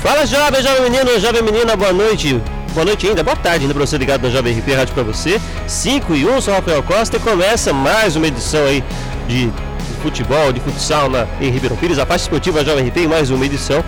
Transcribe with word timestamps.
Fala 0.00 0.24
jovem, 0.24 0.62
jovem 0.62 0.90
menino, 0.90 1.20
jovem 1.20 1.42
menina, 1.42 1.76
boa 1.76 1.92
noite. 1.92 2.40
Boa 2.72 2.86
noite 2.86 3.06
ainda, 3.06 3.22
boa 3.22 3.36
tarde 3.36 3.64
ainda 3.64 3.74
para 3.74 3.84
você 3.84 3.98
ligado 3.98 4.22
na 4.22 4.30
Jovem 4.30 4.58
RP 4.58 4.72
Rádio 4.74 4.94
para 4.94 5.02
você. 5.02 5.38
5 5.66 6.14
e 6.14 6.26
1, 6.26 6.40
sou 6.40 6.54
Rafael 6.54 6.82
Costa 6.82 7.18
e 7.18 7.20
começa 7.20 7.70
mais 7.70 8.16
uma 8.16 8.26
edição 8.26 8.64
aí 8.64 8.82
de 9.28 9.50
futebol, 10.02 10.54
de 10.54 10.60
futsal 10.60 11.10
na, 11.10 11.26
em 11.38 11.50
Ribeirão 11.50 11.76
Pires, 11.76 11.98
a 11.98 12.06
parte 12.06 12.22
esportiva 12.22 12.64
Jovem 12.64 12.88
RP, 12.88 13.06
mais 13.06 13.28
uma 13.28 13.44
edição. 13.44 13.84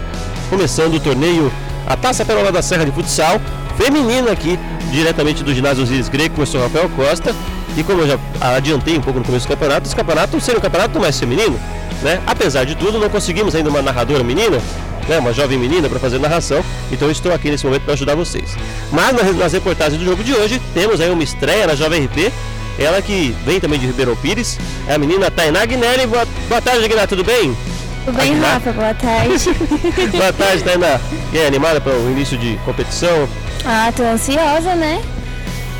Começando 0.51 0.97
o 0.97 1.01
torneio, 1.01 1.51
a 1.87 1.97
Taça 1.97 2.27
Perola 2.27 2.53
da 2.53 2.61
Serra 2.61 2.85
de 2.85 2.93
Futsal, 2.93 3.41
feminina 3.79 4.33
aqui, 4.33 4.59
diretamente 4.91 5.43
do 5.43 5.55
ginásio 5.55 5.83
Osiris 5.83 6.11
Greco, 6.11 6.43
eu 6.43 6.47
sou 6.47 6.61
Rafael 6.61 6.91
Costa. 6.91 7.35
E 7.75 7.83
como 7.83 8.03
eu 8.03 8.09
já 8.09 8.19
adiantei 8.55 8.99
um 8.99 9.01
pouco 9.01 9.19
no 9.19 9.25
começo 9.25 9.47
do 9.47 9.49
campeonato, 9.49 9.87
esse 9.87 9.97
campeonato 9.97 10.39
seria 10.43 10.59
um 10.59 10.63
campeonato 10.63 11.01
mais 11.01 11.19
feminino, 11.19 11.59
né? 12.03 12.21
Apesar 12.27 12.65
de 12.65 12.75
tudo, 12.75 12.99
não 12.99 13.09
conseguimos 13.09 13.55
ainda 13.55 13.71
uma 13.71 13.81
narradora 13.81 14.23
menina, 14.23 14.61
né, 15.09 15.19
uma 15.19 15.33
jovem 15.33 15.59
menina 15.59 15.89
para 15.89 15.99
fazer 15.99 16.19
narração, 16.19 16.65
então 16.91 17.09
eu 17.09 17.13
estou 17.13 17.33
aqui 17.33 17.51
nesse 17.51 17.65
momento 17.65 17.83
para 17.83 17.95
ajudar 17.95 18.15
vocês. 18.15 18.57
Mas 18.91 19.37
nas 19.37 19.53
reportagens 19.53 19.99
do 19.99 20.05
jogo 20.05 20.23
de 20.23 20.33
hoje, 20.33 20.61
temos 20.75 21.01
aí 21.01 21.11
uma 21.11 21.23
estreia 21.23 21.67
na 21.67 21.75
Jovem 21.75 22.05
RP, 22.05 22.33
ela 22.79 23.03
que 23.03 23.35
vem 23.45 23.61
também 23.61 23.79
de 23.79 23.87
Ribeirão 23.87 24.17
Pires, 24.17 24.59
é 24.89 24.95
a 24.95 24.99
menina 24.99 25.31
Tainá 25.31 25.65
Guinelli. 25.65 26.07
Boa, 26.07 26.27
boa 26.49 26.61
tarde, 26.63 26.89
Guiné, 26.89 27.07
tudo 27.07 27.23
bem? 27.23 27.57
Tudo 28.05 28.17
bem, 28.17 28.41
Rafa? 28.41 28.73
Boa 28.73 28.95
tarde. 28.95 29.51
boa 30.11 30.33
tarde, 30.33 30.65
Tainá. 30.65 30.99
E 31.33 31.39
aí, 31.39 31.47
animada 31.47 31.81
para 31.81 31.93
o 31.93 32.11
início 32.11 32.37
de 32.37 32.59
competição? 32.65 33.29
Ah, 33.65 33.93
tô 33.95 34.03
ansiosa, 34.03 34.75
né? 34.75 35.01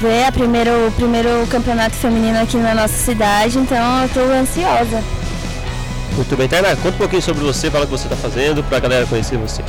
Ver 0.01 0.25
a 0.25 0.33
primeiro, 0.33 0.89
o 0.89 0.93
primeiro 0.93 1.47
campeonato 1.49 1.95
feminino 1.97 2.41
aqui 2.41 2.57
na 2.57 2.75
nossa 2.75 2.95
cidade, 2.95 3.59
então 3.59 4.03
eu 4.03 4.09
tô 4.09 4.21
ansiosa. 4.21 5.03
Muito 6.15 6.37
bem, 6.37 6.47
Tainá, 6.47 6.77
conta 6.77 6.91
um 6.91 6.99
pouquinho 6.99 7.23
sobre 7.23 7.43
você, 7.43 7.71
fala 7.71 7.85
o 7.85 7.87
que 7.87 7.93
você 7.93 8.05
está 8.05 8.17
fazendo 8.17 8.63
para 8.65 8.77
a 8.77 8.81
galera 8.81 9.07
conhecer 9.07 9.39
você. 9.39 9.63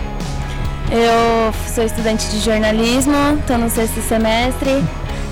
Eu 0.91 1.53
sou 1.73 1.83
estudante 1.83 2.27
de 2.27 2.39
jornalismo, 2.39 3.38
estou 3.39 3.58
no 3.58 3.69
sexto 3.69 4.02
semestre, 4.02 4.83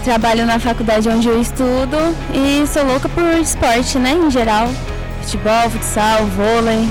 trabalho 0.04 0.46
na 0.46 0.58
faculdade 0.58 1.10
onde 1.10 1.28
eu 1.28 1.40
estudo 1.40 1.98
e 2.34 2.66
sou 2.66 2.86
louca 2.86 3.10
por 3.10 3.24
esporte, 3.40 4.00
né, 4.00 4.14
em 4.14 4.32
geral. 4.32 4.70
Futebol, 5.22 5.70
futsal, 5.70 6.26
vôlei. 6.28 6.90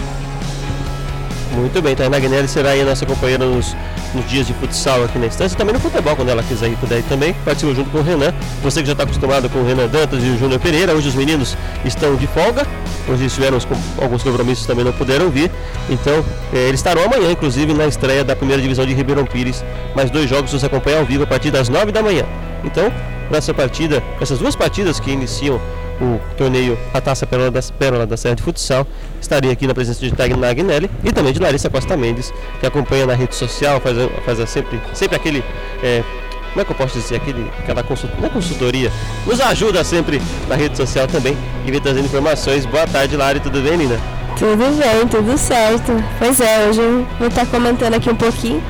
Muito 1.53 1.83
bem, 1.83 1.97
Tainá 1.97 2.19
Guinelli 2.19 2.47
será 2.47 2.71
aí 2.71 2.83
a 2.83 2.85
nossa 2.85 3.05
companheira 3.05 3.45
nos 3.45 3.75
nos 4.15 4.29
dias 4.29 4.47
de 4.47 4.55
futsal 4.55 5.05
aqui 5.05 5.19
na 5.19 5.27
instância, 5.27 5.55
e 5.55 5.59
também 5.59 5.75
no 5.75 5.81
futebol, 5.81 6.17
quando 6.17 6.29
ela 6.29 6.43
quiser 6.43 6.69
ir 6.69 6.77
puder 6.77 7.03
também, 7.05 7.35
participa 7.45 7.75
junto 7.75 7.91
com 7.91 7.99
o 7.99 8.03
Renan. 8.03 8.33
Você 8.63 8.81
que 8.81 8.87
já 8.87 8.93
está 8.93 9.05
acostumado 9.05 9.49
com 9.49 9.59
o 9.61 9.67
Renan 9.67 9.87
Dantas 9.87 10.23
e 10.23 10.29
o 10.29 10.39
Júnior 10.39 10.61
Pereira, 10.61 10.95
hoje 10.95 11.09
os 11.09 11.15
meninos 11.15 11.57
estão 11.85 12.17
de 12.17 12.27
folga, 12.27 12.67
hoje 13.09 13.27
estiveram 13.27 13.59
alguns 14.01 14.23
compromissos 14.23 14.67
também 14.67 14.85
não 14.85 14.93
puderam 14.93 15.31
vir, 15.31 15.51
então 15.89 16.25
eh, 16.53 16.69
eles 16.69 16.81
estarão 16.81 17.05
amanhã, 17.05 17.31
inclusive, 17.31 17.73
na 17.75 17.87
estreia 17.87 18.25
da 18.25 18.35
primeira 18.35 18.61
divisão 18.61 18.85
de 18.87 18.95
Ribeirão 18.95 19.25
Pires, 19.25 19.65
mais 19.95 20.11
dois 20.11 20.29
jogos 20.29 20.53
você 20.53 20.67
acompanha 20.67 20.99
ao 20.99 21.05
vivo 21.05 21.25
a 21.25 21.27
partir 21.27 21.51
das 21.51 21.69
nove 21.69 21.93
da 21.93 22.03
manhã. 22.03 22.25
Então, 22.65 22.93
nessa 23.31 23.55
partida, 23.55 24.03
essas 24.21 24.39
duas 24.39 24.57
partidas 24.57 24.99
que 24.99 25.11
iniciam 25.11 25.61
o 26.01 26.19
torneio 26.37 26.79
A 26.95 27.01
Taça 27.01 27.27
Pérola 27.27 27.51
da, 27.51 27.61
Pérola 27.79 28.07
da 28.07 28.17
Serra 28.17 28.35
de 28.35 28.43
Futsal. 28.43 28.87
Estaria 29.31 29.53
aqui 29.53 29.65
na 29.65 29.73
presença 29.73 30.01
de 30.01 30.11
Tagna 30.11 30.49
Agnelli 30.49 30.91
e 31.05 31.13
também 31.13 31.33
de 31.33 31.39
Larissa 31.39 31.71
Costa 31.71 31.97
Mendes, 31.97 32.35
que 32.59 32.67
acompanha 32.67 33.07
na 33.07 33.15
rede 33.15 33.37
social, 33.37 33.81
faz, 33.81 33.97
faz 34.25 34.51
sempre, 34.51 34.81
sempre 34.93 35.15
aquele. 35.15 35.45
É, 35.85 36.03
como 36.49 36.61
é 36.61 36.65
que 36.65 36.73
eu 36.73 36.75
posso 36.75 36.99
dizer? 36.99 37.15
Aquele, 37.15 37.49
aquela 37.61 37.81
consult, 37.85 38.13
não 38.19 38.27
é 38.27 38.29
consultoria, 38.29 38.91
nos 39.25 39.41
ajuda 39.41 39.85
sempre 39.85 40.21
na 40.49 40.57
rede 40.57 40.77
social 40.77 41.07
também 41.07 41.37
e 41.65 41.71
vem 41.71 41.81
trazendo 41.81 42.07
informações. 42.07 42.67
Boa 42.67 42.89
tarde, 42.89 43.17
Lari, 43.17 43.39
tudo 43.39 43.61
bem, 43.61 43.77
Nina? 43.77 44.01
Tudo 44.37 44.77
bem, 44.77 45.07
tudo 45.07 45.39
certo. 45.39 45.93
Pois 46.19 46.41
é, 46.41 46.67
hoje 46.67 46.81
eu 46.81 47.07
vou 47.17 47.29
estar 47.29 47.47
comentando 47.47 47.95
aqui 47.95 48.11
um 48.11 48.17
pouquinho 48.17 48.61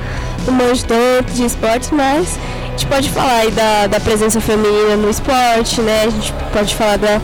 do 0.44 0.52
manjo 0.52 0.84
tanto 0.84 1.32
de 1.32 1.46
esportes, 1.46 1.90
mas 1.90 2.38
a 2.66 2.70
gente 2.72 2.86
pode 2.86 3.08
falar 3.08 3.38
aí 3.38 3.50
da, 3.50 3.86
da 3.86 3.98
presença 3.98 4.42
feminina 4.42 4.94
no 4.96 5.08
esporte, 5.08 5.80
né? 5.80 6.02
A 6.04 6.10
gente 6.10 6.34
pode 6.52 6.74
falar 6.74 6.98
da, 6.98 7.18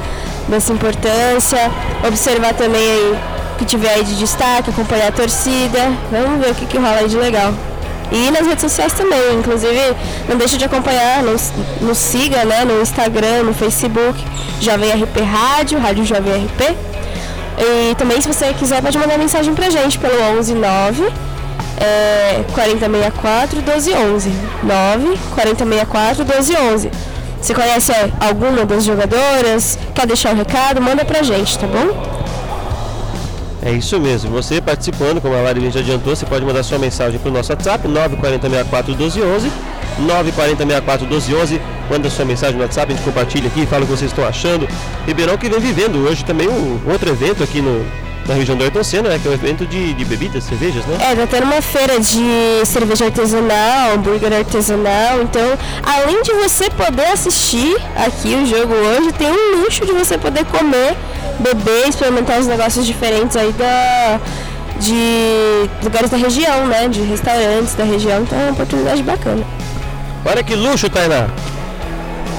dessa 0.48 0.72
importância, 0.72 1.58
observar 2.06 2.54
também 2.54 2.80
aí 2.80 3.18
que 3.58 3.64
tiver 3.64 3.90
aí 3.90 4.04
de 4.04 4.16
destaque, 4.16 4.70
acompanhar 4.70 5.08
a 5.08 5.12
torcida. 5.12 5.78
Vamos 6.10 6.44
ver 6.44 6.52
o 6.52 6.54
que, 6.54 6.66
que 6.66 6.76
rola 6.76 6.98
aí 6.98 7.08
de 7.08 7.16
legal. 7.16 7.52
E 8.12 8.30
nas 8.30 8.46
redes 8.46 8.60
sociais 8.60 8.92
também, 8.92 9.34
inclusive 9.38 9.96
não 10.28 10.36
deixe 10.36 10.56
de 10.56 10.64
acompanhar, 10.64 11.22
nos, 11.24 11.52
nos 11.80 11.98
siga 11.98 12.44
né, 12.44 12.64
no 12.64 12.80
Instagram, 12.80 13.42
no 13.42 13.52
Facebook, 13.52 14.22
Jovem 14.60 14.90
RP 14.90 15.20
Rádio, 15.22 15.78
Rádio 15.78 16.04
Jovem 16.04 16.44
RP. 16.44 16.76
E 17.58 17.94
também 17.96 18.20
se 18.20 18.28
você 18.28 18.52
quiser 18.52 18.82
pode 18.82 18.98
mandar 18.98 19.18
mensagem 19.18 19.54
pra 19.54 19.70
gente 19.70 19.98
pelo 19.98 20.14
119 20.14 21.02
é, 21.80 22.44
4064 22.52 23.56
1211. 23.56 24.30
9 24.62 25.18
4064 25.34 26.24
1211. 26.24 26.90
Você 27.46 27.54
conhece 27.54 27.92
alguma 28.18 28.66
das 28.66 28.84
jogadoras? 28.84 29.78
Quer 29.94 30.04
deixar 30.04 30.34
um 30.34 30.36
recado? 30.36 30.82
Manda 30.82 31.04
pra 31.04 31.22
gente, 31.22 31.56
tá 31.56 31.68
bom? 31.68 31.96
É 33.62 33.70
isso 33.70 34.00
mesmo. 34.00 34.32
Você 34.32 34.60
participando, 34.60 35.20
como 35.20 35.32
a 35.32 35.42
Lari 35.42 35.70
já 35.70 35.78
adiantou, 35.78 36.16
você 36.16 36.26
pode 36.26 36.44
mandar 36.44 36.64
sua 36.64 36.76
mensagem 36.76 37.20
para 37.20 37.28
o 37.28 37.32
nosso 37.32 37.52
WhatsApp, 37.52 37.86
94064 37.86 38.96
1211. 38.96 39.52
94064 40.00 41.06
1211. 41.06 41.60
Manda 41.88 42.10
sua 42.10 42.24
mensagem 42.24 42.56
no 42.56 42.62
WhatsApp, 42.62 42.92
a 42.92 42.96
gente 42.96 43.04
compartilha 43.04 43.46
aqui, 43.46 43.64
fala 43.64 43.84
o 43.84 43.86
que 43.86 43.92
vocês 43.92 44.10
estão 44.10 44.26
achando. 44.26 44.68
Ribeirão 45.06 45.38
que 45.38 45.48
vem 45.48 45.60
vivendo 45.60 46.04
hoje 46.04 46.24
também 46.24 46.48
um 46.48 46.80
outro 46.90 47.10
evento 47.10 47.44
aqui 47.44 47.60
no, 47.60 47.86
na 48.26 48.34
região 48.34 48.56
do 48.56 48.64
Ayrton 48.64 48.84
Senna, 48.84 49.08
né? 49.08 49.18
Que 49.20 49.28
é 49.28 49.30
um 49.30 49.34
evento 49.34 49.66
de, 49.66 49.94
de 49.94 50.04
bebidas, 50.04 50.44
cervejas, 50.44 50.84
né? 50.86 50.98
É, 51.00 51.14
tá 51.14 51.26
tendo 51.26 51.44
uma 51.44 51.62
feira 51.62 51.98
de 52.00 52.64
cerveja 52.64 53.06
artesanal, 53.06 53.94
hambúrguer 53.94 54.32
artesanal. 54.32 55.22
Então, 55.22 55.56
além 55.82 56.22
de 56.22 56.32
você 56.32 56.68
poder 56.70 57.06
assistir 57.06 57.76
aqui 57.96 58.34
o 58.34 58.46
jogo 58.46 58.74
hoje, 58.74 59.12
tem 59.12 59.28
um 59.30 59.62
luxo 59.62 59.84
de 59.84 59.92
você 59.92 60.18
poder 60.18 60.44
comer, 60.46 60.96
beber, 61.38 61.88
experimentar 61.88 62.38
os 62.38 62.46
negócios 62.46 62.86
diferentes 62.86 63.36
aí 63.36 63.52
da 63.52 64.20
de 64.78 65.70
lugares 65.82 66.10
da 66.10 66.16
região, 66.16 66.66
né? 66.66 66.88
De 66.88 67.00
restaurantes 67.00 67.74
da 67.74 67.84
região. 67.84 68.22
Então 68.22 68.38
é 68.38 68.42
uma 68.42 68.52
oportunidade 68.52 69.02
bacana. 69.02 69.44
Olha 70.24 70.42
que 70.42 70.54
luxo, 70.54 70.90
Tainá! 70.90 71.28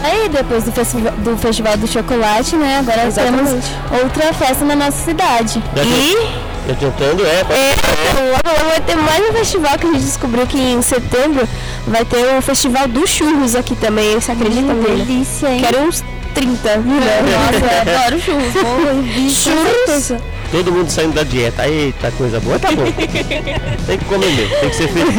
Aí 0.04 0.30
depois 0.30 0.64
do, 0.64 0.72
festival 0.72 1.12
do 1.14 1.38
Festival 1.38 1.78
do 1.78 1.88
Chocolate, 1.88 2.56
né? 2.56 2.80
Agora 2.80 3.08
Exatamente. 3.08 3.46
temos 3.46 3.66
outra 4.04 4.34
festa 4.34 4.66
na 4.66 4.76
nossa 4.76 5.04
cidade. 5.04 5.62
Já 5.76 5.84
e 5.84 6.48
Adiantando, 6.70 7.26
é, 7.26 7.40
é, 7.40 8.66
vai 8.68 8.82
ter 8.82 8.98
mais 8.98 9.30
um 9.30 9.32
festival 9.32 9.80
que 9.80 9.88
a 9.88 9.92
gente 9.94 10.04
descobriu 10.04 10.46
que 10.46 10.60
em 10.60 10.82
setembro 10.82 11.48
vai 11.88 12.04
ter 12.04 12.38
o 12.38 12.42
festival 12.42 12.90
dos 12.90 13.10
churros 13.10 13.56
aqui 13.56 13.74
também. 13.74 14.16
Você 14.16 14.34
acredita 14.34 14.74
hum, 14.74 14.84
Delícia, 14.84 15.48
hein? 15.48 15.62
Quero 15.62 15.84
uns 15.84 16.04
30, 16.34 16.78
né? 16.78 17.22
Nossa, 17.24 17.90
adoro 17.90 18.22
churros. 18.22 19.34
churros. 19.34 20.22
Todo 20.52 20.72
mundo 20.72 20.90
saindo 20.90 21.14
da 21.14 21.24
dieta. 21.24 21.68
Eita, 21.68 22.12
coisa 22.12 22.40
boa, 22.40 22.58
tá 22.58 22.72
bom. 22.72 22.84
tem 23.86 23.98
que 23.98 24.06
comer 24.06 24.32
mesmo, 24.32 24.56
tem 24.60 24.70
que 24.70 24.76
ser 24.76 24.88
feliz. 24.88 25.16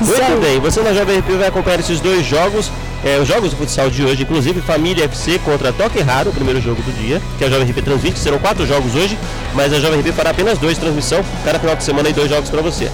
Muito 0.00 0.40
bem, 0.40 0.60
você 0.60 0.82
na 0.82 0.92
Jovem 0.92 1.18
RP 1.20 1.30
vai 1.38 1.48
acompanhar 1.48 1.80
esses 1.80 2.00
dois 2.00 2.26
jogos. 2.26 2.70
É, 3.04 3.16
os 3.18 3.28
jogos 3.28 3.50
do 3.50 3.56
futsal 3.56 3.88
de 3.88 4.02
hoje, 4.04 4.24
inclusive 4.24 4.60
Família 4.60 5.04
FC 5.04 5.38
contra 5.44 5.72
Toque 5.72 6.00
Raro, 6.00 6.30
o 6.30 6.32
primeiro 6.32 6.60
jogo 6.60 6.82
do 6.82 6.92
dia, 7.00 7.22
que 7.38 7.44
a 7.44 7.48
Jovem 7.48 7.70
RP 7.70 7.82
transmite. 7.82 8.18
Serão 8.18 8.38
quatro 8.38 8.66
jogos 8.66 8.94
hoje, 8.96 9.16
mas 9.54 9.72
a 9.72 9.78
Jovem 9.78 10.00
RP 10.00 10.12
fará 10.12 10.30
apenas 10.30 10.58
dois 10.58 10.76
transmissão, 10.76 11.24
cada 11.44 11.60
final 11.60 11.76
de 11.76 11.84
semana 11.84 12.08
e 12.08 12.12
dois 12.12 12.28
jogos 12.28 12.50
para 12.50 12.60
você. 12.60 12.90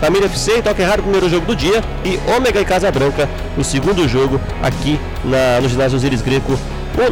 Família 0.00 0.26
FC 0.26 0.58
e 0.58 0.62
Toque 0.62 0.82
Raro, 0.82 1.02
primeiro 1.02 1.28
jogo 1.28 1.44
do 1.44 1.56
dia, 1.56 1.82
e 2.04 2.20
Ômega 2.36 2.60
e 2.60 2.64
Casa 2.64 2.90
Branca, 2.92 3.28
o 3.56 3.64
segundo 3.64 4.08
jogo 4.08 4.40
aqui 4.62 4.98
na, 5.24 5.60
no 5.60 5.68
ginásio 5.68 5.96
Osiris 5.96 6.22
Greco, 6.22 6.56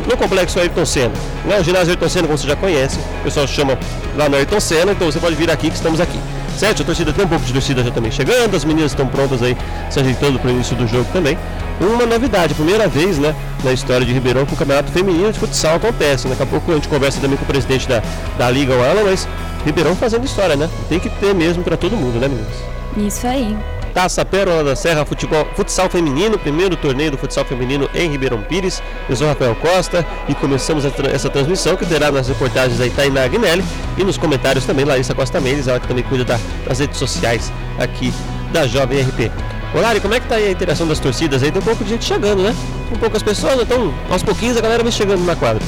no 0.07 0.17
complexo 0.17 0.59
Ayrton 0.59 0.85
Senna. 0.85 1.15
Né? 1.45 1.59
O 1.61 1.65
ginásio 1.65 1.91
Ayrton 1.91 2.09
Senna, 2.09 2.27
como 2.27 2.39
você 2.39 2.47
já 2.47 2.57
conhece, 2.57 2.99
o 3.21 3.25
pessoal 3.25 3.47
chama 3.47 3.79
lá 4.17 4.29
no 4.29 4.37
Ayrton 4.37 4.61
Senna, 4.61 4.93
então 4.93 5.11
você 5.11 5.21
pode 5.21 5.37
vir 5.37 5.51
aqui 5.51 5.71
que 5.71 5.77
estamos 5.77 6.01
aqui. 6.01 6.19
Certo? 6.57 6.83
A 6.83 6.85
torcida 6.87 7.13
tem 7.13 7.25
um 7.25 7.29
pouco 7.29 7.45
de 7.45 7.53
torcida 7.53 7.85
já 7.85 7.91
também 7.91 8.11
chegando, 8.11 8.57
as 8.57 8.65
meninas 8.65 8.93
estão 8.93 9.07
prontas 9.07 9.43
aí 9.43 9.55
se 9.91 10.01
ajeitando 10.01 10.39
para 10.39 10.49
o 10.49 10.55
início 10.55 10.75
do 10.75 10.87
jogo 10.87 11.07
também. 11.13 11.39
Uma 11.79 12.07
novidade, 12.07 12.55
primeira 12.55 12.89
vez 12.89 13.19
né, 13.19 13.35
na 13.63 13.75
história 13.75 14.07
de 14.07 14.13
Ribeirão 14.13 14.47
que 14.47 14.55
o 14.55 14.57
campeonato 14.57 14.91
feminino 14.91 15.31
de 15.31 15.39
futsal 15.39 15.77
acontece. 15.77 16.27
Daqui 16.27 16.43
a 16.43 16.47
pouco 16.47 16.73
a 16.73 16.75
gente 16.75 16.89
conversa 16.89 17.21
também 17.21 17.37
com 17.37 17.45
o 17.45 17.47
presidente 17.47 17.87
da, 17.87 18.03
da 18.39 18.51
Liga, 18.51 18.75
o 18.75 18.83
Alan, 18.83 19.05
mas 19.05 19.29
Ribeirão 19.67 19.95
fazendo 19.95 20.25
história, 20.25 20.57
né? 20.57 20.71
Tem 20.89 20.99
que 20.99 21.11
ter 21.11 21.35
mesmo 21.35 21.63
para 21.63 21.77
todo 21.77 21.95
mundo, 21.95 22.19
né, 22.19 22.27
meninas? 22.27 22.55
Isso 22.97 23.27
aí. 23.27 23.55
Taça 23.97 24.27
Pérola 24.27 24.63
da 24.63 24.77
Serra 24.77 25.07
Futebol, 25.07 25.49
Futsal 25.57 25.89
Feminino, 25.89 26.39
primeiro 26.39 26.77
torneio 26.77 27.13
do 27.13 27.17
futsal 27.17 27.47
feminino 27.47 27.89
em 27.95 28.11
Ribeirão 28.11 28.43
Pires. 28.43 28.83
Eu 29.09 29.17
sou 29.17 29.27
Rafael 29.27 29.55
Costa 29.55 30.05
e 30.29 30.35
começamos 30.35 30.85
essa 30.85 31.31
transmissão 31.31 31.77
que 31.77 31.87
terá 31.87 32.13
nas 32.13 32.29
reportagens 32.29 32.79
da 32.79 32.87
Itainá 32.87 33.25
Agnelli 33.25 33.65
e 33.97 34.05
nos 34.05 34.19
comentários 34.19 34.67
também 34.67 34.85
Larissa 34.85 35.15
Costa 35.15 35.41
Mendes, 35.41 35.67
ela 35.67 35.81
que 35.81 35.89
também 35.89 36.05
cuida 36.05 36.27
da, 36.27 36.39
das 36.69 36.79
redes 36.79 36.99
sociais 36.99 37.51
aqui 37.79 38.13
da 38.53 38.67
Jovem 38.67 39.01
RP. 39.01 39.33
Olá, 39.75 39.99
como 39.99 40.13
é 40.13 40.21
que 40.21 40.29
tá 40.29 40.35
aí 40.35 40.49
a 40.49 40.51
interação 40.51 40.87
das 40.87 40.99
torcidas 40.99 41.43
aí? 41.43 41.51
Tem 41.51 41.63
um 41.63 41.65
pouco 41.65 41.83
de 41.83 41.89
gente 41.89 42.05
chegando, 42.05 42.43
né? 42.43 42.55
Um 42.93 42.99
poucas 42.99 43.23
pessoas, 43.23 43.63
então 43.63 43.95
aos 44.11 44.23
pouquinhos 44.23 44.59
a 44.59 44.61
galera 44.61 44.83
vem 44.83 44.93
chegando 44.93 45.25
na 45.25 45.35
quadra. 45.35 45.63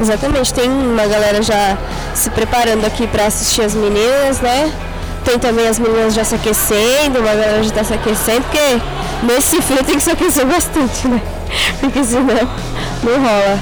Exatamente, 0.00 0.52
tem 0.52 0.68
uma 0.68 1.06
galera 1.06 1.40
já 1.40 1.78
se 2.16 2.30
preparando 2.30 2.84
aqui 2.84 3.06
para 3.06 3.26
assistir 3.26 3.62
as 3.62 3.74
meninas, 3.76 4.40
né? 4.40 4.72
Tem 5.26 5.40
também 5.40 5.66
as 5.66 5.78
meninas 5.80 6.14
já 6.14 6.22
se 6.22 6.36
aquecendo, 6.36 7.18
uma 7.18 7.34
galera 7.34 7.60
já 7.60 7.68
está 7.68 7.82
se 7.82 7.92
aquecendo, 7.92 8.42
porque 8.42 8.80
nesse 9.24 9.60
frio 9.60 9.82
tem 9.82 9.96
que 9.96 10.02
se 10.02 10.10
aquecer 10.12 10.46
bastante, 10.46 11.08
né? 11.08 11.20
Porque 11.80 12.04
senão 12.04 12.48
não 13.02 13.18
rola. 13.20 13.58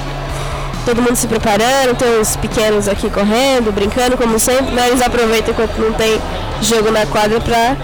Todo 0.84 1.00
mundo 1.00 1.16
se 1.16 1.26
preparando, 1.26 1.96
tem 1.96 2.20
os 2.20 2.36
pequenos 2.36 2.86
aqui 2.86 3.08
correndo, 3.08 3.72
brincando, 3.72 4.18
como 4.18 4.38
sempre, 4.38 4.74
né? 4.74 4.88
Eles 4.88 5.00
aproveitam 5.00 5.54
enquanto 5.54 5.78
não 5.78 5.94
tem 5.94 6.20
jogo 6.60 6.90
na 6.90 7.06
quadra 7.06 7.40
para 7.40 7.76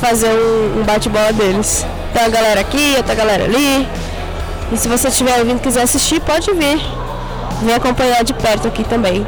fazer 0.00 0.28
um, 0.28 0.80
um 0.80 0.82
bate-bola 0.82 1.32
deles. 1.32 1.86
Tem 2.12 2.24
a 2.24 2.28
galera 2.28 2.60
aqui, 2.60 2.94
outra 2.96 3.14
galera 3.14 3.44
ali. 3.44 3.88
E 4.72 4.76
se 4.76 4.88
você 4.88 5.06
estiver 5.06 5.44
vindo 5.44 5.58
e 5.58 5.60
quiser 5.60 5.82
assistir, 5.82 6.20
pode 6.20 6.52
vir. 6.52 6.80
Vem 7.62 7.74
acompanhar 7.74 8.24
de 8.24 8.34
perto 8.34 8.66
aqui 8.66 8.82
também. 8.82 9.24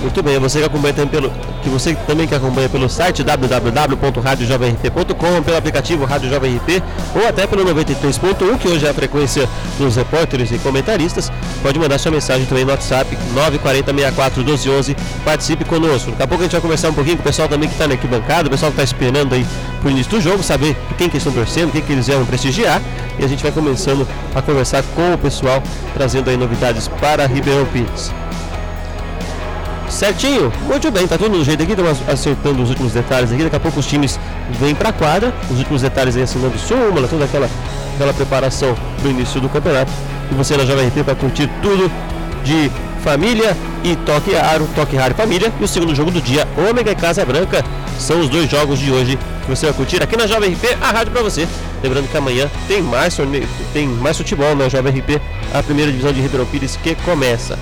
Muito 0.00 0.22
bem, 0.22 0.38
você 0.38 0.60
que 0.60 0.64
acompanha 0.64 0.94
também 0.94 1.10
pelo, 1.10 1.30
que 1.62 1.68
você 1.68 1.94
também 2.06 2.26
que 2.26 2.34
acompanha 2.34 2.70
pelo 2.70 2.88
site 2.88 3.22
www.radiojovemrt.com, 3.22 5.42
pelo 5.42 5.58
aplicativo 5.58 6.06
Rádio 6.06 6.30
Jovem 6.30 6.56
RP 6.56 6.82
ou 7.14 7.28
até 7.28 7.46
pelo 7.46 7.66
93.1, 7.66 8.58
que 8.58 8.66
hoje 8.66 8.86
é 8.86 8.90
a 8.90 8.94
frequência 8.94 9.46
dos 9.78 9.96
repórteres 9.96 10.50
e 10.52 10.58
comentaristas, 10.58 11.30
pode 11.62 11.78
mandar 11.78 11.98
sua 11.98 12.10
mensagem 12.10 12.46
também 12.46 12.64
no 12.64 12.70
WhatsApp 12.70 13.14
940641211. 13.34 14.96
Participe 15.22 15.66
conosco. 15.66 16.12
Daqui 16.12 16.22
a 16.22 16.26
pouco 16.26 16.42
a 16.42 16.46
gente 16.46 16.52
vai 16.52 16.62
conversar 16.62 16.88
um 16.88 16.94
pouquinho 16.94 17.16
com 17.16 17.22
o 17.22 17.26
pessoal 17.26 17.46
também 17.46 17.68
que 17.68 17.74
está 17.74 17.86
na 17.86 17.92
arquibancada, 17.92 18.48
o 18.48 18.50
pessoal 18.50 18.72
que 18.72 18.80
está 18.80 18.96
esperando 18.96 19.34
aí 19.34 19.46
pro 19.82 19.90
início 19.90 20.12
do 20.12 20.20
jogo, 20.20 20.42
saber 20.42 20.74
quem 20.96 21.10
que 21.10 21.18
estão 21.18 21.32
torcendo, 21.32 21.72
quem 21.72 21.82
que 21.82 21.92
eles 21.92 22.06
vão 22.06 22.24
prestigiar. 22.24 22.80
E 23.18 23.24
a 23.24 23.28
gente 23.28 23.42
vai 23.42 23.52
começando 23.52 24.08
a 24.34 24.40
conversar 24.40 24.82
com 24.94 25.12
o 25.12 25.18
pessoal, 25.18 25.62
trazendo 25.92 26.30
aí 26.30 26.38
novidades 26.38 26.88
para 26.88 27.26
Ribeirão 27.26 27.66
Pires. 27.66 28.19
Certinho? 29.90 30.52
Muito 30.66 30.90
bem, 30.90 31.06
tá 31.06 31.18
tudo 31.18 31.36
no 31.36 31.44
jeito 31.44 31.62
aqui, 31.62 31.72
estamos 31.72 31.98
acertando 32.08 32.62
os 32.62 32.70
últimos 32.70 32.92
detalhes 32.92 33.32
aqui. 33.32 33.42
Daqui 33.42 33.56
a 33.56 33.60
pouco 33.60 33.80
os 33.80 33.86
times 33.86 34.18
vêm 34.58 34.74
para 34.74 34.92
quadra, 34.92 35.34
os 35.50 35.58
últimos 35.58 35.82
detalhes 35.82 36.16
aí 36.16 36.22
assinando 36.22 36.56
súmula, 36.58 37.06
toda 37.08 37.24
aquela, 37.24 37.48
aquela 37.94 38.14
preparação 38.14 38.74
do 39.02 39.10
início 39.10 39.40
do 39.40 39.48
campeonato. 39.48 39.90
E 40.30 40.34
você 40.34 40.56
na 40.56 40.64
Jovem 40.64 40.86
RT 40.88 41.04
para 41.04 41.14
curtir 41.14 41.50
tudo 41.60 41.90
de 42.44 42.70
família 43.02 43.56
e 43.82 43.96
toque 43.96 44.32
raro, 44.32 44.68
toque 44.74 44.96
raro 44.96 45.14
família. 45.14 45.52
E 45.60 45.64
o 45.64 45.68
segundo 45.68 45.94
jogo 45.94 46.10
do 46.10 46.20
dia, 46.20 46.46
Ômega 46.56 46.92
e 46.92 46.94
Casa 46.94 47.24
Branca, 47.24 47.64
são 47.98 48.20
os 48.20 48.28
dois 48.28 48.48
jogos 48.48 48.78
de 48.78 48.90
hoje 48.90 49.18
que 49.42 49.50
você 49.50 49.66
vai 49.66 49.74
curtir 49.74 50.02
aqui 50.02 50.16
na 50.16 50.26
Jovem 50.26 50.54
RP, 50.54 50.78
a 50.80 50.92
rádio 50.92 51.12
para 51.12 51.22
você. 51.22 51.46
Lembrando 51.82 52.08
que 52.08 52.16
amanhã 52.16 52.48
tem 52.68 52.80
mais 52.80 53.16
torneio, 53.16 53.46
tem 53.72 53.88
mais 53.88 54.16
futebol 54.16 54.54
na 54.54 54.68
Jovem 54.68 54.98
RP, 54.98 55.20
a 55.52 55.62
primeira 55.62 55.90
divisão 55.90 56.12
de 56.12 56.20
Ribeirão 56.20 56.46
Pires 56.46 56.76
que 56.76 56.94
começa. 56.94 57.58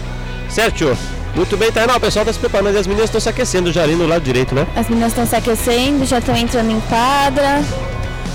Certo? 0.48 0.96
Muito 1.34 1.56
bem, 1.56 1.70
Tainá, 1.70 1.96
o 1.96 2.00
pessoal 2.00 2.22
está 2.25 2.32
se 2.32 2.38
preparando 2.38 2.75
e 2.75 2.78
as 2.78 2.86
meninas 2.86 3.08
estão 3.08 3.20
se 3.20 3.28
aquecendo 3.28 3.72
já 3.72 3.82
ali 3.82 3.94
no 3.94 4.06
lado 4.06 4.22
direito, 4.22 4.54
né? 4.54 4.66
As 4.75 4.88
meninas 4.88 5.10
estão 5.12 5.26
se 5.26 5.36
aquecendo, 5.36 6.04
já 6.04 6.19
estão 6.19 6.36
entrando 6.36 6.70
em 6.70 6.80
quadra. 6.80 7.62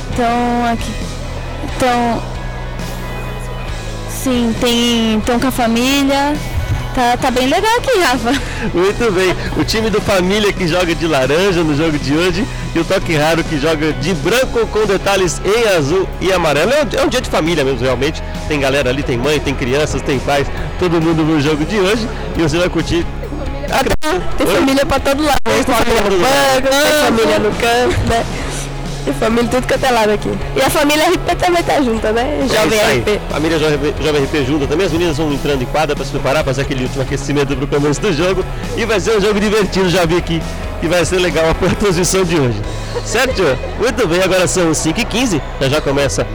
Estão 0.10 0.66
aqui. 0.72 0.92
Estão. 1.74 2.24
Sim, 4.10 4.56
tem. 4.62 5.18
Estão 5.18 5.40
com 5.40 5.48
a 5.48 5.52
família. 5.52 6.34
Tá, 6.94 7.18
tá 7.18 7.32
bem 7.32 7.48
legal 7.48 7.72
aqui, 7.78 8.00
Rafa. 8.00 8.32
Muito 8.72 9.12
bem. 9.12 9.36
O 9.60 9.66
time 9.66 9.90
do 9.90 10.00
Família 10.00 10.54
que 10.54 10.68
joga 10.68 10.94
de 10.94 11.08
laranja 11.08 11.64
no 11.64 11.76
jogo 11.76 11.98
de 11.98 12.14
hoje 12.14 12.48
e 12.76 12.80
o 12.80 12.84
Toque 12.84 13.16
Raro 13.16 13.44
que 13.44 13.60
joga 13.60 13.94
de 13.94 14.14
branco 14.14 14.68
com 14.68 14.86
detalhes 14.86 15.42
em 15.44 15.76
azul 15.76 16.08
e 16.22 16.32
amarelo. 16.32 16.72
É 16.72 16.84
um, 16.84 17.02
é 17.02 17.06
um 17.06 17.10
dia 17.10 17.20
de 17.20 17.30
família 17.30 17.64
mesmo, 17.64 17.80
realmente. 17.80 18.22
Tem 18.48 18.60
galera 18.60 18.92
ali, 18.92 19.02
tem 19.02 19.18
mãe, 19.18 19.40
tem 19.40 19.56
crianças, 19.56 20.04
tem 20.04 20.20
pais, 20.20 20.48
todo 20.78 21.02
mundo 21.02 21.24
no 21.24 21.42
jogo 21.42 21.66
de 21.66 21.80
hoje 21.80 22.08
e 22.38 22.42
você 22.42 22.60
vai 22.60 22.70
curtir. 22.70 23.04
Tem 24.38 24.46
família 24.46 24.86
pra 24.86 25.00
todo 25.00 25.24
lado. 25.24 25.40
Tem 25.44 25.64
família 25.64 26.02
no 26.04 26.20
banco, 26.20 26.68
tem 26.70 27.02
família 27.06 27.40
no 27.40 27.52
campo, 27.52 28.08
né? 28.08 28.26
Tem 29.06 29.14
família 29.14 29.50
tudo 29.50 29.68
que 29.68 29.86
é 29.86 29.92
lado 29.92 30.12
aqui. 30.12 30.30
E 30.56 30.62
a 30.62 30.70
família 30.70 31.06
RP 31.10 31.36
também 31.38 31.62
tá 31.64 31.82
junta, 31.82 32.12
né? 32.14 32.48
Jovem 32.48 32.80
é 32.80 32.94
RP. 32.94 33.22
Família 33.30 33.60
Jovem, 33.60 33.94
Jovem 34.02 34.24
RP 34.24 34.46
junta 34.46 34.68
também. 34.68 34.86
As 34.86 34.94
meninas 34.94 35.18
vão 35.18 35.32
entrando 35.34 35.62
em 35.62 35.66
quadra 35.66 35.96
para 35.96 36.06
se 36.06 36.12
preparar, 36.12 36.44
fazer 36.44 36.62
aquele 36.62 36.84
último 36.84 37.02
aquecimento 37.02 37.56
pro 37.56 37.68
começo 37.68 38.00
do 38.00 38.14
jogo. 38.14 38.46
E 38.78 38.86
vai 38.86 39.00
ser 39.00 39.18
um 39.18 39.22
jogo 39.22 39.40
divertido, 39.40 39.90
já 39.90 40.06
vi 40.06 40.16
aqui. 40.16 40.42
E 40.82 40.88
vai 40.88 41.04
ser 41.06 41.20
legal 41.20 41.46
a 41.52 41.76
transmissão 41.76 42.24
de 42.24 42.40
hoje. 42.40 42.62
Certo? 43.06 43.42
Muito 43.80 44.08
bem, 44.08 44.24
agora 44.24 44.48
são 44.48 44.72
5h15. 44.72 45.42
Já 45.60 45.70
já 45.70 45.82
começa 45.82 46.26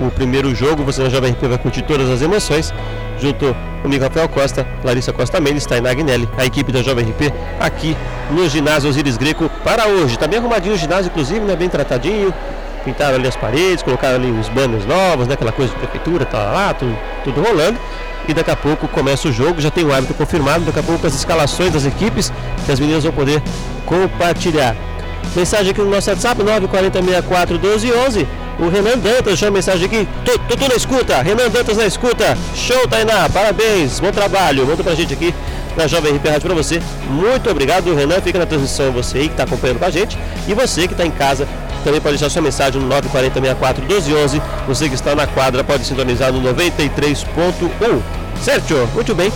o 0.00 0.08
primeiro 0.10 0.54
jogo. 0.54 0.84
Você 0.84 1.02
na 1.02 1.08
Jovem 1.08 1.32
RP 1.32 1.42
vai 1.42 1.58
curtir 1.58 1.82
todas 1.82 2.08
as 2.08 2.22
emoções. 2.22 2.72
Junto 3.20 3.56
comigo, 3.82 4.04
Rafael 4.04 4.28
Costa, 4.28 4.66
Larissa 4.84 5.12
Costa 5.12 5.40
Mendes, 5.40 5.64
Tainá 5.64 5.90
Agnelli, 5.90 6.28
a 6.36 6.44
equipe 6.44 6.70
da 6.70 6.82
Jovem 6.82 7.06
RP 7.06 7.32
aqui 7.58 7.96
no 8.30 8.48
ginásio 8.48 8.90
Osiris 8.90 9.16
Greco 9.16 9.48
para 9.64 9.86
hoje. 9.86 10.18
Tá 10.18 10.26
bem 10.26 10.38
arrumadinho 10.38 10.74
o 10.74 10.78
ginásio, 10.78 11.08
inclusive, 11.10 11.40
né? 11.40 11.56
Bem 11.56 11.68
tratadinho. 11.68 12.32
Pintaram 12.84 13.16
ali 13.16 13.26
as 13.26 13.34
paredes, 13.34 13.82
colocaram 13.82 14.16
ali 14.16 14.30
os 14.30 14.48
banners 14.48 14.86
novos, 14.86 15.26
né? 15.26 15.34
Aquela 15.34 15.52
coisa 15.52 15.72
de 15.72 15.78
prefeitura, 15.78 16.24
tá 16.24 16.38
lá, 16.38 16.74
tudo, 16.74 16.96
tudo 17.24 17.42
rolando. 17.42 17.78
E 18.28 18.34
daqui 18.34 18.50
a 18.50 18.56
pouco 18.56 18.88
começa 18.88 19.28
o 19.28 19.32
jogo, 19.32 19.60
já 19.60 19.70
tem 19.70 19.84
o 19.84 19.92
árbitro 19.92 20.14
confirmado, 20.14 20.64
daqui 20.64 20.78
a 20.78 20.82
pouco 20.82 21.06
as 21.06 21.14
escalações 21.14 21.72
das 21.72 21.86
equipes 21.86 22.32
que 22.64 22.72
as 22.72 22.78
meninas 22.78 23.04
vão 23.04 23.12
poder 23.12 23.42
compartilhar. 23.84 24.76
Mensagem 25.34 25.70
aqui 25.70 25.80
no 25.80 25.90
nosso 25.90 26.10
WhatsApp, 26.10 26.42
940641211. 26.42 28.26
O 28.58 28.68
Renan 28.68 28.96
Dantas 28.96 29.24
deixou 29.24 29.50
mensagem 29.50 29.84
aqui. 29.84 30.08
Tudo 30.48 30.68
na 30.68 30.74
escuta. 30.74 31.20
Renan 31.20 31.50
Dantas 31.50 31.76
na 31.76 31.86
escuta. 31.86 32.36
Show, 32.54 32.88
Tainá. 32.88 33.28
Parabéns. 33.28 34.00
Bom 34.00 34.10
trabalho. 34.10 34.66
Manda 34.66 34.82
pra 34.82 34.94
gente 34.94 35.12
aqui 35.12 35.34
na 35.76 35.86
Jovem 35.86 36.16
RP 36.16 36.26
Rádio 36.26 36.42
pra 36.42 36.54
você. 36.54 36.80
Muito 37.10 37.50
obrigado, 37.50 37.94
Renan. 37.94 38.20
Fica 38.22 38.38
na 38.38 38.46
transmissão 38.46 38.90
você 38.92 39.18
aí 39.18 39.26
que 39.28 39.34
está 39.34 39.42
acompanhando 39.44 39.78
com 39.78 39.84
a 39.84 39.90
gente. 39.90 40.16
E 40.48 40.54
você 40.54 40.86
que 40.88 40.94
está 40.94 41.04
em 41.04 41.10
casa 41.10 41.46
também 41.84 42.00
pode 42.00 42.16
deixar 42.16 42.30
sua 42.30 42.40
mensagem 42.42 42.80
no 42.80 42.88
940641211. 42.88 44.42
Você 44.66 44.88
que 44.88 44.94
está 44.94 45.14
na 45.14 45.26
quadra 45.26 45.62
pode 45.62 45.84
sintonizar 45.84 46.32
no 46.32 46.40
93.1. 46.54 48.00
Certo? 48.42 48.88
Muito 48.94 49.14
bem. 49.14 49.30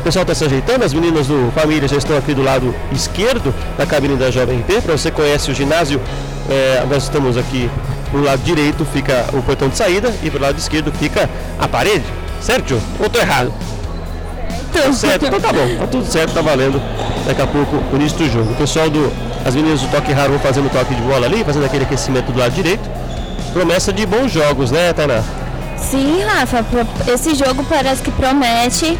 O 0.00 0.02
pessoal 0.02 0.22
está 0.22 0.34
se 0.34 0.44
ajeitando, 0.44 0.82
as 0.82 0.94
meninas 0.94 1.26
do 1.26 1.52
Família 1.54 1.86
já 1.86 1.96
estão 1.96 2.16
aqui 2.16 2.32
do 2.32 2.42
lado 2.42 2.74
esquerdo 2.90 3.54
da 3.76 3.84
cabine 3.84 4.16
da 4.16 4.30
Jovem 4.30 4.60
RP. 4.60 4.82
Para 4.82 4.96
você 4.96 5.10
conhece 5.10 5.50
o 5.50 5.54
ginásio, 5.54 6.00
é, 6.48 6.82
nós 6.88 7.02
estamos 7.02 7.36
aqui 7.36 7.70
pro 8.10 8.22
lado 8.22 8.42
direito 8.42 8.84
fica 8.86 9.26
o 9.32 9.42
portão 9.42 9.68
de 9.68 9.76
saída 9.76 10.12
e 10.22 10.30
pro 10.30 10.40
lado 10.40 10.58
esquerdo 10.58 10.90
fica 10.90 11.28
a 11.58 11.68
parede. 11.68 12.04
Certo? 12.40 12.80
Ou 12.98 13.10
tô 13.10 13.18
errado? 13.18 13.52
Tá 14.72 14.90
certo, 14.92 15.26
então 15.26 15.38
tá 15.38 15.52
bom, 15.52 15.76
tá 15.78 15.86
tudo 15.86 16.06
certo, 16.06 16.32
tá 16.32 16.40
valendo. 16.40 16.80
Daqui 17.26 17.42
a 17.42 17.46
pouco 17.46 17.76
o 17.92 17.96
início 17.96 18.16
do 18.18 18.30
jogo. 18.30 18.52
O 18.52 18.54
pessoal 18.54 18.88
do. 18.88 19.12
As 19.44 19.54
meninas 19.54 19.82
do 19.82 19.90
toque 19.90 20.12
raro 20.12 20.30
vão 20.30 20.40
fazendo 20.40 20.70
toque 20.70 20.94
de 20.94 21.02
bola 21.02 21.26
ali, 21.26 21.44
fazendo 21.44 21.66
aquele 21.66 21.84
aquecimento 21.84 22.32
do 22.32 22.38
lado 22.38 22.52
direito. 22.52 22.88
Promessa 23.52 23.92
de 23.92 24.06
bons 24.06 24.32
jogos, 24.32 24.70
né, 24.70 24.94
Tainá? 24.94 25.22
Sim, 25.76 26.22
Rafa, 26.22 26.64
esse 27.06 27.34
jogo 27.34 27.64
parece 27.68 28.02
que 28.02 28.10
promete. 28.10 28.98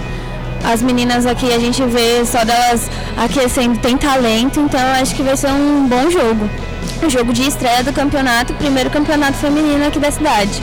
As 0.65 0.83
meninas 0.83 1.27
aqui 1.27 1.53
a 1.53 1.59
gente 1.59 1.83
vê 1.85 2.25
só 2.25 2.45
delas 2.45 2.91
aquecendo, 3.17 3.79
tem 3.79 3.97
talento, 3.97 4.61
então 4.61 4.81
acho 5.01 5.15
que 5.15 5.23
vai 5.23 5.37
ser 5.37 5.49
um 5.49 5.87
bom 5.89 6.11
jogo 6.11 6.49
o 7.07 7.11
jogo 7.11 7.33
de 7.33 7.47
estreia 7.47 7.83
do 7.83 7.93
campeonato, 7.93 8.53
primeiro 8.55 8.91
campeonato 8.91 9.35
feminino 9.39 9.87
aqui 9.87 9.99
da 9.99 10.11
cidade. 10.11 10.63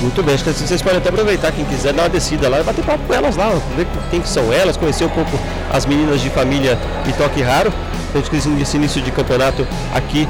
Muito 0.00 0.22
bem, 0.22 0.34
acho 0.34 0.44
que 0.44 0.52
vocês 0.52 0.82
podem 0.82 0.98
até 0.98 1.08
aproveitar, 1.08 1.50
quem 1.52 1.64
quiser 1.64 1.92
dar 1.92 2.02
uma 2.02 2.08
descida 2.08 2.48
lá 2.48 2.60
e 2.60 2.62
bater 2.62 2.84
papo 2.84 3.02
com 3.06 3.14
elas 3.14 3.34
lá, 3.34 3.50
ver 3.76 3.86
quem 4.10 4.20
que 4.20 4.28
são 4.28 4.52
elas, 4.52 4.76
conhecer 4.76 5.04
um 5.04 5.08
pouco 5.08 5.38
as 5.72 5.86
meninas 5.86 6.20
de 6.20 6.28
família 6.30 6.78
e 7.08 7.12
toque 7.14 7.42
raro. 7.42 7.72
A 8.14 8.18
gente 8.18 8.30
quis 8.30 8.46
esse 8.46 8.76
início 8.76 9.02
de 9.02 9.10
campeonato 9.10 9.66
aqui 9.94 10.28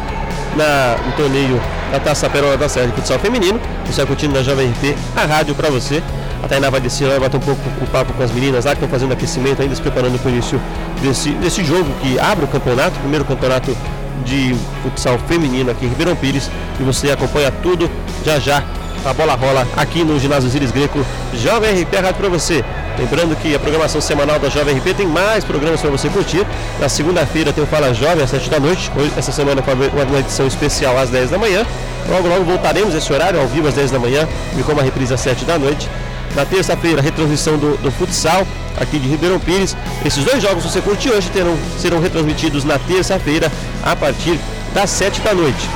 na, 0.57 0.97
no 1.05 1.13
torneio 1.13 1.61
da 1.93 2.01
Taça 2.01 2.31
Perola 2.31 2.57
da 2.57 2.69
Serra 2.69 2.87
de 2.87 2.93
Futsal 2.93 3.19
Feminino. 3.19 3.61
Você 3.87 3.97
vai 3.99 4.07
curtindo 4.07 4.35
na 4.35 4.43
Jovem 4.43 4.71
RP, 4.71 4.97
a 5.17 5.25
rádio 5.27 5.55
para 5.55 5.69
você. 5.69 6.03
A 6.43 6.49
Tainá 6.49 6.71
vai 6.71 6.81
descer 6.81 7.09
lá 7.09 7.17
e 7.17 7.21
bater 7.21 7.37
um 7.37 7.41
pouco 7.41 7.61
o 7.81 7.87
papo 7.87 8.13
com 8.13 8.23
as 8.23 8.31
meninas 8.31 8.65
lá 8.65 8.73
que 8.73 8.77
estão 8.77 8.89
fazendo 8.89 9.13
aquecimento 9.13 9.63
ainda, 9.63 9.75
se 9.75 9.83
preparando 9.83 10.19
para 10.19 10.29
o 10.29 10.33
início 10.33 10.61
desse, 11.03 11.31
desse 11.31 11.65
jogo 11.65 11.89
que 12.01 12.19
abre 12.19 12.45
o 12.45 12.49
campeonato, 12.49 12.99
primeiro 13.01 13.25
campeonato 13.25 13.77
de 14.25 14.55
futsal 14.83 15.19
feminino 15.27 15.71
aqui 15.71 15.87
em 15.87 15.89
Ribeirão 15.89 16.17
Pires 16.17 16.51
e 16.81 16.83
você 16.83 17.11
acompanha 17.11 17.51
tudo 17.63 17.91
já 18.25 18.39
já. 18.39 18.63
A 19.05 19.15
bola 19.15 19.35
rola 19.35 19.67
aqui 19.77 20.03
no 20.03 20.19
ginásio 20.19 20.51
Ziris 20.51 20.73
Greco 20.73 20.99
Jovem 21.35 21.83
RP 21.83 21.95
Rádio 21.95 22.15
para 22.15 22.29
você. 22.29 22.65
Lembrando 22.99 23.37
que 23.37 23.55
a 23.55 23.59
programação 23.59 24.01
semanal 24.01 24.39
da 24.39 24.49
Jovem 24.49 24.79
RP 24.79 24.97
tem 24.97 25.07
mais 25.07 25.45
programas 25.45 25.81
para 25.81 25.91
você 25.91 26.09
curtir. 26.09 26.45
Na 26.81 26.89
segunda-feira 26.89 27.53
tem 27.53 27.63
o 27.63 27.67
Fala 27.67 27.93
Jovem 27.93 28.25
às 28.25 28.31
7 28.31 28.51
da 28.51 28.59
noite. 28.59 28.91
Hoje, 28.97 29.13
essa 29.17 29.31
semana 29.31 29.63
foi 29.63 29.75
uma 29.75 30.19
edição 30.19 30.47
especial 30.47 30.99
às 30.99 31.11
10 31.11 31.31
da 31.31 31.39
manhã. 31.39 31.65
Logo, 32.09 32.27
logo 32.27 32.45
voltaremos 32.45 32.95
esse 32.95 33.13
horário 33.13 33.39
ao 33.39 33.47
vivo 33.47 33.69
às 33.69 33.75
10 33.75 33.91
da 33.91 33.99
manhã 33.99 34.27
e 34.59 34.63
com 34.63 34.73
uma 34.73 34.83
reprise 34.83 35.13
às 35.13 35.21
7 35.21 35.45
da 35.45 35.59
noite. 35.59 35.89
Na 36.35 36.45
terça-feira, 36.45 37.01
retransmissão 37.01 37.57
do, 37.57 37.77
do 37.79 37.91
futsal 37.91 38.47
aqui 38.77 38.99
de 38.99 39.09
Ribeirão 39.09 39.39
Pires. 39.39 39.77
Esses 40.05 40.25
dois 40.25 40.43
jogos 40.43 40.65
que 40.65 40.71
você 40.71 40.81
curte 40.81 41.09
hoje 41.11 41.31
terão, 41.31 41.57
serão 41.79 42.01
retransmitidos 42.01 42.65
na 42.65 42.79
terça-feira 42.79 43.51
a 43.83 43.97
partir 43.97 44.39
das 44.75 44.91
7 44.91 45.21
da 45.23 45.35
noite. 45.35 45.69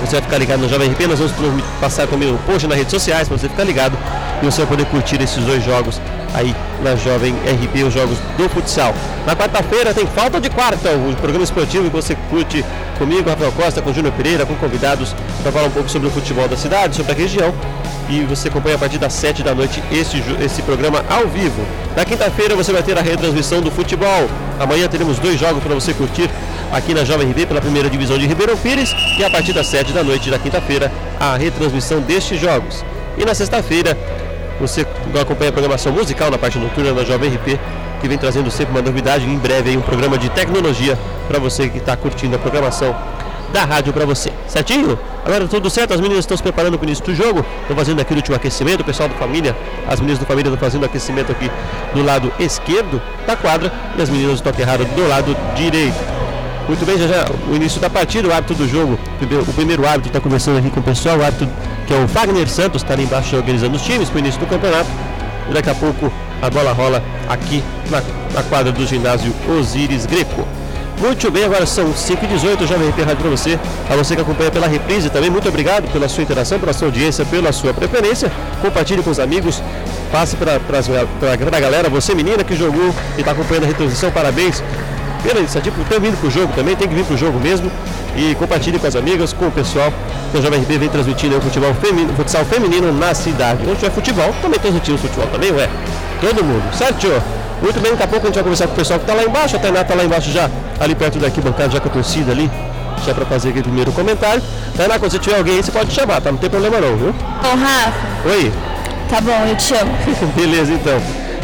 Você 0.00 0.12
vai 0.12 0.22
ficar 0.22 0.38
ligado 0.38 0.60
no 0.60 0.68
Jovem 0.68 0.90
RP, 0.90 1.06
nós 1.06 1.18
vamos 1.18 1.62
passar 1.78 2.06
também 2.06 2.32
o 2.32 2.38
post 2.38 2.66
nas 2.66 2.78
redes 2.78 2.90
sociais 2.90 3.28
para 3.28 3.36
você 3.36 3.48
ficar 3.48 3.64
ligado 3.64 3.98
e 4.40 4.46
você 4.46 4.62
vai 4.62 4.68
poder 4.68 4.86
curtir 4.86 5.20
esses 5.20 5.44
dois 5.44 5.62
jogos 5.62 6.00
aí 6.32 6.54
na 6.82 6.96
Jovem 6.96 7.34
RP, 7.34 7.84
os 7.86 7.92
jogos 7.92 8.16
do 8.38 8.48
futsal. 8.48 8.94
Na 9.26 9.36
quarta-feira 9.36 9.92
tem 9.92 10.06
Falta 10.06 10.40
de 10.40 10.48
Quarta, 10.48 10.90
o 10.90 11.14
programa 11.16 11.44
esportivo 11.44 11.84
que 11.84 11.90
você 11.90 12.16
curte 12.30 12.64
comigo, 13.00 13.30
Rafael 13.30 13.50
Costa, 13.52 13.80
com 13.80 13.94
Júnior 13.94 14.12
Pereira, 14.12 14.44
com 14.44 14.54
convidados 14.56 15.16
para 15.42 15.50
falar 15.50 15.68
um 15.68 15.70
pouco 15.70 15.88
sobre 15.88 16.06
o 16.06 16.10
futebol 16.10 16.46
da 16.46 16.56
cidade, 16.56 16.94
sobre 16.94 17.12
a 17.12 17.14
região. 17.14 17.54
E 18.10 18.20
você 18.24 18.48
acompanha 18.48 18.76
a 18.76 18.78
partir 18.78 18.98
das 18.98 19.14
7 19.14 19.42
da 19.42 19.54
noite 19.54 19.82
esse, 19.90 20.22
esse 20.44 20.60
programa 20.60 21.02
ao 21.08 21.26
vivo. 21.26 21.64
Na 21.96 22.04
quinta-feira 22.04 22.54
você 22.54 22.72
vai 22.72 22.82
ter 22.82 22.98
a 22.98 23.00
retransmissão 23.00 23.62
do 23.62 23.70
futebol. 23.70 24.28
Amanhã 24.58 24.86
teremos 24.86 25.18
dois 25.18 25.40
jogos 25.40 25.62
para 25.62 25.74
você 25.74 25.94
curtir 25.94 26.28
aqui 26.70 26.92
na 26.92 27.02
Jovem 27.02 27.30
RB 27.30 27.46
pela 27.46 27.60
primeira 27.60 27.88
divisão 27.88 28.18
de 28.18 28.26
Ribeirão 28.26 28.56
Pires 28.56 28.94
e 29.18 29.24
a 29.24 29.30
partir 29.30 29.54
das 29.54 29.66
7 29.68 29.92
da 29.92 30.04
noite 30.04 30.28
da 30.28 30.38
quinta-feira 30.38 30.92
a 31.18 31.36
retransmissão 31.36 32.00
destes 32.00 32.38
jogos. 32.38 32.84
E 33.16 33.24
na 33.24 33.34
sexta-feira 33.34 33.96
você 34.60 34.86
acompanha 35.18 35.48
a 35.48 35.52
programação 35.52 35.90
musical 35.90 36.30
na 36.30 36.36
parte 36.36 36.58
noturna 36.58 36.92
da 36.92 37.02
Jovem 37.02 37.30
RP 37.30 37.58
que 38.00 38.08
vem 38.08 38.18
trazendo 38.18 38.50
sempre 38.50 38.72
uma 38.72 38.82
novidade 38.82 39.24
em 39.24 39.36
breve 39.36 39.70
aí 39.70 39.76
um 39.76 39.82
programa 39.82 40.18
de 40.18 40.28
tecnologia 40.30 40.98
para 41.28 41.38
você 41.38 41.68
que 41.68 41.78
está 41.78 41.96
curtindo 41.96 42.36
a 42.36 42.38
programação 42.38 42.96
da 43.52 43.64
rádio 43.64 43.92
para 43.92 44.04
você. 44.04 44.32
Certinho? 44.46 44.98
Agora 45.24 45.46
tudo 45.46 45.68
certo, 45.68 45.92
as 45.92 46.00
meninas 46.00 46.20
estão 46.20 46.36
se 46.36 46.42
preparando 46.42 46.78
para 46.78 46.86
o 46.86 46.88
início 46.88 47.04
do 47.04 47.14
jogo, 47.14 47.44
estão 47.62 47.76
fazendo 47.76 48.00
aqui 48.00 48.12
o 48.12 48.16
último 48.16 48.36
aquecimento, 48.36 48.80
o 48.80 48.84
pessoal 48.84 49.08
da 49.08 49.14
família, 49.16 49.54
as 49.86 50.00
meninas 50.00 50.18
da 50.18 50.26
família 50.26 50.48
estão 50.48 50.58
fazendo 50.58 50.84
aquecimento 50.84 51.30
aqui 51.32 51.50
do 51.94 52.02
lado 52.02 52.32
esquerdo 52.38 53.02
da 53.26 53.36
quadra 53.36 53.72
e 53.96 54.02
as 54.02 54.08
meninas 54.08 54.40
do 54.40 54.44
toque 54.44 54.62
errado 54.62 54.84
do 54.84 55.08
lado 55.08 55.36
direito. 55.54 56.20
Muito 56.68 56.86
bem, 56.86 56.96
já 56.96 57.08
já 57.08 57.26
o 57.50 57.56
início 57.56 57.80
da 57.80 57.90
partida, 57.90 58.28
o 58.28 58.32
árbitro 58.32 58.54
do 58.54 58.68
jogo, 58.68 58.98
o 59.48 59.52
primeiro 59.52 59.84
árbitro 59.84 60.08
está 60.08 60.20
conversando 60.20 60.58
aqui 60.58 60.70
com 60.70 60.80
o 60.80 60.82
pessoal, 60.82 61.18
o 61.18 61.24
árbitro 61.24 61.48
que 61.86 61.92
é 61.92 61.96
o 61.96 62.06
Wagner 62.06 62.48
Santos, 62.48 62.82
está 62.82 62.94
ali 62.94 63.02
embaixo 63.02 63.34
organizando 63.34 63.74
os 63.76 63.82
times 63.82 64.08
para 64.08 64.16
o 64.16 64.18
início 64.20 64.40
do 64.40 64.46
campeonato. 64.46 64.88
E 65.50 65.52
daqui 65.52 65.68
a 65.68 65.74
pouco 65.74 66.12
a 66.42 66.50
bola 66.50 66.72
rola 66.72 67.02
aqui 67.28 67.62
na, 67.90 68.02
na 68.34 68.42
quadra 68.42 68.72
do 68.72 68.86
ginásio 68.86 69.32
Osíris 69.48 70.06
Greco. 70.06 70.46
Muito 71.00 71.30
bem, 71.30 71.44
agora 71.44 71.64
são 71.64 71.94
5h18, 71.94 72.66
já 72.66 72.76
me 72.76 72.90
rádio 72.90 73.16
para 73.16 73.30
você. 73.30 73.58
A 73.88 73.96
você 73.96 74.14
que 74.14 74.20
acompanha 74.20 74.50
pela 74.50 74.66
reprise 74.66 75.08
também, 75.08 75.30
muito 75.30 75.48
obrigado 75.48 75.90
pela 75.90 76.06
sua 76.08 76.22
interação, 76.22 76.58
pela 76.58 76.74
sua 76.74 76.88
audiência, 76.88 77.24
pela 77.24 77.52
sua 77.52 77.72
preferência. 77.72 78.30
Compartilhe 78.60 79.02
com 79.02 79.10
os 79.10 79.18
amigos, 79.18 79.62
passe 80.12 80.36
para 80.36 80.56
a 80.56 81.60
galera, 81.60 81.88
você 81.88 82.14
menina 82.14 82.44
que 82.44 82.54
jogou 82.54 82.94
e 83.16 83.20
está 83.20 83.32
acompanhando 83.32 83.64
a 83.64 83.66
retransmissão, 83.68 84.10
parabéns 84.10 84.62
pela 85.22 85.38
iniciativa, 85.38 85.74
ter 85.88 86.00
vindo 86.00 86.18
para 86.18 86.28
o 86.28 86.30
jogo 86.30 86.52
também, 86.54 86.76
tem 86.76 86.86
que 86.86 86.94
vir 86.94 87.04
para 87.04 87.14
o 87.14 87.18
jogo 87.18 87.40
mesmo. 87.40 87.70
E 88.16 88.34
compartilhe 88.34 88.78
com 88.78 88.86
as 88.86 88.96
amigas, 88.96 89.32
com 89.32 89.46
o 89.46 89.50
pessoal. 89.50 89.92
O 90.34 90.42
Jovem 90.42 90.60
RB 90.60 90.78
vem 90.78 90.88
transmitindo 90.88 91.38
o 91.38 91.40
futebol 91.40 91.74
feminino, 91.74 92.12
futsal 92.14 92.44
feminino 92.44 92.92
na 92.92 93.14
cidade. 93.14 93.62
Onde 93.64 93.76
tiver 93.76 93.90
futebol, 93.90 94.34
também 94.40 94.58
transmitimos 94.58 95.00
futebol 95.00 95.26
também, 95.28 95.52
ué. 95.52 95.68
Todo 96.20 96.44
mundo, 96.44 96.62
certo? 96.74 97.08
Muito 97.62 97.78
bem, 97.80 97.92
daqui 97.92 98.04
a 98.04 98.08
pouco 98.08 98.26
a 98.26 98.28
gente 98.28 98.34
vai 98.34 98.44
conversar 98.44 98.66
com 98.66 98.72
o 98.72 98.76
pessoal 98.76 98.98
que 98.98 99.04
está 99.04 99.14
lá 99.14 99.24
embaixo. 99.24 99.56
A 99.56 99.58
Tainá 99.58 99.80
está 99.82 99.94
lá 99.94 100.04
embaixo 100.04 100.30
já, 100.30 100.50
ali 100.78 100.94
perto 100.94 101.18
daqui, 101.18 101.40
bancada 101.40 101.70
já 101.70 101.80
com 101.80 101.88
a 101.88 101.92
torcida 101.92 102.32
ali. 102.32 102.50
Já 103.04 103.14
para 103.14 103.24
fazer 103.26 103.50
aquele 103.50 103.64
primeiro 103.64 103.92
comentário. 103.92 104.42
Tainá, 104.76 104.98
quando 104.98 105.12
você 105.12 105.18
tiver 105.18 105.38
alguém 105.38 105.56
aí, 105.56 105.62
você 105.62 105.70
pode 105.70 105.92
chamar, 105.92 106.20
tá? 106.20 106.30
Não 106.30 106.38
tem 106.38 106.50
problema 106.50 106.80
não, 106.80 106.96
viu? 106.96 107.08
Ô, 107.08 107.56
Rafa. 107.56 107.92
Oi. 108.26 108.52
Tá 109.08 109.20
bom, 109.20 109.46
eu 109.48 109.56
te 109.56 109.62
chamo. 109.62 109.92
Beleza, 110.36 110.72
então. 110.72 111.00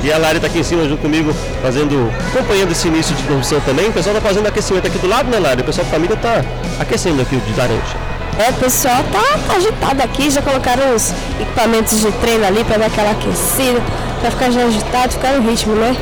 E 0.06 0.12
a 0.12 0.18
Lari 0.18 0.36
está 0.36 0.46
aqui 0.46 0.60
em 0.60 0.62
cima 0.62 0.84
junto 0.84 1.02
comigo, 1.02 1.34
fazendo, 1.60 2.08
acompanhando 2.32 2.70
esse 2.70 2.86
início 2.86 3.12
de 3.16 3.24
transmissão 3.24 3.58
também. 3.62 3.88
O 3.88 3.92
pessoal 3.92 4.14
está 4.14 4.28
fazendo 4.28 4.46
aquecimento 4.46 4.86
aqui 4.86 4.98
do 4.98 5.08
lado, 5.08 5.28
né, 5.28 5.40
Lari? 5.40 5.62
O 5.62 5.64
pessoal 5.64 5.84
da 5.84 5.90
família 5.90 6.14
está 6.14 6.44
aquecendo 6.78 7.22
aqui 7.22 7.34
o 7.34 7.40
de 7.40 7.58
laranja. 7.58 7.96
É, 8.38 8.50
o 8.50 8.52
pessoal 8.52 9.02
tá 9.10 9.56
agitado 9.56 10.00
aqui, 10.04 10.30
já 10.30 10.40
colocaram 10.40 10.94
os 10.94 11.12
equipamentos 11.40 11.98
de 11.98 12.12
treino 12.20 12.46
ali 12.46 12.62
para 12.62 12.78
dar 12.78 12.86
aquela 12.86 13.10
aquecida, 13.10 13.82
para 14.20 14.30
ficar 14.30 14.50
já 14.52 14.62
agitado, 14.66 15.12
ficar 15.12 15.32
no 15.32 15.50
ritmo, 15.50 15.74
né? 15.74 15.96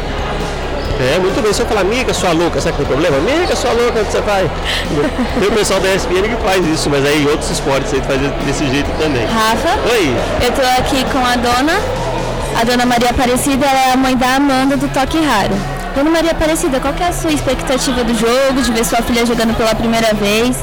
É, 1.00 1.18
muito 1.18 1.42
bem. 1.42 1.50
Se 1.54 1.62
eu 1.62 1.66
falar, 1.66 1.80
amiga, 1.80 2.12
sua 2.12 2.32
louca, 2.32 2.60
sabe 2.60 2.76
que 2.76 2.82
é 2.82 2.84
o 2.84 2.88
problema? 2.88 3.16
Amiga, 3.16 3.56
sua 3.56 3.72
louca, 3.72 4.00
onde 4.00 4.12
você 4.12 4.20
vai? 4.20 4.50
Tem 5.40 5.48
o 5.48 5.52
pessoal 5.52 5.80
da 5.80 5.94
ESPN 5.94 6.28
que 6.28 6.42
faz 6.44 6.66
isso, 6.66 6.90
mas 6.90 7.06
aí 7.06 7.26
outros 7.26 7.50
esportes 7.50 7.94
aí 7.94 8.02
faz 8.02 8.20
desse 8.44 8.66
jeito 8.68 8.90
também. 9.00 9.24
Rafa? 9.24 9.78
Oi. 9.90 10.14
Eu 10.44 10.52
tô 10.52 10.60
aqui 10.78 11.02
com 11.10 11.24
a 11.24 11.36
dona, 11.36 11.80
a 12.56 12.64
dona 12.64 12.86
Maria 12.86 13.10
Aparecida, 13.10 13.66
ela 13.66 13.88
é 13.88 13.92
a 13.92 13.96
mãe 13.96 14.16
da 14.16 14.36
Amanda 14.36 14.76
do 14.76 14.88
Toque 14.88 15.18
Raro. 15.18 15.54
Dona 15.94 16.10
Maria 16.10 16.30
Aparecida, 16.30 16.80
qual 16.80 16.94
é 16.98 17.08
a 17.08 17.12
sua 17.12 17.32
expectativa 17.32 18.04
do 18.04 18.14
jogo, 18.14 18.62
de 18.62 18.72
ver 18.72 18.84
sua 18.84 19.02
filha 19.02 19.26
jogando 19.26 19.56
pela 19.56 19.74
primeira 19.74 20.12
vez? 20.14 20.56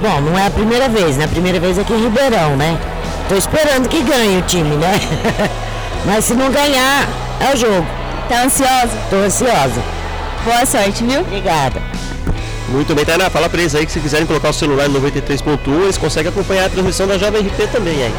Bom, 0.00 0.20
não 0.20 0.38
é 0.38 0.46
a 0.46 0.50
primeira 0.50 0.88
vez, 0.88 1.16
né? 1.16 1.24
A 1.24 1.28
primeira 1.28 1.58
vez 1.58 1.78
aqui 1.78 1.92
em 1.92 2.02
Ribeirão, 2.02 2.56
né? 2.56 2.78
Tô 3.28 3.34
esperando 3.34 3.88
que 3.88 4.00
ganhe 4.02 4.38
o 4.38 4.42
time, 4.42 4.76
né? 4.76 4.94
Mas 6.06 6.24
se 6.24 6.34
não 6.34 6.50
ganhar, 6.50 7.08
é 7.40 7.54
o 7.54 7.56
jogo. 7.56 7.86
Tá 8.28 8.42
ansiosa? 8.42 8.96
Tô 9.10 9.16
ansiosa. 9.16 9.82
Boa 10.44 10.64
sorte, 10.64 11.04
viu? 11.04 11.20
Obrigada. 11.20 11.82
Muito 12.68 12.94
bem, 12.94 13.04
Tainá, 13.04 13.30
fala 13.30 13.48
pra 13.48 13.60
eles 13.60 13.74
aí 13.74 13.86
que 13.86 13.92
se 13.92 13.98
quiserem 13.98 14.26
colocar 14.26 14.50
o 14.50 14.52
celular 14.52 14.88
no 14.88 15.00
93.1, 15.00 15.82
eles 15.82 15.98
conseguem 15.98 16.30
acompanhar 16.30 16.66
a 16.66 16.68
transmissão 16.68 17.06
da 17.06 17.16
Jovem 17.16 17.40
RP 17.40 17.66
também 17.72 18.02
aí. 18.02 18.14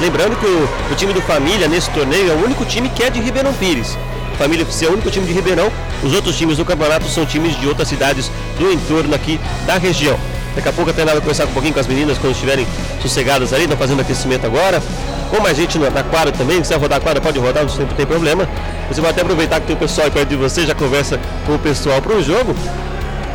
Lembrando 0.00 0.36
que 0.36 0.46
o, 0.46 0.92
o, 0.92 0.94
time 0.94 1.12
do 1.12 1.20
Família 1.22 1.68
nesse 1.68 1.90
torneio 1.90 2.30
é 2.30 2.34
o 2.34 2.44
único 2.44 2.64
time 2.64 2.88
que 2.88 3.02
é 3.02 3.10
de 3.10 3.20
Ribeirão 3.20 3.52
Pires. 3.54 3.96
Família 4.38 4.62
FC 4.64 4.86
é 4.86 4.88
o 4.88 4.92
único 4.92 5.10
time 5.10 5.26
de 5.26 5.32
Ribeirão, 5.32 5.70
os 6.02 6.12
outros 6.12 6.36
times 6.36 6.56
do 6.56 6.64
campeonato 6.64 7.06
são 7.08 7.26
times 7.26 7.58
de 7.58 7.66
outras 7.66 7.88
cidades 7.88 8.30
do 8.58 8.70
entorno 8.72 9.14
aqui 9.14 9.40
da 9.66 9.76
região. 9.76 10.18
Daqui 10.54 10.68
a 10.68 10.72
pouco 10.72 10.90
até 10.90 11.04
nada 11.04 11.20
conversar 11.20 11.44
um 11.44 11.52
pouquinho 11.52 11.74
com 11.74 11.80
as 11.80 11.86
meninas 11.86 12.18
quando 12.18 12.32
estiverem 12.32 12.66
sossegadas 13.02 13.52
ali, 13.52 13.64
estão 13.64 13.76
fazendo 13.76 14.00
aquecimento 14.00 14.44
agora. 14.46 14.82
Ou 15.32 15.40
mais 15.40 15.56
gente 15.56 15.78
na, 15.78 16.02
quadra 16.02 16.32
também, 16.32 16.56
se 16.56 16.62
quiser 16.62 16.78
rodar 16.78 16.98
a 16.98 17.00
quadra, 17.00 17.20
pode 17.20 17.38
rodar, 17.38 17.64
não 17.64 17.86
tem 17.88 18.06
problema. 18.06 18.48
Você 18.90 19.00
vai 19.00 19.10
até 19.10 19.20
aproveitar 19.20 19.60
que 19.60 19.66
tem 19.66 19.76
o 19.76 19.78
pessoal 19.78 20.06
aí 20.06 20.10
perto 20.10 20.28
de 20.28 20.36
você, 20.36 20.64
já 20.64 20.74
conversa 20.74 21.20
com 21.46 21.54
o 21.54 21.58
pessoal 21.58 22.00
para 22.00 22.14
o 22.14 22.22
jogo. 22.22 22.54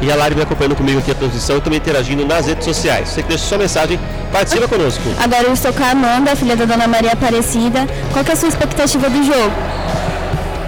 E 0.04 0.12
a 0.12 0.16
Lari 0.18 0.36
me 0.36 0.42
acompanhando 0.42 0.76
comigo 0.76 1.00
aqui 1.00 1.12
a 1.12 1.16
transmissão 1.16 1.56
e 1.56 1.62
também 1.62 1.80
interagindo 1.80 2.26
nas 2.26 2.46
redes 2.46 2.66
sociais. 2.66 3.08
Você 3.08 3.24
que 3.24 3.30
deixa 3.30 3.46
sua 3.46 3.58
mensagem, 3.58 3.98
participa 4.34 4.68
conosco. 4.68 5.02
Agora 5.18 5.44
eu 5.44 5.54
estou 5.54 5.72
com 5.72 5.82
a 5.82 5.92
Amanda, 5.92 6.36
filha 6.36 6.58
da 6.58 6.66
dona 6.66 6.90
Maria 6.90 7.14
Aparecida. 7.14 7.88
Qual 8.12 8.22
que 8.26 8.32
é 8.32 8.34
a 8.34 8.36
sua 8.36 8.50
expectativa 8.50 9.10
do 9.10 9.24
jogo? 9.24 9.54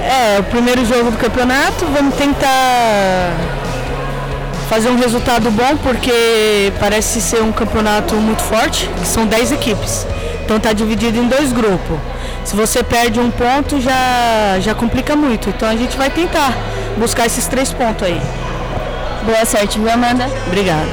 É, 0.02 0.40
o 0.40 0.44
primeiro 0.44 0.86
jogo 0.86 1.12
do 1.12 1.18
campeonato, 1.18 1.86
vamos 1.94 2.16
tentar 2.16 3.34
fazer 4.70 4.88
um 4.88 4.98
resultado 4.98 5.52
bom, 5.52 5.76
porque 5.84 6.72
parece 6.80 7.20
ser 7.20 7.42
um 7.42 7.52
campeonato 7.52 8.16
muito 8.16 8.42
forte, 8.42 8.90
que 9.02 9.06
são 9.06 9.26
10 9.26 9.52
equipes. 9.52 10.08
Então 10.46 10.56
está 10.56 10.72
dividido 10.72 11.18
em 11.18 11.28
dois 11.28 11.52
grupos. 11.52 11.98
Se 12.46 12.56
você 12.56 12.82
perde 12.82 13.20
um 13.20 13.30
ponto, 13.30 13.82
já, 13.82 14.60
já 14.62 14.74
complica 14.74 15.14
muito. 15.14 15.50
Então 15.50 15.68
a 15.68 15.76
gente 15.76 15.98
vai 15.98 16.10
tentar 16.10 16.56
buscar 16.98 17.26
esses 17.26 17.48
três 17.48 17.74
pontos 17.74 18.08
aí. 18.08 18.22
Boa 19.26 19.44
sorte, 19.46 19.80
viu, 19.80 19.92
Amanda? 19.92 20.30
Obrigada. 20.46 20.86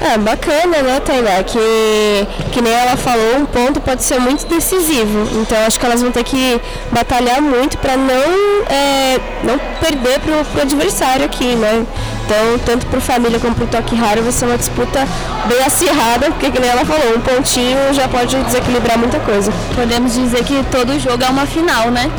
É 0.00 0.16
bacana, 0.16 0.82
né, 0.82 1.00
Tainá? 1.00 1.42
Que, 1.42 2.26
que 2.52 2.60
nem 2.62 2.72
ela 2.72 2.96
falou, 2.96 3.38
um 3.38 3.46
ponto 3.46 3.80
pode 3.80 4.04
ser 4.04 4.20
muito 4.20 4.46
decisivo. 4.46 5.26
Então 5.40 5.56
acho 5.66 5.80
que 5.80 5.86
elas 5.86 6.02
vão 6.02 6.12
ter 6.12 6.22
que 6.22 6.60
batalhar 6.92 7.40
muito 7.42 7.78
para 7.78 7.96
não, 7.96 8.14
é, 8.68 9.18
não 9.42 9.58
perder 9.80 10.20
pro, 10.20 10.44
pro 10.44 10.62
adversário 10.62 11.24
aqui, 11.24 11.56
né? 11.56 11.84
Então, 12.24 12.58
tanto 12.64 12.86
para 12.86 13.00
família 13.00 13.40
como 13.40 13.54
para 13.54 13.64
o 13.64 13.68
toque 13.68 13.96
raro, 13.96 14.22
vai 14.22 14.30
ser 14.30 14.44
uma 14.44 14.58
disputa 14.58 15.08
bem 15.46 15.62
acirrada, 15.64 16.26
porque, 16.26 16.50
como 16.50 16.64
ela 16.64 16.84
falou, 16.84 17.16
um 17.16 17.20
pontinho 17.20 17.78
já 17.94 18.06
pode 18.06 18.36
desequilibrar 18.44 18.98
muita 18.98 19.18
coisa. 19.20 19.50
Podemos 19.74 20.12
dizer 20.12 20.44
que 20.44 20.62
todo 20.70 20.98
jogo 21.00 21.24
é 21.24 21.28
uma 21.28 21.46
final, 21.46 21.90
né? 21.90 22.10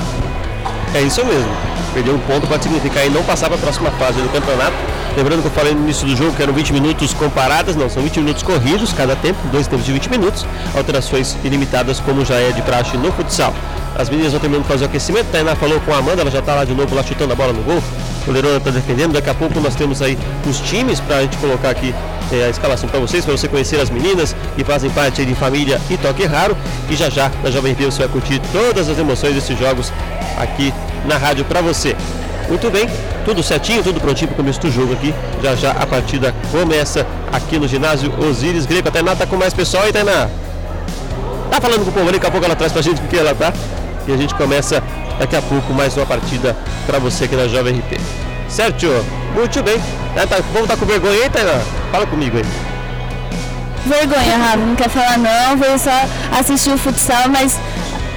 É 0.94 1.02
isso 1.02 1.24
mesmo. 1.24 1.52
Perder 1.94 2.12
um 2.12 2.20
ponto 2.20 2.48
pode 2.48 2.64
significar 2.64 3.10
não 3.10 3.24
passar 3.24 3.48
para 3.48 3.58
a 3.58 3.62
próxima 3.62 3.92
fase 3.92 4.22
do 4.22 4.30
campeonato. 4.30 4.99
Lembrando 5.18 5.42
que 5.42 5.48
eu 5.48 5.52
falei 5.52 5.74
no 5.74 5.82
início 5.82 6.08
do 6.08 6.16
jogo 6.16 6.34
que 6.34 6.42
eram 6.42 6.54
20 6.54 6.72
minutos 6.74 7.14
comparadas, 7.14 7.76
não, 7.76 7.90
são 7.90 8.02
20 8.02 8.20
minutos 8.20 8.44
corridos 8.44 8.94
cada 8.94 9.16
tempo, 9.16 9.40
dois 9.52 9.68
tempos 9.68 9.86
de 9.86 9.92
20 9.92 10.10
minutos, 10.10 10.46
alterações 10.76 11.36
ilimitadas 11.44 12.00
como 12.00 12.24
já 12.24 12.36
é 12.36 12.52
de 12.52 12.62
praxe 12.62 12.96
no 12.98 13.12
futsal. 13.12 13.54
As 13.98 14.10
meninas 14.10 14.32
vão 14.32 14.40
terminando 14.40 14.64
de 14.64 14.70
fazer 14.70 14.86
o 14.86 14.88
aquecimento, 14.88 15.28
Tainá 15.32 15.56
falou 15.56 15.80
com 15.82 15.94
a 15.94 15.98
Amanda, 15.98 16.22
ela 16.22 16.32
já 16.32 16.40
está 16.40 16.56
lá 16.56 16.64
de 16.64 16.74
novo 16.74 16.96
lá 16.96 17.04
chutando 17.04 17.34
a 17.34 17.36
bola 17.36 17.52
no 17.52 17.62
gol. 17.64 17.84
O 18.28 18.32
Lerona 18.32 18.58
está 18.58 18.70
defendendo, 18.70 19.14
daqui 19.14 19.30
a 19.30 19.34
pouco 19.34 19.60
nós 19.60 19.76
temos 19.76 20.02
aí 20.02 20.18
os 20.48 20.60
times 20.60 21.00
para 21.00 21.18
a 21.18 21.22
gente 21.22 21.36
colocar 21.38 21.72
aqui 21.72 21.94
é, 22.32 22.46
a 22.46 22.50
escalação 22.50 22.88
para 22.88 23.00
vocês, 23.00 23.26
para 23.26 23.36
você 23.36 23.48
conhecer 23.48 23.80
as 23.80 23.90
meninas 23.90 24.36
que 24.56 24.64
fazem 24.64 24.90
parte 24.92 25.26
de 25.26 25.34
família 25.34 25.82
e 25.90 25.98
toque 25.98 26.26
raro. 26.26 26.56
E 26.90 26.96
já 26.96 27.10
já 27.10 27.32
na 27.44 27.50
Jovem 27.50 27.74
Rio 27.74 27.92
você 27.92 28.00
vai 28.00 28.08
curtir 28.08 28.40
todas 28.52 28.88
as 28.88 28.98
emoções 29.00 29.34
desses 29.34 29.58
jogos 29.58 29.92
aqui 30.38 30.74
na 31.06 31.18
rádio 31.18 31.44
para 31.46 31.62
você. 31.62 31.96
Muito 32.50 32.72
bem, 32.72 32.90
tudo 33.24 33.44
certinho, 33.44 33.84
tudo 33.84 34.02
prontinho 34.02 34.28
para 34.30 34.34
o 34.34 34.38
começo 34.38 34.60
do 34.60 34.72
jogo 34.72 34.94
aqui. 34.94 35.14
Já 35.44 35.56
já 35.56 35.72
a 35.72 35.86
partida 35.86 36.34
começa 36.52 37.06
aqui 37.32 37.60
no 37.60 37.68
ginásio 37.68 38.12
Osíris 38.28 38.66
Greco. 38.66 38.90
A 38.90 38.92
Tainá 38.92 39.16
tá 39.16 39.28
com 39.28 39.36
mais 39.36 39.54
pessoal 39.54 39.84
aí, 39.84 39.94
Tainá? 39.94 40.28
Tá 41.52 41.62
falando 41.62 41.84
com 41.84 41.92
o 41.92 41.94
povo 41.94 42.10
ali, 42.10 42.14
daqui 42.14 42.26
a 42.26 42.32
pouco 42.32 42.46
ela 42.46 42.56
traz 42.56 42.74
pra 42.74 42.82
gente 42.82 43.00
porque 43.00 43.18
ela 43.18 43.36
tá. 43.36 43.54
E 44.08 44.12
a 44.12 44.18
gente 44.18 44.34
começa 44.34 44.82
daqui 45.20 45.36
a 45.36 45.42
pouco 45.44 45.72
mais 45.74 45.96
uma 45.96 46.08
partida 46.08 46.58
para 46.88 46.98
você 46.98 47.26
aqui 47.26 47.36
na 47.36 47.48
Jovem 47.48 47.78
RP. 47.78 48.02
Certo? 48.50 48.88
Muito 49.36 49.62
bem. 49.62 49.80
Tá, 50.16 50.26
tá, 50.26 50.38
vamos 50.52 50.64
estar 50.64 50.74
tá 50.74 50.78
com 50.78 50.86
vergonha 50.88 51.24
aí, 51.24 51.30
Tainá? 51.30 51.62
Fala 51.92 52.08
comigo 52.08 52.36
aí. 52.36 52.46
Vergonha, 53.86 54.38
Rafa, 54.38 54.58
não 54.58 54.76
quer 54.76 54.90
falar 54.90 55.18
não, 55.20 55.56
veio 55.56 55.78
só 55.78 55.92
assistir 56.38 56.72
o 56.72 56.78
futsal, 56.78 57.30
mas 57.30 57.60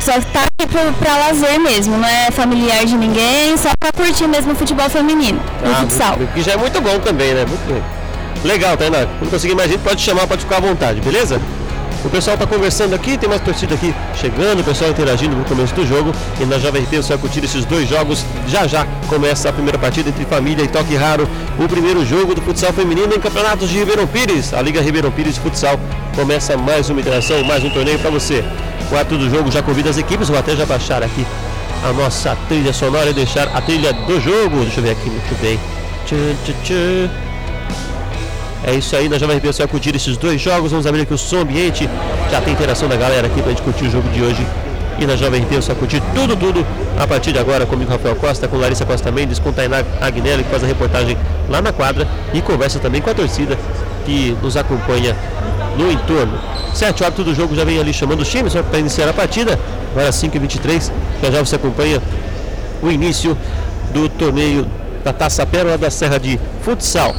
só 0.02 0.20
tá 0.32 0.46
aqui 0.60 0.66
pra, 0.98 1.16
lazer 1.16 1.60
mesmo, 1.60 1.96
não 1.96 2.08
é 2.08 2.30
familiar 2.32 2.84
de 2.84 2.96
ninguém, 2.96 3.56
só 3.56 3.70
pra 3.78 3.92
curtir 3.92 4.26
mesmo 4.26 4.52
o 4.52 4.56
futebol 4.56 4.90
feminino, 4.90 5.40
o 5.64 5.70
ah, 5.70 5.76
futsal. 5.76 6.18
Que 6.34 6.42
já 6.42 6.52
é 6.52 6.56
muito 6.56 6.80
bom 6.80 6.98
também, 6.98 7.32
né? 7.32 7.44
Muito 7.46 7.64
bem. 7.72 7.82
Legal, 8.44 8.76
Tainá. 8.76 9.06
Quando 9.18 9.30
conseguir 9.30 9.54
mais 9.54 9.70
gente, 9.70 9.80
pode 9.80 10.00
chamar, 10.02 10.26
pode 10.26 10.42
ficar 10.42 10.56
à 10.56 10.60
vontade, 10.60 11.00
beleza? 11.00 11.40
O 12.04 12.10
pessoal 12.10 12.34
está 12.34 12.44
conversando 12.44 12.94
aqui, 12.94 13.16
tem 13.16 13.28
mais 13.28 13.40
torcida 13.40 13.76
aqui 13.76 13.94
chegando, 14.16 14.58
o 14.58 14.64
pessoal 14.64 14.90
interagindo 14.90 15.36
no 15.36 15.44
começo 15.44 15.72
do 15.72 15.86
jogo. 15.86 16.12
E 16.40 16.44
na 16.44 16.58
Jovem 16.58 16.82
RP 16.82 16.96
você 16.96 17.10
vai 17.10 17.18
curtir 17.18 17.44
esses 17.44 17.64
dois 17.64 17.88
jogos. 17.88 18.24
Já 18.48 18.66
já 18.66 18.84
começa 19.08 19.50
a 19.50 19.52
primeira 19.52 19.78
partida 19.78 20.08
entre 20.08 20.24
Família 20.24 20.64
e 20.64 20.68
Toque 20.68 20.96
Raro. 20.96 21.28
O 21.60 21.68
primeiro 21.68 22.04
jogo 22.04 22.34
do 22.34 22.42
futsal 22.42 22.72
feminino 22.72 23.14
em 23.14 23.20
campeonatos 23.20 23.70
de 23.70 23.78
Ribeirão 23.78 24.08
Pires. 24.08 24.52
A 24.52 24.60
Liga 24.60 24.80
Ribeirão 24.80 25.12
Pires 25.12 25.36
de 25.36 25.40
Futsal 25.40 25.78
começa 26.16 26.56
mais 26.56 26.90
uma 26.90 27.00
interação, 27.00 27.44
mais 27.44 27.62
um 27.62 27.70
torneio 27.70 28.00
para 28.00 28.10
você. 28.10 28.44
O 28.92 28.96
ato 28.98 29.16
do 29.16 29.30
jogo 29.30 29.50
já 29.50 29.62
convida 29.62 29.88
as 29.88 29.96
equipes, 29.96 30.28
vou 30.28 30.38
até 30.38 30.54
já 30.54 30.66
baixar 30.66 31.02
aqui 31.02 31.26
a 31.82 31.94
nossa 31.94 32.36
trilha 32.46 32.74
sonora 32.74 33.08
e 33.08 33.14
deixar 33.14 33.48
a 33.48 33.60
trilha 33.62 33.90
do 33.90 34.20
jogo. 34.20 34.58
Deixa 34.60 34.80
eu 34.80 34.84
ver 34.84 34.90
aqui 34.90 35.08
muito 35.08 35.40
bem. 35.40 35.58
É 38.64 38.74
isso 38.74 38.94
aí, 38.94 39.08
Jovem 39.18 39.38
RP 39.38 39.46
você 39.46 39.62
vai 39.62 39.68
curtir 39.68 39.96
esses 39.96 40.18
dois 40.18 40.38
jogos. 40.38 40.70
Vamos 40.70 40.86
abrir 40.86 41.00
aqui 41.00 41.14
o 41.14 41.18
som 41.18 41.40
ambiente. 41.40 41.88
Já 42.30 42.42
tem 42.42 42.52
interação 42.52 42.86
da 42.86 42.96
galera 42.96 43.28
aqui 43.28 43.40
pra 43.40 43.50
gente 43.50 43.62
curtir 43.62 43.86
o 43.86 43.90
jogo 43.90 44.06
de 44.10 44.22
hoje. 44.22 44.46
E 44.98 45.06
na 45.06 45.16
Jovem 45.16 45.42
você 45.46 45.68
vai 45.68 45.76
curtir 45.76 46.02
tudo, 46.14 46.36
tudo 46.36 46.66
a 46.98 47.06
partir 47.06 47.32
de 47.32 47.38
agora 47.38 47.64
comigo, 47.64 47.90
Rafael 47.90 48.14
Costa, 48.16 48.46
com 48.46 48.58
Larissa 48.58 48.84
Costa 48.84 49.10
Mendes, 49.10 49.38
com 49.38 49.50
Tainá 49.52 49.82
Agnelli, 50.02 50.44
que 50.44 50.50
faz 50.50 50.62
a 50.62 50.66
reportagem 50.66 51.16
lá 51.48 51.62
na 51.62 51.72
quadra 51.72 52.06
e 52.34 52.42
conversa 52.42 52.78
também 52.78 53.00
com 53.00 53.08
a 53.08 53.14
torcida 53.14 53.58
que 54.04 54.36
nos 54.42 54.54
acompanha 54.54 55.16
no 55.76 55.90
entorno. 55.90 56.38
7 56.74 57.04
horas 57.04 57.14
do 57.14 57.34
jogo 57.34 57.54
já 57.54 57.64
vem 57.64 57.78
ali 57.78 57.92
chamando 57.92 58.20
os 58.20 58.28
times 58.28 58.54
para 58.54 58.78
iniciar 58.78 59.08
a 59.08 59.12
partida. 59.12 59.58
Agora 59.92 60.10
5h23. 60.10 60.90
Já 61.22 61.30
já 61.30 61.40
você 61.40 61.56
acompanha 61.56 62.00
o 62.82 62.90
início 62.90 63.36
do 63.92 64.08
torneio 64.08 64.66
da 65.04 65.12
Taça 65.12 65.44
Pérola 65.44 65.76
da 65.76 65.90
Serra 65.90 66.18
de 66.18 66.40
Futsal. 66.62 67.14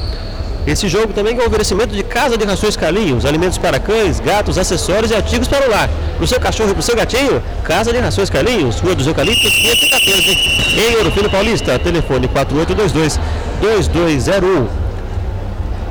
Esse 0.65 0.87
jogo 0.87 1.11
também 1.11 1.37
é 1.37 1.43
um 1.43 1.47
oferecimento 1.47 1.93
de 1.93 2.01
Casa 2.03 2.37
de 2.37 2.45
Rações 2.45 2.77
Carlinhos, 2.77 3.25
alimentos 3.25 3.57
para 3.57 3.79
cães, 3.79 4.21
gatos, 4.21 4.57
acessórios 4.57 5.11
e 5.11 5.15
artigos 5.15 5.45
para 5.47 5.67
o 5.67 5.69
lar. 5.69 5.89
Para 6.15 6.23
o 6.23 6.27
seu 6.27 6.39
cachorro 6.39 6.69
e 6.69 6.73
para 6.73 6.79
o 6.79 6.83
seu 6.83 6.95
gatinho, 6.95 7.43
Casa 7.65 7.91
de 7.91 7.99
Rações 7.99 8.29
Carlinhos, 8.29 8.79
Rua 8.79 8.95
dos 8.95 9.05
Eucaliptos, 9.05 9.51
514, 9.51 10.79
em 10.79 10.95
Ouro 10.95 11.11
Paulista, 11.29 11.77
telefone 11.79 12.29
4822-2201. 12.29 14.82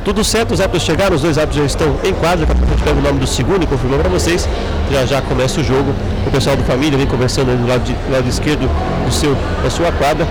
Tudo 0.04 0.24
certo, 0.24 0.52
os 0.52 0.60
árbitros 0.60 0.82
chegaram, 0.82 1.14
os 1.14 1.22
dois 1.22 1.38
árbitros 1.38 1.60
já 1.60 1.66
estão 1.66 1.96
em 2.02 2.12
quadra, 2.12 2.44
daqui 2.44 2.52
a 2.52 2.54
pouco 2.54 2.66
a 2.66 2.76
gente 2.76 2.82
pega 2.82 2.98
o 2.98 3.02
nome 3.02 3.20
do 3.20 3.26
segundo 3.26 3.62
e 3.62 3.66
confirmou 3.66 4.00
para 4.00 4.08
vocês. 4.08 4.48
Já 4.90 5.06
já 5.06 5.22
começa 5.22 5.60
o 5.60 5.64
jogo, 5.64 5.94
o 6.26 6.30
pessoal 6.30 6.56
do 6.56 6.64
família 6.64 6.98
vem 6.98 7.06
conversando 7.06 7.52
ali 7.52 7.58
do 7.58 7.68
lado, 7.68 7.84
de, 7.84 7.92
do 7.92 8.12
lado 8.12 8.28
esquerdo 8.28 8.68
do 9.06 9.12
seu, 9.12 9.36
da 9.62 9.70
sua 9.70 9.92
quadra. 9.92 10.26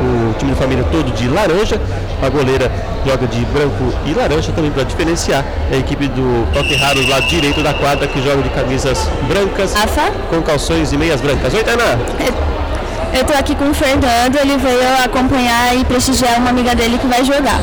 O 0.00 0.34
time 0.38 0.50
da 0.50 0.56
família 0.56 0.84
todo 0.90 1.12
de 1.12 1.28
laranja, 1.28 1.80
a 2.20 2.28
goleira 2.28 2.68
joga 3.06 3.26
de 3.28 3.44
branco 3.46 3.94
e 4.04 4.12
laranja 4.12 4.50
também 4.50 4.72
para 4.72 4.82
diferenciar. 4.82 5.44
A 5.70 5.76
equipe 5.76 6.08
do 6.08 6.52
Toque 6.52 6.74
Raro 6.74 7.00
do 7.00 7.08
lado 7.08 7.26
direito 7.28 7.62
da 7.62 7.72
quadra 7.74 8.08
que 8.08 8.20
joga 8.20 8.42
de 8.42 8.48
camisas 8.48 9.08
brancas 9.28 9.74
com 10.30 10.42
calções 10.42 10.92
e 10.92 10.96
meias 10.96 11.20
brancas. 11.20 11.54
Oi, 11.54 11.62
Tainá! 11.62 11.96
Eu 13.14 13.24
tô 13.24 13.34
aqui 13.34 13.54
com 13.54 13.70
o 13.70 13.74
Fernando, 13.74 14.36
ele 14.36 14.56
veio 14.56 15.04
acompanhar 15.04 15.76
e 15.76 15.84
prestigiar 15.84 16.38
uma 16.38 16.50
amiga 16.50 16.74
dele 16.74 16.98
que 16.98 17.06
vai 17.06 17.22
jogar. 17.24 17.60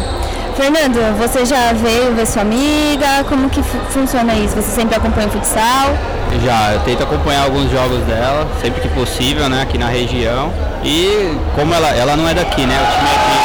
Fernando, 0.60 1.00
você 1.18 1.46
já 1.46 1.72
veio 1.72 2.14
ver 2.14 2.28
sua 2.28 2.42
amiga? 2.42 3.24
Como 3.30 3.50
que 3.50 3.64
fu- 3.64 3.80
funciona 3.92 4.34
isso? 4.34 4.56
Você 4.56 4.70
sempre 4.76 4.94
acompanha 4.94 5.28
o 5.28 5.32
futsal? 5.32 5.96
Já, 6.44 6.74
eu 6.74 6.82
tento 6.82 7.02
acompanhar 7.02 7.44
alguns 7.46 7.72
jogos 7.72 8.00
dela, 8.04 8.46
sempre 8.62 8.82
que 8.82 8.90
possível, 8.90 9.48
né, 9.48 9.62
aqui 9.62 9.78
na 9.78 9.88
região. 9.88 10.52
E 10.84 11.34
como 11.56 11.74
ela, 11.74 11.88
ela 11.96 12.18
não 12.18 12.28
é 12.28 12.34
daqui, 12.34 12.66
né, 12.66 12.76
o 12.76 12.88
time 12.92 13.08
aqui 13.08 13.38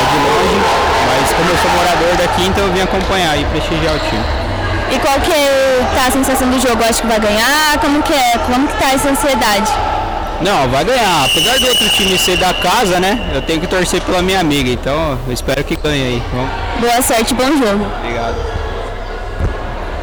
é 0.00 0.04
de 0.10 0.18
longe, 0.18 0.66
mas 1.06 1.32
como 1.32 1.48
eu 1.48 1.56
sou 1.58 1.70
morador 1.78 2.16
daqui, 2.18 2.44
então 2.48 2.64
eu 2.66 2.72
vim 2.72 2.80
acompanhar 2.82 3.38
e 3.38 3.44
prestigiar 3.44 3.94
o 3.94 3.98
time. 4.00 4.24
E 4.90 4.98
qual 4.98 5.14
que 5.20 5.30
tá 5.94 6.08
a 6.08 6.10
sensação 6.10 6.48
do 6.50 6.58
jogo? 6.60 6.82
Acho 6.82 7.02
que 7.02 7.06
vai 7.06 7.20
ganhar? 7.20 7.78
Como 7.80 8.02
que 8.02 8.12
é? 8.12 8.36
Como 8.50 8.66
que 8.66 8.74
tá 8.78 8.90
essa 8.94 9.10
ansiedade? 9.10 9.70
Não, 10.40 10.68
vai 10.68 10.84
ganhar. 10.84 11.24
Apesar 11.24 11.58
do 11.58 11.66
outro 11.66 11.88
time 11.90 12.16
ser 12.18 12.36
da 12.36 12.54
casa, 12.54 13.00
né, 13.00 13.30
eu 13.34 13.42
tenho 13.42 13.60
que 13.60 13.66
torcer 13.66 14.00
pela 14.02 14.22
minha 14.22 14.40
amiga, 14.40 14.70
então 14.70 15.18
eu 15.26 15.32
espero 15.32 15.62
que 15.64 15.76
ganhe 15.76 16.02
aí. 16.02 16.22
Vamos. 16.32 16.50
Boa 16.80 17.02
sorte, 17.02 17.34
bom 17.34 17.44
jogo. 17.44 17.86
Obrigado. 17.98 18.36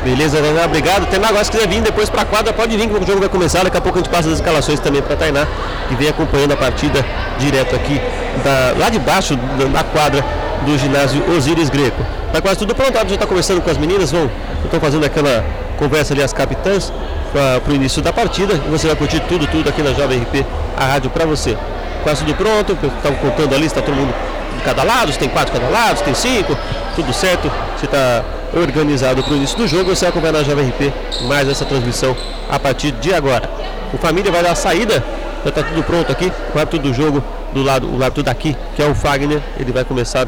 Beleza, 0.04 0.40
Tainá, 0.40 0.66
obrigado. 0.66 1.10
Tainá, 1.10 1.30
agora 1.30 1.44
se 1.44 1.50
quiser 1.50 1.68
vir 1.68 1.82
depois 1.82 2.10
para 2.10 2.22
a 2.22 2.26
quadra, 2.26 2.54
pode 2.54 2.78
vir 2.78 2.88
que 2.88 2.94
o 2.94 3.08
jogo 3.08 3.20
vai 3.20 3.30
começar. 3.30 3.64
Daqui 3.64 3.78
a 3.78 3.82
pouco 3.82 3.98
a 3.98 4.02
gente 4.02 4.12
passa 4.12 4.28
as 4.30 4.36
escalações 4.36 4.80
também 4.80 5.02
para 5.02 5.16
Tainá, 5.16 5.48
que 5.88 5.96
vem 5.96 6.10
acompanhando 6.10 6.52
a 6.52 6.58
partida 6.58 7.04
direto 7.40 7.76
aqui, 7.76 8.00
da, 8.44 8.78
lá 8.78 8.90
de 8.90 9.00
baixo 9.00 9.36
da, 9.36 9.66
da 9.66 9.84
quadra 9.84 10.24
do 10.64 10.78
ginásio 10.78 11.24
Osíris 11.36 11.70
Greco. 11.70 12.06
Tá 12.32 12.40
quase 12.40 12.60
tudo 12.60 12.76
pronto, 12.76 12.96
a 12.96 13.06
já 13.06 13.16
está 13.16 13.26
conversando 13.26 13.62
com 13.62 13.72
as 13.72 13.78
meninas, 13.78 14.12
vão, 14.12 14.30
estão 14.64 14.80
fazendo 14.80 15.06
aquela 15.06 15.44
conversa 15.80 16.14
ali, 16.14 16.22
as 16.22 16.34
capitãs, 16.34 16.94
para 17.36 17.72
o 17.72 17.76
início 17.76 18.02
da 18.02 18.14
partida. 18.14 18.54
E 18.54 18.70
você 18.70 18.88
vai 18.88 18.96
curtir 18.96 19.20
tudo, 19.22 19.46
tudo 19.48 19.68
aqui 19.68 19.82
na 19.82 19.94
Jovem 19.94 20.22
RP, 20.22 20.46
a 20.78 20.86
rádio 20.86 21.10
para 21.10 21.26
você. 21.26 21.58
Quase 22.02 22.24
tudo 22.24 22.34
pronto, 22.36 22.74
estavam 22.74 23.18
contando 23.18 23.54
ali, 23.54 23.66
está 23.66 23.82
todo 23.82 23.96
mundo 23.96 24.14
de 24.56 24.64
cada 24.64 24.84
lado, 24.84 25.12
se 25.12 25.20
tem 25.20 25.28
quatro 25.28 25.54
de 25.54 25.60
cada 25.60 25.72
lado, 25.72 25.98
se 25.98 26.04
tem 26.04 26.14
cinco, 26.14 26.58
tudo 26.96 27.12
certo. 27.12 27.52
Você 27.78 27.86
está 27.86 28.24
organizado 28.56 29.22
para 29.22 29.34
o 29.34 29.36
início 29.36 29.58
do 29.58 29.68
jogo, 29.68 29.94
você 29.94 30.06
vai 30.06 30.10
acompanhar 30.12 30.34
na 30.34 30.44
Jovem 30.44 30.70
RP 30.70 30.94
mais 31.28 31.50
essa 31.50 31.66
transmissão 31.66 32.16
a 32.50 32.58
partir 32.58 32.92
de 32.92 33.14
agora. 33.14 33.50
O 33.94 33.98
Família 33.98 34.32
vai 34.32 34.42
dar 34.42 34.52
a 34.52 34.56
saída, 34.56 35.04
já 35.44 35.50
está 35.50 35.62
tudo 35.62 35.84
pronto 35.84 36.10
aqui, 36.12 36.32
o 36.54 36.60
árbitro 36.60 36.80
do 36.80 36.94
jogo 36.94 37.22
do 37.54 37.64
lado, 37.64 37.88
o 37.88 37.96
árbitro 38.02 38.24
daqui, 38.24 38.56
que 38.76 38.82
é 38.82 38.86
o 38.86 38.96
Fagner, 38.96 39.42
ele 39.60 39.74
vai 39.74 39.84
começar 39.84 40.28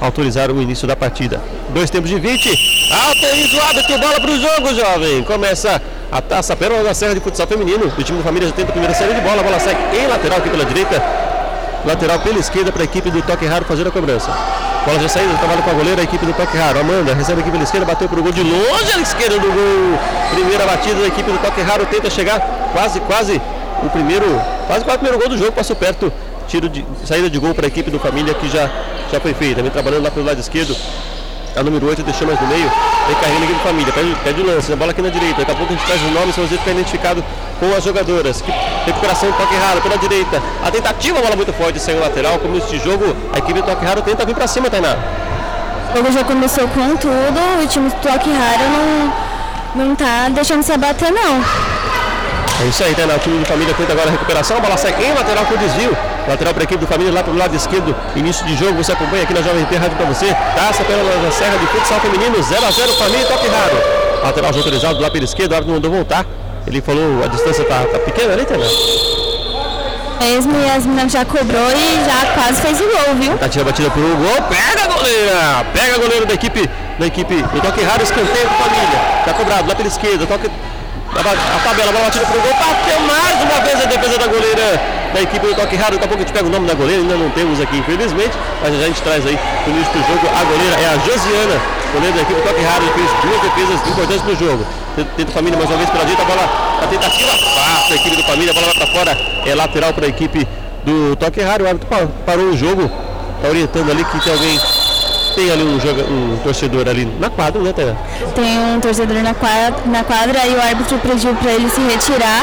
a 0.00 0.04
autorizar 0.04 0.50
o 0.50 0.60
início 0.60 0.88
da 0.88 0.96
partida. 0.96 1.40
Dois 1.68 1.90
tempos 1.90 2.10
de 2.10 2.18
20, 2.18 2.90
autoriza 2.90 3.56
o 3.58 3.62
árbitro, 3.62 3.98
bola 3.98 4.20
para 4.20 4.30
o 4.30 4.40
jogo, 4.40 4.74
jovem. 4.74 5.22
Começa 5.24 5.80
a 6.10 6.22
taça 6.22 6.56
Pérola 6.56 6.82
da 6.82 6.94
Serra 6.94 7.14
de 7.14 7.20
Futsal 7.20 7.46
Feminino. 7.46 7.86
O 7.86 8.02
time 8.02 8.18
do 8.18 8.24
Família 8.24 8.48
já 8.48 8.54
tenta 8.54 8.70
a 8.70 8.72
primeira 8.72 8.94
série 8.94 9.14
de 9.14 9.20
bola, 9.20 9.40
a 9.40 9.44
bola 9.44 9.60
sai 9.60 9.76
em 9.94 10.06
lateral 10.06 10.38
aqui 10.38 10.48
pela 10.48 10.64
direita, 10.64 11.02
lateral 11.84 12.18
pela 12.20 12.38
esquerda 12.38 12.72
para 12.72 12.82
a 12.82 12.84
equipe 12.84 13.10
do 13.10 13.22
Toque 13.22 13.46
Raro 13.46 13.64
fazer 13.64 13.86
a 13.86 13.90
cobrança. 13.90 14.30
Bola 14.86 15.00
já 15.00 15.08
saiu, 15.08 15.28
trabalho 15.36 15.62
com 15.62 15.70
a 15.70 15.74
goleira, 15.74 16.00
a 16.00 16.04
equipe 16.04 16.24
do 16.24 16.32
Toque 16.32 16.56
Raro. 16.56 16.80
Amanda 16.80 17.14
recebe 17.14 17.40
aqui 17.42 17.50
pela 17.50 17.62
esquerda, 17.62 17.86
bateu 17.86 18.08
pro 18.08 18.22
gol 18.22 18.32
de 18.32 18.42
longe 18.42 18.92
à 18.96 19.00
esquerda 19.00 19.38
do 19.38 19.46
gol. 19.46 19.98
Primeira 20.34 20.64
batida 20.64 21.00
da 21.00 21.06
equipe 21.08 21.30
do 21.30 21.38
Toque 21.38 21.60
Raro, 21.60 21.84
tenta 21.86 22.08
chegar 22.08 22.40
quase, 22.72 23.00
quase 23.00 23.40
o 23.82 23.90
primeiro, 23.90 24.26
quase 24.66 24.84
quase 24.84 24.96
o 24.96 25.00
primeiro 25.00 25.18
gol 25.18 25.28
do 25.28 25.36
jogo, 25.36 25.52
passou 25.52 25.76
perto. 25.76 26.12
Tiro 26.46 26.66
de 26.66 26.82
saída 27.04 27.28
de 27.28 27.38
gol 27.38 27.54
para 27.54 27.66
a 27.66 27.68
equipe 27.68 27.90
do 27.90 27.98
Família 27.98 28.32
que 28.32 28.48
já, 28.48 28.70
já 29.12 29.20
foi 29.20 29.34
feita. 29.34 29.60
Vem 29.60 29.70
trabalhando 29.70 30.04
lá 30.04 30.10
pelo 30.10 30.24
lado 30.24 30.40
esquerdo. 30.40 30.74
A 31.56 31.62
número 31.62 31.86
8 31.88 32.02
deixou 32.02 32.26
mais 32.26 32.40
no 32.40 32.46
meio. 32.46 32.70
Vem 33.06 33.16
carregando 33.16 33.44
aqui 33.44 33.52
do 33.54 33.60
Família. 33.60 33.92
Pede, 33.92 34.16
pede 34.22 34.40
o 34.40 34.46
lance. 34.46 34.72
A 34.72 34.76
bola 34.76 34.90
aqui 34.90 35.02
na 35.02 35.08
direita. 35.08 35.38
Daqui 35.38 35.50
a 35.50 35.54
pouco 35.54 35.72
a 35.72 35.76
gente 35.76 35.86
traz 35.86 36.02
os 36.02 36.12
nomes. 36.12 36.36
Vamos 36.36 36.50
ver 36.50 36.58
ficar 36.58 36.70
identificado 36.72 37.24
com 37.58 37.74
as 37.76 37.84
jogadoras. 37.84 38.40
Que, 38.40 38.52
recuperação 38.86 39.32
toque 39.32 39.54
raro 39.56 39.80
pela 39.80 39.98
direita. 39.98 40.42
A 40.64 40.70
tentativa, 40.70 41.18
a 41.18 41.22
bola 41.22 41.36
muito 41.36 41.52
forte, 41.52 41.78
saiu 41.80 42.00
lateral. 42.00 42.38
Como 42.38 42.60
de 42.60 42.78
jogo, 42.78 43.16
a 43.34 43.38
equipe 43.38 43.60
do 43.60 43.66
toque 43.66 43.84
raro 43.84 44.02
tenta 44.02 44.24
vir 44.24 44.34
para 44.34 44.46
cima, 44.46 44.70
Tainá. 44.70 44.96
O 45.90 45.96
jogo 45.96 46.12
já 46.12 46.22
começou 46.22 46.68
com 46.68 46.96
tudo, 46.96 47.62
o 47.62 47.66
time 47.66 47.88
do 47.88 47.94
Toque 47.96 48.30
Raro 48.30 48.64
não, 49.74 49.86
não 49.86 49.96
tá 49.96 50.28
deixando 50.28 50.62
se 50.62 50.70
abater 50.70 51.10
não. 51.10 51.77
É 52.60 52.64
isso 52.66 52.82
aí, 52.82 52.94
Tainá. 52.94 53.14
O 53.14 53.18
time 53.18 53.38
do 53.38 53.46
Família 53.46 53.72
tenta 53.74 53.92
agora 53.92 54.08
a 54.08 54.12
recuperação. 54.12 54.56
A 54.56 54.60
bola 54.60 54.76
sai 54.76 54.92
em 55.00 55.14
lateral 55.14 55.44
com 55.46 55.56
desvio. 55.56 55.96
Lateral 56.26 56.52
para 56.52 56.62
a 56.62 56.64
equipe 56.64 56.80
do 56.80 56.86
Família 56.86 57.12
lá 57.12 57.22
pelo 57.22 57.38
lado 57.38 57.54
esquerdo. 57.54 57.94
Início 58.16 58.44
de 58.44 58.56
jogo. 58.56 58.82
Você 58.82 58.92
acompanha 58.92 59.22
aqui 59.22 59.32
na 59.32 59.42
Jovem 59.42 59.62
RP 59.62 59.76
Rádio 59.76 59.96
para 59.96 60.06
você. 60.06 60.26
Taça 60.56 60.82
pela 60.84 61.32
Serra 61.32 61.56
de 61.56 61.66
Futsal 61.66 62.00
Feminino. 62.00 62.36
0x0 62.36 62.98
Família 62.98 63.26
Toque 63.26 63.46
Raro. 63.46 63.76
Lateral 64.24 64.52
já 64.52 64.58
autorizado 64.58 65.00
lá 65.00 65.10
pela 65.10 65.24
esquerda. 65.24 65.54
O 65.54 65.56
árbitro 65.56 65.74
mandou 65.74 65.90
voltar. 65.90 66.26
Ele 66.66 66.82
falou 66.82 67.24
a 67.24 67.28
distância 67.28 67.64
tá, 67.64 67.84
tá 67.84 67.98
pequena 68.00 68.32
ali, 68.32 68.44
Tainá. 68.44 68.66
Mesmo 70.20 70.52
e 70.60 70.68
as 70.68 70.84
meninas 70.84 71.12
já 71.12 71.24
cobrou 71.24 71.70
e 71.70 72.04
já 72.04 72.32
quase 72.34 72.60
fez 72.60 72.80
o 72.80 72.84
gol, 72.84 73.14
viu? 73.20 73.38
Tá 73.38 73.48
tirando 73.48 73.68
a 73.68 73.70
batida 73.70 73.90
por 73.90 74.02
um 74.02 74.16
gol. 74.16 74.42
Pega 74.48 74.82
a 74.82 74.86
goleira! 74.88 75.66
Pega 75.72 75.94
a 75.94 75.98
goleira 75.98 76.26
da 76.26 76.34
equipe. 76.34 76.68
Da 76.98 77.06
equipe. 77.06 77.34
O 77.34 77.60
toque 77.60 77.82
raro, 77.84 78.02
escanteio 78.02 78.48
do 78.48 78.54
família. 78.54 79.22
Tá 79.24 79.32
cobrado 79.32 79.68
lá 79.68 79.74
pela 79.76 79.88
esquerda. 79.88 80.26
Toque. 80.26 80.50
A, 81.14 81.56
a 81.56 81.58
tabela, 81.64 81.88
a 81.90 81.92
bola 81.92 82.04
batida 82.04 82.26
pro 82.26 82.40
gol. 82.40 82.52
Bateu 82.54 83.00
mais 83.00 83.42
uma 83.42 83.60
vez 83.60 83.80
a 83.82 83.86
defesa 83.86 84.18
da 84.18 84.26
goleira 84.26 84.80
da 85.12 85.20
equipe 85.22 85.46
do 85.46 85.54
Toque 85.54 85.76
Raro. 85.76 85.92
Daqui 85.92 86.04
a 86.04 86.08
pouco 86.08 86.22
a 86.22 86.26
gente 86.26 86.32
pega 86.32 86.46
o 86.46 86.50
nome 86.50 86.66
da 86.68 86.74
goleira, 86.74 87.02
ainda 87.02 87.16
não 87.16 87.30
temos 87.30 87.60
aqui, 87.60 87.78
infelizmente. 87.78 88.32
Mas 88.62 88.74
a 88.74 88.86
gente 88.86 89.02
traz 89.02 89.26
aí 89.26 89.38
no 89.66 89.72
início 89.74 89.92
do 89.92 90.00
jogo. 90.06 90.26
A 90.36 90.44
goleira 90.44 90.76
é 90.80 90.86
a 90.86 90.98
Josiana, 90.98 91.60
goleira 91.92 92.14
da 92.16 92.22
equipe 92.22 92.40
do 92.40 92.46
Toque 92.46 92.62
Raro. 92.62 92.84
fez 92.94 93.10
duas 93.22 93.40
defesas 93.42 93.88
importantes 93.88 94.24
no 94.24 94.36
jogo. 94.36 94.66
Tenta 95.16 95.30
o 95.30 95.32
família 95.32 95.58
mais 95.58 95.70
uma 95.70 95.78
vez 95.78 95.90
pela 95.90 96.04
direita. 96.04 96.22
A 96.22 96.26
bola, 96.26 96.44
a 96.82 96.86
tentativa 96.86 97.32
passa 97.54 97.92
a 97.92 97.96
equipe 97.96 98.16
do 98.16 98.22
família. 98.24 98.50
A 98.50 98.54
bola 98.54 98.66
vai 98.66 98.74
para 98.76 98.86
fora. 98.88 99.18
É 99.46 99.54
lateral 99.54 99.92
para 99.94 100.06
a 100.06 100.08
equipe 100.08 100.46
do 100.84 101.16
Toque 101.16 101.40
Raro. 101.40 101.64
O 101.64 101.68
árbitro 101.68 101.88
pa- 101.88 102.06
parou 102.26 102.46
o 102.50 102.56
jogo. 102.56 102.88
Tá 103.42 103.48
orientando 103.48 103.90
ali 103.90 104.04
que 104.04 104.20
tem 104.20 104.32
alguém. 104.32 104.60
Tem 105.38 105.52
ali 105.52 105.62
um, 105.62 105.78
joga, 105.78 106.02
um 106.02 106.36
torcedor 106.42 106.88
ali 106.88 107.04
na 107.20 107.30
quadra, 107.30 107.62
né, 107.62 107.72
Tainá? 107.72 107.94
Tem 108.34 108.58
um 108.58 108.80
torcedor 108.80 109.22
na 109.22 109.32
quadra, 109.34 109.76
na 109.86 110.02
quadra 110.02 110.44
e 110.44 110.52
o 110.56 110.60
árbitro 110.60 110.98
pediu 110.98 111.32
pra 111.36 111.52
ele 111.52 111.70
se 111.70 111.80
retirar. 111.80 112.42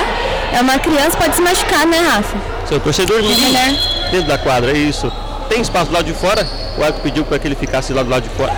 É 0.54 0.62
uma 0.62 0.80
criança, 0.80 1.18
pode 1.18 1.36
se 1.36 1.42
machucar, 1.42 1.86
né, 1.86 2.00
Rafa? 2.00 2.38
Seu 2.66 2.80
torcedor 2.80 3.20
livre 3.20 3.50
Né? 3.52 3.78
dentro 4.14 4.28
da 4.30 4.38
quadra, 4.38 4.72
é 4.72 4.78
isso. 4.78 5.12
Tem 5.50 5.60
espaço 5.60 5.88
do 5.88 5.94
lado 5.94 6.06
de 6.06 6.14
fora, 6.14 6.48
o 6.78 6.84
árbitro 6.84 7.04
pediu 7.04 7.26
para 7.26 7.38
que 7.38 7.50
ele 7.50 7.56
ficasse 7.56 7.92
lá 7.92 8.02
do 8.02 8.10
lado 8.10 8.24
de 8.24 8.30
fora. 8.30 8.54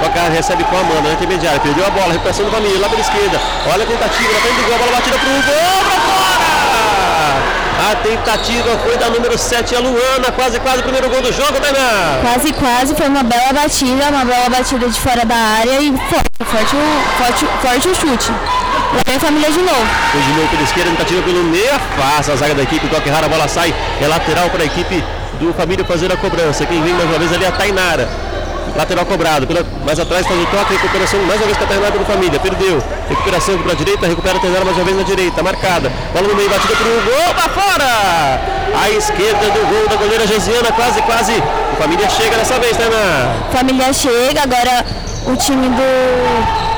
Toca 0.00 0.20
recebe 0.28 0.62
com 0.62 0.76
a 0.76 0.80
Amanda 0.80 1.08
na 1.08 1.12
intermediária. 1.14 1.58
Perdeu 1.58 1.84
a 1.84 1.90
bola, 1.90 2.12
recuperação 2.12 2.44
do 2.44 2.52
família 2.52 2.78
lá 2.78 2.88
pela 2.88 3.00
esquerda. 3.00 3.40
Olha 3.74 3.82
a 3.82 3.86
tentativa, 3.86 4.32
na 4.32 4.38
frente 4.38 4.54
do 4.54 4.62
gol, 4.66 4.74
a 4.74 4.78
bola 4.78 4.92
batida 4.92 5.18
pro 5.18 5.30
gol 5.30 5.42
pra 5.42 5.52
fora! 5.52 5.79
A 7.80 7.96
tentativa 7.96 8.78
foi 8.84 8.96
da 8.98 9.08
número 9.08 9.38
7, 9.38 9.74
a 9.74 9.80
Luana. 9.80 10.30
Quase, 10.36 10.60
quase 10.60 10.80
o 10.80 10.82
primeiro 10.82 11.08
gol 11.08 11.22
do 11.22 11.32
jogo, 11.32 11.58
Tainá. 11.60 12.18
Quase, 12.20 12.52
quase. 12.52 12.94
Foi 12.94 13.08
uma 13.08 13.22
bela 13.22 13.52
batida, 13.54 14.08
uma 14.10 14.24
bela 14.24 14.50
batida 14.50 14.86
de 14.88 15.00
fora 15.00 15.24
da 15.24 15.34
área 15.34 15.80
e 15.80 15.90
forte, 15.96 16.44
forte, 16.44 16.76
o- 16.76 17.22
forte, 17.22 17.46
forte 17.62 17.88
o 17.88 17.94
chute. 17.94 18.30
Lá 18.32 19.00
vem 19.06 19.16
a 19.16 19.20
família 19.20 19.50
de 19.50 19.58
novo. 19.58 19.86
De 20.12 20.32
novo 20.34 20.48
pela 20.48 20.62
esquerda, 20.62 20.90
tentativa 20.90 21.22
pelo 21.22 21.42
meio, 21.44 21.70
afasta 21.74 22.32
a 22.32 22.36
zaga 22.36 22.54
da 22.54 22.62
equipe, 22.62 22.86
toque 22.88 23.08
raro, 23.08 23.26
a 23.26 23.28
bola 23.28 23.48
sai, 23.48 23.74
é 24.00 24.06
lateral 24.06 24.50
para 24.50 24.62
a 24.62 24.66
equipe 24.66 25.02
do 25.40 25.54
Família 25.54 25.84
fazer 25.84 26.12
a 26.12 26.16
cobrança. 26.16 26.66
Quem 26.66 26.82
vem 26.82 26.92
mais 26.92 27.08
uma 27.08 27.18
vez 27.18 27.32
ali 27.32 27.44
é 27.44 27.48
a 27.48 27.52
Tainara. 27.52 28.06
Lateral 28.76 29.04
cobrado, 29.04 29.46
pela, 29.46 29.64
mais 29.84 29.98
atrás 29.98 30.26
faz 30.26 30.40
o 30.40 30.46
toque, 30.46 30.74
recuperação 30.74 31.20
mais 31.24 31.40
uma 31.40 31.46
vez 31.46 31.56
para 31.56 31.66
a 31.66 31.68
Tainara 31.68 31.98
do 31.98 32.04
Família, 32.04 32.40
perdeu. 32.40 32.82
Recuperação 33.08 33.58
para 33.58 33.72
a 33.72 33.74
direita, 33.74 34.06
recupera 34.06 34.38
a 34.38 34.40
Tainara 34.40 34.64
mais 34.64 34.76
uma 34.76 34.84
vez 34.84 34.96
na 34.96 35.02
direita, 35.02 35.42
marcada. 35.42 35.92
Bola 36.14 36.28
no 36.28 36.34
meio, 36.34 36.48
batida 36.48 36.74
para 36.76 36.86
o 36.86 37.02
gol, 37.02 37.34
para 37.34 37.48
fora! 37.48 38.40
À 38.80 38.90
esquerda 38.90 39.50
do 39.50 39.66
gol 39.68 39.88
da 39.88 39.96
goleira 39.96 40.26
Josiana, 40.26 40.72
quase, 40.72 41.02
quase. 41.02 41.32
O 41.32 41.76
Família 41.76 42.08
chega 42.08 42.36
dessa 42.36 42.58
vez, 42.58 42.76
Tainara. 42.76 43.34
Família 43.52 43.92
chega, 43.92 44.42
agora 44.42 44.84
o 45.26 45.36
time 45.36 45.68
do. 45.68 46.70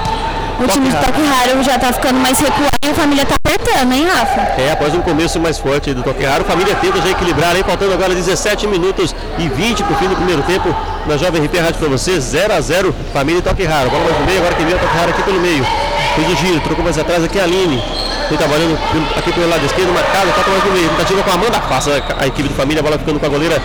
O 0.62 0.68
time 0.68 0.90
do 0.90 0.96
Toque 0.96 1.22
Raro 1.22 1.62
já 1.62 1.78
tá 1.78 1.92
ficando 1.92 2.20
mais 2.20 2.38
recuado 2.38 2.70
e 2.84 2.90
a 2.90 2.94
família 2.94 3.26
tá 3.26 3.34
apertando, 3.34 3.92
hein, 3.92 4.06
Rafa? 4.06 4.60
É, 4.60 4.70
após 4.72 4.94
um 4.94 5.00
começo 5.00 5.40
mais 5.40 5.58
forte 5.58 5.92
do 5.92 6.02
Toque 6.04 6.24
Raro, 6.24 6.42
a 6.42 6.44
família 6.44 6.74
tenta 6.76 7.00
já 7.00 7.10
equilibrar 7.10 7.56
aí, 7.56 7.64
faltando 7.64 7.92
agora 7.92 8.14
17 8.14 8.68
minutos 8.68 9.14
e 9.38 9.48
20 9.48 9.82
para 9.82 9.92
o 9.92 9.96
fim 9.98 10.06
do 10.06 10.14
primeiro 10.14 10.42
tempo. 10.42 10.72
Na 11.06 11.16
Jovem 11.16 11.42
RP 11.44 11.58
Rádio 11.58 11.78
para 11.80 11.88
você, 11.88 12.20
0 12.20 12.52
a 12.54 12.60
0 12.60 12.94
família 13.12 13.40
e 13.40 13.42
Toque 13.42 13.64
Raro. 13.64 13.90
Bola 13.90 14.04
mais 14.04 14.18
no 14.20 14.24
meio, 14.26 14.38
agora 14.38 14.54
quem 14.54 14.66
vem 14.66 14.74
o 14.74 14.78
Toque 14.78 14.96
Raro 14.96 15.10
aqui 15.10 15.22
pelo 15.22 15.40
meio. 15.40 15.66
Fez 16.14 16.28
o 16.30 16.36
giro, 16.36 16.60
trocou 16.60 16.84
mais 16.84 16.96
atrás 16.98 17.24
aqui 17.24 17.40
a 17.40 17.44
Aline. 17.44 17.82
Vem 18.28 18.38
trabalhando 18.38 18.78
pelo- 18.92 19.18
aqui 19.18 19.32
pelo 19.32 19.48
lado 19.50 19.66
esquerdo, 19.66 19.92
marcado, 19.92 20.30
toca 20.32 20.50
mais 20.50 20.64
no 20.64 20.70
meio. 20.72 20.88
Tentativa 20.90 21.22
com 21.22 21.30
a 21.30 21.34
Amanda, 21.34 21.60
passa 21.60 21.90
a 22.20 22.26
equipe 22.26 22.48
do 22.48 22.54
família, 22.54 22.80
a 22.80 22.82
bola 22.82 22.98
ficando 22.98 23.18
com 23.18 23.26
a 23.26 23.28
goleira 23.28 23.60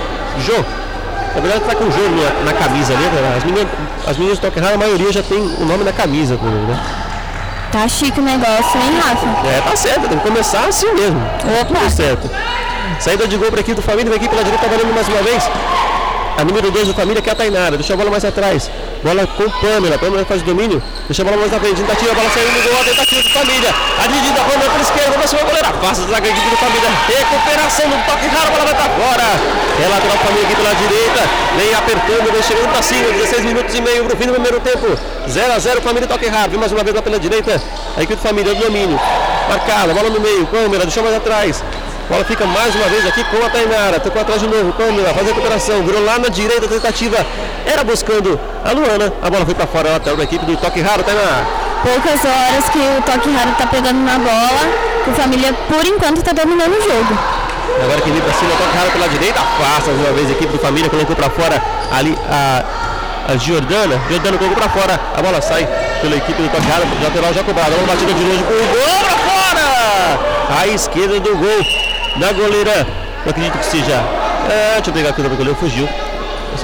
Jô. 0.45 0.55
Na 1.35 1.41
verdade 1.41 1.63
tá 1.65 1.75
com 1.75 1.83
o 1.83 1.91
Jô 1.91 2.01
na, 2.09 2.51
na 2.51 2.53
camisa 2.57 2.93
ali, 2.93 3.03
né? 3.03 3.35
As 3.37 3.43
meninas, 3.43 3.67
as 4.07 4.17
meninas 4.17 4.39
do 4.39 4.41
Toque 4.41 4.59
Raro, 4.59 4.73
a 4.73 4.77
maioria 4.77 5.11
já 5.13 5.21
tem 5.21 5.37
o 5.37 5.65
nome 5.65 5.83
na 5.83 5.91
camisa, 5.93 6.35
né? 6.41 6.79
Tá 7.71 7.87
chique 7.87 8.19
o 8.19 8.23
negócio, 8.23 8.79
hein, 8.81 8.97
Rafa? 8.99 9.47
É, 9.47 9.61
tá 9.61 9.75
certo, 9.75 10.07
tem 10.09 10.17
que 10.17 10.23
começar 10.27 10.65
assim 10.67 10.91
mesmo. 10.93 11.21
Opa. 11.61 11.65
Tudo 11.81 11.91
certo. 11.91 12.29
Saída 12.99 13.27
de 13.27 13.35
gol 13.37 13.51
para 13.51 13.59
aqui 13.59 13.73
do 13.75 13.81
Família, 13.81 14.05
vem 14.09 14.15
aqui 14.15 14.27
pela 14.27 14.43
direita 14.43 14.65
trabalhando 14.65 14.93
mais 14.95 15.07
uma 15.07 15.21
vez. 15.21 15.43
A 16.37 16.45
número 16.45 16.69
2 16.69 16.89
do 16.89 16.93
Família 16.93 17.19
que 17.19 17.29
é 17.29 17.33
a 17.33 17.35
Tainara, 17.35 17.77
deixa 17.77 17.95
a 17.95 17.97
bola 17.97 18.11
mais 18.11 18.23
atrás. 18.23 18.69
Bola 19.01 19.25
com 19.25 19.49
Pamela, 19.49 19.97
Pamela 19.97 20.23
faz 20.23 20.43
o 20.43 20.45
domínio, 20.45 20.81
deixa 21.07 21.23
a 21.23 21.25
bola 21.25 21.35
mais 21.35 21.51
na 21.51 21.59
frente, 21.59 21.81
tentativa, 21.81 22.11
a 22.11 22.13
bola 22.13 22.29
saindo 22.29 22.61
do 22.61 22.69
gol, 22.69 22.79
a 22.79 22.83
tentativa 22.85 23.21
do 23.23 23.29
Família. 23.29 23.73
A 23.97 24.05
dividida, 24.05 24.41
Pamela 24.41 24.69
pela 24.69 24.81
esquerda, 24.83 25.27
ser 25.27 25.35
uma 25.35 25.45
goleira, 25.45 25.73
passa 25.81 26.01
zaga 26.05 26.29
aqui 26.29 26.49
do 26.49 26.57
Família. 26.57 26.89
Recuperação 27.09 27.89
no 27.89 27.97
toque 28.05 28.27
raro, 28.27 28.47
a 28.47 28.51
bola 28.51 28.65
vai 28.65 28.75
pra 28.75 28.85
fora. 28.85 29.29
É 29.81 29.87
lateral 29.89 30.17
Família 30.17 30.45
aqui 30.45 30.55
pela 30.55 30.73
direita, 30.75 31.21
vem 31.57 31.73
apertando, 31.73 32.31
vem 32.31 32.43
chegando 32.43 32.69
pra 32.69 32.81
cima, 32.83 33.09
16 33.09 33.45
minutos 33.45 33.73
e 33.73 33.81
meio 33.81 34.05
pro 34.05 34.15
fim 34.15 34.27
do 34.27 34.33
primeiro 34.33 34.59
tempo. 34.59 34.87
0 35.27 35.53
a 35.53 35.57
0 35.57 35.81
Família 35.81 36.07
toque 36.07 36.29
vem 36.29 36.59
mais 36.59 36.71
uma 36.71 36.83
vez 36.83 36.95
lá 36.95 37.01
pela 37.01 37.19
direita, 37.19 37.59
a 37.97 38.03
equipe 38.03 38.13
do 38.13 38.21
Família, 38.21 38.53
do 38.53 38.61
domínio. 38.61 38.99
Marcada, 39.49 39.91
bola 39.91 40.11
no 40.11 40.21
meio, 40.21 40.45
câmera, 40.45 40.85
deixa 40.85 41.01
mais 41.01 41.15
atrás. 41.15 41.63
Bola 42.09 42.23
fica 42.23 42.45
mais 42.45 42.73
uma 42.73 42.85
vez 42.85 43.05
aqui 43.05 43.21
com 43.25 43.45
a 43.45 43.49
Tainara. 43.49 43.99
Tocou 43.99 44.21
atrás 44.21 44.39
de 44.39 44.47
novo. 44.47 44.71
Câmera, 44.73 45.13
faz 45.13 45.27
a 45.27 45.29
recuperação. 45.29 45.83
Virou 45.83 46.03
lá 46.05 46.17
na 46.17 46.29
direita, 46.29 46.65
a 46.65 46.69
tentativa 46.69 47.17
era 47.65 47.83
buscando 47.83 48.39
a 48.63 48.71
Luana. 48.71 49.11
A 49.21 49.29
bola 49.29 49.45
foi 49.45 49.53
para 49.53 49.67
fora, 49.67 49.91
lateral 49.91 50.15
da 50.15 50.23
equipe 50.23 50.45
do 50.45 50.55
Toque 50.55 50.79
Raro, 50.79 51.03
Tainara. 51.03 51.45
Poucas 51.83 52.23
horas 52.23 52.69
que 52.69 52.79
o 52.79 53.01
Toque 53.01 53.29
Raro 53.35 53.51
tá 53.57 53.67
pegando 53.67 53.99
na 53.99 54.17
bola, 54.17 54.61
a 55.05 55.13
família, 55.13 55.53
por 55.53 55.85
enquanto, 55.85 56.23
tá 56.23 56.31
dominando 56.31 56.71
o 56.71 56.81
jogo. 56.81 57.19
Agora 57.83 58.01
que 58.01 58.09
vem 58.09 58.21
para 58.21 58.33
cima, 58.33 58.51
Toque 58.51 58.77
Raro 58.77 58.91
pela 58.91 59.09
direita. 59.09 59.39
Afasta 59.41 59.91
mais 59.91 60.07
uma 60.07 60.13
vez 60.15 60.29
a 60.29 60.31
equipe 60.31 60.51
do 60.53 60.59
Família. 60.59 60.89
Colocou 60.89 61.15
para 61.15 61.29
fora 61.29 61.61
ali 61.91 62.17
a, 62.31 62.63
a 63.33 63.35
Giordana. 63.35 63.99
Giordana 64.07 64.37
colocou 64.37 64.57
para 64.57 64.69
fora. 64.69 64.99
A 65.13 65.21
bola 65.21 65.41
sai 65.41 65.67
pela 66.01 66.15
equipe 66.15 66.41
do 66.41 66.49
Toque 66.49 66.67
Raro. 66.67 66.87
Lateral 67.03 67.33
já 67.33 67.43
cobrado. 67.43 67.75
Uma 67.75 67.87
batida 67.87 68.13
de 68.13 68.23
longe. 68.23 68.43
Gol, 68.43 68.57
gol 68.57 69.03
para 69.03 69.17
fora! 69.17 70.57
À 70.61 70.67
esquerda 70.67 71.19
do 71.19 71.35
gol 71.35 71.86
da 72.19 72.31
goleira. 72.31 72.85
Eu 73.25 73.31
acredito 73.31 73.57
que 73.57 73.65
seja. 73.65 74.03
É, 74.49 74.75
deixa 74.75 74.89
eu 74.89 74.93
pegar 74.93 75.09
aqui 75.09 75.19
o 75.19 75.23
nome 75.23 75.35
do 75.35 75.39
goleiro. 75.39 75.59
Fugiu. 75.59 75.87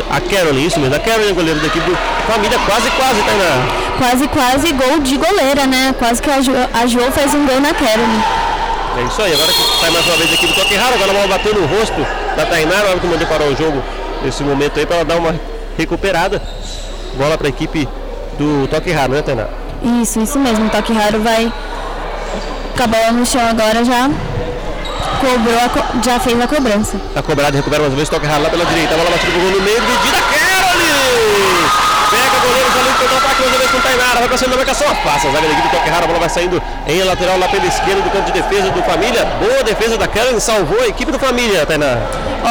A 0.09 0.19
Carolyn, 0.21 0.65
isso 0.65 0.79
mesmo. 0.79 0.95
A 0.95 0.99
Carolyn, 0.99 1.33
goleiro 1.33 1.59
da 1.59 1.67
equipe 1.67 1.85
do 1.85 1.95
Família. 2.31 2.57
Quase, 2.65 2.89
quase, 2.91 3.21
Tainá. 3.21 3.83
Quase, 3.97 4.27
quase 4.27 4.71
gol 4.71 4.99
de 4.99 5.17
goleira, 5.17 5.67
né? 5.67 5.93
Quase 5.97 6.21
que 6.21 6.29
a 6.29 6.41
Jo, 6.41 6.51
a 6.73 6.85
jo 6.87 6.99
fez 7.11 7.33
um 7.33 7.45
gol 7.45 7.59
na 7.59 7.73
Carolyn. 7.73 8.21
É 8.97 9.03
isso 9.03 9.21
aí, 9.21 9.33
agora 9.33 9.51
que 9.51 9.61
sai 9.79 9.89
mais 9.89 10.05
uma 10.05 10.17
vez 10.17 10.33
aqui 10.33 10.45
do 10.45 10.53
Toque 10.53 10.75
Raro, 10.75 10.93
agora 10.93 11.09
a 11.09 11.13
bola 11.15 11.27
bateu 11.27 11.55
no 11.55 11.65
rosto 11.65 12.05
da 12.37 12.45
Tainara, 12.45 12.89
hora 12.89 12.99
que 12.99 13.07
mandou 13.07 13.27
parar 13.27 13.45
o 13.45 13.55
jogo 13.55 13.81
nesse 14.23 14.43
momento 14.43 14.79
aí 14.79 14.85
para 14.85 14.97
ela 14.97 15.05
dar 15.05 15.17
uma 15.17 15.35
recuperada. 15.75 16.39
Bola 17.17 17.35
para 17.35 17.47
a 17.47 17.49
equipe 17.49 17.89
do 18.37 18.67
Toque 18.67 18.91
Raro, 18.91 19.13
né, 19.13 19.23
Tainara? 19.23 19.49
Isso, 20.01 20.19
isso 20.19 20.37
mesmo. 20.37 20.67
O 20.67 20.69
Toque 20.69 20.93
Raro 20.93 21.19
vai 21.21 21.51
com 22.77 22.83
a 22.83 22.87
bola 22.87 23.11
no 23.11 23.25
chão 23.25 23.41
agora 23.41 23.83
já 23.83 24.09
cobrou, 25.23 26.03
já 26.03 26.19
fez 26.19 26.39
a 26.39 26.47
cobrança. 26.47 26.97
Tá 27.13 27.21
cobrado, 27.21 27.55
recupera 27.55 27.81
mais 27.81 27.93
uma 27.93 27.97
vez, 27.97 28.09
Toque 28.09 28.27
Raro 28.27 28.43
lá 28.43 28.49
pela 28.49 28.65
direita, 28.65 28.93
a 28.93 28.97
bola 28.97 29.09
batida 29.09 29.31
pro 29.31 29.41
gol 29.41 29.51
no 29.51 29.61
meio, 29.61 29.81
dividida, 29.81 30.17
Carolyn! 30.21 31.69
Pega 32.11 32.37
o 32.37 32.41
goleiro, 32.41 32.69
o 33.23 33.25
ataque 33.25 33.41
mais 33.41 33.51
uma 33.51 33.59
vez 33.59 33.71
com 33.71 33.79
Tainara, 33.79 34.19
vai 34.19 34.29
passando 34.29 34.49
na 34.49 34.57
marcação, 34.57 34.95
passa 34.97 35.27
a 35.27 35.31
zaga 35.31 35.47
da 35.47 35.53
equipe 35.53 35.67
do 35.69 35.71
Toque 35.71 35.89
Raro, 35.89 36.03
a 36.03 36.07
bola 36.07 36.19
vai 36.19 36.29
saindo 36.29 36.61
em 36.87 37.03
lateral 37.03 37.39
lá 37.39 37.47
pela 37.47 37.65
esquerda 37.65 38.01
do 38.01 38.09
campo 38.09 38.25
de 38.25 38.33
defesa 38.33 38.69
do 38.69 38.83
Família. 38.83 39.25
Boa 39.39 39.63
defesa 39.63 39.97
da 39.97 40.07
Carolyn, 40.07 40.39
salvou 40.39 40.81
a 40.81 40.87
equipe 40.87 41.11
do 41.11 41.17
Família, 41.17 41.65
Tainara. 41.65 42.01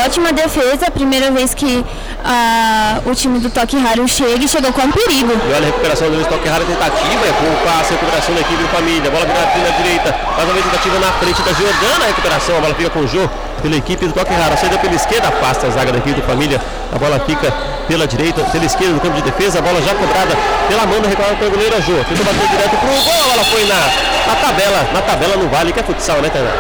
Ótima 0.05 0.33
defesa, 0.33 0.91
primeira 0.91 1.31
vez 1.31 1.53
que 1.53 1.85
ah, 2.25 3.01
o 3.05 3.15
time 3.15 3.39
do 3.39 3.51
Toque 3.51 3.77
Raro 3.77 4.09
chega 4.09 4.43
e 4.43 4.49
chegou 4.49 4.73
com 4.73 4.91
perigo. 4.91 5.33
E 5.33 5.53
olha 5.53 5.63
a 5.63 5.67
recuperação 5.67 6.11
do 6.11 6.25
Toque 6.25 6.49
Raro, 6.49 6.65
tentativa, 6.65 7.27
é 7.27 7.33
com 7.33 7.53
o 7.53 7.67
passe, 7.67 7.93
recuperação 7.93 8.35
da 8.35 8.41
equipe 8.41 8.63
do 8.63 8.69
Família. 8.69 9.11
Bola 9.11 9.27
virada 9.27 9.59
na 9.59 9.77
direita, 9.77 10.17
mais 10.37 10.45
uma 10.45 10.55
vez 10.55 10.65
tentativa 10.65 10.99
na 10.99 11.13
frente 11.13 11.43
da 11.43 11.53
Jordana, 11.53 12.05
a 12.05 12.09
recuperação, 12.09 12.57
a 12.57 12.61
bola 12.61 12.75
fica 12.75 12.91
com 12.91 13.01
o 13.01 13.07
Jô 13.07 13.29
pela 13.63 13.77
equipe 13.77 14.07
do 14.07 14.13
Toque 14.13 14.35
Raro. 14.35 14.55
A 14.55 14.57
saída 14.57 14.77
pela 14.79 14.95
esquerda, 14.95 15.29
afasta 15.29 15.69
a 15.69 15.71
zaga 15.71 15.93
da 15.93 15.99
equipe 15.99 16.21
do 16.21 16.27
Família. 16.27 16.61
A 16.93 16.99
bola 16.99 17.21
fica 17.21 17.53
pela 17.87 18.07
direita, 18.07 18.43
pela 18.45 18.65
esquerda 18.65 18.95
do 18.95 19.01
campo 19.01 19.15
de 19.17 19.23
defesa, 19.23 19.61
a 19.61 19.63
bola 19.63 19.81
já 19.81 19.95
cobrada 19.95 20.37
pela 20.69 20.83
Amanda, 20.83 21.09
recuada 21.09 21.35
pela 21.37 21.51
goleira 21.51 21.81
Jô. 21.81 21.95
Tentou 22.09 22.25
bater 22.25 22.49
direto 22.49 22.77
pro 22.77 22.91
gol, 22.91 23.21
a 23.23 23.29
bola 23.31 23.45
foi 23.45 23.65
na, 23.65 23.81
na 24.27 24.35
tabela, 24.41 24.89
na 24.93 25.03
tabela 25.03 25.37
no 25.37 25.49
vale, 25.49 25.73
que 25.73 25.81
é 25.81 25.83
futsal, 25.83 26.21
né, 26.21 26.29
Tainá? 26.29 26.51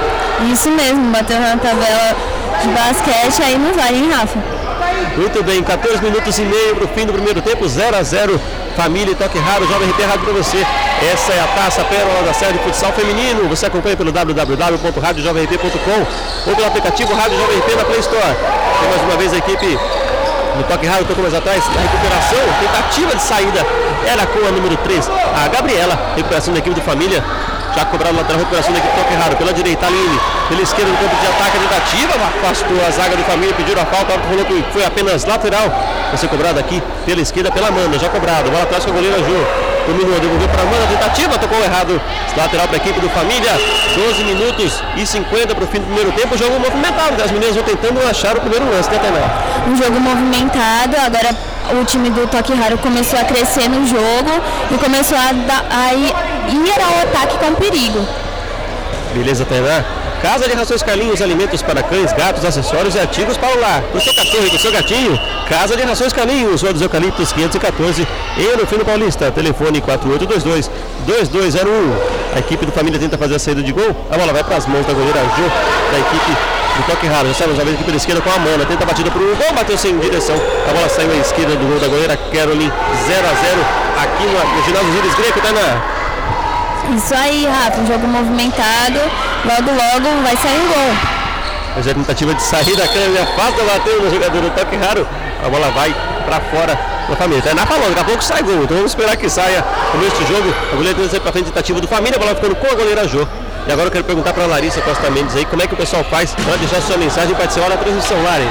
Isso 0.52 0.70
mesmo, 0.70 1.10
bateu 1.10 1.38
na 1.38 1.56
tabela 1.56 2.16
de 2.62 2.68
basquete, 2.68 3.42
aí 3.42 3.58
não 3.58 3.72
vai, 3.74 3.94
hein, 3.94 4.10
Rafa? 4.10 4.61
Muito 5.16 5.42
bem, 5.44 5.62
14 5.62 6.02
minutos 6.02 6.38
e 6.38 6.42
meio 6.42 6.74
para 6.74 6.84
o 6.86 6.88
fim 6.88 7.04
do 7.04 7.12
primeiro 7.12 7.42
tempo, 7.42 7.68
0 7.68 7.96
a 7.96 8.02
0 8.02 8.40
Família 8.74 9.12
e 9.12 9.14
Toque 9.14 9.38
Raro, 9.38 9.66
Jovem 9.68 9.90
RT 9.90 10.02
Rádio 10.02 10.24
para 10.24 10.32
você. 10.32 10.66
Essa 11.12 11.32
é 11.32 11.40
a 11.40 11.46
taça 11.48 11.84
Pérola 11.84 12.22
da 12.22 12.32
série 12.32 12.54
de 12.54 12.64
futsal 12.64 12.90
feminino. 12.92 13.46
Você 13.48 13.66
acompanha 13.66 13.94
pelo 13.96 14.10
www.radiojovemrp.com 14.10 16.06
ou 16.48 16.56
pelo 16.56 16.66
aplicativo 16.66 17.12
Rádio 17.14 17.38
Jovem 17.38 17.58
RP 17.58 17.76
na 17.76 17.84
Play 17.84 18.00
Store. 18.00 18.34
Mais 18.88 19.02
uma 19.02 19.16
vez 19.18 19.34
a 19.34 19.36
equipe 19.36 19.78
no 20.56 20.62
Toque 20.64 20.86
Raro, 20.86 21.04
tocou 21.04 21.22
mais 21.22 21.34
atrás, 21.34 21.62
na 21.74 21.80
recuperação, 21.80 22.38
tentativa 22.60 23.14
de 23.14 23.22
saída 23.22 23.66
era 24.06 24.26
com 24.26 24.46
a 24.46 24.50
número 24.50 24.76
3, 24.78 25.08
a 25.08 25.48
Gabriela, 25.48 26.14
recuperação 26.16 26.52
da 26.52 26.58
equipe 26.60 26.74
do 26.74 26.82
Família. 26.82 27.22
Já 27.74 27.86
cobrado 27.86 28.14
lateral, 28.16 28.38
recuperação 28.38 28.72
da 28.72 28.78
equipe 28.78 28.94
Toque 28.94 29.14
Raro, 29.14 29.36
pela 29.36 29.52
direita, 29.52 29.86
Aline, 29.86 30.20
pela 30.48 30.60
esquerda 30.60 30.90
no 30.90 30.98
campo 30.98 31.16
de 31.16 31.26
ataque, 31.26 31.58
tentativa, 31.58 32.12
afastou 32.14 32.76
a 32.86 32.90
zaga 32.90 33.16
do 33.16 33.24
Família, 33.24 33.54
pediram 33.54 33.82
a 33.82 33.86
falta, 33.86 34.12
que 34.12 34.72
foi 34.72 34.84
apenas 34.84 35.24
lateral. 35.24 35.72
Vai 36.08 36.18
ser 36.18 36.28
cobrado 36.28 36.58
aqui 36.60 36.82
pela 37.06 37.22
esquerda, 37.22 37.50
pela 37.50 37.68
Amanda, 37.68 37.98
já 37.98 38.10
cobrado, 38.10 38.50
bola 38.50 38.64
atrás 38.64 38.84
com 38.84 38.90
a 38.90 38.94
goleira 38.94 39.18
Jô. 39.18 39.72
Dominou, 39.86 40.20
devolveu 40.20 40.48
para 40.48 40.62
Amanda, 40.62 40.86
tentativa, 40.86 41.38
tocou 41.38 41.58
errado, 41.58 42.00
lateral 42.36 42.68
para 42.68 42.76
a 42.76 42.80
equipe 42.80 43.00
do 43.00 43.08
Família. 43.08 43.52
12 43.96 44.24
minutos 44.24 44.82
e 44.96 45.06
50 45.06 45.54
para 45.54 45.64
o 45.64 45.66
fim 45.66 45.78
do 45.78 45.86
primeiro 45.86 46.12
tempo, 46.12 46.36
jogo 46.36 46.60
movimentado, 46.60 47.22
as 47.22 47.30
meninas 47.30 47.56
vão 47.56 47.64
tentando 47.64 48.06
achar 48.06 48.36
o 48.36 48.40
primeiro 48.40 48.70
lance, 48.70 48.90
né, 48.90 48.98
Tainá? 48.98 49.66
Um 49.66 49.76
jogo 49.76 49.98
movimentado, 49.98 50.96
agora 50.98 51.34
o 51.80 51.84
time 51.84 52.10
do 52.10 52.26
Toque 52.26 52.52
Raro 52.54 52.78
começou 52.78 53.18
a 53.18 53.24
crescer 53.24 53.68
no 53.68 53.86
jogo 53.86 54.42
e 54.70 54.78
começou 54.78 55.16
a, 55.16 55.32
dar, 55.32 55.64
a 55.70 55.94
ir, 55.94 56.12
ao 56.80 57.02
ataque 57.02 57.38
com 57.38 57.54
perigo. 57.54 58.06
Beleza, 59.14 59.44
Tainá? 59.44 59.84
Casa 60.22 60.48
de 60.48 60.54
Rações 60.54 60.82
Carlinhos, 60.84 61.20
alimentos 61.20 61.62
para 61.62 61.82
cães, 61.82 62.12
gatos, 62.12 62.44
acessórios 62.44 62.94
e 62.94 63.00
artigos 63.00 63.36
para 63.36 63.56
o 63.56 63.60
lar. 63.60 63.82
Pro 63.90 64.00
seu 64.00 64.14
cachorro 64.14 64.46
e 64.46 64.50
pro 64.50 64.58
seu 64.60 64.70
gatinho, 64.70 65.18
Casa 65.48 65.76
de 65.76 65.82
Rações 65.82 66.12
Caminhos, 66.12 66.62
Rua 66.62 66.72
dos 66.72 66.80
Eucaliptos 66.80 67.32
514, 67.32 68.06
e 68.36 68.56
no 68.56 68.64
Fino 68.66 68.84
Paulista, 68.84 69.32
telefone 69.32 69.80
4822 69.80 70.70
2201. 71.06 72.36
A 72.36 72.38
equipe 72.38 72.64
do 72.64 72.70
Família 72.70 73.00
tenta 73.00 73.18
fazer 73.18 73.34
a 73.34 73.38
saída 73.38 73.62
de 73.62 73.72
gol, 73.72 73.96
a 74.10 74.16
bola 74.16 74.32
vai 74.32 74.44
para 74.44 74.56
as 74.56 74.66
mãos 74.66 74.86
da 74.86 74.92
goleira 74.92 75.20
Jô, 75.36 75.48
da 75.90 75.98
equipe 75.98 76.61
do 76.76 76.82
toque 76.86 77.06
raro. 77.06 77.32
Já 77.32 77.46
vem 77.64 77.74
aqui 77.74 77.84
pela 77.84 77.96
esquerda 77.96 78.20
com 78.20 78.30
a 78.30 78.38
Mana, 78.38 78.64
tenta 78.64 78.84
a 78.84 78.86
batida 78.86 79.10
para 79.10 79.20
o 79.20 79.36
gol, 79.36 79.52
bateu 79.54 79.76
sem 79.76 79.98
direção. 79.98 80.36
A 80.68 80.72
bola 80.72 80.88
saiu 80.88 81.10
à 81.10 81.16
esquerda 81.16 81.56
do 81.56 81.66
gol 81.66 81.78
da 81.78 81.88
goleira 81.88 82.16
Caroline 82.16 82.72
0 83.06 83.26
a 83.26 83.34
0 83.34 83.66
aqui 84.02 84.24
no, 84.24 84.56
no 84.56 84.64
ginásio 84.64 84.94
Íris 84.98 85.14
Greco, 85.14 85.40
tá 85.40 85.52
na 85.52 86.96
Isso 86.96 87.14
aí, 87.14 87.46
Rafa, 87.46 87.80
um 87.80 87.86
jogo 87.86 88.06
movimentado. 88.06 89.00
Logo, 89.44 89.70
logo 89.70 90.22
vai 90.22 90.36
sair 90.36 90.60
um 90.60 90.68
gol. 90.68 91.22
Mas 91.74 91.88
a 91.88 91.94
tentativa 91.94 92.34
de 92.34 92.42
sair 92.42 92.76
da 92.76 92.86
câmera 92.86 93.22
afasta, 93.22 93.62
bateu 93.64 94.02
no 94.02 94.10
jogador 94.10 94.40
do 94.40 94.50
toque 94.50 94.76
raro. 94.76 95.06
A 95.44 95.48
bola 95.48 95.70
vai 95.70 95.94
para 96.24 96.40
fora 96.40 96.78
da 97.08 97.16
família. 97.16 97.42
Tá 97.42 97.54
na 97.54 97.66
falou, 97.66 97.88
daqui 97.88 98.00
a 98.00 98.04
pouco 98.04 98.22
sai 98.22 98.42
gol. 98.42 98.62
Então 98.62 98.76
vamos 98.76 98.92
esperar 98.92 99.16
que 99.16 99.28
saia 99.28 99.64
do 99.92 100.26
jogo. 100.26 100.54
A 100.72 100.76
goleira 100.76 100.96
tenta 100.96 101.10
sair 101.10 101.20
para 101.20 101.32
frente, 101.32 101.46
tentativa 101.46 101.80
do 101.80 101.88
família, 101.88 102.16
a 102.16 102.18
bola 102.18 102.34
ficando 102.34 102.54
com 102.56 102.66
a 102.66 102.74
goleira 102.74 103.08
Jô. 103.08 103.26
E 103.66 103.72
agora 103.72 103.88
eu 103.88 103.92
quero 103.92 104.04
perguntar 104.04 104.32
para 104.32 104.44
a 104.44 104.46
Larissa 104.46 104.80
Costa 104.82 105.10
Mendes 105.10 105.36
aí 105.36 105.44
como 105.44 105.62
é 105.62 105.66
que 105.66 105.74
o 105.74 105.76
pessoal 105.76 106.02
faz 106.04 106.34
para 106.34 106.56
deixar 106.56 106.80
sua 106.82 106.96
mensagem 106.96 107.30
e 107.30 107.34
participar 107.34 107.68
da 107.68 107.76
transmissão, 107.76 108.22
Lari. 108.22 108.48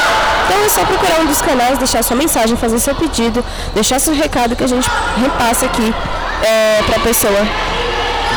Então 0.46 0.64
é 0.64 0.68
só 0.68 0.84
procurar 0.84 1.20
um 1.20 1.26
dos 1.26 1.40
canais, 1.40 1.78
deixar 1.78 2.02
sua 2.02 2.16
mensagem, 2.16 2.56
fazer 2.56 2.80
seu 2.80 2.96
pedido, 2.96 3.44
deixar 3.74 4.00
seu 4.00 4.14
recado 4.14 4.56
que 4.56 4.64
a 4.64 4.68
gente 4.68 4.90
repassa 5.16 5.66
aqui 5.66 5.94
é, 6.42 6.82
para 6.84 6.96
a 6.96 7.00
pessoa. 7.00 7.46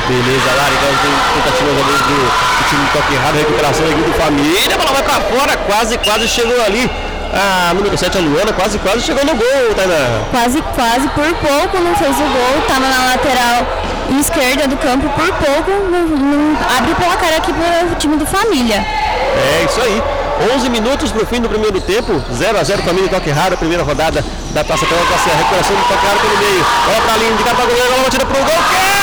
Beleza, 0.08 0.54
Lari, 0.56 0.76
então 0.76 0.96
tem 1.02 1.12
tentativas 1.34 1.76
ali 1.84 1.98
do, 1.98 2.16
do 2.16 2.64
time 2.70 2.86
do 2.86 2.92
toque 2.94 3.14
errado, 3.14 3.36
recuperação 3.36 3.86
aqui 3.86 4.02
do 4.02 4.14
família, 4.14 4.74
a 4.74 4.78
bola 4.78 4.94
vai 4.94 5.04
pra 5.04 5.20
fora, 5.20 5.58
quase, 5.58 5.98
quase 5.98 6.26
chegou 6.30 6.64
ali. 6.64 6.90
A 7.34 7.74
número 7.74 7.98
7, 7.98 8.18
a 8.18 8.22
Luana, 8.22 8.54
quase, 8.54 8.80
quase 8.80 9.02
chegou 9.02 9.24
no 9.26 9.36
gol, 9.36 9.74
Tainá. 9.76 10.24
Quase, 10.32 10.62
quase, 10.76 11.08
por 11.10 11.34
pouco 11.36 11.78
não 11.80 11.96
fez 11.96 12.16
o 12.16 12.24
gol. 12.24 12.62
Tava 12.68 12.88
na 12.88 13.06
lateral 13.12 13.68
esquerda 14.20 14.68
do 14.68 14.78
campo, 14.78 15.10
por 15.10 15.28
pouco 15.34 15.72
não, 15.92 16.08
não 16.08 16.58
abre 16.78 16.92
o 16.92 16.96
placar 16.96 17.34
aqui 17.34 17.52
para 17.54 17.92
o 17.92 17.96
time 17.96 18.18
do 18.18 18.26
Família. 18.26 18.78
É 18.78 19.66
isso 19.66 19.82
aí. 19.82 20.02
11 20.56 20.70
minutos 20.70 21.12
para 21.12 21.24
o 21.24 21.26
fim 21.26 21.42
do 21.42 21.50
primeiro 21.50 21.82
tempo, 21.82 22.24
0 22.32 22.60
a 22.60 22.64
0 22.64 22.84
Família 22.84 23.10
Toque 23.10 23.32
Raro, 23.32 23.58
primeira 23.58 23.84
rodada 23.84 24.24
da 24.52 24.64
Taça 24.64 24.86
pela 24.86 25.02
Taça, 25.02 25.36
recuperação 25.36 25.76
do 25.76 25.82
Toque 25.88 26.06
Raro 26.06 26.20
pelo 26.20 26.38
meio. 26.38 26.66
Bola 26.86 27.02
pra 27.02 27.18
linha, 27.18 27.32
indicada 27.32 27.56
pra 27.56 27.66
goleiro, 27.66 27.90
bola 27.90 28.04
batida 28.04 28.26
pro 28.26 28.38
gol, 28.38 28.46
Kelly! 28.46 28.98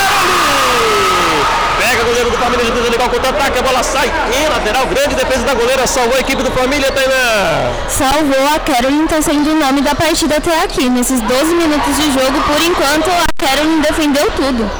Pega 1.78 2.02
o 2.02 2.06
goleiro 2.06 2.30
do 2.30 2.33
Família, 2.44 2.70
tenta 2.72 2.90
ligar 2.90 3.06
o 3.06 3.10
contra-ataque, 3.10 3.58
a 3.58 3.62
bola 3.62 3.82
sai 3.82 4.06
em 4.06 4.48
lateral, 4.48 4.86
grande 4.86 5.14
defesa 5.14 5.44
da 5.44 5.54
goleira, 5.54 5.86
salvou 5.86 6.16
a 6.16 6.20
equipe 6.20 6.42
do 6.42 6.50
Família, 6.50 6.90
Tainá. 6.92 7.72
Salvou 7.88 8.46
a 8.54 8.58
Carolyn, 8.60 9.06
tá 9.06 9.22
sendo 9.22 9.50
o 9.50 9.54
nome 9.58 9.80
da 9.80 9.94
partida 9.94 10.36
até 10.36 10.62
aqui. 10.62 10.88
Nesses 10.90 11.20
12 11.22 11.54
minutos 11.54 11.96
de 11.96 12.12
jogo, 12.12 12.38
por 12.42 12.60
enquanto, 12.62 13.08
a 13.10 13.26
Carolyn 13.38 13.80
defendeu 13.80 14.30
tudo. 14.32 14.70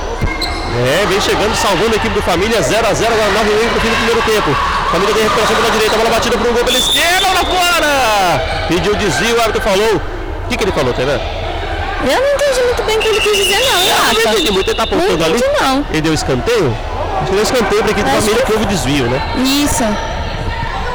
É, 0.77 1.07
vem 1.07 1.21
chegando, 1.21 1.55
salvando 1.57 1.93
a 1.93 1.97
equipe 1.97 2.15
do 2.15 2.23
Família, 2.23 2.61
0x0, 2.61 3.07
agora 3.07 3.31
9 3.33 3.51
minutos 3.51 3.71
pro 3.73 3.81
fim 3.81 3.89
do 3.89 3.97
primeiro 3.97 4.23
tempo. 4.23 4.57
Família 4.91 5.15
tem 5.15 5.23
recuperação 5.23 5.57
pela 5.57 5.71
direita, 5.71 5.97
bola 5.97 6.11
batida 6.11 6.37
para 6.39 6.51
um 6.51 6.53
gol 6.53 6.65
pela 6.65 6.79
esquerda, 6.79 7.29
bola 7.29 7.45
fora! 7.45 8.67
Pediu 8.69 8.95
desvio, 8.97 9.37
o 9.37 9.41
árbitro 9.41 9.63
falou. 9.63 9.97
O 9.97 10.49
que, 10.49 10.57
que 10.57 10.65
ele 10.65 10.73
falou, 10.73 10.93
Tainá? 10.93 11.13
Eu 12.05 12.21
não 12.21 12.35
entendi 12.35 12.61
muito 12.63 12.83
bem 12.83 12.97
o 12.97 13.01
que 13.01 13.09
ele 13.09 13.21
quis 13.21 13.33
dizer, 13.39 13.59
não, 13.61 13.81
Eu 13.81 13.97
não 14.15 14.33
entendi 14.33 14.51
muito, 14.51 14.69
ele 14.69 14.77
tá 14.77 14.83
apontando 14.83 15.25
ali. 15.25 15.43
não. 15.63 15.87
Ele 15.91 16.01
deu 16.03 16.13
escanteio? 16.13 16.77
Escanteio 17.43 17.83
pra 17.83 17.91
equipe 17.93 18.03
do 18.03 18.11
Acho 18.11 18.21
Família, 18.21 18.45
que- 18.45 18.53
houve 18.53 18.67
desvio, 18.67 19.05
né? 19.07 19.21
Isso. 19.45 19.85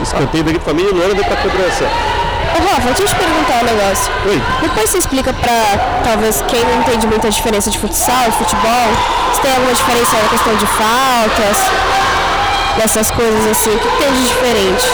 Escanteio 0.02 0.44
da 0.44 0.52
equipe 0.52 0.64
do 0.64 0.70
Família, 0.70 0.92
Luana 0.94 1.14
veio 1.14 1.26
pra 1.26 1.36
cobrança. 1.38 1.84
Ô 1.86 2.62
Rafa, 2.74 2.88
deixa 2.88 3.02
eu 3.04 3.08
te 3.08 3.16
perguntar 3.16 3.62
um 3.62 3.66
negócio. 3.66 4.12
Oi. 4.28 4.42
Depois 4.62 4.90
você 4.90 4.98
explica 4.98 5.34
pra 5.34 6.02
talvez 6.04 6.44
quem 6.48 6.64
não 6.66 6.80
entende 6.82 7.06
muito 7.08 7.28
a 7.28 7.30
diferença 7.30 7.70
de 7.70 7.78
futsal, 7.78 8.24
de 8.30 8.38
futebol, 8.38 8.88
se 9.34 9.42
tem 9.42 9.52
alguma 9.52 9.74
diferença 9.74 10.18
na 10.24 10.30
questão 10.30 10.56
de 10.56 10.66
faltas, 10.66 11.58
dessas 12.78 13.12
coisas 13.12 13.48
assim, 13.52 13.76
o 13.76 13.80
que 13.80 13.88
tem 13.98 14.12
de 14.14 14.24
diferente? 14.24 14.86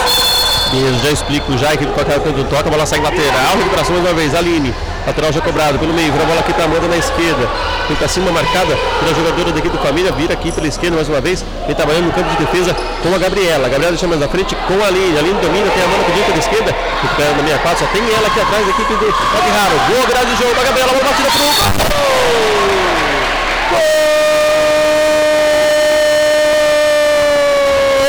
Beleza, 0.72 0.98
já 1.04 1.10
explico 1.10 1.56
já, 1.56 1.68
a 1.70 1.74
equipe 1.74 1.92
toca 1.92 2.18
quando 2.20 2.44
toca, 2.48 2.68
a 2.68 2.70
bola 2.70 2.84
sai 2.86 3.00
lateral, 3.00 3.56
recuperação 3.56 3.94
mais 3.96 4.04
uma 4.06 4.14
vez, 4.14 4.34
Aline. 4.34 4.74
Lateral 5.06 5.32
já 5.32 5.40
cobrado 5.40 5.78
pelo 5.78 5.94
meio, 5.94 6.10
vira 6.10 6.24
a 6.24 6.26
bola 6.26 6.40
aqui 6.40 6.52
pra 6.52 6.64
Amanda 6.64 6.88
na 6.88 6.96
esquerda. 6.96 7.48
Vem 7.86 7.96
pra 7.96 8.08
cima 8.08 8.32
marcada 8.32 8.76
pela 8.98 9.14
jogadora 9.14 9.52
da 9.52 9.58
equipe 9.60 9.76
do 9.76 9.82
Família, 9.82 10.10
vira 10.10 10.34
aqui 10.34 10.50
pela 10.50 10.66
esquerda 10.66 10.96
mais 10.96 11.08
uma 11.08 11.20
vez. 11.20 11.44
Vem 11.64 11.76
trabalhando 11.76 12.06
no 12.06 12.12
campo 12.12 12.28
de 12.30 12.36
defesa 12.44 12.74
com 13.02 13.14
a 13.14 13.18
Gabriela. 13.18 13.66
A 13.66 13.70
Gabriela 13.70 13.92
deixa 13.92 14.08
mais 14.08 14.20
na 14.20 14.28
frente 14.28 14.56
com 14.66 14.82
a 14.82 14.88
Aline. 14.88 15.16
A 15.16 15.20
Aline 15.20 15.40
domina, 15.40 15.70
tem 15.70 15.82
a 15.82 15.86
Amanda 15.86 16.04
pedindo 16.04 16.26
pela 16.26 16.38
esquerda. 16.38 16.74
Recuperando 17.02 17.36
na 17.36 17.42
64, 17.44 17.78
só 17.78 17.86
tem 17.92 18.02
ela 18.02 18.26
aqui 18.26 18.40
atrás 18.40 18.64
da 18.66 18.70
equipe 18.72 18.94
do 18.94 19.06
Toque 19.06 19.50
Raro. 19.54 19.78
Boa 19.94 20.06
grade 20.06 20.26
de 20.26 20.36
jogo 20.42 20.54
Gabriela, 20.64 20.92
bola 20.92 21.04
batida 21.04 21.30
pro 21.30 21.38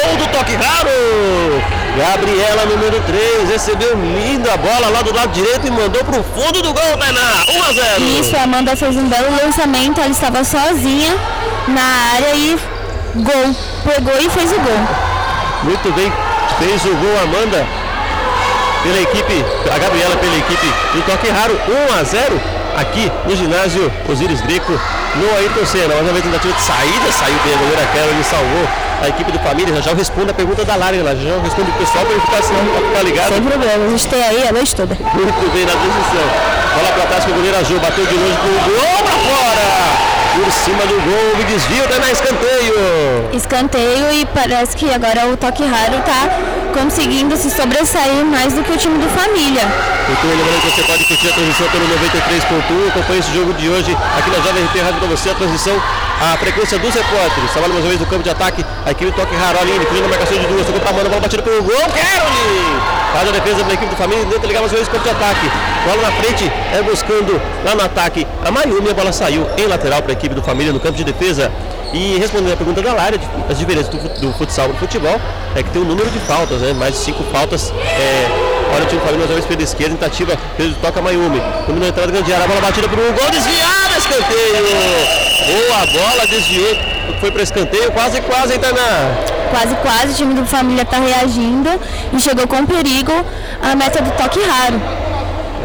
Gol 0.02 0.18
do 0.18 0.28
Toque 0.34 0.56
Raro! 0.56 1.37
Gabriela, 1.98 2.66
número 2.68 3.02
3, 3.02 3.50
recebeu 3.50 3.96
linda 3.96 4.56
bola 4.58 4.88
lá 4.90 5.02
do 5.02 5.12
lado 5.16 5.32
direito 5.32 5.66
e 5.66 5.72
mandou 5.72 6.04
pro 6.04 6.24
fundo 6.24 6.62
do 6.62 6.72
gol, 6.72 6.98
Tainá! 7.00 7.44
1 7.50 7.64
a 7.64 7.74
0 7.74 8.04
Isso, 8.22 8.38
a 8.38 8.44
Amanda 8.44 8.76
fez 8.76 8.96
um 8.96 9.08
belo 9.10 9.36
lançamento, 9.36 10.00
ela 10.00 10.12
estava 10.12 10.44
sozinha 10.44 11.18
na 11.68 11.82
área 12.14 12.36
e 12.36 12.56
gol. 13.16 13.56
Pegou 13.84 14.14
e 14.22 14.30
fez 14.30 14.52
o 14.52 14.60
gol. 14.60 14.80
Muito 15.64 15.92
bem, 15.94 16.14
fez 16.60 16.86
o 16.86 16.96
gol 16.96 17.20
Amanda 17.24 17.66
pela 18.84 19.02
equipe, 19.02 19.46
a 19.74 19.80
Gabriela 19.80 20.16
pela 20.18 20.38
equipe 20.38 20.68
do 20.94 21.02
Toque 21.02 21.30
Raro, 21.30 21.60
1 21.96 22.00
a 22.00 22.04
0 22.04 22.42
aqui 22.78 23.12
no 23.26 23.36
ginásio 23.36 23.92
Osíris 24.08 24.40
Greco, 24.42 24.80
no 25.18 25.38
Ayrton 25.38 25.66
Senna. 25.66 25.94
Mais 25.96 26.02
uma 26.02 26.14
vez 26.14 26.24
tentativa 26.24 26.54
de 26.54 26.64
saída, 26.64 27.12
saiu 27.12 27.38
bem 27.44 27.54
a 27.54 27.58
goleira 27.58 27.86
Carol 27.94 28.20
e 28.20 28.24
salvou 28.24 28.68
a 29.02 29.08
equipe 29.10 29.32
do 29.32 29.40
Família. 29.40 29.76
Já 29.76 29.82
já 29.82 29.92
eu 29.92 29.98
respondo 29.98 30.32
a 30.32 30.34
pergunta 30.34 30.66
da 30.66 30.76
Lara, 30.76 30.96
já 30.98 31.16
já 31.16 31.30
eu 31.30 31.42
respondo 31.42 31.70
o 31.70 31.74
pessoal 31.74 32.06
para 32.06 32.14
ele 32.14 32.22
ficar, 32.22 32.42
ficar 32.44 33.04
ligado. 33.04 33.34
Sem 33.34 33.42
problema, 33.42 33.86
a 33.86 33.90
gente 33.90 34.08
tem 34.08 34.24
aí 34.24 34.48
a 34.48 34.52
noite 34.52 34.76
toda. 34.76 34.96
Muito 34.96 35.54
bem 35.54 35.66
na 35.66 35.74
posição. 35.74 36.28
Bola 36.76 36.92
para 36.94 37.06
trás 37.08 37.26
com 37.26 37.32
o 37.32 37.34
goleiro 37.34 37.58
Azul, 37.58 37.80
bateu 37.80 38.06
de 38.06 38.14
longe 38.14 38.38
pro 38.38 38.50
gol 38.72 39.04
pra 39.04 39.18
fora! 39.18 40.18
Por 40.38 40.52
cima 40.52 40.86
do 40.86 41.02
gol, 41.02 41.36
me 41.38 41.44
desvio, 41.46 41.88
tá 41.88 41.98
na 41.98 42.12
escanteio. 42.12 43.30
Escanteio 43.34 44.14
e 44.14 44.26
parece 44.28 44.78
que 44.78 44.94
agora 44.94 45.26
o 45.28 45.38
Toque 45.38 45.64
Raro 45.64 46.00
tá 46.06 46.30
conseguindo 46.78 47.36
se 47.36 47.50
sobressair 47.50 48.24
mais 48.24 48.54
do 48.54 48.62
que 48.62 48.72
o 48.72 48.78
time 48.78 49.00
do 49.00 49.10
Família. 49.10 49.66
Bem, 50.08 50.30
lembrando 50.30 50.62
que 50.62 50.70
você 50.70 50.84
pode 50.84 51.04
curtir 51.06 51.28
a 51.30 51.34
transmissão 51.34 51.68
pelo 51.70 51.86
93.1. 51.86 52.90
Acompanhe 52.90 53.20
esse 53.20 53.34
jogo 53.34 53.52
de 53.56 53.68
hoje 53.68 53.98
aqui 54.16 54.30
na 54.30 54.38
Jovem 54.38 54.64
RP 54.64 54.80
Rádio 54.82 55.00
para 55.00 55.08
você. 55.08 55.30
A 55.32 55.34
transmissão, 55.34 55.76
a 56.22 56.38
frequência 56.38 56.78
dos 56.78 56.94
repórteres. 56.94 57.52
Trabalha 57.52 57.74
mais 57.74 57.84
uma 57.84 57.90
vez 57.90 58.00
no 58.00 58.06
campo 58.06 58.24
de 58.24 58.30
ataque. 58.30 58.64
A 58.86 58.92
equipe 58.92 59.12
toque 59.12 59.36
raro 59.36 59.58
ali, 59.60 59.72
fazendo 59.88 60.06
a 60.06 60.08
marcação 60.08 60.38
de 60.38 60.46
duas. 60.46 60.68
Tocou 60.68 60.82
pra 60.82 60.94
mano, 60.94 61.10
bola 61.10 61.22
batida 61.22 61.42
pelo 61.42 61.64
gol. 61.64 61.76
Caroline! 61.76 62.82
Faz 63.12 63.28
a 63.28 63.32
defesa 63.32 63.56
pela 63.56 63.74
equipe 63.74 63.90
do 63.90 63.98
Família. 63.98 64.26
Tenta 64.26 64.48
ligar 64.48 64.60
mais 64.62 64.72
uma 64.72 64.78
vez 64.78 64.88
no 64.88 64.94
campo 64.94 65.04
de 65.04 65.10
ataque. 65.10 65.52
Bola 65.84 66.02
na 66.04 66.12
frente, 66.12 66.52
é 66.74 66.82
buscando 66.84 67.42
lá 67.66 67.74
no 67.74 67.84
ataque. 67.84 68.28
A 68.46 68.52
Mayumi, 68.52 68.92
a 68.92 68.94
bola 68.94 69.12
saiu 69.12 69.48
em 69.58 69.66
lateral 69.66 70.04
para 70.04 70.12
a 70.12 70.14
equipe 70.14 70.36
do 70.36 70.44
Família 70.44 70.72
no 70.72 70.80
campo 70.80 70.96
de 70.96 71.04
defesa. 71.04 71.52
E 71.94 72.18
respondendo 72.18 72.54
a 72.54 72.58
pergunta 72.58 72.82
da 72.82 72.94
Lara, 72.94 73.18
as 73.50 73.58
diferenças 73.58 73.88
do, 73.90 73.98
do 74.20 74.34
futsal 74.34 74.68
para 74.68 74.76
o 74.76 74.80
futebol 74.80 75.20
é 75.56 75.64
que 75.64 75.70
tem 75.70 75.82
um 75.82 75.86
número 75.86 76.10
de 76.10 76.20
faltas, 76.20 76.62
né? 76.62 76.74
Mais 76.74 76.94
de 76.94 77.00
cinco 77.00 77.24
faltas. 77.32 77.72
É, 77.72 78.28
olha 78.74 78.84
o 78.84 78.88
time 78.88 79.00
Família 79.02 79.20
mais 79.20 79.30
uma 79.30 79.36
vez 79.36 79.46
pela 79.46 79.64
esquerda, 79.64 79.96
tentativa, 79.96 80.38
toca 80.82 81.02
Mayumi. 81.02 81.42
Quando 81.66 81.80
na 81.80 81.88
entrada 81.88 82.12
grande 82.12 82.34
área, 82.34 82.46
a 82.46 82.48
bola 82.48 82.62
batida 82.62 82.88
para 82.90 83.00
o 83.00 83.14
gol, 83.14 83.32
desviada, 83.32 83.98
escanteio! 83.98 85.28
Boa 85.48 85.86
bola, 85.86 86.28
desviou, 86.28 86.76
foi 87.22 87.32
para 87.32 87.44
escanteio, 87.44 87.92
quase, 87.92 88.20
quase, 88.22 88.54
hein, 88.54 88.60
Tainá? 88.60 89.38
Quase, 89.50 89.76
quase, 89.76 90.12
o 90.12 90.16
time 90.16 90.34
do 90.34 90.46
Família 90.46 90.84
tá 90.84 90.98
reagindo 90.98 91.70
e 92.12 92.20
chegou 92.20 92.46
com 92.48 92.66
perigo 92.66 93.14
a 93.62 93.76
meta 93.76 94.02
do 94.02 94.12
Toque 94.12 94.42
Raro. 94.42 94.97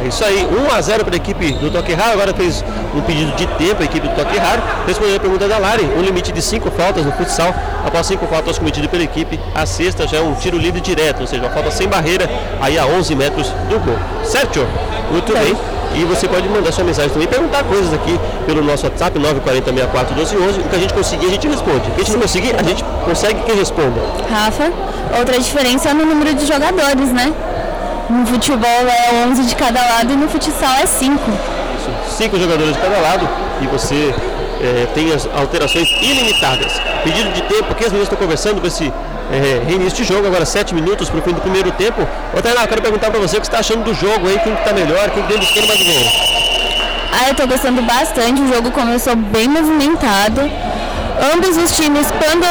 É 0.02 0.08
isso 0.08 0.24
aí, 0.24 0.44
1 0.44 0.74
a 0.74 0.80
0 0.80 1.04
para 1.04 1.14
a 1.14 1.16
equipe 1.16 1.52
do 1.52 1.70
Toque 1.70 1.94
Raro. 1.94 2.12
Agora 2.12 2.34
fez 2.34 2.64
um 2.94 3.00
pedido 3.02 3.30
de 3.36 3.46
tempo 3.46 3.82
a 3.82 3.84
equipe 3.84 4.08
do 4.08 4.14
Toque 4.16 4.36
Raro. 4.36 4.60
Respondeu 4.86 5.16
a 5.16 5.20
pergunta 5.20 5.46
da 5.46 5.58
Lari, 5.58 5.84
um 5.96 6.02
limite 6.02 6.32
de 6.32 6.42
5 6.42 6.70
faltas 6.72 7.04
no 7.04 7.12
futsal. 7.12 7.54
Após 7.86 8.06
5 8.06 8.26
faltas 8.26 8.58
cometidas 8.58 8.90
pela 8.90 9.04
equipe, 9.04 9.38
a 9.54 9.64
sexta 9.64 10.06
já 10.08 10.18
é 10.18 10.20
um 10.20 10.34
tiro 10.34 10.58
livre 10.58 10.80
direto, 10.80 11.20
ou 11.20 11.26
seja, 11.26 11.42
uma 11.42 11.50
falta 11.50 11.70
sem 11.70 11.86
barreira, 11.88 12.28
aí 12.60 12.76
a 12.78 12.84
11 12.84 13.14
metros 13.14 13.48
do 13.68 13.78
gol. 13.78 13.96
Certo? 14.24 14.66
Muito 15.12 15.32
bem. 15.32 15.56
E 15.94 16.04
você 16.04 16.26
pode 16.26 16.48
mandar 16.48 16.72
sua 16.72 16.84
mensagem 16.84 17.10
também, 17.10 17.28
perguntar 17.28 17.62
coisas 17.64 17.92
aqui 17.92 18.18
pelo 18.46 18.62
nosso 18.62 18.86
WhatsApp 18.86 19.18
940641211. 19.20 20.58
O 20.64 20.68
que 20.68 20.76
a 20.76 20.78
gente 20.78 20.94
conseguir, 20.94 21.26
a 21.26 21.30
gente 21.30 21.46
responde. 21.46 21.78
O 21.78 21.92
que 21.92 22.00
a 22.00 22.04
gente 22.04 22.12
não 22.12 22.20
conseguir, 22.20 22.56
a 22.58 22.62
gente 22.62 22.82
consegue 23.04 23.42
que 23.42 23.52
responda. 23.52 24.00
Rafa, 24.30 24.72
outra 25.18 25.38
diferença 25.38 25.90
é 25.90 25.94
no 25.94 26.06
número 26.06 26.34
de 26.34 26.46
jogadores, 26.46 27.12
né? 27.12 27.32
No 28.12 28.27
futebol 28.27 28.68
é 28.68 29.27
11 29.27 29.42
de 29.46 29.57
cada 29.57 29.81
lado 29.81 30.12
e 30.12 30.16
no 30.16 30.29
futsal 30.29 30.75
é 30.83 30.85
5. 30.85 31.18
Cinco 32.11 32.38
jogadores 32.38 32.75
de 32.75 32.79
cada 32.79 32.98
lado 33.01 33.27
e 33.62 33.66
você 33.66 34.14
eh, 34.61 34.87
tem 34.94 35.11
as 35.14 35.27
alterações 35.35 35.88
ilimitadas. 36.03 36.79
Pedido 37.03 37.33
de 37.33 37.40
tempo, 37.44 37.72
aqui 37.72 37.87
as 37.87 37.90
meninas 37.90 38.03
estão 38.03 38.18
conversando 38.18 38.61
com 38.61 38.66
esse 38.66 38.85
eh, 38.85 39.62
reinício 39.66 40.05
de 40.05 40.05
jogo, 40.05 40.27
agora 40.27 40.44
sete 40.44 40.75
minutos 40.75 41.09
para 41.09 41.20
o 41.20 41.22
fim 41.22 41.33
do 41.33 41.40
primeiro 41.40 41.72
tempo. 41.72 42.07
Ô 42.37 42.42
Tainá, 42.42 42.61
eu 42.61 42.68
quero 42.68 42.83
perguntar 42.83 43.11
para 43.11 43.18
você 43.18 43.38
o 43.38 43.40
que 43.40 43.46
você 43.46 43.51
está 43.51 43.61
achando 43.61 43.83
do 43.83 43.94
jogo 43.94 44.29
aí, 44.29 44.38
quem 44.40 44.55
que 44.55 44.62
tá 44.62 44.75
melhor, 44.75 45.09
quem 45.09 45.22
que 45.22 45.33
deu 45.33 45.42
esquema 45.42 45.68
mais 45.68 45.83
gol. 45.83 46.12
Ah, 47.14 47.29
eu 47.29 47.35
tô 47.35 47.46
gostando 47.46 47.81
bastante, 47.81 48.42
o 48.42 48.55
jogo 48.55 48.70
começou 48.72 49.16
bem 49.16 49.48
movimentado. 49.48 50.42
Ambos 51.22 51.56
os 51.56 51.70
times, 51.76 52.08
quando 52.18 52.44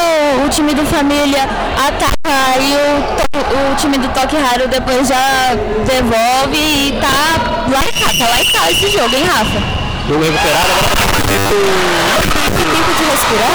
o 0.46 0.48
time 0.48 0.74
do 0.74 0.82
Família 0.86 1.42
ataca 1.76 2.58
e 2.58 2.72
o, 2.72 3.72
o 3.72 3.76
time 3.76 3.98
do 3.98 4.08
Toque 4.14 4.36
Raro 4.36 4.66
depois 4.66 5.06
já 5.06 5.54
devolve 5.86 6.56
e 6.56 6.98
tá 6.98 7.36
lá 7.70 7.84
e 7.86 7.92
cá, 7.92 8.06
tá 8.18 8.28
lá 8.30 8.40
e 8.40 8.46
cá 8.46 8.70
esse 8.70 8.90
jogo, 8.90 9.14
hein, 9.14 9.24
Rafa? 9.24 9.60
Jogo 10.08 10.24
recuperado, 10.24 10.72
agora 10.72 10.94
Tempo 11.28 11.54
de 12.96 13.04
respirar. 13.10 13.52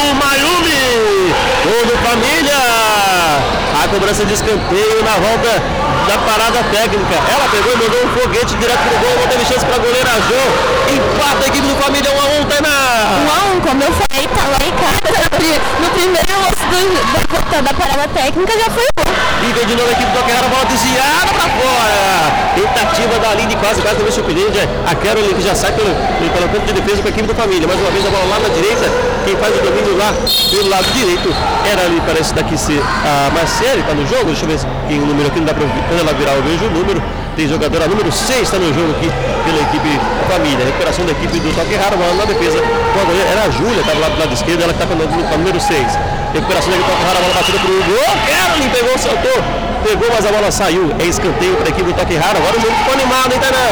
o 0.00 0.14
Mayumi! 0.14 1.34
Gol 1.64 1.84
do 1.86 1.96
Família! 2.06 2.62
A 3.82 3.83
cobrança 3.94 4.24
de 4.24 4.34
escanteio 4.34 5.04
na 5.04 5.12
volta 5.12 5.62
da 6.08 6.18
parada 6.26 6.58
técnica. 6.64 7.14
Ela 7.30 7.48
pegou 7.48 7.72
e 7.72 7.76
mandou 7.76 8.04
um 8.04 8.08
foguete 8.18 8.56
direto 8.56 8.80
pro 8.88 8.98
gol, 8.98 9.16
não 9.20 9.28
teve 9.28 9.44
chance 9.44 9.64
pra 9.64 9.78
goleira 9.78 10.10
Jô. 10.26 10.42
Empata 10.92 11.44
a 11.44 11.48
equipe 11.48 11.66
do 11.68 11.76
Família 11.80 12.10
1 12.10 12.20
a 12.20 12.24
1 12.40 12.44
Tainá! 12.46 12.68
Um 12.68 13.30
a 13.30 13.54
um, 13.54 13.60
como 13.60 13.82
eu 13.84 13.92
falei, 13.92 14.26
tá 14.26 14.42
lá 14.50 14.58
em 14.66 14.72
casa. 14.72 15.04
No 15.78 15.90
primeiro 15.90 16.40
lance 16.40 16.64
da, 17.50 17.60
da 17.60 17.74
parada 17.74 18.08
técnica 18.08 18.58
já 18.58 18.70
foi 18.70 19.03
gol. 19.44 19.50
E 19.50 19.52
vem 19.52 19.66
de 19.66 19.76
novo 19.76 19.88
a 19.88 19.92
equipe 19.92 20.10
do 20.10 20.18
Toqueira, 20.18 20.48
bola 20.48 20.64
desviada 20.64 21.32
pra 21.34 21.48
fora. 21.48 22.54
Tentativa 22.54 23.18
da 23.18 23.30
Aline, 23.30 23.56
quase, 23.56 23.82
quase 23.82 23.96
também 23.96 24.12
surpreendente. 24.12 24.58
é 24.58 24.68
A 24.86 24.94
Caroline 24.94 25.34
que 25.34 25.42
já 25.42 25.54
sai 25.54 25.72
pelo, 25.72 25.94
pelo 26.32 26.48
campo 26.48 26.66
de 26.66 26.72
defesa 26.72 27.02
com 27.02 27.08
a 27.08 27.10
equipe 27.10 27.26
do 27.26 27.34
Família. 27.34 27.66
Mais 27.66 27.80
uma 27.80 27.90
vez 27.90 28.06
a 28.06 28.10
bola 28.10 28.24
lá 28.24 28.38
na 28.40 28.48
direita. 28.48 28.86
Quem 29.24 29.36
faz 29.36 29.54
o 29.56 29.60
domínio 29.60 29.96
lá 29.96 30.12
pelo 30.50 30.68
lado 30.68 30.86
direito 30.92 31.34
era 31.70 31.82
ali, 31.82 32.00
parece 32.06 32.34
daqui 32.34 32.56
ser 32.58 32.80
a 32.80 33.30
Marcele, 33.32 33.82
tá 33.82 33.94
no 33.94 34.06
jogo. 34.06 34.26
Deixa 34.26 34.44
eu 34.44 34.48
ver 34.48 34.60
quem 34.88 35.00
o 35.00 35.06
número 35.06 35.28
aqui 35.28 35.38
não 35.38 35.46
dá 35.46 35.52
ver. 35.52 35.66
Quando 35.88 36.00
ela 36.00 36.12
virar, 36.12 36.32
eu 36.32 36.42
vejo 36.42 36.66
o 36.66 36.70
número. 36.70 37.02
Tem 37.36 37.48
jogadora 37.48 37.88
número 37.88 38.12
6 38.12 38.42
está 38.42 38.58
no 38.58 38.72
jogo 38.72 38.92
aqui 38.92 39.10
pela 39.44 39.60
equipe 39.62 40.00
família. 40.30 40.64
Recuperação 40.66 41.04
da 41.04 41.10
equipe 41.12 41.40
do 41.40 41.52
Toque 41.52 41.74
Raro, 41.74 41.96
bola 41.96 42.14
na 42.14 42.24
defesa. 42.26 42.58
A 42.62 43.32
era 43.32 43.42
a 43.42 43.50
Júlia, 43.50 43.80
estava 43.80 43.98
lá 43.98 44.08
do 44.08 44.20
lado 44.20 44.32
esquerdo, 44.32 44.62
ela 44.62 44.72
está 44.72 44.86
com 44.86 44.94
o 44.94 45.38
número 45.38 45.60
6. 45.60 45.82
Recuperação 46.32 46.70
da 46.70 46.76
equipe 46.78 46.90
Toque 46.90 47.04
Raro, 47.04 47.18
a 47.18 47.22
bola 47.22 47.34
batida 47.34 47.58
pro 47.58 47.74
gol. 47.74 48.14
Caroline 48.30 48.70
pegou, 48.70 48.98
saltou. 48.98 49.38
Pegou, 49.82 50.08
mas 50.14 50.26
a 50.26 50.30
bola 50.30 50.50
saiu. 50.52 50.94
É 51.00 51.04
escanteio 51.06 51.56
para 51.56 51.66
a 51.66 51.70
equipe 51.70 51.90
do 51.90 51.96
Toque 51.98 52.14
Raro. 52.14 52.38
Agora 52.38 52.56
o 52.56 52.60
jogo 52.60 52.74
ficou 52.76 52.94
animado, 52.94 53.32
hein, 53.34 53.40
Tainá? 53.40 53.66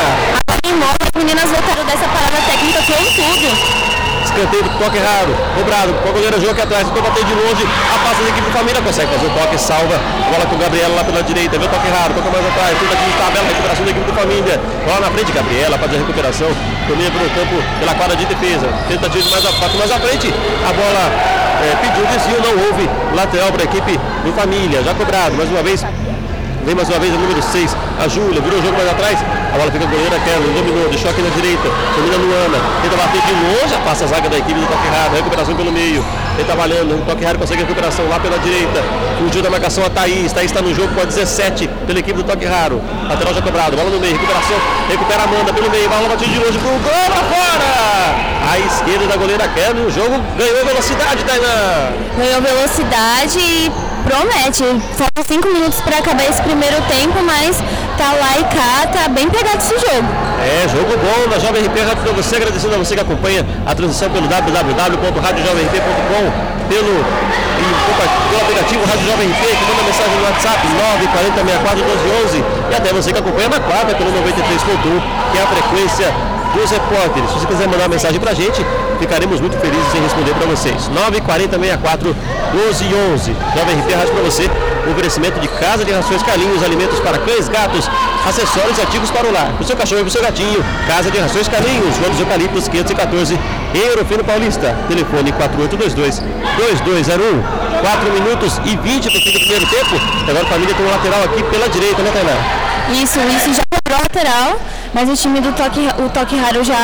Animou, 0.65 0.95
as 0.99 1.23
meninas 1.23 1.45
voltaram 1.45 1.85
dessa 1.87 2.09
parada 2.11 2.43
técnica 2.43 2.83
com 2.83 2.99
tudo. 3.15 4.02
Escanteio 4.33 4.65
do 4.65 4.71
toque 4.79 4.97
raro, 4.97 5.29
cobrado, 5.55 5.93
com 5.93 6.09
a 6.09 6.13
goleira 6.13 6.41
jogo 6.41 6.53
aqui 6.53 6.63
atrás, 6.63 6.89
tentou 6.89 7.03
bater 7.03 7.23
de 7.23 7.35
longe, 7.35 7.69
a 7.69 7.99
passa 8.01 8.23
da 8.23 8.31
equipe 8.31 8.49
de 8.49 8.53
família, 8.57 8.81
consegue 8.81 9.13
fazer 9.13 9.27
o 9.27 9.31
toque, 9.37 9.61
salva, 9.61 10.01
bola 10.33 10.47
com 10.49 10.57
o 10.57 10.59
Gabriela 10.59 10.95
lá 10.97 11.05
pela 11.05 11.23
direita, 11.23 11.59
vê 11.59 11.67
o 11.67 11.69
toque 11.69 11.89
raro, 11.93 12.15
toca 12.15 12.31
mais 12.33 12.47
atrás, 12.47 12.73
tenta 12.81 12.95
aqui 12.97 13.05
de 13.05 13.19
tabela, 13.21 13.45
recuperação 13.45 13.85
da 13.85 13.91
equipe 13.91 14.07
de 14.09 14.17
família, 14.17 14.61
bola 14.89 15.01
na 15.01 15.11
frente, 15.13 15.33
Gabriela 15.33 15.77
faz 15.77 15.93
a 15.93 15.99
recuperação, 15.99 16.49
domina 16.89 17.11
pelo 17.13 17.29
campo, 17.29 17.57
pela 17.79 17.95
quadra 17.95 18.17
de 18.17 18.25
defesa, 18.25 18.67
tentativa 18.89 19.29
mais 19.29 19.45
a 19.45 19.53
mais 19.53 19.93
à 19.93 19.99
frente, 20.01 20.33
a 20.33 20.73
bola 20.73 21.05
é, 21.61 21.77
pediu 21.85 22.07
desvio, 22.09 22.41
não 22.41 22.55
houve, 22.65 22.89
lateral 23.13 23.53
para 23.53 23.63
a 23.63 23.69
equipe 23.69 24.01
do 24.25 24.33
família, 24.33 24.83
já 24.83 24.95
cobrado, 24.95 25.37
mais 25.37 25.51
uma 25.51 25.63
vez, 25.63 25.85
Vem 26.65 26.77
mais 26.77 26.89
uma 26.89 26.99
vez 27.01 27.13
o 27.13 27.19
número 27.19 27.43
6, 27.43 27.77
a 27.99 28.07
Júlia, 28.07 28.41
virou 28.41 28.61
o 28.61 28.63
jogo 28.63 28.77
mais 28.77 28.89
atrás. 28.89 29.19
A 29.53 29.59
bola 29.59 29.71
fica 29.71 29.85
goleira 29.85 30.17
Kelly, 30.21 30.47
dominou, 30.55 30.89
deixou 30.89 31.11
aqui 31.11 31.21
na 31.21 31.31
direita, 31.31 31.69
domina 31.97 32.17
Luana, 32.17 32.59
tenta 32.81 32.97
bater 32.97 33.21
de 33.21 33.33
longe, 33.35 33.75
passa 33.85 34.05
a 34.05 34.07
zaga 34.07 34.29
da 34.29 34.39
equipe 34.39 34.61
do 34.61 34.67
toque 34.67 34.89
raro, 34.89 35.15
recuperação 35.15 35.57
pelo 35.57 35.73
meio. 35.73 36.05
Ele 36.39 36.45
tá 36.45 36.55
valendo, 36.55 37.03
o 37.03 37.05
toque 37.05 37.25
raro 37.25 37.39
consegue 37.39 37.63
a 37.63 37.67
recuperação 37.67 38.09
lá 38.09 38.21
pela 38.21 38.39
direita. 38.39 38.81
Fugiu 39.19 39.43
da 39.43 39.51
marcação 39.51 39.85
a 39.85 39.91
Thaís, 39.91 40.33
Thaís 40.33 40.51
está 40.53 40.63
no 40.63 40.73
jogo 40.73 40.95
com 40.95 41.01
a 41.01 41.05
17 41.05 41.69
pela 41.85 41.99
equipe 41.99 42.17
do 42.17 42.25
toque 42.25 42.47
raro. 42.47 42.81
Lateral 43.09 43.35
já 43.35 43.43
cobrado, 43.43 43.77
bola 43.77 43.91
no 43.91 43.99
meio, 43.99 44.15
recuperação, 44.15 44.57
recupera 44.89 45.25
Amanda 45.25 45.53
pelo 45.53 45.69
meio, 45.69 45.89
bola 45.89 46.09
batida 46.09 46.31
de 46.31 46.39
longe 46.39 46.59
pro 46.59 46.71
gol 46.71 47.09
lá 47.11 47.23
fora! 47.27 48.53
A 48.53 48.59
esquerda 48.59 49.07
da 49.07 49.17
goleira 49.17 49.49
Kelly, 49.49 49.81
o 49.81 49.91
jogo 49.91 50.15
ganhou 50.39 50.65
velocidade, 50.65 51.25
Tainá. 51.25 51.91
Ganhou 52.17 52.41
velocidade 52.41 53.39
e 53.39 53.92
promete. 54.03 54.65
Faltam 54.97 55.25
cinco 55.27 55.49
minutos 55.49 55.81
para 55.81 55.99
acabar 55.99 56.29
esse 56.29 56.43
primeiro 56.43 56.77
tempo, 56.83 57.23
mas 57.23 57.57
tá 57.97 58.13
lá 58.13 58.39
e 58.39 58.45
cá, 58.45 58.87
tá 58.93 59.09
bem 59.09 59.29
pegado 59.31 59.59
esse 59.59 59.75
jogo. 59.79 60.07
É, 60.43 60.67
jogo 60.69 60.97
bom 60.99 61.31
na 61.31 61.39
Jovem 61.39 61.63
RP, 61.63 61.79
rápido 61.87 62.03
para 62.03 62.13
você, 62.13 62.37
agradecendo 62.37 62.75
a 62.75 62.79
você 62.79 62.95
que 62.95 63.01
acompanha 63.01 63.47
a 63.65 63.75
transmissão 63.75 64.11
pelo 64.11 64.27
www.radiojovemrp.com, 64.27 66.23
pelo, 66.69 66.93
pelo 66.99 68.41
aplicativo 68.43 68.85
Rádio 68.85 69.07
Jovem 69.07 69.31
RP, 69.31 69.39
que 69.39 69.65
manda 69.71 69.83
mensagem 69.87 70.17
no 70.19 70.25
WhatsApp 70.25 70.67
940641211 72.35 72.43
e 72.71 72.75
até 72.75 72.93
você 72.93 73.13
que 73.13 73.19
acompanha 73.21 73.49
na 73.51 73.61
quarta 73.61 73.95
pelo 73.95 74.11
93.1, 74.11 75.03
que 75.31 75.39
é 75.39 75.43
a 75.43 75.47
frequência 75.47 76.13
dos 76.55 76.71
repórteres. 76.71 77.31
Se 77.31 77.39
você 77.39 77.47
quiser 77.47 77.67
mandar 77.67 77.85
uma 77.85 77.89
mensagem 77.89 78.21
pra 78.21 78.35
gente, 78.35 78.65
ficaremos 78.99 79.41
muito 79.41 79.57
felizes 79.59 79.95
em 79.95 80.03
responder 80.03 80.35
para 80.35 80.47
vocês. 80.47 80.89
94064 80.89 82.17
1211. 82.53 83.37
Jovem 83.57 83.81
RP 83.81 83.93
Rádio 83.95 84.15
para 84.15 84.23
você. 84.23 84.51
Oferecimento 84.91 85.39
de 85.39 85.47
casa 85.47 85.85
de 85.85 85.93
rações 85.93 86.23
Calinhos, 86.23 86.63
alimentos 86.63 86.99
para 87.01 87.17
cães, 87.19 87.49
gatos, 87.49 87.89
acessórios 88.27 88.77
e 88.79 88.81
artigos 88.81 89.11
para 89.11 89.29
o 89.29 89.33
lar. 89.33 89.53
Para 89.53 89.63
o 89.63 89.67
seu 89.67 89.77
cachorro 89.77 90.01
e 90.01 90.05
para 90.05 90.09
o 90.09 90.13
seu 90.13 90.23
gatinho. 90.23 90.65
Casa 90.87 91.11
de 91.11 91.19
rações 91.19 91.47
Calinhos, 91.49 91.97
Rua 91.99 92.11
dos 92.11 92.21
Eucaliptos 92.21 92.69
514, 92.69 93.39
em 93.75 93.79
Eurofino 93.79 94.25
Paulista. 94.25 94.77
Telefone 94.89 95.33
4822 95.33 96.21
2201. 96.57 97.63
4 97.83 98.13
minutos 98.13 98.61
e 98.65 98.77
20 98.77 99.11
para 99.11 99.19
o 99.19 99.23
fim 99.23 99.33
do 99.33 99.41
primeiro 99.41 99.67
tempo. 99.67 99.97
Agora 100.29 100.45
a 100.45 100.49
família 100.49 100.75
tem 100.75 100.87
um 100.87 100.91
lateral 100.91 101.25
aqui 101.25 101.43
pela 101.45 101.69
direita, 101.69 102.03
né, 102.03 102.11
Tainá? 102.13 103.03
Isso, 103.03 103.19
isso 103.19 103.55
já 103.55 103.63
quebrou 103.71 103.99
a 103.99 104.03
lateral, 104.03 104.61
mas 104.95 105.09
o 105.09 105.15
time 105.15 105.41
do 105.41 105.53
toque, 105.53 105.81
o 105.99 106.09
toque 106.11 106.37
raro 106.37 106.63
já, 106.63 106.77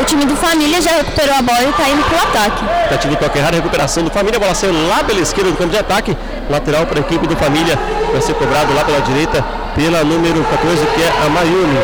o 0.00 0.04
time 0.04 0.26
do 0.26 0.36
família 0.36 0.80
já 0.82 0.92
recuperou 0.92 1.34
a 1.34 1.42
bola 1.42 1.62
e 1.62 1.72
tá 1.72 1.88
indo 1.88 2.02
pro 2.04 2.18
ataque. 2.18 2.62
Tentativa 2.88 3.14
do 3.14 3.18
toque 3.18 3.38
errado, 3.38 3.54
recuperação 3.54 4.04
do 4.04 4.10
Família, 4.10 4.36
a 4.36 4.40
bola 4.40 4.54
saiu 4.54 4.72
lá 4.88 5.02
pela 5.02 5.20
esquerda 5.20 5.50
do 5.50 5.56
campo 5.56 5.70
de 5.70 5.78
ataque, 5.78 6.16
lateral 6.50 6.84
para 6.86 6.98
a 6.98 7.00
equipe 7.00 7.26
do 7.26 7.34
Família, 7.36 7.78
vai 8.12 8.20
ser 8.20 8.34
cobrado 8.34 8.74
lá 8.74 8.84
pela 8.84 9.00
direita, 9.00 9.42
pela 9.74 10.04
número 10.04 10.44
14, 10.44 10.86
que 10.94 11.02
é 11.02 11.12
a 11.24 11.28
Mayumi. 11.30 11.78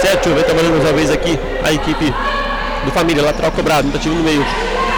7, 0.00 0.28
vem 0.30 0.42
trabalhando 0.42 0.72
mais 0.72 0.84
uma 0.84 0.92
vez 0.92 1.10
aqui 1.10 1.38
a 1.62 1.72
equipe 1.72 2.14
do 2.84 2.90
Família, 2.90 3.22
lateral 3.22 3.52
cobrado, 3.52 3.82
tentativa 3.88 4.14
no 4.14 4.22
meio, 4.22 4.44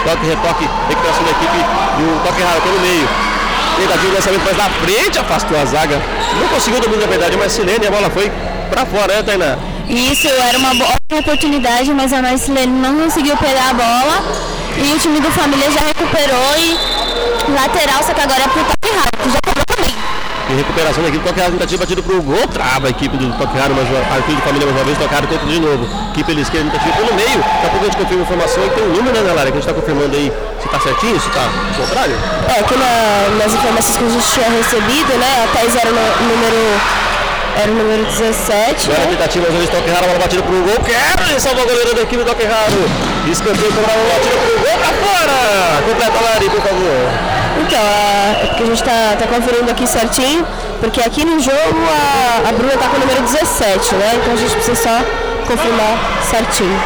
toque, 0.04 0.26
retoque, 0.26 0.68
recuperação 0.88 1.24
da 1.24 1.30
equipe 1.30 1.58
do 1.98 2.24
toque 2.24 2.40
errado, 2.40 2.62
pelo 2.62 2.80
meio. 2.80 3.08
Tentativa 3.76 4.08
de 4.08 4.14
lançamento 4.14 4.44
mais 4.44 4.56
na 4.56 4.70
frente, 4.70 5.18
afastou 5.18 5.60
a 5.60 5.64
zaga. 5.64 6.00
Não 6.40 6.48
conseguiu 6.48 6.80
domínio 6.80 7.00
na 7.02 7.08
verdade, 7.08 7.36
mas 7.36 7.52
Silene, 7.52 7.86
a 7.86 7.90
bola 7.90 8.08
foi 8.08 8.30
para 8.70 8.86
fora, 8.86 9.16
né, 9.16 9.22
Tainá? 9.22 9.75
Isso 9.88 10.28
era 10.28 10.58
uma 10.58 10.74
boa 10.74 10.94
oportunidade, 11.18 11.92
mas 11.94 12.12
a 12.12 12.20
Marcelene 12.20 12.72
não 12.80 12.96
conseguiu 12.96 13.36
pegar 13.36 13.70
a 13.70 13.74
bola 13.74 14.22
e 14.76 14.92
o 14.92 14.98
time 14.98 15.20
do 15.20 15.30
família 15.30 15.70
já 15.70 15.80
recuperou 15.80 16.54
e 16.58 16.76
lateral, 17.52 18.02
só 18.02 18.12
que 18.12 18.20
agora 18.20 18.42
é 18.44 18.48
pro 18.48 18.64
toque 18.64 18.94
raro, 18.94 19.10
que 19.22 19.30
já 19.30 19.38
quebrou 19.44 19.64
também. 19.76 19.94
E 20.48 20.54
recuperação 20.54 21.02
da 21.02 21.08
equipe 21.08 21.24
do 21.24 21.28
Toque 21.28 21.40
Raro, 21.40 21.52
tentativa 21.54 21.80
batida 21.82 22.02
pro 22.02 22.22
gol, 22.22 22.46
trava 22.46 22.86
a 22.86 22.90
equipe 22.90 23.16
do 23.16 23.32
Toque 23.36 23.58
Raro, 23.58 23.74
mas 23.74 23.86
a 23.90 24.18
equipe 24.18 24.36
do 24.36 24.42
Família 24.42 24.66
mais 24.66 24.78
uma 24.78 24.84
vez, 24.84 24.98
Toque 24.98 25.14
Raro 25.14 25.26
tenta 25.26 25.44
de 25.46 25.58
novo. 25.60 25.88
Equipe 26.12 26.24
pela 26.24 26.40
esquerda, 26.40 26.70
tentativa 26.70 26.96
pelo 26.96 27.14
meio. 27.14 27.38
Daqui 27.42 27.66
a 27.66 27.70
pouco 27.70 27.82
a 27.82 27.88
gente 27.90 27.96
confirma 27.96 28.22
a 28.22 28.26
informação 28.26 28.64
e 28.66 28.70
tem 28.70 28.84
um 28.84 28.92
número, 28.94 29.20
né, 29.22 29.32
Lara, 29.32 29.50
que 29.50 29.58
a 29.58 29.60
gente 29.60 29.66
tá 29.66 29.74
confirmando 29.74 30.14
aí 30.16 30.32
se 30.62 30.68
tá 30.68 30.78
certinho, 30.78 31.20
se 31.20 31.28
tá 31.30 31.50
contrário. 31.76 32.14
É, 32.46 32.60
aqui 32.60 32.74
na- 32.76 33.28
nas 33.42 33.54
informações 33.54 33.96
que 33.96 34.04
a 34.04 34.08
gente 34.08 34.28
tinha 34.34 34.50
recebido, 34.50 35.18
né, 35.18 35.30
a 35.42 35.46
Thais 35.50 35.74
era 35.74 35.90
o 35.90 35.94
no- 35.94 36.28
número, 36.30 36.80
era 37.56 37.70
o 37.70 37.74
número 37.74 38.04
17, 38.04 38.84
Agora 38.84 39.02
a 39.02 39.06
né? 39.06 39.16
tentativa, 39.16 39.46
vez, 39.50 39.68
Toque 39.70 39.90
Raro, 39.90 40.06
bola 40.06 40.18
batida 40.18 40.42
pro 40.42 40.60
gol, 40.62 40.78
quebra 40.84 41.32
e 41.36 41.40
salva 41.40 41.62
a 41.62 41.64
goleira 41.64 41.94
da 41.94 42.02
equipe 42.02 42.22
do 42.22 42.24
Toque 42.24 42.44
Raro. 42.44 42.84
Escanteio, 43.30 43.72
cobrava 43.72 44.00
a 44.00 44.14
batida 44.14 44.36
pro 44.36 44.58
gol, 44.60 44.78
pra 44.78 44.92
fora! 45.00 45.82
Completa, 45.88 46.24
Lari, 46.24 46.50
por 46.50 46.60
favor. 46.60 47.36
Então, 47.60 47.80
é 47.80 48.46
porque 48.48 48.62
a 48.62 48.66
gente 48.66 48.82
tá, 48.82 49.16
tá 49.18 49.26
conferindo 49.26 49.70
aqui 49.70 49.86
certinho, 49.86 50.46
porque 50.80 51.00
aqui 51.00 51.24
no 51.24 51.40
jogo 51.40 51.80
a, 51.88 52.48
a 52.48 52.52
Bruna 52.52 52.76
tá 52.76 52.88
com 52.88 52.96
o 52.96 53.00
número 53.00 53.22
17, 53.22 53.94
né? 53.94 54.12
Então 54.20 54.34
a 54.34 54.36
gente 54.36 54.54
precisa 54.54 54.76
só 54.82 54.98
confirmar 55.46 55.96
certinho. 56.22 56.78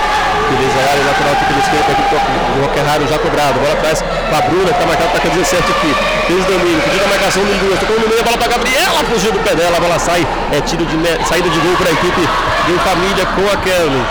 Beleza, 0.51 0.79
a 0.79 0.91
área 0.91 1.05
lateral 1.07 1.33
aqui 1.33 1.45
pela 1.45 1.61
esquerda, 1.61 1.89
aqui 1.93 2.03
do 2.11 2.63
Roquerraro 2.63 3.07
já 3.07 3.19
cobrado. 3.19 3.61
Bola 3.61 3.73
atrás 3.73 4.03
para 4.03 4.39
a 4.39 4.43
Bruna, 4.43 4.65
que 4.65 4.71
está 4.71 4.87
marcado, 4.87 5.11
tá 5.13 5.21
com 5.21 5.29
17 5.29 5.63
aqui. 5.63 5.91
Fez 6.27 6.45
domínio, 6.47 6.81
pediu 6.83 7.05
a 7.05 7.09
marcação 7.09 7.43
do 7.43 7.55
duas. 7.61 7.79
Tocou 7.79 7.99
no 8.01 8.09
meio, 8.09 8.21
a 8.21 8.25
bola 8.25 8.39
para 8.39 8.49
Gabriela, 8.49 8.99
fugiu 9.11 9.33
do 9.33 9.41
pé 9.41 9.55
dela, 9.55 9.77
a 9.77 9.81
bola 9.81 9.99
sai. 9.99 10.27
É 10.53 10.61
tiro 10.61 10.85
de 10.85 10.97
saída 11.27 11.49
de 11.49 11.59
gol 11.61 11.77
para 11.77 11.89
a 11.89 11.93
equipe 11.93 12.21
de 12.21 12.73
família 12.83 13.25
com 13.35 13.47
a 13.47 13.57
Kelly. 13.63 14.03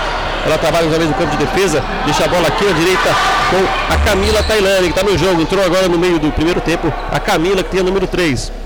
Ela 0.45 0.57
trabalha 0.57 0.88
uma 0.88 0.97
vez 0.97 1.09
no 1.09 1.15
campo 1.15 1.36
de 1.36 1.43
defesa, 1.43 1.84
deixa 2.05 2.24
a 2.24 2.28
bola 2.28 2.47
aqui 2.47 2.65
à 2.67 2.72
direita 2.72 3.09
com 3.51 3.93
a 3.93 3.97
Camila 3.97 4.41
Tailândia, 4.43 4.91
que 4.91 4.99
está 4.99 5.03
no 5.03 5.17
jogo. 5.17 5.41
Entrou 5.41 5.63
agora 5.63 5.88
no 5.88 5.97
meio 5.97 6.17
do 6.20 6.32
primeiro 6.32 6.61
tempo. 6.61 6.91
A 7.11 7.20
Camila, 7.20 7.61
que 7.63 7.70
tem 7.70 7.82
o 7.82 7.84
número 7.84 8.07
3. 8.07 8.59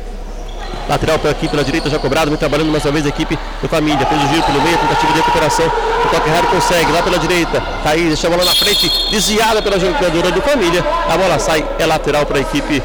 Lateral 0.87 1.19
aqui 1.29 1.47
pela 1.47 1.63
direita 1.63 1.89
já 1.89 1.97
cobrado, 1.97 2.29
vem 2.29 2.37
trabalhando 2.37 2.71
mais 2.71 2.83
uma 2.83 2.91
vez 2.91 3.05
a 3.05 3.09
equipe 3.09 3.37
do 3.61 3.69
Família. 3.69 4.05
Fez 4.05 4.21
o 4.21 4.27
giro 4.27 4.43
pelo 4.43 4.61
meio, 4.61 4.77
tentativa 4.77 5.13
de 5.13 5.19
recuperação. 5.19 5.65
O 5.65 6.09
toque 6.09 6.29
raro 6.29 6.47
consegue, 6.47 6.91
lá 6.91 7.01
pela 7.01 7.17
direita. 7.17 7.61
Thaís 7.83 8.07
deixa 8.07 8.27
a 8.27 8.29
bola 8.29 8.43
na 8.43 8.51
frente, 8.55 8.91
desviada 9.09 9.61
pela 9.61 9.79
jogadora 9.79 10.31
do 10.31 10.41
Família. 10.41 10.83
A 11.09 11.17
bola 11.17 11.39
sai, 11.39 11.65
é 11.79 11.85
lateral 11.85 12.25
para 12.25 12.37
a 12.37 12.41
equipe 12.41 12.83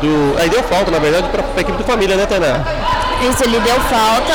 do. 0.00 0.36
Aí 0.40 0.50
deu 0.50 0.62
falta, 0.64 0.90
na 0.90 0.98
verdade, 0.98 1.28
para 1.28 1.44
a 1.56 1.60
equipe 1.60 1.78
do 1.78 1.84
Família, 1.84 2.16
né, 2.16 2.26
Tainá? 2.26 2.64
Isso, 3.30 3.44
ele 3.44 3.60
deu 3.60 3.80
falta. 3.82 4.34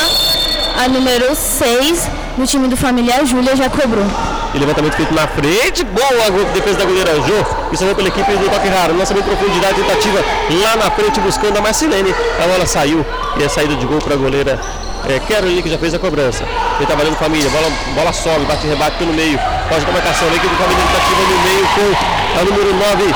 A 0.83 0.87
número 0.87 1.35
6 1.35 2.20
no 2.37 2.45
time 2.45 2.67
do 2.67 2.77
Família, 2.77 3.15
a 3.15 3.23
Júlia 3.23 3.55
já 3.55 3.69
cobrou. 3.69 4.05
E 4.53 4.57
levantamento 4.57 4.95
feito 4.95 5.13
na 5.13 5.27
frente, 5.27 5.83
boa 5.83 6.07
a 6.07 6.53
defesa 6.53 6.79
da 6.79 6.85
goleira 6.85 7.15
Jô, 7.21 7.71
isso 7.71 7.85
é 7.85 7.93
pela 7.93 8.07
equipe 8.07 8.31
do 8.33 8.49
Toque 8.49 8.67
Raro, 8.67 8.97
lançamento 8.97 9.23
de 9.23 9.35
profundidade, 9.35 9.75
tentativa 9.75 10.19
lá 10.63 10.75
na 10.75 10.91
frente 10.91 11.19
buscando 11.21 11.57
a 11.57 11.61
Marcilene, 11.61 12.13
a 12.37 12.47
bola 12.47 12.65
saiu 12.65 13.05
e 13.37 13.43
a 13.43 13.49
saída 13.49 13.75
de 13.75 13.85
gol 13.85 13.99
para 13.99 14.13
a 14.13 14.17
goleira 14.17 14.59
é, 15.07 15.19
Caroline 15.19 15.63
que 15.63 15.69
já 15.69 15.77
fez 15.77 15.93
a 15.93 15.99
cobrança. 15.99 16.43
Tá 16.87 16.95
valendo 16.95 17.15
família, 17.15 17.49
bola, 17.49 17.71
bola 17.95 18.11
sobe, 18.11 18.45
bate 18.45 18.67
rebate 18.67 18.97
pelo 18.97 19.13
meio, 19.13 19.39
pode 19.69 19.85
com 19.85 19.91
a 19.91 19.93
marcação, 19.93 20.27
a 20.27 20.35
equipe 20.35 20.49
do 20.49 20.55
Família 20.55 20.83
tentativa 20.83 21.21
no 21.21 21.39
meio 21.43 21.67
com 21.75 22.39
a 22.39 22.43
número 22.43 22.73
9 22.75 23.15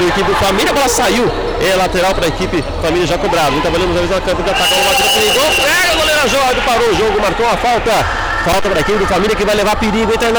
da 0.00 0.04
equipe 0.08 0.30
do 0.30 0.36
Família, 0.36 0.70
a 0.70 0.74
bola 0.74 0.88
saiu, 0.88 1.30
é 1.60 1.76
lateral 1.76 2.14
para 2.14 2.24
a 2.24 2.28
equipe 2.28 2.64
Família 2.82 3.06
já 3.06 3.18
cobrado. 3.18 3.60
Tá 3.60 3.68
uma 3.68 3.78
vez 3.78 4.10
na 4.10 4.20
campo 4.20 4.42
de 4.42 4.50
ataque, 4.50 4.74
uma 4.74 4.90
batida 4.90 5.08
perigosa, 5.10 5.62
pega 5.62 5.92
a 5.92 5.94
goleira 5.94 6.28
Jorge, 6.28 6.60
parou 6.66 6.90
o 6.90 6.94
jogo, 6.96 7.20
marcou 7.20 7.46
a 7.46 7.56
falta. 7.56 8.25
Falta 8.46 8.68
para 8.68 8.78
a 8.78 8.80
equipe 8.80 8.98
do 8.98 9.06
Família 9.08 9.34
que 9.34 9.44
vai 9.44 9.56
levar 9.56 9.74
perigo, 9.74 10.12
hein, 10.12 10.18
Tainá? 10.20 10.38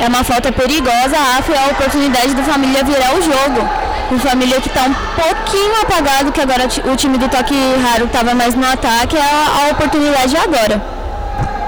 É 0.00 0.06
uma 0.06 0.22
falta 0.22 0.52
perigosa, 0.52 1.16
a 1.18 1.38
AF 1.38 1.52
é 1.52 1.64
a 1.64 1.72
oportunidade 1.72 2.32
do 2.32 2.44
Família 2.44 2.84
virar 2.84 3.12
o 3.12 3.20
jogo. 3.20 3.68
O 4.12 4.18
Família 4.20 4.60
que 4.60 4.68
está 4.68 4.84
um 4.84 4.94
pouquinho 4.94 5.82
apagado, 5.82 6.30
que 6.30 6.40
agora 6.40 6.68
o 6.84 6.94
time 6.94 7.18
do 7.18 7.28
Toque 7.28 7.56
Raro 7.82 8.04
estava 8.04 8.34
mais 8.34 8.54
no 8.54 8.64
ataque, 8.64 9.16
é 9.16 9.20
a, 9.20 9.72
oportunidade 9.72 10.36
agora. 10.36 10.80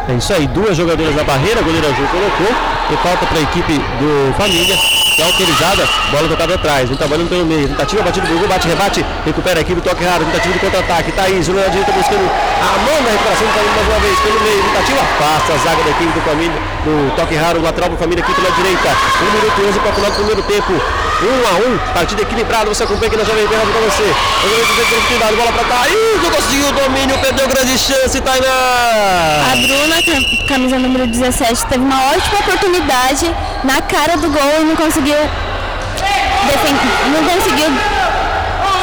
É 0.09 0.15
isso 0.15 0.33
aí, 0.33 0.47
duas 0.47 0.77
jogadoras 0.77 1.17
na 1.17 1.25
barreira, 1.25 1.59
a 1.59 1.65
goleira 1.65 1.89
Ju 1.89 2.07
colocou, 2.07 2.55
e 2.89 2.97
falta 3.03 3.27
para 3.27 3.39
a 3.39 3.43
equipe 3.43 3.73
do 3.73 4.33
Família, 4.39 4.77
é 5.21 5.25
autorizada, 5.25 5.87
bola 6.11 6.29
tocada 6.29 6.55
atrás, 6.55 6.89
vem 6.89 6.97
trabalhando 6.97 7.29
pelo 7.29 7.45
meio, 7.45 7.69
tentativa, 7.69 8.03
batida 8.03 8.27
do 8.27 8.39
gol, 8.39 8.49
bate, 8.49 8.67
rebate, 8.67 9.05
recupera 9.25 9.59
a 9.59 9.63
equipe, 9.63 9.81
toque 9.81 10.03
raro, 10.03 10.25
tentativa 10.25 10.55
de 10.55 10.61
contra-ataque, 10.61 11.13
Thaís, 11.13 11.49
o 11.49 11.53
Leandro 11.53 11.81
está 11.81 11.93
buscando 11.93 12.25
a 12.25 12.79
mão 12.79 13.03
da 13.05 13.11
recuperação, 13.11 13.47
está 13.49 13.61
indo 13.61 13.75
mais 13.77 13.89
uma 13.89 13.99
vez 14.01 14.19
pelo 14.21 14.41
meio, 14.41 14.63
tentativa, 14.63 15.01
passa 15.19 15.53
a 15.53 15.57
zaga 15.59 15.83
da 15.85 15.91
equipe 15.91 16.13
do 16.13 16.21
Família, 16.23 16.59
do 16.85 17.17
toque 17.17 17.35
raro, 17.35 17.61
lateral 17.61 17.93
a 17.93 17.97
Família 17.97 18.25
aqui 18.25 18.35
pela 18.35 18.51
direita, 18.51 18.89
1 18.89 19.25
minuto 19.25 19.61
e 19.61 19.69
11 19.69 19.81
para 19.81 19.91
o 19.91 19.95
final 19.95 20.11
do 20.11 20.17
primeiro 20.17 20.43
tempo, 20.43 20.73
1 21.23 21.27
a 21.27 21.53
1, 21.91 21.93
partida 21.93 22.23
equilibrada, 22.23 22.67
você 22.67 22.85
acompanha 22.85 23.09
aqui 23.09 23.17
na 23.17 23.25
Jovem 23.25 23.47
Pan 23.47 23.57
para 23.57 23.81
você. 23.83 24.15
Oportunidade, 24.83 25.37
bola 25.37 25.53
para 25.53 25.65
Thaís, 25.65 25.95
conseguiu 26.35 26.69
o 26.69 26.73
domínio, 26.73 27.19
perdeu 27.19 27.47
grande 27.47 27.79
chance, 27.79 28.21
Tainá. 28.21 28.49
A 29.53 29.57
Bruna, 29.57 29.97
camisa 30.49 30.79
número 30.79 31.07
17, 31.07 31.67
teve 31.67 31.85
uma 31.85 32.13
ótima 32.13 32.41
oportunidade 32.41 33.35
na 33.65 33.83
cara 33.83 34.17
do 34.17 34.31
gol 34.31 34.61
e 34.61 34.65
não 34.65 34.77
conseguiu 34.77 35.17
defender, 36.47 36.89
não 37.13 37.23
conseguiu 37.25 37.71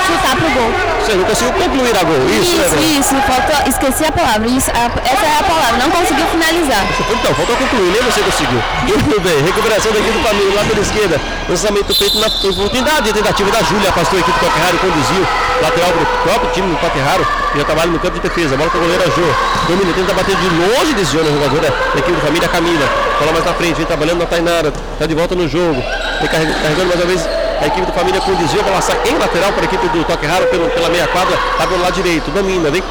chutar 0.07 0.35
pro 0.35 0.49
gol. 0.55 0.71
Você 1.03 1.13
não 1.15 1.23
conseguiu 1.23 1.53
concluir 1.53 1.95
a 1.95 2.03
gol, 2.03 2.23
isso, 2.27 2.55
isso 2.55 2.75
né? 2.75 2.81
Isso, 2.99 3.15
faltou, 3.27 3.59
esqueci 3.67 4.03
a 4.05 4.11
palavra, 4.11 4.47
isso, 4.47 4.71
a, 4.71 4.87
essa 5.03 5.25
é 5.25 5.39
a 5.39 5.43
palavra, 5.43 5.77
não 5.77 5.91
conseguiu 5.91 6.25
finalizar. 6.27 6.83
Então, 7.11 7.35
faltou 7.35 7.55
concluir, 7.55 7.91
nem 7.91 8.01
você 8.03 8.21
conseguiu. 8.21 8.59
Muito 8.87 9.21
bem, 9.21 9.43
recuperação 9.43 9.91
da 9.91 9.99
equipe 9.99 10.17
do 10.17 10.23
Família, 10.23 10.55
lá 10.55 10.63
pela 10.63 10.79
esquerda, 10.79 11.21
lançamento 11.47 11.95
feito 11.95 12.19
na 12.19 12.27
oportunidade, 12.27 13.13
tentativa 13.13 13.51
da 13.51 13.61
Júlia, 13.63 13.89
afastou 13.89 14.17
a 14.17 14.21
equipe 14.21 14.39
do 14.39 14.45
Toque 14.47 14.77
conduziu, 14.77 15.23
lateral 15.61 15.91
do 15.91 16.05
próprio 16.23 16.51
time 16.51 16.67
do 16.67 16.77
que 16.77 17.57
já 17.57 17.63
trabalha 17.63 17.91
no 17.91 17.99
campo 17.99 18.15
de 18.15 18.21
defesa, 18.21 18.57
bola 18.57 18.69
com 18.69 18.77
a 18.77 18.81
goleira 18.81 19.05
Jô, 19.11 19.27
domina, 19.67 19.93
tenta 19.93 20.13
bater 20.13 20.35
de 20.35 20.49
longe, 20.49 20.93
desviou 20.93 21.23
a 21.23 21.31
jogadora 21.31 21.69
da 21.93 21.99
equipe 21.99 22.11
do 22.11 22.21
Família, 22.21 22.47
Camila, 22.47 22.87
bola 23.19 23.31
mais 23.31 23.45
na 23.45 23.53
frente, 23.53 23.75
vem 23.75 23.85
trabalhando 23.85 24.19
na 24.19 24.25
Tainara, 24.25 24.73
está 24.93 25.05
de 25.05 25.15
volta 25.15 25.35
no 25.35 25.47
jogo, 25.47 25.81
vem 26.19 26.29
carregando 26.29 26.87
mais 26.87 26.99
uma 26.99 27.05
vez 27.05 27.36
a 27.61 27.67
equipe 27.67 27.85
do 27.85 27.93
Família 27.93 28.21
com 28.21 28.35
desvio, 28.35 28.63
bola 28.63 28.81
sai 28.81 28.97
em 29.05 29.17
lateral 29.17 29.51
para 29.51 29.61
a 29.61 29.65
equipe 29.65 29.87
do 29.89 30.03
Toque 30.03 30.25
Raro 30.25 30.47
pelo, 30.47 30.69
pela 30.69 30.89
meia 30.89 31.07
quadra, 31.07 31.37
está 31.51 31.67
pelo 31.67 31.81
lado 31.81 31.93
direito, 31.93 32.29
domina, 32.31 32.69
vem. 32.69 32.83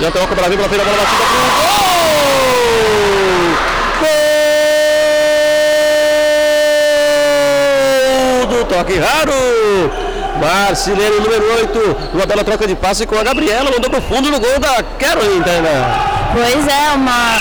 Já 0.00 0.10
tem 0.10 0.26
cobra, 0.26 0.48
vem 0.48 0.56
pela 0.56 0.68
frente, 0.68 0.80
a 0.80 0.84
bola 0.84 0.96
batida 0.96 1.24
pro 1.24 1.38
gol! 1.56 2.06
Gol 8.38 8.58
do 8.58 8.64
Toque 8.64 8.98
Raro! 8.98 9.90
Marcilene, 10.40 11.20
número 11.20 11.54
8, 11.56 11.96
uma 12.14 12.26
bela 12.26 12.44
troca 12.44 12.66
de 12.66 12.74
passe 12.74 13.06
com 13.06 13.18
a 13.18 13.22
Gabriela, 13.22 13.70
mandou 13.70 13.90
pro 13.90 14.02
fundo 14.02 14.30
no 14.30 14.38
gol 14.38 14.58
da 14.58 14.82
Caroline, 14.98 15.42
Tainá. 15.42 16.30
Pois 16.32 16.68
é, 16.68 16.92
uma 16.94 17.40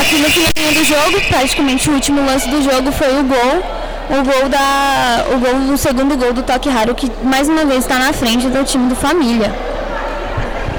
aqui 0.00 0.18
no 0.18 0.30
final 0.30 0.72
do 0.72 0.84
jogo, 0.84 1.20
praticamente 1.28 1.88
o 1.88 1.94
último 1.94 2.26
lance 2.26 2.48
do 2.48 2.62
jogo 2.62 2.90
foi 2.90 3.20
o 3.20 3.24
gol. 3.24 3.79
O 4.10 4.24
gol 4.24 4.48
da. 4.48 5.24
O 5.32 5.38
gol, 5.38 5.74
o 5.74 5.78
segundo 5.78 6.16
gol 6.16 6.32
do 6.32 6.42
Toque 6.42 6.68
Raro, 6.68 6.94
que 6.94 7.10
mais 7.22 7.48
uma 7.48 7.64
vez 7.64 7.80
está 7.80 7.96
na 7.98 8.12
frente 8.12 8.48
do 8.48 8.64
time 8.64 8.88
do 8.88 8.96
família. 8.96 9.54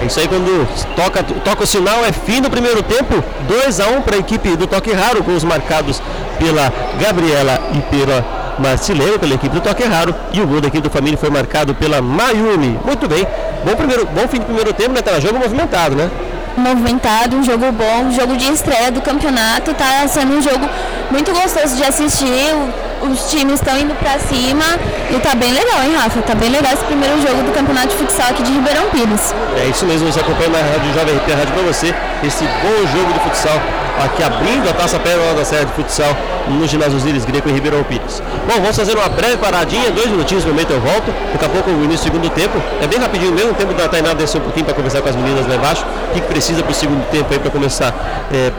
É 0.01 0.05
isso 0.05 0.19
aí 0.19 0.27
quando 0.27 0.67
toca, 0.95 1.23
toca 1.23 1.63
o 1.63 1.67
sinal, 1.67 2.03
é 2.03 2.11
fim 2.11 2.41
do 2.41 2.49
primeiro 2.49 2.82
tempo, 2.82 3.23
2 3.47 3.79
a 3.79 3.88
1 3.88 3.97
um 3.97 4.01
para 4.01 4.15
a 4.15 4.19
equipe 4.19 4.55
do 4.57 4.65
Toque 4.65 4.91
Raro, 4.91 5.23
com 5.23 5.34
os 5.34 5.43
marcados 5.43 6.01
pela 6.39 6.73
Gabriela 6.99 7.61
e 7.73 7.82
pela 7.95 8.25
Marcilene, 8.57 9.19
pela 9.19 9.36
equipe 9.36 9.53
do 9.53 9.61
Toque 9.61 9.84
Raro, 9.84 10.13
e 10.34 10.41
o 10.41 10.47
gol 10.47 10.59
da 10.59 10.67
equipe 10.69 10.88
do 10.88 10.89
Família 10.89 11.17
foi 11.17 11.29
marcado 11.29 11.75
pela 11.75 12.01
Mayumi. 12.01 12.79
Muito 12.84 13.07
bem, 13.07 13.27
bom, 13.63 13.75
primeiro, 13.75 14.07
bom 14.07 14.27
fim 14.27 14.39
do 14.39 14.45
primeiro 14.45 14.73
tempo, 14.73 14.91
né? 14.91 15.01
Tá 15.01 15.19
jogo 15.19 15.38
movimentado, 15.38 15.95
né? 15.95 16.09
movimentado, 16.57 17.38
um 17.38 17.43
jogo 17.43 17.71
bom, 17.71 18.07
um 18.07 18.11
jogo 18.11 18.36
de 18.36 18.45
estreia 18.51 18.91
do 18.91 19.01
campeonato, 19.01 19.73
tá 19.73 20.07
sendo 20.07 20.34
um 20.38 20.41
jogo 20.41 20.67
muito 21.09 21.32
gostoso 21.32 21.75
de 21.75 21.84
assistir, 21.84 22.53
os 23.01 23.29
times 23.29 23.55
estão 23.55 23.77
indo 23.77 23.93
para 23.95 24.19
cima 24.19 24.63
e 25.09 25.19
tá 25.19 25.35
bem 25.35 25.51
legal, 25.51 25.83
hein, 25.83 25.95
Rafa? 25.95 26.21
Tá 26.21 26.35
bem 26.35 26.49
legal 26.49 26.73
esse 26.73 26.83
primeiro 26.85 27.21
jogo 27.21 27.43
do 27.43 27.51
campeonato 27.51 27.89
de 27.89 27.95
futsal 27.95 28.29
aqui 28.29 28.43
de 28.43 28.51
Ribeirão 28.51 28.89
Pires. 28.89 29.33
É 29.57 29.67
isso 29.67 29.85
mesmo, 29.85 30.11
você 30.11 30.19
acompanha 30.19 30.49
na 30.49 30.59
Rádio 30.59 30.93
Jovem 30.93 31.15
RP, 31.15 31.31
a 31.31 31.35
rádio 31.35 31.53
para 31.53 31.63
você, 31.63 31.95
esse 32.23 32.43
bom 32.43 32.87
jogo 32.93 33.13
de 33.13 33.19
futsal 33.19 33.59
aqui 33.99 34.23
abrindo 34.23 34.69
a 34.69 34.73
Taça 34.73 34.99
Pérola 34.99 35.33
da 35.33 35.45
Serra 35.45 35.65
de 35.65 35.73
Futsal 35.73 36.15
no 36.47 36.67
ginásio 36.67 36.97
Osíris 36.97 37.25
Greco 37.25 37.49
em 37.49 37.53
Ribeirão 37.53 37.83
Pires. 37.83 38.21
Bom, 38.47 38.55
vamos 38.55 38.75
fazer 38.75 38.97
uma 38.97 39.07
breve 39.09 39.37
paradinha, 39.37 39.91
dois 39.91 40.07
minutinhos 40.07 40.43
no 40.43 40.51
momento 40.51 40.71
eu 40.71 40.81
volto. 40.81 41.13
Daqui 41.31 41.45
a 41.45 41.49
pouco 41.49 41.69
o 41.69 41.83
início 41.83 42.09
do 42.09 42.13
segundo 42.13 42.29
tempo. 42.31 42.61
É 42.81 42.87
bem 42.87 42.99
rapidinho 42.99 43.31
mesmo, 43.31 43.51
o 43.51 43.53
tempo 43.53 43.73
da 43.73 43.87
Tainá 43.87 44.13
descer 44.13 44.39
um 44.39 44.43
pouquinho 44.43 44.65
para 44.65 44.73
conversar 44.73 45.01
com 45.01 45.09
as 45.09 45.15
meninas 45.15 45.47
lá 45.47 45.55
embaixo. 45.55 45.85
O 46.09 46.13
que, 46.13 46.21
precisa 46.21 46.63
para 46.63 46.71
o 46.71 46.75
segundo 46.75 47.05
tempo 47.09 47.27
aí 47.31 47.39
para 47.39 47.51
começar? 47.51 47.93
É, 48.31 48.51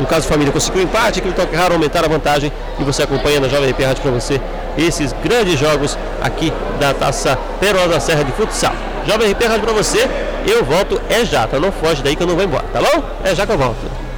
no 0.00 0.06
caso 0.06 0.26
família 0.26 0.52
conseguiu 0.52 0.82
um 0.82 0.84
empate, 0.84 1.20
aquele 1.20 1.34
toque 1.34 1.54
raro, 1.54 1.74
aumentar 1.74 2.04
a 2.04 2.08
vantagem 2.08 2.52
e 2.78 2.84
você 2.84 3.02
acompanha 3.02 3.40
na 3.40 3.48
Jovem 3.48 3.70
RP 3.70 3.82
Rádio 3.82 4.02
para 4.02 4.10
você 4.10 4.40
esses 4.76 5.14
grandes 5.22 5.58
jogos 5.58 5.98
aqui 6.20 6.52
da 6.80 6.94
Taça 6.94 7.38
Pérola 7.60 7.88
da 7.88 8.00
Serra 8.00 8.24
de 8.24 8.32
Futsal. 8.32 8.74
Jovem 9.06 9.32
RP 9.32 9.44
Rádio 9.44 9.62
para 9.62 9.72
você, 9.72 10.08
eu 10.46 10.64
volto 10.64 11.00
é 11.08 11.24
já, 11.24 11.46
tá? 11.46 11.58
Não 11.58 11.72
foge 11.72 12.02
daí 12.02 12.16
que 12.16 12.22
eu 12.22 12.26
não 12.26 12.34
vou 12.34 12.44
embora, 12.44 12.64
tá 12.72 12.80
bom? 12.80 13.02
É 13.24 13.34
já 13.34 13.46
que 13.46 13.52
eu 13.52 13.58
volto. 13.58 14.11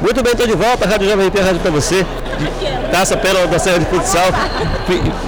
Muito 0.00 0.22
bem, 0.22 0.32
estou 0.32 0.46
de 0.46 0.54
volta, 0.54 0.88
Rádio 0.88 1.10
Jovem 1.10 1.30
Pan, 1.30 1.42
rádio 1.42 1.60
para 1.60 1.70
você. 1.70 2.06
Taça 2.90 3.18
Pérola 3.18 3.46
da 3.48 3.58
Serra 3.58 3.78
de 3.78 3.84
Futsal. 3.84 4.28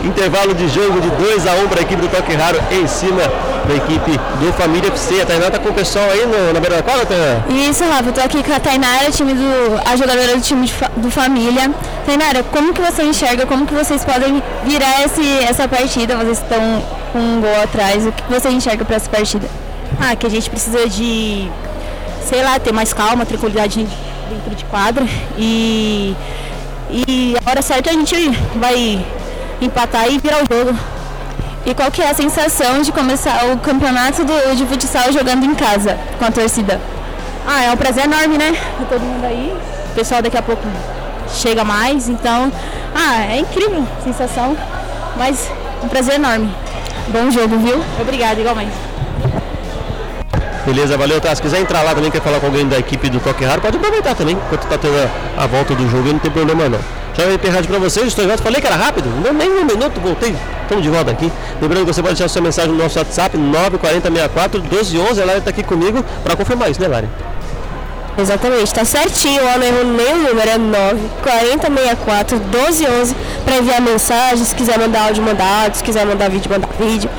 Intervalo 0.02 0.54
de 0.54 0.66
jogo 0.68 0.98
de 0.98 1.10
2 1.10 1.46
a 1.46 1.52
1 1.56 1.64
um 1.64 1.68
para 1.68 1.80
a 1.80 1.82
equipe 1.82 2.00
do 2.00 2.08
Toque 2.08 2.34
Raro 2.34 2.58
em 2.70 2.86
cima 2.86 3.20
da 3.68 3.74
equipe 3.74 4.18
do 4.40 4.50
Família 4.54 4.88
FC. 4.88 5.20
A 5.20 5.26
Tainara 5.26 5.48
está 5.48 5.58
com 5.58 5.68
o 5.68 5.74
pessoal 5.74 6.06
aí 6.10 6.24
no, 6.24 6.54
na 6.54 6.58
beira 6.58 6.76
da 6.76 6.82
quadra, 6.82 7.04
Tainara? 7.04 7.44
Isso, 7.50 7.84
Rafa, 7.84 8.08
eu 8.08 8.12
tô 8.14 8.20
aqui 8.22 8.42
com 8.42 8.52
a 8.54 8.58
Tainara, 8.58 9.10
time 9.10 9.34
do, 9.34 9.80
a 9.84 9.94
jogadora 9.94 10.36
do 10.36 10.40
time 10.40 10.66
de, 10.66 10.74
do 10.96 11.10
Família. 11.10 11.70
Tainara, 12.06 12.42
como 12.44 12.72
que 12.72 12.80
você 12.80 13.02
enxerga, 13.02 13.44
como 13.44 13.66
que 13.66 13.74
vocês 13.74 14.02
podem 14.06 14.42
virar 14.64 15.04
esse, 15.04 15.38
essa 15.44 15.68
partida? 15.68 16.16
Vocês 16.16 16.38
estão 16.38 16.82
com 17.12 17.18
um 17.18 17.40
gol 17.42 17.62
atrás, 17.62 18.06
o 18.06 18.12
que 18.12 18.22
você 18.30 18.48
enxerga 18.48 18.86
para 18.86 18.96
essa 18.96 19.10
partida? 19.10 19.46
Ah, 20.00 20.16
que 20.16 20.26
a 20.26 20.30
gente 20.30 20.48
precisa 20.48 20.88
de, 20.88 21.46
sei 22.24 22.42
lá, 22.42 22.58
ter 22.58 22.72
mais 22.72 22.94
calma, 22.94 23.26
tranquilidade 23.26 23.86
dentro 24.32 24.54
de 24.54 24.64
quadra 24.64 25.04
e, 25.36 26.16
e 26.90 27.36
a 27.44 27.50
hora 27.50 27.62
certa 27.62 27.90
a 27.90 27.92
gente 27.92 28.14
vai 28.56 29.04
empatar 29.60 30.08
e 30.10 30.18
virar 30.18 30.38
o 30.42 30.46
jogo. 30.54 30.78
E 31.64 31.74
qual 31.74 31.90
que 31.90 32.02
é 32.02 32.10
a 32.10 32.14
sensação 32.14 32.82
de 32.82 32.90
começar 32.90 33.46
o 33.52 33.58
campeonato 33.58 34.24
do, 34.24 34.56
de 34.56 34.66
futsal 34.66 35.12
jogando 35.12 35.44
em 35.44 35.54
casa 35.54 35.96
com 36.18 36.24
a 36.24 36.30
torcida? 36.30 36.80
Ah, 37.46 37.64
é 37.64 37.70
um 37.70 37.76
prazer 37.76 38.04
enorme, 38.04 38.36
né? 38.36 38.52
Ter 38.78 38.86
todo 38.86 39.00
mundo 39.00 39.24
aí. 39.24 39.56
O 39.90 39.94
pessoal 39.94 40.22
daqui 40.22 40.36
a 40.36 40.42
pouco 40.42 40.62
chega 41.28 41.64
mais, 41.64 42.08
então. 42.08 42.50
Ah, 42.94 43.26
é 43.26 43.38
incrível, 43.38 43.86
sensação. 44.02 44.56
Mas 45.16 45.48
um 45.82 45.88
prazer 45.88 46.16
enorme. 46.16 46.52
Bom 47.08 47.30
jogo, 47.30 47.58
viu? 47.58 47.80
Obrigada, 48.00 48.40
igualmente. 48.40 48.91
Beleza, 50.64 50.96
valeu, 50.96 51.20
tá? 51.20 51.34
Se 51.34 51.42
quiser 51.42 51.60
entrar 51.60 51.82
lá 51.82 51.94
também, 51.94 52.10
quer 52.10 52.22
falar 52.22 52.38
com 52.38 52.46
alguém 52.46 52.66
da 52.68 52.78
equipe 52.78 53.08
do 53.08 53.18
Toque 53.18 53.44
Raro, 53.44 53.60
pode 53.60 53.76
aproveitar 53.76 54.14
também, 54.14 54.36
enquanto 54.36 54.64
tá 54.66 54.78
tendo 54.78 54.94
a, 54.96 55.42
a 55.42 55.46
volta 55.46 55.74
do 55.74 55.90
jogo, 55.90 56.12
não 56.12 56.18
tem 56.20 56.30
problema 56.30 56.68
não. 56.68 56.78
Já 57.14 57.24
ter 57.36 57.48
rádio 57.50 57.68
pra 57.68 57.78
vocês, 57.78 58.06
estou 58.06 58.26
já 58.26 58.38
falei 58.38 58.60
que 58.60 58.66
era 58.66 58.76
rápido, 58.76 59.08
não 59.22 59.32
nem 59.34 59.50
um 59.50 59.64
minuto, 59.64 60.00
voltei, 60.00 60.34
estamos 60.62 60.82
de 60.82 60.88
volta 60.88 61.10
aqui. 61.10 61.30
Lembrando 61.60 61.84
que 61.84 61.92
você 61.92 62.00
pode 62.00 62.14
deixar 62.14 62.28
sua 62.28 62.40
mensagem 62.40 62.70
no 62.70 62.78
nosso 62.78 62.98
WhatsApp, 62.98 63.36
94064 63.36 64.60
1211, 64.62 65.20
a 65.20 65.24
Lari 65.24 65.40
tá 65.40 65.50
aqui 65.50 65.62
comigo 65.62 66.02
para 66.22 66.36
confirmar 66.36 66.70
isso, 66.70 66.80
né 66.80 66.86
Lari? 66.86 67.08
Exatamente, 68.16 68.72
tá 68.72 68.84
certinho, 68.84 69.42
ó, 69.42 69.58
não 69.58 69.66
errou 69.66 69.84
nem 69.84 70.12
o 70.14 70.28
número, 70.28 70.48
é 70.48 70.58
9 70.58 71.00
4064 71.22 72.38
1211 72.38 73.16
para 73.44 73.56
enviar 73.56 73.80
mensagem, 73.80 74.44
se 74.44 74.54
quiser 74.54 74.78
mandar 74.78 75.06
áudio, 75.06 75.24
manda 75.24 75.42
áudio, 75.42 75.78
se 75.78 75.84
quiser 75.84 76.06
mandar 76.06 76.30
vídeo, 76.30 76.50
manda 76.50 76.68
vídeo. 76.78 77.10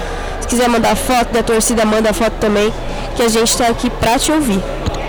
Se 0.41 0.47
quiser 0.47 0.67
mandar 0.67 0.95
foto 0.95 1.31
da 1.31 1.41
torcida, 1.41 1.85
manda 1.85 2.13
foto 2.13 2.33
também, 2.39 2.71
que 3.13 3.21
a 3.21 3.29
gente 3.29 3.55
tá 3.57 3.67
aqui 3.67 3.89
pra 3.89 4.17
te 4.17 4.31
ouvir. 4.31 4.61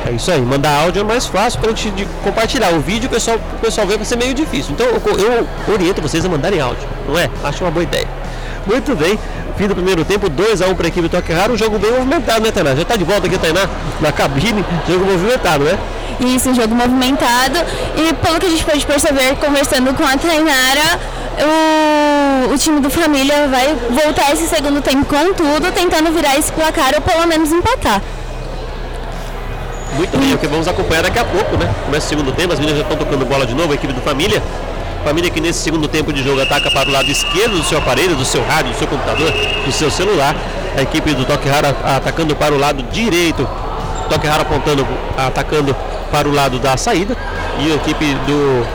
É 0.07 0.13
isso 0.13 0.31
aí, 0.31 0.41
mandar 0.41 0.83
áudio 0.83 1.01
é 1.01 1.05
mais 1.05 1.27
fácil 1.27 1.61
para 1.61 1.71
gente 1.71 1.91
de 1.93 2.05
compartilhar. 2.23 2.75
O 2.75 2.81
vídeo 2.81 3.07
o 3.07 3.11
pessoal, 3.11 3.39
o 3.39 3.59
pessoal 3.59 3.87
vê 3.87 3.97
vai 3.97 4.05
ser 4.05 4.17
meio 4.17 4.35
difícil. 4.35 4.73
Então 4.73 4.87
eu, 4.87 5.01
eu 5.19 5.73
oriento 5.73 6.03
vocês 6.03 6.25
a 6.25 6.29
mandarem 6.29 6.61
áudio, 6.61 6.87
não 7.09 7.19
é? 7.19 7.31
Acho 7.43 7.65
uma 7.65 7.71
boa 7.71 7.83
ideia. 7.83 8.07
Muito 8.67 8.95
bem, 8.95 9.19
fim 9.57 9.67
do 9.67 9.75
primeiro 9.75 10.05
tempo, 10.05 10.29
2x1 10.31 10.71
um 10.71 10.75
para 10.75 10.87
a 10.87 10.89
equipe 10.89 11.09
do 11.09 11.09
Toque 11.09 11.33
Raro, 11.33 11.55
um 11.55 11.57
jogo 11.57 11.79
bem 11.79 11.91
movimentado, 11.93 12.43
né, 12.43 12.51
Tainá? 12.51 12.75
Já 12.75 12.83
está 12.83 12.97
de 12.97 13.05
volta 13.05 13.27
aqui, 13.27 13.39
Tainá, 13.39 13.69
na 14.01 14.13
cabine, 14.13 14.65
jogo 14.89 15.05
movimentado, 15.05 15.65
né? 15.65 15.79
Isso, 16.21 16.51
um 16.51 16.55
jogo 16.55 16.75
movimentado. 16.75 17.59
E 17.97 18.15
pelo 18.15 18.39
que 18.39 18.47
a 18.47 18.51
gente 18.51 18.65
pode 18.65 18.87
perceber, 18.87 19.37
conversando 19.37 19.93
com 19.95 20.05
a 20.05 20.17
Tainara, 20.17 21.01
o, 21.39 21.94
o 22.53 22.59
time 22.59 22.81
do 22.81 22.91
Família 22.91 23.49
vai 23.49 23.75
voltar 23.91 24.33
esse 24.33 24.47
segundo 24.47 24.81
tempo 24.81 25.05
com 25.07 25.33
tudo, 25.35 25.73
tentando 25.73 26.11
virar 26.13 26.37
esse 26.37 26.53
placar 26.53 26.93
ou 26.95 27.01
pelo 27.01 27.27
menos 27.27 27.51
empatar. 27.51 28.01
Muito 29.95 30.19
bem, 30.19 30.35
o 30.35 30.39
que 30.39 30.47
vamos 30.47 30.67
acompanhar 30.67 31.03
daqui 31.03 31.19
a 31.19 31.25
pouco, 31.25 31.57
né? 31.57 31.73
Começa 31.85 32.07
o 32.07 32.09
segundo 32.09 32.33
tempo, 32.33 32.53
as 32.53 32.59
meninas 32.59 32.81
já 32.81 32.83
estão 32.83 32.99
tocando 32.99 33.25
bola 33.25 33.47
de 33.47 33.55
novo, 33.55 33.73
a 33.73 33.75
equipe 33.75 33.93
do 33.93 34.01
Família. 34.01 34.43
Família 35.05 35.31
que 35.31 35.41
nesse 35.41 35.61
segundo 35.61 35.87
tempo 35.87 36.13
de 36.13 36.25
jogo 36.25 36.41
ataca 36.41 36.71
para 36.71 36.89
o 36.89 36.93
lado 36.93 37.11
esquerdo 37.11 37.59
do 37.59 37.65
seu 37.65 37.79
aparelho, 37.79 38.17
do 38.17 38.25
seu 38.25 38.43
rádio, 38.43 38.73
do 38.73 38.79
seu 38.79 38.89
computador, 38.89 39.31
do 39.65 39.71
seu 39.71 39.91
celular. 39.91 40.35
A 40.77 40.83
equipe 40.83 41.15
do 41.15 41.25
Toque 41.25 41.49
Raro 41.49 41.69
atacando 41.85 42.35
para 42.35 42.55
o 42.55 42.59
lado 42.59 42.83
direito. 42.85 43.49
Toque 44.09 44.27
Raro 44.27 44.43
apontando, 44.43 44.87
atacando 45.17 45.77
para 46.11 46.27
o 46.27 46.33
lado 46.33 46.59
da 46.59 46.77
saída. 46.77 47.17
E 47.61 47.71
a 47.71 47.75
equipe 47.77 48.15
do 48.27 48.67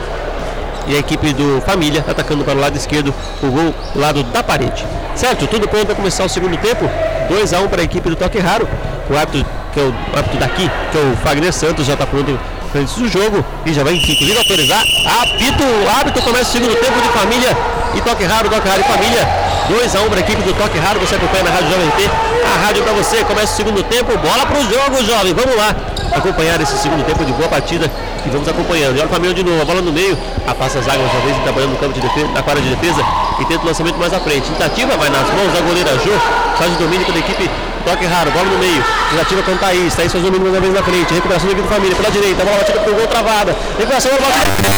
e 0.86 0.96
a 0.96 0.98
equipe 0.98 1.32
do 1.32 1.60
Família 1.62 2.04
atacando 2.06 2.44
para 2.44 2.56
o 2.56 2.60
lado 2.60 2.76
esquerdo, 2.76 3.14
o 3.42 3.46
gol 3.46 3.74
lado 3.94 4.22
da 4.24 4.42
parede. 4.42 4.84
Certo? 5.14 5.46
Tudo 5.46 5.68
pronto 5.68 5.86
para 5.86 5.94
começar 5.94 6.24
o 6.24 6.28
segundo 6.28 6.56
tempo. 6.56 6.88
2 7.28 7.52
a 7.52 7.60
1 7.60 7.68
para 7.68 7.82
a 7.82 7.84
equipe 7.84 8.08
do 8.08 8.16
Toque 8.16 8.38
Raro. 8.38 8.68
O 9.08 9.16
árbitro, 9.16 9.44
que 9.72 9.80
é 9.80 9.82
o 9.82 9.94
árbitro 10.16 10.38
daqui, 10.38 10.70
que 10.92 10.98
é 10.98 11.00
o 11.00 11.16
Fagner 11.16 11.52
Santos, 11.52 11.86
já 11.86 11.94
está 11.94 12.06
pronto 12.06 12.38
antes 12.74 12.94
do 12.94 13.08
jogo 13.08 13.44
e 13.66 13.72
já 13.72 13.82
vai 13.82 13.94
inclusive 13.94 14.38
autorizar. 14.38 14.82
Apito, 15.22 15.62
o 15.62 15.88
árbitro 15.88 16.22
começa 16.22 16.50
o 16.50 16.52
segundo 16.52 16.74
tempo 16.76 17.00
de 17.00 17.08
família 17.08 17.56
e 17.94 18.00
toque 18.00 18.24
raro, 18.24 18.48
toque 18.48 18.68
raro 18.68 18.80
e 18.80 18.84
família. 18.84 19.50
2 19.68 19.94
a 19.94 20.00
1 20.00 20.04
um 20.04 20.08
para 20.08 20.18
a 20.18 20.20
equipe 20.20 20.42
do 20.42 20.52
Toque 20.54 20.78
Raro, 20.78 20.98
você 20.98 21.14
acompanha 21.14 21.44
na 21.44 21.50
Rádio 21.50 21.70
Jovem 21.70 21.90
T, 21.90 22.10
a 22.44 22.66
rádio 22.66 22.82
para 22.82 22.92
você, 22.92 23.22
começa 23.22 23.52
o 23.52 23.56
segundo 23.56 23.84
tempo, 23.84 24.18
bola 24.18 24.44
para 24.44 24.58
o 24.58 24.62
jogo, 24.62 25.04
jovem, 25.04 25.32
vamos 25.32 25.56
lá, 25.56 25.76
acompanhar 26.12 26.60
esse 26.60 26.76
segundo 26.78 27.04
tempo 27.04 27.24
de 27.24 27.32
boa 27.32 27.48
partida 27.48 27.90
e 28.24 28.30
vamos 28.30 28.48
acompanhando. 28.48 28.96
E 28.96 29.00
olha 29.00 29.06
o 29.06 29.08
Família 29.08 29.34
de 29.34 29.42
novo, 29.42 29.60
a 29.60 29.64
bola 29.64 29.82
no 29.82 29.92
meio, 29.92 30.16
afasta 30.46 30.78
as 30.78 30.88
águas 30.88 31.10
uma 31.12 31.20
vez 31.22 31.36
trabalhando 31.42 31.72
no 31.72 31.78
campo 31.78 31.94
de 31.94 32.00
defesa, 32.00 32.28
na 32.28 32.42
quadra 32.42 32.62
de 32.62 32.68
defesa 32.70 33.02
e 33.40 33.44
tenta 33.44 33.62
o 33.62 33.66
lançamento 33.66 33.96
mais 33.96 34.12
à 34.12 34.20
frente. 34.20 34.50
Tentativa 34.50 34.96
vai 34.96 35.10
nas 35.10 35.26
mãos 35.30 35.52
da 35.52 35.60
goleira 35.60 35.90
Jô, 35.98 36.12
faz 36.56 36.72
o 36.72 36.78
domínio 36.78 37.06
pela 37.06 37.18
equipe 37.18 37.50
Toque 37.84 38.04
raro, 38.04 38.30
bola 38.30 38.44
no 38.44 38.58
meio. 38.58 38.84
Tentativa 39.10 39.42
com 39.42 39.52
o 39.52 39.56
Thaís. 39.56 39.94
Thaís 39.94 40.12
faz 40.12 40.22
o 40.22 40.30
domínio 40.30 40.50
uma 40.50 40.60
vez 40.60 40.72
na 40.72 40.82
frente. 40.82 41.14
Recuperação 41.14 41.46
da 41.46 41.52
equipe 41.52 41.66
do 41.66 41.74
família 41.74 41.96
pela 41.96 42.10
direita. 42.10 42.44
Bola 42.44 42.58
batida 42.58 42.80
pro 42.80 42.94
gol 42.94 43.06
travada. 43.06 43.56
Recuperação, 43.78 44.12
bola 44.12 44.34
batida. 44.36 44.68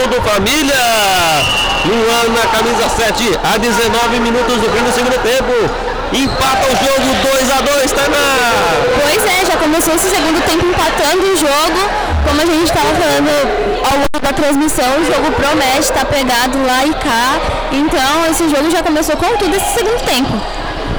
Gol 0.00 0.20
do 0.20 0.22
família. 0.28 1.67
Luan 1.84 2.34
na 2.34 2.46
camisa 2.48 2.88
7 2.88 3.38
a 3.44 3.56
19 3.56 4.20
minutos 4.20 4.56
do 4.56 4.70
fim 4.70 4.82
do 4.82 4.92
segundo 4.92 5.18
tempo. 5.22 5.52
Empata 6.12 6.66
o 6.66 6.76
jogo 6.76 7.14
2 7.36 7.50
a 7.50 7.60
2 7.60 7.92
Tainá. 7.92 8.18
Pois 9.02 9.22
é, 9.24 9.46
já 9.46 9.56
começou 9.56 9.94
esse 9.94 10.10
segundo 10.10 10.40
tempo 10.44 10.66
empatando 10.66 11.22
o 11.22 11.36
jogo. 11.36 11.90
Como 12.26 12.40
a 12.40 12.44
gente 12.44 12.64
estava 12.64 12.88
falando 12.94 13.30
ao 13.84 13.96
longo 13.98 14.20
da 14.20 14.32
transmissão, 14.32 15.00
o 15.00 15.04
jogo 15.04 15.30
promete, 15.32 15.80
está 15.80 16.04
pegado 16.04 16.58
lá 16.66 16.84
e 16.84 16.94
cá. 16.94 17.38
Então 17.72 18.26
esse 18.30 18.48
jogo 18.48 18.70
já 18.70 18.82
começou 18.82 19.16
com 19.16 19.36
tudo 19.36 19.54
esse 19.54 19.74
segundo 19.74 20.02
tempo. 20.04 20.32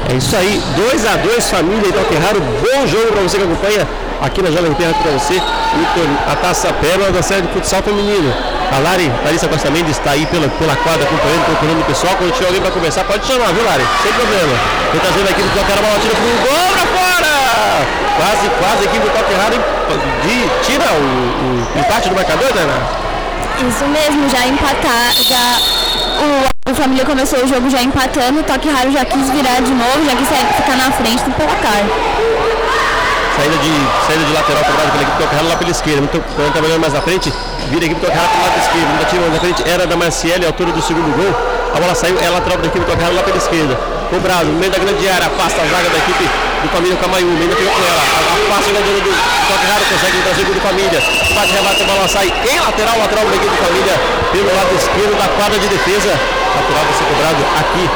É 0.09 0.15
isso 0.15 0.35
aí, 0.35 0.61
2 0.75 1.05
a 1.05 1.17
2 1.17 1.49
família 1.49 1.87
e 1.87 1.91
Toque 1.91 2.15
Raro, 2.15 2.39
bom 2.39 2.87
jogo 2.87 3.11
para 3.11 3.21
você 3.21 3.37
que 3.37 3.43
acompanha 3.43 3.87
aqui 4.21 4.41
na 4.41 4.51
Jovem 4.51 4.73
Terra 4.73 4.93
para 5.01 5.11
você, 5.11 5.41
a 6.27 6.35
Taça 6.35 6.71
Pérola 6.73 7.11
da 7.11 7.21
série 7.21 7.43
de 7.43 7.53
futsal 7.53 7.81
feminino. 7.81 8.33
A 8.71 8.77
Lari, 8.79 9.11
Larissa 9.25 9.47
Costa 9.47 9.71
Mendes 9.71 9.97
está 9.97 10.11
aí 10.11 10.25
pela, 10.27 10.47
pela 10.47 10.75
quadra 10.75 11.03
acompanhando, 11.03 11.45
procurando 11.45 11.81
o 11.81 11.85
pessoal. 11.85 12.15
Quando 12.17 12.31
tiver 12.33 12.45
alguém 12.47 12.61
para 12.61 12.71
conversar, 12.71 13.03
pode 13.03 13.25
chamar, 13.25 13.51
viu 13.51 13.65
Lari? 13.65 13.83
Sem 14.03 14.13
problema. 14.13 14.53
Vem 14.91 15.01
trazendo 15.01 15.29
aqui 15.29 15.41
do 15.41 15.49
Toque 15.55 15.71
Raro, 15.71 15.81
bola 15.81 15.99
tira 15.99 16.15
pro 16.15 16.29
gol 16.45 16.69
pra 16.73 16.85
fora! 16.93 17.33
Quase, 18.19 18.49
quase 18.59 18.83
aqui 18.85 18.99
do 18.99 19.09
Toque 19.09 19.33
Raro 19.33 19.55
de, 20.21 20.67
tira 20.67 20.85
o, 20.85 21.75
o 21.75 21.79
empate 21.79 22.09
do 22.09 22.15
marcador, 22.15 22.51
Tainá? 22.53 22.77
Isso 23.67 23.85
mesmo, 23.87 24.29
já 24.29 24.45
empatar, 24.47 25.11
já 25.23 25.57
o, 26.21 26.71
o 26.71 26.75
Família 26.75 27.05
começou 27.05 27.39
o 27.39 27.47
jogo 27.47 27.69
já 27.69 27.81
empatando, 27.81 28.41
o 28.41 28.43
Toque 28.43 28.69
Raro 28.69 28.91
já 28.91 29.03
quis 29.03 29.29
virar 29.31 29.61
de 29.61 29.71
novo, 29.71 30.05
já 30.05 30.15
quis 30.15 30.27
ficar 30.27 30.77
na 30.77 30.91
frente 30.91 31.23
do 31.23 31.31
placar. 31.31 31.83
Saída 33.39 33.55
de, 33.55 33.71
saída 34.05 34.25
de 34.25 34.33
lateral 34.33 34.63
cobrada 34.67 34.91
pela 34.91 35.03
equipe 35.03 35.23
Raro 35.23 35.47
lá 35.47 35.55
pela 35.55 35.71
esquerda. 35.71 36.01
Muito, 36.03 36.19
quando 36.35 36.51
trabalhando 36.51 36.81
mais 36.81 36.93
à 36.93 36.99
frente, 36.99 37.31
vira 37.71 37.83
a 37.83 37.87
equipe 37.87 38.03
Raro 38.03 38.27
pelo 38.35 38.43
lado 38.43 38.59
esquerdo. 38.59 38.87
Ainda 38.91 39.21
mais 39.23 39.35
à 39.35 39.39
frente, 39.39 39.59
era 39.63 39.87
da 39.87 39.95
Marciele, 39.95 40.45
altura 40.45 40.71
do 40.75 40.81
segundo 40.81 41.07
gol. 41.15 41.31
A 41.71 41.79
bola 41.79 41.95
saiu, 41.95 42.19
é 42.19 42.27
lateral 42.27 42.59
da 42.59 42.67
equipe 42.67 42.83
Raro 42.83 43.15
lá 43.15 43.23
pela 43.23 43.37
esquerda. 43.37 43.79
Cobrado, 44.11 44.51
no 44.51 44.59
meio 44.59 44.71
da 44.71 44.79
grande 44.79 45.07
área, 45.07 45.27
afasta 45.31 45.55
a 45.55 45.65
zaga 45.71 45.87
da 45.87 45.97
equipe 46.03 46.27
do 46.27 46.67
Família 46.67 46.97
Camayu. 46.99 47.31
Ainda 47.31 47.55
fica 47.55 47.71
com 47.71 47.83
ela, 47.87 48.03
afasta 48.03 48.71
grande 48.75 48.89
área 48.91 49.03
do 49.07 49.11
Raro, 49.71 49.83
consegue 49.87 50.17
trazer 50.19 50.41
o 50.41 50.45
gol 50.45 50.55
do 50.55 50.61
Família. 50.67 50.99
Bate, 51.31 51.51
rebate, 51.55 51.79
a 51.79 51.85
bola 51.87 52.07
sai 52.11 52.27
em 52.27 52.59
lateral, 52.59 52.99
lateral 52.99 53.23
da 53.23 53.35
equipe 53.39 53.55
do 53.55 53.61
Família 53.63 53.95
pelo 54.35 54.51
lado 54.51 54.75
esquerdo 54.75 55.15
da 55.15 55.27
quadra 55.39 55.55
de 55.55 55.67
defesa. 55.71 56.11
Lateral 56.11 56.83
vai 56.83 56.91
ser 56.91 57.07
cobrado 57.07 57.39
aqui 57.55 57.87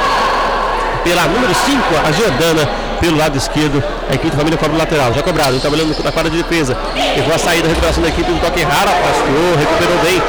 pela 1.03 1.27
número 1.27 1.53
5, 1.53 1.83
a 1.99 2.11
Jordana, 2.15 2.63
pelo 2.99 3.17
lado 3.17 3.37
esquerdo, 3.37 3.83
a 4.09 4.13
equipe 4.13 4.31
da 4.31 4.37
família 4.37 4.57
cobra 4.57 4.75
o 4.75 4.79
lateral, 4.79 5.13
já 5.13 5.21
cobrado, 5.21 5.59
trabalhando 5.59 5.95
na 6.03 6.11
quadra 6.11 6.29
de 6.29 6.41
defesa, 6.41 6.77
levou 7.15 7.33
a 7.33 7.37
saída, 7.37 7.67
a 7.67 7.69
recuperação 7.69 8.01
da 8.03 8.09
equipe 8.09 8.31
do 8.31 8.39
toque 8.39 8.63
raro, 8.63 8.89
afastou, 8.89 9.55
recuperou 9.57 9.97
bem, 10.03 10.21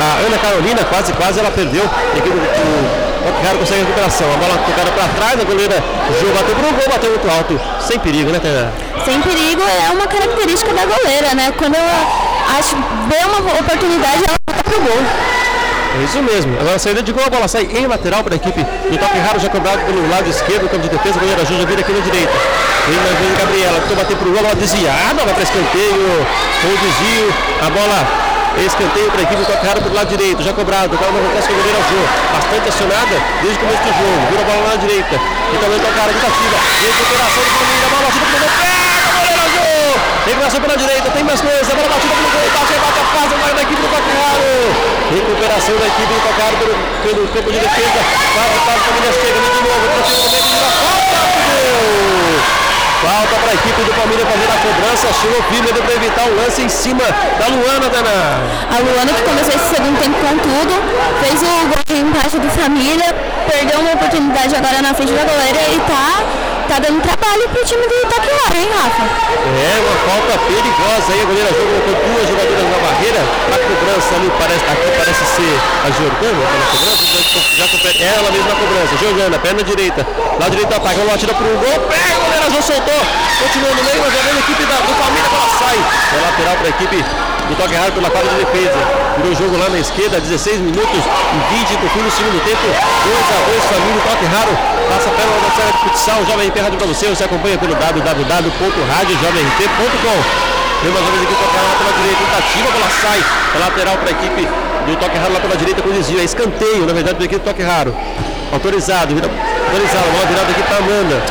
a 0.00 0.26
Ana 0.26 0.38
Carolina 0.38 0.84
quase, 0.84 1.12
quase 1.12 1.40
ela 1.40 1.50
perdeu, 1.50 1.82
a 1.84 2.18
equipe 2.18 2.34
do 2.34 2.46
toque 2.46 3.58
consegue 3.58 3.80
a 3.80 3.84
recuperação, 3.84 4.26
a 4.32 4.36
bola 4.36 4.58
tocada 4.58 4.90
para 4.92 5.08
trás, 5.08 5.40
a 5.40 5.44
goleira 5.44 5.82
Jô 6.20 6.26
bateu 6.34 6.54
pro 6.54 6.72
gol, 6.72 6.88
bateu 6.90 7.10
muito 7.10 7.30
alto, 7.30 7.60
sem 7.80 7.98
perigo, 7.98 8.30
né, 8.30 8.38
Tânia? 8.38 8.70
Sem 9.04 9.20
perigo 9.20 9.62
é 9.62 9.90
uma 9.92 10.06
característica 10.06 10.72
da 10.72 10.84
goleira, 10.84 11.34
né, 11.34 11.52
quando 11.56 11.74
ela 11.74 12.06
acha, 12.58 12.76
vê 13.08 13.24
uma 13.24 13.60
oportunidade, 13.60 14.24
ela 14.26 14.36
bota 14.46 14.62
pro 14.64 14.80
gol. 14.80 15.33
É 15.94 16.04
isso 16.04 16.20
mesmo. 16.22 16.58
Agora 16.58 16.74
a 16.74 16.78
saída 16.78 17.02
de 17.02 17.12
gol, 17.12 17.24
a 17.24 17.30
bola 17.30 17.46
sai 17.46 17.68
em 17.70 17.86
lateral 17.86 18.24
para 18.24 18.34
a 18.34 18.36
equipe 18.36 18.60
do 18.62 18.98
toque 18.98 19.18
raro, 19.18 19.38
já 19.38 19.48
cobrado 19.48 19.80
pelo 19.86 20.10
lado 20.10 20.28
esquerdo, 20.28 20.68
campo 20.68 20.82
de 20.82 20.88
defesa, 20.88 21.16
o 21.16 21.20
goleiro 21.20 21.46
Júlia 21.46 21.66
vira 21.66 21.80
aqui 21.80 21.92
na 21.92 22.00
direita. 22.00 22.32
Vem 22.88 22.96
na 22.98 23.18
vez 23.18 23.38
Gabriela, 23.38 23.80
tentou 23.80 23.96
bater 23.96 24.16
pro 24.16 24.30
gol, 24.30 24.40
a 24.40 24.42
bola 24.42 24.54
desviada, 24.56 25.24
vai 25.24 25.34
para 25.34 25.42
escanteio, 25.42 26.26
o 26.64 26.78
desvio, 26.82 27.34
a 27.62 27.70
bola 27.70 28.24
escanteio 28.58 29.10
para 29.10 29.20
a 29.20 29.22
equipe 29.22 29.40
do 29.40 29.46
toque 29.46 29.66
raro 29.66 29.82
pelo 29.82 29.94
lado 29.94 30.08
direito, 30.08 30.42
já 30.42 30.52
cobrado, 30.52 30.94
agora 30.94 31.10
não 31.10 31.20
acontece 31.26 31.48
com 31.48 31.54
o 31.54 31.56
goleiro 31.56 31.78
Jô, 31.90 32.02
bastante 32.34 32.68
acionada 32.68 33.16
desde 33.42 33.58
o 33.58 33.60
começo 33.62 33.82
do 33.82 33.92
jogo, 33.94 34.26
vira 34.30 34.42
a 34.42 34.46
bola 34.46 34.62
lá 34.62 34.70
na 34.70 34.76
direita, 34.76 35.14
e 35.14 35.56
também 35.58 35.78
toque 35.78 35.98
raro, 35.98 36.12
tentativa, 36.14 36.56
recuperação 36.58 37.42
do 37.42 37.50
família, 37.54 37.86
a 37.86 37.90
bola 37.90 38.10
gol, 38.10 38.26
pega, 38.30 38.46
goleiro 38.50 38.90
Jô, 38.90 38.93
recuperação 40.24 40.60
pela 40.60 40.76
direita, 40.76 41.10
tem 41.10 41.22
mais 41.22 41.40
coisa, 41.40 41.74
bola 41.74 41.88
batida 41.88 42.14
pro 42.14 42.30
gol, 42.32 42.50
bate, 42.54 42.72
bate 42.80 42.98
a 42.98 43.04
fase, 43.12 43.34
vai 43.34 43.54
da 43.54 43.62
equipe 43.62 43.80
do 43.80 43.88
toque 43.88 44.10
raro, 44.16 44.44
recuperação 45.12 45.76
da 45.76 45.86
equipe 45.86 46.12
do 46.12 46.20
toque 46.24 46.40
raro 46.40 46.56
pelo, 46.56 46.74
pelo 47.04 47.28
campo 47.28 47.52
de 47.52 47.58
defesa, 47.60 48.00
quase, 48.32 48.58
quase, 48.64 48.80
a 48.80 48.84
família 48.84 49.12
chega 49.12 49.40
de 49.40 49.50
novo, 49.62 49.84
Falta 53.04 53.36
para 53.36 53.50
a 53.50 53.54
equipe 53.54 53.82
do 53.82 53.92
Palmeiras 53.92 54.26
fazer 54.26 54.48
a 54.50 54.56
cobrança. 54.64 55.12
Chegou 55.20 55.42
firme 55.50 55.68
para 55.68 55.94
evitar 55.94 56.24
o 56.26 56.36
lance 56.36 56.62
em 56.62 56.70
cima 56.70 57.04
da 57.38 57.48
Luana, 57.48 57.90
Dana. 57.90 58.40
A 58.72 58.78
Luana 58.80 59.12
que 59.12 59.20
começou 59.20 59.54
esse 59.54 59.74
segundo 59.74 60.00
tempo 60.00 60.16
com 60.20 60.38
tudo, 60.38 60.82
fez 61.20 61.42
o 61.42 61.66
gol 61.68 61.84
de 61.86 62.00
empate 62.00 62.38
do 62.38 62.48
Família 62.48 63.14
perdeu 63.44 63.80
uma 63.80 63.92
oportunidade 63.92 64.56
agora 64.56 64.82
na 64.82 64.94
frente 64.94 65.12
da 65.12 65.24
goleira 65.24 65.60
e 65.70 65.78
tá, 65.80 66.22
tá 66.68 66.78
dando 66.78 67.00
trabalho 67.02 67.48
pro 67.50 67.64
time 67.64 67.86
do 67.86 68.08
Taquara, 68.08 68.56
hein, 68.56 68.68
Rafa? 68.72 69.02
É, 69.04 69.72
uma 69.80 69.96
falta 70.08 70.38
perigosa 70.48 71.12
aí. 71.12 71.20
A 71.20 71.24
goleira 71.24 71.50
Jô 71.52 71.64
colocou 71.64 71.94
duas 71.94 72.28
jogadoras 72.28 72.64
na 72.64 72.78
barreira. 72.78 73.20
A 73.52 73.58
cobrança 73.58 74.14
ali 74.16 74.28
parece, 74.38 74.64
aqui 74.64 74.88
parece 74.96 75.24
ser 75.36 75.54
a 75.84 75.88
Jordana. 75.92 76.44
tá 76.72 76.80
na 76.84 76.94
cobrança, 76.96 77.56
já 77.56 77.68
compete 77.68 78.02
ela 78.02 78.30
mesma 78.30 78.48
na 78.48 78.56
cobrança. 78.56 78.92
Jordana, 79.00 79.38
perna 79.38 79.62
direita. 79.62 80.06
Lá 80.40 80.48
direito 80.48 80.68
do 80.68 80.76
ataque, 80.76 81.00
ela 81.00 81.18
tira 81.18 81.34
pro 81.34 81.46
gol. 81.46 81.78
Pega, 81.88 82.14
a 82.14 82.20
goleira 82.24 82.50
Jô 82.50 82.62
soltou. 82.62 83.00
Continua 83.40 83.70
no 83.74 83.82
meio, 83.84 84.00
mas 84.00 84.14
a 84.14 84.22
a 84.24 84.38
equipe 84.40 84.64
da, 84.64 84.76
do 84.80 84.94
Família 84.94 85.28
ela 85.28 85.48
sai. 85.58 85.78
É 85.78 86.20
lateral 86.24 86.56
para 86.56 86.66
a 86.66 86.70
equipe 86.70 87.04
do 87.48 87.56
toque 87.56 87.74
errado 87.74 87.92
pela 87.92 88.10
quadra 88.10 88.28
de 88.30 88.36
defesa. 88.44 88.78
Virou 89.16 89.32
o 89.32 89.36
jogo 89.36 89.56
lá 89.58 89.68
na 89.68 89.78
esquerda, 89.78 90.18
16 90.20 90.60
minutos 90.60 91.04
e 91.04 91.38
20 91.54 91.76
do 91.76 91.88
fim 91.90 92.02
do 92.02 92.10
segundo 92.10 92.42
tempo. 92.44 92.66
2 92.66 92.74
a 92.74 92.78
2 93.50 93.64
família, 93.64 94.02
toque 94.08 94.24
raro. 94.26 94.56
Passa 94.88 95.10
pela 95.10 95.32
adversária 95.32 95.72
de 95.72 95.78
futsal, 95.78 96.24
Jovem 96.26 96.48
RP 96.48 96.60
Rádio 96.60 96.78
para 96.78 96.86
você. 96.86 97.08
Você 97.08 97.24
acompanha 97.24 97.58
pelo 97.58 97.74
www.radiojovemrp.com. 97.74 100.22
Vem 100.82 100.92
mais 100.92 101.06
uma 101.06 101.12
vez 101.12 101.22
aqui 101.24 101.34
toque 101.34 101.56
raro 101.56 101.76
pela 101.78 101.92
direita, 101.92 102.24
tentativa, 102.24 102.70
bola 102.70 102.90
sai. 103.00 103.24
Lateral 103.60 103.96
para 103.96 104.08
a 104.08 104.12
equipe 104.12 104.48
do 104.86 104.96
toque 104.96 105.16
raro 105.16 105.32
lá 105.32 105.40
pela 105.40 105.56
direita 105.56 105.80
com 105.82 105.90
desvio. 105.90 106.20
É 106.20 106.24
escanteio, 106.24 106.86
na 106.86 106.92
verdade, 106.92 107.16
para 107.16 107.24
a 107.24 107.26
equipe 107.26 107.40
do 107.40 107.44
toque 107.44 107.62
raro. 107.62 107.96
Autorizado, 108.52 109.14
vira, 109.14 109.28
autorizado, 109.28 110.10
bola 110.12 110.26
virada 110.26 110.50
aqui 110.50 110.62
para 110.62 110.76
Amanda. 110.78 111.22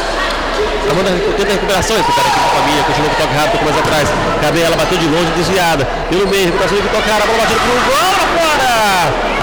Amanda 0.91 1.09
tenta 1.37 1.49
a 1.49 1.53
recuperação, 1.55 1.95
esse 1.97 2.11
cara 2.11 2.27
aqui 2.27 2.39
da 2.39 2.49
família, 2.59 2.83
continua 2.83 3.09
com 3.09 3.15
o 3.15 3.21
toque 3.25 3.35
rápido, 3.35 3.63
mais 3.65 3.77
atrás. 3.77 4.05
Gabriela 4.41 4.75
bateu 4.75 4.97
de 4.97 5.07
longe, 5.07 5.31
desviada. 5.35 5.85
Pelo 6.09 6.27
meio, 6.27 6.45
recuperação 6.45 6.77
de 6.77 6.87
toque 6.89 7.09
rápido, 7.09 7.23
a 7.23 7.27
bola 7.33 7.39
batida 7.43 7.59
pro 7.59 7.73
gol, 7.87 8.13
fora! 8.35 8.73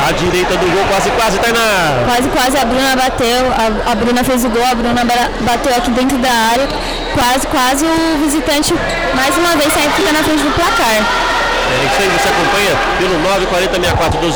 A 0.08 0.12
direita 0.12 0.56
do 0.56 0.66
gol, 0.70 0.84
quase, 0.88 1.10
quase, 1.10 1.38
Tainá. 1.38 2.04
Quase, 2.06 2.28
quase 2.30 2.56
a 2.58 2.64
Bruna 2.64 2.96
bateu, 2.96 3.40
a, 3.52 3.92
a 3.92 3.94
Bruna 3.94 4.24
fez 4.24 4.44
o 4.44 4.48
gol, 4.48 4.64
a 4.64 4.74
Bruna 4.74 5.04
ba- 5.04 5.30
bateu 5.40 5.74
aqui 5.76 5.90
dentro 5.90 6.18
da 6.18 6.30
área. 6.32 6.68
Quase, 7.14 7.46
quase 7.48 7.84
o 7.84 8.18
visitante 8.24 8.72
mais 9.14 9.36
uma 9.36 9.56
vez 9.56 9.72
sai 9.72 9.88
fica 9.96 10.12
na 10.12 10.22
frente 10.22 10.42
do 10.42 10.50
placar. 10.54 11.02
É 11.70 11.86
isso 11.86 12.02
aí, 12.02 12.08
você 12.10 12.28
acompanha 12.28 12.74
pelo 12.98 13.14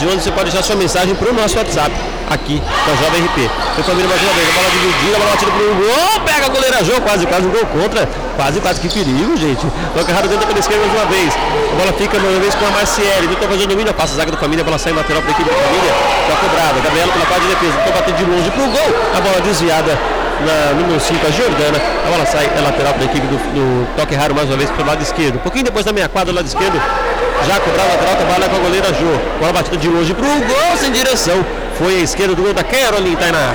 940641211, 0.06 0.20
você 0.20 0.30
pode 0.30 0.50
deixar 0.50 0.62
sua 0.62 0.76
mensagem 0.76 1.14
pro 1.14 1.34
nosso 1.34 1.56
WhatsApp 1.58 1.92
aqui 2.30 2.60
da 2.60 2.94
Jovem 2.94 3.24
RP. 3.24 3.50
Foi 3.74 3.84
família 3.84 4.08
mais 4.08 4.22
uma 4.22 4.32
vez, 4.32 4.48
a 4.48 4.52
bola 4.52 4.70
dividida, 4.70 5.16
a 5.16 5.18
bola 5.18 5.30
batida 5.32 5.50
pro 5.50 5.74
gol, 5.74 6.20
pega 6.24 6.46
a 6.46 6.48
goleira 6.48 6.84
Jô, 6.84 7.00
quase, 7.00 7.26
quase 7.26 7.46
um 7.46 7.50
gol 7.50 7.66
contra, 7.66 8.08
quase, 8.36 8.60
quase, 8.60 8.80
que 8.80 8.88
perigo, 8.88 9.36
gente. 9.36 9.66
Toca 9.94 10.10
errado 10.10 10.28
dentro 10.28 10.46
pela 10.46 10.58
esquerda 10.58 10.86
mais 10.86 10.94
uma 10.94 11.06
vez, 11.06 11.34
a 11.34 11.74
bola 11.76 11.92
fica 11.92 12.18
mais 12.18 12.30
uma 12.30 12.40
vez 12.40 12.54
com 12.54 12.66
a 12.66 12.70
Marciele, 12.70 13.26
Vitor 13.26 13.48
fazendo 13.48 13.68
domínio, 13.68 13.94
passa 13.94 14.14
a 14.14 14.16
zaga 14.16 14.30
do 14.30 14.38
família, 14.38 14.62
a 14.62 14.64
bola 14.64 14.78
sai 14.78 14.92
lateral 14.92 15.22
para 15.22 15.30
a 15.30 15.34
equipe 15.34 15.50
da 15.50 15.56
família, 15.56 15.92
já 16.28 16.36
cobrada, 16.36 16.80
Gabriela 16.80 17.12
pela 17.12 17.26
parte 17.26 17.42
de 17.42 17.48
defesa, 17.48 17.72
Vitor 17.78 17.92
batendo 17.92 18.16
de 18.16 18.24
longe 18.24 18.50
pro 18.50 18.62
gol, 18.62 18.90
a 19.16 19.20
bola 19.20 19.40
desviada 19.40 19.98
na 20.40 20.74
número 20.74 20.98
5, 20.98 21.26
a 21.26 21.30
Jordana, 21.30 21.78
a 21.78 22.10
bola 22.10 22.26
sai, 22.26 22.46
é 22.46 22.60
lateral 22.60 22.94
para 22.94 23.02
a 23.02 23.06
equipe 23.06 23.26
do, 23.26 23.36
do 23.54 23.96
toque 23.96 24.14
raro 24.14 24.34
mais 24.34 24.48
uma 24.48 24.56
vez 24.56 24.70
pelo 24.70 24.88
lado 24.88 25.02
esquerdo, 25.02 25.36
um 25.36 25.40
pouquinho 25.40 25.64
depois 25.64 25.84
da 25.84 25.92
meia 25.92 26.08
quadra, 26.08 26.32
do 26.32 26.36
lado 26.36 26.46
esquerdo, 26.46 26.80
já 27.46 27.60
cobrado 27.60 27.88
lateral, 27.90 28.16
trabalha 28.16 28.48
com 28.48 28.56
a 28.56 28.58
goleira 28.58 28.88
Jô. 28.94 29.38
Bola 29.38 29.52
batida 29.52 29.76
de 29.76 29.88
longe 29.88 30.14
pro 30.14 30.24
gol 30.24 30.76
sem 30.78 30.90
direção. 30.90 31.44
Foi 31.78 32.00
a 32.00 32.02
esquerda 32.02 32.34
do 32.34 32.42
gol 32.42 32.54
da 32.54 32.64
Caroline, 32.64 33.16
Tainá. 33.16 33.54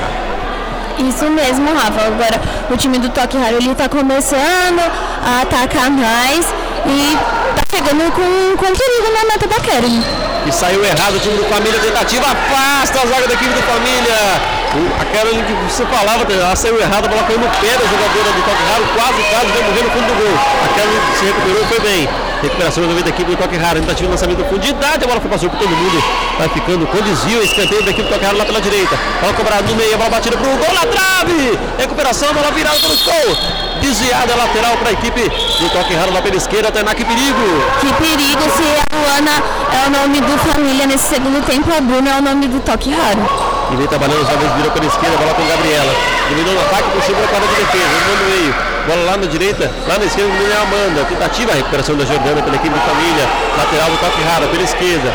Isso 0.99 1.25
mesmo, 1.29 1.73
Rafa. 1.73 2.07
Agora 2.07 2.41
o 2.69 2.77
time 2.77 2.99
do 2.99 3.09
Toque 3.09 3.37
Raro 3.37 3.55
ele 3.55 3.73
tá 3.73 3.87
começando 3.87 4.81
a 5.25 5.41
atacar 5.41 5.89
mais 5.89 6.45
e 6.85 7.17
tá 7.55 7.63
chegando 7.77 8.11
com, 8.11 8.57
com 8.57 8.65
perigo 8.65 9.13
na 9.13 9.25
meta 9.31 9.47
da 9.47 9.59
Karen. 9.59 10.03
E 10.45 10.51
saiu 10.51 10.83
errado 10.83 11.15
o 11.15 11.19
time 11.19 11.37
do 11.37 11.45
Família, 11.45 11.79
tentativa, 11.79 12.25
afasta 12.27 13.01
a 13.01 13.05
zaga 13.05 13.27
da 13.27 13.33
equipe 13.33 13.53
do 13.53 13.61
Família. 13.63 14.58
O- 14.69 15.01
A 15.01 15.05
Caroline 15.05 15.43
que 15.43 15.53
você 15.73 15.83
falava, 15.85 16.31
ela 16.31 16.55
saiu 16.55 16.79
errado, 16.79 17.05
a 17.05 17.07
bola 17.09 17.23
caiu 17.23 17.39
no 17.39 17.49
pé 17.49 17.71
da 17.73 17.85
jogadora 17.89 18.29
do 18.35 18.41
Toque 18.45 18.63
Raro, 18.69 18.83
quase, 18.95 19.23
quase, 19.31 19.47
vai 19.47 19.63
morrer 19.63 19.83
no 19.83 19.89
fundo 19.91 20.07
do 20.07 20.15
gol. 20.21 20.35
A 20.37 20.67
Caroline 20.77 21.01
se 21.17 21.25
recuperou 21.25 21.65
foi 21.65 21.79
bem. 21.79 22.09
Recuperação 22.41 22.83
resolvida 22.83 23.09
da 23.09 23.15
equipe 23.15 23.31
do 23.31 23.35
Toque 23.37 23.57
Raro, 23.57 23.79
tentativa 23.81 24.05
de 24.07 24.11
lançamento 24.13 24.37
de 24.37 24.43
profundidade, 24.43 25.03
a 25.03 25.07
bola 25.07 25.19
foi 25.19 25.29
passou 25.29 25.49
por 25.49 25.59
todo 25.59 25.69
mundo, 25.75 26.01
vai 26.37 26.47
ficando 26.49 26.87
com 26.87 27.01
desvio, 27.01 27.43
escanteio 27.43 27.83
da 27.83 27.91
equipe 27.91 28.07
do 28.07 28.13
Toque 28.13 28.25
Raro 28.25 28.37
lá 28.37 28.45
pela 28.45 28.61
direita. 28.61 28.95
Bola 29.19 29.33
cobrada 29.33 29.63
no 29.63 29.75
meio, 29.75 29.93
a 29.95 29.97
bola 29.97 30.09
batida 30.11 30.37
pro 30.37 30.47
gol 30.49 30.73
na 30.73 30.85
trave. 30.85 31.59
Recuperação, 31.79 32.31
bola 32.33 32.51
virada 32.51 32.77
pelo 32.79 32.95
gol. 32.95 33.37
Desviada 33.81 34.35
lateral 34.35 34.77
para 34.77 34.89
a 34.89 34.91
equipe 34.93 35.21
do 35.59 35.69
Toque 35.69 35.95
Raro 35.95 36.13
lá 36.13 36.21
pela 36.21 36.35
esquerda, 36.35 36.71
Tainá, 36.71 36.93
que 36.93 37.03
perigo. 37.03 37.43
Que 37.81 37.91
perigo 37.93 38.43
se 38.55 38.63
a 38.63 38.85
Luana 38.95 39.43
é 39.73 39.87
o 39.87 39.89
nome 39.89 40.21
do 40.21 40.37
família 40.37 40.85
nesse 40.85 41.09
segundo 41.09 41.43
tempo, 41.45 41.69
a 41.75 41.81
Bruna 41.81 42.09
é 42.11 42.19
o 42.19 42.21
nome 42.21 42.47
do 42.47 42.59
Toque 42.61 42.91
Raro. 42.91 43.48
E 43.71 43.75
vem 43.75 43.87
trabalhando, 43.87 44.25
já 44.25 44.35
vez 44.35 44.51
virou 44.53 44.71
pela 44.71 44.85
esquerda, 44.85 45.17
bola 45.17 45.33
com 45.33 45.45
Gabriela. 45.45 45.93
Dominou 46.29 46.53
no 46.53 46.61
ataque, 46.61 46.89
puxou 46.89 47.15
para 47.15 47.25
a 47.25 47.27
quadra 47.27 47.47
de 47.47 47.55
defesa, 47.55 47.89
jogou 48.01 48.17
no 48.17 48.25
meio. 48.25 48.55
Bola 48.87 49.03
lá 49.05 49.17
na 49.17 49.27
direita, 49.27 49.71
lá 49.87 49.97
na 49.99 50.05
esquerda, 50.05 50.31
dominou 50.31 50.57
a 50.57 50.61
Amanda. 50.61 51.05
Tentativa, 51.05 51.51
a 51.51 51.55
recuperação 51.55 51.95
da 51.95 52.05
Jordana 52.05 52.41
pela 52.41 52.55
equipe 52.55 52.73
de 52.73 52.85
família. 52.85 53.25
Lateral 53.57 53.89
do 53.91 53.97
toque 53.97 54.21
raro, 54.25 54.47
pela 54.49 54.63
esquerda. 54.63 55.09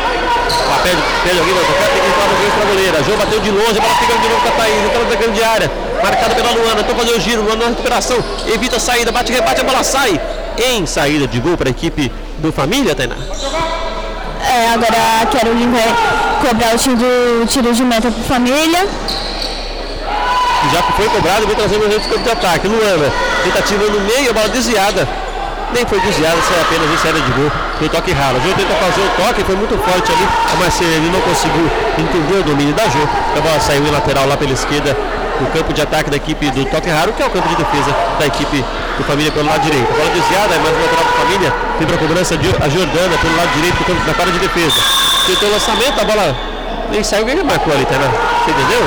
Lá 0.71 0.79
pede, 0.83 1.03
pede 1.25 1.39
alguém 1.39 1.55
vai 1.55 1.65
tocar, 1.65 1.89
tem 1.91 2.01
que 2.01 2.09
entrar 2.09 2.27
no 2.31 2.51
para 2.55 2.63
a 2.63 2.67
goleira. 2.71 3.03
Jô 3.03 3.17
bateu 3.17 3.41
de 3.41 3.51
longe, 3.51 3.79
a 3.79 3.83
bola 3.83 3.95
fica 3.95 4.15
de 4.15 4.29
novo 4.29 4.41
com 4.41 4.49
a 4.49 4.53
Thaís, 4.53 4.85
entrando 4.85 5.09
da 5.09 5.17
grande 5.17 5.43
área. 5.43 5.71
Marcada 6.03 6.35
pela 6.35 6.51
Luana, 6.53 6.81
então 6.81 6.95
fazer 6.95 7.13
o 7.13 7.21
giro, 7.21 7.43
Luana 7.43 7.65
na 7.65 7.71
recuperação, 7.71 8.23
evita 8.47 8.77
a 8.77 8.81
saída, 8.81 9.11
bate, 9.11 9.33
rebate, 9.33 9.61
a 9.61 9.65
bola 9.65 9.83
sai. 9.83 10.21
Em 10.59 10.87
saída 10.87 11.27
de 11.27 11.41
gol 11.41 11.57
para 11.57 11.69
a 11.69 11.73
equipe 11.73 12.13
do 12.39 12.53
Família, 12.53 12.95
Tainá. 12.95 13.17
É, 14.49 14.69
agora 14.75 14.97
vai 15.67 15.95
cobrar 16.41 16.75
o 16.75 16.79
tiro, 16.79 16.97
do 16.97 17.47
tiro 17.47 17.73
de 17.73 17.85
meta 17.85 18.11
pro 18.11 18.23
família. 18.23 18.87
já 20.73 20.83
que 20.83 20.93
foi 20.93 21.09
cobrado, 21.09 21.47
vem 21.47 21.57
trazendo 21.57 21.87
o 21.87 21.91
gente 21.91 22.09
de 22.09 22.31
ataque. 22.31 22.69
Luana, 22.69 23.13
tentativa 23.43 23.85
no 23.85 24.01
meio, 24.01 24.31
a 24.31 24.33
bola 24.33 24.49
desviada. 24.49 25.09
Nem 25.73 25.85
foi 25.87 25.99
desviada, 26.01 26.37
sai 26.43 26.61
apenas 26.61 26.89
em 26.89 26.99
saída 26.99 27.21
de 27.21 27.33
gol. 27.33 27.51
Foi 27.79 27.89
toque 27.89 28.13
ralo. 28.13 28.39
A 28.39 28.41
Jô 28.41 28.55
tenta 28.55 28.75
fazer 28.75 29.01
o 29.01 29.11
toque, 29.17 29.45
foi 29.45 29.57
muito 29.57 29.77
forte 29.79 30.13
ali. 30.13 30.29
A 30.53 30.57
Marcele 30.57 31.11
não 31.11 31.21
conseguiu 31.23 31.71
entender 31.99 32.39
o 32.39 32.43
domínio 32.45 32.75
da 32.75 32.85
Jô. 32.85 33.03
A 33.37 33.41
bola 33.41 33.59
saiu 33.61 33.85
em 33.85 33.91
lateral 33.91 34.29
lá 34.29 34.37
pela 34.37 34.53
esquerda. 34.53 34.97
O 35.41 35.47
campo 35.47 35.73
de 35.73 35.83
ataque 35.83 36.11
da 36.11 36.17
equipe 36.17 36.49
do 36.53 36.65
Toque 36.67 36.89
Raro, 36.89 37.13
que 37.13 37.21
é 37.21 37.27
o 37.27 37.31
campo 37.31 37.49
de 37.49 37.57
defesa 37.57 37.91
da 38.21 38.27
equipe 38.27 38.65
do 38.97 39.05
Família 39.05 39.33
pelo 39.33 39.47
lado 39.47 39.63
direito. 39.63 39.89
A 39.91 39.97
bola 39.97 40.11
desviada, 40.11 40.55
é 40.55 40.59
mais 40.59 40.75
lateral 40.75 41.05
para 41.05 41.25
Família. 41.25 41.53
Tem 41.79 41.87
para 41.87 41.97
a 41.97 41.99
cobrança 41.99 42.37
de 42.37 42.49
a 42.49 42.69
Jordana 42.69 43.19
pelo 43.19 43.37
lado 43.37 43.51
direito 43.55 43.77
do 43.79 43.85
campo 43.85 44.01
da 44.05 44.15
quadra 44.15 44.33
de 44.33 44.39
defesa. 44.39 44.77
Tentou 45.27 45.49
o 45.49 45.53
lançamento, 45.53 46.01
a 46.01 46.05
bola 46.05 46.37
nem 46.91 47.03
saiu. 47.03 47.27
Quem 47.27 47.43
marcou 47.43 47.73
ali, 47.73 47.85
tá? 47.87 47.97
Você 47.97 48.51
entendeu? 48.51 48.83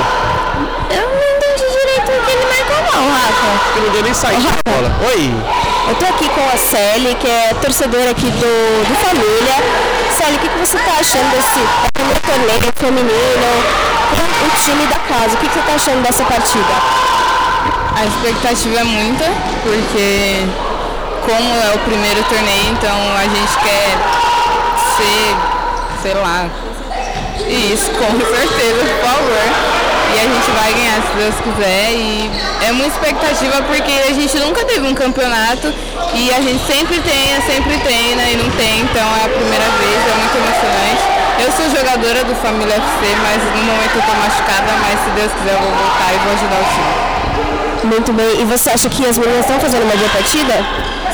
Eu 0.90 1.04
não 1.08 1.24
entendi 1.36 1.64
direito 1.68 2.08
o 2.12 2.24
que 2.24 2.30
ele 2.30 2.46
marcou 2.46 2.80
não, 2.92 3.10
Rafa. 3.10 3.50
Que 3.74 3.80
não 3.80 3.90
deu 3.90 4.02
nem 4.02 4.14
saída 4.14 4.48
a 4.48 4.70
bola. 4.70 4.90
Oi! 5.12 5.32
Eu 5.88 5.94
tô 5.94 6.04
aqui 6.04 6.28
com 6.28 6.44
a 6.52 6.56
Célia, 6.58 7.14
que 7.14 7.26
é 7.26 7.54
torcedora 7.62 8.10
aqui 8.10 8.30
do, 8.30 8.84
do 8.84 8.94
Família. 9.00 9.56
Célia, 10.12 10.36
o 10.36 10.38
que, 10.38 10.48
que 10.48 10.58
você 10.58 10.76
tá 10.78 10.92
achando 11.00 11.30
desse 11.30 11.60
primeiro 11.94 12.20
torneio 12.20 12.72
feminino 12.76 13.48
com 14.10 14.46
o 14.46 14.50
time 14.56 14.86
da 14.86 14.98
casa? 14.98 15.34
O 15.34 15.36
que, 15.38 15.48
que 15.48 15.54
você 15.54 15.60
tá 15.60 15.74
achando 15.74 16.02
dessa 16.02 16.24
partida? 16.24 16.74
A 17.96 18.04
expectativa 18.04 18.80
é 18.80 18.84
muita, 18.84 19.24
porque 19.62 20.46
como 21.24 21.54
é 21.60 21.74
o 21.74 21.78
primeiro 21.80 22.22
torneio, 22.24 22.70
então 22.72 22.96
a 23.16 23.22
gente 23.22 23.58
quer 23.58 23.96
ser, 24.96 25.36
sei 26.02 26.14
lá, 26.14 26.48
isso, 27.46 27.90
com 27.92 28.12
certeza, 28.20 28.84
por 28.84 29.06
favor. 29.06 29.78
E 30.08 30.18
a 30.18 30.22
gente 30.22 30.50
vai 30.52 30.72
ganhar 30.72 31.02
se 31.02 31.12
Deus 31.16 31.34
quiser. 31.36 31.92
E 31.92 32.30
é 32.66 32.72
uma 32.72 32.86
expectativa 32.86 33.62
porque 33.62 33.92
a 34.08 34.12
gente 34.12 34.38
nunca 34.38 34.64
teve 34.64 34.86
um 34.86 34.94
campeonato 34.94 35.72
e 36.14 36.32
a 36.32 36.40
gente 36.40 36.64
sempre 36.66 36.98
treina, 37.00 37.40
sempre 37.42 37.76
treina 37.78 38.22
e 38.24 38.36
não 38.36 38.50
tem, 38.52 38.80
então 38.80 39.04
é 39.20 39.26
a 39.26 39.28
primeira 39.28 39.64
vez, 39.78 39.98
é 40.08 40.14
muito 40.16 40.36
emocionante. 40.36 41.18
Eu 41.38 41.52
sou 41.52 41.70
jogadora 41.76 42.24
do 42.24 42.34
Família 42.36 42.74
FC, 42.74 43.16
mas 43.22 43.42
no 43.54 43.62
momento 43.64 43.96
eu 43.96 44.02
tô 44.02 44.12
machucada, 44.14 44.72
mas 44.80 44.98
se 45.04 45.10
Deus 45.10 45.32
quiser 45.32 45.54
eu 45.54 45.60
vou 45.60 45.70
voltar 45.70 46.14
e 46.14 46.18
vou 46.18 46.32
ajudar 46.32 46.56
o 46.56 46.64
time. 46.64 47.17
Muito 47.84 48.12
bem. 48.12 48.40
E 48.40 48.44
você 48.44 48.70
acha 48.70 48.88
que 48.88 49.06
as 49.06 49.18
meninas 49.18 49.40
estão 49.40 49.58
fazendo 49.60 49.84
uma 49.84 49.96
boa 49.96 50.10
partida? 50.10 50.54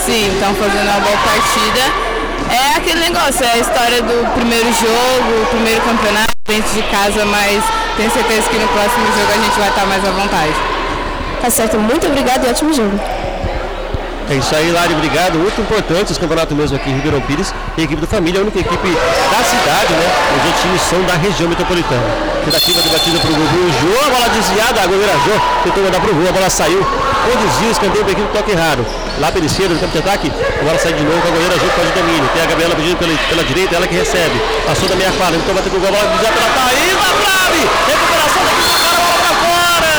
Sim, 0.05 0.33
estão 0.33 0.55
fazendo 0.55 0.85
uma 0.85 1.01
boa 1.01 1.17
partida. 1.19 2.15
É 2.51 2.77
aquele 2.77 3.01
negócio, 3.01 3.45
é 3.45 3.53
a 3.53 3.59
história 3.59 4.03
do 4.03 4.33
primeiro 4.35 4.67
jogo, 4.73 5.43
o 5.43 5.47
primeiro 5.47 5.81
campeonato 5.83 6.33
dentro 6.47 6.73
de 6.75 6.83
casa, 6.85 7.25
mas 7.25 7.63
tenho 7.97 8.11
certeza 8.11 8.49
que 8.49 8.57
no 8.59 8.69
próximo 8.69 9.07
jogo 9.07 9.33
a 9.33 9.43
gente 9.43 9.59
vai 9.59 9.69
estar 9.69 9.87
mais 9.87 10.05
à 10.05 10.11
vontade. 10.11 10.55
Tá 11.41 11.51
certo. 11.51 11.79
Muito 11.79 12.07
obrigada 12.07 12.47
e 12.47 12.51
ótimo 12.51 12.73
jogo. 12.73 12.99
É 14.31 14.35
isso 14.37 14.55
aí, 14.57 14.73
Lari, 14.73 14.95
obrigado. 14.95 15.39
Muito 15.39 15.61
importante 15.61 16.13
esse 16.13 16.21
campeonato 16.21 16.55
mesmo 16.55 16.77
aqui 16.77 16.89
em 16.89 16.95
Ribeirão 16.95 17.21
Pires. 17.21 17.53
E 17.77 17.83
a 17.83 17.85
equipe 17.85 18.01
do 18.01 18.07
Família, 18.07 18.41
a 18.41 18.43
única 18.43 18.59
equipe 18.59 18.89
da 19.31 19.45
cidade, 19.45 19.93
né? 19.93 20.09
Os 20.37 20.63
times 20.63 20.81
são 20.83 21.03
da 21.03 21.15
região 21.15 21.49
metropolitana. 21.49 22.03
Tentativa 22.45 22.81
de 22.83 22.89
batida 22.89 23.19
para 23.19 23.31
o 23.31 23.35
gol. 23.35 23.47
Jô, 23.81 24.11
bola 24.11 24.29
desviada, 24.31 24.81
a 24.81 24.87
goleira 24.87 25.13
Jô 25.25 25.33
tentou 25.63 25.85
mandar 25.85 26.01
para 26.01 26.11
o 26.11 26.15
gol, 26.15 26.29
a 26.29 26.33
bola 26.33 26.49
saiu. 26.49 26.81
Com 26.81 27.37
desvio, 27.37 27.71
escanteio 27.71 28.05
para 28.05 28.13
a 28.13 28.17
equipe 28.17 28.33
toque 28.33 28.53
raro. 28.55 28.85
Lá 29.21 29.31
pela 29.31 29.47
esquerda, 29.47 29.75
no 29.75 29.81
campo 29.81 29.93
de 29.93 29.99
ataque, 29.99 30.33
a 30.33 30.65
bola 30.65 30.79
sai 30.79 30.93
de 30.93 31.05
novo 31.05 31.21
com 31.21 31.29
a 31.29 31.31
goleira 31.31 31.55
Jô, 31.55 31.67
faz 31.77 31.89
o 31.89 31.93
domínio. 31.93 32.29
Tem 32.33 32.43
a 32.43 32.47
Gabriela 32.47 32.75
pedindo 32.75 32.97
pela, 32.97 33.13
pela 33.29 33.45
direita, 33.45 33.77
ela 33.77 33.87
que 33.87 33.95
recebe. 33.95 34.41
Passou 34.67 34.89
da 34.89 34.97
meia 34.97 35.13
quadra, 35.13 35.37
então 35.37 35.55
bateu 35.55 35.71
com 35.71 35.77
o 35.77 35.81
gol, 35.81 35.89
a 35.89 35.93
bola 35.93 36.09
desviada 36.09 36.35
pela 36.35 36.49
Thaís, 36.49 36.97
na 36.97 37.13
trave! 37.13 37.61
Recuperação 37.93 38.45
da 38.45 38.53
equipe 38.53 38.73
do 38.73 38.79
cara, 38.81 38.97
bola 39.05 39.19
para 39.21 39.35
fora! 39.37 39.95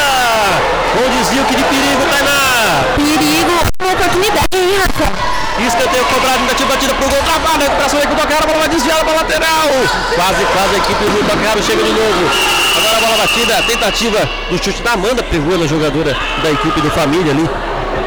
Bom 0.96 1.10
desvio 1.14 1.46
que 1.46 1.56
de 1.56 1.64
perigo, 1.64 2.02
Tainá. 2.10 2.84
Perigo, 2.96 3.75
oportunidade, 4.16 4.58
hein, 4.58 4.80
Rafa? 4.80 5.36
Escanteio 5.68 6.06
cobrado, 6.06 6.40
tentativa 6.40 6.70
batida 6.70 6.94
pro 6.96 7.10
gol, 7.10 7.20
travado, 7.24 7.64
recuperação 7.64 8.00
aí 8.00 8.08
com 8.08 8.14
o 8.14 8.22
a 8.22 8.46
bola 8.46 8.60
vai 8.60 8.70
desviada 8.70 9.04
para 9.04 9.14
lateral. 9.14 9.70
Quase, 10.16 10.46
quase 10.46 10.76
a 10.76 10.78
equipe 10.78 11.04
do 11.06 11.30
Toqueiro 11.30 11.64
chega 11.64 11.84
de 11.84 11.92
novo. 11.92 12.30
Agora 12.78 12.98
a 12.98 13.02
bola 13.02 13.18
batida, 13.18 13.64
tentativa 13.64 14.30
do 14.50 14.58
chute 14.64 14.82
da 14.82 14.94
Amanda, 14.94 15.24
pegou 15.24 15.58
na 15.58 15.66
jogadora 15.66 16.16
da 16.44 16.52
equipe 16.52 16.82
do 16.82 16.90
Família 16.92 17.32
ali, 17.32 17.50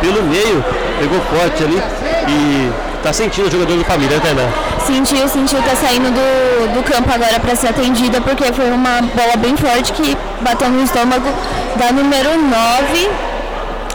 pelo 0.00 0.22
meio, 0.24 0.64
pegou 0.98 1.20
forte 1.22 1.64
ali 1.64 1.82
e 2.28 2.72
tá 3.02 3.12
sentindo 3.12 3.48
o 3.48 3.50
jogador 3.50 3.76
do 3.76 3.84
Família, 3.84 4.16
né, 4.16 4.22
Tainá? 4.22 4.48
Sentiu, 4.84 5.28
sentiu, 5.28 5.62
tá 5.62 5.74
saindo 5.76 6.10
do, 6.10 6.74
do 6.74 6.82
campo 6.82 7.10
agora 7.12 7.40
para 7.40 7.56
ser 7.56 7.68
atendida, 7.68 8.20
porque 8.20 8.44
foi 8.52 8.70
uma 8.70 9.00
bola 9.02 9.36
bem 9.36 9.56
forte 9.56 9.92
que 9.92 10.16
bateu 10.42 10.68
no 10.68 10.82
estômago 10.82 11.28
da 11.76 11.92
número 11.92 12.30
9, 12.36 13.10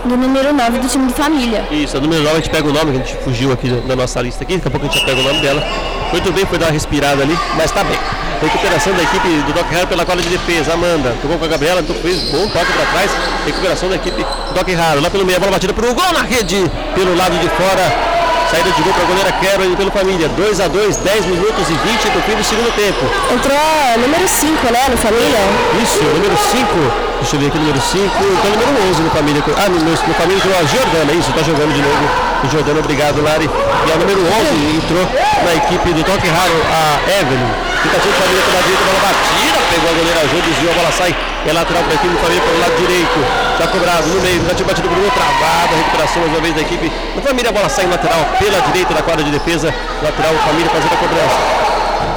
do 0.05 0.17
número 0.17 0.53
9 0.53 0.79
do 0.79 0.87
time 0.87 1.07
de 1.07 1.13
família. 1.13 1.65
Isso, 1.71 1.97
a 1.97 1.99
número 1.99 2.21
9 2.21 2.35
a 2.35 2.39
gente 2.39 2.49
pega 2.49 2.67
o 2.67 2.73
nome, 2.73 2.91
que 2.91 2.97
a 2.97 3.05
gente 3.05 3.23
fugiu 3.23 3.51
aqui 3.51 3.69
da 3.69 3.95
nossa 3.95 4.21
lista 4.21 4.43
aqui, 4.43 4.55
daqui 4.55 4.67
a 4.67 4.71
pouco 4.71 4.85
a 4.85 4.89
gente 4.89 4.99
já 4.99 5.05
pega 5.05 5.19
o 5.19 5.23
nome 5.23 5.39
dela. 5.41 5.63
Muito 6.11 6.31
bem, 6.31 6.45
foi 6.45 6.57
dar 6.57 6.67
uma 6.67 6.71
respirada 6.71 7.23
ali, 7.23 7.37
mas 7.55 7.71
tá 7.71 7.83
bem. 7.83 7.97
Recuperação 8.41 8.93
da 8.93 9.03
equipe 9.03 9.27
do 9.47 9.53
Doc 9.53 9.71
Raro 9.71 9.87
pela 9.87 10.05
quadra 10.05 10.21
de 10.21 10.29
defesa. 10.29 10.73
Amanda 10.73 11.15
tocou 11.21 11.37
com 11.39 11.45
a 11.45 11.47
Gabriela, 11.47 11.81
então 11.81 11.95
fez 11.95 12.21
bom 12.29 12.47
toque 12.49 12.71
para 12.73 12.85
trás. 12.91 13.11
Recuperação 13.45 13.89
da 13.89 13.95
equipe 13.95 14.21
do 14.21 14.53
Doc 14.53 14.67
Raro. 14.69 15.01
Lá 15.01 15.09
pelo 15.09 15.25
meio, 15.25 15.37
a 15.37 15.39
bola 15.39 15.53
batida 15.53 15.73
pro 15.73 15.93
gol 15.93 16.11
na 16.11 16.21
rede, 16.21 16.69
pelo 16.93 17.15
lado 17.15 17.37
de 17.39 17.47
fora. 17.49 18.13
Saída 18.51 18.69
de 18.71 18.83
gol 18.83 18.93
para 18.93 19.03
a 19.03 19.07
goleira 19.07 19.31
Carol 19.31 19.75
pelo 19.77 19.91
família. 19.91 20.27
2 20.27 20.59
a 20.59 20.67
2 20.67 20.97
10 20.97 21.25
minutos 21.25 21.69
e 21.69 21.73
20 21.73 22.09
do 22.11 22.21
fim 22.21 22.35
do 22.35 22.43
segundo 22.43 22.75
tempo. 22.75 23.05
Entrou 23.33 23.57
número 23.97 24.27
5, 24.27 24.71
né, 24.71 24.89
no 24.89 24.97
família? 24.97 25.39
Isso, 25.81 26.03
número 26.03 26.37
5. 26.37 27.12
Deixa 27.23 27.37
eu 27.37 27.39
ver 27.39 27.47
aqui, 27.47 27.57
número 27.57 27.79
5. 27.79 28.03
Então, 28.03 28.51
número 28.51 28.83
11 28.91 29.01
no 29.01 29.09
família. 29.15 29.41
Ah, 29.55 29.69
no, 29.71 29.79
no 29.79 29.95
família 29.95 30.43
entrou 30.43 30.51
a 30.59 30.63
Jordana, 30.67 31.11
isso, 31.15 31.31
tá 31.31 31.39
jogando 31.39 31.71
de 31.71 31.79
novo. 31.79 32.03
O 32.43 32.47
Jordana, 32.51 32.79
obrigado, 32.83 33.23
Lari. 33.23 33.47
E 33.47 33.91
a 33.91 33.95
número 33.95 34.19
11 34.19 34.75
entrou 34.75 35.07
na 35.07 35.55
equipe 35.55 35.87
do 35.95 36.03
Toque 36.03 36.27
Raro, 36.27 36.59
a 36.67 36.99
Evelyn. 37.23 37.47
Tentativa 37.79 38.11
de 38.11 38.19
família 38.19 38.43
pela 38.43 38.59
direita, 38.59 38.83
bola 38.83 38.99
batida, 39.07 39.59
pegou 39.71 39.87
a 39.87 39.93
goleira 39.95 40.21
Jô, 40.27 40.37
desviou, 40.43 40.71
a 40.71 40.75
bola 40.75 40.91
sai. 40.91 41.15
É 41.47 41.53
lateral 41.55 41.83
para 41.83 41.91
a 41.91 41.95
equipe 41.95 42.11
do 42.11 42.19
família 42.19 42.43
pelo 42.43 42.59
lado 42.59 42.75
direito. 42.75 43.19
Já 43.55 43.67
cobrado 43.71 44.07
no 44.11 44.19
meio, 44.19 44.39
tentativa 44.43 44.67
batida 44.67 44.87
por 44.91 44.99
gol, 44.99 45.11
travado. 45.15 45.71
A 45.71 45.77
recuperação 45.79 46.19
mais 46.27 46.31
uma 46.35 46.41
vez 46.43 46.53
da 46.59 46.61
equipe. 46.67 46.91
Da 46.91 47.21
família, 47.23 47.49
a 47.49 47.53
bola 47.55 47.69
sai 47.71 47.87
lateral 47.87 48.19
pela 48.35 48.59
direita 48.67 48.91
da 48.91 49.01
quadra 49.01 49.23
de 49.23 49.31
defesa. 49.31 49.71
Lateral, 50.03 50.35
família 50.43 50.67
fazendo 50.67 50.91
a 50.91 50.99
cobrança. 50.99 51.72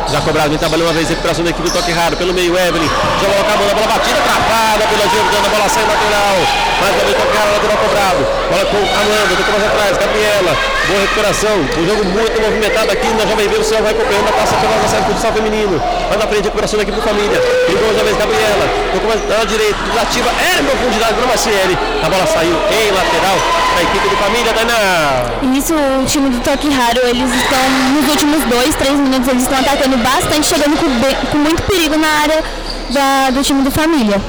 Já 0.08 0.20
cobrado, 0.20 0.50
vem 0.50 0.58
trabalhando 0.58 0.86
uma 0.86 0.92
vez, 0.94 1.08
recuperação 1.08 1.42
da 1.44 1.50
equipe 1.50 1.68
do 1.68 1.74
toque 1.74 1.90
raro, 1.90 2.16
pelo 2.16 2.32
meio, 2.32 2.56
Evelyn, 2.56 2.86
já 3.20 3.26
coloca 3.26 3.52
a 3.52 3.56
na 3.56 3.74
bola 3.74 3.86
batida, 3.86 4.20
travada 4.22 4.86
pela 4.86 5.02
Jordana, 5.10 5.46
a 5.46 5.50
bola 5.50 5.68
sai 5.68 5.82
lateral, 5.82 6.36
mais 6.80 6.94
uma 6.94 7.04
vez 7.04 7.16
toque 7.18 7.36
raro, 7.36 7.50
lateral 7.50 7.76
cobrado, 7.76 8.22
bola 8.46 8.64
com 8.70 8.78
Amanda, 8.86 9.34
tocou 9.34 9.52
mais 9.58 9.66
atrás, 9.66 9.98
Gabriela, 9.98 10.56
boa 10.86 11.00
recuperação, 11.00 11.56
um 11.58 11.86
jogo 11.86 12.04
muito 12.04 12.40
movimentado 12.40 12.92
aqui 12.92 13.08
na 13.18 13.26
Jovem 13.26 13.48
Verde, 13.48 13.60
o 13.60 13.64
céu 13.64 13.82
vai 13.82 13.90
acompanhando 13.90 14.28
a 14.28 14.32
passa 14.32 14.54
pela 14.56 14.76
nossa 14.78 15.02
futsal 15.02 15.32
feminino, 15.32 15.82
mais 16.08 16.20
na 16.20 16.26
frente, 16.26 16.44
recuperação 16.44 16.76
da 16.78 16.82
equipe 16.82 16.96
do 16.96 17.02
família, 17.02 17.38
ligou 17.68 17.82
mais 17.92 18.02
vez, 18.02 18.16
Gabriela, 18.16 18.66
tocou 18.92 19.10
na 19.38 19.44
direita, 19.44 19.76
ativa, 20.00 20.30
é 20.30 20.62
profundidade 20.62 21.14
para 21.14 21.26
Maciele, 21.26 21.78
a 22.04 22.08
bola 22.08 22.26
saiu 22.26 22.56
em 22.70 22.90
lateral, 22.92 23.36
da 23.76 23.82
equipe 23.82 24.08
do 24.08 24.16
família, 24.16 24.52
Tainá. 24.52 25.56
Isso, 25.58 25.74
o 25.74 26.04
time 26.06 26.30
do 26.30 26.40
Toque 26.40 26.68
Raro, 26.70 27.00
eles 27.06 27.30
estão, 27.34 27.62
nos 27.94 28.08
últimos 28.08 28.44
dois, 28.44 28.74
três 28.76 28.98
minutos, 28.98 29.28
eles 29.28 29.42
estão 29.42 29.58
atacando 29.58 29.96
bastante, 29.98 30.46
chegando 30.46 30.76
com, 30.76 30.86
com 31.32 31.38
muito 31.38 31.62
perigo 31.64 31.96
na 31.98 32.08
área 32.22 32.42
da- 32.90 33.30
do 33.30 33.42
time 33.42 33.62
do 33.62 33.70
Família. 33.70 34.20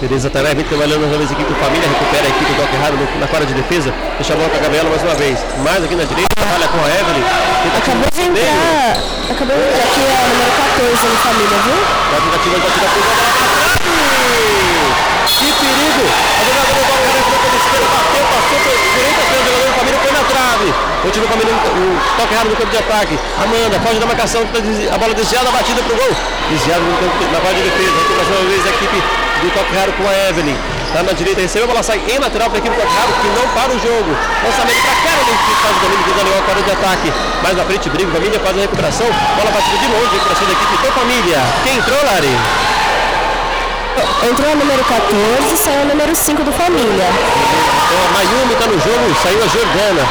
Tereza 0.00 0.28
Tainá 0.28 0.52
vem 0.52 0.64
trabalhando 0.64 1.00
mais 1.00 1.12
uma 1.12 1.18
vez 1.18 1.30
a 1.30 1.32
equipe 1.32 1.48
do 1.48 1.56
família, 1.58 1.88
recupera 1.88 2.26
a 2.26 2.28
equipe 2.28 2.52
do 2.52 2.60
Raro 2.84 2.96
no- 3.00 3.20
na 3.20 3.26
quadra 3.26 3.46
de 3.46 3.54
defesa, 3.54 3.88
deixa 4.20 4.34
a 4.34 4.36
bola 4.36 4.50
com 4.50 4.56
a 4.56 4.60
Gabriela 4.60 4.90
mais 4.90 5.02
uma 5.02 5.14
vez, 5.14 5.40
mais 5.64 5.80
aqui 5.82 5.96
na 5.96 6.04
direita, 6.04 6.36
trabalha 6.36 6.68
com 6.68 6.78
a 6.84 6.88
Evelyn, 7.00 7.24
Acabou 7.80 8.04
de 8.12 8.20
entrar. 8.20 8.92
Acabou 9.32 9.56
de 9.56 9.64
entrar 9.64 9.84
aqui 9.88 10.04
a 10.04 10.28
número 10.28 10.52
14 10.52 11.00
no 11.00 11.16
família, 11.24 11.58
viu? 11.64 11.78
A 11.80 12.18
tentativa 12.20 12.56
para 12.60 12.72
trás. 12.76 12.92
Que 15.26 15.48
perigo! 15.64 16.04
A 16.12 16.44
jogadora 16.44 16.76
do 16.76 16.92
Raro 16.92 17.16
entrou 17.16 17.38
pela 17.40 17.56
esquerda, 17.56 17.86
bateu, 17.96 18.24
passou 18.36 18.58
pela 18.60 18.76
direita, 18.76 19.20
o 19.24 19.44
jogador 19.48 19.64
do 19.66 19.74
família, 19.80 19.98
foi 20.04 20.12
na 20.12 20.24
trave. 20.28 20.68
Continua 21.02 21.26
o 21.26 21.30
família, 21.32 21.52
o 21.56 21.84
Doc 22.20 22.30
Raro 22.36 22.48
no 22.52 22.56
campo 22.56 22.70
de 22.70 22.78
ataque. 22.84 23.14
Amanda, 23.40 23.80
foge 23.80 23.96
da 24.00 24.06
marcação, 24.06 24.40
tá 24.52 24.58
a 24.60 24.98
bola 25.00 25.14
desviada, 25.16 25.48
a 25.48 25.52
batida 25.56 25.80
pro 25.82 25.96
gol. 25.96 26.12
Desviada 26.52 26.84
na 26.84 27.40
quadra 27.40 27.56
de 27.56 27.64
defesa. 27.72 27.96
Recuperação 27.96 28.36
uma 28.36 28.44
vez 28.52 28.60
da 28.64 28.70
equipe 28.76 28.98
do 29.40 29.76
Raro 29.76 29.92
com 29.92 30.08
a 30.08 30.28
Evelyn. 30.28 30.56
Tá 30.92 31.02
na 31.02 31.12
direita, 31.12 31.40
recebeu, 31.40 31.64
a 31.64 31.68
bola 31.68 31.82
sai 31.82 32.00
em 32.08 32.18
lateral 32.18 32.48
para 32.48 32.58
a 32.58 32.60
equipe 32.60 32.74
do 32.74 32.80
Raro, 32.80 33.12
que 33.20 33.28
não 33.28 33.46
para 33.52 33.72
o 33.72 33.78
jogo. 33.78 34.10
Lançamento 34.42 34.80
para 34.80 34.94
Carolyn, 35.04 35.36
que 35.36 35.54
faz 35.60 35.76
o 35.76 35.80
domínio, 35.80 36.04
que 36.04 36.12
dá 36.16 36.38
a 36.38 36.42
quadra 36.42 36.62
de 36.62 36.70
ataque. 36.72 37.12
Mais 37.42 37.56
na 37.56 37.64
frente, 37.64 37.90
briga, 37.90 38.10
família 38.12 38.40
faz 38.40 38.56
a 38.56 38.60
recuperação. 38.60 39.06
Bola 39.36 39.50
batida 39.50 39.76
de 39.76 39.86
longe, 39.92 40.10
recuperação 40.12 40.46
da 40.46 40.52
equipe 40.52 40.72
do 40.72 40.92
Família. 40.92 41.38
Quem 41.64 41.76
entrou, 41.76 42.04
Lari? 42.04 42.34
Entrou 44.28 44.50
a 44.50 44.54
número 44.54 44.84
14 44.84 45.54
e 45.54 45.56
saiu 45.56 45.82
a 45.82 45.84
número 45.84 46.14
5 46.14 46.42
do 46.42 46.52
família. 46.52 47.06
Então 47.06 47.98
a 48.04 48.12
Mayumi 48.12 48.52
está 48.52 48.66
no 48.66 48.78
jogo, 48.80 49.14
saiu 49.22 49.42
a 49.42 49.46
Jordana. 49.46 50.04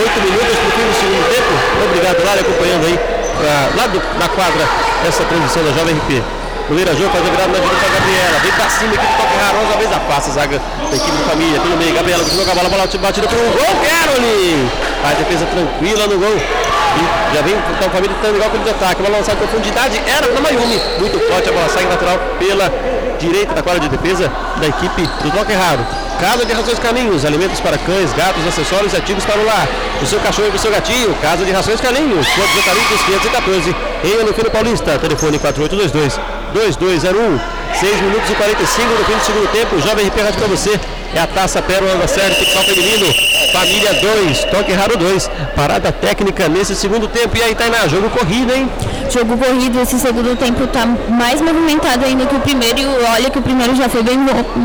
Oito 0.00 0.20
minutos 0.20 0.56
para 0.56 0.68
o 0.68 0.72
fim 0.72 0.86
do 0.86 0.94
segundo 0.94 1.28
tempo. 1.28 1.84
Obrigado, 1.84 2.24
Lari, 2.24 2.40
acompanhando 2.40 2.86
aí 2.86 2.98
pra, 3.38 3.82
lá 3.82 3.86
do, 3.86 3.98
da 4.18 4.28
quadra 4.28 4.68
essa 5.06 5.24
transição 5.24 5.64
da 5.64 5.72
Jovem 5.72 5.96
RP. 5.96 6.39
Goleira 6.70 6.94
Jô 6.94 7.10
faz 7.10 7.26
a 7.26 7.30
virada 7.30 7.50
na 7.50 7.58
direita 7.58 7.82
para 7.82 7.98
Gabriela. 7.98 8.38
Vem 8.38 8.52
pra 8.52 8.70
cima, 8.70 8.94
equipe 8.94 9.14
toque 9.18 9.36
raro, 9.42 9.58
uma 9.58 9.76
vez 9.76 9.90
a 9.90 10.30
zaga 10.30 10.62
da 10.88 10.96
equipe 10.96 11.16
de 11.16 11.24
família. 11.24 11.60
Pelo 11.60 11.76
meio, 11.76 11.92
Gabriela 11.92 12.22
com 12.22 12.50
a 12.52 12.54
bola, 12.54 12.68
bola 12.68 12.86
batida 12.86 13.26
para 13.26 13.38
o 13.38 13.50
gol, 13.50 13.74
Caroline! 13.82 14.70
Faz 15.02 15.18
defesa 15.18 15.46
tranquila 15.46 16.06
no 16.06 16.18
gol. 16.20 16.36
E 16.38 17.34
já 17.34 17.42
vem 17.42 17.58
então, 17.58 17.88
a 17.88 17.90
família 17.90 18.14
tentando 18.14 18.36
igual 18.36 18.50
com 18.50 18.62
de 18.62 18.70
ataque. 18.70 19.02
Bola 19.02 19.18
lançada 19.18 19.34
em 19.34 19.48
profundidade, 19.48 20.00
era 20.06 20.28
para 20.28 20.40
Mayumi. 20.40 20.80
Muito 21.00 21.18
forte, 21.26 21.48
a 21.48 21.52
bola 21.52 21.68
sai 21.70 21.84
lateral 21.86 22.16
pela 22.38 22.72
direita 23.18 23.52
da 23.52 23.62
quadra 23.64 23.80
de 23.80 23.88
defesa 23.88 24.30
da 24.60 24.68
equipe 24.68 25.02
do 25.02 25.30
Toque 25.32 25.52
Raro. 25.52 25.84
Casa 26.20 26.46
de 26.46 26.52
Rações 26.52 26.78
Caminhos, 26.78 27.24
alimentos 27.24 27.58
para 27.58 27.78
cães, 27.78 28.12
gatos, 28.12 28.46
acessórios 28.46 28.92
e 28.92 28.96
artigos 28.96 29.24
para 29.24 29.40
o 29.40 29.44
lar. 29.44 29.66
O 30.00 30.06
seu 30.06 30.20
cachorro 30.20 30.50
e 30.52 30.56
o 30.56 30.58
seu 30.60 30.70
gatinho, 30.70 31.16
Casa 31.20 31.44
de 31.44 31.50
Rações 31.50 31.80
Caminhos, 31.80 32.28
Rua 32.28 32.46
dos 32.46 32.56
Eucaliptos 32.58 33.02
514, 33.02 33.76
em 34.04 34.20
Anufino 34.20 34.50
Paulista, 34.52 34.98
telefone 35.00 35.36
4822 35.40 36.39
2201. 36.52 37.60
6 37.72 38.00
minutos 38.02 38.30
e 38.30 38.34
45 38.34 38.88
no 38.88 39.04
fim 39.04 39.12
do 39.12 39.24
segundo 39.24 39.52
tempo, 39.52 39.80
Jovem 39.80 40.06
RP 40.08 40.20
Rádio 40.20 40.38
para 40.38 40.48
você. 40.48 40.80
É 41.14 41.20
a 41.20 41.26
taça 41.26 41.60
Pérola 41.62 41.96
da 41.96 42.06
Série 42.06 42.34
Futsal 42.34 42.62
Feminino, 42.62 43.06
Família 43.52 43.94
2, 43.94 44.44
Toque 44.44 44.72
Raro 44.72 44.96
2. 44.96 45.30
Parada 45.56 45.90
técnica 45.90 46.48
nesse 46.48 46.74
segundo 46.76 47.08
tempo. 47.08 47.36
E 47.36 47.42
aí, 47.42 47.54
Tainá, 47.54 47.88
jogo 47.88 48.08
corrido, 48.10 48.52
hein? 48.52 48.70
Jogo 49.10 49.36
corrido, 49.36 49.80
esse 49.80 49.98
segundo 49.98 50.36
tempo 50.36 50.68
tá 50.68 50.86
mais 51.08 51.40
movimentado 51.40 52.04
ainda 52.04 52.26
que 52.26 52.36
o 52.36 52.40
primeiro, 52.40 52.78
e 52.78 52.86
olha 52.86 53.28
que 53.28 53.38
o 53.40 53.42
primeiro 53.42 53.74
já 53.74 53.88
foi 53.88 54.04
bem, 54.04 54.18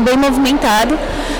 bem 0.04 0.16
movimentado, 0.16 0.96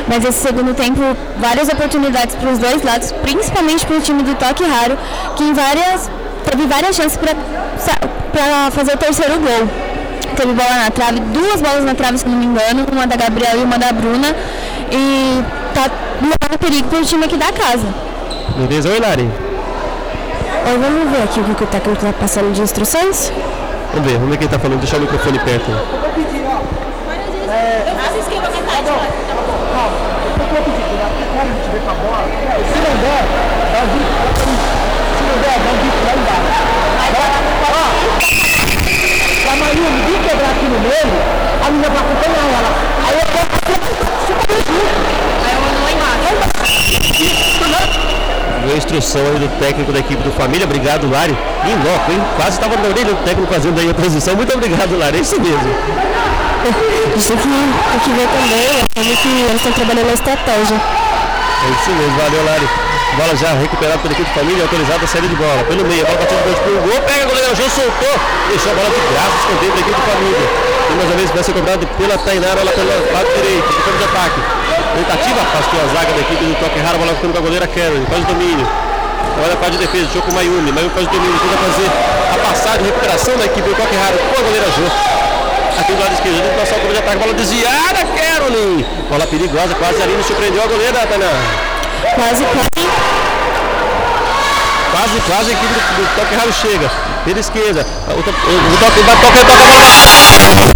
mas 0.09 0.25
esse 0.25 0.43
segundo 0.43 0.75
tempo, 0.75 1.01
várias 1.39 1.69
oportunidades 1.69 2.35
para 2.35 2.51
os 2.51 2.59
dois 2.59 2.83
lados, 2.83 3.13
principalmente 3.23 3.87
para 3.87 3.97
o 3.97 4.01
time 4.01 4.25
do 4.25 4.35
Toque 4.35 4.65
Raro, 4.65 4.99
que 5.37 5.45
em 5.45 5.53
várias, 5.53 6.11
teve 6.51 6.67
várias 6.67 6.97
chances 6.97 7.17
para 7.17 8.71
fazer 8.73 8.95
o 8.95 8.99
terceiro 8.99 9.39
gol. 9.39 9.86
Teve 10.37 10.53
bola 10.53 10.77
na 10.85 10.91
trave, 10.91 11.19
duas 11.21 11.63
bolas 11.63 11.83
na 11.83 11.95
trave, 11.95 12.19
se 12.19 12.29
não 12.29 12.37
me 12.37 12.45
engano, 12.45 12.87
uma 12.93 13.07
da 13.07 13.17
Gabriela 13.17 13.59
e 13.59 13.65
uma 13.65 13.79
da 13.79 13.91
Bruna, 13.91 14.37
e 14.93 15.43
tá 15.75 15.91
levando 16.21 16.59
perigo 16.59 16.89
para 16.89 16.99
o 16.99 17.05
time 17.05 17.25
aqui 17.25 17.39
da 17.39 17.51
casa. 17.53 17.87
Beleza, 18.55 18.91
oi, 18.91 19.01
Lari. 19.01 19.31
Ó, 20.67 20.79
vamos 20.79 21.11
ver 21.11 21.23
aqui 21.23 21.41
o 21.41 21.55
que 21.55 21.65
o 21.65 21.67
técnico 21.67 22.05
está 22.05 22.13
passando 22.13 22.53
de 22.53 22.61
instruções. 22.61 23.33
Vamos 23.95 24.07
ver, 24.07 24.19
vamos 24.19 24.31
ver 24.31 24.37
quem 24.37 24.49
tá 24.49 24.59
falando. 24.59 24.79
Deixar 24.79 24.99
o 24.99 25.01
microfone 25.01 25.39
perto. 25.39 25.71
Deu 48.67 48.75
a 48.75 48.79
instrução 48.79 49.23
aí 49.23 49.39
do 49.39 49.49
técnico 49.61 49.93
da 49.93 50.01
equipe 50.01 50.23
do 50.23 50.33
Família. 50.33 50.65
Obrigado, 50.65 51.09
Lari. 51.09 51.37
Em 51.65 51.77
loco, 51.89 52.11
hein? 52.11 52.21
Quase 52.37 52.59
estava 52.59 52.77
na 52.77 52.89
orelha 52.89 53.15
do 53.15 53.25
técnico 53.25 53.53
fazendo 53.53 53.79
aí 53.81 53.89
a 53.89 53.95
transição. 53.95 54.35
Muito 54.35 54.53
obrigado, 54.53 54.99
Lari. 54.99 55.19
É 55.19 55.21
isso 55.21 55.41
mesmo. 55.41 55.71
A 56.59 56.73
tem 57.15 57.37
que, 57.37 57.43
tem 57.43 58.01
que 58.01 58.11
ver 58.11 58.27
também 58.27 58.59
né, 58.59 58.85
como 58.93 59.17
que 59.17 59.29
eles 59.29 59.55
estão 59.55 59.73
trabalhando 59.73 60.11
a 60.11 60.15
estratégia. 60.15 60.77
É 60.77 61.71
isso 61.71 61.91
mesmo. 61.91 62.19
Valeu, 62.19 62.45
Lari. 62.45 62.96
Bola 63.17 63.35
já 63.35 63.49
recuperada 63.57 63.99
pela 63.99 64.13
equipe 64.13 64.29
do 64.29 64.35
Família. 64.35 64.63
Autorizada 64.63 65.05
a 65.05 65.09
saída 65.09 65.29
de 65.29 65.37
bola. 65.37 65.65
Pelo 65.65 65.85
meio. 65.85 66.03
A 66.03 66.07
bola 66.07 66.19
bateu 66.21 66.37
de 66.37 66.45
dois 66.45 66.59
pro 66.59 66.73
gol. 66.85 67.01
Pega 67.03 67.25
o 67.25 67.29
goleiro. 67.29 67.57
Jô 67.57 67.69
soltou. 67.69 68.15
Deixou 68.49 68.73
a 68.73 68.75
bola 68.75 68.91
de 68.91 69.01
graça. 69.13 69.35
Escanteio 69.41 69.73
para 69.73 69.81
a 69.81 69.85
equipe 69.85 69.97
do 69.97 70.07
Família. 70.07 70.77
E 70.87 70.95
mais 70.95 71.09
uma 71.11 71.17
vez 71.17 71.31
vai 71.31 71.43
ser 71.43 71.53
cobrado 71.53 71.87
pela 71.99 72.17
Tainara 72.19 72.63
lá 72.63 72.71
pelo 72.71 72.87
lado 72.87 73.29
direito, 73.35 73.67
campo 73.83 73.99
de 73.99 74.05
ataque. 74.05 74.41
Tentativa, 74.95 75.41
afastou 75.43 75.81
a 75.83 75.87
zaga 75.93 76.13
da 76.15 76.21
equipe 76.21 76.45
do 76.45 76.55
toque 76.63 76.79
a 76.79 76.97
bola 76.97 77.15
ficando 77.15 77.33
com 77.33 77.39
a 77.39 77.43
goleira 77.43 77.67
Carol, 77.67 78.07
faz 78.07 78.23
o 78.23 78.27
domínio. 78.27 78.67
Agora 79.37 79.53
a 79.53 79.57
parte 79.57 79.73
de 79.73 79.79
defesa, 79.85 80.07
jogo 80.15 80.27
com 80.27 80.31
o 80.31 80.35
Mayumi. 80.35 80.71
Mayumi 80.73 80.95
faz 80.95 81.07
o 81.07 81.11
domínio, 81.11 81.39
tenta 81.43 81.59
fazer 81.59 81.89
a 82.33 82.39
passagem, 82.49 82.87
recuperação 82.87 83.37
da 83.37 83.45
equipe 83.45 83.69
do 83.69 83.75
toque 83.75 83.97
raro 83.97 84.17
com 84.17 84.41
a 84.41 84.43
goleira 84.47 84.67
Jô. 84.79 84.87
Aqui 85.81 85.93
do 85.93 86.01
lado 86.01 86.15
esquerdo, 86.15 86.39
tenta 86.41 86.55
passar 86.55 86.77
o 86.79 86.93
de 86.93 86.99
ataque, 86.99 87.19
bola 87.19 87.35
desviada, 87.35 88.01
Carolyn. 88.15 88.87
Bola 89.11 89.27
perigosa, 89.27 89.75
quase 89.75 90.03
ali, 90.03 90.23
surpreendeu 90.23 90.63
a 90.63 90.67
goleira, 90.67 91.07
Tainara. 91.07 91.76
Quase, 92.15 92.45
quase. 92.45 92.89
Quase, 94.93 95.21
quase 95.29 95.51
a 95.51 95.55
equipe 95.55 95.75
do, 95.75 95.81
do 95.97 96.15
toque 96.17 96.35
raro 96.35 96.53
chega. 96.53 96.91
Pela 97.25 97.41
esquerda. 97.41 97.85
O, 98.17 98.23
to- 98.23 98.31
o, 98.31 98.75
o 98.75 98.77
toque 98.79 99.01
vai 99.01 99.17
tocar, 99.17 99.45
toca 99.45 99.53
a 99.53 99.57
bola. 99.57 100.73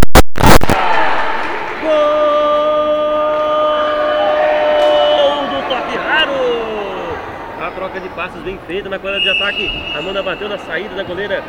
Gol 4.11 5.43
do 5.47 5.59
toque 5.69 5.95
raro. 5.97 7.17
A 7.61 7.71
troca 7.71 7.99
de 7.99 8.09
passes 8.09 8.41
bem 8.43 8.59
feita 8.67 8.89
na 8.89 8.99
quadra 8.99 9.19
de 9.19 9.29
ataque. 9.29 9.95
Amanda 9.97 10.21
bateu 10.23 10.49
na 10.49 10.57
saída 10.57 10.95
da 10.95 11.03
goleira. 11.03 11.43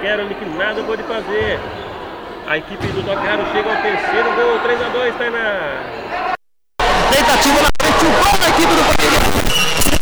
Quero 0.00 0.28
que 0.28 0.44
nada 0.56 0.82
pode 0.84 1.02
fazer. 1.04 1.58
A 2.48 2.58
equipe 2.58 2.86
do 2.88 3.02
toque 3.02 3.26
raro 3.26 3.44
chega 3.52 3.68
ao 3.70 3.82
terceiro 3.82 4.32
gol. 4.34 4.58
3 4.60 4.82
a 4.82 4.88
2 4.88 5.14
Tainá. 5.16 5.84
Tentativa 7.10 7.60
na 7.62 7.68
frente, 7.80 8.04
o 8.04 8.10
gol 8.10 8.38
da 8.38 8.48
equipe 8.48 8.74
do 8.74 8.82
Palmeiras. 8.84 9.05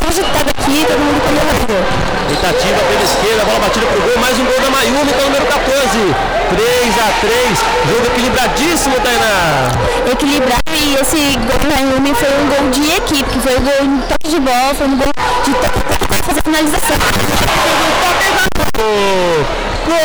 Tava 0.05 0.51
aqui, 0.51 0.85
todo 0.85 0.99
mundo 0.99 1.19
comemorando. 1.25 1.81
Tentativa 2.29 2.77
pela 2.77 3.03
esquerda, 3.03 3.43
bola 3.43 3.59
batida 3.59 3.87
pro 3.87 4.01
gol, 4.01 4.17
mais 4.19 4.37
um 4.37 4.45
gol 4.45 4.61
da 4.61 4.69
Mayumi 4.69 5.11
com 5.11 5.21
o 5.21 5.25
número 5.25 5.45
14. 5.47 6.15
3 6.45 6.99
a 6.99 7.11
3 7.21 7.59
jogo 7.89 8.05
equilibradíssimo, 8.05 8.95
Tainá. 8.99 9.67
Equilibrado 10.11 10.61
e 10.75 10.95
esse 11.01 11.35
gol 11.37 11.57
da 11.69 11.79
Yumi 11.79 12.13
foi 12.13 12.29
um 12.29 12.47
gol 12.47 12.69
de 12.69 12.91
equipe, 12.91 13.23
que 13.23 13.39
foi 13.39 13.57
um 13.57 13.63
gol 13.63 13.73
em 13.81 13.97
toque 14.01 14.29
de 14.29 14.39
bola, 14.39 14.75
foi 14.75 14.87
um 14.87 14.95
gol 14.95 15.11
de 15.43 15.53
toque 15.55 15.79
para 16.07 16.23
fazer 16.23 16.39
a 16.39 16.43
finalização. 16.43 16.97
Gol! 18.77 19.95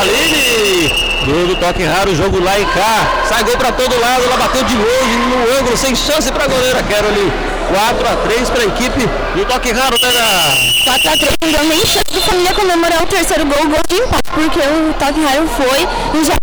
Aline! 0.00 1.10
Gol 1.26 1.46
do 1.46 1.56
toque 1.70 1.84
raro, 1.84 2.14
jogo 2.16 2.42
lá 2.42 2.58
e 2.58 2.64
cá. 2.66 3.06
Sai 3.28 3.44
gol 3.44 3.56
pra 3.56 3.70
todo 3.70 3.98
lado, 4.00 4.24
ela 4.24 4.36
bateu 4.36 4.64
de 4.64 4.74
longe, 4.74 5.16
no 5.28 5.58
ângulo, 5.58 5.76
sem 5.76 5.94
chance 5.94 6.30
pra 6.32 6.46
goleira 6.46 6.82
Caroline. 6.82 7.32
4 7.70 8.08
a 8.08 8.16
3 8.26 8.50
pra 8.50 8.64
equipe 8.64 9.08
do 9.36 9.44
toque 9.44 9.70
raro, 9.70 9.96
Tainá. 9.96 10.24
4x3, 10.84 11.28
não 11.42 11.52
deu 11.52 11.64
nem 11.66 11.78
chance 11.86 12.12
da 12.12 12.20
família 12.22 12.52
comemorar 12.52 13.00
o 13.00 13.06
terceiro 13.06 13.46
gol, 13.46 13.68
gol 13.68 13.80
de 13.88 13.96
empate, 13.96 14.30
porque 14.34 14.58
o 14.58 14.92
toque 14.98 15.20
raro 15.24 15.48
foi 15.56 15.88
e 16.20 16.24
já 16.24 16.34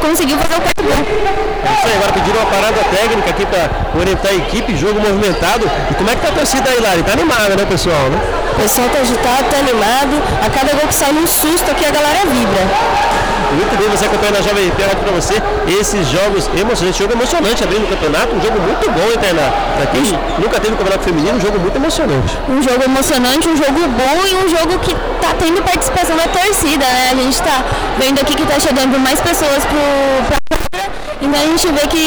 conseguiu 0.00 0.38
fazer 0.38 0.54
o 0.54 0.60
quarto 0.60 0.82
gol. 0.84 0.92
É 0.94 1.72
isso 1.72 1.86
aí, 1.86 1.94
agora 1.96 2.12
pediram 2.12 2.38
uma 2.38 2.46
parada 2.46 2.84
técnica 2.84 3.30
aqui 3.30 3.46
para 3.46 4.00
orientar 4.00 4.30
a 4.30 4.34
equipe, 4.36 4.76
jogo 4.76 5.00
movimentado. 5.00 5.68
E 5.90 5.94
como 5.94 6.08
é 6.08 6.14
que 6.14 6.20
tá 6.22 6.28
a 6.28 6.32
torcida 6.32 6.70
aí, 6.70 6.80
Lari? 6.80 7.02
Tá 7.02 7.12
animada, 7.12 7.56
né, 7.56 7.66
pessoal? 7.68 8.08
Né? 8.08 8.20
O 8.52 8.54
pessoal 8.54 8.88
tá 8.88 9.00
agitado, 9.00 9.50
tá 9.50 9.58
animado, 9.58 10.22
a 10.46 10.48
cada 10.48 10.72
gol 10.72 10.86
que 10.86 10.94
sai 10.94 11.10
num 11.10 11.26
susto 11.26 11.68
aqui 11.72 11.84
a 11.84 11.90
galera 11.90 12.20
vibra. 12.26 13.25
Muito 13.56 13.78
bem, 13.78 13.88
você 13.88 14.04
acompanha 14.06 14.32
na 14.32 14.40
Jovem 14.42 14.68
RP 14.68 14.82
aqui 14.84 14.96
para 14.96 15.12
você 15.12 15.34
esses 15.80 16.06
jogos 16.08 16.48
emocionantes. 16.58 16.98
Jogo 16.98 17.12
emocionante 17.12 17.64
abrindo 17.64 17.84
o 17.84 17.88
campeonato, 17.88 18.34
um 18.34 18.40
jogo 18.40 18.60
muito 18.60 18.90
bom, 18.90 19.06
hein, 19.10 19.18
Tainá? 19.20 19.50
Pra 19.76 19.86
quem 19.86 20.02
nunca 20.38 20.60
teve 20.60 20.74
um 20.74 20.76
campeonato 20.76 21.04
feminino, 21.04 21.36
um 21.36 21.40
jogo 21.40 21.58
muito 21.58 21.76
emocionante. 21.76 22.38
Um 22.48 22.62
jogo 22.62 22.82
emocionante, 22.84 23.48
um 23.48 23.56
jogo 23.56 23.80
bom 23.88 24.26
e 24.26 24.34
um 24.44 24.48
jogo 24.56 24.78
que 24.80 24.94
tá 25.20 25.34
tendo 25.38 25.62
participação 25.62 26.16
da 26.16 26.28
torcida, 26.28 26.84
né? 26.84 27.10
A 27.12 27.14
gente 27.14 27.40
tá 27.42 27.64
vendo 27.98 28.20
aqui 28.20 28.34
que 28.34 28.46
tá 28.46 28.58
chegando 28.60 28.98
mais 28.98 29.20
pessoas 29.20 29.64
quadra, 29.64 30.90
então 31.20 31.40
a 31.40 31.46
gente 31.46 31.66
vê 31.72 31.86
que 31.88 32.04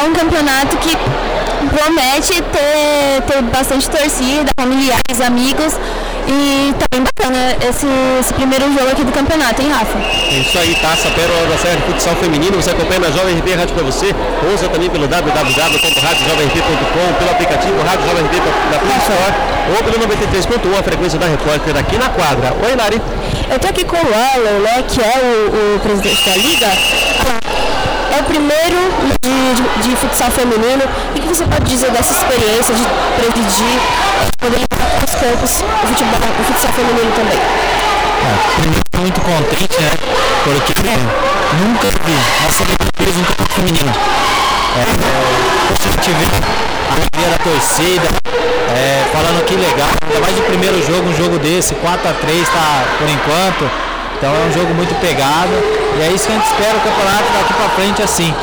é 0.00 0.04
um 0.04 0.12
campeonato 0.12 0.76
que 0.78 0.96
promete 1.68 2.42
ter, 2.42 3.22
ter 3.26 3.42
bastante 3.42 3.88
torcida, 3.88 4.50
familiares, 4.58 5.20
amigos 5.24 5.74
e 6.28 6.74
tá 6.78 6.84
bem 6.92 7.02
bacana 7.02 7.56
esse, 7.66 7.86
esse 8.20 8.34
primeiro 8.34 8.70
jogo 8.72 8.90
aqui 8.92 9.02
do 9.02 9.10
campeonato, 9.12 9.62
hein, 9.62 9.72
Rafa? 9.72 9.98
Isso 10.30 10.58
aí, 10.58 10.74
Taça 10.76 11.10
Pérola 11.10 11.46
da 11.48 11.56
Serra 11.56 11.76
de 11.76 11.82
Futsal 11.82 12.14
Feminino. 12.16 12.60
Você 12.60 12.70
acompanha 12.70 13.00
na 13.00 13.10
Jovem 13.10 13.38
RP 13.38 13.54
Rádio 13.56 13.74
para 13.74 13.84
você. 13.84 14.14
Ouça 14.50 14.68
também 14.68 14.90
pelo 14.90 15.08
www.radiojovemrp.com, 15.08 17.14
pelo 17.18 17.30
aplicativo 17.30 17.82
Rádio 17.82 18.06
Jovem 18.06 18.24
da 18.24 18.30
Play 18.78 18.98
Store 18.98 19.34
ou 19.68 19.84
pelo 19.84 19.98
93.1, 20.06 20.78
a 20.78 20.82
frequência 20.82 21.18
da 21.18 21.26
repórter 21.26 21.76
aqui 21.76 21.98
na 21.98 22.08
quadra. 22.10 22.54
Oi, 22.62 22.76
Lari. 22.76 23.02
Eu 23.50 23.58
tô 23.58 23.66
aqui 23.68 23.84
com 23.84 23.96
o 23.96 24.00
Alan, 24.00 24.58
né, 24.60 24.84
que 24.86 25.00
é 25.00 25.18
o, 25.18 25.76
o 25.76 25.80
presidente 25.80 26.22
da 26.24 26.36
liga. 26.36 26.68
É 28.10 28.20
o 28.20 28.24
primeiro 28.24 28.76
de, 29.22 29.54
de, 29.54 29.62
de 29.88 29.96
futsal 29.96 30.30
feminino. 30.30 30.84
O 31.14 31.20
que 31.20 31.28
você 31.28 31.44
pode 31.44 31.64
dizer 31.64 31.90
dessa 31.90 32.12
experiência 32.12 32.74
de 32.74 32.84
presidir, 33.16 33.80
de 34.26 34.32
poder 34.38 34.67
os 35.04 35.14
campos 35.14 35.64
o 35.82 35.86
futebol, 35.86 36.20
o 36.40 36.44
futsal 36.44 36.72
feminino 36.72 37.12
também? 37.12 37.38
Primeiro, 38.60 38.82
muito 38.98 39.20
contente, 39.20 39.80
né? 39.80 39.90
Porque 40.44 40.72
nunca 41.62 41.88
vi 42.04 42.14
na 42.42 42.50
fez 42.50 43.16
um 43.16 43.24
campo 43.24 43.52
feminino. 43.54 43.92
É, 44.76 44.82
a 44.82 45.92
gente 45.92 46.10
vê 46.10 46.26
a 46.26 46.94
alegria 46.94 47.28
da 47.30 47.38
torcida, 47.38 48.08
é, 48.74 49.04
falando 49.12 49.44
que 49.44 49.56
legal, 49.56 49.88
ainda 50.06 50.20
mais 50.20 50.38
o 50.38 50.42
primeiro 50.42 50.84
jogo, 50.86 51.08
um 51.08 51.14
jogo 51.14 51.38
desse, 51.38 51.74
4x3 51.76 52.44
tá 52.46 52.84
por 52.98 53.08
enquanto. 53.08 53.70
Então 54.18 54.34
é 54.34 54.46
um 54.48 54.52
jogo 54.52 54.74
muito 54.74 54.94
pegado 55.00 55.52
e 55.96 56.02
é 56.02 56.10
isso 56.10 56.26
que 56.26 56.32
a 56.32 56.34
gente 56.34 56.46
espera 56.46 56.76
o 56.76 56.80
campeonato 56.80 57.24
daqui 57.32 57.54
para 57.54 57.68
frente 57.70 58.02
assim. 58.02 58.34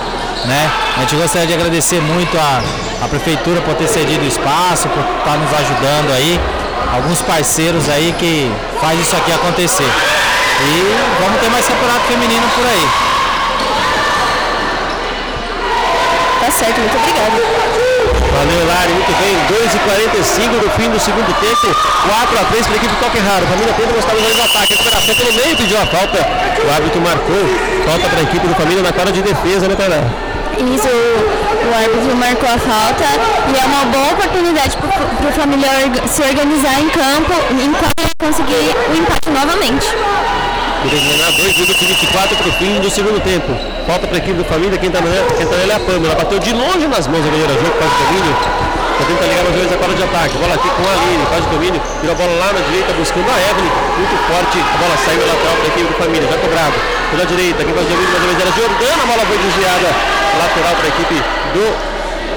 Né? 0.48 0.72
A 0.98 1.00
gente 1.02 1.16
gostaria 1.16 1.48
de 1.48 1.54
agradecer 1.54 2.00
muito 2.02 2.38
a, 2.38 2.62
a 3.04 3.08
prefeitura 3.08 3.62
por 3.62 3.74
ter 3.76 3.88
cedido 3.88 4.24
o 4.24 4.28
espaço, 4.28 4.88
por 4.90 5.04
estar 5.18 5.38
nos 5.38 5.52
ajudando 5.54 6.12
aí, 6.12 6.40
alguns 6.94 7.22
parceiros 7.22 7.90
aí 7.90 8.14
que 8.20 8.52
faz 8.80 9.00
isso 9.00 9.16
aqui 9.16 9.32
acontecer. 9.32 9.90
E 10.62 10.96
vamos 11.20 11.42
ter 11.42 11.50
mais 11.50 11.68
campeonato 11.68 12.06
feminino 12.06 12.48
por 12.56 12.66
aí. 12.66 12.88
Tá 16.42 16.52
certo, 16.52 16.80
muito 16.80 16.96
obrigada. 16.96 17.65
Valeu, 18.36 18.68
Lari, 18.68 18.92
muito 18.92 19.14
bem. 19.16 19.34
2h45 19.48 20.60
do 20.60 20.70
fim 20.72 20.90
do 20.90 21.00
segundo 21.00 21.32
tempo. 21.40 21.68
4x3 21.72 22.64
para 22.64 22.74
a 22.74 22.76
equipe 22.76 22.96
Toque 23.00 23.20
Raro. 23.20 23.48
Família 23.48 23.74
tenta 23.74 23.94
mostrar 23.94 24.16
os 24.16 24.22
dois 24.22 24.40
ataques. 24.40 24.70
Recuperação 24.70 25.16
pelo 25.16 25.34
meio, 25.34 25.56
pediu 25.56 25.78
a 25.78 25.86
falta. 25.86 26.20
O 26.68 26.74
árbitro 26.74 27.02
marcou. 27.02 27.44
Falta 27.88 28.10
para 28.10 28.20
a 28.20 28.24
equipe 28.24 28.46
do 28.46 28.56
Família 28.56 28.84
na 28.84 28.92
cara 28.92 29.12
de 29.12 29.22
defesa, 29.22 29.68
né, 29.68 29.76
Tainá? 29.76 30.04
Isso, 30.60 30.88
o, 30.88 31.74
árbitro 31.76 32.16
marcou 32.16 32.50
a 32.50 32.58
falta 32.58 33.04
e 33.52 33.60
é 33.60 33.66
uma 33.66 33.86
boa 33.86 34.14
oportunidade 34.14 34.78
para 34.78 35.30
o 35.30 35.32
família 35.34 35.70
se 36.08 36.22
organizar 36.22 36.80
em 36.80 36.90
campo 36.90 37.34
enquanto 37.52 38.16
conseguir 38.18 38.74
o 38.90 38.96
empate 38.96 39.30
novamente. 39.32 39.88
Terminar 40.90 41.32
2 41.32 41.58
minutos 41.58 41.82
e 41.82 41.86
24 41.86 42.36
para 42.38 42.48
o 42.48 42.52
fim 42.54 42.80
do 42.80 42.90
segundo 42.92 43.20
tempo. 43.24 43.50
Falta 43.88 44.06
para 44.06 44.18
a 44.18 44.22
equipe 44.22 44.38
do 44.38 44.46
Família. 44.46 44.78
Quem 44.78 44.90
está 44.90 45.02
tá 45.02 45.10
nela 45.10 45.74
é 45.74 45.76
a 45.76 45.80
Pâmela. 45.80 46.14
Bateu 46.14 46.38
de 46.38 46.54
longe 46.54 46.88
nas 46.88 47.08
mãos 47.08 47.26
da 47.26 47.30
goleira 47.32 47.54
jogo, 47.54 47.74
faz 47.74 47.90
o 47.90 47.98
domínio. 48.06 48.34
Já 48.96 49.06
tenta 49.10 49.26
ligar 49.26 49.44
mais 49.44 49.56
vezes 49.56 49.74
a 49.74 49.78
quadra 49.78 49.96
de 49.98 50.04
ataque. 50.04 50.38
Bola 50.38 50.54
aqui 50.54 50.70
com 50.70 50.84
a 50.86 50.92
Aline, 50.94 51.26
faz 51.26 51.42
o 51.42 51.50
domínio. 51.50 51.82
Tira 52.00 52.14
a 52.14 52.16
bola 52.16 52.34
lá 52.38 52.54
na 52.54 52.62
direita, 52.70 52.94
buscando 52.94 53.30
a 53.34 53.38
Evelyn. 53.50 53.74
Muito 53.98 54.16
forte. 54.30 54.58
A 54.62 54.78
bola 54.78 54.96
saiu 55.02 55.22
na 55.26 55.34
lateral 55.34 55.56
para 55.58 55.66
a 55.66 55.72
equipe 55.74 55.88
do 55.90 55.98
Família. 55.98 56.26
Já 56.30 56.38
cobrado. 56.38 56.78
Pela 57.10 57.26
direita, 57.26 57.60
quem 57.66 57.74
faz 57.74 57.86
o 57.86 57.90
domínio 57.90 58.12
mais 58.14 58.22
uma 58.22 58.30
vez 58.30 58.40
era 58.46 58.52
Jordana. 58.54 59.02
A 59.02 59.08
bola 59.10 59.24
foi 59.26 59.38
desviada. 59.42 59.90
Lateral 60.38 60.74
para 60.78 60.86
a 60.86 60.92
equipe 60.94 61.18
do 61.58 61.95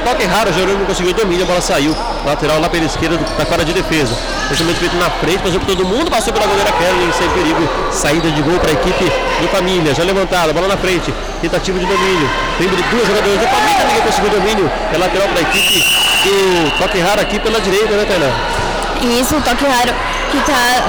Toque 0.08 0.24
raro, 0.24 0.50
Jordana 0.54 0.78
não 0.78 0.86
conseguiu 0.86 1.10
o 1.10 1.14
domínio, 1.14 1.44
a 1.44 1.46
bola 1.46 1.60
saiu. 1.60 1.94
Lateral 2.24 2.58
lá 2.60 2.68
pela 2.70 2.86
esquerda 2.86 3.18
da 3.36 3.44
quadra 3.44 3.62
de 3.62 3.74
defesa. 3.74 4.16
Lançamento 4.48 4.78
feito 4.78 4.96
na 4.96 5.10
frente, 5.10 5.42
passou 5.42 5.60
por 5.60 5.66
todo 5.66 5.84
mundo, 5.84 6.10
passou 6.10 6.32
pela 6.32 6.46
goleira 6.46 6.72
Kelly, 6.72 7.12
sem 7.12 7.28
perigo. 7.28 7.68
Saída 7.92 8.30
de 8.30 8.40
gol 8.40 8.58
para 8.58 8.70
a 8.70 8.72
equipe 8.72 9.04
do 9.04 9.48
Família. 9.48 9.94
Já 9.94 10.04
levantada, 10.04 10.54
bola 10.54 10.66
na 10.66 10.78
frente. 10.78 11.12
Tentativa 11.42 11.78
de 11.78 11.84
domínio. 11.84 12.30
Tem 12.56 12.68
duas 12.68 13.06
jogadoras 13.06 13.38
do 13.38 13.48
Família, 13.48 13.84
ninguém 13.84 14.00
conseguiu 14.00 14.30
o 14.30 14.32
domínio. 14.32 14.70
É 14.94 14.96
lateral 14.96 15.28
para 15.28 15.40
a 15.40 15.42
equipe 15.42 15.78
do 16.24 16.78
Toque 16.78 17.00
raro 17.00 17.20
aqui 17.20 17.38
pela 17.38 17.60
direita, 17.60 17.94
né, 17.94 18.06
Tainá? 18.08 19.20
Isso, 19.20 19.36
o 19.36 19.42
toque 19.42 19.66
raro 19.66 19.92
que 20.32 20.40
tá, 20.40 20.88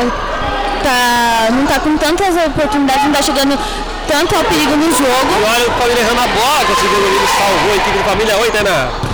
tá, 0.82 1.52
não 1.52 1.66
tá 1.66 1.80
com 1.82 1.98
tantas 1.98 2.38
oportunidades, 2.48 3.04
não 3.04 3.12
tá 3.12 3.22
chegando 3.22 3.60
tanto 4.08 4.34
ao 4.34 4.46
perigo 4.46 4.78
no 4.78 4.90
jogo. 4.96 5.34
E 5.42 5.44
olha 5.44 5.68
o 5.68 5.72
Família 5.74 6.04
errando 6.04 6.22
a 6.22 6.28
bola, 6.28 6.66
conseguiu 6.66 6.98
o 6.98 7.02
domínio, 7.04 7.28
salvou 7.28 7.74
a 7.74 7.76
equipe 7.76 7.98
do 7.98 8.04
Família. 8.06 8.38
Oi, 8.38 8.52
Tainá. 8.52 9.09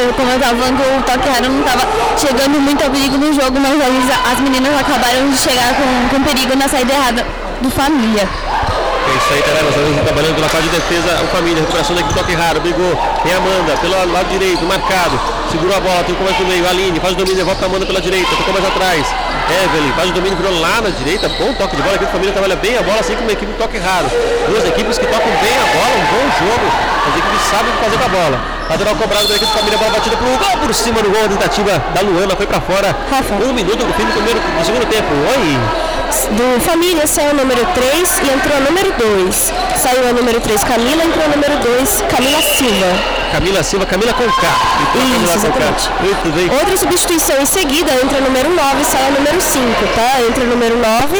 Eu, 0.00 0.14
como 0.14 0.30
eu 0.30 0.40
tava 0.40 0.56
falando, 0.56 0.80
o 0.80 1.02
toque 1.02 1.28
raro 1.28 1.52
não 1.52 1.62
tava 1.62 1.86
chegando 2.16 2.58
muito 2.58 2.82
ao 2.82 2.90
perigo 2.90 3.18
no 3.18 3.34
jogo, 3.34 3.60
mas 3.60 3.72
eles, 3.76 4.08
as 4.08 4.40
meninas 4.40 4.72
acabaram 4.80 5.28
de 5.28 5.36
chegar 5.36 5.74
com, 5.74 6.08
com 6.08 6.24
perigo 6.24 6.56
na 6.56 6.66
saída 6.68 6.94
errada 6.94 7.26
do 7.60 7.70
família. 7.70 8.24
É 8.24 9.12
isso 9.12 9.28
aí. 9.34 9.44
Nós 9.60 9.76
estamos 9.76 10.00
trabalhando 10.00 10.34
pela 10.36 10.48
parte 10.48 10.68
de 10.68 10.72
defesa. 10.72 11.20
O 11.22 11.28
Família, 11.28 11.60
recuperação 11.60 11.94
da 11.94 12.00
equipe 12.00 12.14
do 12.14 12.20
Toque 12.20 12.34
Raro, 12.34 12.60
brigou. 12.60 12.96
Tem 13.22 13.32
Amanda 13.34 13.76
pelo 13.76 13.92
lado 13.92 14.28
direito, 14.30 14.64
marcado. 14.64 15.20
Segurou 15.50 15.76
a 15.76 15.80
bola, 15.80 16.04
tocou 16.04 16.24
mais 16.24 16.38
no 16.38 16.46
meio. 16.46 16.66
Aline 16.66 16.98
faz 16.98 17.12
o 17.12 17.16
domínio, 17.16 17.44
volta 17.44 17.64
a 17.64 17.68
Amanda 17.68 17.84
pela 17.84 18.00
direita, 18.00 18.30
tocou 18.36 18.54
mais 18.54 18.64
atrás. 18.64 19.04
Evelyn 19.50 19.92
faz 19.92 20.08
o 20.08 20.12
domínio, 20.12 20.38
virou 20.38 20.60
lá 20.60 20.80
na 20.80 20.88
direita. 20.88 21.28
Bom 21.28 21.52
toque 21.60 21.76
de 21.76 21.82
bola. 21.82 21.92
A 21.92 21.96
equipe 21.96 22.12
família 22.12 22.32
trabalha 22.32 22.56
bem 22.56 22.78
a 22.78 22.82
bola, 22.82 23.00
assim 23.00 23.16
como 23.16 23.28
a 23.28 23.32
equipe 23.32 23.52
toque 23.58 23.76
raro. 23.76 24.08
Duas 24.48 24.64
equipes 24.64 24.96
que 24.96 25.06
tocam 25.06 25.28
bem 25.44 25.56
a 25.60 25.66
bola, 25.76 25.92
um 25.92 26.06
bom 26.08 26.24
jogo. 26.40 26.66
As 27.04 27.18
equipes 27.18 27.42
sabem 27.50 27.68
o 27.68 27.84
fazer 27.84 27.98
com 27.98 28.04
a 28.04 28.08
bola. 28.08 28.59
Lateral 28.70 28.94
cobrado 28.94 29.26
da 29.26 29.34
equipe 29.34 29.52
família, 29.52 29.76
bola 29.78 29.90
batida 29.90 30.16
pro 30.16 30.26
gol 30.28 30.58
por 30.62 30.72
cima 30.72 31.02
do 31.02 31.10
gol. 31.10 31.24
A 31.24 31.28
tentativa 31.28 31.72
da 31.92 32.00
Luana 32.02 32.36
foi 32.36 32.46
pra 32.46 32.60
fora. 32.60 32.96
Rafa. 33.10 33.34
Um 33.34 33.52
minuto 33.52 33.84
do 33.84 33.92
fim 33.94 34.04
do, 34.04 34.12
primeiro, 34.12 34.38
do 34.38 34.64
segundo 34.64 34.86
tempo. 34.86 35.08
Oi. 35.36 35.58
Do 36.30 36.60
Família 36.60 37.06
saiu 37.06 37.30
o 37.30 37.34
número 37.34 37.64
3 37.74 38.18
e 38.22 38.30
entrou 38.30 38.56
o 38.58 38.60
número 38.60 38.92
2. 38.92 39.52
Saiu 39.76 40.08
a 40.08 40.12
número 40.12 40.40
3 40.40 40.62
Camila, 40.62 41.04
entrou 41.04 41.26
o 41.26 41.30
número 41.30 41.56
2 41.58 42.04
Camila 42.08 42.42
Silva. 42.42 42.86
Camila 43.32 43.62
Silva, 43.64 43.86
Camila 43.86 44.12
com 44.12 44.24
K. 44.24 44.30
Então, 44.30 45.02
Camila 45.02 45.24
Isso, 45.24 45.46
com 45.46 45.52
K. 45.52 45.58
exatamente. 45.58 45.90
Muito 46.00 46.36
bem. 46.36 46.58
Outra 46.58 46.76
substituição 46.76 47.36
em 47.40 47.46
seguida, 47.46 47.92
entra 47.92 48.18
o 48.18 48.22
número 48.22 48.50
9 48.50 48.82
e 48.82 48.84
sai 48.84 49.10
o 49.10 49.14
número 49.14 49.40
5, 49.40 49.86
tá? 49.96 50.20
Entra 50.28 50.44
o 50.44 50.46
número 50.46 50.76
9. 50.76 51.18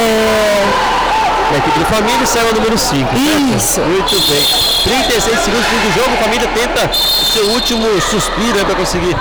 É... 0.00 0.97
A 1.50 1.56
equipe 1.56 1.78
do 1.78 1.84
Família 1.86 2.26
saiu 2.26 2.50
o 2.50 2.54
número 2.54 2.76
5. 2.76 3.08
Isso. 3.56 3.80
Muito 3.80 4.16
bem. 4.28 4.44
36 4.84 5.40
segundos 5.40 5.66
do 5.66 5.94
jogo. 5.94 6.12
A 6.14 6.22
Família 6.24 6.48
tenta 6.54 6.90
o 6.90 7.24
seu 7.24 7.44
último 7.50 8.00
suspiro 8.02 8.64
para 8.66 8.74
conseguir 8.74 9.16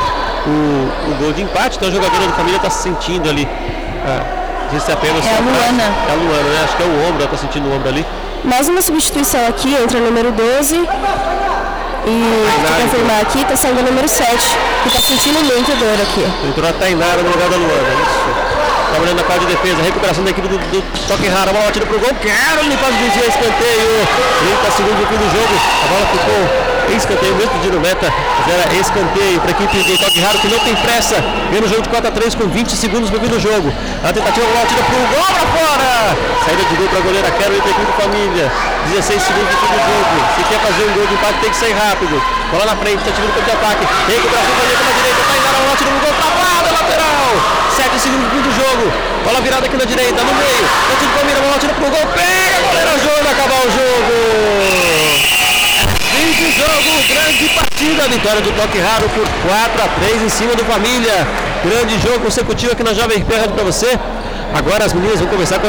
o, 0.45 1.11
o 1.11 1.15
gol 1.19 1.32
de 1.34 1.41
empate. 1.43 1.78
Então 1.78 1.88
a 1.89 1.91
jogadora 1.91 2.28
do 2.28 2.34
Família 2.34 2.57
está 2.57 2.69
se 2.69 2.84
sentindo 2.84 3.30
ali. 3.30 3.47
Ah, 4.05 4.23
não 4.63 4.69
sei 4.71 4.80
se 4.82 4.91
apega 4.91 5.13
o 5.13 5.17
É 5.17 5.38
a. 5.38 5.39
Luana. 5.39 5.84
É 5.84 6.11
a 6.11 6.15
Luana, 6.15 6.49
né? 6.49 6.61
Acho 6.65 6.75
que 6.75 6.84
é 6.84 6.86
o 6.86 7.07
ombro, 7.07 7.23
ela 7.23 7.25
está 7.25 7.38
sentindo 7.38 7.69
o 7.69 7.73
ombro 7.75 7.88
ali. 7.89 8.05
Mais 8.43 8.67
uma 8.67 8.82
substituição 8.82 9.47
aqui, 9.47 9.73
entra 9.73 9.97
o 9.97 10.01
número 10.01 10.32
12. 10.32 10.75
E 12.09 12.45
para 12.61 12.84
confirmar 12.84 13.21
aqui, 13.21 13.43
tá 13.45 13.55
saindo 13.55 13.80
o 13.80 13.84
número 13.84 14.07
7, 14.07 14.32
que 14.84 14.89
tá 14.91 15.01
sentindo 15.01 15.43
muito 15.43 15.75
dor 15.78 15.95
aqui. 16.01 16.23
Entrou 16.47 16.69
a 16.69 16.73
Tainara 16.73 17.21
no 17.21 17.30
lugar 17.32 17.49
da 17.49 17.55
Luana. 17.57 17.88
Isso. 18.01 18.47
Trabalhando 18.89 19.17
na 19.17 19.23
parte 19.23 19.45
de 19.45 19.55
defesa. 19.55 19.81
Recuperação 19.81 20.23
da 20.23 20.29
equipe 20.31 20.47
do, 20.47 20.57
do 20.57 20.81
Toque 21.07 21.27
Rara. 21.27 21.49
A 21.49 21.53
bola 21.53 21.65
batida 21.65 21.85
pro 21.85 21.99
gol. 21.99 22.13
Quero 22.21 22.61
limpar 22.67 22.89
o 22.89 22.93
desvio. 22.93 23.27
Escanteio. 23.27 24.07
30 24.63 24.71
segundos 24.71 24.99
do 24.99 25.07
fim 25.07 25.17
do 25.17 25.29
jogo. 25.31 25.55
A 25.83 25.88
bola 25.88 26.05
ficou 26.07 26.76
escanteio. 26.95 27.35
Mesmo 27.35 27.51
pedindo 27.51 27.79
meta. 27.79 28.11
Mas 28.11 28.53
era 28.53 28.73
escanteio 28.75 29.39
para 29.41 29.51
a 29.51 29.55
equipe 29.55 29.97
Toque 29.97 30.19
Raro 30.21 30.38
que 30.39 30.47
não 30.47 30.59
tem 30.59 30.75
pressa. 30.75 31.15
Vendo 31.51 31.65
o 31.65 31.69
jogo 31.69 31.81
de 31.81 31.89
4 31.89 32.07
a 32.07 32.11
3 32.11 32.35
com 32.35 32.47
20 32.47 32.75
segundos 32.75 33.09
no 33.09 33.19
fim 33.19 33.27
do 33.27 33.39
jogo. 33.39 33.73
A 34.03 34.13
tentativa 34.13 34.45
a 34.45 34.49
bola 34.49 34.61
batida 34.61 34.83
pro 34.83 34.97
gol 35.15 35.27
pra 35.33 35.45
fora. 35.51 36.17
Saída 36.45 36.63
de 36.63 36.75
gol 36.75 36.88
para 36.88 36.99
a 36.99 37.01
goleira 37.01 37.31
Carol 37.31 37.59
da 37.59 37.69
equipe 37.69 37.91
Família. 37.99 38.51
16 38.91 39.21
segundos 39.21 39.49
do 39.49 39.57
fim 39.57 39.67
do 39.67 39.79
jogo. 39.83 40.15
Se 40.35 40.43
quer 40.47 40.59
fazer 40.59 40.83
um 40.85 40.93
gol 40.93 41.07
de 41.07 41.13
empate 41.13 41.39
tem 41.39 41.49
que 41.49 41.57
sair 41.57 41.73
rápido. 41.73 42.21
Bola 42.51 42.65
na 42.65 42.75
frente. 42.75 43.03
Tentativa 43.03 43.41
de 43.41 43.51
ataque. 43.51 43.83
Recuperação 44.07 44.53
da 44.55 44.63
linha 44.63 44.77
pela 44.77 44.93
direita. 44.93 45.21
Tainara. 45.27 45.49
A 45.49 45.59
bola 45.59 45.71
batida 45.71 45.91
no 45.91 45.99
gol. 45.99 46.13
Travada. 46.15 46.71
Lateral. 46.71 47.57
7 47.77 47.99
segundos 47.99 48.25
do 48.25 48.35
fim 48.35 48.41
do 48.41 48.51
jogo. 48.55 49.07
Bola 49.27 49.41
virada 49.41 49.65
aqui 49.65 49.75
na 49.75 49.83
direita, 49.83 50.23
no 50.23 50.33
meio. 50.33 50.63
O 50.63 50.95
time 50.95 51.11
do 51.11 51.17
Palmeiras, 51.17 51.43
bola 51.43 51.59
tira 51.59 51.73
pro 51.73 51.89
gol. 51.89 52.07
Pega, 52.15 52.57
a 52.57 52.97
goleira 52.97 53.27
a 53.27 53.31
acabar 53.31 53.59
o 53.59 53.69
jogo. 53.69 55.36
Fim 56.12 56.32
de 56.32 56.51
jogo, 56.51 57.08
grande 57.08 57.49
partida. 57.49 58.08
Vitória 58.08 58.41
do 58.41 58.51
Toque 58.51 58.80
Raro 58.80 59.10
por 59.10 59.28
4 59.49 59.84
a 59.84 59.88
3 59.99 60.22
em 60.24 60.30
cima 60.30 60.55
do 60.55 60.64
Família. 60.64 61.28
Grande 61.64 61.99
jogo 61.99 62.20
consecutivo 62.22 62.72
aqui 62.72 62.84
na 62.84 62.93
Jovem 62.93 63.20
Rádio 63.20 63.53
pra 63.53 63.64
você. 63.64 63.99
Agora 64.53 64.86
as 64.86 64.93
meninas 64.93 65.20
vão 65.20 65.28
conversar 65.28 65.60
com 65.60 65.68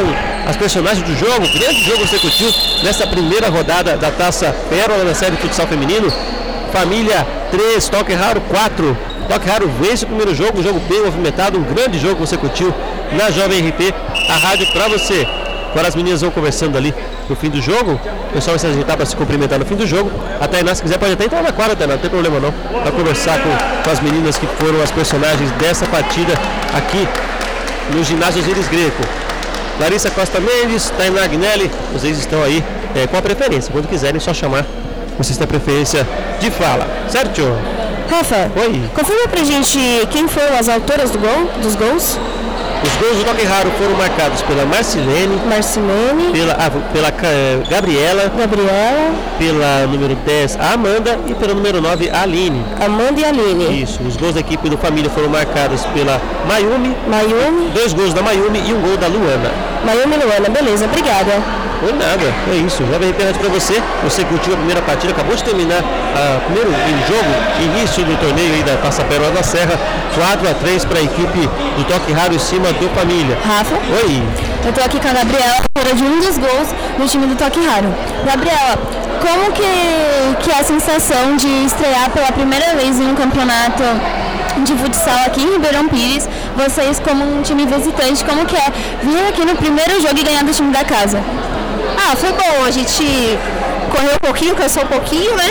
as 0.48 0.56
personagens 0.56 1.04
do 1.04 1.16
jogo. 1.16 1.46
Grande 1.58 1.82
jogo 1.82 1.98
consecutivo 1.98 2.52
nessa 2.82 3.06
primeira 3.06 3.48
rodada 3.48 3.96
da 3.96 4.10
Taça 4.10 4.54
Pérola 4.70 5.04
na 5.04 5.14
série 5.14 5.36
futsal 5.36 5.66
feminino. 5.66 6.12
Família 6.72 7.26
3, 7.50 7.88
Toque 7.88 8.14
Raro 8.14 8.40
4. 8.42 8.96
Toque 9.28 9.48
Raro 9.48 9.68
vence 9.80 10.04
o 10.04 10.06
primeiro 10.06 10.34
jogo, 10.34 10.60
um 10.60 10.62
jogo 10.62 10.80
bem 10.88 11.02
movimentado, 11.02 11.58
um 11.58 11.62
grande 11.62 11.98
jogo 11.98 12.16
consecutivo 12.16 12.74
na 13.12 13.30
Jovem 13.30 13.68
RP, 13.68 13.92
a 14.28 14.36
rádio 14.36 14.66
para 14.72 14.88
você. 14.88 15.26
Agora 15.70 15.88
as 15.88 15.94
meninas 15.94 16.20
vão 16.22 16.30
conversando 16.30 16.78
ali 16.78 16.94
no 17.28 17.36
fim 17.36 17.50
do 17.50 17.60
jogo. 17.60 17.92
O 17.92 18.32
pessoal 18.32 18.56
vai 18.56 18.58
se 18.58 18.66
ajeitar 18.66 18.96
para 18.96 19.06
se 19.06 19.16
cumprimentar 19.16 19.58
no 19.58 19.64
fim 19.64 19.76
do 19.76 19.86
jogo. 19.86 20.10
A 20.40 20.48
Tainá, 20.48 20.74
se 20.74 20.82
quiser, 20.82 20.98
pode 20.98 21.12
até 21.12 21.24
entrar 21.24 21.42
na 21.42 21.52
quadra, 21.52 21.76
Tainá, 21.76 21.94
não 21.94 22.00
tem 22.00 22.10
problema 22.10 22.40
não. 22.40 22.52
Para 22.80 22.92
conversar 22.92 23.38
com, 23.42 23.82
com 23.84 23.90
as 23.90 24.00
meninas 24.00 24.38
que 24.38 24.46
foram 24.46 24.82
as 24.82 24.90
personagens 24.90 25.50
dessa 25.52 25.86
partida 25.86 26.32
aqui 26.74 27.06
no 27.94 28.02
ginásio 28.04 28.40
Osiris 28.42 28.68
Greco. 28.68 29.02
Larissa 29.80 30.10
Costa 30.10 30.40
Mendes, 30.40 30.90
Tainá 30.96 31.22
Agnelli, 31.22 31.70
vocês 31.92 32.18
estão 32.18 32.42
aí 32.42 32.64
eh, 32.96 33.06
com 33.06 33.16
a 33.16 33.22
preferência. 33.22 33.70
Quando 33.70 33.86
quiserem, 33.86 34.18
só 34.20 34.34
chamar. 34.34 34.64
Vocês 35.16 35.36
têm 35.36 35.46
preferência 35.46 36.06
de 36.40 36.50
fala, 36.50 36.86
certo? 37.08 37.42
Rafa, 38.08 38.50
Oi. 38.56 38.88
confirma 38.94 39.28
pra 39.28 39.44
gente 39.44 39.78
quem 40.10 40.26
foram 40.28 40.56
as 40.58 40.68
autoras 40.68 41.10
do 41.10 41.18
gol, 41.18 41.50
dos 41.60 41.74
gols? 41.74 42.18
Os 42.80 42.96
gols 42.96 43.16
do 43.18 43.24
Toque 43.24 43.44
Raro 43.44 43.70
foram 43.72 43.96
marcados 43.96 44.40
pela 44.42 44.64
Marcilene, 44.64 45.36
Marcilene, 45.48 46.32
pela, 46.32 46.52
ah, 46.52 46.70
pela 46.92 47.08
eh, 47.08 47.58
Gabriela, 47.68 48.32
Gabriela, 48.36 49.14
pela 49.36 49.86
número 49.88 50.14
10, 50.14 50.58
a 50.60 50.74
Amanda 50.74 51.18
e 51.26 51.34
pela 51.34 51.54
número 51.54 51.80
9, 51.80 52.08
a 52.10 52.22
Aline. 52.22 52.64
Amanda 52.80 53.20
e 53.20 53.24
Aline. 53.24 53.82
Isso, 53.82 54.00
os 54.04 54.16
gols 54.16 54.34
da 54.34 54.40
equipe 54.40 54.68
do 54.70 54.78
Família 54.78 55.10
foram 55.10 55.28
marcados 55.28 55.84
pela 55.86 56.20
Mayumi, 56.46 56.96
Mayumi, 57.08 57.70
dois 57.70 57.92
gols 57.92 58.14
da 58.14 58.22
Mayumi 58.22 58.62
e 58.64 58.72
um 58.72 58.80
gol 58.80 58.96
da 58.96 59.08
Luana. 59.08 59.50
Mayumi 59.84 60.14
e 60.14 60.24
Luana, 60.24 60.48
beleza, 60.48 60.84
obrigada. 60.84 61.32
Por 61.80 61.94
nada, 61.94 62.34
é 62.52 62.56
isso. 62.56 62.82
Já 62.90 62.98
vem 62.98 63.08
repetindo 63.08 63.38
para 63.38 63.48
você. 63.50 63.80
Você 64.02 64.24
curtiu 64.24 64.54
a 64.54 64.56
primeira 64.56 64.82
partida, 64.82 65.12
acabou 65.12 65.36
de 65.36 65.44
terminar 65.44 65.78
o 65.78 66.40
primeiro 66.46 66.72
jogo, 67.06 67.30
início 67.62 68.04
do 68.04 68.18
torneio 68.18 68.52
aí 68.54 68.62
da 68.64 68.76
Taça 68.78 69.04
Pérola 69.04 69.30
da 69.30 69.44
Serra, 69.44 69.78
4 70.14 70.50
a 70.50 70.54
3 70.54 70.84
para 70.84 70.98
a 70.98 71.02
equipe 71.02 71.38
do 71.76 71.84
Toque 71.84 72.12
Raro 72.12 72.34
em 72.34 72.38
cima 72.38 72.67
do 72.72 72.88
Família. 72.90 73.38
Rafa, 73.46 73.74
Oi, 73.76 74.22
Eu 74.66 74.72
tô 74.72 74.80
aqui 74.82 75.00
com 75.00 75.08
a 75.08 75.12
Gabriela, 75.12 75.54
autora 75.74 75.94
de 75.94 76.02
um 76.02 76.20
dos 76.20 76.36
gols 76.36 76.68
do 76.98 77.06
time 77.06 77.26
do 77.26 77.34
Toque 77.34 77.60
Raro. 77.64 77.88
Gabriela, 78.26 78.76
como 79.20 79.52
que, 79.52 80.42
que 80.42 80.50
é 80.50 80.60
a 80.60 80.62
sensação 80.62 81.36
de 81.36 81.46
estrear 81.64 82.10
pela 82.10 82.30
primeira 82.30 82.74
vez 82.74 83.00
em 83.00 83.10
um 83.10 83.14
campeonato 83.14 83.82
de 84.64 84.74
futsal 84.74 85.24
aqui 85.26 85.40
em 85.40 85.52
Ribeirão 85.52 85.88
Pires? 85.88 86.28
Vocês 86.56 87.00
como 87.00 87.24
um 87.24 87.42
time 87.42 87.64
visitante, 87.64 88.22
como 88.24 88.44
que 88.44 88.56
é 88.56 88.70
vir 89.02 89.28
aqui 89.28 89.44
no 89.46 89.56
primeiro 89.56 90.00
jogo 90.02 90.18
e 90.18 90.22
ganhar 90.22 90.44
do 90.44 90.52
time 90.52 90.70
da 90.70 90.84
casa? 90.84 91.22
Ah, 91.96 92.14
foi 92.16 92.32
bom. 92.32 92.64
A 92.66 92.70
gente 92.70 93.02
correu 93.90 94.14
um 94.14 94.26
pouquinho, 94.26 94.54
cansou 94.54 94.82
um 94.82 94.88
pouquinho, 94.88 95.34
né? 95.36 95.50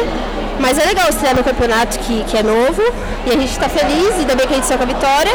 Mas 0.59 0.77
é 0.77 0.85
legal 0.85 1.09
estrear 1.09 1.35
no 1.35 1.43
campeonato 1.43 1.99
que, 1.99 2.23
que 2.25 2.37
é 2.37 2.43
novo. 2.43 2.81
E 3.25 3.29
a 3.29 3.33
gente 3.33 3.51
está 3.51 3.69
feliz, 3.69 4.13
ainda 4.19 4.35
bem 4.35 4.47
que 4.47 4.53
a 4.53 4.57
gente 4.57 4.67
saiu 4.67 4.77
com 4.77 4.83
a 4.83 4.87
vitória. 4.87 5.31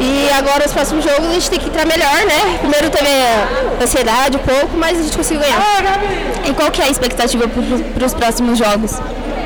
E 0.00 0.30
agora 0.32 0.66
os 0.66 0.72
próximos 0.72 1.04
jogos 1.04 1.26
a 1.28 1.32
gente 1.32 1.50
tem 1.50 1.58
que 1.58 1.68
entrar 1.68 1.86
melhor, 1.86 2.24
né? 2.26 2.58
Primeiro 2.60 2.90
teve 2.90 3.08
a 3.08 3.82
ansiedade 3.82 4.36
um 4.36 4.40
pouco, 4.40 4.76
mas 4.76 4.98
a 4.98 5.02
gente 5.02 5.16
conseguiu 5.16 5.42
ganhar. 5.42 5.60
E 6.44 6.52
qual 6.52 6.70
que 6.70 6.80
é 6.80 6.84
a 6.86 6.88
expectativa 6.88 7.44
para 7.48 8.06
os 8.06 8.14
próximos 8.14 8.58
jogos? 8.58 8.94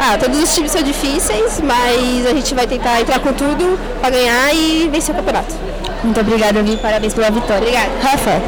Ah, 0.02 0.16
todos 0.18 0.42
os 0.42 0.54
times 0.54 0.72
são 0.72 0.82
difíceis, 0.82 1.60
mas 1.60 2.26
a 2.26 2.34
gente 2.34 2.54
vai 2.54 2.66
tentar 2.66 3.00
entrar 3.00 3.18
com 3.18 3.32
tudo 3.34 3.78
para 4.00 4.10
ganhar 4.10 4.54
e 4.54 4.88
vencer 4.90 5.14
o 5.14 5.18
campeonato. 5.18 5.54
Muito 6.02 6.18
obrigada, 6.18 6.62
Vi. 6.62 6.76
Parabéns 6.78 7.12
pela 7.12 7.30
vitória. 7.30 7.58
Obrigada. 7.58 7.90
Rafa, 8.02 8.40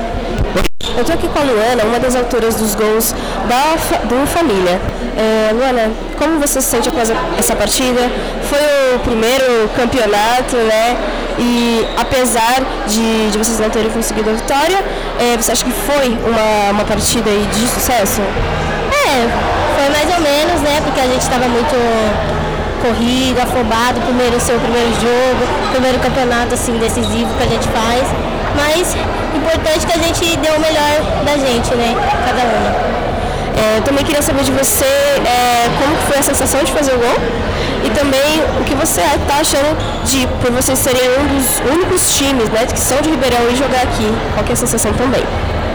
eu 0.97 1.05
tô 1.05 1.13
aqui 1.13 1.29
com 1.29 1.39
a 1.39 1.43
Luana, 1.43 1.85
uma 1.85 1.99
das 1.99 2.15
autoras 2.15 2.57
dos 2.57 2.75
gols 2.75 3.15
da, 3.49 3.75
do 4.05 4.27
Família. 4.27 4.81
É, 5.17 5.53
Luana, 5.53 5.91
como 6.19 6.39
você 6.39 6.61
se 6.61 6.71
sente 6.71 6.89
após 6.89 7.11
essa 7.39 7.55
partida? 7.57 8.01
Foi 8.49 8.97
o 8.97 8.99
primeiro 9.01 9.69
campeonato, 9.77 10.57
né? 10.57 10.97
E 11.39 11.87
apesar 11.97 12.61
de, 12.87 13.31
de 13.31 13.39
vocês 13.39 13.59
não 13.59 13.71
terem 13.71 13.91
conseguido 13.91 14.31
a 14.31 14.33
vitória, 14.35 14.85
é, 15.19 15.37
você 15.37 15.53
acha 15.53 15.65
que 15.65 15.73
foi 15.73 16.09
uma, 16.09 16.73
uma 16.73 16.85
partida 16.85 17.31
de 17.31 17.69
sucesso? 17.69 18.21
É, 18.93 19.29
foi 19.77 19.89
mais 19.91 20.15
ou 20.15 20.21
menos, 20.21 20.61
né? 20.61 20.81
Porque 20.85 21.01
a 21.01 21.07
gente 21.07 21.23
estava 21.23 21.49
muito 21.49 21.77
corrido, 22.83 23.39
afobado, 23.41 24.01
primeiro 24.01 24.41
seu 24.41 24.59
primeiro 24.59 24.91
jogo, 24.95 25.47
primeiro 25.71 25.99
campeonato 26.01 26.55
assim 26.55 26.77
decisivo 26.79 27.33
que 27.37 27.45
a 27.45 27.47
gente 27.47 27.69
faz. 27.69 28.03
Mas 28.57 28.95
importante 29.43 29.87
que 29.87 29.93
a 29.93 30.03
gente 30.03 30.37
deu 30.39 30.55
o 30.55 30.61
melhor 30.61 30.95
da 31.27 31.35
gente, 31.37 31.75
né? 31.75 31.91
Cada 32.27 32.43
uma. 32.43 32.71
É, 33.63 33.79
eu 33.79 33.83
também 33.83 34.05
queria 34.05 34.23
saber 34.23 34.43
de 34.45 34.51
você 34.53 34.85
é, 34.85 35.69
como 35.79 35.95
foi 36.09 36.19
a 36.19 36.23
sensação 36.23 36.63
de 36.65 36.73
fazer 36.73 36.93
o 36.95 36.99
gol 36.99 37.19
e 37.85 37.91
também 37.91 38.43
o 38.61 38.65
que 38.65 38.75
você 38.75 39.01
está 39.03 39.37
achando 39.41 39.77
de 40.05 40.27
por 40.41 40.51
vocês 40.53 40.79
serem 40.79 41.03
um 41.21 41.27
dos 41.37 41.47
únicos 41.71 42.15
times 42.17 42.49
né, 42.49 42.67
que 42.67 42.81
são 42.81 43.01
de 43.03 43.11
Ribeirão 43.11 43.45
e 43.53 43.57
jogar 43.57 43.83
aqui. 43.83 44.09
Qual 44.35 44.45
que 44.45 44.53
é 44.53 44.55
a 44.55 44.57
sensação 44.57 44.93
também? 44.95 45.23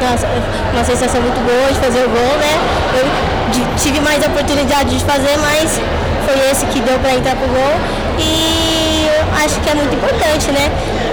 Nossa, 0.01 0.28
uma 0.74 0.84
sensação 0.84 1.22
muito 1.22 1.39
boa 1.45 1.72
de 1.72 1.80
fazer 1.80 1.99
o 2.05 2.09
gol, 2.09 2.34
né? 2.39 2.53
Eu 2.99 3.05
de- 3.53 3.82
tive 3.84 3.99
mais 4.01 4.26
oportunidade 4.26 4.97
de 4.97 5.03
fazer, 5.05 5.38
mas 5.38 5.80
foi 6.26 6.36
esse 6.51 6.65
que 6.68 6.80
deu 6.82 6.97
para 6.99 7.13
entrar 7.13 7.36
pro 7.36 7.47
gol. 7.47 7.74
E 8.20 9.07
eu 9.07 9.45
acho 9.45 9.59
que 9.61 9.70
é 9.70 9.76
muito 9.76 9.93
importante, 9.95 10.51
né? 10.51 10.70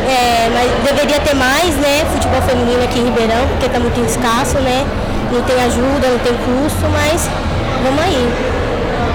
É, 0.08 0.50
mas 0.52 0.70
deveria 0.84 1.20
ter 1.20 1.34
mais, 1.34 1.74
né? 1.76 2.04
Futebol 2.12 2.42
feminino 2.42 2.82
aqui 2.84 2.98
em 3.00 3.04
Ribeirão, 3.04 3.46
porque 3.48 3.68
tá 3.68 3.80
muito 3.80 3.98
escasso, 4.00 4.58
né? 4.58 4.84
Não 5.32 5.42
tem 5.42 5.56
ajuda, 5.64 6.08
não 6.08 6.18
tem 6.18 6.34
custo, 6.34 6.84
mas 6.92 7.28
vamos 7.82 8.02
aí. 8.02 8.28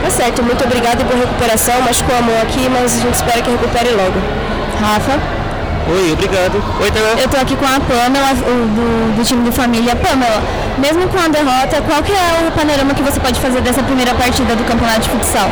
Tá 0.04 0.10
certo, 0.10 0.42
muito 0.42 0.64
obrigada 0.64 1.02
e 1.02 1.06
boa 1.06 1.20
recuperação. 1.20 1.82
Machucou 1.82 2.18
a 2.18 2.22
mão 2.22 2.42
aqui, 2.42 2.68
mas 2.70 2.96
a 2.96 3.02
gente 3.02 3.14
espera 3.14 3.42
que 3.42 3.52
recupere 3.52 3.90
logo. 3.92 4.20
Rafa? 4.82 5.20
Oi, 5.90 6.14
obrigado. 6.14 6.62
Oi, 6.82 6.92
Tainá. 6.92 7.22
Eu 7.22 7.28
tô 7.28 7.38
aqui 7.38 7.56
com 7.56 7.66
a 7.66 7.80
Pamela, 7.80 8.34
do, 8.34 9.18
do 9.18 9.24
time 9.24 9.50
de 9.50 9.56
família. 9.56 9.96
Pamela, 9.96 10.42
mesmo 10.78 11.08
com 11.08 11.18
a 11.18 11.28
derrota, 11.28 11.82
qual 11.82 12.02
que 12.04 12.12
é 12.12 12.48
o 12.48 12.52
panorama 12.52 12.94
que 12.94 13.02
você 13.02 13.20
pode 13.20 13.40
fazer 13.40 13.62
dessa 13.62 13.84
primeira 13.84 14.14
partida 14.14 14.56
do 14.56 14.64
campeonato 14.66 15.02
de 15.02 15.10
futsal? 15.10 15.50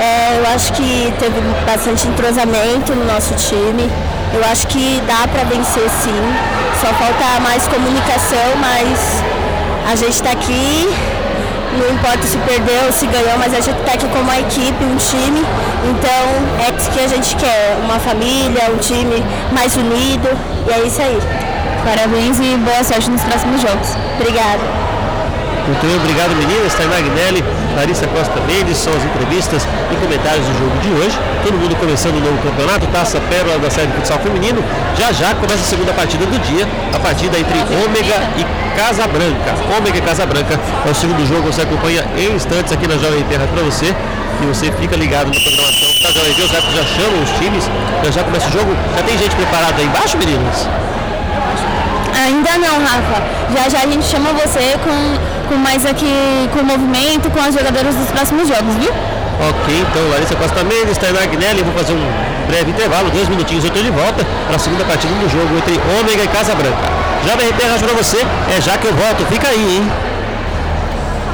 É, 0.00 0.38
eu 0.38 0.54
acho 0.54 0.72
que 0.72 1.12
teve 1.18 1.40
bastante 1.66 2.06
entrosamento 2.06 2.94
no 2.94 3.04
nosso 3.04 3.34
time. 3.34 3.90
Eu 4.32 4.44
acho 4.50 4.66
que 4.68 5.02
dá 5.06 5.26
para 5.26 5.44
vencer 5.44 5.88
sim. 5.90 6.22
Só 6.80 6.86
falta 6.94 7.40
mais 7.40 7.66
comunicação, 7.66 8.56
mas 8.60 9.22
a 9.90 9.96
gente 9.96 10.12
está 10.12 10.30
aqui. 10.30 10.88
Não 11.78 11.94
importa 11.94 12.26
se 12.26 12.36
perdeu 12.38 12.84
ou 12.86 12.92
se 12.92 13.06
ganhou, 13.06 13.38
mas 13.38 13.52
a 13.52 13.60
gente 13.60 13.78
está 13.78 13.92
aqui 13.92 14.06
como 14.08 14.22
uma 14.22 14.38
equipe, 14.38 14.84
um 14.84 14.96
time. 14.96 15.44
Então 15.84 16.66
é 16.66 16.76
isso 16.76 16.90
que 16.90 17.00
a 17.00 17.08
gente 17.08 17.36
quer, 17.36 17.76
uma 17.84 17.98
família, 17.98 18.70
um 18.72 18.78
time 18.78 19.24
mais 19.52 19.76
unido. 19.76 20.28
E 20.68 20.72
é 20.72 20.86
isso 20.86 21.00
aí. 21.00 21.18
Parabéns 21.84 22.38
e 22.38 22.56
boa 22.56 22.84
sorte 22.84 23.10
nos 23.10 23.22
próximos 23.22 23.60
jogos. 23.60 23.96
Obrigada. 24.18 24.89
Muito 25.70 26.02
obrigado 26.02 26.34
meninas, 26.34 26.74
Tainá 26.74 26.96
Agnelli, 26.96 27.44
Larissa 27.76 28.04
Costa 28.08 28.40
Mendes, 28.40 28.76
são 28.76 28.92
as 28.92 29.04
entrevistas 29.04 29.62
e 29.92 29.94
comentários 30.02 30.44
do 30.44 30.58
jogo 30.58 30.76
de 30.82 30.90
hoje. 30.98 31.16
Todo 31.44 31.54
mundo 31.54 31.76
começando 31.76 32.16
o 32.16 32.20
novo 32.20 32.38
campeonato, 32.42 32.88
Taça 32.88 33.20
Pérola 33.30 33.56
da 33.60 33.70
Série 33.70 33.86
de 33.86 33.92
Futsal 33.94 34.18
Feminino. 34.18 34.64
Já 34.98 35.12
já 35.12 35.32
começa 35.32 35.62
a 35.62 35.70
segunda 35.70 35.92
partida 35.92 36.26
do 36.26 36.38
dia, 36.40 36.66
a 36.92 36.98
partida 36.98 37.38
entre 37.38 37.54
Ômega 37.86 38.18
e 38.36 38.44
Casa 38.76 39.06
Branca. 39.06 39.54
Ômega 39.78 39.96
e 39.96 40.02
Casa 40.02 40.26
Branca 40.26 40.58
é 40.58 40.90
o 40.90 40.94
segundo 40.94 41.24
jogo, 41.24 41.52
você 41.52 41.62
acompanha 41.62 42.04
em 42.18 42.34
instantes 42.34 42.72
aqui 42.72 42.88
na 42.88 42.96
Jovem 42.98 43.22
Terra 43.30 43.46
para 43.46 43.62
você. 43.62 43.94
E 44.42 44.46
você 44.46 44.72
fica 44.72 44.96
ligado 44.96 45.30
na 45.30 45.38
programação 45.38 45.88
da 46.02 46.10
Jovem 46.10 46.34
Terra, 46.34 46.56
árbitros 46.56 46.74
já 46.74 46.84
chamam 46.98 47.22
os 47.22 47.30
times, 47.38 47.70
já 48.02 48.10
já 48.10 48.24
começa 48.24 48.48
o 48.48 48.52
jogo. 48.52 48.74
Já 48.96 49.02
tem 49.04 49.16
gente 49.16 49.36
preparada 49.36 49.78
aí 49.78 49.86
embaixo, 49.86 50.18
meninas? 50.18 50.66
Ainda 52.24 52.58
não, 52.58 52.78
Rafa. 52.84 53.22
Já 53.54 53.68
já 53.68 53.78
a 53.84 53.86
gente 53.86 54.04
chama 54.04 54.32
você 54.32 54.76
com, 54.84 55.16
com 55.50 55.56
mais 55.56 55.84
aqui, 55.84 56.06
com 56.52 56.60
o 56.60 56.64
movimento, 56.64 57.28
com 57.28 57.40
as 57.42 57.52
jogadoras 57.52 57.92
dos 57.96 58.08
próximos 58.12 58.46
jogos, 58.46 58.72
viu? 58.76 58.92
Ok, 59.42 59.66
então 59.82 60.08
Larissa 60.10 60.36
Costa 60.36 60.62
Mendes, 60.62 60.96
Tainá 60.96 61.22
Agnelli, 61.22 61.64
vou 61.64 61.74
fazer 61.74 61.92
um 61.92 62.06
breve 62.46 62.70
intervalo, 62.70 63.10
dois 63.10 63.28
minutinhos 63.28 63.64
eu 63.64 63.68
estou 63.68 63.82
de 63.82 63.90
volta 63.90 64.24
para 64.46 64.54
a 64.54 64.58
segunda 64.60 64.84
partida 64.84 65.12
do 65.14 65.28
jogo 65.28 65.50
entre 65.58 65.74
Ômega 65.98 66.22
e 66.22 66.28
Casa 66.28 66.54
Branca. 66.54 66.78
Jovem 67.26 67.48
RP 67.48 67.62
Rádio 67.64 67.88
para 67.88 67.96
você, 67.96 68.18
é 68.56 68.60
já 68.60 68.78
que 68.78 68.86
eu 68.86 68.94
volto, 68.94 69.26
fica 69.26 69.48
aí, 69.48 69.76
hein? 69.78 69.92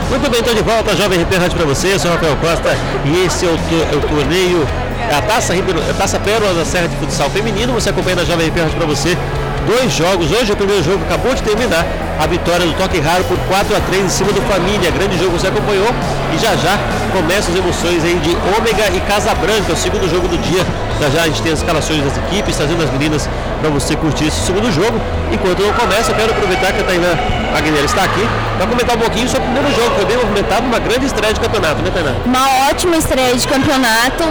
Muito 0.08 0.30
bem, 0.30 0.40
estou 0.40 0.54
de 0.54 0.62
volta, 0.62 0.96
Jovem 0.96 1.20
RP 1.20 1.36
Rádio 1.36 1.56
para 1.58 1.66
você, 1.66 1.92
eu 1.92 1.98
sou 1.98 2.10
Rafael 2.10 2.36
Costa 2.36 2.74
e 3.04 3.26
esse 3.26 3.44
é 3.44 3.48
o, 3.50 3.58
é 3.92 3.96
o 3.96 4.00
torneio, 4.00 4.66
é 5.10 5.14
a 5.14 5.20
Taça, 5.20 5.52
Ribeiro, 5.52 5.82
é 5.86 5.90
a 5.90 5.94
Taça 5.94 6.18
Pérola 6.18 6.54
da 6.54 6.64
Serra 6.64 6.88
de 6.88 6.96
Futsal 6.96 7.28
Feminino, 7.28 7.74
você 7.74 7.90
acompanha 7.90 8.16
na 8.16 8.24
Jovem 8.24 8.48
RP 8.48 8.60
Rádio 8.60 8.76
para 8.78 8.86
você. 8.86 9.18
Dois 9.66 9.92
jogos, 9.92 10.30
hoje 10.30 10.52
o 10.52 10.56
primeiro 10.56 10.80
jogo, 10.84 11.02
acabou 11.04 11.34
de 11.34 11.42
terminar, 11.42 11.84
a 12.20 12.26
vitória 12.28 12.64
do 12.64 12.72
Toque 12.74 13.00
Raro 13.00 13.24
por 13.24 13.36
4 13.48 13.76
a 13.76 13.80
3 13.80 14.04
em 14.04 14.08
cima 14.08 14.32
do 14.32 14.40
Família, 14.42 14.92
grande 14.92 15.18
jogo 15.18 15.32
você 15.32 15.48
acompanhou. 15.48 15.88
E 16.32 16.38
já 16.38 16.54
já 16.54 16.78
começam 17.12 17.52
as 17.52 17.58
emoções 17.58 18.04
aí 18.04 18.14
de 18.20 18.30
Ômega 18.56 18.88
e 18.94 19.00
Casa 19.00 19.34
Branca, 19.34 19.72
o 19.72 19.76
segundo 19.76 20.08
jogo 20.08 20.28
do 20.28 20.38
dia, 20.38 20.64
já 21.00 21.10
já 21.10 21.22
a 21.22 21.26
gente 21.26 21.42
tem 21.42 21.52
as 21.52 21.58
escalações 21.58 22.00
das 22.04 22.16
equipes, 22.16 22.56
trazendo 22.56 22.84
as 22.84 22.90
meninas 22.90 23.28
para 23.60 23.68
você 23.68 23.96
curtir 23.96 24.26
esse 24.26 24.46
segundo 24.46 24.70
jogo, 24.70 25.00
enquanto 25.32 25.60
não 25.60 25.72
começa, 25.72 26.12
quero 26.14 26.30
aproveitar 26.30 26.72
que 26.72 26.80
a 26.80 26.84
Tainá 26.84 27.12
Aguilera 27.56 27.86
está 27.86 28.04
aqui, 28.04 28.24
para 28.56 28.66
comentar 28.68 28.96
um 28.96 29.00
pouquinho 29.00 29.28
sobre 29.28 29.48
o 29.48 29.52
primeiro 29.52 29.74
jogo, 29.74 29.96
foi 29.96 30.04
bem 30.04 30.16
movimentado, 30.16 30.64
uma 30.64 30.78
grande 30.78 31.06
estreia 31.06 31.34
de 31.34 31.40
campeonato, 31.40 31.82
né 31.82 31.90
Tainá? 31.92 32.14
Uma 32.24 32.68
ótima 32.70 32.96
estreia 32.96 33.34
de 33.34 33.48
campeonato. 33.48 34.22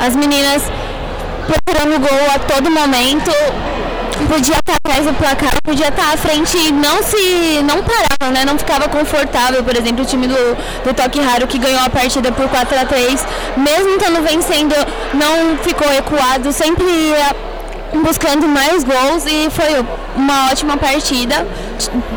As 0.00 0.16
meninas 0.16 0.62
procurando 1.46 2.00
gol 2.00 2.30
a 2.34 2.38
todo 2.38 2.70
momento. 2.70 3.30
Podia 4.28 4.56
estar 4.58 4.74
atrás 4.74 5.06
do 5.06 5.14
placar, 5.14 5.54
podia 5.62 5.88
estar 5.88 6.12
à 6.12 6.16
frente 6.16 6.56
e 6.58 6.70
não 6.70 7.02
se. 7.02 7.62
não 7.64 7.82
parava, 7.82 8.32
né? 8.32 8.44
Não 8.44 8.58
ficava 8.58 8.88
confortável. 8.88 9.64
Por 9.64 9.76
exemplo, 9.76 10.04
o 10.04 10.06
time 10.06 10.26
do, 10.26 10.56
do 10.84 10.94
Toque 10.94 11.20
Raro 11.20 11.46
que 11.46 11.58
ganhou 11.58 11.80
a 11.80 11.88
partida 11.88 12.30
por 12.30 12.48
4 12.48 12.78
a 12.78 12.84
3 12.84 13.26
mesmo 13.56 13.90
estando 13.90 14.22
vencendo, 14.22 14.74
não 15.14 15.58
ficou 15.58 15.90
ecoado, 15.92 16.52
sempre 16.52 16.84
ia 16.84 17.34
buscando 18.02 18.46
mais 18.46 18.84
gols 18.84 19.24
e 19.26 19.48
foi 19.50 19.84
uma 20.16 20.50
ótima 20.50 20.76
partida. 20.76 21.46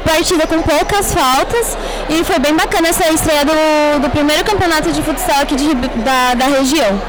Partida 0.06 0.48
com 0.48 0.62
poucas 0.62 1.14
faltas 1.14 1.78
e 2.10 2.24
foi 2.24 2.40
bem 2.40 2.54
bacana 2.56 2.90
essa 2.90 3.10
estreia 3.12 3.46
do, 3.46 4.02
do 4.02 4.10
primeiro 4.10 4.44
campeonato 4.44 4.92
de 4.92 5.02
futsal 5.02 5.42
aqui 5.42 5.56
de 5.56 5.74
da, 5.74 6.34
da 6.34 6.46
região. 6.46 7.00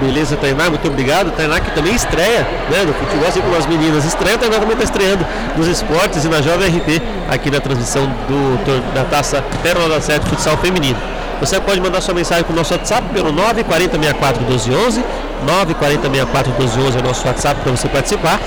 Beleza, 0.00 0.36
Tainá, 0.36 0.70
muito 0.70 0.88
obrigado. 0.88 1.30
Tainá 1.36 1.60
que 1.60 1.70
também 1.72 1.94
estreia, 1.94 2.46
né, 2.70 2.84
no 2.86 2.94
futebol, 2.94 3.28
assim 3.28 3.40
como 3.40 3.54
as 3.54 3.66
meninas 3.66 4.04
estreia, 4.04 4.38
Tainá 4.38 4.58
também 4.58 4.72
está 4.72 4.84
estreando 4.84 5.26
nos 5.56 5.66
esportes 5.68 6.24
e 6.24 6.28
na 6.28 6.40
Jovem 6.40 6.68
RP, 6.68 7.02
aqui 7.28 7.50
na 7.50 7.60
transmissão 7.60 8.06
do, 8.06 8.94
da 8.94 9.04
Taça 9.04 9.44
Pérola 9.62 9.88
da 9.88 10.00
Sete 10.00 10.26
Futsal 10.28 10.56
Feminino. 10.56 10.98
Você 11.40 11.60
pode 11.60 11.80
mandar 11.80 12.00
sua 12.00 12.14
mensagem 12.14 12.44
para 12.44 12.52
o 12.52 12.56
nosso 12.56 12.72
WhatsApp 12.72 13.08
pelo 13.12 13.32
94064 13.32 14.42
1211, 14.42 15.04
94064 15.46 16.52
1211 16.52 16.96
é 16.96 17.00
o 17.00 17.04
nosso 17.04 17.26
WhatsApp 17.26 17.60
para 17.60 17.72
você 17.72 17.88
participar. 17.88 18.40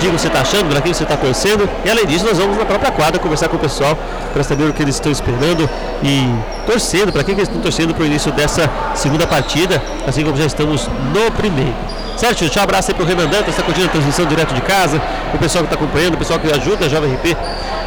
Diga 0.00 0.12
o 0.12 0.16
que 0.16 0.20
você 0.20 0.28
está 0.28 0.40
achando, 0.40 0.70
para 0.70 0.80
quem 0.80 0.92
você 0.92 1.04
está 1.04 1.16
torcendo. 1.16 1.68
E 1.84 1.90
além 1.90 2.06
disso, 2.06 2.24
nós 2.24 2.38
vamos 2.38 2.56
na 2.56 2.64
própria 2.64 2.90
quadra 2.90 3.20
conversar 3.20 3.48
com 3.48 3.56
o 3.56 3.60
pessoal 3.60 3.96
para 4.32 4.42
saber 4.42 4.64
o 4.64 4.72
que 4.72 4.82
eles 4.82 4.96
estão 4.96 5.12
esperando 5.12 5.68
e 6.02 6.28
torcendo, 6.66 7.12
para 7.12 7.22
quem 7.22 7.34
que 7.34 7.40
eles 7.40 7.48
estão 7.48 7.62
torcendo 7.62 7.94
para 7.94 8.02
o 8.02 8.06
início 8.06 8.32
dessa 8.32 8.68
segunda 8.94 9.26
partida, 9.26 9.82
assim 10.06 10.24
como 10.24 10.36
já 10.36 10.46
estamos 10.46 10.88
no 11.12 11.30
primeiro. 11.32 11.74
Certo, 12.16 12.44
um 12.44 12.62
abraço 12.62 12.90
aí 12.90 12.94
para 12.94 13.04
o 13.04 13.06
Renan 13.06 13.26
Dantas, 13.26 13.48
está 13.48 13.62
curtindo 13.62 13.86
a 13.86 13.90
transmissão 13.90 14.26
direto 14.26 14.54
de 14.54 14.60
casa, 14.60 15.00
o 15.34 15.38
pessoal 15.38 15.64
que 15.64 15.72
está 15.72 15.82
acompanhando, 15.82 16.14
o 16.14 16.18
pessoal 16.18 16.38
que 16.38 16.50
ajuda 16.52 16.86
a 16.86 16.88
Jovem 16.88 17.14
RP 17.14 17.36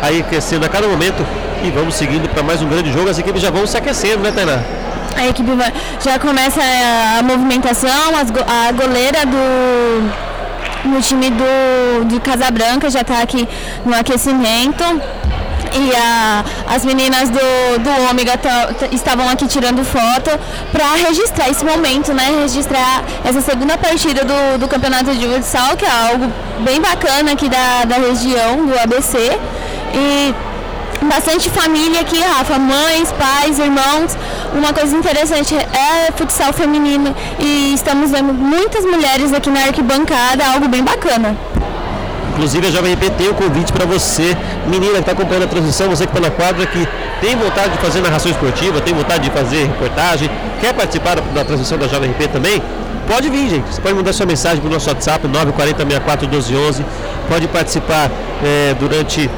aí 0.02 0.24
crescendo 0.24 0.66
a 0.66 0.70
cada 0.70 0.88
momento. 0.88 1.26
E 1.64 1.72
vamos 1.72 1.96
seguindo 1.96 2.30
para 2.30 2.44
mais 2.44 2.62
um 2.62 2.68
grande 2.68 2.92
jogo. 2.92 3.10
As 3.10 3.18
equipes 3.18 3.42
já 3.42 3.50
vão 3.50 3.66
se 3.66 3.78
aquecendo, 3.78 4.20
né, 4.20 4.32
Tainá? 4.32 4.60
A 5.16 5.28
equipe 5.28 5.50
já 6.04 6.20
começa 6.20 6.60
a 7.18 7.24
movimentação, 7.24 8.12
a 8.48 8.72
goleira 8.72 9.26
do, 9.26 10.12
do 10.86 11.02
time 11.02 11.30
do, 11.32 12.06
de 12.06 12.20
Casabranca 12.20 12.90
já 12.90 13.02
está 13.02 13.22
aqui 13.22 13.48
no 13.86 13.94
aquecimento. 13.96 14.84
E 15.78 15.94
a- 15.96 16.44
as 16.74 16.86
meninas 16.86 17.30
do, 17.30 17.40
do 17.84 18.10
Ômega 18.10 18.38
tá- 18.38 18.68
tá- 18.80 18.88
estavam 18.94 19.28
aqui 19.30 19.46
tirando 19.46 19.84
foto 19.84 20.32
para 20.72 20.94
registrar 21.08 21.50
esse 21.50 21.66
momento, 21.66 22.14
né? 22.14 22.32
Registrar 22.44 23.04
essa 23.26 23.42
segunda 23.42 23.78
partida 23.78 24.24
do, 24.24 24.58
do 24.60 24.68
campeonato 24.70 25.14
de 25.14 25.28
futsal, 25.28 25.76
que 25.76 25.84
é 25.84 25.90
algo 25.92 26.32
bem 26.60 26.80
bacana 26.80 27.34
aqui 27.34 27.50
da, 27.50 27.84
da 27.84 27.96
região, 27.98 28.66
do 28.66 28.80
ABC. 28.80 29.18
E 29.94 30.34
bastante 31.08 31.50
família 31.50 32.02
aqui, 32.02 32.20
Rafa, 32.20 32.58
mães, 32.58 33.12
pais, 33.14 33.60
irmãos. 33.60 34.18
Uma 34.54 34.74
coisa 34.74 34.96
interessante 34.96 35.56
é 35.56 36.12
futsal 36.16 36.54
feminino 36.54 37.16
e 37.40 37.74
estamos 37.74 38.12
vendo 38.12 38.34
muitas 38.34 38.86
mulheres 38.86 39.34
aqui 39.34 39.50
na 39.50 39.62
arquibancada, 39.66 40.46
algo 40.46 40.68
bem 40.68 40.84
bacana. 40.84 41.36
Inclusive 42.34 42.70
Jovem 42.70 42.94
RP 42.94 43.10
tem 43.18 43.30
um 43.30 43.34
convite 43.34 43.72
para 43.72 43.86
você, 43.86 44.36
menina 44.68 44.94
que 44.94 45.00
está 45.00 45.14
acompanhando 45.14 45.44
a 45.44 45.48
transmissão, 45.48 45.90
você 45.90 46.06
que 46.06 46.18
está 46.18 46.30
na 46.30 46.36
quadra, 46.36 46.66
que 46.66 46.88
tem 47.22 47.36
vontade 47.36 47.72
de 47.74 47.78
fazer 47.78 48.02
narração 48.02 48.30
esportiva, 48.30 48.82
tem 48.82 48.94
vontade 48.94 49.24
de 49.24 49.32
fazer 49.32 49.64
reportagem, 49.66 50.30
quer 50.60 50.74
participar 50.74 51.16
da, 51.16 51.46
transmissão 51.46 51.78
da 51.78 51.88
Jovem 51.88 52.12
RP 52.12 52.28
também, 52.32 52.62
pode 53.08 53.30
vir, 53.30 53.50
gente. 53.50 53.74
Você 53.74 53.80
pode 53.80 53.96
mandar 53.96 54.12
sua 54.12 54.26
mensagem 54.26 54.60
para 54.60 54.70
o 54.70 54.74
nosso 54.74 54.90
WhatsApp 54.90 55.26
940641211, 55.30 56.84
pode 57.30 57.48
participar 57.48 58.12
eh, 58.44 58.76
durante 58.78 59.30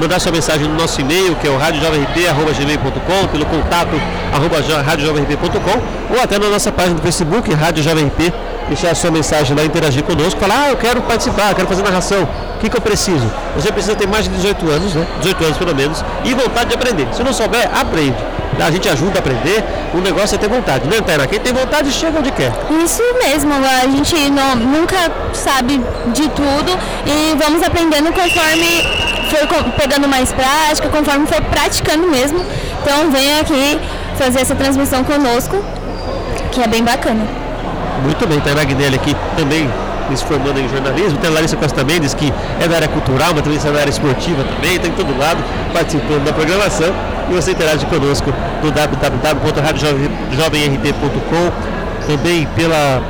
mandar 0.00 0.20
sua 0.20 0.32
mensagem 0.32 0.66
no 0.68 0.74
nosso 0.74 1.00
e-mail, 1.00 1.34
que 1.36 1.46
é 1.46 1.50
o 1.50 1.56
radiojovemp.gmail.com, 1.58 3.28
pelo 3.28 3.46
contato 3.46 4.00
arroba 4.32 4.62
jo- 4.62 4.76
radiojovemp.com 4.80 6.14
ou 6.14 6.22
até 6.22 6.38
na 6.38 6.48
nossa 6.48 6.70
página 6.72 6.94
do 6.96 7.02
Facebook, 7.02 7.52
Rádio 7.54 7.82
Jovem 7.82 8.06
RP, 8.06 8.32
deixar 8.68 8.90
a 8.90 8.94
sua 8.94 9.10
mensagem 9.10 9.56
lá, 9.56 9.64
interagir 9.64 10.02
conosco, 10.04 10.38
falar, 10.40 10.64
ah, 10.66 10.70
eu 10.70 10.76
quero 10.76 11.00
participar, 11.02 11.54
quero 11.54 11.66
fazer 11.68 11.82
narração, 11.82 12.22
o 12.56 12.58
que, 12.60 12.68
que 12.68 12.76
eu 12.76 12.80
preciso? 12.80 13.30
Você 13.56 13.70
precisa 13.72 13.94
ter 13.94 14.06
mais 14.06 14.24
de 14.24 14.30
18 14.30 14.68
anos, 14.70 14.94
né? 14.94 15.06
18 15.20 15.44
anos 15.44 15.56
pelo 15.58 15.74
menos, 15.74 16.04
e 16.24 16.34
vontade 16.34 16.68
de 16.70 16.74
aprender. 16.74 17.06
Se 17.12 17.22
não 17.22 17.32
souber, 17.32 17.68
aprende. 17.74 18.16
A 18.60 18.70
gente 18.70 18.88
ajuda 18.88 19.16
a 19.16 19.18
aprender, 19.20 19.64
o 19.94 19.98
negócio 19.98 20.34
é 20.34 20.38
ter 20.38 20.48
vontade, 20.48 20.86
né, 20.88 21.00
Tainá? 21.00 21.26
Quem 21.26 21.38
tem 21.40 21.52
vontade 21.52 21.90
chega 21.92 22.18
onde 22.18 22.30
quer. 22.32 22.52
Isso 22.84 23.02
mesmo, 23.24 23.52
a 23.54 23.86
gente 23.88 24.30
não, 24.30 24.56
nunca 24.56 24.96
sabe 25.32 25.80
de 26.12 26.28
tudo 26.30 26.78
e 27.06 27.36
vamos 27.42 27.62
aprendendo 27.62 28.12
conforme 28.12 28.82
for 29.30 29.46
co- 29.46 29.70
pegando 29.80 30.08
mais 30.08 30.32
prática, 30.32 30.88
conforme 30.88 31.26
for 31.26 31.40
praticando 31.42 32.08
mesmo. 32.08 32.44
Então 32.82 33.10
venha 33.10 33.40
aqui 33.40 33.78
fazer 34.18 34.40
essa 34.40 34.54
transmissão 34.54 35.04
conosco, 35.04 35.64
que 36.52 36.60
é 36.62 36.66
bem 36.66 36.82
bacana. 36.82 37.26
Muito 38.02 38.26
bem, 38.26 38.40
Tainá 38.40 38.64
Guinelli 38.64 38.96
aqui 38.96 39.16
também 39.36 39.70
se 40.14 40.24
formando 40.24 40.58
em 40.58 40.68
jornalismo. 40.68 41.18
Tem 41.18 41.30
a 41.30 41.34
Larissa 41.34 41.56
Costa 41.56 41.84
Mendes, 41.84 42.12
que 42.14 42.32
é 42.60 42.66
da 42.66 42.76
área 42.76 42.88
cultural, 42.88 43.30
mas 43.34 43.42
também 43.42 43.58
é 43.58 43.70
da 43.72 43.80
área 43.80 43.90
esportiva 43.90 44.42
também, 44.42 44.76
está 44.76 44.88
em 44.88 44.92
todo 44.92 45.16
lado 45.18 45.42
participando 45.72 46.24
da 46.24 46.32
programação. 46.32 46.92
E 47.30 47.34
você 47.34 47.52
interage 47.52 47.86
conosco 47.86 48.30
no 48.62 48.70
www.radiojovemrt.com, 48.70 51.52
também 52.06 52.46
pela 52.54 53.02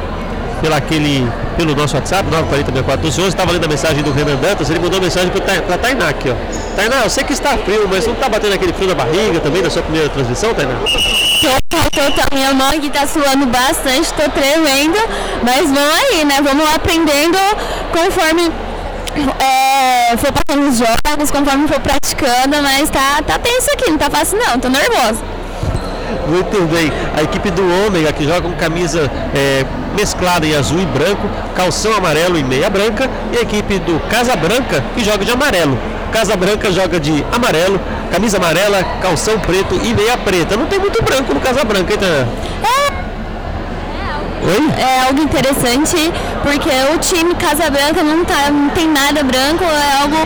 pela 0.61 0.77
aquele, 0.77 1.27
pelo 1.57 1.75
nosso 1.75 1.97
WhatsApp, 1.97 2.31
940 2.31 3.29
estava 3.29 3.53
lendo 3.53 3.65
a 3.65 3.69
mensagem 3.69 4.03
do 4.03 4.13
Renan 4.13 4.37
Dantas, 4.37 4.69
ele 4.71 4.79
mandou 4.79 5.01
mensagem 5.01 5.31
para 5.31 5.75
a 5.75 5.79
Tainá 5.79 6.09
aqui, 6.09 6.31
ó. 6.31 6.35
Tainá, 6.77 7.03
eu 7.05 7.11
sei 7.11 7.25
que 7.25 7.33
está 7.33 7.57
frio, 7.59 7.89
mas 7.89 8.07
não 8.07 8.15
está 8.15 8.29
batendo 8.29 8.55
aquele 8.55 8.73
frio 8.73 8.89
na 8.89 8.95
barriga 8.95 9.41
também 9.41 9.63
na 9.63 9.71
sua 9.71 9.83
primeira 9.83 10.09
transmissão, 10.09 10.55
Tainá? 10.55 10.75
Tô, 10.81 11.79
tô, 11.91 12.13
tô, 12.13 12.23
minha 12.35 12.55
mão 12.55 12.69
aqui 12.69 12.91
tá 12.91 13.07
suando 13.07 13.47
bastante, 13.47 14.13
tô 14.15 14.29
tremendo, 14.31 14.99
mas 15.43 15.71
vamos 15.71 15.95
aí, 15.95 16.25
né? 16.25 16.41
Vamos 16.43 16.65
aprendendo 16.75 17.39
conforme 17.93 18.51
é, 19.41 20.17
for 20.17 20.33
passando 20.33 20.69
os 20.69 20.79
jogos, 20.79 21.31
conforme 21.31 21.69
for 21.69 21.81
praticando, 21.81 22.63
mas 22.63 22.91
tá, 22.91 23.23
tá 23.27 23.39
tenso 23.39 23.71
aqui, 23.73 23.91
não 23.91 23.99
tá 23.99 24.11
fácil 24.11 24.39
não, 24.39 24.59
tô 24.59 24.69
nervosa. 24.69 25.23
Muito 26.27 26.67
bem. 26.69 26.93
A 27.17 27.23
equipe 27.23 27.51
do 27.51 27.63
Ômega 27.87 28.13
que 28.13 28.25
joga 28.25 28.43
com 28.43 28.53
camisa 28.53 29.11
é, 29.35 29.65
mesclada 29.95 30.47
em 30.47 30.55
azul 30.55 30.81
e 30.81 30.87
branco, 30.87 31.29
calção 31.55 31.95
amarelo 31.95 32.39
e 32.39 32.45
meia 32.45 32.71
branca, 32.71 33.09
e 33.33 33.39
a 33.39 33.43
equipe 33.43 33.79
do 33.81 33.99
Casa 34.09 34.37
Branca 34.37 34.85
que 34.95 35.05
joga 35.05 35.25
de 35.25 35.33
amarelo. 35.33 35.79
Casa 36.13 36.37
Branca 36.37 36.73
joga 36.73 36.99
de 36.99 37.25
amarelo, 37.33 37.81
camisa 38.11 38.39
amarela, 38.39 38.83
calção 39.03 39.39
preto 39.41 39.75
e 39.85 39.93
meia 39.95 40.17
preta. 40.17 40.57
Não 40.57 40.67
tem 40.67 40.79
muito 40.79 41.03
branco 41.03 41.35
no 41.35 41.41
Casa 41.41 41.65
Branca, 41.65 41.95
então. 41.95 42.09
Oi? 44.43 44.71
É 44.79 45.07
algo 45.09 45.23
interessante, 45.23 45.97
porque 46.43 46.71
o 46.95 46.99
time 46.99 47.35
Casa 47.35 47.71
Branca 47.71 48.03
não, 48.03 48.25
tá, 48.25 48.51
não 48.51 48.71
tem 48.71 48.89
nada 48.89 49.23
branco, 49.23 49.65
é 49.65 50.03
algo 50.03 50.17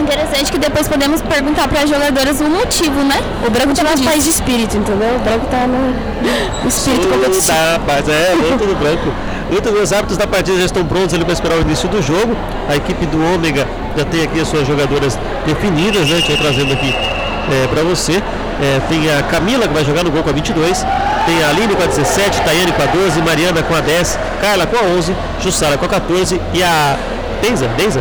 interessante 0.00 0.52
que 0.52 0.58
depois 0.58 0.88
podemos 0.88 1.22
perguntar 1.22 1.68
para 1.68 1.82
as 1.82 1.90
jogadoras 1.90 2.40
o 2.40 2.44
motivo, 2.44 3.02
né? 3.02 3.16
O 3.46 3.50
branco 3.50 3.74
tá 3.74 3.82
mais 3.82 4.00
paz 4.00 4.24
de 4.24 4.30
espírito, 4.30 4.76
entendeu? 4.76 5.16
O 5.16 5.18
branco 5.20 5.46
tá 5.46 5.66
no, 5.66 6.62
no 6.62 6.68
espírito 6.68 7.08
competitivo. 7.08 7.46
Tá, 7.46 7.80
mas 7.86 8.08
é, 8.08 8.34
não 8.34 8.58
tudo 8.58 8.74
branco. 8.78 9.12
Muitos 9.50 9.72
dos 9.72 9.92
árbitros 9.92 10.18
da 10.18 10.26
partida 10.26 10.58
já 10.58 10.64
estão 10.64 10.84
prontos 10.84 11.14
ali 11.14 11.24
para 11.24 11.32
esperar 11.32 11.56
o 11.56 11.60
início 11.60 11.88
do 11.88 12.02
jogo. 12.02 12.36
A 12.68 12.76
equipe 12.76 13.06
do 13.06 13.18
Ômega 13.34 13.66
já 13.96 14.04
tem 14.04 14.22
aqui 14.24 14.40
as 14.40 14.48
suas 14.48 14.66
jogadoras 14.66 15.18
definidas, 15.46 16.08
né? 16.08 16.18
Estou 16.18 16.36
trazendo 16.36 16.72
aqui 16.72 16.92
é, 16.92 17.66
para 17.68 17.82
você. 17.82 18.22
É, 18.60 18.80
tem 18.88 19.10
a 19.12 19.22
Camila 19.22 19.68
que 19.68 19.74
vai 19.74 19.84
jogar 19.84 20.02
no 20.02 20.10
gol 20.10 20.22
com 20.22 20.30
a 20.30 20.32
22. 20.32 20.84
Tem 21.26 21.42
a 21.42 21.48
Aline 21.50 21.74
com 21.74 21.82
a 21.82 21.86
17, 21.86 22.40
Tayane 22.42 22.72
com 22.72 22.82
a 22.82 22.86
12, 22.86 23.20
Mariana 23.20 23.62
com 23.62 23.74
a 23.74 23.80
10, 23.80 24.18
Carla 24.40 24.66
com 24.66 24.76
a 24.76 24.82
11, 24.96 25.14
Jussara 25.42 25.76
com 25.76 25.84
a 25.84 25.88
14 25.88 26.40
e 26.54 26.62
a 26.62 26.96
Denza, 27.42 27.68
Denza? 27.76 28.00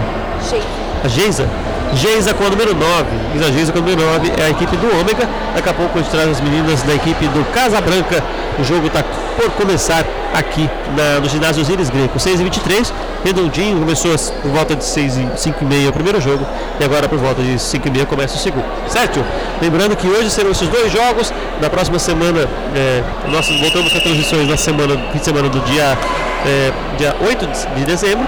A 1.03 1.07
Geisa 1.07 1.49
Geisa 1.93 2.33
com 2.33 2.45
a 2.45 2.49
número 2.49 2.75
9. 2.75 3.05
A 3.47 3.51
Geisa 3.51 3.71
com 3.71 3.79
a 3.79 3.81
número 3.81 4.01
9 4.01 4.33
é 4.37 4.45
a 4.45 4.49
equipe 4.49 4.75
do 4.75 4.87
Ômega. 4.99 5.27
Daqui 5.53 5.69
a 5.69 5.73
pouco 5.73 5.97
a 5.97 6.01
gente 6.01 6.11
traz 6.11 6.29
as 6.29 6.41
meninas 6.41 6.83
da 6.83 6.93
equipe 6.93 7.27
do 7.27 7.45
Casa 7.51 7.79
Branca. 7.79 8.23
O 8.59 8.63
jogo 8.63 8.87
está 8.87 9.03
por 9.03 9.49
começar 9.51 10.03
aqui 10.37 10.69
na, 10.95 11.19
no 11.19 11.29
ginásio 11.29 11.61
Osiris 11.61 11.89
Greco. 11.89 12.19
6 12.19 12.39
e 12.39 12.43
23 12.43 12.93
redondinho. 13.23 13.79
Começou 13.79 14.11
por 14.41 14.51
volta 14.51 14.75
de 14.75 14.83
6 14.85 15.17
e 15.17 15.27
5 15.35 15.57
e 15.63 15.65
meia 15.65 15.89
o 15.89 15.93
primeiro 15.93 16.19
jogo. 16.21 16.45
E 16.79 16.83
agora 16.83 17.07
por 17.07 17.17
volta 17.17 17.41
de 17.41 17.57
5 17.59 17.87
e 17.87 17.91
meia 17.91 18.05
começa 18.05 18.35
o 18.35 18.39
segundo. 18.39 18.65
Certo? 18.87 19.23
Lembrando 19.61 19.95
que 19.95 20.07
hoje 20.07 20.29
serão 20.29 20.51
esses 20.51 20.67
dois 20.67 20.91
jogos. 20.91 21.33
Na 21.61 21.69
próxima 21.69 21.97
semana, 21.99 22.47
é, 22.75 23.03
nós 23.29 23.47
voltamos 23.59 23.91
com 23.93 23.99
transmissões 23.99 24.47
na 24.47 24.57
semana, 24.57 24.97
fim 25.11 25.17
de 25.19 25.25
semana 25.25 25.49
do 25.49 25.59
dia, 25.61 25.97
é, 26.45 26.71
dia 26.97 27.15
8 27.25 27.47
de 27.77 27.85
dezembro. 27.85 28.27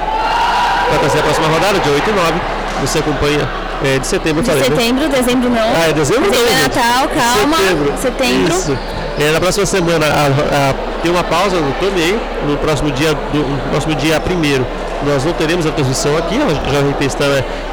Vai 0.89 0.99
trazer 0.99 1.19
a 1.19 1.23
próxima 1.23 1.47
rodada, 1.47 1.79
dia 1.79 1.91
8 1.91 2.09
e 2.09 2.13
9 2.13 2.33
você 2.79 2.99
acompanha 2.99 3.49
é, 3.83 3.97
de 3.97 4.05
setembro, 4.05 4.43
De 4.43 4.49
falei, 4.51 4.69
né? 4.69 4.75
setembro, 4.75 5.09
dezembro 5.09 5.49
não. 5.49 5.61
Ah, 5.61 5.89
é 5.89 5.93
dezembro, 5.93 6.29
dezembro 6.29 6.53
não, 6.53 6.59
é. 6.59 6.61
Natal, 6.63 7.07
calma. 7.09 7.57
Setembro. 7.57 7.93
Setembro. 7.99 8.53
Isso. 8.55 8.79
É, 9.19 9.31
na 9.31 9.39
próxima 9.39 9.65
semana 9.65 10.05
a- 10.05 10.69
a- 10.69 10.75
tem 11.01 11.11
uma 11.11 11.23
pausa 11.23 11.57
no 11.59 11.71
torneio. 11.73 12.19
No 12.47 12.57
próximo 12.57 12.91
dia, 12.91 13.11
no 13.33 13.69
próximo 13.69 13.95
dia 13.95 14.19
primeiro, 14.19 14.65
nós 15.05 15.23
não 15.23 15.33
teremos 15.33 15.65
a 15.65 15.71
transmissão 15.71 16.17
aqui. 16.17 16.35
A 16.35 16.69
JRP 16.69 17.05
está 17.05 17.25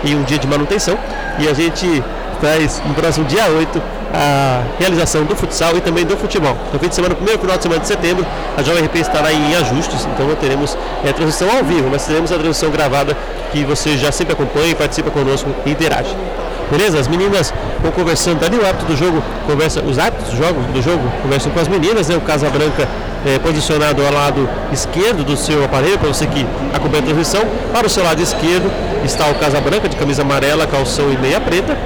em 0.05 0.15
um 0.15 0.23
dia 0.23 0.39
de 0.39 0.47
manutenção. 0.47 0.99
E 1.39 1.49
a 1.49 1.55
gente 1.55 2.03
traz 2.41 2.83
no 2.85 2.95
próximo 2.95 3.25
dia 3.27 3.47
8 3.47 3.83
a 4.13 4.63
realização 4.79 5.25
do 5.25 5.35
futsal 5.35 5.77
e 5.77 5.81
também 5.81 6.05
do 6.05 6.17
futebol. 6.17 6.57
No 6.73 6.79
fim 6.79 6.89
de 6.89 6.95
semana, 6.95 7.15
primeiro 7.15 7.41
final 7.41 7.57
de 7.57 7.63
semana 7.63 7.81
de 7.81 7.89
setembro, 7.89 8.25
a 8.57 8.63
JRP 8.63 9.01
estará 9.01 9.33
em 9.33 9.57
ajustes, 9.57 10.07
então 10.07 10.29
não 10.29 10.37
teremos 10.37 10.79
é, 11.05 11.13
transmissão 11.13 11.49
ao 11.51 11.65
vivo, 11.65 11.89
mas 11.91 12.07
teremos 12.07 12.31
a 12.31 12.37
transmissão 12.37 12.71
gravada 12.71 13.17
que 13.51 13.65
você 13.65 13.97
já 13.97 14.13
sempre 14.13 14.35
acompanha 14.35 14.75
participa 14.77 15.11
conosco 15.11 15.51
e 15.67 15.71
interage. 15.71 16.15
Beleza? 16.71 16.99
As 16.99 17.09
meninas 17.09 17.53
conversando 17.93 18.45
ali, 18.45 18.57
o 18.57 18.67
árbitro 18.67 18.89
do 18.89 18.97
jogo 18.97 19.23
conversa, 19.47 19.83
os 19.83 19.99
árbitros 19.99 20.31
do 20.31 20.37
jogo, 20.37 20.61
do 20.73 20.83
jogo 20.83 21.03
conversam 21.23 21.53
com 21.53 21.61
as 21.61 21.69
meninas, 21.69 22.09
né? 22.09 22.17
O 22.17 22.21
Casa 22.21 22.49
Branca 22.49 22.89
é, 23.27 23.39
posicionado 23.39 24.05
ao 24.05 24.13
lado 24.13 24.49
esquerdo 24.73 25.25
do 25.25 25.37
seu 25.37 25.65
aparelho, 25.65 25.99
para 25.99 26.09
você 26.09 26.27
que 26.27 26.47
acompanha 26.73 27.03
a 27.03 27.07
transmissão. 27.07 27.43
Para 27.73 27.87
o 27.87 27.91
seu 27.91 28.05
lado 28.05 28.21
esquerdo 28.21 28.71
está 29.05 29.27
o 29.29 29.35
Casa 29.35 29.61
Branca 29.61 29.89
de 29.89 29.97
camisa 29.97 30.23
amarela, 30.23 30.67
calção 30.67 31.11
e 31.13 31.19
meia 31.19 31.41
preta. 31.41 31.77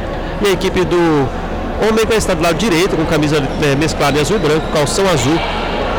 E 0.43 0.49
a 0.49 0.51
equipe 0.53 0.85
do 0.85 1.29
Ômega 1.89 2.15
está 2.15 2.35
do 2.35 2.43
lado 2.43 2.57
direito, 2.57 2.97
com 2.97 3.05
camisa 3.05 3.43
é, 3.63 3.77
mesclada 3.77 4.19
em 4.19 4.21
azul 4.21 4.39
branco, 4.39 4.67
calção 4.73 5.09
azul 5.09 5.39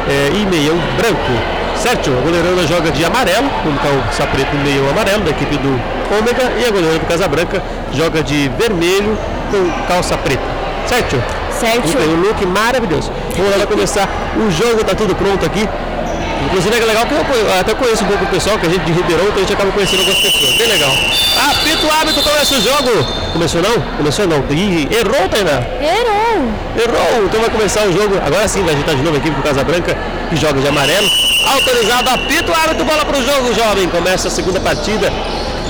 é, 0.08 0.32
e 0.34 0.46
meião 0.46 0.76
branco. 0.98 1.60
Certo? 1.76 2.10
A 2.10 2.22
goleirona 2.22 2.68
joga 2.68 2.92
de 2.92 3.06
amarelo, 3.06 3.50
com 3.64 3.74
calça 3.78 4.28
preto 4.28 4.54
e 4.54 4.58
meião 4.58 4.90
amarelo 4.90 5.24
da 5.24 5.32
equipe 5.32 5.56
do 5.58 5.70
Ômega. 6.18 6.52
E 6.60 6.66
a 6.66 6.72
goleira 6.72 7.00
do 7.00 7.06
Casa 7.06 7.28
Branca 7.28 7.64
joga 7.94 8.22
de 8.22 8.50
vermelho 8.58 9.18
com 9.50 9.88
calça 9.88 10.18
preta. 10.18 10.44
Certo? 10.88 11.22
Certo. 11.60 11.98
Bem, 11.98 12.08
um 12.08 12.22
look 12.22 12.46
maravilhoso. 12.46 13.12
Vamos 13.36 13.58
lá 13.58 13.66
começar 13.66 14.08
o 14.38 14.50
jogo, 14.50 14.84
tá 14.84 14.96
tudo 14.96 15.16
pronto 15.16 15.46
aqui. 15.46 15.68
Inclusive 16.46 16.78
é 16.78 16.86
legal 16.86 17.06
que 17.06 17.14
eu 17.14 17.60
até 17.60 17.74
conheço 17.74 18.04
um 18.04 18.08
pouco 18.08 18.24
o 18.24 18.28
pessoal, 18.28 18.58
que 18.58 18.66
a 18.66 18.70
gente 18.70 18.86
de 18.86 18.94
Ribeirão, 18.94 19.26
então 19.26 19.38
a 19.38 19.40
gente 19.40 19.54
acaba 19.54 19.72
conhecendo 19.72 20.00
algumas 20.00 20.20
pessoas. 20.20 20.54
Bem 20.54 20.68
legal. 20.68 20.92
Apito 21.52 21.86
o 21.86 21.92
árbitro, 21.92 22.24
começa 22.24 22.56
o 22.56 22.62
jogo. 22.62 22.90
Começou 23.34 23.62
não? 23.62 23.82
Começou 23.98 24.28
não. 24.28 24.44
Ih, 24.50 24.88
errou, 24.90 25.28
Tainá. 25.30 25.62
Errou. 25.82 26.30
Errou! 26.76 27.26
Então 27.26 27.42
vai 27.42 27.50
começar 27.50 27.86
o 27.86 27.92
jogo. 27.92 28.16
Agora 28.26 28.48
sim 28.48 28.64
vai 28.64 28.74
agitar 28.74 28.96
de 28.96 29.02
novo 29.02 29.16
a 29.16 29.20
equipe 29.20 29.36
do 29.36 29.44
Casa 29.44 29.64
Branca, 29.64 29.98
que 30.30 30.36
joga 30.38 30.62
de 30.62 30.68
amarelo. 30.68 31.10
Autorizado, 31.46 32.10
apito 32.10 32.52
o 32.52 32.56
árbitro, 32.56 32.86
bola 32.86 33.06
para 33.06 33.18
o 33.18 33.24
jogo, 33.24 33.54
jovem. 33.54 33.90
Começa 33.90 34.30
a 34.30 34.32
segunda 34.32 34.60
partida 34.60 35.12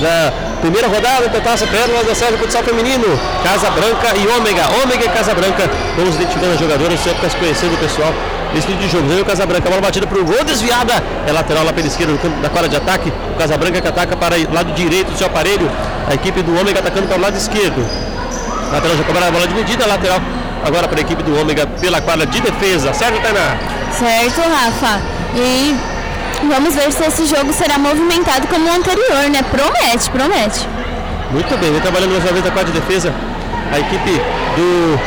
da 0.00 0.49
primeira 0.60 0.88
rodada 0.88 1.28
da 1.28 1.40
Taça 1.40 1.66
Pérola 1.66 2.04
da 2.04 2.14
Série 2.14 2.36
Futsal 2.36 2.62
Feminino. 2.62 3.18
Casa 3.42 3.70
Branca 3.70 4.14
e 4.16 4.26
Ômega. 4.28 4.62
Ômega 4.82 5.04
e 5.04 5.08
Casa 5.08 5.34
Branca. 5.34 5.68
Vamos 5.96 6.14
identificando 6.14 6.52
as 6.52 6.60
jogadoras, 6.60 7.00
você 7.00 7.10
fica 7.14 7.30
conhecendo 7.30 7.74
o 7.74 7.78
pessoal 7.78 8.12
desse 8.54 8.66
tipo 8.66 8.78
de 8.78 8.88
jogo. 8.88 9.08
Vem 9.08 9.20
o 9.20 9.24
Casa 9.24 9.46
Branca, 9.46 9.68
bola 9.68 9.80
batida 9.80 10.06
para 10.06 10.18
o 10.18 10.24
gol, 10.24 10.44
desviada. 10.44 11.02
É 11.26 11.32
lateral 11.32 11.64
lá 11.64 11.72
pela 11.72 11.86
esquerda 11.86 12.12
do 12.12 12.42
da 12.42 12.48
quadra 12.48 12.68
de 12.68 12.76
ataque. 12.76 13.12
O 13.34 13.38
Casa 13.38 13.56
Branca 13.56 13.80
que 13.80 13.88
ataca 13.88 14.16
para 14.16 14.36
o 14.36 14.54
lado 14.54 14.72
direito 14.74 15.10
do 15.10 15.18
seu 15.18 15.26
aparelho. 15.26 15.70
A 16.08 16.14
equipe 16.14 16.42
do 16.42 16.58
Ômega 16.58 16.80
atacando 16.80 17.08
para 17.08 17.18
o 17.18 17.20
lado 17.20 17.36
esquerdo. 17.36 17.84
Lateral 18.72 18.96
já 18.96 19.04
cobrada 19.04 19.28
a 19.28 19.30
bola 19.32 19.46
dividida, 19.46 19.86
lateral 19.86 20.20
agora 20.64 20.86
para 20.86 20.98
a 20.98 21.02
equipe 21.02 21.22
do 21.22 21.40
Ômega 21.40 21.66
pela 21.66 22.00
quadra 22.00 22.26
de 22.26 22.40
defesa. 22.40 22.92
Certo, 22.92 23.20
Tainá? 23.20 23.56
Certo, 23.98 24.40
Rafa. 24.48 25.00
E 25.34 25.74
vamos 26.48 26.74
ver 26.74 26.92
se 26.92 27.04
esse 27.04 27.26
jogo 27.26 27.52
será 27.52 27.78
movimentado 27.78 28.46
como 28.48 28.66
o 28.66 28.72
anterior, 28.72 29.28
né? 29.30 29.42
Promete, 29.42 30.10
promete. 30.10 30.68
Muito 31.30 31.56
bem, 31.58 31.70
vem 31.70 31.80
trabalhando 31.80 32.10
mais 32.12 32.24
uma 32.24 32.32
vez 32.32 32.44
na 32.44 32.50
quadra 32.50 32.72
de 32.72 32.80
defesa. 32.80 33.12
A 33.72 33.78
equipe 33.78 34.10
do. 34.56 34.98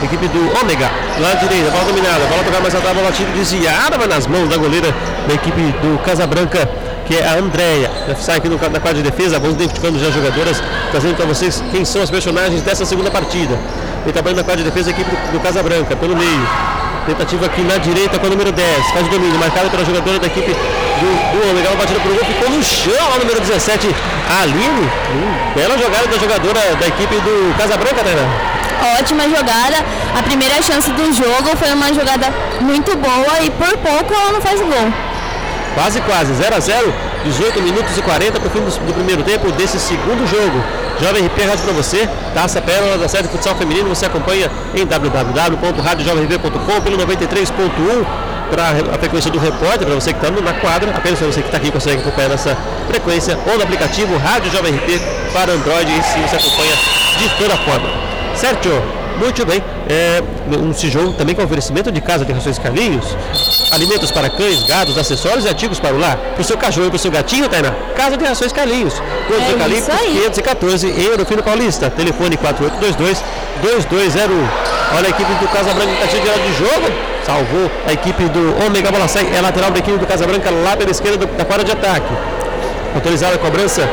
a 0.00 0.04
equipe 0.04 0.28
do 0.28 0.60
Ômega, 0.60 0.90
do 1.16 1.22
lado 1.22 1.38
direito, 1.40 1.70
bola 1.70 1.84
dominada, 1.84 2.26
bola 2.26 2.44
tocar 2.44 2.60
mais 2.60 2.74
atrás, 2.74 2.94
bola 2.94 3.12
tira 3.12 3.30
desviada, 3.30 3.96
mas 3.98 4.08
nas 4.08 4.26
mãos 4.26 4.48
da 4.48 4.56
goleira 4.56 4.94
da 5.26 5.34
equipe 5.34 5.60
do 5.80 5.98
Casabranca, 6.04 6.68
que 7.06 7.16
é 7.16 7.26
a 7.26 7.38
Andréia. 7.38 7.90
Sai 8.20 8.36
aqui 8.36 8.48
no, 8.48 8.56
na 8.56 8.80
quadra 8.80 8.94
de 8.94 9.02
defesa, 9.02 9.38
vamos 9.38 9.54
identificando 9.54 9.98
já 9.98 10.08
as 10.08 10.14
jogadoras, 10.14 10.62
trazendo 10.90 11.16
para 11.16 11.26
vocês 11.26 11.62
quem 11.70 11.84
são 11.84 12.02
as 12.02 12.10
personagens 12.10 12.60
dessa 12.62 12.84
segunda 12.84 13.10
partida. 13.10 13.58
Vem 14.04 14.12
trabalhando 14.12 14.38
na 14.38 14.44
quadra 14.44 14.62
de 14.62 14.70
defesa 14.70 14.90
a 14.90 14.92
equipe 14.92 15.10
do, 15.10 15.32
do 15.32 15.40
Casabranca, 15.40 15.96
pelo 15.96 16.14
meio. 16.14 16.81
Tentativa 17.06 17.46
aqui 17.46 17.62
na 17.62 17.78
direita 17.78 18.16
com 18.18 18.26
a 18.26 18.30
número 18.30 18.52
10. 18.52 18.86
Faz 18.92 19.06
o 19.06 19.10
domínio, 19.10 19.38
marcado 19.38 19.68
pela 19.70 19.84
jogadora 19.84 20.20
da 20.20 20.26
equipe 20.28 20.52
do, 20.52 21.32
do. 21.32 21.68
Uma 21.68 21.76
batida 21.76 21.98
pro 21.98 22.14
gol, 22.14 22.24
ficou 22.24 22.48
no 22.48 22.62
chão 22.62 23.14
a 23.14 23.18
número 23.18 23.40
17, 23.40 23.88
a 24.30 24.42
Aline. 24.42 24.86
Hum, 25.10 25.52
bela 25.54 25.76
jogada 25.76 26.06
da 26.06 26.16
jogadora 26.16 26.76
da 26.76 26.86
equipe 26.86 27.14
do 27.16 27.58
Casabranca, 27.58 28.04
Tainá. 28.04 28.22
Ótima 29.00 29.24
jogada. 29.24 29.84
A 30.16 30.22
primeira 30.22 30.62
chance 30.62 30.90
do 30.90 31.12
jogo 31.12 31.56
foi 31.56 31.72
uma 31.72 31.92
jogada 31.92 32.32
muito 32.60 32.96
boa 32.96 33.40
e 33.42 33.50
por 33.50 33.76
pouco 33.78 34.14
ela 34.14 34.32
não 34.32 34.40
faz 34.40 34.60
o 34.60 34.64
gol. 34.64 34.92
Quase, 35.74 36.00
quase. 36.02 36.34
0 36.34 36.54
a 36.54 36.60
0 36.60 36.94
18 37.24 37.62
minutos 37.62 37.96
e 37.96 38.02
40 38.02 38.38
para 38.38 38.48
o 38.48 38.50
fim 38.50 38.60
do, 38.60 38.86
do 38.86 38.94
primeiro 38.94 39.22
tempo 39.24 39.50
desse 39.52 39.78
segundo 39.80 40.26
jogo. 40.26 40.62
Jovem 41.00 41.26
RP 41.26 41.42
Rádio 41.46 41.64
para 41.64 41.72
você, 41.72 42.08
Taça 42.34 42.60
Pérola 42.60 42.98
da 42.98 43.08
série 43.08 43.28
futsal 43.28 43.54
feminino. 43.56 43.88
Você 43.88 44.06
acompanha 44.06 44.50
em 44.74 44.84
www.radiojovemrp.com 44.86 46.80
pelo 46.80 46.98
93.1 46.98 48.04
para 48.50 48.70
a 48.94 48.98
frequência 48.98 49.30
do 49.30 49.38
repórter, 49.38 49.86
para 49.86 49.94
você 49.94 50.12
que 50.12 50.18
está 50.24 50.30
na 50.30 50.52
quadra, 50.52 50.90
apenas 50.94 51.18
para 51.18 51.28
você 51.28 51.40
que 51.40 51.48
está 51.48 51.56
aqui 51.56 51.70
consegue 51.72 52.02
acompanhar 52.02 52.28
nessa 52.28 52.54
frequência, 52.86 53.38
ou 53.46 53.56
no 53.56 53.62
aplicativo 53.64 54.14
Rádio 54.18 54.52
Jovem 54.52 54.74
RP 54.74 55.00
para 55.32 55.52
Android, 55.52 55.90
e 55.90 56.02
sim 56.02 56.20
você 56.20 56.36
acompanha 56.36 56.76
de 57.18 57.28
toda 57.38 57.56
forma. 57.56 57.88
Certo? 58.36 59.01
Muito 59.22 59.46
bem. 59.46 59.62
É, 59.88 60.20
um 60.58 60.72
tijolo 60.72 61.12
também 61.12 61.32
com 61.32 61.44
oferecimento 61.44 61.92
de 61.92 62.00
casa 62.00 62.24
de 62.24 62.32
rações 62.32 62.58
Carlinhos. 62.58 63.16
Alimentos 63.70 64.10
para 64.10 64.28
cães, 64.28 64.64
gatos, 64.64 64.98
acessórios 64.98 65.44
e 65.44 65.48
artigos 65.48 65.78
para 65.78 65.94
o 65.94 65.98
lar. 65.98 66.16
Para 66.16 66.40
o 66.40 66.44
seu 66.44 66.58
cachorro 66.58 66.88
e 66.88 66.90
para 66.90 66.96
o 66.96 66.98
seu 66.98 67.10
gatinho, 67.10 67.48
Tainá. 67.48 67.70
Casa 67.94 68.16
de 68.16 68.24
rações 68.24 68.52
Carlinhos. 68.52 69.00
Todos 69.28 69.44
É 69.44 69.52
eucaliptos 69.52 69.86
isso 69.86 69.92
aí. 69.92 70.14
514 70.24 70.88
em 70.88 71.08
Ouro 71.08 71.24
Fino 71.24 71.40
Paulista. 71.40 71.88
Telefone 71.88 72.36
4822 72.36 73.22
2201. 73.62 74.48
Olha 74.98 75.06
a 75.06 75.10
equipe 75.10 75.32
do 75.34 75.48
Casa 75.52 75.72
Branca 75.72 75.92
que 75.94 76.16
está 76.16 76.18
de 76.18 76.42
de 76.42 76.58
jogo. 76.58 76.92
Salvou 77.24 77.70
a 77.86 77.92
equipe 77.92 78.24
do 78.24 78.66
Ômega 78.66 78.90
Bola 78.90 79.06
sai. 79.06 79.32
É 79.32 79.40
lateral 79.40 79.70
da 79.70 79.78
equipe 79.78 79.98
do 79.98 80.06
Casa 80.06 80.26
Branca 80.26 80.50
lá 80.50 80.76
pela 80.76 80.90
esquerda 80.90 81.26
da 81.26 81.44
quadra 81.44 81.64
de 81.64 81.70
ataque. 81.70 82.12
Autorizada 82.96 83.36
a 83.36 83.38
cobrança. 83.38 83.88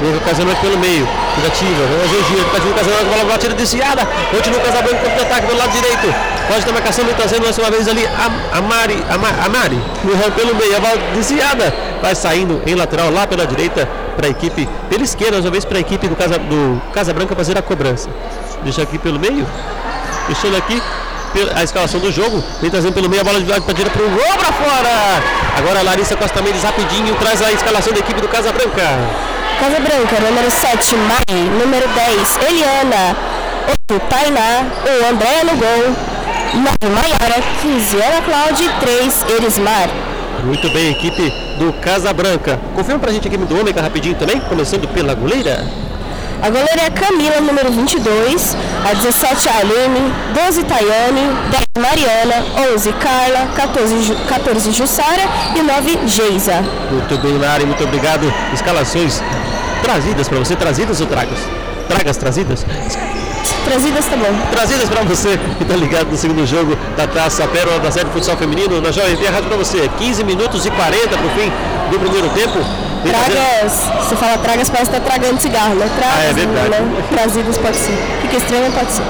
Vem 0.00 0.16
ocasionando 0.16 0.60
pelo 0.60 0.78
meio. 0.78 1.08
Tentativa. 1.36 1.82
O 1.82 2.08
giro. 2.08 2.44
Tentativa 2.44 2.68
do 2.68 2.74
Casabranca. 2.74 3.04
Bola 3.04 3.24
batida 3.24 3.54
desviada. 3.54 4.06
Continua 4.30 4.58
o 4.58 4.62
Casabranca 4.62 4.98
contra 4.98 5.22
ataque 5.22 5.46
pelo 5.46 5.58
lado 5.58 5.70
direito. 5.72 6.14
Pode 6.48 6.64
ter 6.64 6.72
marcação. 6.72 7.04
Vem 7.04 7.14
trazendo 7.14 7.42
mais 7.42 7.58
uma 7.58 7.70
vez 7.70 7.88
ali 7.88 8.06
a, 8.06 8.60
Mari. 8.60 9.04
A, 9.08 9.18
Ma, 9.18 9.28
a 9.44 9.48
Mari. 9.48 9.80
Empurrando 10.04 10.34
pelo 10.34 10.54
meio. 10.54 10.76
A 10.76 10.80
bola 10.80 10.96
desviada. 11.14 11.74
Vai 12.02 12.14
saindo 12.14 12.62
em 12.66 12.74
lateral 12.74 13.10
lá 13.10 13.26
pela 13.26 13.46
direita. 13.46 13.88
Para 14.16 14.26
a 14.26 14.30
equipe. 14.30 14.68
Pela 14.90 15.02
esquerda. 15.02 15.32
Mais 15.32 15.44
uma 15.44 15.50
vez 15.50 15.64
para 15.64 15.78
a 15.78 15.80
equipe 15.80 16.08
do 16.08 16.16
Casa, 16.16 16.38
do 16.38 16.82
Casa 16.92 17.12
Branca 17.14 17.34
fazer 17.34 17.56
a 17.56 17.62
cobrança. 17.62 18.10
Deixa 18.62 18.82
aqui 18.82 18.98
pelo 18.98 19.18
meio. 19.18 19.46
Deixando 20.26 20.56
aqui 20.56 20.82
a 21.54 21.62
escalação 21.62 22.00
do 22.00 22.12
jogo. 22.12 22.42
Vem 22.60 22.70
trazendo 22.70 22.92
pelo 22.92 23.08
meio 23.08 23.22
a 23.22 23.24
bola 23.24 23.40
de 23.40 23.46
para 23.46 23.74
direita 23.74 23.98
para 23.98 24.06
o 24.06 24.10
gol 24.10 24.38
para 24.38 24.52
fora. 24.52 25.22
Agora 25.56 25.80
a 25.80 25.82
Larissa 25.82 26.16
Costa 26.16 26.40
Mendes 26.42 26.62
rapidinho 26.62 27.14
traz 27.16 27.42
a 27.42 27.52
escalação 27.52 27.92
da 27.92 28.00
equipe 28.00 28.20
do 28.20 28.28
Casa 28.28 28.52
Branca. 28.52 29.35
Casa 29.60 29.80
Branca, 29.80 30.20
número 30.20 30.50
7, 30.50 30.94
Mari. 30.96 31.40
Número 31.58 31.88
10, 31.88 32.38
Eliana. 32.48 33.16
8, 33.90 34.02
Tainá. 34.08 34.66
1, 35.02 35.08
Andréa 35.10 35.44
no 35.44 35.56
gol. 35.56 35.96
9, 36.54 36.94
Maiara. 36.94 37.42
15, 37.62 37.96
Ana 37.96 38.22
Cláudia. 38.22 38.70
3, 38.80 39.26
Erismar. 39.36 39.88
Muito 40.44 40.68
bem, 40.70 40.90
equipe 40.92 41.32
do 41.58 41.72
Casa 41.80 42.12
Branca. 42.12 42.60
Confirma 42.74 43.00
pra 43.00 43.10
gente 43.10 43.26
a 43.26 43.28
equipe 43.28 43.44
do 43.46 43.58
Ômega 43.58 43.80
rapidinho 43.80 44.14
também, 44.14 44.38
começando 44.40 44.86
pela 44.88 45.14
goleira. 45.14 45.64
A 46.42 46.50
goleira 46.50 46.82
é 46.82 46.90
Camila, 46.90 47.40
número 47.40 47.72
22. 47.72 48.56
A 48.88 48.92
17, 48.92 49.48
a 49.48 49.58
Aline. 49.58 50.12
12, 50.34 50.64
Tayane. 50.64 51.22
10, 51.50 51.64
Mariana. 51.78 52.44
11, 52.74 52.92
Carla. 52.92 53.48
14, 53.56 54.02
Ju, 54.02 54.14
14 54.28 54.70
Jussara. 54.70 55.22
E 55.56 55.62
9, 55.62 55.98
Geisa. 56.06 56.62
Muito 56.90 57.16
bem, 57.18 57.38
Lari, 57.38 57.64
muito 57.64 57.82
obrigado. 57.82 58.32
Escalações 58.52 59.22
trazidas 59.82 60.28
pra 60.28 60.38
você, 60.38 60.56
trazidas 60.56 61.00
ou 61.00 61.06
tragas? 61.06 61.38
Tragas 61.88 62.16
trazidas? 62.16 62.64
Trazidas, 63.64 64.06
tá 64.06 64.16
bom. 64.16 64.32
Trazidas 64.50 64.88
pra 64.88 65.02
você 65.02 65.38
que 65.58 65.64
tá 65.66 65.74
ligado 65.76 66.08
no 66.10 66.16
segundo 66.16 66.46
jogo 66.46 66.76
da 66.96 67.06
Taça 67.06 67.46
Pérola 67.48 67.78
da 67.80 67.90
Série 67.90 68.08
Futsal 68.10 68.36
Feminino 68.36 68.80
na 68.80 68.90
Jovem 68.92 69.16
Pan 69.16 69.30
Rádio 69.30 69.48
pra 69.48 69.56
você. 69.56 69.88
15 69.98 70.24
minutos 70.24 70.64
e 70.66 70.70
40 70.70 71.08
pro 71.08 71.28
fim 71.30 71.50
do 71.90 71.98
primeiro 71.98 72.28
tempo. 72.30 72.58
Tragas, 73.06 73.72
você 74.00 74.16
fala 74.16 74.38
tragas, 74.38 74.68
parece 74.70 74.90
que 74.90 74.96
tá 75.00 75.02
tragando 75.04 75.40
cigarro, 75.40 75.74
né? 75.74 75.88
Tragas, 75.96 76.18
Ah, 76.18 76.24
é 76.24 76.32
verdade. 76.32 76.68
né? 76.70 77.02
Trazidas 77.10 77.56
pode 77.58 77.76
ser. 77.76 77.92
Fica 78.22 78.36
estranho, 78.36 78.72
pode 78.72 78.90
ser. 78.92 79.02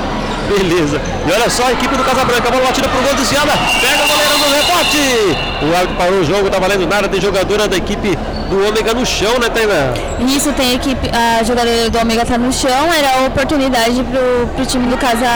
Beleza. 0.58 1.00
E 1.26 1.32
olha 1.32 1.50
só 1.50 1.66
a 1.66 1.72
equipe 1.72 1.94
do 1.96 2.04
Casabranca. 2.04 2.48
A 2.48 2.50
bola 2.50 2.64
batida 2.64 2.88
pro 2.88 3.02
gol 3.02 3.14
desviada. 3.14 3.52
Pega 3.80 4.02
a 4.02 4.06
goleira 4.06 4.38
no 4.38 4.54
rebote. 4.54 5.36
O 5.62 5.74
árbitro 5.74 5.96
parou 5.96 6.20
o 6.20 6.24
jogo, 6.24 6.50
tá 6.50 6.58
valendo 6.58 6.86
nada. 6.86 7.08
Tem 7.08 7.20
jogadora 7.20 7.68
da 7.68 7.76
equipe 7.76 8.16
do 8.48 8.68
Ômega 8.68 8.94
no 8.94 9.04
chão, 9.04 9.38
né, 9.40 9.48
Tainá? 9.48 9.92
Nisso 10.20 10.52
tem 10.52 10.70
a 10.70 10.74
equipe, 10.74 11.10
a 11.10 11.42
jogadora 11.42 11.90
do 11.90 11.98
Ômega 11.98 12.24
tá 12.24 12.38
no 12.38 12.52
chão, 12.52 12.92
era 12.92 13.24
a 13.24 13.26
oportunidade 13.26 14.04
pro, 14.04 14.46
pro 14.54 14.64
time 14.64 14.86
do 14.86 14.96
Casa, 14.96 15.26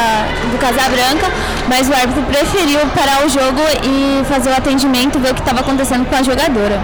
do 0.50 0.58
Casa 0.58 0.88
Branca, 0.88 1.26
mas 1.68 1.88
o 1.88 1.92
árbitro 1.92 2.22
preferiu 2.22 2.78
parar 2.94 3.26
o 3.26 3.28
jogo 3.28 3.60
e 3.82 4.24
fazer 4.26 4.50
o 4.50 4.54
atendimento, 4.54 5.18
ver 5.18 5.32
o 5.32 5.34
que 5.34 5.40
estava 5.40 5.60
acontecendo 5.60 6.08
com 6.08 6.14
a 6.14 6.22
jogadora. 6.22 6.80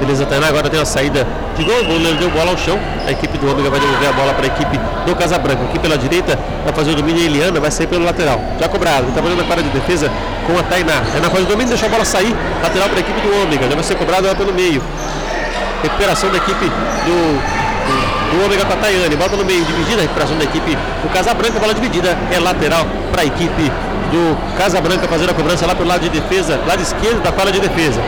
Beleza, 0.00 0.26
Tainá. 0.26 0.48
Agora 0.48 0.68
tem 0.68 0.78
uma 0.78 0.86
saída 0.86 1.26
de 1.58 1.64
gol. 1.64 1.76
O 1.82 2.16
deu 2.16 2.30
bola 2.30 2.52
ao 2.52 2.56
chão. 2.56 2.78
A 3.06 3.10
equipe 3.10 3.36
do 3.36 3.50
Ômega 3.50 3.68
vai 3.68 3.80
devolver 3.80 4.08
a 4.08 4.12
bola 4.12 4.32
para 4.32 4.44
a 4.44 4.46
equipe 4.46 4.78
do 5.04 5.14
Casabranca. 5.14 5.64
Aqui 5.64 5.78
pela 5.78 5.98
direita 5.98 6.38
vai 6.64 6.72
fazer 6.72 6.92
o 6.92 6.94
domínio. 6.94 7.22
A 7.22 7.26
Eliana 7.26 7.60
vai 7.60 7.70
sair 7.70 7.86
pelo 7.86 8.04
lateral. 8.04 8.40
Já 8.58 8.68
cobrado. 8.68 9.06
Ele 9.06 9.12
tá 9.12 9.20
valendo 9.20 9.42
a 9.42 9.44
para 9.44 9.62
de 9.62 9.68
defesa 9.70 10.10
com 10.46 10.58
a 10.58 10.62
Tainá. 10.62 11.02
Tainá 11.12 11.28
faz 11.28 11.44
o 11.44 11.46
domínio, 11.46 11.68
deixa 11.68 11.86
a 11.86 11.88
bola 11.88 12.04
sair. 12.04 12.34
Lateral 12.62 12.88
para 12.88 12.98
a 12.98 13.00
equipe 13.00 13.20
do 13.20 13.42
Ômega. 13.42 13.68
Já 13.68 13.74
vai 13.74 13.84
ser 13.84 13.96
cobrado 13.96 14.26
lá 14.26 14.34
pelo 14.34 14.54
meio. 14.54 14.82
Recuperação 15.82 16.30
da 16.30 16.38
equipe 16.38 16.64
do, 16.64 18.36
do, 18.36 18.44
Ômega 18.44 18.64
com 18.64 18.72
a 18.72 18.76
Tayane. 18.76 19.16
Bota 19.16 19.36
no 19.36 19.44
meio, 19.44 19.64
dividida. 19.64 20.02
Recuperação 20.02 20.38
da 20.38 20.44
equipe 20.44 20.78
do 21.02 21.08
Casabranca. 21.12 21.58
Bola 21.58 21.74
dividida. 21.74 22.16
É 22.32 22.38
lateral 22.38 22.86
para 23.10 23.22
a 23.22 23.24
equipe 23.26 23.72
do 24.08 24.56
Casabranca 24.56 25.06
fazendo 25.06 25.30
a 25.30 25.34
cobrança 25.34 25.66
lá 25.66 25.74
pelo 25.74 25.88
lado 25.88 26.00
de 26.00 26.08
defesa, 26.08 26.58
lado 26.66 26.80
esquerdo 26.80 27.22
da 27.22 27.32
fala 27.32 27.52
de 27.52 27.60
defesa. 27.60 28.00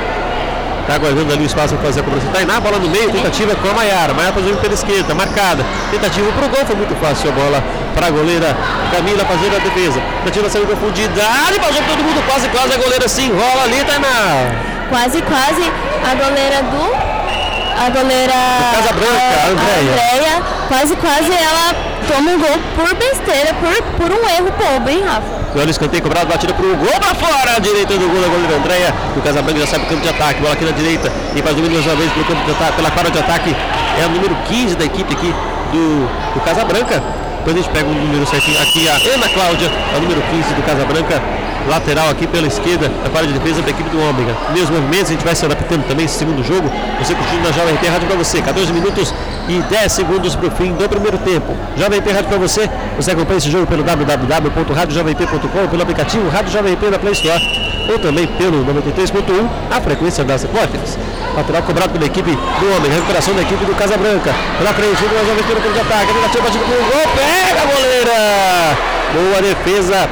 Tá 0.91 0.97
aguardando 0.97 1.33
ali 1.33 1.45
o 1.45 1.47
espaço 1.47 1.77
para 1.77 1.87
fazer 1.87 2.01
a 2.01 2.03
cobrança. 2.03 2.27
Tainá, 2.33 2.59
bola 2.59 2.81
no 2.81 2.91
meio, 2.91 3.13
tentativa 3.13 3.55
com 3.55 3.69
a 3.71 3.75
Maiara. 3.75 4.13
Maiara 4.13 4.35
fazendo 4.35 4.61
pela 4.61 4.75
esquerda, 4.75 5.15
marcada. 5.15 5.65
Tentativa 5.89 6.33
pro 6.33 6.49
gol, 6.49 6.67
foi 6.67 6.75
muito 6.75 6.97
fácil 6.97 7.31
a 7.31 7.33
bola 7.33 7.63
para 7.95 8.09
a 8.09 8.11
goleira 8.11 8.57
Camila 8.91 9.25
fazendo 9.25 9.55
a 9.55 9.61
defesa. 9.61 10.03
Tentativa 10.25 10.51
saiu 10.51 10.67
profundidade, 10.67 11.61
passou 11.61 11.81
todo 11.87 12.03
mundo 12.03 12.27
quase, 12.27 12.49
quase. 12.49 12.75
A 12.75 12.77
goleira 12.77 13.09
se 13.09 13.23
enrola 13.23 13.63
ali, 13.63 13.85
Tainá. 13.85 14.51
Quase, 14.89 15.23
quase 15.23 15.71
a 16.11 16.15
goleira 16.17 16.61
do. 16.75 16.83
A 16.83 17.91
goleira. 17.91 18.35
Do 18.35 18.75
Casa 18.75 18.93
Branca, 18.93 19.37
a 19.39 19.47
Andréia. 19.47 19.93
Andréia, 19.93 20.43
quase, 20.67 20.97
quase 20.97 21.33
ela 21.33 21.73
toma 22.09 22.33
um 22.33 22.39
gol 22.41 22.59
por 22.75 22.93
besteira, 22.97 23.55
por, 23.55 23.81
por 23.95 24.11
um 24.11 24.29
erro 24.29 24.53
bobo, 24.59 24.89
hein, 24.91 25.05
Rafa? 25.07 25.40
Olha 25.55 25.67
o 25.67 25.71
escanteio 25.71 26.03
cobrado, 26.03 26.29
batida 26.29 26.55
pro 26.55 26.77
gol 26.77 27.01
pra 27.01 27.15
fora. 27.15 27.61
Direita 27.61 27.95
do 27.95 28.09
gol 28.09 28.21
da 28.23 28.29
goleira 28.29 28.57
Andréia. 28.57 28.95
O 29.17 29.21
Casabranca 29.21 29.59
já 29.61 29.67
sabe 29.67 29.85
o 29.85 29.89
campo 29.89 30.03
de 30.03 30.09
ataque. 30.09 30.41
Bola 30.41 30.55
aqui 30.55 30.65
na 30.65 30.71
direita. 30.71 31.11
E 31.35 31.43
faz 31.43 31.57
domínio 31.57 31.75
mais 31.75 31.87
uma 31.87 31.97
vez 31.97 32.13
pelo 32.13 32.25
campo 32.25 32.45
de 32.45 32.51
ataque, 32.53 32.77
pela 32.77 32.91
quadra 32.91 33.11
de 33.11 33.19
ataque. 33.19 33.57
É 33.99 34.05
a 34.05 34.09
número 34.09 34.35
15 34.47 34.77
da 34.77 34.85
equipe 34.85 35.13
aqui 35.13 35.35
do, 35.73 36.07
do 36.35 36.41
Casabranca. 36.45 37.03
Depois 37.39 37.57
a 37.57 37.59
gente 37.59 37.71
pega 37.71 37.89
o 37.89 37.95
número 37.95 38.27
certinho. 38.27 38.61
Aqui 38.63 38.89
a 38.89 38.95
Ana 38.95 39.29
Cláudia, 39.29 39.71
a 39.97 39.99
número 39.99 40.23
15 40.23 40.55
do 40.55 40.63
Casabranca. 40.63 41.21
Lateral 41.69 42.09
aqui 42.09 42.27
pela 42.27 42.47
esquerda, 42.47 42.91
a 43.05 43.09
quadra 43.11 43.27
de 43.27 43.39
defesa 43.39 43.61
da 43.61 43.71
equipe 43.71 43.91
do 43.91 44.01
Ômega. 44.01 44.35
Meus 44.55 44.71
movimentos, 44.71 45.11
a 45.11 45.13
gente 45.13 45.25
vai 45.25 45.35
se 45.35 45.45
adaptando 45.45 45.87
também 45.87 46.07
esse 46.07 46.17
segundo 46.17 46.43
jogo. 46.43 46.71
Você 46.99 47.15
curtindo 47.15 47.43
na 47.43 47.53
Jovem 47.53 47.77
Pan 47.77 47.91
Rádio 47.91 48.09
pra 48.09 48.17
você. 48.17 48.41
14 48.41 48.73
minutos 48.73 49.13
e 49.51 49.61
10 49.63 49.93
segundos 49.93 50.37
pro 50.37 50.49
fim 50.53 50.73
do 50.73 50.89
primeiro 50.89 51.19
tempo. 51.19 51.57
Jovem 51.77 52.01
Pan 52.01 52.13
Rádio 52.13 52.29
pra 52.29 52.39
você. 52.39 52.71
Você 52.97 53.11
acompanha 53.11 53.39
esse 53.39 53.51
jogo 53.51 53.67
pelo 53.67 53.83
www.radiojovemp.com, 53.83 55.69
pelo 55.69 55.83
aplicativo 55.83 56.29
Rádio 56.29 56.53
Jovem 56.53 56.77
Pan 56.77 56.91
da 56.91 56.99
Play 56.99 57.13
Store 57.13 57.43
ou 57.91 57.99
também 57.99 58.29
pelo 58.39 58.65
93.1, 58.65 59.49
a 59.71 59.81
frequência 59.81 60.23
das 60.23 60.43
repórteres. 60.43 60.97
Lateral 61.37 61.63
cobrado 61.65 61.93
pela 61.93 62.05
equipe 62.05 62.31
do 62.31 62.77
Homem, 62.77 62.93
recuperação 62.93 63.35
da 63.35 63.43
equipe 63.43 63.65
do 63.65 63.75
Casabranca. 63.75 64.33
Pela 64.59 64.73
frente, 64.73 65.05
o 65.05 65.27
Jovem 65.27 65.43
Pan 65.43 65.61
pelo 65.61 65.81
ataque, 65.81 66.13
tentativa 66.13 66.45
batida 66.45 66.65
pro 66.65 66.77
gol, 66.77 67.09
pega 67.17 67.61
a 67.61 67.67
goleira! 67.67 68.79
Boa 69.13 69.43
defesa 69.43 70.09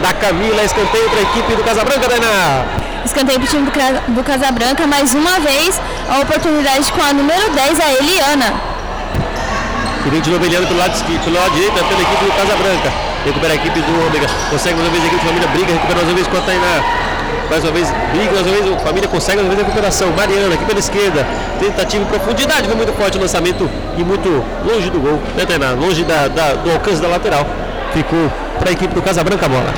da 0.00 0.12
Camila, 0.14 0.64
escanteio 0.64 1.10
para 1.10 1.18
a 1.18 1.22
equipe 1.22 1.54
do 1.54 1.62
Casabranca, 1.62 2.08
Dainá. 2.08 2.83
Escanteio 3.04 3.38
pro 3.38 3.48
time 3.48 3.66
do, 3.70 4.14
do 4.14 4.24
Casabranca, 4.24 4.86
mais 4.86 5.14
uma 5.14 5.38
vez 5.40 5.80
a 6.08 6.20
oportunidade 6.20 6.90
com 6.92 7.02
a 7.02 7.12
número 7.12 7.50
10, 7.50 7.80
a 7.80 7.90
Eliana. 7.92 8.52
E 10.06 10.30
novo 10.30 10.44
Eliana 10.44 10.66
pelo 10.66 10.78
lado, 10.78 11.04
pelo 11.04 11.36
lado 11.36 11.50
direito, 11.52 11.72
pela 11.74 12.02
equipe 12.02 12.24
do 12.24 12.32
Casabranca. 12.32 12.92
Recupera 13.24 13.52
a 13.52 13.56
equipe 13.56 13.80
do 13.80 14.06
Ômega. 14.06 14.26
Consegue 14.50 14.74
mais 14.76 14.88
uma 14.88 14.92
vez 14.92 15.02
a 15.02 15.06
equipe 15.06 15.20
de 15.20 15.26
família, 15.26 15.48
briga, 15.48 15.72
recupera 15.72 15.94
mais 15.96 16.08
uma 16.08 16.14
vez 16.14 16.26
com 16.28 16.36
a 16.36 16.40
Tainá. 16.40 16.84
Mais 17.50 17.62
uma 17.64 17.72
vez, 17.72 17.88
briga, 18.12 18.32
mais 18.32 18.46
uma 18.46 18.52
vez, 18.56 18.72
a 18.74 18.78
família 18.80 19.08
consegue 19.08 19.36
mais 19.38 19.48
uma 19.48 19.54
vez 19.54 19.60
a 19.60 19.66
recuperação. 19.66 20.10
Mariana 20.12 20.54
aqui 20.54 20.64
pela 20.64 20.78
esquerda. 20.78 21.26
Tentativa 21.58 22.02
em 22.02 22.06
profundidade, 22.06 22.66
foi 22.66 22.76
muito 22.76 22.92
forte 22.94 23.16
o 23.16 23.20
lançamento 23.20 23.70
e 23.96 24.04
muito 24.04 24.28
longe 24.64 24.90
do 24.90 24.98
gol, 25.00 25.22
né, 25.36 25.44
Tainá? 25.46 25.70
Longe 25.72 26.04
da, 26.04 26.28
da- 26.28 26.54
do 26.54 26.70
alcance 26.72 27.00
da 27.00 27.08
lateral. 27.08 27.46
Ficou 27.94 28.30
para 28.58 28.68
a 28.70 28.72
equipe 28.72 28.94
do 28.94 29.00
Casabranca 29.02 29.46
a 29.46 29.48
bola. 29.48 29.72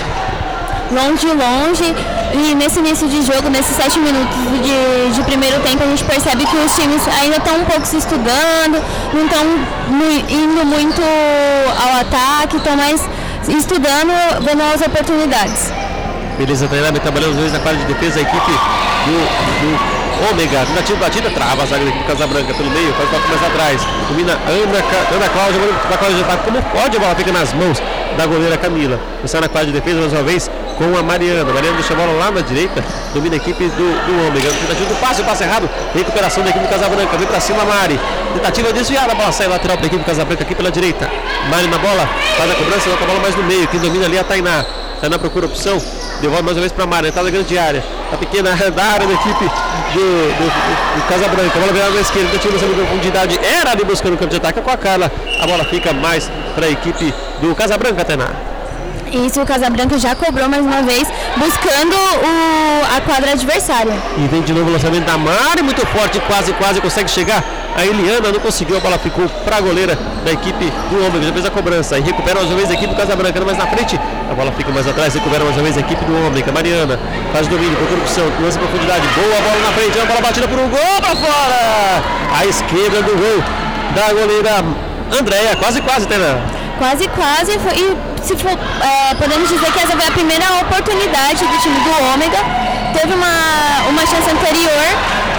longe, 0.90 1.26
longe. 1.28 1.94
E 2.34 2.54
nesse 2.54 2.78
início 2.78 3.08
de 3.08 3.22
jogo, 3.22 3.48
nesses 3.48 3.76
sete 3.76 3.98
minutos 3.98 4.36
de, 4.62 5.14
de 5.14 5.22
primeiro 5.22 5.60
tempo, 5.60 5.82
a 5.82 5.86
gente 5.86 6.04
percebe 6.04 6.44
que 6.44 6.56
os 6.56 6.74
times 6.74 7.02
ainda 7.20 7.36
estão 7.36 7.56
um 7.58 7.64
pouco 7.64 7.86
se 7.86 7.96
estudando, 7.96 8.82
não 9.12 9.24
estão 9.24 9.42
indo 10.28 10.66
muito 10.66 11.00
ao 11.78 12.00
ataque, 12.00 12.56
estão 12.56 12.76
mais 12.76 13.00
estudando, 13.48 14.12
vendo 14.42 14.62
as 14.62 14.80
oportunidades. 14.80 15.72
Beleza, 16.38 16.68
Tainá 16.68 16.90
vem 16.90 17.00
trabalhando 17.00 17.30
os 17.30 17.36
dois 17.36 17.52
na 17.52 17.60
quadra 17.60 17.78
de 17.78 17.86
defesa, 17.86 18.18
a 18.18 18.22
equipe 18.22 18.52
do, 19.06 19.16
do 19.62 20.30
Ômega. 20.30 20.66
Tentativa 20.66 20.98
batida, 20.98 21.30
trava 21.30 21.62
a 21.62 21.66
zaga 21.66 21.84
da 21.84 21.90
equipe 21.90 22.04
Casabranca 22.04 22.54
pelo 22.54 22.70
meio, 22.70 22.92
faz 22.94 23.10
toque 23.10 23.28
mais 23.28 23.42
atrás. 23.42 23.80
Domina 24.08 24.32
Ana, 24.32 24.78
Ana 25.14 25.28
Cláudia, 25.28 25.60
da 25.90 25.96
quadra 25.96 26.14
de 26.14 26.22
ataque. 26.22 26.44
Como 26.44 26.62
pode, 26.62 26.96
a 26.96 27.00
bola 27.00 27.14
fica 27.14 27.32
nas 27.32 27.52
mãos 27.54 27.82
da 28.16 28.26
goleira 28.26 28.56
Camila. 28.58 29.00
Sai 29.24 29.40
na 29.40 29.48
quadra 29.48 29.66
de 29.66 29.72
defesa 29.72 30.00
mais 30.00 30.12
uma 30.12 30.22
vez 30.22 30.50
com 30.76 30.96
a 30.96 31.02
Mariana. 31.02 31.52
Mariana 31.52 31.76
deixa 31.76 31.94
a 31.94 31.96
bola 31.96 32.12
lá 32.12 32.30
na 32.30 32.40
direita, 32.40 32.84
domina 33.12 33.34
a 33.34 33.38
equipe 33.38 33.64
do, 33.64 34.06
do 34.06 34.28
Ômega. 34.28 34.48
Tentativa 34.48 34.88
do 34.88 35.00
passe, 35.00 35.22
passe 35.22 35.42
errado. 35.42 35.68
Recuperação 35.94 36.44
da 36.44 36.50
equipe 36.50 36.64
do 36.64 36.70
Casabranca. 36.70 37.16
Vem 37.16 37.26
pra 37.26 37.40
cima, 37.40 37.64
Mari. 37.64 37.98
Tentativa 38.34 38.72
desviada, 38.72 39.12
a 39.12 39.14
bola 39.14 39.32
sai 39.32 39.48
lateral 39.48 39.76
pra 39.76 39.86
equipe 39.86 40.02
do 40.02 40.06
Casabranca 40.06 40.42
aqui 40.42 40.54
pela 40.54 40.70
direita. 40.70 41.10
Mari 41.50 41.66
na 41.66 41.78
bola, 41.78 42.08
faz 42.36 42.50
a 42.50 42.54
cobrança, 42.54 42.84
coloca 42.84 43.04
a 43.04 43.06
bola 43.06 43.20
mais 43.20 43.36
no 43.36 43.42
meio. 43.44 43.66
Quem 43.68 43.80
domina 43.80 44.04
ali 44.04 44.16
é 44.16 44.20
a 44.20 44.24
Tainá. 44.24 44.64
Tainá 45.00 45.18
procura 45.18 45.44
opção, 45.44 45.82
devolve 46.20 46.42
mais 46.42 46.56
uma 46.56 46.60
vez 46.60 46.72
pra 46.72 46.86
Mari. 46.86 47.08
Entrada 47.08 47.30
grande 47.30 47.58
área. 47.58 47.82
A 48.12 48.16
pequena 48.16 48.54
da 48.70 48.84
área 48.84 49.06
da 49.06 49.14
equipe 49.14 49.44
do, 49.44 50.00
do, 50.00 50.44
do, 50.44 51.00
do 51.00 51.08
Casabranca. 51.08 51.56
A 51.56 51.60
bola 51.60 51.72
virada 51.72 51.90
na 51.92 52.00
esquerda, 52.00 52.30
tentativa 52.30 52.58
de 52.58 52.74
profundidade. 52.74 53.40
Era 53.42 53.70
ali 53.70 53.84
buscando 53.84 54.14
o 54.14 54.18
campo 54.18 54.30
de 54.30 54.36
ataque 54.36 54.60
com 54.60 54.70
a 54.70 54.76
Carla. 54.76 55.10
A 55.40 55.46
bola 55.46 55.64
fica 55.64 55.92
mais 55.92 56.30
pra 56.54 56.68
equipe 56.68 57.14
do 57.40 57.54
Casabranca, 57.54 58.04
Tainá. 58.04 58.55
Isso, 59.12 59.40
o 59.40 59.46
Casabranca 59.46 59.98
já 59.98 60.14
cobrou 60.14 60.48
mais 60.48 60.64
uma 60.64 60.82
vez, 60.82 61.08
buscando 61.36 61.96
o, 61.96 62.96
a 62.96 63.00
quadra 63.00 63.32
adversária. 63.32 63.92
E 64.18 64.26
vem 64.28 64.42
de 64.42 64.52
novo 64.52 64.68
o 64.68 64.72
lançamento 64.72 65.04
da 65.04 65.16
Mari, 65.16 65.62
muito 65.62 65.84
forte, 65.86 66.20
quase, 66.20 66.52
quase 66.54 66.80
consegue 66.80 67.10
chegar. 67.10 67.42
A 67.76 67.84
Eliana 67.84 68.32
não 68.32 68.40
conseguiu, 68.40 68.76
a 68.76 68.80
bola 68.80 68.98
ficou 68.98 69.28
para 69.44 69.58
a 69.58 69.60
goleira 69.60 69.98
da 70.24 70.32
equipe 70.32 70.72
do 70.90 71.06
Ômega, 71.06 71.26
já 71.26 71.32
fez 71.32 71.46
a 71.46 71.50
cobrança. 71.50 71.98
E 71.98 72.02
recupera 72.02 72.36
mais 72.36 72.48
uma 72.48 72.56
vez 72.56 72.70
a 72.70 72.74
equipe 72.74 72.94
do 72.94 72.96
Casabranca, 72.96 73.44
mais 73.44 73.58
na 73.58 73.66
frente. 73.66 74.00
A 74.30 74.34
bola 74.34 74.50
fica 74.52 74.72
mais 74.72 74.88
atrás, 74.88 75.14
recupera 75.14 75.44
mais 75.44 75.56
uma 75.56 75.62
vez 75.62 75.76
a 75.76 75.80
equipe 75.80 76.04
do 76.04 76.26
Ômega. 76.26 76.50
Mariana 76.50 76.98
faz 77.32 77.46
domínio, 77.46 77.76
procura 77.76 78.00
opção, 78.00 78.24
lança 78.40 78.58
profundidade, 78.58 79.06
boa 79.08 79.40
bola 79.40 79.60
na 79.66 79.72
frente, 79.72 80.00
a 80.00 80.04
bola 80.06 80.20
batida 80.20 80.48
por 80.48 80.58
um 80.58 80.68
gol 80.68 81.00
para 81.00 81.16
fora. 81.16 82.02
A 82.34 82.46
esquerda 82.46 83.02
do 83.02 83.14
gol 83.16 83.44
da 83.94 84.12
goleira 84.12 84.64
Andréia, 85.12 85.54
quase, 85.56 85.80
quase, 85.82 86.06
Tena. 86.06 86.40
Quase, 86.78 87.08
quase. 87.08 87.58
Foi, 87.58 87.78
e 87.78 87.96
se 88.26 88.36
for, 88.36 88.50
é, 88.50 89.14
podemos 89.14 89.48
dizer 89.48 89.70
que 89.70 89.78
essa 89.78 89.96
foi 89.96 90.06
a 90.06 90.10
primeira 90.10 90.44
oportunidade 90.60 91.46
do 91.46 91.58
time 91.60 91.78
do 91.78 92.12
Ômega. 92.12 92.38
Teve 92.92 93.14
uma, 93.14 93.88
uma 93.88 94.00
chance 94.00 94.28
anterior 94.28 94.86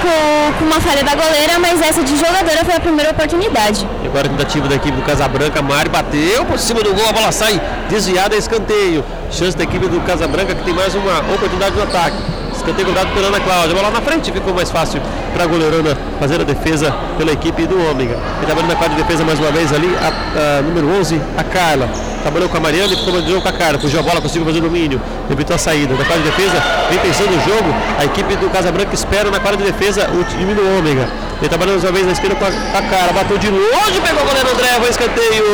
com, 0.02 0.60
com 0.60 0.66
uma 0.66 0.80
falha 0.80 1.04
da 1.04 1.14
goleira, 1.14 1.60
mas 1.60 1.82
essa 1.82 2.02
de 2.02 2.16
jogadora 2.16 2.64
foi 2.64 2.76
a 2.76 2.80
primeira 2.80 3.12
oportunidade. 3.12 3.86
E 4.04 4.08
agora 4.08 4.28
a 4.28 4.30
tentativa 4.30 4.70
da 4.70 4.76
equipe 4.76 4.96
do 4.96 5.04
Casabranca, 5.04 5.62
Mari 5.62 5.90
bateu 5.90 6.46
por 6.46 6.58
cima 6.58 6.82
do 6.82 6.94
gol, 6.94 7.10
a 7.10 7.12
bola 7.12 7.32
sai 7.32 7.60
desviada, 7.90 8.38
escanteio. 8.38 9.04
Chance 9.32 9.58
da 9.58 9.66
equipe 9.66 9.86
do 9.88 10.00
Casabranca 10.02 10.56
que 10.56 10.64
tem 10.64 10.74
mais 10.74 10.96
uma 10.96 11.20
oportunidade 11.34 11.76
no 11.76 11.84
ataque. 11.84 12.37
Escanteio 12.68 12.88
cobrado 12.90 13.14
pela 13.14 13.28
Ana 13.28 13.40
Cláudia. 13.40 13.74
Bola 13.74 13.92
na 13.92 14.02
frente 14.02 14.30
ficou 14.30 14.54
mais 14.54 14.70
fácil 14.70 15.02
para 15.32 15.46
a 15.46 15.48
goleirona 15.48 15.98
fazer 16.20 16.42
a 16.42 16.44
defesa 16.44 16.94
pela 17.18 17.32
equipe 17.32 17.66
do 17.66 17.80
Ômega. 17.90 18.20
E 18.44 18.46
trabalhando 18.46 18.72
na 18.72 18.76
quadra 18.76 18.94
de 18.94 19.04
defesa 19.04 19.24
mais 19.24 19.40
uma 19.40 19.50
vez 19.54 19.72
ali, 19.72 19.88
a, 19.96 20.58
a 20.60 20.62
número 20.62 20.90
11, 21.00 21.22
a 21.38 21.46
Carla. 21.46 21.90
Trabalhou 22.24 22.50
com 22.50 22.58
a 22.58 22.60
Mariana 22.60 22.92
e 22.92 22.98
ficou 22.98 23.22
de 23.22 23.30
jogo 23.30 23.42
com 23.42 23.48
a 23.48 23.54
Carla. 23.54 23.80
Fugiu 23.80 24.02
a 24.02 24.04
bola, 24.04 24.20
conseguiu 24.20 24.46
fazer 24.46 24.60
o 24.60 24.64
domínio. 24.64 25.02
Evitou 25.32 25.56
a 25.56 25.58
saída. 25.58 25.94
Na 25.94 26.04
quadra 26.04 26.24
de 26.24 26.30
defesa, 26.30 26.62
vem 26.90 27.00
pensando 27.00 27.30
o 27.30 27.40
jogo. 27.40 27.74
A 28.00 28.04
equipe 28.04 28.36
do 28.36 28.50
Casabranca 28.50 28.94
espera 28.94 29.32
na 29.32 29.40
quadra 29.40 29.56
de 29.56 29.72
defesa 29.72 30.10
o 30.10 30.22
time 30.26 30.54
do 30.54 30.78
Ômega. 30.78 31.08
Ele 31.40 31.48
trabalhando 31.48 31.76
mais 31.76 31.86
uma 31.86 31.94
vez 31.94 32.06
na 32.06 32.12
esquerda 32.12 32.36
com 32.36 32.44
a, 32.44 32.50
a 32.50 32.82
Carla. 32.82 33.14
Bateu 33.14 33.38
de 33.38 33.50
longe, 33.50 34.02
pegou 34.04 34.24
o 34.24 34.26
goleiro 34.26 34.52
André, 34.52 34.68
foi 34.78 34.90
escanteio. 34.90 35.46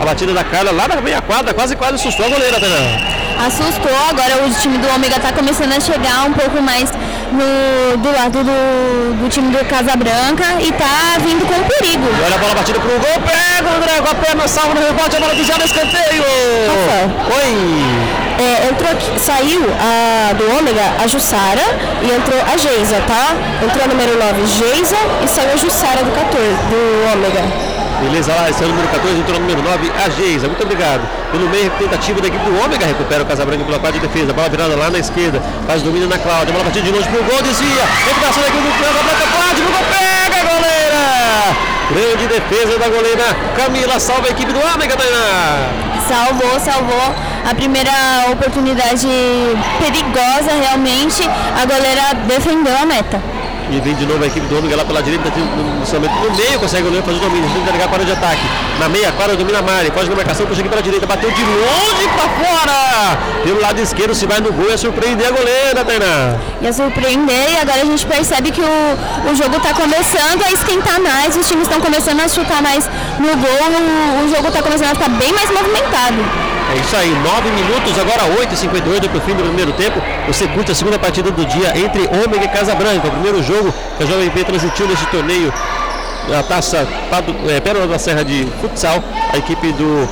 A 0.00 0.04
batida 0.04 0.32
da 0.32 0.44
Carla 0.44 0.72
lá 0.72 0.88
na 0.88 1.00
meia 1.00 1.22
quadra, 1.22 1.54
quase 1.54 1.76
quase 1.76 1.94
assustou 1.94 2.26
a 2.26 2.28
goleira, 2.28 2.60
Tana 2.60 3.24
assustou. 3.46 3.92
Agora 4.08 4.46
o 4.46 4.50
time 4.54 4.78
do 4.78 4.88
Ômega 4.94 5.16
está 5.16 5.32
começando 5.32 5.72
a 5.72 5.80
chegar 5.80 6.26
um 6.26 6.32
pouco 6.32 6.62
mais 6.62 6.90
no, 7.32 7.96
do 7.98 8.12
lado 8.12 8.44
do, 8.44 9.22
do 9.22 9.28
time 9.28 9.50
do 9.50 9.64
Casabranca 9.64 10.60
e 10.60 10.68
está 10.68 11.18
vindo 11.18 11.46
com 11.46 11.54
perigo. 11.64 12.06
E 12.06 12.24
olha 12.24 12.34
a 12.34 12.38
bola 12.38 12.54
batida 12.54 12.78
pro 12.78 12.90
gol, 12.90 13.20
pega 13.26 13.68
o 13.68 13.76
André 13.76 14.00
com 14.00 14.08
a 14.08 14.14
perna, 14.14 14.48
salva 14.48 14.74
no 14.74 14.80
rebote, 14.80 15.16
a 15.16 15.20
bola 15.20 15.34
desviada 15.34 15.64
no 15.64 15.70
escanteio. 15.70 16.24
Rafael. 16.68 17.10
Oi. 17.42 18.24
É, 18.36 18.68
entrou 18.68 18.90
aqui, 18.90 19.20
saiu 19.20 19.62
a, 19.78 20.32
do 20.32 20.58
Ômega 20.58 20.82
a 21.02 21.06
Jussara 21.06 21.62
e 22.02 22.10
entrou 22.10 22.40
a 22.40 22.56
Geisa, 22.56 23.00
tá? 23.06 23.32
Entrou 23.64 23.84
a 23.84 23.86
número 23.86 24.18
9 24.18 24.46
Geisa 24.46 24.96
e 25.24 25.28
saiu 25.28 25.52
a 25.52 25.56
Jussara 25.56 26.02
do 26.02 26.10
14, 26.10 26.36
do 26.68 27.12
Ômega. 27.12 27.63
Beleza 28.00 28.34
lá, 28.34 28.50
esse 28.50 28.62
é 28.62 28.66
o 28.66 28.68
número 28.68 28.88
14, 28.88 29.18
entrou 29.18 29.40
no 29.40 29.46
número 29.46 29.62
9, 29.62 29.92
a 30.04 30.08
Geisa. 30.10 30.46
Muito 30.46 30.62
obrigado. 30.62 31.02
Pelo 31.30 31.48
meio, 31.48 31.70
tentativa 31.70 32.20
da 32.20 32.28
equipe 32.28 32.44
do 32.44 32.60
Ômega, 32.62 32.86
recupera 32.86 33.22
o 33.22 33.26
Casabranca 33.26 33.64
pela 33.64 33.78
parte 33.78 33.98
de 33.98 34.06
defesa. 34.06 34.32
Bola 34.32 34.48
virada 34.48 34.76
lá 34.76 34.90
na 34.90 34.98
esquerda, 34.98 35.40
faz 35.66 35.82
domínio 35.82 36.08
na 36.08 36.18
Cláudia. 36.18 36.52
Bola 36.52 36.64
batida 36.64 36.84
de 36.84 36.90
longe 36.90 37.08
pro 37.08 37.22
gol, 37.24 37.42
desvia. 37.42 37.84
Recuperação 38.06 38.42
da 38.42 38.48
equipe 38.48 38.62
do 38.62 38.84
Casabranca, 38.84 39.26
pro 39.26 39.72
gol, 39.72 39.84
pega, 39.90 40.42
goleira! 40.42 41.74
Grande 41.90 42.26
defesa 42.26 42.78
da 42.78 42.88
goleira 42.88 43.36
Camila, 43.56 44.00
salva 44.00 44.28
a 44.28 44.30
equipe 44.30 44.52
do 44.52 44.58
Ômega, 44.58 44.96
Tainá. 44.96 45.68
Salvou, 46.08 46.58
salvou 46.60 47.14
a 47.44 47.54
primeira 47.54 47.90
oportunidade 48.32 49.06
perigosa, 49.78 50.52
realmente. 50.60 51.22
A 51.22 51.64
goleira 51.66 52.14
defendeu 52.26 52.76
a 52.76 52.86
meta. 52.86 53.33
E 53.70 53.80
vem 53.80 53.94
de 53.94 54.06
novo 54.06 54.22
a 54.22 54.26
equipe 54.26 54.46
do 54.46 54.58
Ômega 54.58 54.76
lá 54.76 54.84
pela 54.84 55.02
direita, 55.02 55.30
no 55.30 56.36
meio, 56.36 56.58
consegue 56.60 56.82
o 56.82 56.84
goleiro 56.86 57.06
fazer 57.06 57.18
o 57.18 57.20
domínio, 57.20 57.48
tenta 57.50 57.72
ligar 57.72 57.88
para 57.88 58.02
o 58.02 58.04
de 58.04 58.12
ataque. 58.12 58.42
Na 58.78 58.88
meia 58.88 59.10
quadra 59.12 59.36
domina 59.36 59.58
a 59.58 59.62
Mari, 59.62 59.90
pode 59.90 60.08
na 60.08 60.16
marcação, 60.16 60.46
puxa 60.46 60.60
aqui 60.60 60.68
pela 60.68 60.82
direita, 60.82 61.06
bateu 61.06 61.30
de 61.30 61.42
longe 61.42 62.08
para 62.14 62.28
fora! 62.28 63.18
Pelo 63.42 63.60
lado 63.60 63.80
esquerdo, 63.80 64.14
se 64.14 64.26
vai 64.26 64.40
no 64.40 64.52
gol, 64.52 64.70
é 64.70 64.76
surpreender 64.76 65.26
a 65.26 65.30
goleira, 65.30 65.84
Tainá. 65.84 66.36
Ia 66.60 66.72
surpreender 66.72 67.52
e 67.52 67.56
agora 67.56 67.82
a 67.82 67.84
gente 67.84 68.06
percebe 68.06 68.50
que 68.50 68.60
o, 68.60 69.30
o 69.30 69.34
jogo 69.34 69.56
está 69.56 69.72
começando 69.72 70.42
a 70.42 70.52
esquentar 70.52 71.00
mais, 71.00 71.34
os 71.34 71.48
times 71.48 71.66
estão 71.66 71.80
começando 71.80 72.20
a 72.20 72.28
chutar 72.28 72.62
mais 72.62 72.88
no 73.18 73.28
gol, 73.36 74.20
o, 74.20 74.24
o 74.24 74.28
jogo 74.28 74.48
está 74.48 74.62
começando 74.62 74.88
a 74.88 74.94
ficar 74.94 75.08
bem 75.08 75.32
mais 75.32 75.50
movimentado. 75.50 76.53
É 76.74 76.80
isso 76.80 76.96
aí, 76.96 77.08
9 77.08 77.50
minutos, 77.50 77.96
agora 78.00 78.24
8h58 78.36 79.08
para 79.08 79.18
o 79.18 79.20
fim 79.20 79.34
do 79.34 79.44
primeiro 79.44 79.72
tempo. 79.74 80.02
Você 80.26 80.48
curte 80.48 80.72
a 80.72 80.74
segunda 80.74 80.98
partida 80.98 81.30
do 81.30 81.44
dia 81.46 81.72
entre 81.78 82.02
Ômega 82.02 82.44
e 82.44 82.48
Casabranca. 82.48 83.06
O 83.06 83.10
primeiro 83.12 83.40
jogo 83.44 83.72
que 83.96 84.02
a 84.02 84.06
Jovem 84.06 84.28
P 84.30 84.42
transmitiu 84.42 84.88
nesse 84.88 85.06
torneio, 85.06 85.54
a 86.36 86.42
taça 86.42 86.84
é, 87.48 87.60
Pérola 87.60 87.86
da 87.86 87.96
Serra 87.96 88.24
de 88.24 88.48
Futsal. 88.60 89.04
A 89.32 89.38
equipe 89.38 89.70
do 89.74 90.08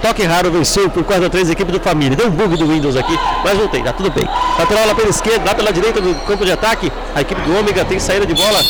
Toque 0.00 0.22
Raro 0.22 0.52
venceu 0.52 0.88
por 0.88 1.02
4 1.02 1.26
a 1.26 1.28
3 1.28 1.48
a 1.48 1.52
equipe 1.52 1.72
do 1.72 1.80
Família. 1.80 2.16
Deu 2.16 2.28
um 2.28 2.30
bug 2.30 2.56
do 2.56 2.68
Windows 2.68 2.94
aqui, 2.94 3.18
mas 3.44 3.58
voltei, 3.58 3.82
tá 3.82 3.92
tudo 3.92 4.10
bem. 4.12 4.28
Lateral 4.56 4.86
lá 4.86 4.94
pela 4.94 5.10
esquerda, 5.10 5.44
lá 5.44 5.54
pela 5.54 5.72
direita 5.72 6.00
do 6.00 6.14
campo 6.26 6.44
de 6.44 6.52
ataque. 6.52 6.92
A 7.12 7.22
equipe 7.22 7.40
do 7.40 7.58
Ômega 7.58 7.84
tem 7.84 7.98
saída 7.98 8.24
de 8.24 8.34
bola 8.34 8.60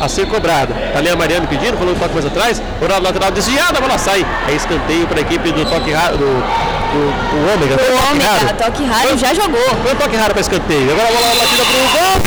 a 0.00 0.08
ser 0.08 0.26
cobrada. 0.26 0.74
Tá 0.92 0.98
ali 0.98 1.10
a 1.10 1.14
Mariana 1.14 1.46
pedindo, 1.46 1.76
falou 1.76 1.92
um 1.94 1.98
toque 1.98 2.14
mais 2.14 2.24
atrás. 2.24 2.62
Horário 2.82 3.04
lateral 3.04 3.30
desviado, 3.30 3.76
a 3.76 3.80
bola 3.80 3.98
sai. 3.98 4.26
É 4.48 4.52
escanteio 4.52 5.06
para 5.06 5.18
a 5.18 5.20
equipe 5.20 5.52
do 5.52 5.64
toque 5.66 5.92
raro. 5.92 6.16
Do, 6.16 6.24
do, 6.24 7.12
do 7.30 7.52
Ômega. 7.54 7.76
O 7.76 8.10
Ômega, 8.10 8.54
toque 8.54 8.84
raro 8.84 9.18
já 9.18 9.34
jogou. 9.34 9.60
Foi 9.84 9.94
toque 9.94 10.16
raro 10.16 10.32
para 10.32 10.40
escanteio. 10.40 10.90
Agora 10.90 11.08
a 11.08 11.12
bola 11.12 11.34
batida 11.36 11.64
para 11.66 11.76
o 11.76 11.88
gol. 11.92 12.20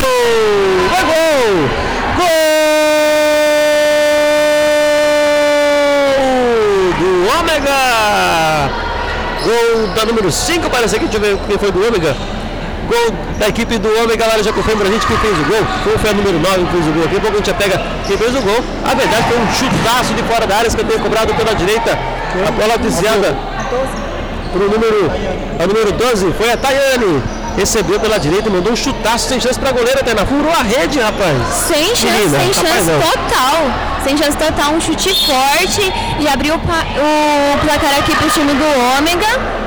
Vai 0.92 1.04
gol! 1.04 1.70
Gol 6.16 6.94
do 7.00 7.10
Ômega! 7.40 7.80
Gol 9.44 9.88
da 9.96 10.06
número 10.06 10.32
5, 10.32 10.70
parece 10.70 10.96
aqui. 10.96 11.06
Deixa 11.06 11.18
eu 11.18 11.38
ver 11.38 11.48
quem 11.48 11.58
foi 11.58 11.72
do 11.72 11.86
Ômega. 11.86 12.16
Gol 12.94 13.10
da 13.40 13.48
equipe 13.48 13.78
do 13.80 13.90
Homem, 14.00 14.16
galera 14.16 14.44
já 14.44 14.54
confirma 14.54 14.82
pra 14.82 14.92
gente 14.92 15.08
quem 15.08 15.18
fez 15.18 15.34
o 15.34 15.44
gol. 15.46 15.64
Foi, 15.84 15.98
foi 15.98 16.10
a 16.12 16.14
número 16.14 16.38
9 16.40 16.66
que 16.66 16.72
fez 16.74 16.88
o 16.88 16.92
gol. 16.92 17.04
Daqui 17.04 17.18
a 17.18 17.22
pouco 17.22 17.34
a 17.34 17.38
gente 17.38 17.48
já 17.48 17.54
pega 17.56 17.82
quem 18.06 18.18
fez 18.18 18.36
o 18.36 18.42
gol. 18.42 18.64
A 18.86 18.94
verdade 18.94 19.24
foi 19.30 19.38
um 19.40 19.48
chutaço 19.52 20.14
de 20.14 20.24
fora 20.24 20.46
da 20.46 20.58
área, 20.58 20.68
escanteio 20.68 21.00
cobrado 21.00 21.34
pela 21.34 21.56
direita. 21.56 21.98
A 22.48 22.52
bola 22.52 22.78
desviada 22.78 23.36
pro 24.52 24.70
número, 24.70 25.12
a 25.60 25.68
número 25.68 25.92
12 25.92 26.34
foi 26.38 26.52
a 26.52 26.58
Tayane. 26.58 27.24
Recebeu 27.58 28.00
pela 28.00 28.18
direita, 28.20 28.50
mandou 28.50 28.74
um 28.74 28.76
chutaço 28.76 29.30
sem 29.30 29.40
chance 29.40 29.60
pra 29.60 29.72
goleira, 29.72 30.04
Tena. 30.04 30.26
Furou 30.26 30.52
a 30.52 30.64
rede, 30.64 31.00
rapaz. 31.00 31.38
Sem 31.68 31.96
chance, 31.96 32.06
Menina, 32.06 32.40
sem 32.40 32.54
chance 32.54 32.90
não. 32.90 33.00
total. 33.00 33.58
Sem 34.04 34.18
chance 34.18 34.38
total, 34.38 34.74
um 34.74 34.82
chute 34.82 35.14
forte 35.26 35.94
e 36.20 36.28
abriu 36.28 36.56
o, 36.56 36.58
o 36.58 37.58
placar 37.60 37.98
aqui 37.98 38.16
pro 38.16 38.28
time 38.30 38.54
do 38.54 38.98
Ômega. 38.98 39.63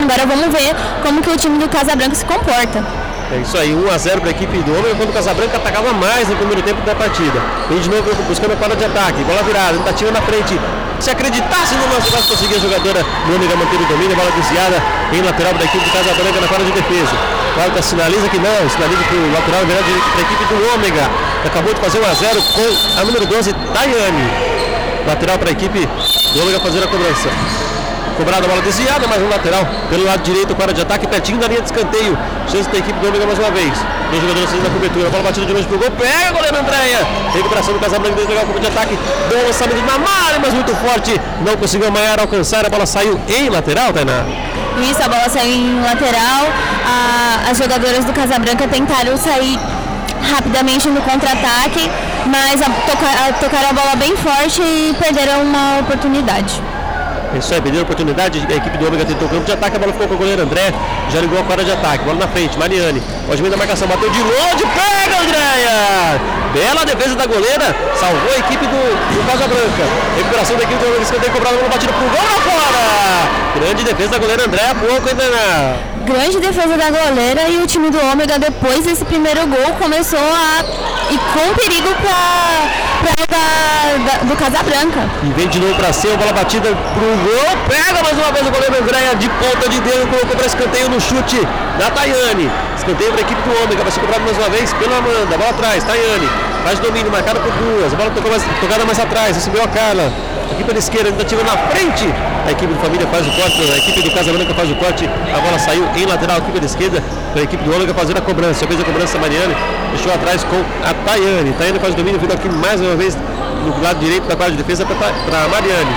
Agora 0.00 0.26
vamos 0.26 0.46
ver 0.52 0.74
como 1.02 1.22
que 1.22 1.30
o 1.30 1.36
time 1.36 1.58
do 1.58 1.68
Casabranca 1.68 2.14
se 2.14 2.24
comporta. 2.24 2.84
É 3.32 3.38
isso 3.38 3.58
aí, 3.58 3.74
1x0 3.74 4.20
para 4.20 4.28
a 4.28 4.30
equipe 4.30 4.56
do 4.62 4.70
Homem, 4.78 4.94
quando 4.94 5.10
o 5.10 5.12
Casabranca 5.12 5.56
atacava 5.56 5.92
mais 5.92 6.28
no 6.28 6.36
primeiro 6.36 6.62
tempo 6.62 6.80
da 6.86 6.94
partida. 6.94 7.42
Vem 7.68 7.80
de 7.80 7.90
novo 7.90 8.14
buscando 8.28 8.52
a 8.52 8.56
quadra 8.56 8.76
de 8.76 8.84
ataque, 8.84 9.24
bola 9.24 9.42
virada, 9.42 9.76
tentativa 9.78 10.12
na 10.12 10.22
frente. 10.22 10.54
Se 11.00 11.10
acreditasse 11.10 11.74
no 11.74 11.92
lance, 11.92 12.08
quase 12.08 12.28
conseguia 12.28 12.56
a 12.56 12.60
jogadora 12.60 13.02
do 13.02 13.34
Ômega 13.34 13.56
manter 13.56 13.80
o 13.80 13.86
domínio, 13.86 14.14
bola 14.14 14.30
desviada 14.30 14.80
em 15.12 15.20
lateral 15.22 15.54
da 15.54 15.64
equipe 15.64 15.84
do 15.84 15.90
Casabranca 15.90 16.40
na 16.40 16.46
quadra 16.46 16.64
de 16.66 16.72
defesa. 16.72 17.16
Quarta 17.54 17.82
sinaliza 17.82 18.28
que 18.28 18.38
não, 18.38 18.70
sinaliza 18.70 19.02
para 19.02 19.16
o 19.16 19.32
lateral 19.32 19.66
virado 19.66 19.90
para 20.12 20.20
a 20.20 20.22
equipe 20.22 20.44
do 20.46 20.74
Ômega. 20.74 21.10
Acabou 21.44 21.74
de 21.74 21.80
fazer 21.80 21.98
1x0 21.98 22.42
com 22.54 23.00
a 23.00 23.04
número 23.04 23.26
12, 23.26 23.52
Daiane. 23.74 24.30
Lateral 25.04 25.38
para 25.38 25.48
a 25.48 25.52
equipe 25.52 25.88
do 26.32 26.42
Ômega 26.42 26.60
fazer 26.60 26.84
a 26.84 26.86
cobrança. 26.86 27.28
Cobrada 28.16 28.46
a 28.46 28.48
bola 28.48 28.62
desviada, 28.62 29.06
mas 29.06 29.20
no 29.20 29.28
lateral, 29.28 29.66
pelo 29.90 30.04
lado 30.04 30.22
direito, 30.22 30.54
para 30.54 30.72
de 30.72 30.80
ataque, 30.80 31.06
pertinho 31.06 31.38
da 31.38 31.48
linha 31.48 31.60
de 31.60 31.66
escanteio. 31.70 32.16
Chance 32.50 32.68
da 32.70 32.78
equipe 32.78 32.98
do 32.98 33.26
mais 33.26 33.38
uma 33.38 33.50
vez. 33.50 33.72
Dois 34.10 34.22
jogadores 34.22 34.48
saindo 34.50 34.64
da 34.64 34.70
cobertura, 34.70 35.10
bola 35.10 35.22
batida 35.24 35.46
de 35.46 35.52
longe 35.52 35.66
pro 35.66 35.78
gol, 35.78 35.90
pega 35.90 36.28
a 36.28 36.32
goleira 36.32 36.60
Andréia. 36.60 37.06
Recuperação 37.34 37.74
do 37.74 37.80
Casablanca, 37.80 38.14
desde 38.16 38.32
o 38.32 38.36
campo 38.40 38.60
de 38.60 38.66
ataque. 38.68 38.98
Bom 39.28 39.46
lançamento 39.46 39.84
na 39.84 39.98
Mari, 39.98 40.38
mas 40.40 40.54
muito 40.54 40.74
forte. 40.76 41.20
Não 41.44 41.56
conseguiu 41.56 41.88
a 41.88 41.90
Maiara 41.90 42.22
alcançar, 42.22 42.64
a 42.64 42.68
bola 42.70 42.86
saiu 42.86 43.20
em 43.28 43.48
lateral, 43.50 43.92
Tainá. 43.92 44.24
Isso, 44.80 45.02
a 45.02 45.08
bola 45.08 45.28
saiu 45.28 45.52
em 45.52 45.82
lateral. 45.82 46.46
As 47.50 47.58
jogadoras 47.58 48.04
do 48.04 48.12
Casabranca 48.12 48.66
tentaram 48.68 49.16
sair 49.16 49.58
rapidamente 50.32 50.88
no 50.88 51.00
contra-ataque, 51.02 51.90
mas 52.26 52.60
a, 52.62 52.70
toca- 52.86 53.28
a- 53.28 53.32
tocaram 53.34 53.70
a 53.70 53.72
bola 53.72 53.96
bem 53.96 54.16
forte 54.16 54.62
e 54.62 54.94
perderam 54.98 55.42
uma 55.42 55.78
oportunidade. 55.80 56.62
Isso 57.38 57.52
aí, 57.52 57.60
perdeu 57.60 57.80
a 57.80 57.84
oportunidade, 57.84 58.46
a 58.48 58.54
equipe 58.54 58.78
do 58.78 58.86
Ômega 58.86 59.04
tentou 59.04 59.28
o 59.28 59.30
campo 59.30 59.44
de 59.44 59.52
ataque, 59.52 59.76
a 59.76 59.78
bola 59.78 59.92
ficou 59.92 60.08
com 60.08 60.14
o 60.14 60.18
goleiro 60.18 60.42
André, 60.42 60.72
já 61.10 61.20
ligou 61.20 61.38
a 61.38 61.44
quadra 61.44 61.64
de 61.64 61.70
ataque, 61.70 62.04
bola 62.04 62.18
na 62.18 62.28
frente, 62.28 62.58
Mariane, 62.58 63.02
pode 63.26 63.42
vir 63.42 63.50
da 63.50 63.56
marcação, 63.56 63.86
bateu 63.86 64.08
de 64.10 64.20
longe, 64.20 64.64
pega 64.74 65.20
Andréia! 65.20 66.20
Bela 66.54 66.84
defesa 66.86 67.14
da 67.14 67.26
goleira, 67.26 67.76
salvou 68.00 68.32
a 68.32 68.38
equipe 68.38 68.66
do, 68.66 69.14
do 69.14 69.26
Casa 69.30 69.46
Branca. 69.46 69.84
Recuperação 70.16 70.56
da 70.56 70.62
equipe 70.62 70.78
do 70.80 70.86
Ômega, 70.86 71.02
escanteio 71.02 71.32
cobrado, 71.32 71.56
bola 71.56 71.68
batida 71.68 71.92
pro 71.92 72.08
gol 72.08 72.24
lá 72.24 72.40
fora! 72.40 73.60
Grande 73.60 73.84
defesa 73.84 74.10
da 74.10 74.18
goleira 74.18 74.44
Andréia, 74.44 74.74
pouco 74.74 75.08
ainda. 75.08 75.95
Grande 76.06 76.38
defesa 76.38 76.76
da 76.76 76.88
goleira 76.88 77.48
e 77.48 77.58
o 77.58 77.66
time 77.66 77.90
do 77.90 77.98
Ômega, 77.98 78.38
depois 78.38 78.84
desse 78.84 79.04
primeiro 79.04 79.44
gol, 79.48 79.74
começou 79.76 80.20
a 80.20 80.62
ir 81.12 81.18
com 81.34 81.52
perigo 81.54 81.88
para 82.00 82.16
do 84.24 84.36
Casabranca. 84.36 85.10
E 85.36 85.48
de 85.48 85.58
novo 85.58 85.74
pra 85.74 85.92
cima, 85.92 86.16
bola 86.16 86.32
batida 86.32 86.68
pro 86.94 87.06
gol, 87.06 87.56
pega 87.68 88.04
mais 88.04 88.16
uma 88.16 88.30
vez 88.30 88.46
o 88.46 88.52
goleiro 88.52 88.84
Andréia 88.84 89.16
de 89.16 89.28
ponta 89.28 89.68
de 89.68 89.80
dedo, 89.80 90.06
colocou 90.08 90.36
para 90.36 90.46
escanteio 90.46 90.88
no 90.90 91.00
chute 91.00 91.44
da 91.78 91.90
Tayane. 91.90 92.50
Escanteio 92.76 93.10
para 93.12 93.20
a 93.20 93.24
equipe 93.24 93.42
do 93.42 93.62
Ômega, 93.62 93.82
vai 93.82 93.92
ser 93.92 94.00
cobrado 94.00 94.24
mais 94.24 94.36
uma 94.36 94.48
vez 94.48 94.72
pela 94.74 94.98
Amanda, 94.98 95.36
bola 95.36 95.50
atrás, 95.50 95.84
Tayane, 95.84 96.28
faz 96.64 96.78
domínio, 96.78 97.10
marcado 97.10 97.40
por 97.40 97.52
duas, 97.52 97.92
bola 97.94 98.10
mais, 98.30 98.42
tocada 98.60 98.84
mais 98.84 98.98
atrás, 98.98 99.36
recebeu 99.36 99.62
a 99.62 99.68
Carla. 99.68 100.12
Aqui 100.52 100.62
pela 100.62 100.78
esquerda, 100.78 101.10
tentativa 101.10 101.42
na 101.42 101.58
frente. 101.68 102.06
A 102.46 102.52
equipe 102.52 102.72
do 102.72 102.80
Família 102.80 103.06
faz 103.08 103.26
o 103.26 103.32
corte, 103.32 103.60
a 103.60 103.76
equipe 103.76 104.00
do 104.00 104.14
Casablanca 104.14 104.54
faz 104.54 104.70
o 104.70 104.76
corte. 104.76 105.04
A 105.04 105.40
bola 105.40 105.58
saiu 105.58 105.84
em 105.96 106.06
lateral 106.06 106.36
aqui 106.38 106.52
pela 106.52 106.64
esquerda. 106.64 107.02
Para 107.32 107.40
a 107.40 107.44
equipe 107.44 107.64
do 107.64 107.74
Ômega 107.74 107.92
fazer 107.92 108.16
a 108.16 108.20
cobrança. 108.20 108.64
Fez 108.64 108.80
a 108.80 108.84
cobrança 108.84 109.18
Mariane. 109.18 109.56
Deixou 109.90 110.14
atrás 110.14 110.44
com 110.44 110.62
a 110.88 110.94
Tayane. 111.04 111.52
Tayane 111.54 111.80
faz 111.80 111.96
domínio, 111.96 112.20
fica 112.20 112.34
aqui 112.34 112.48
mais 112.48 112.80
uma 112.80 112.94
vez 112.94 113.16
no 113.16 113.82
lado 113.82 113.98
direito 113.98 114.28
da 114.28 114.36
quadra 114.36 114.52
de 114.52 114.62
defesa 114.62 114.86
para 114.86 115.44
a 115.44 115.48
Mariane. 115.48 115.96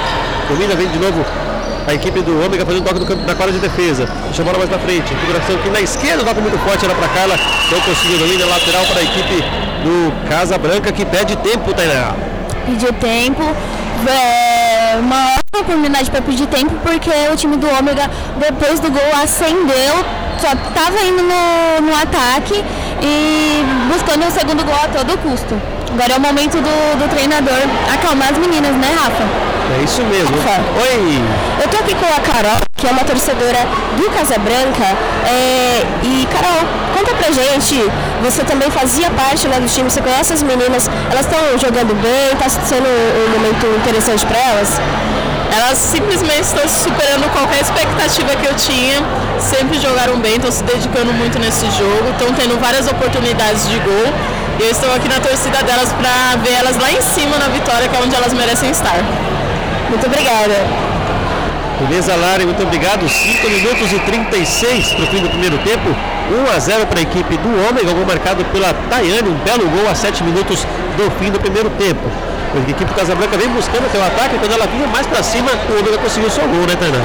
Domina, 0.49 0.73
vem 0.73 0.87
de 0.87 0.97
novo 0.97 1.23
a 1.87 1.93
equipe 1.93 2.21
do 2.21 2.43
Ômega 2.45 2.65
fazendo 2.65 2.83
toque 2.83 2.99
no 2.99 3.05
campo 3.05 3.25
da 3.25 3.35
quadra 3.35 3.53
de 3.53 3.59
defesa. 3.59 4.07
Deixa 4.25 4.41
a 4.41 4.45
bola 4.45 4.57
mais 4.57 4.69
na 4.69 4.79
frente. 4.79 5.13
Recuperação 5.13 5.55
aqui 5.55 5.69
na 5.69 5.81
esquerda, 5.81 6.23
toque 6.23 6.41
muito 6.41 6.57
forte, 6.59 6.85
era 6.85 6.95
para 6.95 7.07
Carla. 7.09 7.39
Não 7.71 7.81
conseguiu 7.81 8.19
domínio 8.19 8.47
lateral 8.49 8.85
para 8.85 8.99
a 8.99 9.03
equipe 9.03 9.43
do 9.83 10.29
Casa 10.29 10.57
Branca 10.57 10.91
que 10.91 11.05
pede 11.05 11.35
tempo, 11.37 11.73
Tainá. 11.73 12.13
Pediu 12.65 12.93
tempo, 12.93 13.43
é, 14.07 14.97
uma 14.99 15.25
ótima 15.25 15.61
oportunidade 15.61 16.11
para 16.11 16.21
pedir 16.21 16.47
tempo, 16.47 16.75
porque 16.83 17.09
o 17.31 17.35
time 17.35 17.57
do 17.57 17.67
Ômega, 17.67 18.09
depois 18.37 18.79
do 18.79 18.91
gol, 18.91 19.11
acendeu, 19.23 20.05
só 20.39 20.51
estava 20.53 21.01
indo 21.03 21.23
no, 21.23 21.87
no 21.87 21.95
ataque 21.95 22.63
e 23.01 23.63
buscando 23.91 24.27
o 24.27 24.31
segundo 24.31 24.63
gol 24.63 24.75
a 24.75 24.87
todo 24.87 25.17
custo. 25.19 25.59
Agora 25.91 26.13
é 26.13 26.17
o 26.17 26.21
momento 26.21 26.57
do, 26.57 26.99
do 26.99 27.09
treinador 27.09 27.61
acalmar 27.91 28.31
as 28.31 28.37
meninas, 28.37 28.75
né, 28.75 28.95
Rafa? 28.95 29.48
É 29.77 29.83
isso 29.83 30.01
mesmo. 30.03 30.35
Rafa. 30.37 30.61
Oi! 30.81 31.21
Eu 31.61 31.67
tô 31.69 31.77
aqui 31.77 31.93
com 31.93 32.05
a 32.05 32.19
Carol, 32.21 32.59
que 32.75 32.87
é 32.87 32.91
uma 32.91 33.03
torcedora 33.03 33.59
do 33.97 34.09
Casabranca. 34.09 34.97
É, 35.25 35.85
e 36.01 36.27
Carol, 36.33 36.65
conta 36.97 37.13
pra 37.13 37.29
gente, 37.31 37.75
você 38.23 38.43
também 38.43 38.71
fazia 38.71 39.11
parte 39.11 39.47
né, 39.47 39.59
do 39.59 39.67
time, 39.67 39.89
você 39.89 40.01
conhece 40.01 40.33
as 40.33 40.41
meninas, 40.41 40.89
elas 41.11 41.25
estão 41.25 41.39
jogando 41.59 41.93
bem, 42.01 42.35
tá 42.39 42.49
sendo 42.49 42.87
um 42.87 43.29
momento 43.37 43.67
interessante 43.77 44.25
para 44.25 44.39
elas? 44.39 44.81
Elas 45.51 45.77
simplesmente 45.77 46.43
estão 46.43 46.67
superando 46.67 47.29
qualquer 47.31 47.61
expectativa 47.61 48.35
que 48.35 48.45
eu 48.47 48.55
tinha. 48.55 49.01
Sempre 49.39 49.79
jogaram 49.79 50.17
bem, 50.19 50.35
estão 50.35 50.51
se 50.51 50.63
dedicando 50.63 51.13
muito 51.13 51.39
nesse 51.39 51.65
jogo, 51.71 52.09
estão 52.11 52.33
tendo 52.33 52.59
várias 52.59 52.87
oportunidades 52.87 53.67
de 53.69 53.77
gol. 53.79 54.07
E 54.59 54.63
eu 54.63 54.71
estou 54.71 54.93
aqui 54.93 55.07
na 55.07 55.19
torcida 55.19 55.63
delas 55.63 55.93
para 55.93 56.35
ver 56.43 56.53
elas 56.53 56.77
lá 56.77 56.91
em 56.91 57.01
cima 57.01 57.37
na 57.37 57.47
vitória, 57.47 57.87
que 57.87 57.95
é 57.95 57.99
onde 57.99 58.15
elas 58.15 58.33
merecem 58.33 58.69
estar. 58.69 58.99
Muito 59.89 60.05
obrigada. 60.05 60.55
Beleza, 61.81 62.15
Lari, 62.15 62.45
muito 62.45 62.61
obrigado. 62.61 63.07
5 63.07 63.49
minutos 63.49 63.91
e 63.91 63.99
36 63.99 64.93
para 64.93 65.03
o 65.03 65.07
fim 65.07 65.21
do 65.21 65.29
primeiro 65.29 65.57
tempo. 65.59 65.95
1 66.29 66.55
a 66.55 66.59
0 66.59 66.87
para 66.87 66.99
a 66.99 67.01
equipe 67.01 67.37
do 67.37 67.49
Ômega, 67.69 67.91
gol 67.93 68.05
marcado 68.05 68.45
pela 68.45 68.73
Tayane, 68.89 69.29
um 69.29 69.37
belo 69.43 69.67
gol 69.69 69.89
a 69.89 69.95
7 69.95 70.23
minutos 70.23 70.65
do 70.95 71.09
fim 71.19 71.31
do 71.31 71.39
primeiro 71.39 71.69
tempo. 71.71 72.01
A 72.53 72.59
equipe 72.59 72.85
do 72.85 72.93
Casablanca 72.93 73.37
vem 73.37 73.49
buscando 73.49 73.85
até 73.85 73.97
o 73.97 74.03
ataque, 74.03 74.37
quando 74.37 74.53
ela 74.53 74.67
vinha 74.67 74.87
mais 74.87 75.07
para 75.07 75.23
cima, 75.23 75.51
o 75.69 75.79
Ômega 75.79 75.97
conseguiu 75.99 76.27
o 76.29 76.31
seu 76.31 76.47
gol, 76.47 76.65
né, 76.67 76.75
Tainá? 76.75 76.99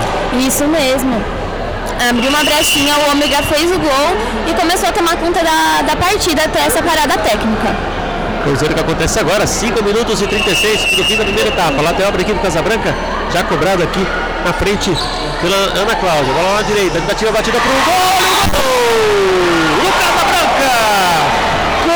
Isso 0.46 0.66
mesmo. 0.66 1.22
Abriu 2.08 2.28
uma 2.28 2.42
brechinha, 2.42 2.96
o 2.98 3.10
Ômega 3.12 3.42
fez 3.42 3.70
o 3.70 3.78
gol 3.78 4.16
e 4.48 4.54
começou 4.54 4.88
a 4.88 4.92
tomar 4.92 5.16
conta 5.16 5.40
da, 5.42 5.82
da 5.82 5.96
partida 5.96 6.44
até 6.44 6.60
essa 6.60 6.82
parada 6.82 7.16
técnica. 7.18 7.74
Vamos 8.44 8.60
ver 8.60 8.70
o 8.72 8.74
que 8.74 8.80
acontece 8.80 9.18
agora, 9.18 9.46
5 9.46 9.82
minutos 9.82 10.20
e 10.20 10.26
36 10.26 10.96
do 10.96 11.04
fim 11.04 11.16
da 11.16 11.24
primeira 11.24 11.48
etapa. 11.48 11.80
Lateral 11.80 12.12
para 12.12 12.20
a 12.20 12.24
equipe 12.24 12.38
Casabranca, 12.40 12.94
já 13.32 13.42
cobrado 13.42 13.82
aqui 13.82 14.06
na 14.44 14.52
frente 14.52 14.94
pela 15.40 15.56
Ana 15.80 15.96
Cláudia. 15.96 16.30
Bola 16.34 16.48
lá 16.48 16.56
na 16.56 16.62
direita, 16.62 17.00
tentativa 17.00 17.32
batida 17.32 17.58
para 17.58 17.70
o 17.70 17.74
gol! 17.84 18.18
O 19.80 19.92
Casabranca! 19.98 20.72
Gol! 21.86 21.94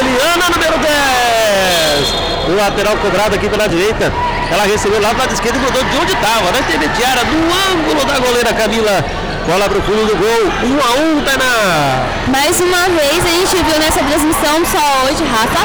Eliana, 0.00 0.50
número 0.50 0.78
10! 0.78 2.14
O 2.50 2.56
lateral 2.56 2.96
cobrado 2.98 3.34
aqui 3.36 3.48
pela 3.48 3.66
direita. 3.66 4.12
Ela 4.52 4.64
recebeu 4.64 5.00
lá 5.00 5.14
do 5.14 5.18
lado 5.18 5.32
esquerdo 5.32 5.56
e 5.56 5.60
mudou 5.60 5.82
de 5.82 5.96
onde 5.96 6.12
estava, 6.12 6.52
na 6.52 6.58
intermediária, 6.58 7.24
no 7.24 7.50
ângulo 7.72 8.04
da 8.04 8.18
goleira 8.18 8.52
Camila. 8.52 9.02
Bola 9.46 9.68
para 9.68 9.78
o 9.78 9.82
fundo 9.82 10.06
do 10.06 10.16
gol, 10.16 10.42
1 10.64 10.72
um 10.72 10.80
a 10.80 10.90
1 11.04 11.18
um, 11.18 11.20
Tainá. 11.20 12.06
Mais 12.28 12.58
uma 12.60 12.88
vez 12.88 13.20
a 13.26 13.28
gente 13.28 13.56
viu 13.62 13.78
nessa 13.78 14.00
transmissão 14.00 14.64
só 14.64 15.04
hoje, 15.04 15.22
Rafa. 15.22 15.60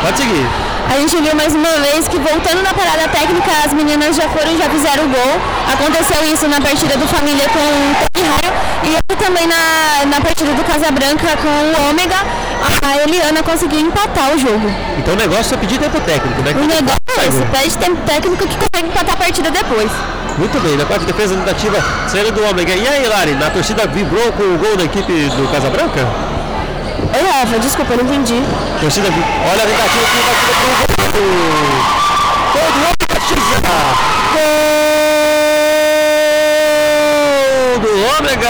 Pode 0.00 0.16
seguir. 0.16 0.48
A 0.88 0.98
gente 0.98 1.20
viu 1.20 1.36
mais 1.36 1.54
uma 1.54 1.68
vez 1.84 2.08
que 2.08 2.18
voltando 2.18 2.62
na 2.62 2.72
parada 2.72 3.06
técnica, 3.08 3.52
as 3.66 3.74
meninas 3.74 4.16
já 4.16 4.26
foram 4.30 4.50
e 4.50 4.56
já 4.56 4.70
fizeram 4.70 5.04
o 5.04 5.08
gol. 5.08 5.40
Aconteceu 5.70 6.24
isso 6.32 6.48
na 6.48 6.58
partida 6.58 6.96
do 6.96 7.06
Família 7.06 7.46
com 7.50 7.58
o 7.58 8.08
Tony 8.12 8.26
Raio 8.26 8.52
e 8.82 9.16
também 9.16 9.46
na, 9.46 10.06
na 10.06 10.20
partida 10.22 10.50
do 10.54 10.64
Casabranca 10.64 11.36
com 11.36 11.48
o 11.48 11.90
Ômega. 11.90 12.16
A 12.82 12.96
Eliana 13.02 13.42
conseguiu 13.42 13.80
empatar 13.80 14.34
o 14.34 14.38
jogo. 14.38 14.72
Então 14.98 15.12
o 15.12 15.16
negócio 15.18 15.54
é 15.54 15.58
pedir 15.58 15.78
tempo 15.78 16.00
técnico, 16.00 16.40
né? 16.40 16.52
O 16.56 16.66
negócio 16.66 16.99
é 17.20 17.28
esse, 17.28 17.44
pede 17.46 17.78
tempo 17.78 18.00
técnico 18.06 18.46
que 18.46 18.56
consegue 18.56 18.88
empatar 18.88 19.14
a 19.14 19.18
partida 19.18 19.50
depois. 19.50 19.90
Muito 20.38 20.58
bem, 20.60 20.76
na 20.76 20.86
parte 20.86 21.04
de 21.04 21.12
defesa 21.12 21.34
tentativa 21.34 21.84
saindo 22.08 22.32
do 22.32 22.42
Ômega. 22.44 22.72
E 22.72 22.88
aí, 22.88 23.06
Lari, 23.06 23.32
na 23.32 23.50
torcida 23.50 23.86
vibrou 23.86 24.32
com 24.32 24.42
o 24.42 24.58
gol 24.58 24.76
da 24.76 24.84
equipe 24.84 25.12
do 25.12 25.48
Casabranca? 25.52 26.06
Oi, 27.12 27.30
Rafa, 27.30 27.58
desculpa, 27.58 27.92
eu 27.92 27.98
não 27.98 28.04
entendi. 28.04 28.42
Torcida, 28.80 29.08
olha 29.08 29.62
a 29.62 29.66
tentativa 29.66 30.06
que 30.06 30.22
batida 30.22 30.52
pro 30.54 30.62
gol. 30.62 31.30
Gol 32.54 32.72
do 32.72 32.78
Ômega! 32.78 33.00
Gol 34.32 35.09
do 37.80 37.88
Ômega! 38.18 38.48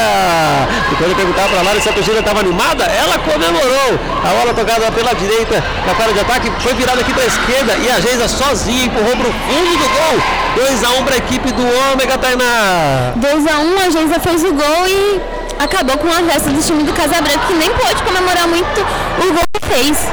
E 0.92 0.96
quando 0.96 1.10
eu 1.10 1.16
perguntava 1.16 1.48
pra 1.48 1.62
Lari 1.62 1.80
se 1.80 1.88
a 1.88 1.92
torcida 1.92 2.18
estava 2.18 2.40
animada, 2.40 2.84
ela 2.84 3.18
comemorou. 3.18 3.98
A 4.24 4.28
bola 4.28 4.54
tocada 4.54 4.90
pela 4.92 5.14
direita, 5.14 5.62
na 5.86 5.94
cara 5.94 6.12
de 6.12 6.20
ataque, 6.20 6.52
foi 6.60 6.74
virada 6.74 7.00
aqui 7.00 7.14
pra 7.14 7.24
esquerda 7.24 7.74
e 7.76 7.90
a 7.90 8.00
Geisa 8.00 8.28
sozinha 8.28 8.86
empurrou 8.86 9.16
pro 9.16 9.32
fundo 9.32 9.78
do 9.78 9.88
gol. 9.88 10.66
2x1 10.66 11.04
para 11.04 11.14
a 11.14 11.18
equipe 11.18 11.52
do 11.52 11.62
Ômega, 11.92 12.18
Tainá. 12.18 13.14
2x1, 13.16 13.86
a 13.86 13.90
Geisa 13.90 14.20
fez 14.20 14.44
o 14.44 14.52
gol 14.52 14.88
e 14.88 15.20
acabou 15.58 15.96
com 15.98 16.08
a 16.08 16.22
festa 16.30 16.50
do 16.50 16.62
time 16.62 16.82
do 16.82 16.92
Casabranca, 16.92 17.46
que 17.46 17.54
nem 17.54 17.70
pôde 17.70 18.02
comemorar 18.02 18.48
muito 18.48 18.80
o 18.80 19.32
gol 19.32 19.44
que 19.52 19.66
fez. 19.66 20.08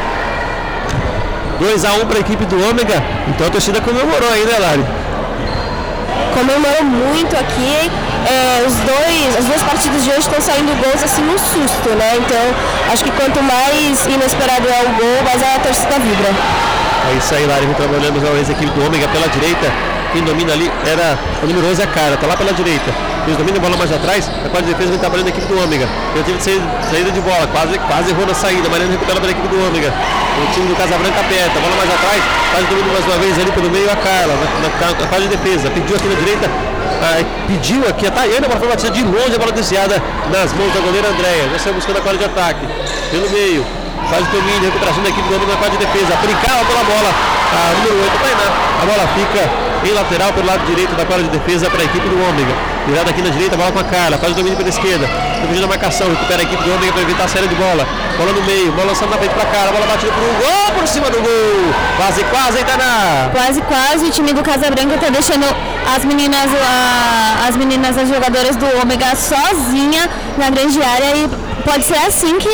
2x1 1.60 2.06
para 2.06 2.18
a 2.18 2.19
equipe 2.22 2.45
do 2.45 2.69
Ômega. 2.69 3.03
Então 3.27 3.48
a 3.48 3.49
torcida 3.49 3.81
comemorou 3.81 4.31
aí, 4.31 4.45
né, 4.45 4.57
Lari? 4.60 4.85
Comemorou 6.38 6.84
muito 6.84 7.35
aqui. 7.35 7.89
É, 8.30 8.64
os 8.68 8.76
dois, 8.76 9.38
as 9.39 9.45
duas 9.45 9.64
partidas 9.64 10.03
de 10.03 10.09
hoje 10.11 10.19
estão 10.19 10.39
saindo 10.39 10.69
gols 10.84 11.03
assim 11.03 11.23
no 11.23 11.38
susto, 11.39 11.89
né? 11.97 12.14
Então 12.15 12.93
acho 12.93 13.03
que 13.03 13.11
quanto 13.11 13.41
mais 13.41 14.05
inesperado 14.05 14.68
é 14.69 14.84
o 14.85 14.89
gol, 15.01 15.23
mais 15.26 15.41
a 15.41 15.59
torcida 15.59 15.97
vibra. 15.97 16.30
É 17.09 17.18
isso 17.18 17.34
aí, 17.34 17.47
Lari, 17.47 17.65
vez 18.34 18.49
a 18.49 18.53
equipe 18.53 18.72
do 18.72 18.85
Ômega 18.85 19.07
pela 19.07 19.27
direita. 19.30 19.97
Quem 20.14 20.24
domina 20.24 20.54
ali 20.54 20.72
era 20.86 21.18
o 21.44 21.48
número 21.48 21.68
11, 21.68 21.84
a 21.84 21.88
cara, 21.88 22.18
tá 22.18 22.28
lá 22.28 22.38
pela 22.38 22.54
direita. 22.54 22.92
Eles 23.28 23.38
dominam 23.38 23.58
a 23.58 23.62
bola 23.62 23.76
mais 23.76 23.92
atrás, 23.92 24.30
a 24.30 24.48
quadra 24.48 24.64
de 24.64 24.72
defesa 24.72 24.90
vem 24.90 25.00
trabalhando 25.00 25.28
a 25.28 25.30
equipe 25.30 25.46
do 25.48 25.62
Ômega. 25.62 25.88
Tentativa 26.14 26.38
de 26.38 26.86
saída, 26.88 27.12
de 27.12 27.20
bola, 27.20 27.46
quase, 27.52 27.78
quase 27.80 28.12
errou 28.12 28.26
na 28.26 28.34
saída, 28.34 28.70
Mariana 28.70 28.94
recupera 28.94 29.20
pela 29.20 29.32
equipe 29.32 29.48
do 29.50 29.68
Ômega. 29.68 29.92
O 29.92 30.54
time 30.54 30.68
do 30.68 30.76
Casabranca 30.76 31.20
aperta, 31.20 31.60
bola 31.60 31.76
mais 31.76 31.92
atrás, 31.92 32.24
o 32.24 32.68
domínio 32.72 32.94
mais 32.94 33.06
uma 33.06 33.18
vez 33.18 33.38
ali 33.38 33.52
pelo 33.52 33.70
meio 33.70 33.92
a 33.92 33.96
Carla, 33.98 34.34
na, 34.64 35.12
na, 35.12 35.20
de 35.20 35.28
defesa. 35.28 35.70
Pediu 35.72 35.98
aqui 35.98 36.08
na 36.08 36.16
direita, 36.16 36.50
pediu 37.48 37.84
aqui 37.90 38.08
a 38.08 38.12
Tayana, 38.12 38.48
bola 38.48 38.60
foi 38.60 38.70
batida 38.70 38.92
de 38.92 39.04
longe, 39.04 39.36
a 39.36 39.40
bola 39.40 39.52
desviada 39.52 40.02
nas 40.32 40.54
mãos 40.54 40.72
da 40.74 40.80
goleira 40.80 41.10
Andréia. 41.10 41.50
Já 41.52 41.60
saiu 41.60 41.76
buscando 41.76 41.98
a 41.98 42.02
quadra 42.02 42.20
de 42.20 42.26
ataque, 42.26 42.66
pelo 43.12 43.30
meio. 43.30 43.66
Faz 44.08 44.24
o 44.24 44.32
domínio, 44.32 44.72
recuperação 44.72 45.04
da 45.04 45.10
equipe 45.10 45.28
do 45.28 45.36
Ômega 45.36 45.52
na 45.52 45.58
quadra 45.58 45.78
de 45.78 45.86
defesa. 45.86 46.16
Brincava 46.24 46.64
pela 46.64 46.84
bola, 46.86 47.12
a 47.12 47.76
número 47.76 48.08
8, 48.08 48.24
Tainá. 48.24 48.48
A 48.80 48.86
bola 48.86 49.04
fica 49.20 49.66
em 49.86 49.94
lateral 49.94 50.34
pelo 50.34 50.48
lado 50.48 50.66
direito 50.66 50.95
da 50.95 51.06
quadra 51.06 51.24
de 51.24 51.30
defesa 51.30 51.70
para 51.70 51.82
a 51.82 51.86
equipe 51.86 52.08
do 52.08 52.16
Ômega. 52.22 52.54
Virada 52.88 53.10
aqui 53.10 53.22
na 53.22 53.30
direita, 53.30 53.58
bola 53.58 53.72
com 53.72 53.80
a 53.80 53.84
Carla, 53.84 54.18
faz 54.18 54.32
o 54.32 54.36
domínio 54.36 54.58
pela 54.58 54.70
esquerda. 54.70 55.08
Fugindo 55.41 55.62
da 55.62 55.68
marcação, 55.68 56.10
recupera 56.10 56.41
a 56.41 56.44
equipe 56.44 56.64
do 56.64 56.74
Ômega 56.74 56.94
para 56.94 57.02
evitar 57.02 57.24
a 57.26 57.28
saída 57.28 57.48
de 57.48 57.56
bola. 57.56 57.86
Bola 58.18 58.32
no 58.34 58.41
meio, 58.44 58.72
bola 58.72 58.88
lançando 58.88 59.10
na 59.12 59.18
frente 59.18 59.34
para 59.34 59.44
a 59.44 59.52
Carla, 59.52 59.72
bola 59.72 59.86
batida 59.86 60.12
por 60.12 60.24
um 60.24 60.34
gol 60.40 60.72
por 60.80 60.88
cima 60.88 61.10
do 61.10 61.18
gol. 61.22 61.74
Quase, 61.98 62.24
quase, 62.26 62.60
Itaná. 62.60 63.30
Quase, 63.32 63.62
quase. 63.62 64.06
O 64.06 64.10
time 64.12 64.34
do 64.34 64.41
Casa 64.41 64.70
Branca 64.72 64.98
tá 64.98 65.10
deixando 65.10 65.45
as 65.95 66.04
meninas, 66.06 66.48
a- 66.54 67.48
as 67.48 67.56
meninas, 67.56 67.98
as 67.98 68.08
jogadoras 68.10 68.56
do 68.56 68.66
Ômega 68.82 69.16
sozinha 69.16 70.10
na 70.38 70.49
grande 70.49 70.82
área 70.82 71.16
e 71.16 71.30
pode 71.68 71.84
ser 71.84 71.98
assim 71.98 72.38
que, 72.39 72.48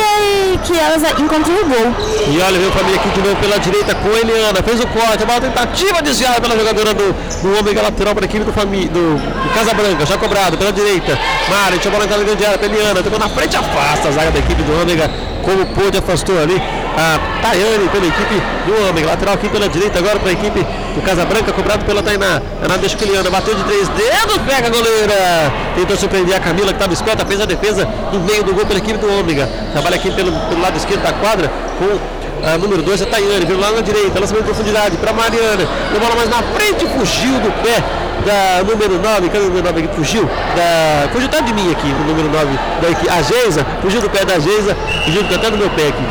que 0.66 0.78
elas 0.78 1.04
encontrem 1.20 1.56
o 1.56 1.66
gol. 1.66 1.96
E 2.28 2.42
olha, 2.42 2.68
a 2.68 2.72
família 2.72 3.00
aqui 3.00 3.10
de 3.10 3.22
novo 3.22 3.36
pela 3.36 3.60
direita 3.60 3.94
com 3.94 4.10
a 4.10 4.20
Eliana. 4.20 4.64
Fez 4.64 4.80
o 4.80 4.88
corte, 4.88 5.24
a 5.24 5.40
tentativa 5.40 6.02
desviada 6.02 6.42
pela 6.42 6.58
jogadora 6.58 6.94
do, 6.96 7.14
do 7.14 7.60
Ômega 7.60 7.84
lateral 7.84 8.16
para 8.16 8.26
a 8.26 8.28
equipe 8.28 8.44
do, 8.44 8.52
fami, 8.52 8.88
do, 8.88 9.16
do 9.16 9.54
Casa 9.54 9.72
Branca. 9.76 10.04
Já 10.08 10.18
cobrado 10.18 10.58
pela 10.58 10.74
direita. 10.74 11.18
Mari, 11.48 11.80
a 11.86 11.90
bola 11.92 12.06
entrar 12.06 12.18
na 12.18 12.24
grande 12.24 12.44
área 12.44 12.66
Eliana. 12.66 13.04
Tocou 13.04 13.20
na 13.20 13.30
frente, 13.30 13.56
afasta 13.56 14.10
a 14.10 14.12
zaga 14.12 14.32
da 14.32 14.40
equipe 14.40 14.64
do 14.64 14.82
Ômega. 14.82 15.10
Como 15.44 15.64
pôde, 15.68 16.00
afastou 16.00 16.42
ali 16.42 16.60
a 16.98 17.42
Tayane 17.42 17.90
pela 17.90 18.06
equipe 18.06 18.42
do 18.66 18.90
Ômega. 18.90 19.08
Lateral 19.08 19.36
aqui 19.36 19.50
pela 19.50 19.68
direita 19.68 20.00
agora 20.00 20.20
para 20.20 20.30
a 20.30 20.34
equipe 20.34 20.66
do 20.96 21.02
Casa 21.02 21.26
Branca, 21.26 21.52
cobrado 21.52 21.86
pela 21.86 22.02
Tainá. 22.02 22.42
Tainá 22.60 22.78
deixa 22.78 22.98
bateu 23.32 23.56
de 23.56 23.64
três 23.64 23.88
dedos, 23.90 24.38
pega 24.46 24.68
a 24.68 24.70
goleira. 24.70 25.54
Tentou 25.76 25.98
surpreender 25.98 26.36
a 26.36 26.40
Camila 26.40 26.68
que 26.68 26.74
estava 26.74 26.94
esperta, 26.94 27.26
fez 27.26 27.42
a 27.42 27.46
defesa 27.46 27.88
no 28.12 28.20
meio 28.20 28.44
do 28.44 28.54
gol 28.54 28.66
pela 28.66 28.80
equipe 28.80 28.98
do 29.00 29.12
Ômega. 29.20 29.50
Trabalha 29.72 29.96
aqui 29.96 30.12
pelo, 30.12 30.32
pelo 30.32 30.62
lado 30.62 30.78
esquerdo 30.78 31.02
da 31.02 31.14
quadra 31.14 31.52
com 31.80 32.24
a 32.44 32.58
número 32.58 32.82
2 32.82 33.02
é 33.02 33.06
Tayane, 33.06 33.46
viu 33.46 33.58
lá 33.58 33.72
na 33.72 33.80
direita, 33.80 34.20
lançamento 34.20 34.44
de 34.44 34.52
profundidade 34.52 34.98
para 34.98 35.14
Mariana, 35.14 35.66
deu 35.92 36.00
bola 36.00 36.14
mais 36.14 36.30
na 36.30 36.44
frente, 36.44 36.86
fugiu 36.88 37.40
do 37.40 37.50
pé 37.64 37.82
da 38.26 38.64
número 38.64 39.00
9, 39.00 39.30
cadê 39.30 39.46
o 39.46 39.48
número 39.48 39.64
9 39.64 39.84
aqui? 39.84 39.96
Fugiu, 39.96 40.26
da, 40.26 41.08
fugiu 41.14 41.28
até 41.28 41.42
de 41.42 41.54
mim 41.54 41.72
aqui, 41.72 41.88
o 41.88 42.06
número 42.06 42.30
9 42.30 42.60
da 42.82 42.90
equipe, 42.90 43.10
a 43.10 43.22
Geisa, 43.22 43.66
fugiu 43.82 44.02
do 44.02 44.10
pé 44.10 44.26
da 44.26 44.40
Geisa, 44.40 44.76
fugiu 45.06 45.22
até 45.22 45.50
do 45.50 45.58
meu 45.58 45.70
pé 45.70 45.88
aqui. 45.88 46.04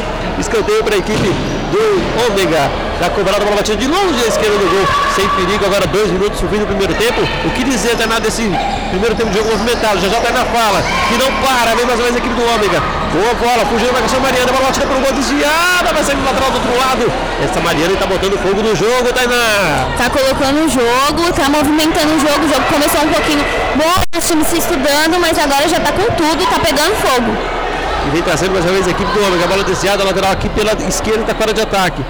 Escanteio 0.42 0.82
para 0.82 0.96
a 0.96 0.98
equipe 0.98 1.30
do 1.70 1.82
Ômega, 2.26 2.68
já 3.00 3.08
cobrada 3.10 3.38
a 3.38 3.44
bola 3.44 3.56
batida 3.56 3.76
de 3.76 3.86
longe 3.86 4.24
à 4.24 4.26
esquerda 4.26 4.58
do 4.58 4.66
gol, 4.66 4.86
sem 5.14 5.26
perigo, 5.38 5.64
agora 5.64 5.86
dois 5.86 6.10
minutos 6.10 6.42
no 6.42 6.48
fim 6.50 6.58
do 6.58 6.66
primeiro 6.66 6.92
tempo. 6.94 7.22
O 7.46 7.50
que 7.50 7.62
dizer, 7.62 7.96
Tainá, 7.96 8.18
desse 8.18 8.42
primeiro 8.90 9.14
tempo 9.14 9.30
de 9.30 9.38
jogo 9.38 9.52
movimentado? 9.52 10.00
Já 10.00 10.08
já 10.08 10.20
Tainá 10.20 10.44
fala, 10.46 10.82
que 10.82 11.16
não 11.16 11.30
para, 11.46 11.76
vem 11.76 11.86
mais 11.86 11.94
uma 11.94 12.10
vez 12.10 12.16
a 12.16 12.18
equipe 12.18 12.34
do 12.34 12.42
Ômega. 12.42 12.82
Boa 13.14 13.34
bola, 13.38 13.64
fugiu 13.70 13.86
da 13.86 13.92
marcação 13.94 14.18
Mariana, 14.18 14.50
bola 14.52 14.66
batida 14.66 14.86
por 14.86 14.96
um 14.96 15.00
gol 15.00 15.12
desviada, 15.12 15.92
vai 15.94 16.02
sair 16.02 16.16
do 16.16 16.24
lateral 16.24 16.50
do 16.50 16.56
outro 16.58 16.74
lado. 16.76 17.12
Essa 17.38 17.60
Mariana 17.62 17.92
está 17.94 18.06
botando 18.06 18.36
fogo 18.42 18.60
no 18.66 18.74
jogo, 18.74 19.12
Tainá. 19.14 19.94
Tá 19.96 20.10
colocando 20.10 20.58
o 20.58 20.68
jogo, 20.68 21.32
tá 21.38 21.48
movimentando 21.48 22.12
o 22.12 22.18
jogo. 22.18 22.44
O 22.44 22.48
jogo 22.50 22.66
começou 22.66 23.00
um 23.00 23.12
pouquinho 23.14 23.44
bom, 23.78 24.18
os 24.18 24.26
times 24.26 24.48
se 24.48 24.58
estudando, 24.58 25.22
mas 25.22 25.38
agora 25.38 25.68
já 25.68 25.78
tá 25.78 25.92
com 25.92 26.04
tudo, 26.18 26.44
tá 26.50 26.58
pegando 26.58 26.98
fogo. 26.98 27.61
E 28.06 28.10
vem 28.10 28.22
trazendo 28.22 28.52
mais 28.52 28.64
uma 28.64 28.72
vez 28.72 28.86
a 28.86 28.90
equipe 28.90 29.10
do 29.12 29.24
Ômega. 29.26 29.46
Bola 29.46 29.64
desviada, 29.64 30.02
lateral 30.04 30.32
aqui 30.32 30.48
pela 30.48 30.72
esquerda 30.88 31.20
está 31.22 31.34
fora 31.34 31.52
de 31.52 31.60
ataque. 31.60 32.04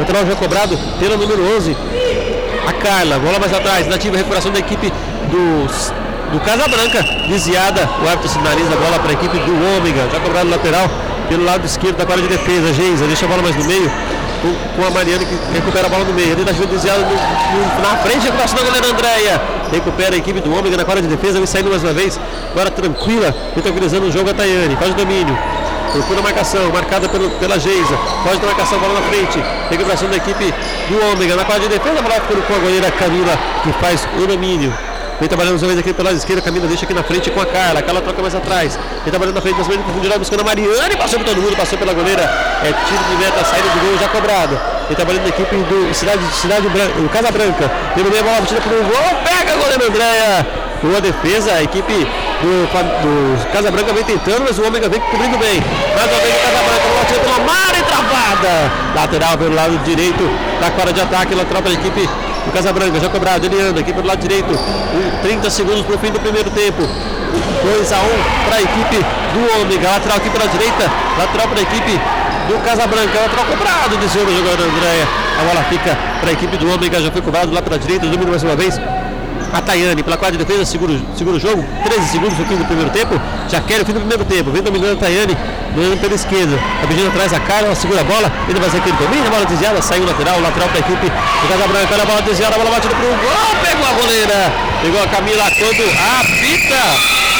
Lateral 0.00 0.26
já 0.26 0.34
cobrado 0.36 0.76
pela 0.98 1.16
número 1.16 1.56
11. 1.56 1.76
A 2.66 2.72
Carla, 2.72 3.18
bola 3.18 3.38
mais 3.38 3.52
atrás. 3.54 3.86
Nativa, 3.86 4.16
recuperação 4.16 4.50
da 4.50 4.58
equipe 4.58 4.92
do, 5.30 5.66
do 6.32 6.40
Casa 6.40 6.66
Branca. 6.68 7.02
Desviada, 7.28 7.88
o 8.04 8.08
árbitro 8.08 8.28
sinaliza 8.28 8.74
a 8.74 8.76
bola 8.76 8.98
para 8.98 9.10
a 9.10 9.14
equipe 9.14 9.38
do 9.38 9.76
Ômega. 9.78 10.08
Já 10.12 10.20
cobrado 10.20 10.48
lateral 10.50 10.88
pelo 11.28 11.44
lado 11.44 11.64
esquerdo 11.64 11.96
da 11.96 12.06
quadra 12.06 12.22
de 12.22 12.28
defesa. 12.28 12.72
Geisa, 12.74 13.06
deixa 13.06 13.24
a 13.24 13.28
bola 13.28 13.42
mais 13.42 13.54
no 13.56 13.64
meio. 13.64 13.90
Com, 14.76 14.84
a 14.86 14.90
Mariana 14.90 15.24
que 15.24 15.34
recupera 15.54 15.86
a 15.86 15.90
bola 15.90 16.04
no 16.04 16.12
meio. 16.12 16.32
Ali 16.32 16.44
Nativa 16.44 16.66
desviada 16.66 17.00
no- 17.00 17.06
no- 17.08 17.82
na 17.82 17.96
frente, 17.98 18.24
recuperação 18.24 18.56
da 18.58 18.64
goleira 18.64 18.88
Andréia. 18.88 19.40
Recupera 19.72 20.14
a 20.14 20.18
equipe 20.18 20.40
do 20.40 20.54
Ômega 20.54 20.76
na 20.76 20.84
quadra 20.84 21.02
de 21.02 21.08
defesa. 21.08 21.38
Vem 21.38 21.46
saindo 21.46 21.70
mais 21.70 21.82
uma 21.82 21.92
vez. 21.92 22.18
Agora 22.50 22.70
tranquila, 22.70 23.34
vem 23.54 23.62
tranquilizando 23.62 24.06
o 24.06 24.12
jogo 24.12 24.30
a 24.30 24.34
Tayane. 24.34 24.76
Faz 24.76 24.92
o 24.92 24.94
domínio. 24.94 25.36
Procura 25.92 26.20
a 26.20 26.22
marcação, 26.22 26.70
marcada 26.72 27.08
pelo, 27.08 27.30
pela 27.32 27.58
Geisa. 27.58 27.96
Foge 28.22 28.38
da 28.38 28.46
marcação, 28.46 28.78
bola 28.78 28.94
na 28.94 29.02
frente. 29.02 29.42
Recuperação 29.70 30.08
da 30.08 30.16
equipe 30.16 30.52
do 30.88 31.12
Ômega. 31.12 31.36
Na 31.36 31.44
quadra 31.44 31.68
de 31.68 31.78
defesa, 31.78 32.02
bola 32.02 32.14
ficando 32.14 32.42
com 32.46 32.54
a 32.54 32.58
goleira 32.58 32.90
Camila, 32.90 33.38
que 33.62 33.72
faz 33.74 34.06
o 34.22 34.26
domínio. 34.26 34.72
Vem 35.18 35.28
trabalhando 35.28 35.52
mais 35.52 35.62
uma 35.62 35.68
vez 35.68 35.80
aqui 35.80 35.94
pela 35.94 36.12
esquerda, 36.12 36.42
Camila 36.42 36.66
deixa 36.66 36.84
aqui 36.84 36.92
na 36.92 37.02
frente 37.02 37.30
com 37.30 37.40
a 37.40 37.46
Carla. 37.46 37.80
A 37.80 37.82
Carla 37.82 38.02
troca 38.02 38.20
mais 38.20 38.34
atrás. 38.34 38.78
Vem 39.02 39.10
trabalhando 39.10 39.36
na 39.36 39.40
frente, 39.40 39.54
mais 39.54 39.66
ou 39.66 39.72
menos 39.72 39.86
profundidade, 39.86 40.18
buscando 40.18 40.40
a 40.40 40.44
Mariane. 40.44 40.96
Passou 40.96 41.18
por 41.18 41.24
todo 41.24 41.40
mundo, 41.40 41.56
passou 41.56 41.78
pela 41.78 41.94
goleira. 41.94 42.22
É 42.22 42.72
tiro 42.86 43.04
de 43.04 43.16
meta, 43.16 43.42
saída 43.44 43.68
do 43.70 43.80
gol 43.80 43.98
já 43.98 44.08
cobrado. 44.08 44.75
Vem 44.86 44.94
trabalhando 44.94 45.22
na 45.22 45.28
equipe 45.30 45.56
do 45.56 45.92
Cidade, 45.92 46.22
Cidade 46.32 46.68
Branca, 46.68 47.00
o 47.00 47.08
Casa 47.08 47.30
Branca. 47.32 47.70
Meio, 47.96 48.06
a 48.06 48.22
bola 48.22 48.40
batida 48.40 48.60
por 48.60 48.72
um 48.72 48.84
gol. 48.84 49.20
Pega 49.24 49.52
a 49.52 49.56
goleira 49.56 49.84
Andréia. 49.84 50.46
Boa 50.80 51.00
defesa, 51.00 51.54
a 51.54 51.62
equipe 51.62 51.92
do, 51.92 52.66
do 53.02 53.52
Casa 53.52 53.70
Branca 53.72 53.92
vem 53.92 54.04
tentando, 54.04 54.44
mas 54.46 54.58
o 54.58 54.64
Ômega 54.64 54.88
vem 54.88 55.00
cobrindo 55.00 55.36
bem. 55.38 55.60
Mais 55.96 56.08
uma 56.08 56.20
vez 56.20 56.34
o 56.34 56.38
Casa 56.38 56.62
Branca, 56.62 56.88
bola 56.88 57.00
batida 57.00 57.20
pela 57.20 57.38
Mari 57.40 57.82
travada. 57.82 58.72
Lateral 58.94 59.38
pelo 59.38 59.54
lado 59.56 59.78
direito 59.78 60.22
da 60.60 60.70
quadra 60.70 60.92
de 60.92 61.00
ataque, 61.00 61.34
lateral 61.34 61.62
para 61.62 61.72
a 61.72 61.74
equipe 61.74 62.08
do 62.44 62.52
Casa 62.52 62.72
Branca, 62.72 63.00
já 63.00 63.08
cobrado, 63.08 63.44
ele 63.44 63.60
anda 63.60 63.80
aqui 63.80 63.92
pelo 63.92 64.06
lado 64.06 64.20
direito. 64.20 64.52
Um, 64.52 65.22
30 65.22 65.50
segundos 65.50 65.82
para 65.82 65.96
o 65.96 65.98
fim 65.98 66.12
do 66.12 66.20
primeiro 66.20 66.50
tempo. 66.50 66.82
2 66.82 67.92
a 67.92 67.96
1 67.96 68.00
para 68.46 68.56
a 68.56 68.62
equipe 68.62 68.98
do 69.34 69.60
Ômega. 69.60 69.90
Lateral 69.90 70.18
aqui 70.18 70.30
pela 70.30 70.46
direita, 70.46 70.88
lateral 71.18 71.48
para 71.48 71.58
a 71.58 71.62
equipe 71.62 72.00
do 72.48 72.58
Casa 72.64 72.86
Branca. 72.86 73.18
Lateral 73.20 73.44
cobrado, 73.46 73.96
desceu 73.98 74.22
o 74.26 74.36
jogador 74.36 74.64
Andréia. 74.68 75.06
A 75.40 75.44
bola 75.44 75.64
fica 75.68 75.96
para 76.20 76.30
a 76.30 76.32
equipe 76.32 76.56
do 76.56 76.70
Ômega, 76.72 77.00
já 77.00 77.10
foi 77.10 77.22
cobrado 77.22 77.52
lá 77.52 77.60
pela 77.62 77.78
direita, 77.78 78.06
domina 78.06 78.30
mais 78.30 78.42
uma 78.42 78.56
vez. 78.56 78.80
A 79.52 79.60
Tayane, 79.62 80.02
pela 80.02 80.16
quadra 80.16 80.36
de 80.36 80.44
defesa, 80.44 80.64
segura, 80.66 80.92
o- 80.92 81.06
segura 81.16 81.36
o 81.36 81.40
jogo. 81.40 81.64
13 81.84 82.08
segundos 82.08 82.36
no 82.36 82.44
fim 82.44 82.56
do 82.56 82.64
primeiro 82.64 82.90
tempo. 82.90 83.14
Já 83.48 83.60
quer 83.60 83.80
o 83.80 83.86
fim 83.86 83.92
do 83.92 84.00
primeiro 84.00 84.24
tempo. 84.24 84.50
Vem 84.50 84.60
dominando 84.60 84.94
a 84.94 85.00
Tayane, 85.00 85.36
dominando 85.72 86.00
pela 86.00 86.14
esquerda. 86.14 86.56
Tá 86.80 86.86
pedindo 86.88 87.08
atrás 87.08 87.32
a 87.32 87.40
Carla, 87.40 87.66
ela 87.68 87.74
segura 87.76 88.00
a 88.00 88.04
bola. 88.04 88.30
Ainda 88.48 88.60
vai 88.60 88.68
ser 88.70 88.78
aquele 88.78 88.96
domínio, 88.96 89.26
a 89.28 89.30
bola 89.30 89.46
desviada, 89.46 89.80
saiu 89.80 90.02
o 90.02 90.06
lateral, 90.06 90.40
lateral 90.40 90.68
para 90.68 90.78
a 90.78 90.80
equipe 90.80 91.06
do 91.06 91.48
Casa 91.48 91.68
Branca. 91.68 91.88
Olha 91.94 92.02
a 92.02 92.06
bola 92.06 92.22
desviada, 92.22 92.54
a 92.56 92.58
bola 92.58 92.70
batida 92.70 92.94
para 92.96 93.06
o 93.06 93.08
gol. 93.08 93.56
Pegou 93.62 93.86
a 93.86 93.92
goleira. 93.92 94.52
Pegou 94.82 95.02
a 95.02 95.06
Camila 95.06 95.44
quando 95.58 95.84
apita 95.94 96.82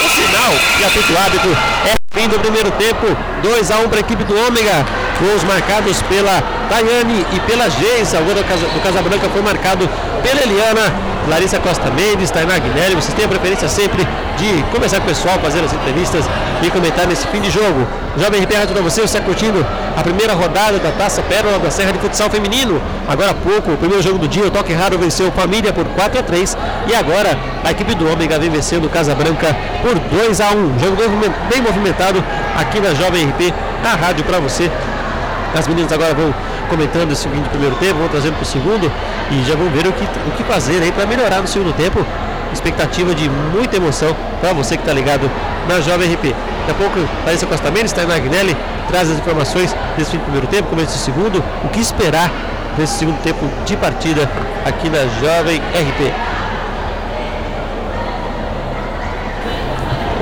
o 0.05 0.09
sinal. 0.09 0.53
E 0.81 0.85
apita 0.85 1.13
o 1.13 1.19
árbitro. 1.19 1.57
É 1.85 1.95
fim 2.17 2.29
do 2.29 2.41
primeiro 2.41 2.71
tempo. 2.73 3.07
2 3.43 3.71
a 3.71 3.79
1 3.81 3.89
para 3.89 3.99
a 3.99 4.01
equipe 4.01 4.25
do 4.25 4.35
Ômega. 4.35 4.85
Gols 5.21 5.45
marcados 5.45 6.01
pela 6.03 6.43
Tayane 6.71 7.27
e 7.33 7.41
pela 7.41 7.69
Geisa. 7.69 8.21
O 8.21 8.25
gol 8.25 8.35
do 8.35 8.45
Casa, 8.45 8.67
do 8.67 8.81
Casa 8.81 9.03
Branca 9.03 9.29
foi 9.29 9.43
marcado 9.43 9.89
pela 10.23 10.41
Eliana. 10.43 10.93
Larissa 11.29 11.59
Costa 11.59 11.91
Mendes, 11.91 12.31
Tainá 12.31 12.57
Guilherme, 12.57 12.95
vocês 12.95 13.13
têm 13.13 13.25
a 13.25 13.29
preferência 13.29 13.69
sempre 13.69 14.07
de 14.39 14.63
conversar 14.73 14.99
com 14.99 15.07
o 15.07 15.09
pessoal, 15.09 15.37
fazer 15.41 15.59
as 15.59 15.73
entrevistas 15.73 16.25
e 16.63 16.71
comentar 16.71 17.05
nesse 17.05 17.27
fim 17.27 17.41
de 17.41 17.51
jogo. 17.51 17.85
Jovem 18.17 18.43
RP 18.45 18.55
Rádio 18.55 18.75
para 18.75 18.83
você, 18.83 19.01
você 19.01 19.19
está 19.19 19.21
curtindo 19.21 19.67
a 19.97 20.03
primeira 20.03 20.35
rodada 20.35 20.79
da 20.79 20.91
Taça 20.93 21.23
Pérola 21.23 21.59
da 21.59 21.71
Serra 21.71 21.91
de 21.93 21.99
Futsal 21.99 22.29
Feminino. 22.29 22.81
Agora 23.09 23.31
há 23.31 23.35
pouco, 23.35 23.73
o 23.73 23.77
primeiro 23.79 24.03
jogo 24.03 24.19
do 24.19 24.29
dia, 24.29 24.45
o 24.45 24.51
Toque 24.51 24.73
Raro 24.73 24.99
venceu 24.99 25.33
Família 25.33 25.73
por 25.73 25.85
4 25.87 26.21
a 26.21 26.23
3 26.23 26.57
e 26.87 26.95
agora 26.95 27.37
a 27.65 27.71
equipe 27.71 27.95
do 27.95 28.11
Ômega 28.11 28.39
vem 28.39 28.51
vencendo 28.51 28.89
Casa 28.91 29.15
Branca 29.15 29.57
por 29.83 29.95
2 29.99 30.41
a 30.41 30.51
1 30.51 30.79
Jogo 30.79 30.97
bem 30.97 31.09
movimen- 31.09 31.35
bem 31.51 31.61
movimentado 31.63 32.23
aqui 32.57 32.79
na 32.79 32.93
Jovem 32.95 33.27
RP, 33.31 33.55
na 33.83 33.95
rádio 33.95 34.23
para 34.25 34.39
você. 34.39 34.71
As 35.59 35.67
meninas 35.67 35.91
agora 35.93 36.13
vão 36.13 36.35
comentando 36.69 37.13
esse 37.13 37.27
de 37.29 37.49
primeiro 37.49 37.75
tempo, 37.77 37.95
vão 37.99 38.09
trazendo 38.09 38.35
para 38.35 38.43
o 38.43 38.47
segundo 38.47 38.93
e 39.31 39.43
já 39.49 39.55
vão 39.55 39.71
ver 39.71 39.87
o 39.87 39.93
que, 39.93 40.05
o 40.05 40.31
que 40.37 40.45
fazer 40.45 40.83
aí 40.83 40.93
para 40.93 41.07
melhorar 41.07 41.41
no 41.41 41.47
segundo 41.47 41.73
tempo. 41.75 42.05
Expectativa 42.53 43.15
de 43.15 43.29
muita 43.55 43.77
emoção 43.77 44.15
para 44.41 44.53
você 44.53 44.77
que 44.77 44.83
está 44.83 44.93
ligado 44.93 45.31
na 45.69 45.81
Jovem 45.81 46.13
RP. 46.13 46.35
Daqui 46.67 46.71
a 46.71 46.75
pouco, 46.75 46.99
Larissa 47.25 47.47
Costa 47.47 47.71
Mendes, 47.71 47.93
Tainá 47.93 48.15
Agnelli, 48.17 48.57
traz 48.89 49.11
as 49.11 49.19
informações 49.19 49.75
desse 49.97 50.11
fim 50.13 50.19
de 50.19 50.25
primeiro 50.25 50.47
tempo, 50.47 50.69
começo 50.69 50.93
do 50.93 50.99
segundo, 50.99 51.45
o 51.65 51.69
que 51.69 51.81
esperar 51.81 52.31
nesse 52.79 52.99
segundo 52.99 53.21
tempo 53.23 53.49
de 53.65 53.77
partida 53.77 54.29
aqui 54.65 54.89
na 54.89 55.07
Jovem 55.21 55.59
RP. 55.59 56.13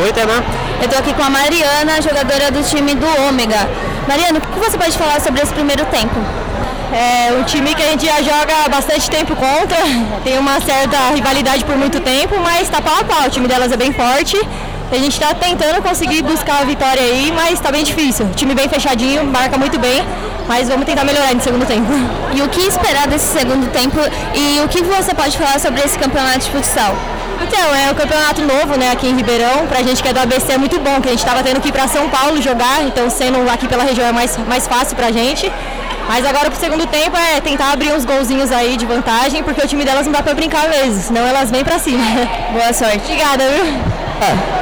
Oi, 0.03 0.13
Tainá. 0.13 0.43
Eu 0.83 0.89
tô 0.89 0.97
aqui 0.99 1.15
com 1.15 1.23
a 1.23 1.31
Mariana, 1.31 2.03
jogadora 2.03 2.51
do 2.51 2.63
time 2.63 2.95
do 2.95 3.07
Ômega. 3.29 3.69
Mariana, 4.09 4.39
o 4.39 4.41
que 4.41 4.59
você 4.59 4.77
pode 4.77 4.99
falar 4.99 5.21
sobre 5.21 5.41
esse 5.41 5.53
primeiro 5.53 5.85
tempo? 5.87 6.15
É 6.93 7.33
um 7.33 7.43
time 7.45 7.75
que 7.75 7.83
a 7.83 7.87
gente 7.87 8.07
já 8.07 8.17
joga 8.19 8.65
há 8.65 8.69
bastante 8.69 9.11
tempo 9.11 9.35
contra, 9.35 9.79
tem 10.23 10.39
uma 10.39 10.61
certa 10.61 11.11
rivalidade 11.15 11.65
por 11.65 11.77
muito 11.77 12.01
tempo, 12.01 12.39
mas 12.41 12.69
tá 12.69 12.81
pau 12.81 13.01
a 13.01 13.05
pau, 13.05 13.27
o 13.27 13.31
time 13.31 13.49
delas 13.49 13.73
é 13.73 13.77
bem 13.77 13.93
forte. 13.93 14.37
A 14.93 14.97
gente 14.97 15.13
está 15.13 15.35
tentando 15.35 15.83
conseguir 15.83 16.23
buscar 16.23 16.63
a 16.63 16.65
vitória 16.65 17.03
aí, 17.03 17.33
mas 17.35 17.55
está 17.55 17.73
bem 17.73 17.83
difícil. 17.83 18.27
O 18.27 18.31
time 18.31 18.55
bem 18.55 18.69
fechadinho, 18.69 19.25
marca 19.25 19.59
muito 19.59 19.79
bem, 19.79 20.05
mas 20.47 20.69
vamos 20.69 20.85
tentar 20.85 21.05
melhorar 21.05 21.35
no 21.35 21.41
segundo 21.41 21.67
tempo. 21.67 21.91
E 22.33 22.43
o 22.43 22.49
que 22.49 22.61
esperar 22.63 23.09
desse 23.09 23.37
segundo 23.39 23.71
tempo 23.73 23.99
e 24.35 24.61
o 24.61 24.69
que 24.69 24.83
você 24.83 25.13
pode 25.15 25.37
falar 25.37 25.59
sobre 25.59 25.81
esse 25.83 25.99
campeonato 25.99 26.41
de 26.41 26.51
futsal? 26.51 26.95
Então, 27.43 27.75
é 27.75 27.91
um 27.91 27.95
campeonato 27.95 28.43
novo, 28.43 28.79
né, 28.79 28.93
aqui 28.93 29.09
em 29.09 29.17
Ribeirão. 29.17 29.67
Pra 29.69 29.83
gente 29.83 30.03
que 30.03 30.09
é 30.09 30.13
do 30.13 30.21
ABC 30.21 30.53
é 30.53 30.59
muito 30.59 30.79
bom, 30.79 31.01
que 31.01 31.09
a 31.09 31.11
gente 31.11 31.21
estava 31.21 31.43
tendo 31.43 31.61
que 31.61 31.69
ir 31.69 31.73
para 31.73 31.89
São 31.89 32.09
Paulo 32.09 32.41
jogar, 32.41 32.83
então 32.83 33.11
sendo 33.11 33.51
aqui 33.51 33.67
pela 33.67 33.83
região 33.83 34.07
é 34.07 34.13
mais, 34.13 34.37
mais 34.47 34.69
fácil 34.69 34.97
pra 34.97 35.11
gente. 35.11 35.51
Mas 36.07 36.25
agora 36.25 36.51
pro 36.51 36.61
segundo 36.61 36.87
tempo 36.87 37.17
é 37.17 37.41
tentar 37.41 37.73
abrir 37.73 37.93
uns 37.93 38.05
golzinhos 38.05 38.53
aí 38.53 38.77
de 38.77 38.87
vantagem, 38.87 39.43
porque 39.43 39.63
o 39.65 39.67
time 39.67 39.85
delas 39.85 40.07
não 40.07 40.13
dá 40.13 40.23
pra 40.23 40.35
brincar 40.35 40.69
mesmo, 40.69 41.03
senão 41.03 41.27
elas 41.27 41.51
vêm 41.51 41.65
pra 41.65 41.79
cima. 41.79 42.05
Boa 42.53 42.73
sorte. 42.73 42.99
Obrigada, 42.99 43.45
viu? 43.49 43.94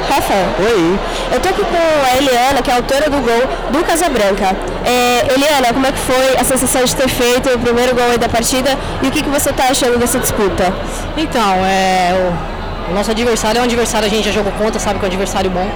Rafael. 0.09 0.47
Oi. 0.59 0.99
Eu 1.31 1.39
tô 1.39 1.49
aqui 1.49 1.63
com 1.63 2.11
a 2.11 2.17
Eliana, 2.17 2.61
que 2.61 2.69
é 2.69 2.73
a 2.73 2.77
autora 2.77 3.09
do 3.09 3.17
gol 3.17 3.71
do 3.71 3.83
Casabranca. 3.83 4.55
É, 4.85 5.33
Eliana, 5.33 5.73
como 5.73 5.85
é 5.85 5.91
que 5.91 5.99
foi 5.99 6.37
a 6.39 6.43
sensação 6.43 6.83
de 6.83 6.95
ter 6.95 7.07
feito 7.07 7.49
o 7.49 7.59
primeiro 7.59 7.95
gol 7.95 8.05
aí 8.11 8.17
da 8.17 8.29
partida 8.29 8.77
e 9.01 9.07
o 9.07 9.11
que, 9.11 9.21
que 9.21 9.29
você 9.29 9.51
tá 9.53 9.65
achando 9.69 9.97
dessa 9.97 10.19
disputa? 10.19 10.73
Então, 11.17 11.65
é, 11.65 12.13
o, 12.13 12.91
o 12.91 12.95
nosso 12.95 13.11
adversário 13.11 13.59
é 13.59 13.61
um 13.61 13.65
adversário, 13.65 14.07
a 14.07 14.09
gente 14.09 14.25
já 14.25 14.31
jogou 14.31 14.51
contra, 14.53 14.79
sabe 14.79 14.99
que 14.99 15.05
é 15.05 15.07
um 15.07 15.11
adversário 15.11 15.49
bom. 15.49 15.67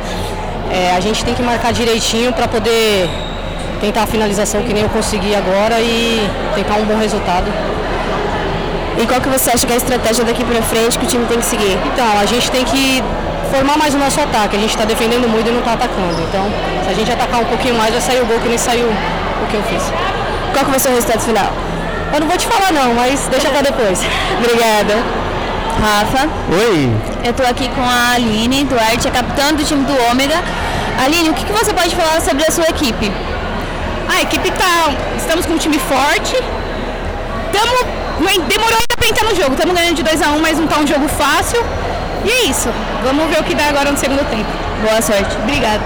É, 0.72 0.92
a 0.96 1.00
gente 1.00 1.24
tem 1.24 1.34
que 1.34 1.42
marcar 1.42 1.72
direitinho 1.72 2.34
para 2.34 2.48
poder 2.48 3.10
tentar 3.80 4.04
a 4.04 4.08
finalização 4.08 4.64
que 4.64 4.74
nem 4.74 4.84
eu 4.84 4.90
consegui 4.90 5.36
agora 5.36 5.80
e 5.80 6.30
tentar 6.56 6.76
um 6.76 6.86
bom 6.86 6.98
resultado. 6.98 7.46
E 9.02 9.06
qual 9.06 9.22
que 9.22 9.30
você 9.30 9.52
acha 9.52 9.66
que 9.66 9.72
é 9.72 9.76
a 9.76 9.78
estratégia 9.78 10.26
daqui 10.26 10.44
pra 10.44 10.62
frente 10.64 10.98
que 10.98 11.06
o 11.06 11.08
time 11.08 11.26
tem 11.28 11.38
que 11.38 11.46
seguir? 11.46 11.78
Então, 11.94 12.20
a 12.20 12.26
gente 12.26 12.50
tem 12.50 12.66
que 12.66 13.04
formar 13.48 13.78
mais 13.78 13.94
o 13.94 13.98
nosso 13.98 14.20
ataque. 14.20 14.56
A 14.56 14.60
gente 14.60 14.70
está 14.70 14.86
defendendo 14.86 15.28
muito 15.28 15.50
e 15.50 15.52
não 15.52 15.60
está 15.60 15.74
atacando. 15.74 16.22
Então, 16.30 16.46
se 16.84 16.90
a 16.90 16.94
gente 16.94 17.12
atacar 17.12 17.42
um 17.42 17.46
pouquinho 17.46 17.76
mais, 17.76 17.92
vai 17.92 18.02
sair 18.02 18.22
o 18.22 18.26
gol 18.26 18.40
que 18.40 18.48
nem 18.48 18.58
saiu 18.58 18.88
o 18.88 19.48
que 19.48 19.56
eu 19.56 19.64
fiz. 19.64 19.84
Qual 20.54 20.66
que 20.66 20.72
vai 20.72 20.80
ser 20.80 20.90
o 20.90 20.94
resultado 20.96 21.22
final? 21.22 21.52
Eu 22.14 22.20
não 22.22 22.28
vou 22.28 22.38
te 22.38 22.48
falar 22.48 22.72
não, 22.72 22.94
mas 22.94 23.28
deixa 23.28 23.50
pra 23.50 23.62
depois. 23.62 24.00
Obrigada. 24.40 24.96
Rafa. 25.82 26.28
Oi. 26.52 26.92
Eu 27.24 27.34
tô 27.34 27.44
aqui 27.44 27.70
com 27.70 27.82
a 27.82 28.14
Aline 28.16 28.64
Duarte, 28.64 29.08
a 29.08 29.12
capitã 29.12 29.54
do 29.54 29.64
time 29.64 29.84
do 29.86 29.94
Ômega. 30.10 30.36
Aline, 31.04 31.30
o 31.30 31.34
que, 31.34 31.46
que 31.46 31.54
você 31.54 31.74
pode 31.74 31.96
falar 31.96 32.22
sobre 32.22 32.44
a 32.46 32.52
sua 32.52 32.66
equipe? 32.66 33.12
A 34.10 34.22
equipe 34.22 34.50
tá. 34.52 34.92
Estamos 35.18 35.46
com 35.46 35.54
um 35.54 35.58
time 35.58 35.78
forte. 35.78 36.36
Tamo, 37.52 38.38
demorou 38.48 38.78
ainda 38.80 38.98
pra 38.98 39.08
entrar 39.08 39.24
no 39.26 39.36
jogo. 39.36 39.54
Estamos 39.54 39.76
ganhando 39.76 39.96
de 39.96 40.04
2x1, 40.04 40.36
um, 40.36 40.40
mas 40.40 40.58
não 40.58 40.68
tá 40.68 40.80
um 40.80 40.88
jogo 40.88 41.08
fácil. 41.08 41.64
E 42.26 42.30
é 42.30 42.44
isso. 42.46 42.70
Vamos 43.04 43.26
ver 43.28 43.40
o 43.40 43.44
que 43.44 43.56
dá 43.56 43.68
agora 43.68 43.92
no 43.92 43.98
segundo 43.98 44.28
tempo. 44.30 44.50
Boa 44.82 45.02
sorte. 45.02 45.38
Obrigada. 45.44 45.82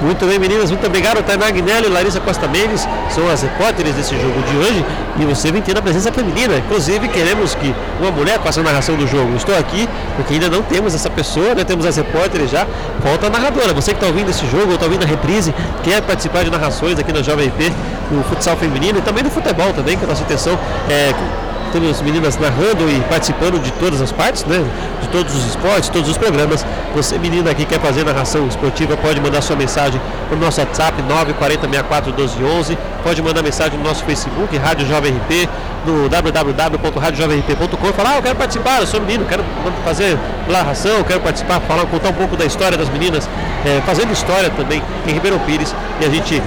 Muito 0.00 0.26
bem, 0.26 0.38
meninas, 0.38 0.70
muito 0.70 0.86
obrigado. 0.86 1.22
Tainá 1.22 1.46
Agnelli 1.46 1.86
e 1.86 1.88
Larissa 1.88 2.20
Costa 2.20 2.46
Mendes 2.46 2.86
são 3.08 3.28
as 3.30 3.40
repórteres 3.40 3.94
desse 3.94 4.14
jogo 4.20 4.42
de 4.42 4.56
hoje 4.58 4.84
e 5.18 5.24
você 5.24 5.50
vem 5.50 5.62
tendo 5.62 5.78
a 5.78 5.82
presença 5.82 6.12
feminina. 6.12 6.58
Inclusive, 6.58 7.08
queremos 7.08 7.54
que 7.54 7.74
uma 7.98 8.10
mulher 8.10 8.38
faça 8.40 8.60
a 8.60 8.62
narração 8.62 8.94
do 8.96 9.06
jogo. 9.06 9.34
Estou 9.36 9.56
aqui 9.56 9.88
porque 10.16 10.34
ainda 10.34 10.50
não 10.50 10.62
temos 10.62 10.94
essa 10.94 11.08
pessoa, 11.08 11.54
né? 11.54 11.64
temos 11.64 11.86
as 11.86 11.96
repórteres 11.96 12.50
já. 12.50 12.66
Falta 13.02 13.28
a 13.28 13.30
narradora. 13.30 13.72
Você 13.72 13.92
que 13.92 13.96
está 13.96 14.06
ouvindo 14.06 14.28
esse 14.28 14.46
jogo 14.46 14.66
ou 14.66 14.74
está 14.74 14.84
ouvindo 14.84 15.04
a 15.04 15.06
reprise, 15.06 15.54
quer 15.82 16.02
participar 16.02 16.44
de 16.44 16.50
narrações 16.50 16.98
aqui 16.98 17.12
na 17.12 17.22
Jovem 17.22 17.46
IP, 17.46 17.72
no 18.10 18.22
futsal 18.24 18.56
feminino 18.56 18.98
e 18.98 19.02
também 19.02 19.24
no 19.24 19.30
futebol 19.30 19.72
também, 19.72 19.96
que 19.96 20.04
a 20.04 20.08
nossa 20.08 20.22
intenção 20.22 20.58
é 20.90 21.14
tendo 21.72 21.88
as 21.88 22.00
meninas 22.00 22.36
narrando 22.36 22.88
e 22.88 23.00
participando 23.08 23.60
de 23.60 23.70
todas 23.72 24.00
as 24.00 24.12
partes, 24.12 24.44
né? 24.44 24.64
De 25.00 25.08
todos 25.08 25.34
os 25.34 25.46
esportes, 25.46 25.88
todos 25.88 26.08
os 26.08 26.16
programas. 26.16 26.64
Você, 26.94 27.18
menina 27.18 27.54
que 27.54 27.64
quer 27.64 27.80
fazer 27.80 28.04
narração 28.04 28.46
esportiva, 28.46 28.96
pode 28.96 29.20
mandar 29.20 29.42
sua 29.42 29.56
mensagem 29.56 30.00
no 30.30 30.36
nosso 30.36 30.60
WhatsApp 30.60 31.02
940641211, 31.02 32.76
pode 33.02 33.22
mandar 33.22 33.42
mensagem 33.42 33.78
no 33.78 33.84
nosso 33.84 34.04
Facebook, 34.04 34.56
Rádio 34.56 34.86
Jovem 34.86 35.12
RP, 35.12 35.48
no 35.86 36.08
www.radiojovemrp.com 36.08 37.92
falar, 37.92 38.10
ah, 38.10 38.16
eu 38.16 38.22
quero 38.22 38.36
participar, 38.36 38.80
eu 38.80 38.86
sou 38.86 39.00
menino, 39.00 39.24
quero 39.24 39.44
fazer 39.84 40.18
narração, 40.48 41.02
quero 41.04 41.20
participar, 41.20 41.60
falar, 41.60 41.86
contar 41.86 42.08
um 42.08 42.14
pouco 42.14 42.36
da 42.36 42.44
história 42.44 42.76
das 42.76 42.88
meninas, 42.88 43.28
é, 43.64 43.80
fazendo 43.82 44.12
história 44.12 44.50
também 44.50 44.82
em 45.06 45.12
Ribeirão 45.12 45.38
Pires 45.40 45.74
e 46.00 46.04
a 46.04 46.10
gente 46.10 46.42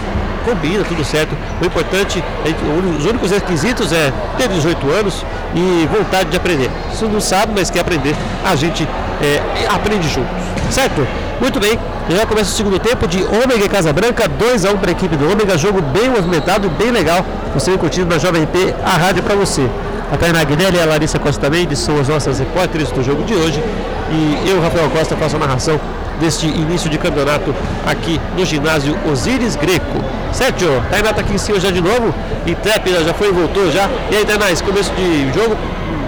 combina, 0.50 0.84
tudo 0.84 1.04
certo. 1.04 1.36
O 1.62 1.66
importante, 1.66 2.24
é, 2.46 2.98
os 2.98 3.06
únicos 3.06 3.32
requisitos 3.32 3.92
é 3.92 4.12
ter 4.38 4.48
18 4.48 4.90
anos 4.92 5.26
e 5.56 5.88
vontade 5.88 6.30
de 6.30 6.38
aprender. 6.38 6.70
Se 6.94 7.06
não 7.06 7.22
sabe, 7.22 7.54
mas 7.56 7.70
quer 7.70 7.82
aprender, 7.82 8.16
a 8.44 8.56
gente 8.56 8.88
é, 9.22 9.68
aprende 9.68 10.08
juntos, 10.08 10.32
certo? 10.72 11.06
Muito 11.40 11.60
bem, 11.60 11.80
já 12.10 12.26
começa 12.26 12.52
o 12.52 12.54
segundo 12.54 12.80
tempo 12.80 13.08
de 13.08 13.24
Ômega 13.24 13.64
e 13.64 13.70
Casa 13.70 13.94
Branca, 13.94 14.28
2x1 14.28 14.78
para 14.78 14.90
a 14.90 14.92
equipe 14.92 15.16
do 15.16 15.32
Ômega, 15.32 15.58
jogo 15.58 15.82
bem 15.82 16.10
movimentado, 16.10 16.70
bem 16.70 16.92
legal. 16.92 17.26
Você 17.54 17.72
vem 17.72 17.80
curtindo 17.80 18.08
na 18.08 18.18
Jovem 18.18 18.46
P, 18.46 18.74
a 18.84 18.98
rádio 18.98 19.24
para 19.24 19.36
você. 19.36 19.68
A 20.12 20.18
Tainá 20.18 20.44
Guinelli 20.44 20.78
e 20.78 20.82
a 20.82 20.86
Larissa 20.86 21.20
Costa 21.20 21.50
Mendes 21.50 21.80
são 21.80 22.00
as 22.00 22.08
nossas 22.08 22.40
repórteres 22.40 22.92
do 22.92 23.04
jogo 23.04 23.24
de 23.24 23.36
hoje. 23.36 23.64
E 24.12 24.50
eu, 24.50 24.60
Rafael 24.60 24.90
Costa, 24.90 25.16
faço 25.16 25.36
a 25.36 25.40
narração 25.40 25.80
deste 26.20 26.46
início 26.48 26.90
de 26.90 26.98
campeonato 26.98 27.54
aqui 27.86 28.20
no 28.38 28.46
ginásio 28.46 28.98
Osíris 29.12 29.56
Greco. 29.56 30.04
Certo, 30.32 30.66
Tainá 30.92 31.10
está 31.10 31.22
aqui 31.22 31.34
em 31.34 31.38
cima 31.38 31.60
já 31.60 31.72
de 31.72 31.82
novo 31.82 32.14
e 32.46 32.54
Trépida 32.56 33.04
já 33.04 33.14
foi 33.14 33.30
e 33.30 33.32
voltou 33.32 33.72
já. 33.72 33.90
E 34.12 34.18
aí, 34.18 34.26
Tainá, 34.26 34.52
esse 34.52 34.64
começo 34.64 34.92
de 34.94 35.32
jogo, 35.34 35.58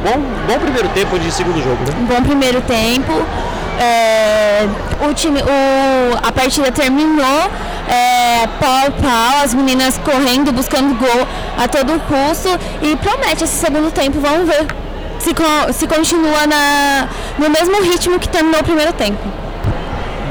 bom, 0.03 0.21
bom 0.47 0.59
primeiro 0.59 0.89
tempo 0.89 1.17
de 1.17 1.31
segundo 1.31 1.61
jogo, 1.61 1.77
né? 1.83 2.07
Bom 2.07 2.21
primeiro 2.23 2.61
tempo. 2.61 3.11
É, 3.79 4.67
o 5.09 5.13
time, 5.13 5.39
o, 5.41 6.17
a 6.21 6.31
partida 6.31 6.71
terminou 6.71 7.49
é, 7.87 8.47
pau 8.59 8.91
pau, 9.01 9.43
as 9.43 9.53
meninas 9.53 9.97
correndo, 9.97 10.51
buscando 10.51 10.95
gol 10.99 11.27
a 11.57 11.67
todo 11.67 11.99
custo 12.01 12.49
e 12.81 12.95
promete 12.97 13.43
esse 13.43 13.55
segundo 13.55 13.91
tempo, 13.91 14.19
vamos 14.19 14.47
ver 14.47 14.67
se, 15.19 15.33
se 15.73 15.87
continua 15.87 16.45
na, 16.47 17.07
no 17.39 17.49
mesmo 17.49 17.81
ritmo 17.81 18.19
que 18.19 18.29
terminou 18.29 18.61
o 18.61 18.63
primeiro 18.63 18.93
tempo. 18.93 19.40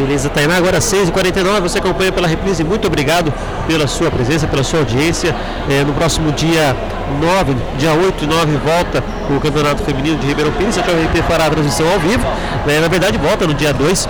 Beleza, 0.00 0.30
Tainá, 0.30 0.56
agora 0.56 0.78
6h49, 0.78 1.60
você 1.60 1.76
acompanha 1.78 2.10
pela 2.10 2.26
reprise, 2.26 2.64
muito 2.64 2.86
obrigado 2.86 3.30
pela 3.66 3.86
sua 3.86 4.10
presença, 4.10 4.46
pela 4.46 4.64
sua 4.64 4.78
audiência. 4.78 5.36
É, 5.68 5.84
no 5.84 5.92
próximo 5.92 6.32
dia 6.32 6.74
9, 7.20 7.54
dia 7.76 7.92
8 7.92 8.24
e 8.24 8.26
9, 8.26 8.56
volta 8.56 9.04
o 9.28 9.38
Campeonato 9.38 9.82
Feminino 9.82 10.16
de 10.16 10.26
Ribeirão 10.26 10.52
Pires, 10.52 10.78
a 10.78 10.80
JVP 10.80 11.22
fará 11.28 11.44
a 11.44 11.50
transmissão 11.50 11.86
ao 11.92 12.00
vivo. 12.00 12.26
É, 12.66 12.80
na 12.80 12.88
verdade, 12.88 13.18
volta 13.18 13.46
no 13.46 13.52
dia 13.52 13.74
2, 13.74 14.08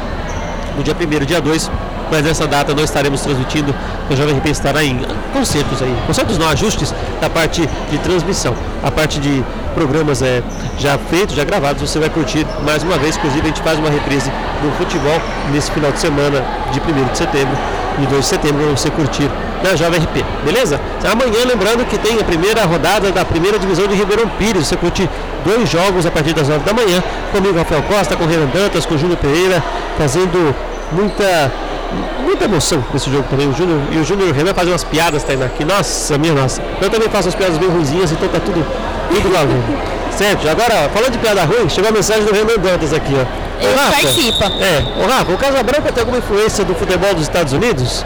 no 0.77 0.85
dia 0.85 0.95
1 0.95 1.25
dia 1.25 1.41
2, 1.41 1.71
mas 2.09 2.23
nessa 2.23 2.47
data 2.47 2.73
nós 2.73 2.85
estaremos 2.85 3.21
transmitindo, 3.23 3.75
a 4.09 4.15
Jovem 4.15 4.39
RP 4.39 4.47
estará 4.47 4.85
em 4.85 5.01
concertos 5.33 5.83
aí, 5.83 5.93
concertos 6.07 6.39
não, 6.39 6.49
ajustes 6.51 6.95
da 7.21 7.29
parte 7.29 7.69
de 7.91 7.99
transmissão. 7.99 8.55
A 8.81 8.93
parte 8.93 9.19
de 9.19 9.45
programas 9.71 10.23
é, 10.23 10.43
já 10.79 10.99
feitos, 10.99 11.35
já 11.35 11.45
gravados, 11.45 11.89
você 11.89 11.99
vai 11.99 12.11
curtir 12.11 12.47
mais 12.65 12.83
uma 12.83 12.99
vez. 12.99 13.17
Inclusive, 13.17 13.43
a 13.43 13.49
gente 13.49 13.63
faz 13.63 13.79
uma 13.79 13.91
reprise 13.91 14.31
do 14.63 14.71
futebol 14.77 15.21
nesse 15.53 15.71
final 15.71 15.91
de 15.93 15.99
semana 15.99 16.45
de 16.73 16.81
1 16.81 17.13
de 17.13 17.19
setembro 17.19 17.57
e 17.99 18.07
2 18.07 18.21
de 18.21 18.27
setembro 18.27 18.63
para 18.63 18.77
você 18.77 18.91
curtir 18.91 19.31
na 19.63 19.77
Jovem 19.77 20.01
RP, 20.01 20.25
beleza? 20.45 20.81
Amanhã, 21.05 21.45
lembrando 21.47 21.85
que 21.85 21.99
tem 21.99 22.19
a 22.19 22.25
primeira 22.25 22.65
rodada 22.65 23.13
da 23.13 23.25
primeira 23.25 23.59
divisão 23.59 23.87
de 23.87 23.95
Ribeirão 23.95 24.29
Pires. 24.39 24.67
Você 24.67 24.77
curte 24.77 25.09
dois 25.45 25.69
jogos 25.69 26.07
a 26.07 26.11
partir 26.11 26.33
das 26.33 26.49
9 26.49 26.65
da 26.65 26.73
manhã, 26.73 27.03
comigo, 27.33 27.59
Rafael 27.59 27.83
Costa, 27.83 28.17
com 28.17 28.25
Renan 28.25 28.47
Dantas, 28.47 28.87
com 28.87 28.97
Júnior 28.97 29.19
Pereira, 29.19 29.63
fazendo 29.99 30.55
muita 30.93 31.53
muita 32.25 32.45
emoção 32.45 32.85
nesse 32.93 33.11
jogo 33.11 33.25
também. 33.29 33.49
O 33.49 33.53
Júnior 33.53 33.81
e 33.91 33.99
o 33.99 34.05
Júnior 34.05 34.33
Renan 34.33 34.55
fazem 34.55 34.73
umas 34.73 34.85
piadas, 34.85 35.23
tá 35.23 35.33
aqui. 35.33 35.65
Nossa, 35.65 36.17
minha 36.19 36.35
nossa. 36.35 36.63
Eu 36.81 36.89
também 36.89 37.09
faço 37.09 37.29
as 37.29 37.35
piadas 37.35 37.59
bem 37.59 37.69
ruizinhas, 37.69 38.13
então 38.13 38.29
tá 38.29 38.41
tudo, 38.41 38.65
tudo 39.15 39.31
valendo. 39.33 39.91
Certo, 40.17 40.49
agora, 40.49 40.91
falando 40.93 41.13
de 41.13 41.19
piada 41.19 41.45
ruim, 41.45 41.69
chegou 41.69 41.91
a 41.91 41.93
mensagem 41.93 42.25
do 42.25 42.33
Renan 42.33 42.59
Dantas 42.59 42.93
aqui, 42.93 43.15
ó. 43.15 43.25
Ele 43.63 43.75
Rafa, 43.75 43.91
participa. 43.91 44.45
É, 44.61 44.83
o 45.05 45.09
Rafa, 45.09 45.33
o 45.33 45.37
Casabranca 45.39 45.93
tem 45.93 46.01
alguma 46.01 46.19
influência 46.19 46.65
do 46.65 46.75
futebol 46.75 47.13
dos 47.15 47.23
Estados 47.25 47.53
Unidos? 47.53 48.05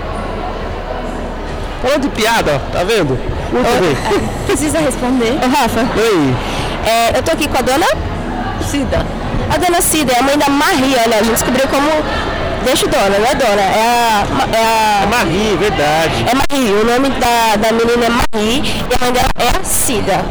Falando 1.83 2.03
de 2.03 2.09
piada, 2.09 2.53
ó, 2.57 2.73
tá 2.73 2.83
vendo? 2.85 3.19
Muito 3.53 3.69
Ô, 3.69 3.81
bem. 3.81 3.91
é, 3.93 4.47
Precisa 4.47 4.79
responder. 4.79 5.39
Ô, 5.43 5.49
Rafa, 5.49 5.81
Oi. 5.81 6.35
é, 6.87 7.19
eu 7.19 7.23
tô 7.23 7.33
aqui 7.33 7.47
com 7.49 7.59
a 7.59 7.63
dona 7.63 7.87
Cida. 8.63 9.05
A 9.53 9.59
dona 9.59 9.81
Cida 9.81 10.13
é 10.13 10.19
a 10.19 10.23
mãe 10.23 10.39
da 10.39 10.49
Maria, 10.49 11.03
olha, 11.05 11.17
a 11.19 11.23
gente 11.23 11.35
descobriu 11.35 11.69
como. 11.69 11.89
Deixa 12.65 12.87
o 12.87 12.89
dona, 12.89 13.19
não 13.19 13.27
é 13.27 13.35
dona, 13.35 13.61
é 13.61 13.83
a. 13.83 14.25
É 14.57 15.03
a 15.05 15.07
Marie, 15.07 15.57
verdade. 15.59 16.25
É 16.27 16.35
Marie, 16.35 16.73
o 16.73 16.85
nome 16.85 17.11
da, 17.21 17.57
da 17.57 17.73
menina 17.73 18.07
é 18.07 18.09
Marie 18.09 18.63
e 18.63 18.95
a 18.95 18.99
mãe 19.05 19.13
dela 19.13 19.29
é 19.39 19.49
a 19.61 19.65
Cida. 19.65 20.25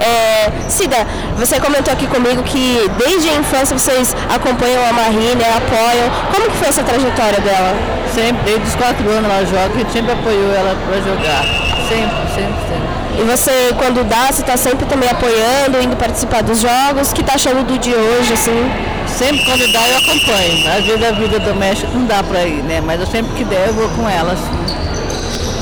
É, 0.00 0.50
Cida, 0.68 1.06
você 1.36 1.58
comentou 1.60 1.92
aqui 1.92 2.06
comigo 2.06 2.42
que 2.42 2.90
desde 2.98 3.30
a 3.30 3.34
infância 3.36 3.76
vocês 3.76 4.14
acompanham 4.34 4.84
a 4.88 4.92
Marie, 4.92 5.34
né, 5.34 5.46
apoiam. 5.56 6.10
Como 6.32 6.50
que 6.50 6.56
foi 6.56 6.68
essa 6.68 6.82
trajetória 6.82 7.40
dela? 7.40 7.74
Sempre, 8.14 8.42
desde 8.44 8.68
os 8.68 8.74
quatro 8.74 9.08
anos 9.10 9.30
ela 9.30 9.44
joga, 9.44 9.74
a 9.74 9.78
gente 9.78 9.92
sempre 9.92 10.12
apoiou 10.12 10.52
ela 10.54 10.76
para 10.86 11.00
jogar. 11.00 11.42
Sempre, 11.88 12.16
sempre, 12.34 12.60
sempre. 12.68 12.96
E 13.18 13.24
você, 13.24 13.74
quando 13.78 14.04
dá, 14.04 14.26
você 14.26 14.42
está 14.42 14.56
sempre 14.56 14.84
também 14.86 15.08
apoiando, 15.08 15.82
indo 15.82 15.96
participar 15.96 16.42
dos 16.42 16.60
jogos. 16.60 17.10
O 17.10 17.14
que 17.14 17.22
tá 17.22 17.34
achando 17.34 17.64
do 17.64 17.78
dia 17.78 17.96
hoje, 17.96 18.34
assim? 18.34 18.70
Sempre 19.06 19.42
quando 19.46 19.72
dá 19.72 19.88
eu 19.88 19.96
acompanho. 19.98 20.76
Às 20.76 20.84
vezes 20.84 21.02
a 21.02 21.12
vida 21.12 21.38
doméstica 21.40 21.90
não 21.94 22.04
dá 22.04 22.22
para 22.22 22.42
ir, 22.42 22.62
né? 22.62 22.82
Mas 22.84 23.00
eu 23.00 23.06
sempre 23.06 23.32
que 23.34 23.44
der 23.44 23.68
eu 23.68 23.72
vou 23.72 23.88
com 23.90 24.08
elas. 24.08 24.38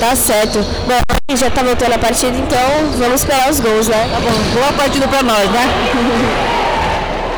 Tá 0.01 0.15
certo. 0.17 0.59
Bom, 0.87 1.37
já 1.37 1.51
tá 1.51 1.63
voltando 1.63 1.93
a 1.93 1.99
partida, 1.99 2.37
então 2.37 2.91
vamos 2.99 3.23
esperar 3.23 3.51
os 3.51 3.61
gols, 3.61 3.89
né? 3.89 4.09
Tá 4.13 4.21
bom, 4.21 4.61
boa 4.61 4.73
partida 4.73 5.09
para 5.09 5.23
nós, 5.23 5.51
né? 5.51 6.61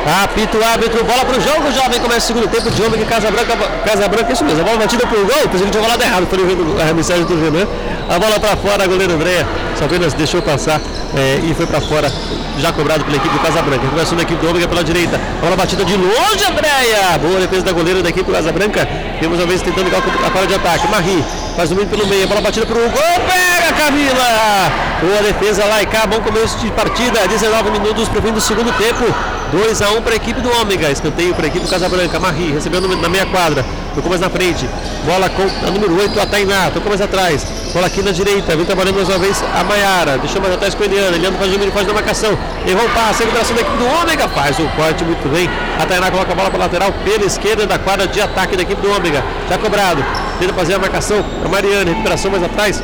Apita 0.07 0.57
árbitro, 0.65 1.03
bola 1.03 1.25
pro 1.25 1.35
jogo, 1.41 1.69
jovem. 1.69 1.99
Começa 1.99 2.19
o 2.19 2.27
segundo 2.27 2.47
tempo 2.47 2.71
de 2.71 2.81
homem 2.81 2.97
que 2.97 3.05
Casa 3.05 3.29
Branca, 3.29 3.57
Casa 3.83 4.07
Branca, 4.07 4.31
isso 4.31 4.45
mesmo. 4.45 4.61
A 4.61 4.63
bola 4.63 4.77
batida 4.77 5.05
pro 5.05 5.19
gol, 5.19 5.49
que 5.51 5.57
tinha 5.57 5.83
falado 5.83 6.01
errado, 6.01 6.27
foi 6.27 6.45
vendo 6.45 6.81
a 6.81 6.93
mensagem 6.93 7.25
do 7.25 7.35
Renan. 7.35 7.67
A 8.09 8.17
bola 8.17 8.39
pra 8.39 8.55
fora, 8.55 8.87
goleiro 8.87 9.13
Andréia 9.13 9.45
só 9.77 9.83
apenas 9.83 10.13
deixou 10.13 10.41
passar 10.41 10.79
é, 11.13 11.41
e 11.43 11.53
foi 11.53 11.67
pra 11.67 11.81
fora, 11.81 12.09
já 12.57 12.71
cobrado 12.71 13.03
pela 13.03 13.17
equipe 13.17 13.33
do 13.33 13.39
Casa 13.41 13.61
Branca. 13.61 13.85
Começando 13.85 14.19
a 14.19 14.21
equipe 14.23 14.39
do 14.39 14.49
Ômega 14.49 14.65
pela 14.65 14.81
direita. 14.81 15.19
Bola 15.41 15.57
batida 15.57 15.83
de 15.83 15.97
longe, 15.97 16.45
Andréia. 16.49 17.17
Boa 17.19 17.41
defesa 17.41 17.63
da 17.63 17.73
goleira 17.73 18.01
da 18.01 18.07
equipe 18.07 18.25
do 18.25 18.31
Casa 18.31 18.51
Branca. 18.53 18.87
Temos 19.19 19.37
uma 19.37 19.45
vez 19.45 19.61
tentando 19.61 19.83
ligar 19.83 20.01
a 20.01 20.31
fora 20.31 20.47
de 20.47 20.55
ataque. 20.55 20.87
Marri 20.87 21.21
faz 21.57 21.69
o 21.71 21.75
meio 21.75 21.87
pelo 21.89 22.07
meio, 22.07 22.25
bola 22.29 22.39
batida 22.39 22.65
pro 22.65 22.79
gol, 22.79 22.91
pega 22.91 23.73
Camila! 23.73 24.71
Boa 25.01 25.21
defesa 25.21 25.65
lá 25.65 25.81
e 25.81 25.85
cá, 25.85 26.05
bom 26.05 26.21
começo 26.21 26.57
de 26.59 26.71
partida, 26.71 27.27
19 27.27 27.71
minutos 27.71 28.07
pro 28.07 28.21
fim 28.21 28.31
do 28.31 28.39
segundo 28.39 28.71
tempo. 28.77 29.36
2 29.51 29.81
a 29.81 29.91
1 29.91 30.01
para 30.01 30.13
a 30.13 30.15
equipe 30.17 30.41
do 30.41 30.51
Ômega, 30.59 30.91
escanteio 30.91 31.33
para 31.33 31.45
a 31.45 31.47
equipe 31.47 31.65
do 31.65 31.69
Casabranca, 31.69 32.19
Marri 32.19 32.51
recebeu 32.51 32.81
na 32.81 33.09
meia 33.09 33.25
quadra, 33.25 33.63
tocou 33.95 34.09
mais 34.09 34.19
na 34.19 34.29
frente, 34.29 34.67
bola 35.05 35.29
com 35.29 35.43
a 35.43 35.71
número 35.71 35.97
8, 35.97 36.19
a 36.19 36.25
Tainá, 36.25 36.69
tocou 36.69 36.89
mais 36.89 36.99
atrás, 36.99 37.47
bola 37.73 37.87
aqui 37.87 38.01
na 38.01 38.11
direita, 38.11 38.55
vem 38.57 38.65
trabalhando 38.65 38.95
mais 38.95 39.07
uma 39.07 39.17
vez 39.17 39.41
a 39.41 39.63
Maiara, 39.63 40.17
deixou 40.17 40.41
mais 40.41 40.53
atrás 40.53 40.75
com 40.75 40.83
a 40.83 40.85
Eliana, 40.85 41.15
Eliana 41.15 41.37
faz 41.37 41.49
o 41.49 41.53
domínio, 41.53 41.73
faz 41.73 41.87
na 41.87 41.93
marcação, 41.93 42.37
errou 42.67 42.85
o 42.85 42.89
passe, 42.89 43.23
recuperação 43.23 43.55
da 43.55 43.61
equipe 43.61 43.77
do 43.77 43.85
Ômega, 43.85 44.27
faz 44.27 44.59
o 44.59 44.67
corte 44.75 45.03
muito 45.05 45.29
bem, 45.29 45.49
a 45.79 45.85
Tainá 45.85 46.11
coloca 46.11 46.31
a 46.31 46.35
bola 46.35 46.49
para 46.49 46.59
lateral 46.59 46.91
pela 47.05 47.25
esquerda 47.25 47.65
da 47.65 47.79
quadra 47.79 48.05
de 48.05 48.19
ataque 48.19 48.57
da 48.57 48.63
equipe 48.63 48.81
do 48.81 48.91
Ômega, 48.91 49.23
já 49.49 49.57
cobrado, 49.57 50.03
tenta 50.39 50.53
fazer 50.53 50.73
a 50.73 50.79
marcação, 50.79 51.23
a 51.45 51.47
Mariana, 51.47 51.91
recuperação 51.91 52.29
mais 52.29 52.43
atrás, 52.43 52.83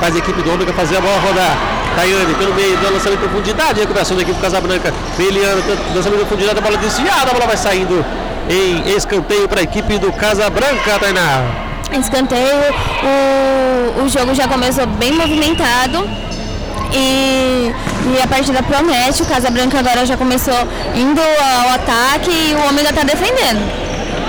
faz 0.00 0.14
a 0.14 0.18
equipe 0.18 0.40
do 0.40 0.50
Ômega 0.50 0.72
fazer 0.72 0.96
a 0.96 1.00
bola 1.02 1.18
rodar. 1.20 1.83
Tayane 1.94 2.34
pelo 2.34 2.54
meio, 2.54 2.76
dando 2.78 2.94
lançamento 2.94 3.24
em 3.24 3.28
profundidade, 3.28 3.80
recuperação 3.80 4.16
da 4.16 4.22
equipe 4.22 4.36
do 4.36 4.42
Casabranca. 4.42 4.92
Eliano, 5.18 5.62
lançamento 5.94 6.22
em 6.22 6.26
profundidade, 6.26 6.58
a 6.58 6.62
bola 6.62 6.76
desviada, 6.76 7.30
a 7.30 7.34
bola 7.34 7.46
vai 7.46 7.56
saindo 7.56 8.04
em 8.48 8.96
escanteio 8.96 9.48
para 9.48 9.60
a 9.60 9.62
equipe 9.62 9.98
do 9.98 10.12
Casabranca, 10.12 10.98
Tainá. 10.98 11.44
Escanteio, 11.92 12.74
o, 13.02 14.04
o 14.04 14.08
jogo 14.08 14.34
já 14.34 14.48
começou 14.48 14.86
bem 14.86 15.12
movimentado. 15.12 16.08
E, 16.92 17.74
e 18.16 18.22
a 18.22 18.26
partida 18.26 18.62
promete, 18.62 19.22
o 19.22 19.26
Casabranca 19.26 19.78
agora 19.78 20.06
já 20.06 20.16
começou 20.16 20.54
indo 20.94 21.20
ao 21.20 21.74
ataque 21.74 22.30
e 22.30 22.54
o 22.54 22.68
Ômega 22.68 22.90
está 22.90 23.02
defendendo 23.02 23.84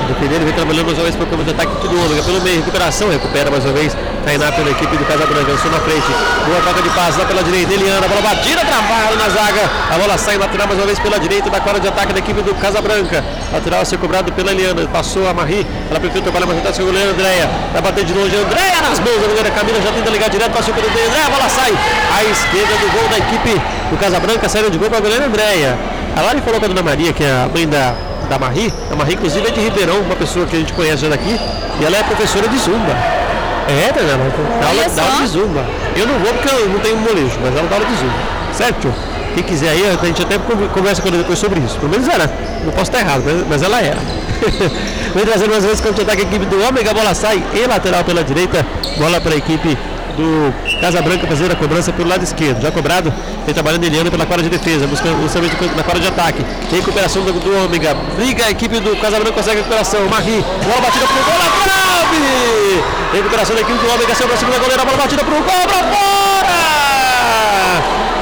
defendendo, 0.05 0.45
vem 0.45 0.53
trabalhando 0.53 0.85
mais 0.85 0.97
uma 0.97 1.03
vez 1.03 1.15
para 1.15 1.25
o 1.25 1.27
campo 1.27 1.43
de 1.43 1.51
ataque 1.51 1.87
do 1.87 2.05
Ômega, 2.05 2.23
pelo 2.23 2.41
meio, 2.41 2.57
recuperação, 2.57 3.09
recupera 3.09 3.49
mais 3.49 3.65
uma 3.65 3.73
vez, 3.73 3.95
Tainá 4.25 4.51
pela 4.51 4.71
equipe 4.71 4.97
do 4.97 5.05
Casabranca, 5.05 5.51
lançou 5.51 5.69
na 5.69 5.79
frente, 5.81 6.07
boa 6.47 6.59
troca 6.61 6.81
de 6.81 6.89
passe 6.89 7.19
lá 7.19 7.25
pela 7.25 7.43
direita, 7.43 7.71
Eliana, 7.71 8.07
bola 8.07 8.21
batida, 8.21 8.65
travada 8.65 9.15
na 9.15 9.29
zaga, 9.29 9.69
a 9.91 9.97
bola 9.99 10.17
sai 10.17 10.35
lateral 10.39 10.65
mais 10.67 10.79
uma 10.79 10.87
vez 10.87 10.97
pela 10.97 11.19
direita 11.19 11.47
da 11.51 11.59
quadra 11.61 11.79
de 11.79 11.87
ataque 11.87 12.11
da 12.11 12.17
equipe 12.17 12.41
do 12.41 12.55
Casabranca, 12.55 13.23
lateral 13.53 13.81
a 13.81 13.85
ser 13.85 13.99
cobrado 13.99 14.31
pela 14.33 14.51
Eliana, 14.51 14.87
passou 14.87 15.29
a 15.29 15.33
Marri, 15.33 15.65
ela 15.91 15.99
preferiu 15.99 16.23
trabalhar 16.23 16.47
mais 16.47 16.57
atrás 16.57 16.75
com 16.75 16.81
a 16.81 16.85
goleira 16.87 17.11
Andréia, 17.11 17.49
vai 17.71 17.81
bater 17.83 18.03
de 18.03 18.13
longe, 18.13 18.35
Andréia 18.35 18.81
nas 18.81 18.99
mãos, 18.99 19.23
a 19.23 19.27
goleira 19.27 19.51
Camila 19.51 19.79
já 19.79 19.91
tenta 19.91 20.09
ligar 20.09 20.29
direto, 20.31 20.51
passou 20.51 20.73
pelo 20.73 20.87
Andréia, 20.87 21.27
a 21.27 21.29
bola 21.29 21.47
sai, 21.47 21.71
à 22.17 22.23
esquerda 22.23 22.73
do 22.81 22.91
gol 22.97 23.07
da 23.07 23.17
equipe 23.19 23.61
do 23.91 23.97
Casabranca, 23.97 24.49
saindo 24.49 24.71
de 24.71 24.79
gol 24.79 24.89
para 24.89 24.97
a 24.97 25.01
goleira 25.01 25.25
Andréia. 25.27 25.77
A 26.17 26.21
Lari 26.21 26.41
falou 26.41 26.59
com 26.59 26.65
a 26.65 26.69
dona 26.69 26.81
Maria, 26.81 27.13
que 27.13 27.23
é 27.23 27.29
a 27.29 27.47
mãe 27.53 27.67
da, 27.67 27.93
da 28.27 28.39
Marie. 28.39 28.73
A 28.91 28.95
Marie, 28.95 29.13
inclusive, 29.13 29.45
é 29.47 29.51
de 29.51 29.59
Ribeirão, 29.59 29.99
uma 29.99 30.15
pessoa 30.15 30.47
que 30.47 30.55
a 30.55 30.59
gente 30.59 30.73
conhece 30.73 31.03
já 31.03 31.09
daqui. 31.09 31.37
E 31.79 31.85
ela 31.85 31.97
é 31.97 32.03
professora 32.03 32.47
de 32.47 32.57
Zumba. 32.57 33.24
É, 33.67 33.91
tá? 33.91 33.99
Dá 34.01 34.67
aula, 34.67 34.89
dá 34.89 35.03
aula 35.03 35.21
de 35.21 35.27
Zumba. 35.27 35.65
Eu 35.95 36.07
não 36.07 36.19
vou 36.19 36.33
porque 36.33 36.49
eu 36.49 36.69
não 36.69 36.79
tenho 36.79 36.97
molejo, 36.97 37.39
mas 37.41 37.55
ela 37.55 37.67
dá 37.67 37.75
aula 37.75 37.87
de 37.87 37.95
Zumba. 37.95 38.13
Certo? 38.53 38.93
Quem 39.33 39.43
quiser 39.43 39.69
aí, 39.69 39.83
a 39.89 40.05
gente 40.05 40.21
até 40.21 40.37
conversa 40.37 41.01
com 41.01 41.09
ela 41.09 41.17
depois 41.17 41.37
sobre 41.37 41.59
isso. 41.59 41.77
Pelo 41.77 41.91
menos 41.91 42.07
era. 42.07 42.31
Não 42.63 42.71
posso 42.71 42.91
estar 42.91 42.99
errado, 42.99 43.23
mas, 43.25 43.47
mas 43.49 43.61
ela 43.63 43.81
era. 43.81 43.99
Vem 45.13 45.25
trazendo 45.25 45.49
mais 45.51 45.63
vezes 45.63 45.81
contra-ataque 45.81 46.21
a 46.21 46.25
equipe 46.25 46.45
do 46.45 46.61
Ômega. 46.63 46.91
A 46.91 46.93
bola 46.93 47.13
sai 47.13 47.43
e 47.53 47.67
lateral 47.67 48.03
pela 48.03 48.23
direita. 48.23 48.65
Bola 48.97 49.19
para 49.19 49.33
a 49.33 49.37
equipe 49.37 49.77
do 50.15 50.53
Casa 50.81 51.01
Branca 51.01 51.27
fazer 51.27 51.51
a 51.51 51.55
cobrança 51.55 51.91
pelo 51.93 52.09
lado 52.09 52.23
esquerdo. 52.23 52.61
Já 52.61 52.71
cobrado, 52.71 53.13
vem 53.45 53.53
trabalhando 53.53 53.83
Eliana 53.83 54.09
pela 54.09 54.25
quadra 54.25 54.43
de 54.43 54.49
defesa, 54.49 54.87
buscando 54.87 55.19
o 55.19 55.21
lançamento 55.21 55.53
na 55.75 55.83
quadra 55.83 56.01
de 56.01 56.07
ataque. 56.07 56.45
Recuperação 56.71 57.23
do, 57.23 57.33
do 57.33 57.65
Ômega. 57.65 57.93
Briga 58.15 58.45
a 58.45 58.51
equipe 58.51 58.79
do 58.79 58.95
Casa 58.97 59.17
Branca, 59.19 59.33
consegue 59.33 59.57
a 59.57 59.61
recuperação. 59.61 60.07
Marri, 60.09 60.43
bola 60.63 60.81
batida 60.81 61.05
pro 61.05 61.23
gol, 61.23 61.37
na 61.37 61.49
trave! 61.63 62.83
Recuperação 63.13 63.55
da 63.55 63.61
equipe 63.61 63.77
do 63.77 63.93
Ômega, 63.93 64.15
saiu 64.15 64.27
pra 64.27 64.37
segunda 64.37 64.59
goleira, 64.59 64.85
bola 64.85 64.97
batida 64.97 65.23
pro 65.23 65.35
gol, 65.35 65.67
pra 65.67 65.83
fora! 65.93 66.95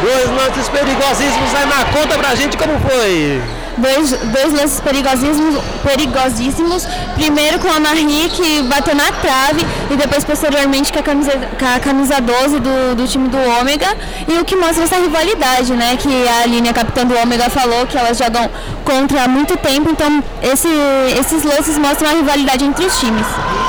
Dois 0.01 0.29
lances 0.37 0.67
perigosíssimos 0.67 1.55
aí 1.55 1.65
na 1.65 1.85
conta 1.85 2.17
pra 2.17 2.35
gente, 2.35 2.57
como 2.57 2.77
foi? 2.79 3.41
Dois, 3.77 4.11
dois 4.11 4.53
lances 4.53 4.79
perigosíssimos, 4.79 5.61
perigosíssimos. 5.83 6.87
Primeiro 7.15 7.59
com 7.59 7.69
a 7.69 7.79
Marie, 7.79 8.29
que 8.29 8.61
bateu 8.63 8.95
na 8.95 9.11
trave, 9.11 9.65
e 9.89 9.95
depois 9.95 10.23
posteriormente 10.23 10.91
com 10.91 10.99
a 10.99 11.03
camisa, 11.03 11.31
com 11.31 11.65
a 11.65 11.79
camisa 11.79 12.21
12 12.21 12.59
do, 12.59 12.95
do 12.95 13.07
time 13.07 13.29
do 13.29 13.37
Ômega. 13.59 13.87
E 14.27 14.39
o 14.39 14.45
que 14.45 14.55
mostra 14.55 14.83
essa 14.83 14.97
rivalidade, 14.97 15.73
né? 15.73 15.97
Que 15.97 16.27
a 16.27 16.43
Aline, 16.43 16.69
a 16.69 16.73
capitã 16.73 17.05
do 17.05 17.15
Ômega, 17.15 17.49
falou 17.49 17.85
que 17.87 17.97
elas 17.97 18.17
jogam 18.17 18.49
contra 18.83 19.23
há 19.23 19.27
muito 19.27 19.55
tempo, 19.57 19.89
então 19.89 20.23
esse, 20.41 20.67
esses 21.19 21.43
lances 21.43 21.77
mostram 21.77 22.09
a 22.09 22.13
rivalidade 22.13 22.65
entre 22.65 22.85
os 22.85 22.97
times. 22.99 23.25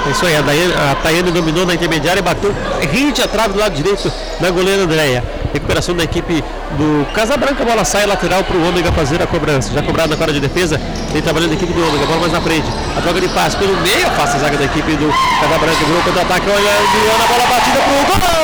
É 0.06 0.10
isso 0.10 0.26
aí, 0.26 0.36
a, 0.36 0.42
Daiane, 0.42 0.74
a 0.74 1.30
dominou 1.30 1.64
na 1.64 1.74
intermediária 1.74 2.20
e 2.20 2.22
bateu 2.22 2.54
rente 2.92 3.22
a 3.22 3.28
trave 3.28 3.54
do 3.54 3.58
lado 3.58 3.74
direito 3.74 4.12
da 4.38 4.50
goleira 4.50 4.82
Andréia. 4.82 5.24
Recuperação 5.52 5.94
da 5.94 6.04
equipe 6.04 6.44
do 6.72 7.06
Casabranca, 7.14 7.62
a 7.62 7.66
bola 7.66 7.84
sai 7.84 8.04
lateral 8.04 8.44
para 8.44 8.56
o 8.56 8.68
Ômega 8.68 8.92
fazer 8.92 9.22
a 9.22 9.26
cobrança. 9.26 9.72
Já 9.72 9.82
cobrado 9.82 10.10
na 10.10 10.16
cara 10.16 10.32
de 10.32 10.40
defesa, 10.40 10.78
vem 11.10 11.22
trabalhando 11.22 11.52
a 11.52 11.54
equipe 11.54 11.72
do 11.72 11.80
Ômega, 11.88 12.04
bola 12.04 12.20
mais 12.20 12.32
na 12.32 12.40
frente. 12.40 12.66
A 12.98 13.00
troca 13.00 13.20
de 13.20 13.28
passe 13.28 13.56
pelo 13.56 13.74
meio, 13.80 14.06
afasta 14.08 14.36
a 14.36 14.40
zaga 14.40 14.58
da 14.58 14.64
equipe 14.64 14.94
do 14.96 15.10
Casabranca, 15.40 15.84
virou 15.86 16.02
contra-ataque, 16.02 16.50
olha 16.50 16.70
a 16.70 16.82
Eliana, 16.82 17.26
bola 17.26 17.46
batida 17.46 17.78
para 17.80 17.92
o 17.92 18.04
gol! 18.04 18.34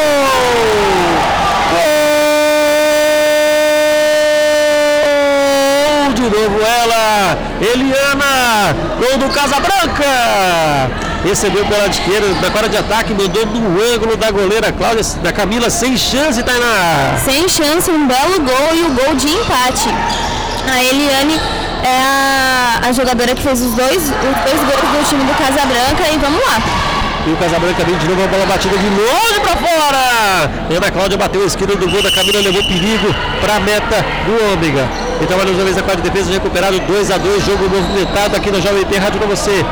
De 6.15 6.23
novo 6.23 6.61
ela, 6.65 7.37
Eliana, 7.61 8.75
gol 8.99 9.19
do 9.19 9.29
Casabranca! 9.35 11.10
Recebeu 11.25 11.65
pela 11.67 11.87
esquerda, 11.87 12.29
na 12.41 12.51
cara 12.51 12.69
de 12.69 12.77
ataque, 12.77 13.13
mandou 13.13 13.45
no 13.47 13.95
ângulo 13.95 14.17
da 14.17 14.31
goleira 14.31 14.73
Cláudia, 14.73 15.03
da 15.23 15.33
Camila, 15.33 15.69
sem 15.71 15.97
chance, 15.97 16.43
Tainá. 16.43 17.19
Sem 17.25 17.49
chance, 17.49 17.91
um 17.91 18.07
belo 18.07 18.41
gol 18.41 18.75
e 18.75 18.83
o 18.83 18.91
gol 18.91 19.15
de 19.15 19.29
empate. 19.29 19.89
A 20.73 20.83
Eliane 20.83 21.41
é 21.83 21.99
a, 22.03 22.89
a 22.89 22.93
jogadora 22.93 23.35
que 23.35 23.43
fez 23.43 23.61
os 23.61 23.73
dois, 23.75 23.97
os 23.97 24.11
dois 24.11 24.61
gols 24.61 25.05
do 25.05 25.09
time 25.09 25.25
do 25.25 25.35
Casabranca 25.35 26.09
e 26.13 26.19
vamos 26.19 26.41
lá. 26.47 26.61
E 27.27 27.33
o 27.33 27.37
Casabranca 27.37 27.85
vem 27.85 27.99
de 27.99 28.09
novo, 28.09 28.25
a 28.25 28.27
bola 28.27 28.47
batida 28.47 28.77
de 28.79 28.89
longe 28.89 29.41
para 29.43 29.57
fora. 29.57 30.51
Ana 30.75 30.91
Cláudia 30.91 31.19
bateu 31.19 31.43
a 31.43 31.47
esquerda 31.47 31.77
do 31.77 31.91
gol 31.91 32.03
da 32.03 32.11
Camila, 32.11 32.41
levou 32.41 32.63
perigo 32.63 33.15
para 33.41 33.57
a 33.57 33.61
meta 33.61 34.05
do 34.25 34.53
Ômega. 34.53 34.89
E 35.21 35.27
trabalhou 35.27 35.53
mais 35.53 35.59
uma 35.59 35.65
vez 35.65 35.77
a 35.77 35.83
quadra 35.83 36.01
de 36.01 36.09
defesa, 36.09 36.33
recuperado 36.33 36.81
2 36.81 37.11
a 37.11 37.19
2 37.19 37.45
jogo 37.45 37.69
movimentado 37.69 38.37
aqui 38.37 38.51
na 38.51 38.59
Jovem 38.61 38.87
Pan 38.87 38.99
Rádio 38.99 39.19
para 39.19 39.29
você. 39.29 39.65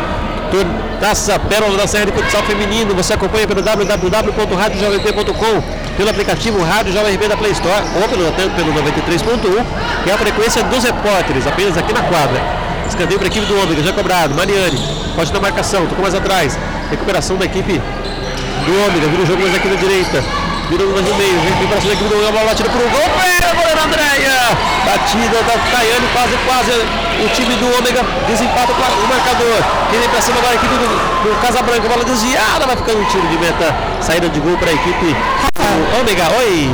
Taça 1.01 1.39
Pérola 1.39 1.77
da 1.77 1.87
Serra 1.87 2.07
de 2.07 2.13
Futsal 2.13 2.43
Feminino. 2.43 2.93
Você 2.95 3.13
acompanha 3.13 3.47
pelo 3.47 3.63
www.radiojovemp.com, 3.63 5.63
pelo 5.97 6.11
aplicativo 6.11 6.61
Rádio 6.63 6.93
Jovem 6.93 7.15
RB 7.15 7.29
da 7.29 7.37
Play 7.37 7.53
Store 7.53 7.85
ou 8.01 8.09
pelo, 8.09 8.33
pelo 8.33 8.73
93.1, 8.73 9.65
que 10.03 10.11
é 10.11 10.15
a 10.15 10.19
frequência 10.19 10.65
dos 10.65 10.83
repórteres, 10.85 11.47
apenas 11.47 11.77
aqui 11.77 11.93
na 11.93 12.03
quadra. 12.03 12.41
Escanteio 12.89 13.19
para 13.19 13.29
a 13.29 13.31
equipe 13.31 13.47
do 13.47 13.63
Ômega, 13.63 13.83
já 13.83 13.93
cobrado. 13.93 14.35
Mariane, 14.35 14.79
pode 15.15 15.33
na 15.33 15.41
marcação, 15.41 15.87
tocou 15.87 16.03
mais 16.03 16.15
atrás. 16.15 16.59
Recuperação 16.91 17.37
da 17.37 17.45
equipe 17.45 17.75
do 17.75 18.87
Ômega, 18.87 19.07
vira 19.09 19.23
o 19.23 19.27
jogo 19.27 19.43
mais 19.43 19.55
aqui 19.55 19.69
na 19.69 19.77
direita. 19.77 20.25
Virou 20.69 20.87
mais 20.93 21.03
no 21.03 21.15
meio, 21.15 21.41
vem 21.41 21.67
para 21.67 21.81
cima 21.81 21.95
da 21.95 21.95
equipe 21.95 22.11
do 22.11 22.15
Ômega, 22.17 22.29
a 22.29 22.33
bola 22.33 22.45
batida 22.45 22.69
para 22.69 22.81
o 22.81 22.91
gol. 22.91 23.09
Pega, 23.17 23.55
goleiro 23.55 23.81
Andréia! 23.81 24.37
Batida 24.85 25.43
da 25.43 25.57
Tayane, 25.73 26.09
quase, 26.13 26.37
quase 26.45 26.71
o 27.25 27.29
time 27.33 27.57
do 27.57 27.79
Ômega 27.79 28.05
desempata 28.27 28.73
o 28.73 29.09
marcador. 29.09 29.65
Quem 29.91 29.99
vem 29.99 30.09
pra 30.11 30.21
cima 30.21 30.37
agora 30.37 30.53
a 30.53 30.57
equipe 30.57 30.75
do, 30.75 30.87
do 31.25 31.41
Casabranca, 31.41 31.89
bola 31.89 32.05
desviada, 32.05 32.67
vai 32.67 32.77
ficando 32.77 33.01
um 33.01 33.05
tiro 33.07 33.27
de 33.29 33.39
meta. 33.39 33.75
Saída 34.03 34.29
de 34.29 34.41
gol 34.41 34.59
para 34.59 34.69
a 34.69 34.75
equipe 34.75 35.17
do 35.57 36.01
Ômega. 36.01 36.25
Oi! 36.37 36.71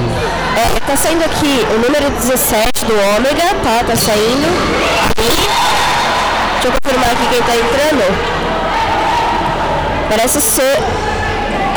É, 0.57 0.81
tá 0.81 0.97
saindo 0.97 1.25
aqui 1.25 1.65
o 1.71 1.79
número 1.79 2.11
17 2.11 2.85
do 2.87 2.95
Ômega, 3.15 3.55
tá? 3.62 3.85
Tá 3.87 3.95
saindo. 3.95 4.51
Deixa 5.15 6.66
eu 6.66 6.73
confirmar 6.83 7.12
aqui 7.12 7.27
quem 7.31 7.43
tá 7.43 7.55
entrando. 7.55 8.03
Parece 10.11 10.41
ser 10.41 10.79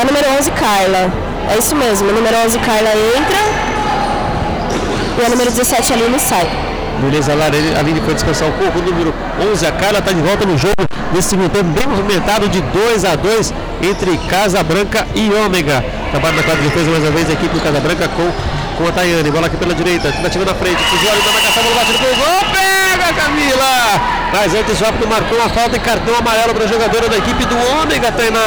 a 0.01 0.03
número 0.03 0.27
11, 0.39 0.49
Carla. 0.51 1.26
É 1.49 1.57
isso 1.57 1.75
mesmo, 1.75 2.09
o 2.09 2.13
número 2.13 2.35
11, 2.45 2.59
Carla 2.59 2.89
entra. 3.17 3.37
E 5.19 5.25
a 5.25 5.29
número 5.29 5.49
17, 5.51 5.93
Aline, 5.93 6.19
sai. 6.19 6.47
Beleza, 7.01 7.31
a 7.33 7.79
Aline 7.79 8.01
foi 8.01 8.13
descansar 8.13 8.47
um 8.47 8.51
pouco. 8.51 8.79
O 8.79 8.81
número 8.81 9.13
11, 9.51 9.65
a 9.65 9.71
Carla 9.71 9.99
está 9.99 10.11
de 10.11 10.21
volta 10.21 10.45
no 10.45 10.57
jogo. 10.57 10.75
Nesse 11.13 11.37
tempo, 11.37 11.63
bem 11.63 11.87
movimentado 11.87 12.49
de 12.49 12.61
2 12.61 13.05
a 13.05 13.15
2 13.15 13.53
entre 13.81 14.17
Casa 14.29 14.61
Branca 14.63 15.07
e 15.15 15.31
Ômega. 15.31 15.83
Trabalho 16.11 16.35
na 16.35 16.43
quadra 16.43 16.61
de 16.61 16.69
defesa 16.69 16.89
mais 16.89 17.03
uma 17.03 17.11
vez 17.11 17.29
a 17.29 17.33
equipe 17.33 17.53
do 17.53 17.61
Casa 17.61 17.79
Branca 17.79 18.07
com 18.09 18.31
com 18.77 18.87
a 18.87 18.91
Tayane. 18.91 19.31
Bola 19.31 19.47
aqui 19.47 19.57
pela 19.57 19.73
direita. 19.73 20.11
Tentativa 20.11 20.45
na 20.45 20.53
frente. 20.53 20.77
Ali 21.09 21.21
na 21.25 21.31
marcação. 21.31 21.63
Bola 21.63 21.75
batida 21.75 21.97
pro 21.97 22.15
gol. 22.15 22.41
Pega, 22.53 23.13
Camila! 23.13 24.16
Mas 24.33 24.53
antes 24.53 24.79
o 24.81 24.85
árbitro 24.85 25.07
marcou 25.09 25.37
uma 25.39 25.49
falta 25.49 25.77
e 25.77 25.79
cartão 25.79 26.13
amarelo 26.15 26.53
para 26.53 26.65
a 26.65 26.67
jogadora 26.67 27.07
da 27.09 27.17
equipe 27.17 27.45
do 27.45 27.55
Ômega, 27.81 28.11
Tainá. 28.11 28.39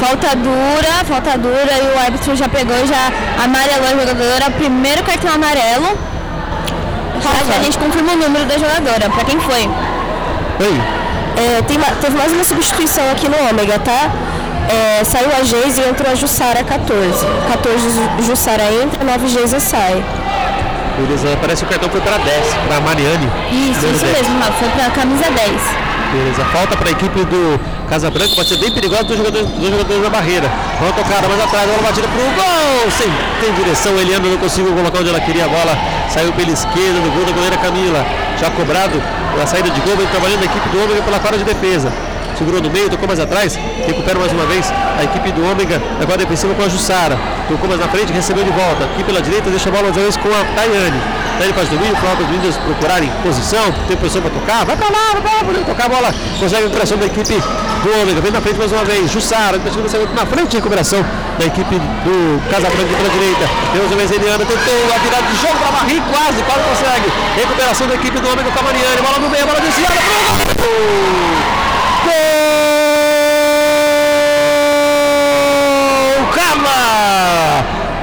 Falta 0.00 0.34
dura, 0.34 1.04
falta 1.06 1.36
dura 1.38 1.72
e 1.82 1.96
o 1.96 2.00
árbitro 2.00 2.34
já 2.34 2.48
pegou, 2.48 2.74
já 2.86 3.12
amarelou 3.44 3.86
a 3.88 3.90
jogadora. 3.90 4.50
Primeiro 4.56 5.02
cartão 5.04 5.30
amarelo. 5.32 5.98
Já 7.22 7.56
a 7.56 7.62
gente 7.62 7.78
confirma 7.78 8.12
o 8.12 8.16
número 8.16 8.44
da 8.46 8.56
jogadora, 8.56 9.10
pra 9.10 9.24
quem 9.24 9.38
foi. 9.40 9.68
Oi. 10.60 10.80
É, 11.36 11.62
tem 11.62 11.78
teve 12.00 12.16
mais 12.16 12.32
uma 12.32 12.44
substituição 12.44 13.04
aqui 13.12 13.28
no 13.28 13.36
Ômega, 13.50 13.78
tá? 13.78 14.10
É, 14.70 15.04
saiu 15.04 15.30
a 15.38 15.42
Geise 15.44 15.80
e 15.80 15.88
entrou 15.88 16.10
a 16.10 16.14
Jussara 16.14 16.62
14. 16.64 17.26
14 17.48 17.90
Ju- 17.90 18.26
Jussara 18.26 18.64
entra, 18.82 19.04
9 19.04 19.28
Geise 19.28 19.60
sai. 19.60 20.02
Beleza, 20.98 21.38
parece 21.40 21.64
que 21.64 21.66
o 21.66 21.70
cartão 21.70 21.88
foi 21.90 22.00
para 22.00 22.18
10, 22.18 22.54
para 22.66 22.80
Mariane. 22.80 23.28
Isso, 23.52 23.86
isso 23.86 24.04
10. 24.04 24.18
mesmo, 24.18 24.38
Rafa, 24.40 24.52
foi 24.52 24.68
pra 24.70 24.90
camisa 24.90 25.30
10. 25.30 25.62
Beleza, 26.12 26.44
falta 26.46 26.76
para 26.76 26.88
a 26.88 26.92
equipe 26.92 27.24
do 27.24 27.60
Casa 27.88 28.10
Branca, 28.10 28.34
pode 28.34 28.48
ser 28.48 28.56
bem 28.56 28.72
perigosa 28.72 29.04
dos 29.04 29.16
jogadores, 29.16 29.46
dos 29.46 29.68
jogadores 29.70 30.02
na 30.02 30.10
barreira. 30.10 30.50
Bola 30.80 30.92
tocada 30.92 31.28
mais 31.28 31.40
atrás, 31.40 31.66
bola 31.70 31.82
batida 31.82 32.08
pro 32.08 32.22
gol! 32.22 32.90
Sem 32.90 33.12
tem 33.40 33.52
direção, 33.54 33.96
Eliana 33.96 34.26
não 34.26 34.38
conseguiu 34.38 34.72
colocar 34.72 34.98
onde 34.98 35.10
ela 35.10 35.20
queria 35.20 35.44
a 35.44 35.48
bola. 35.48 35.78
Saiu 36.08 36.32
pela 36.32 36.50
esquerda 36.50 36.98
no 36.98 37.10
gol 37.12 37.24
da 37.26 37.32
goleira 37.32 37.56
Camila. 37.58 38.04
Já 38.40 38.50
cobrado 38.50 39.00
a 39.40 39.46
saída 39.46 39.70
de 39.70 39.80
gol, 39.82 39.96
vem 39.96 40.06
trabalhando 40.06 40.42
a 40.42 40.46
equipe 40.46 40.68
do 40.70 40.82
Ômega 40.82 41.02
pela 41.02 41.20
quadra 41.20 41.38
de 41.38 41.44
defesa. 41.44 41.92
Segurou 42.38 42.62
no 42.62 42.70
meio, 42.70 42.88
tocou 42.88 43.08
mais 43.08 43.18
atrás, 43.18 43.58
recupera 43.84 44.16
mais 44.16 44.32
uma 44.32 44.46
vez 44.46 44.72
a 44.96 45.02
equipe 45.02 45.32
do 45.32 45.44
Ômega, 45.44 45.82
agora 46.00 46.18
defensiva 46.18 46.54
com 46.54 46.62
a 46.62 46.68
Jussara. 46.68 47.18
Tocou 47.48 47.68
mais 47.68 47.80
na 47.80 47.88
frente, 47.88 48.12
recebeu 48.12 48.44
de 48.44 48.50
volta. 48.50 48.84
Aqui 48.84 49.02
pela 49.02 49.20
direita, 49.20 49.50
deixa 49.50 49.68
a 49.68 49.72
bola 49.72 49.90
mais 49.90 49.96
uma 49.96 50.22
com 50.22 50.28
a 50.28 50.44
Tayane. 50.54 51.02
Tayane 51.36 51.52
faz 51.52 51.68
domínio, 51.68 51.96
coloca 51.96 52.22
os 52.22 52.28
meninos 52.30 52.56
procurarem 52.58 53.10
posição, 53.24 53.72
tem 53.88 53.96
posição 53.96 54.22
para 54.22 54.30
tocar, 54.30 54.64
vai 54.64 54.76
pra 54.76 54.86
lá, 54.86 55.12
vai 55.14 55.22
pra 55.22 55.32
lá, 55.32 55.44
poder 55.44 55.64
tocar 55.64 55.86
a 55.86 55.88
bola. 55.88 56.14
Consegue 56.38 56.62
a 56.62 56.64
recuperação 56.66 56.96
da 56.98 57.06
equipe 57.06 57.34
do 57.34 58.02
Ômega, 58.02 58.20
vem 58.20 58.30
na 58.30 58.40
frente 58.40 58.58
mais 58.58 58.70
uma 58.70 58.84
vez. 58.84 59.10
Jussara, 59.10 59.58
na 59.58 60.26
frente, 60.26 60.54
recuperação 60.54 61.04
da 61.38 61.44
equipe 61.44 61.74
do 61.74 62.40
Casa 62.50 62.70
Branca 62.70 62.94
pela 62.94 63.10
direita. 63.18 63.50
Uma 63.74 63.96
vez 63.96 64.10
Eliana, 64.12 64.44
tentou 64.46 64.78
a 64.94 64.98
virada 64.98 65.26
de 65.26 65.36
jogo 65.42 65.58
para 65.58 65.72
Barri, 65.72 66.00
quase, 66.06 66.42
quase 66.46 66.62
consegue. 66.70 67.10
Recuperação 67.34 67.88
da 67.88 67.94
equipe 67.94 68.20
do 68.20 68.30
Ômega 68.30 68.48
com 68.48 68.60
a 68.60 68.62
Mariane, 68.62 69.02
bola 69.02 69.18
no 69.18 69.28
meio, 69.28 69.44
bola 69.44 69.60
desviada 69.60 69.98
gol! 70.06 71.57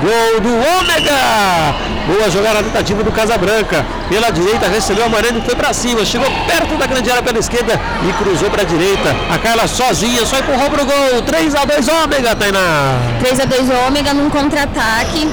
Gol 0.02 0.42
do 0.42 0.50
Ômega! 0.50 1.76
Boa 2.06 2.30
jogada 2.30 2.62
tentativa 2.62 3.04
do 3.04 3.12
Casabranca. 3.12 3.86
Pela 4.10 4.30
direita 4.30 4.68
recebeu 4.68 5.06
a 5.06 5.10
Mariane 5.10 5.40
e 5.40 5.42
foi 5.42 5.56
pra 5.56 5.74
cima. 5.74 6.06
Chegou 6.06 6.28
perto 6.46 6.78
da 6.78 6.86
grande 6.86 7.10
área 7.10 7.24
pela 7.24 7.40
esquerda 7.40 7.80
e 8.08 8.14
cruzou 8.14 8.50
pra 8.52 8.64
direita. 8.64 9.16
A 9.34 9.38
Carla 9.40 9.68
sozinha, 9.68 10.26
só 10.26 10.38
empurrou 10.38 10.70
pro 10.70 10.86
gol. 10.86 11.22
3 11.26 11.56
a 11.56 11.66
2 11.66 11.88
Ômega, 11.88 12.36
Tainá. 12.36 13.00
3 13.20 13.40
a 13.40 13.46
2 13.46 13.70
Ômega 13.88 14.14
num 14.14 14.30
contra-ataque. 14.30 15.30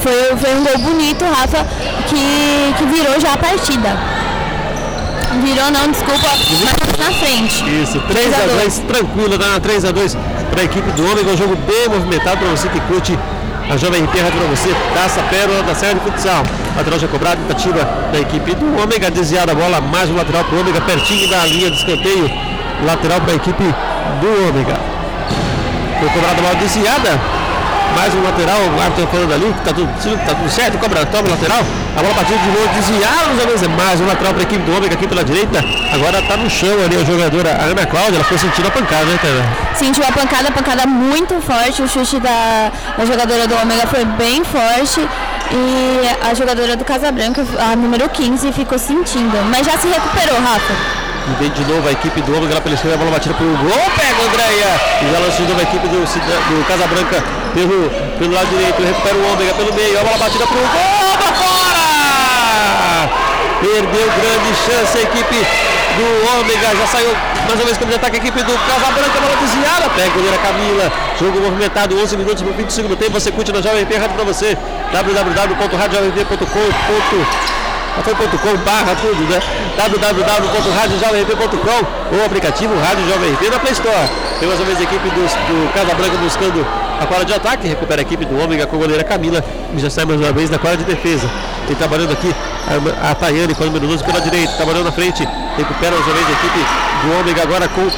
Foi, 0.00 0.36
foi 0.36 0.54
um 0.54 0.64
gol 0.64 0.78
bonito, 0.78 1.24
Rafa, 1.24 1.66
que, 2.08 2.74
que 2.76 2.84
virou 2.86 3.18
já 3.20 3.32
a 3.32 3.38
partida. 3.38 3.96
Virou 5.42 5.70
não, 5.70 5.90
desculpa, 5.90 6.28
mas 6.64 6.98
na 6.98 7.12
frente. 7.12 7.82
Isso, 7.82 8.00
3 8.00 8.34
a 8.34 8.46
2 8.60 8.78
tranquilo, 8.80 9.38
dá 9.38 9.60
3 9.60 9.84
a 9.84 9.92
2 9.92 10.16
para 10.50 10.62
a 10.62 10.64
equipe 10.64 10.90
do 10.92 11.10
Ômega, 11.10 11.30
um 11.30 11.36
jogo 11.36 11.56
bem 11.56 11.88
movimentado 11.88 12.38
para 12.38 12.48
você 12.48 12.68
que 12.68 12.80
curte 12.82 13.18
a 13.70 13.76
Jovem 13.76 14.04
Rádio 14.04 14.38
para 14.38 14.48
você, 14.48 14.74
Taça 14.94 15.22
Pérola 15.24 15.62
da 15.62 15.74
Serra 15.74 15.94
de 15.94 16.00
Futsal. 16.00 16.42
Lateral 16.76 16.98
já 16.98 17.08
cobrado, 17.08 17.40
tentativa 17.42 17.84
da 18.12 18.18
equipe 18.18 18.54
do 18.54 18.82
Ômega, 18.82 19.10
desviada 19.10 19.52
a 19.52 19.54
bola, 19.54 19.80
mais 19.80 20.10
um 20.10 20.16
lateral 20.16 20.44
para 20.44 20.56
o 20.56 20.60
Ômega, 20.60 20.80
pertinho 20.80 21.28
da 21.28 21.44
linha 21.44 21.70
de 21.70 21.76
escanteio, 21.76 22.30
lateral 22.84 23.20
para 23.20 23.32
a 23.32 23.36
equipe 23.36 23.62
do 23.62 24.48
Ômega. 24.48 24.78
Foi 26.00 26.08
cobrada 26.10 26.38
a 26.38 26.42
bola 26.42 26.54
desviada, 26.54 27.20
mais 27.98 28.14
um 28.14 28.22
lateral, 28.22 28.60
o 28.60 28.80
árbitro 28.80 29.08
falando 29.08 29.34
ali, 29.34 29.52
que 29.52 29.60
tá 29.64 29.72
tudo, 29.74 29.90
tá 30.24 30.32
tudo 30.32 30.48
certo, 30.48 30.78
cobra, 30.78 31.04
toma 31.06 31.26
o 31.26 31.30
lateral, 31.32 31.58
a 31.96 32.00
bola 32.00 32.14
batida 32.14 32.38
de 32.38 32.46
novo, 32.46 32.68
desviada, 32.68 33.26
mais 33.26 33.38
uma 33.40 33.46
vez, 33.46 33.62
mais 33.76 34.00
um 34.00 34.06
lateral 34.06 34.34
para 34.34 34.42
a 34.42 34.46
equipe 34.46 34.62
do 34.62 34.76
Ômega 34.76 34.94
aqui 34.94 35.08
pela 35.08 35.24
direita, 35.24 35.58
agora 35.92 36.22
tá 36.22 36.36
no 36.36 36.48
chão 36.48 36.70
ali 36.84 36.94
a 36.94 37.04
jogadora, 37.04 37.50
a 37.50 37.64
Ana 37.64 37.84
Cláudia, 37.86 38.14
ela 38.14 38.24
foi 38.24 38.38
sentindo 38.38 38.68
a 38.68 38.70
pancada, 38.70 39.04
né, 39.04 39.18
Tana? 39.20 39.44
Sentiu 39.74 40.04
a 40.06 40.12
pancada, 40.12 40.48
a 40.48 40.52
pancada 40.52 40.86
muito 40.86 41.40
forte. 41.40 41.82
O 41.82 41.88
chute 41.88 42.20
da, 42.20 42.70
da 42.96 43.04
jogadora 43.04 43.46
do 43.46 43.56
Ômega 43.56 43.86
foi 43.86 44.04
bem 44.04 44.44
forte. 44.44 45.00
E 45.50 46.28
a 46.28 46.34
jogadora 46.34 46.76
do 46.76 46.84
Casabranca, 46.84 47.44
a 47.58 47.76
número 47.76 48.08
15, 48.08 48.52
ficou 48.52 48.78
sentindo. 48.78 49.36
Mas 49.50 49.66
já 49.66 49.78
se 49.78 49.86
recuperou, 49.86 50.40
Rafa. 50.40 50.74
E 51.28 51.42
vem 51.42 51.50
de 51.50 51.64
novo 51.64 51.86
a 51.86 51.92
equipe 51.92 52.20
do 52.22 52.36
Ômega 52.36 52.60
pela 52.60 52.74
esquerda, 52.74 52.96
a 52.96 52.98
bola 52.98 53.10
batida 53.12 53.34
pelo 53.34 53.56
gol, 53.56 53.80
pega 53.96 54.24
Andréia! 54.24 54.80
E 55.02 55.12
já 55.12 55.18
lançou 55.18 55.46
de 55.46 55.52
novo 55.52 55.60
a 55.60 55.62
equipe 55.62 55.88
do, 55.88 56.00
do 56.00 56.64
Casabranca 56.66 57.37
pelo, 57.54 57.90
pelo 58.18 58.34
lado 58.34 58.46
direito, 58.48 58.82
recupera 58.82 59.14
o 59.16 59.32
Ômega 59.32 59.54
pelo 59.54 59.72
meio, 59.74 60.00
a 60.00 60.04
bola 60.04 60.18
batida 60.18 60.46
pro 60.46 60.58
gol, 60.58 61.16
pra 61.18 61.32
fora! 61.34 63.08
Perdeu 63.60 64.06
grande 64.22 64.54
chance 64.64 64.98
a 64.98 65.02
equipe 65.02 65.46
do 65.96 66.04
Ômega, 66.38 66.76
já 66.76 66.86
saiu 66.86 67.10
mais 67.48 67.58
uma 67.58 67.64
vez 67.64 67.76
como 67.78 67.90
de 67.90 67.96
ataque 67.96 68.16
a 68.16 68.18
equipe 68.20 68.42
do 68.42 68.52
Casabranca, 68.68 69.20
bola 69.20 69.36
desviada, 69.40 69.88
pega 69.96 70.10
goleira 70.10 70.38
Camila, 70.38 70.92
jogo 71.18 71.40
movimentado, 71.40 71.98
11 71.98 72.16
minutos 72.16 72.42
pro 72.42 72.52
fim 72.54 72.64
do 72.64 72.72
segundo 72.72 72.94
tempo, 72.96 73.12
você 73.12 73.32
curte 73.32 73.50
na 73.52 73.60
Jovem 73.62 73.84
P 73.86 73.96
Rádio 73.96 74.14
pra 74.14 74.24
você, 74.24 74.56
www.radiojovemp.com.br 74.92 77.58
foi 78.04 78.14
ponto 78.14 78.38
.com 78.38 78.56
barra 78.58 78.94
tudo, 78.94 79.24
né? 79.28 79.40
www.radiojovemp.com 79.76 82.14
ou 82.14 82.20
o 82.22 82.26
aplicativo 82.26 82.72
Rádio 82.78 83.08
Jovem 83.08 83.32
RP 83.32 83.50
na 83.50 83.58
Play 83.58 83.72
Store. 83.72 84.08
Tem 84.38 84.46
mais 84.48 84.60
uma 84.60 84.66
vez 84.66 84.78
a 84.78 84.82
equipe 84.84 85.10
dos- 85.10 85.32
do 85.32 85.72
Casa 85.74 85.92
Branca 85.96 86.16
buscando 86.18 86.64
a 87.00 87.06
quadra 87.06 87.24
de 87.24 87.32
ataque, 87.32 87.68
recupera 87.68 88.00
a 88.00 88.02
equipe 88.02 88.24
do 88.24 88.38
Ômega 88.42 88.66
com 88.66 88.76
a 88.76 88.78
goleira 88.78 89.04
Camila, 89.04 89.42
que 89.42 89.80
já 89.80 89.88
sai 89.88 90.04
mais 90.04 90.20
uma 90.20 90.32
vez 90.32 90.50
na 90.50 90.58
quadra 90.58 90.78
de 90.78 90.84
defesa. 90.84 91.28
Tem 91.66 91.76
trabalhando 91.76 92.12
aqui 92.12 92.34
a, 92.66 93.10
a 93.10 93.14
Tayane 93.14 93.54
com 93.54 93.62
o 93.62 93.66
número 93.66 93.86
12 93.86 94.04
pela 94.04 94.20
direita, 94.20 94.52
trabalhando 94.54 94.84
na 94.84 94.92
frente, 94.92 95.26
recupera 95.56 95.92
mais 95.92 96.06
uma 96.06 96.14
vez 96.14 96.26
a 96.26 96.32
equipe 96.32 96.58
do 97.04 97.20
Ômega 97.20 97.42
agora 97.42 97.68
com 97.68 97.88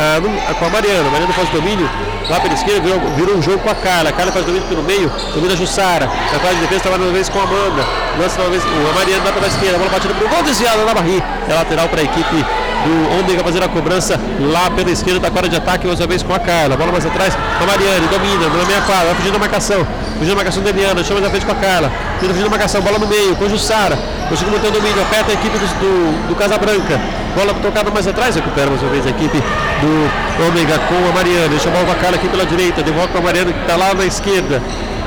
a, 0.00 0.54
com 0.54 0.64
a 0.64 0.68
Mariana. 0.70 1.10
Mariana 1.10 1.32
faz 1.32 1.48
domínio 1.50 1.88
lá 2.28 2.40
pela 2.40 2.54
esquerda, 2.54 2.80
virou, 2.80 3.00
virou 3.16 3.36
um 3.36 3.42
jogo 3.42 3.58
com 3.58 3.70
a 3.70 3.74
Carla. 3.74 4.10
A 4.10 4.12
Carla 4.12 4.32
faz 4.32 4.44
domínio 4.44 4.66
pelo 4.68 4.82
meio, 4.82 5.10
domina 5.34 5.54
a 5.54 5.56
Jussara. 5.56 6.06
Na 6.06 6.38
quadra 6.38 6.54
de 6.54 6.60
defesa 6.62 6.82
trabalha 6.82 7.04
uma 7.04 7.12
vez 7.12 7.28
com 7.28 7.38
a 7.38 7.42
Amanda. 7.42 7.84
Lança 8.18 8.40
uma 8.40 8.50
vez, 8.50 8.62
a 8.64 8.94
Mariana 8.94 9.22
vai 9.24 9.32
pela 9.32 9.46
esquerda, 9.46 9.76
a 9.76 9.78
bola 9.78 9.90
batida 9.90 10.14
pro 10.14 10.28
gol 10.28 10.42
desviada 10.42 10.84
na 10.84 10.94
barriga. 10.94 11.24
É 11.48 11.54
lateral 11.54 11.88
para 11.88 12.00
a 12.00 12.04
equipe 12.04 12.44
do 12.84 13.20
Ômega 13.20 13.44
fazer 13.44 13.62
a 13.62 13.68
cobrança 13.68 14.18
lá 14.40 14.70
pela 14.70 14.90
esquerda 14.90 15.20
da 15.20 15.30
quadra 15.30 15.48
de 15.48 15.56
ataque, 15.56 15.86
mais 15.86 16.00
uma 16.00 16.06
vez 16.06 16.22
com 16.22 16.34
a 16.34 16.38
Carla. 16.38 16.76
Bola 16.76 16.92
mais 16.92 17.04
atrás, 17.04 17.36
a 17.36 17.66
Mariane 17.66 18.06
domina, 18.06 18.48
na 18.48 18.64
meia 18.64 18.80
quadra, 18.82 19.06
vai 19.06 19.14
fugindo 19.16 19.32
da 19.32 19.38
marcação. 19.38 19.86
Fugindo 20.14 20.30
da 20.30 20.36
marcação 20.36 20.62
da 20.62 20.70
Eliana, 20.70 21.04
chama 21.04 21.26
à 21.26 21.30
frente 21.30 21.46
com 21.46 21.52
a 21.52 21.56
Carla. 21.56 21.90
Fugir 22.20 22.42
da 22.42 22.50
marcação, 22.50 22.82
bola 22.82 22.98
no 22.98 23.06
meio, 23.06 23.34
com 23.36 23.44
a 23.44 23.48
Jussara. 23.48 23.98
Conseguiu 24.28 24.52
manter 24.52 24.68
o 24.68 24.70
domínio, 24.70 25.02
aperta 25.02 25.30
a 25.30 25.34
equipe 25.34 25.58
do, 25.58 25.66
do, 25.66 26.28
do 26.28 26.34
Casabranca. 26.34 27.00
Bola 27.34 27.54
tocada 27.54 27.90
mais 27.90 28.06
atrás, 28.06 28.36
recupera 28.36 28.68
mais 28.68 28.82
uma 28.82 28.90
vez 28.90 29.06
a 29.06 29.10
equipe 29.10 29.38
do 29.38 30.46
Ômega 30.46 30.78
com 30.80 31.08
a 31.08 31.12
Mariana. 31.12 31.48
Com 31.58 31.92
a 31.92 31.94
Carla 31.94 32.16
aqui 32.16 32.28
pela 32.28 32.44
direita, 32.44 32.82
devolve 32.82 33.08
para 33.08 33.20
a 33.20 33.24
Mariana 33.24 33.52
que 33.52 33.60
está 33.60 33.76
lá 33.76 33.94
na 33.94 34.04
esquerda. 34.04 34.60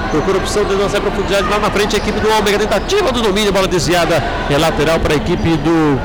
Procura 0.10 0.38
opção 0.38 0.64
de 0.64 0.76
lançar 0.76 1.02
profundidade 1.02 1.48
lá 1.50 1.58
na 1.60 1.72
frente 1.72 1.96
a 1.96 1.98
equipe 1.98 2.20
do 2.20 2.30
Ômega. 2.30 2.60
Tentativa 2.60 3.12
do 3.12 3.22
domínio, 3.22 3.52
bola 3.52 3.68
desviada. 3.68 4.24
É 4.50 4.58
lateral 4.58 5.00
para 5.00 5.14
a 5.14 5.18
equipe 5.18 5.58
do, 5.58 6.00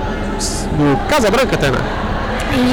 do 0.72 0.96
Casabranca, 1.08 1.56
Tana. 1.56 1.78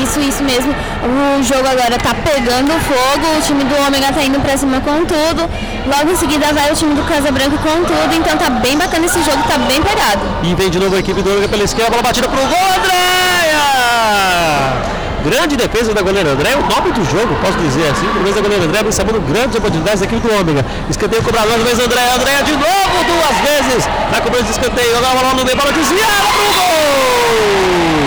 Isso, 0.01 0.19
isso 0.19 0.43
mesmo. 0.43 0.73
O 1.03 1.43
jogo 1.43 1.67
agora 1.67 1.97
tá 1.97 2.13
pegando 2.13 2.71
fogo, 2.81 3.37
o 3.37 3.41
time 3.41 3.63
do 3.63 3.75
Ômega 3.85 4.11
tá 4.13 4.23
indo 4.23 4.39
pra 4.39 4.57
cima 4.57 4.79
com 4.79 5.05
tudo. 5.05 5.49
Logo 5.85 6.11
em 6.11 6.15
seguida 6.15 6.53
vai 6.53 6.71
o 6.71 6.75
time 6.75 6.95
do 6.95 7.03
Casa 7.03 7.31
Branca 7.31 7.57
com 7.57 7.83
tudo, 7.83 8.15
então 8.15 8.37
tá 8.37 8.49
bem 8.49 8.77
bacana 8.77 9.05
esse 9.05 9.21
jogo, 9.23 9.43
tá 9.47 9.57
bem 9.57 9.81
pegado. 9.81 10.21
E 10.43 10.55
vem 10.55 10.69
de 10.69 10.79
novo 10.79 10.95
a 10.95 10.99
equipe 10.99 11.21
do 11.21 11.29
Ômega 11.29 11.49
pela 11.49 11.63
esquerda, 11.63 11.91
bola 11.91 12.03
batida 12.03 12.27
pro 12.27 12.39
gol, 12.39 12.77
Andréia! 12.77 13.14
Grande 15.25 15.57
defesa 15.57 15.91
da 15.91 16.03
goleira 16.03 16.29
André, 16.29 16.51
é 16.51 16.55
o 16.55 16.61
nome 16.61 16.91
do 16.91 17.03
jogo, 17.03 17.35
posso 17.41 17.57
dizer 17.57 17.89
assim. 17.89 18.05
Pelo 18.05 18.21
menos 18.21 18.37
a 18.37 18.41
goleira 18.41 18.63
André 18.65 18.91
sabendo 18.91 19.19
grandes 19.21 19.55
oportunidades 19.55 20.01
da 20.01 20.05
equipe 20.05 20.21
do 20.21 20.31
Ômega. 20.31 20.63
Escanteio 20.87 21.23
cobrado 21.23 21.49
mais 21.49 21.63
vez, 21.63 21.79
André. 21.79 22.13
André 22.13 22.43
de 22.43 22.51
novo, 22.51 23.03
duas 23.07 23.35
vezes. 23.41 23.89
Na 24.11 24.21
cobrança 24.21 24.43
de 24.45 24.51
escanteio, 24.51 24.93
joga 24.93 25.07
a 25.07 25.15
bola 25.15 25.33
no 25.33 25.43
meio, 25.43 25.57
bola 25.57 25.71
desviada 25.71 26.13
pro 26.29 26.45
gol! 26.53 28.05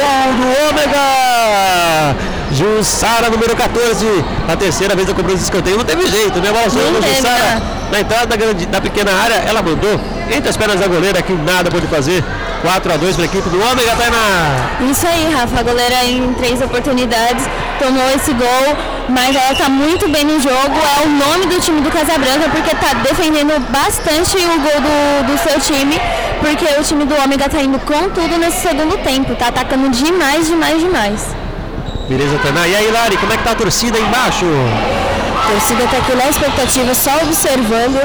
Gol 0.00 0.32
do 0.38 0.46
Ômega! 0.68 2.16
Jussara, 2.52 3.30
número 3.30 3.56
14. 3.56 4.06
A 4.48 4.56
terceira 4.56 4.94
vez 4.94 5.10
a 5.10 5.14
cobrança 5.14 5.38
de 5.38 5.44
escanteio. 5.44 5.76
Não 5.76 5.84
teve 5.84 6.06
jeito, 6.06 6.38
né? 6.38 6.52
Bola 6.52 6.68
da 6.68 7.00
teve, 7.00 7.16
Jussara. 7.16 7.36
né? 7.36 7.62
Na 7.90 7.98
entrada 8.00 8.26
da, 8.26 8.36
grande, 8.36 8.66
da 8.66 8.80
pequena 8.80 9.12
área, 9.12 9.34
ela 9.34 9.60
mandou 9.60 9.98
entre 10.30 10.48
as 10.48 10.56
pernas 10.56 10.78
da 10.78 10.86
goleira 10.86 11.20
que 11.20 11.32
nada 11.32 11.68
pode 11.68 11.88
fazer. 11.88 12.22
4 12.62 12.92
a 12.92 12.96
2 12.96 13.16
para 13.16 13.24
a 13.24 13.26
equipe 13.26 13.48
do 13.48 13.58
Ômega, 13.60 13.96
Tainá. 13.96 14.70
Isso 14.90 15.06
aí, 15.06 15.32
Rafa. 15.32 15.60
A 15.60 15.62
goleira 15.62 16.04
em 16.04 16.32
três 16.34 16.60
oportunidades 16.60 17.44
tomou 17.78 18.08
esse 18.10 18.32
gol. 18.32 18.76
mas 19.08 19.34
ela 19.34 19.54
tá 19.54 19.68
muito 19.68 20.08
bem 20.08 20.24
no 20.24 20.40
jogo. 20.40 20.74
É 20.98 21.04
o 21.04 21.08
nome 21.08 21.46
do 21.46 21.60
time 21.60 21.80
do 21.80 21.90
Casabranca 21.90 22.48
porque 22.50 22.74
tá 22.76 22.92
defendendo 22.94 23.58
bastante 23.70 24.36
o 24.36 24.60
gol 24.60 24.80
do, 24.80 25.32
do 25.32 25.38
seu 25.38 25.58
time, 25.60 26.00
porque 26.40 26.64
o 26.78 26.82
time 26.84 27.04
do 27.04 27.14
Ômega 27.22 27.48
tá 27.48 27.60
indo 27.60 27.78
com 27.80 28.08
tudo 28.10 28.38
nesse 28.38 28.60
segundo 28.60 28.96
tempo, 29.02 29.34
tá 29.34 29.48
atacando 29.48 29.88
demais, 29.90 30.46
demais, 30.46 30.80
demais. 30.80 31.36
Beleza, 32.08 32.38
Tainá. 32.42 32.66
E 32.66 32.76
aí, 32.76 32.90
Lari, 32.90 33.16
como 33.16 33.32
é 33.32 33.36
que 33.36 33.44
tá 33.44 33.52
a 33.52 33.54
torcida 33.54 33.96
aí 33.98 34.04
embaixo? 34.04 34.44
Torcida 35.50 35.82
está 35.84 35.96
aqui 35.98 36.14
na 36.14 36.28
expectativa, 36.28 36.94
só 36.94 37.10
observando 37.22 37.98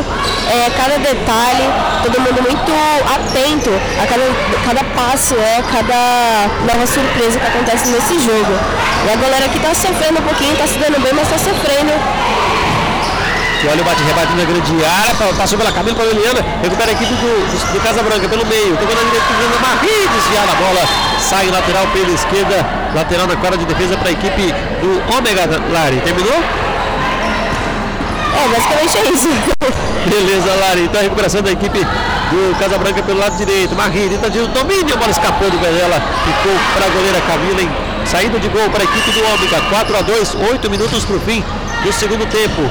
é, 0.49 0.69
cada 0.75 0.97
detalhe, 0.97 1.63
todo 2.01 2.19
mundo 2.19 2.41
muito 2.41 2.71
atento 3.13 3.69
a 4.01 4.07
cada, 4.07 4.25
cada 4.65 4.83
passo, 4.97 5.35
é, 5.35 5.61
cada 5.71 6.49
nova 6.65 6.87
surpresa 6.87 7.37
que 7.39 7.45
acontece 7.45 7.89
nesse 7.89 8.19
jogo. 8.25 8.53
E 9.07 9.13
a 9.13 9.15
galera 9.15 9.45
aqui 9.45 9.57
está 9.57 9.75
sofrendo 9.75 10.19
um 10.19 10.23
pouquinho, 10.23 10.53
está 10.53 10.65
se 10.65 10.79
dando 10.79 10.99
bem, 11.01 11.13
mas 11.13 11.29
está 11.31 11.37
sofrendo. 11.37 11.93
E 13.63 13.67
olha 13.67 13.81
o 13.81 13.85
bate-rebate 13.85 14.33
na 14.33 14.43
grande 14.43 14.73
área, 14.85 15.13
pa- 15.15 15.33
passou 15.37 15.57
pela 15.57 15.71
Camila 15.71 15.95
para 15.95 16.05
a 16.05 16.09
Eliana, 16.09 16.41
recupera 16.63 16.89
a 16.89 16.93
equipe 16.93 17.13
do, 17.13 17.29
do, 17.29 17.73
do 17.73 17.79
Casa 17.81 18.01
Branca 18.03 18.27
pelo 18.27 18.45
meio, 18.45 18.75
tocou 18.77 18.95
na 18.95 19.01
direita, 19.01 19.25
a 19.25 19.61
Marri, 19.61 20.07
desviada 20.17 20.51
a 20.51 20.55
bola, 20.55 20.83
sai 21.19 21.45
lateral 21.49 21.85
pela 21.93 22.09
esquerda, 22.11 22.65
lateral 22.93 23.27
na 23.27 23.35
quadra 23.37 23.57
de 23.57 23.65
defesa 23.65 23.95
para 23.97 24.09
a 24.09 24.11
equipe 24.11 24.53
do 24.81 25.15
Ômega, 25.17 25.45
Lari. 25.71 25.97
Terminou? 26.01 26.41
É, 28.35 28.47
basicamente 28.47 28.97
é 28.97 29.11
isso. 29.11 29.29
Beleza, 30.05 30.53
Lari. 30.55 30.83
Então 30.83 30.99
a 30.99 31.03
recuperação 31.03 31.41
da 31.41 31.51
equipe 31.51 31.79
do 31.79 32.59
Casa 32.59 32.77
Branca 32.77 33.01
pelo 33.03 33.19
lado 33.19 33.37
direito. 33.37 33.75
Marri 33.75 34.09
tenta 34.09 34.29
de 34.29 34.39
domínio, 34.47 34.93
a 34.93 34.97
bola 34.97 35.11
escapou 35.11 35.49
do 35.49 35.57
pé 35.57 35.71
dela. 35.71 36.01
Ficou 36.25 36.53
para 36.75 36.85
a 36.85 36.89
goleira 36.89 37.21
Camila 37.21 37.61
em 37.61 38.05
saída 38.05 38.39
de 38.39 38.47
gol 38.49 38.69
para 38.69 38.83
a 38.83 38.85
equipe 38.85 39.11
do 39.11 39.19
Ômega. 39.33 39.61
4 39.69 39.97
a 39.97 40.01
2 40.01 40.35
8 40.51 40.69
minutos 40.69 41.05
para 41.05 41.15
o 41.15 41.19
fim 41.21 41.43
do 41.83 41.93
segundo 41.93 42.25
tempo. 42.27 42.69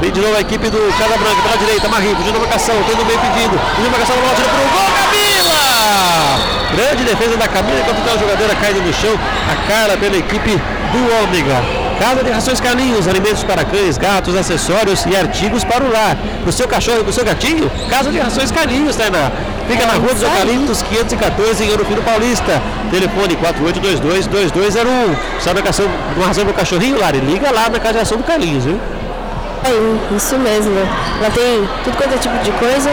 Vem 0.00 0.10
de 0.10 0.20
novo 0.20 0.36
a 0.36 0.40
equipe 0.40 0.68
do 0.68 0.78
Casa 0.98 1.16
Branca 1.16 1.42
pela 1.42 1.56
direita. 1.56 1.88
Marri 1.88 2.14
pedindo 2.14 2.36
a 2.36 2.40
marcação, 2.40 2.74
meio 2.74 3.20
pedindo. 3.20 3.58
Pedindo 3.76 3.86
a 3.86 3.90
marcação, 3.90 4.16
a 4.16 4.20
bola 4.20 4.34
tira 4.34 4.48
para 4.48 4.60
o 4.60 4.68
gol. 4.70 4.88
Camila! 4.98 6.54
Grande 6.74 7.04
defesa 7.04 7.36
da 7.36 7.48
Camila 7.48 7.80
enquanto 7.80 8.02
tem 8.02 8.12
uma 8.12 8.18
jogadora 8.18 8.54
caída 8.56 8.80
no 8.80 8.92
chão. 8.92 9.14
A 9.50 9.68
Carla 9.68 9.96
pela 9.96 10.16
equipe 10.16 10.60
do 10.92 11.22
Ômega. 11.22 11.83
Casa 11.98 12.22
de 12.24 12.30
Rações 12.30 12.60
Carlinhos, 12.60 13.06
alimentos 13.06 13.44
para 13.44 13.64
cães, 13.64 13.96
gatos, 13.96 14.36
acessórios 14.36 15.04
e 15.06 15.16
artigos 15.16 15.64
para 15.64 15.84
o 15.84 15.92
lar. 15.92 16.16
Para 16.40 16.50
o 16.50 16.52
seu 16.52 16.66
cachorro 16.68 16.98
e 16.98 17.02
para 17.02 17.10
o 17.10 17.12
seu 17.12 17.24
gatinho, 17.24 17.70
Casa 17.88 18.10
de 18.10 18.18
Rações 18.18 18.50
Carlinhos, 18.50 18.96
Tainá. 18.96 19.30
Fica 19.68 19.86
na 19.86 19.94
Rua 19.94 20.12
dos 20.12 20.22
Eucaliptos, 20.22 20.82
514, 20.82 21.64
em 21.64 21.70
Ouro 21.70 21.86
Paulista. 22.04 22.60
Telefone 22.90 23.36
4822-2201. 23.36 25.16
Sabe 25.40 25.60
a 25.60 25.64
ração, 25.64 25.86
uma 26.16 26.26
ração 26.26 26.44
para 26.44 26.52
o 26.52 26.54
cachorrinho, 26.54 26.98
Lari? 27.00 27.20
Liga 27.20 27.50
lá 27.50 27.68
na 27.70 27.78
Casa 27.78 27.94
de 27.94 27.98
Ração 28.00 28.18
do 28.18 28.24
Carlinhos, 28.24 28.64
viu? 28.64 28.78
É 29.64 30.14
isso 30.16 30.38
mesmo. 30.38 30.78
Ela 31.20 31.30
tem 31.30 31.66
tudo 31.84 31.96
quanto 31.96 32.14
é 32.14 32.18
tipo 32.18 32.36
de 32.44 32.50
coisa 32.52 32.90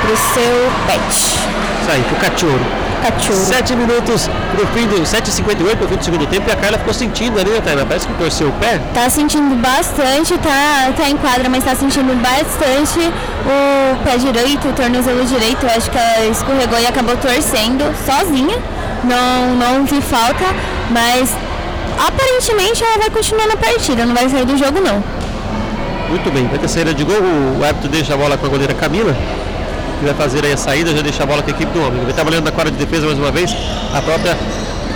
pro 0.00 0.16
seu 0.16 0.72
pet. 0.86 1.14
Isso 1.14 1.90
aí, 1.90 2.02
pro 2.02 2.16
cachorro. 2.16 2.85
Cachorro. 3.12 3.44
7 3.44 3.76
minutos 3.76 4.28
pro 4.54 4.66
fim 4.68 4.86
do 4.86 5.02
7h58 5.02 5.76
pro 5.76 5.88
fim 5.88 5.96
do 5.96 6.04
segundo 6.04 6.26
tempo 6.26 6.48
e 6.48 6.52
a 6.52 6.56
Carla 6.56 6.78
ficou 6.78 6.92
sentindo 6.94 7.38
ali, 7.40 7.50
né, 7.50 7.60
Tainá? 7.60 7.84
Parece 7.86 8.06
que 8.06 8.14
torceu 8.14 8.48
o 8.48 8.52
pé. 8.52 8.80
Tá 8.92 9.08
sentindo 9.08 9.54
bastante, 9.56 10.36
tá, 10.38 10.92
tá 10.96 11.08
em 11.08 11.16
quadra, 11.16 11.48
mas 11.48 11.64
tá 11.64 11.74
sentindo 11.74 12.14
bastante 12.20 12.98
o 13.46 14.04
pé 14.04 14.16
direito, 14.16 14.68
o 14.68 14.72
tornozelo 14.72 15.24
direito. 15.24 15.66
Acho 15.66 15.90
que 15.90 15.98
ela 15.98 16.26
escorregou 16.26 16.78
e 16.80 16.86
acabou 16.86 17.16
torcendo 17.16 17.84
sozinha. 18.04 18.56
Não, 19.04 19.54
não 19.54 19.84
vi 19.84 20.00
falta, 20.00 20.44
mas 20.90 21.30
aparentemente 21.98 22.82
ela 22.82 22.98
vai 22.98 23.10
continuar 23.10 23.46
na 23.46 23.56
partida, 23.56 24.04
não 24.04 24.14
vai 24.14 24.28
sair 24.28 24.44
do 24.44 24.56
jogo 24.56 24.80
não. 24.80 25.02
Muito 26.08 26.30
bem, 26.32 26.46
vai 26.46 26.58
ter 26.58 26.68
saída 26.68 26.94
de 26.94 27.02
gol, 27.04 27.16
o 27.58 27.64
árbitro 27.64 27.88
deixa 27.88 28.14
a 28.14 28.16
bola 28.16 28.36
com 28.36 28.46
a 28.46 28.48
goleira 28.48 28.74
Camila, 28.74 29.14
que 29.98 30.04
vai 30.04 30.14
fazer 30.14 30.44
aí 30.44 30.52
a 30.52 30.56
saída, 30.56 30.94
já 30.94 31.02
deixa 31.02 31.22
a 31.22 31.26
bola 31.26 31.42
com 31.42 31.48
a 31.50 31.52
equipe 31.52 31.70
do 31.72 31.80
homem. 31.86 32.04
Vai 32.04 32.12
trabalhando 32.12 32.44
na 32.44 32.52
quadra 32.52 32.70
de 32.70 32.78
defesa 32.78 33.06
mais 33.06 33.18
uma 33.18 33.30
vez, 33.30 33.54
a 33.94 34.00
própria 34.02 34.36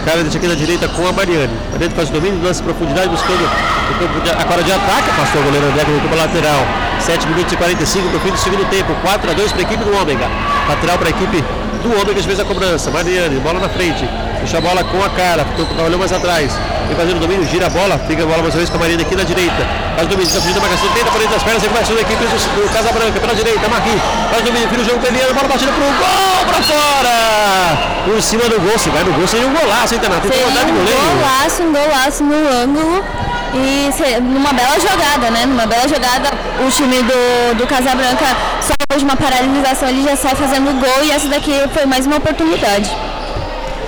cara 0.04 0.22
deixa 0.22 0.38
aqui 0.38 0.46
na 0.46 0.54
direita 0.54 0.88
com 0.88 1.06
a 1.06 1.12
Mariane. 1.12 1.52
Mariane 1.72 1.94
faz 1.94 2.08
o 2.08 2.12
domínio, 2.12 2.38
em 2.38 2.62
profundidade, 2.62 3.08
buscando 3.08 3.44
o 3.44 3.94
campo 3.98 4.20
de- 4.20 4.30
a 4.30 4.44
quadra 4.44 4.62
de 4.64 4.72
ataque, 4.72 5.10
passou 5.16 5.40
o 5.40 5.44
goleiro 5.44 5.66
André 5.66 5.84
recupera 5.84 6.22
a 6.22 6.26
lateral. 6.26 6.66
7 7.00 7.26
minutos 7.28 7.52
e 7.52 7.56
45 7.56 8.08
para 8.08 8.16
o 8.18 8.20
fim 8.20 8.30
do 8.30 8.38
segundo 8.38 8.64
tempo, 8.70 8.94
4 9.02 9.30
a 9.30 9.34
2 9.34 9.52
para 9.52 9.60
a 9.60 9.64
equipe 9.64 9.82
do 9.84 9.96
Ômega. 9.96 10.28
Lateral 10.68 10.98
para 10.98 11.08
a 11.08 11.10
equipe 11.10 11.44
do 11.82 11.92
Ômega 11.92 12.14
que 12.14 12.22
fez 12.22 12.40
a 12.40 12.44
cobrança. 12.44 12.90
Mariane, 12.90 13.40
bola 13.40 13.60
na 13.60 13.68
frente, 13.68 14.08
deixa 14.38 14.58
a 14.58 14.60
bola 14.60 14.84
com 14.84 15.02
a 15.02 15.10
cara, 15.10 15.44
trabalhou 15.74 15.98
mais 15.98 16.12
atrás. 16.12 16.52
Vem 16.86 16.96
fazendo 16.96 17.16
o 17.16 17.20
domínio, 17.20 17.46
gira 17.46 17.66
a 17.66 17.70
bola, 17.70 17.98
fica 18.06 18.22
a 18.22 18.26
bola 18.26 18.42
mais 18.42 18.54
uma 18.54 18.58
vez 18.58 18.70
com 18.70 18.76
a 18.76 18.80
Mariane 18.80 19.02
aqui 19.02 19.16
na 19.16 19.24
direita. 19.24 19.66
Faz 19.94 20.06
o 20.06 20.10
domínio, 20.10 20.28
está 20.28 20.40
fugindo 20.40 20.58
a 20.58 20.60
marcação, 20.60 20.88
tenta 20.92 21.10
por 21.10 21.22
entre 21.22 21.36
as 21.36 21.42
pernas, 21.42 21.62
recuperação 21.62 21.94
da 21.94 22.02
equipe 22.02 22.24
do, 22.24 22.62
do 22.62 22.72
Casa 22.72 22.92
Branca 22.92 23.20
pela 23.20 23.34
direita, 23.34 23.68
Marquinhos. 23.68 24.02
Faz 24.30 24.42
o 24.42 24.44
domínio, 24.44 24.68
vira 24.68 24.82
o 24.82 24.84
jogo 24.84 24.98
peliano, 25.00 25.34
bola 25.34 25.48
batida 25.48 25.72
pro 25.72 25.84
gol, 25.84 26.46
para 26.46 26.62
fora! 26.62 28.00
Por 28.04 28.22
cima 28.22 28.44
do 28.44 28.60
gol, 28.60 28.78
se 28.78 28.90
vai 28.90 29.04
no 29.04 29.12
gol, 29.12 29.26
seria 29.26 29.46
um 29.46 29.54
golaço, 29.54 29.94
hein, 29.94 30.00
Tanato? 30.00 30.28
Tem 30.28 30.44
um 30.44 30.52
golaço, 30.52 31.62
um 31.62 31.72
golaço 31.72 32.24
no 32.24 32.34
ângulo. 32.34 33.19
E 33.52 34.20
numa 34.20 34.52
bela 34.52 34.78
jogada, 34.78 35.30
né? 35.30 35.46
Numa 35.46 35.66
bela 35.66 35.88
jogada, 35.88 36.30
o 36.64 36.70
time 36.70 37.02
do, 37.02 37.54
do 37.56 37.66
Casabranca 37.66 38.36
só 38.60 38.74
depois 38.78 39.00
de 39.00 39.04
uma 39.04 39.16
paralisação 39.16 39.88
ele 39.88 40.02
já 40.02 40.16
sai 40.16 40.34
fazendo 40.34 40.72
gol 40.80 41.04
e 41.04 41.10
essa 41.10 41.28
daqui 41.28 41.52
foi 41.72 41.86
mais 41.86 42.06
uma 42.06 42.16
oportunidade. 42.16 42.90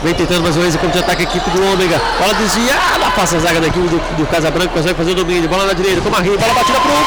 Vem 0.03 0.15
tentando 0.15 0.43
mais 0.43 0.57
uma 0.57 0.63
vez 0.63 0.75
o 0.75 0.79
campo 0.79 0.93
de 0.93 0.99
ataque 0.99 1.23
a 1.23 1.25
equipe 1.25 1.49
do 1.51 1.65
Ômega. 1.73 2.01
Bola 2.19 2.35
desviada, 2.35 3.11
passa 3.15 3.37
a 3.37 3.41
zaga 3.41 3.61
da 3.61 3.69
equipe 3.69 3.87
do, 3.87 3.99
do 4.17 4.27
Casa 4.27 4.51
Branca, 4.51 4.71
consegue 4.75 4.97
fazer 4.97 5.13
o 5.13 5.15
domínio. 5.15 5.49
Bola 5.49 5.67
na 5.67 5.75
direita, 5.75 6.01
com 6.01 6.09
a 6.09 6.13
Marrinha, 6.13 6.37
bola 6.39 6.55
batida 6.55 6.81
pro 6.81 6.91
gol! 6.91 7.05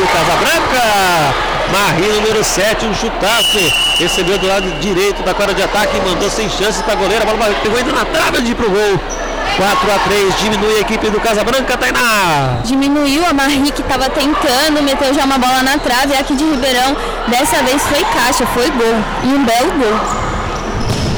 do 0.00 0.06
Casa 0.06 0.36
Branca! 0.36 1.34
Marrinha 1.70 2.14
número 2.14 2.42
7, 2.42 2.86
um 2.86 2.94
chutaço. 2.94 3.91
Recebeu 4.02 4.36
do 4.36 4.48
lado 4.48 4.68
direito 4.80 5.22
da 5.22 5.32
quadra 5.32 5.54
de 5.54 5.62
ataque 5.62 5.96
e 5.96 6.00
mandou 6.00 6.28
sem 6.28 6.50
chance 6.50 6.82
para 6.82 6.94
a 6.94 6.96
goleira. 6.96 7.22
A 7.22 7.36
bola 7.36 7.54
pegou 7.62 7.78
ainda 7.78 7.92
na 7.92 8.04
trave 8.04 8.42
de 8.42 8.50
ir 8.50 8.54
pro 8.56 8.68
gol. 8.68 9.00
4 9.56 9.92
a 9.92 9.98
3 10.00 10.38
diminui 10.40 10.74
a 10.74 10.80
equipe 10.80 11.08
do 11.08 11.20
Casa 11.20 11.44
Branca, 11.44 11.76
Tainá. 11.76 12.58
Diminuiu 12.64 13.24
a 13.24 13.32
Marri 13.32 13.70
que 13.70 13.80
estava 13.80 14.10
tentando, 14.10 14.82
meteu 14.82 15.14
já 15.14 15.24
uma 15.24 15.38
bola 15.38 15.62
na 15.62 15.78
trave. 15.78 16.16
Aqui 16.16 16.34
de 16.34 16.42
Ribeirão, 16.42 16.96
dessa 17.28 17.62
vez 17.62 17.80
foi 17.82 18.04
caixa, 18.06 18.44
foi 18.46 18.68
gol. 18.70 18.96
E 19.22 19.28
um 19.28 19.44
belo 19.44 19.72
gol. 19.78 20.00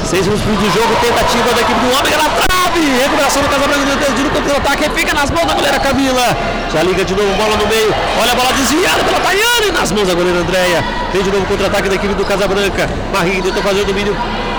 Seis 0.07 0.27
minutos 0.27 0.45
de 0.45 0.65
jogo, 0.69 0.95
tentativa 1.01 1.53
da 1.55 1.61
equipe 1.61 1.79
do 1.79 1.97
homem, 1.97 2.13
ela 2.13 2.29
trave! 2.29 2.64
Recuperação 2.75 3.41
do 3.41 3.49
Casablanca, 3.49 3.93
entendido 3.93 4.29
contra 4.29 4.53
o 4.53 4.57
ataque, 4.57 4.89
fica 4.89 5.13
nas 5.13 5.29
mãos 5.29 5.45
da 5.45 5.53
goleira 5.53 5.79
Camila. 5.79 6.37
Já 6.73 6.83
liga 6.83 7.05
de 7.05 7.15
novo, 7.15 7.33
bola 7.35 7.55
no 7.55 7.67
meio, 7.67 7.93
olha 8.19 8.31
a 8.31 8.35
bola 8.35 8.51
desviada 8.53 9.03
pela 9.03 9.19
Tayane, 9.19 9.71
nas 9.71 9.91
mãos 9.91 10.07
da 10.07 10.13
goleira 10.13 10.39
Andréia. 10.39 10.83
Tem 11.11 11.23
de 11.23 11.31
novo 11.31 11.45
contra-ataque 11.45 11.89
da 11.89 11.95
equipe 11.95 12.13
do 12.13 12.25
Casabranca. 12.25 12.89
Marinho 13.13 13.43
tentou 13.43 13.63
fazer 13.63 13.81
o 13.81 13.85
domínio 13.85 14.15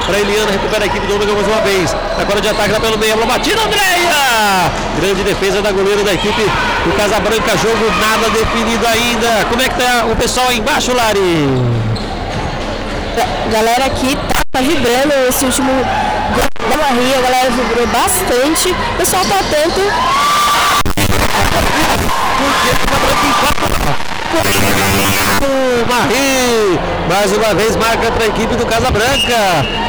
para 0.06 0.18
Eliana, 0.18 0.50
recupera 0.52 0.84
a 0.84 0.86
equipe 0.86 1.06
do 1.06 1.14
Ômega 1.16 1.32
mais 1.32 1.46
uma 1.46 1.60
vez. 1.60 1.96
Agora 2.18 2.40
de 2.40 2.48
ataque 2.48 2.72
lá 2.72 2.80
pelo 2.80 2.98
meio, 2.98 3.12
a 3.12 3.16
bola 3.16 3.26
batida, 3.26 3.60
Andréia! 3.62 4.70
Grande 5.00 5.22
defesa 5.22 5.60
da 5.60 5.72
goleira 5.72 6.02
da 6.02 6.14
equipe 6.14 6.42
do 6.84 6.96
Casabranca, 6.96 7.56
jogo 7.58 7.84
nada 8.00 8.30
definido 8.30 8.86
ainda. 8.86 9.44
Como 9.50 9.60
é 9.60 9.68
que 9.68 9.74
tá 9.74 10.06
o 10.10 10.16
pessoal 10.16 10.48
aí 10.48 10.58
embaixo, 10.58 10.94
Lari? 10.94 11.48
Galera 13.50 13.86
aqui 13.86 14.16
tá, 14.28 14.40
tá 14.52 14.60
vibrando 14.60 15.12
esse 15.28 15.44
último 15.44 15.70
da 16.76 16.92
Maria, 16.92 17.18
a 17.18 17.22
galera 17.22 17.50
vibrou 17.50 17.86
bastante. 17.86 18.70
O 18.70 18.96
pessoal 18.98 19.24
tá 19.24 19.40
atento. 19.40 19.80
Marri, 25.88 26.78
mais 27.08 27.32
uma 27.32 27.54
vez 27.54 27.76
marca 27.76 28.10
para 28.12 28.24
a 28.24 28.26
equipe 28.26 28.54
do 28.56 28.66
Casa 28.66 28.90
Branca. 28.90 29.36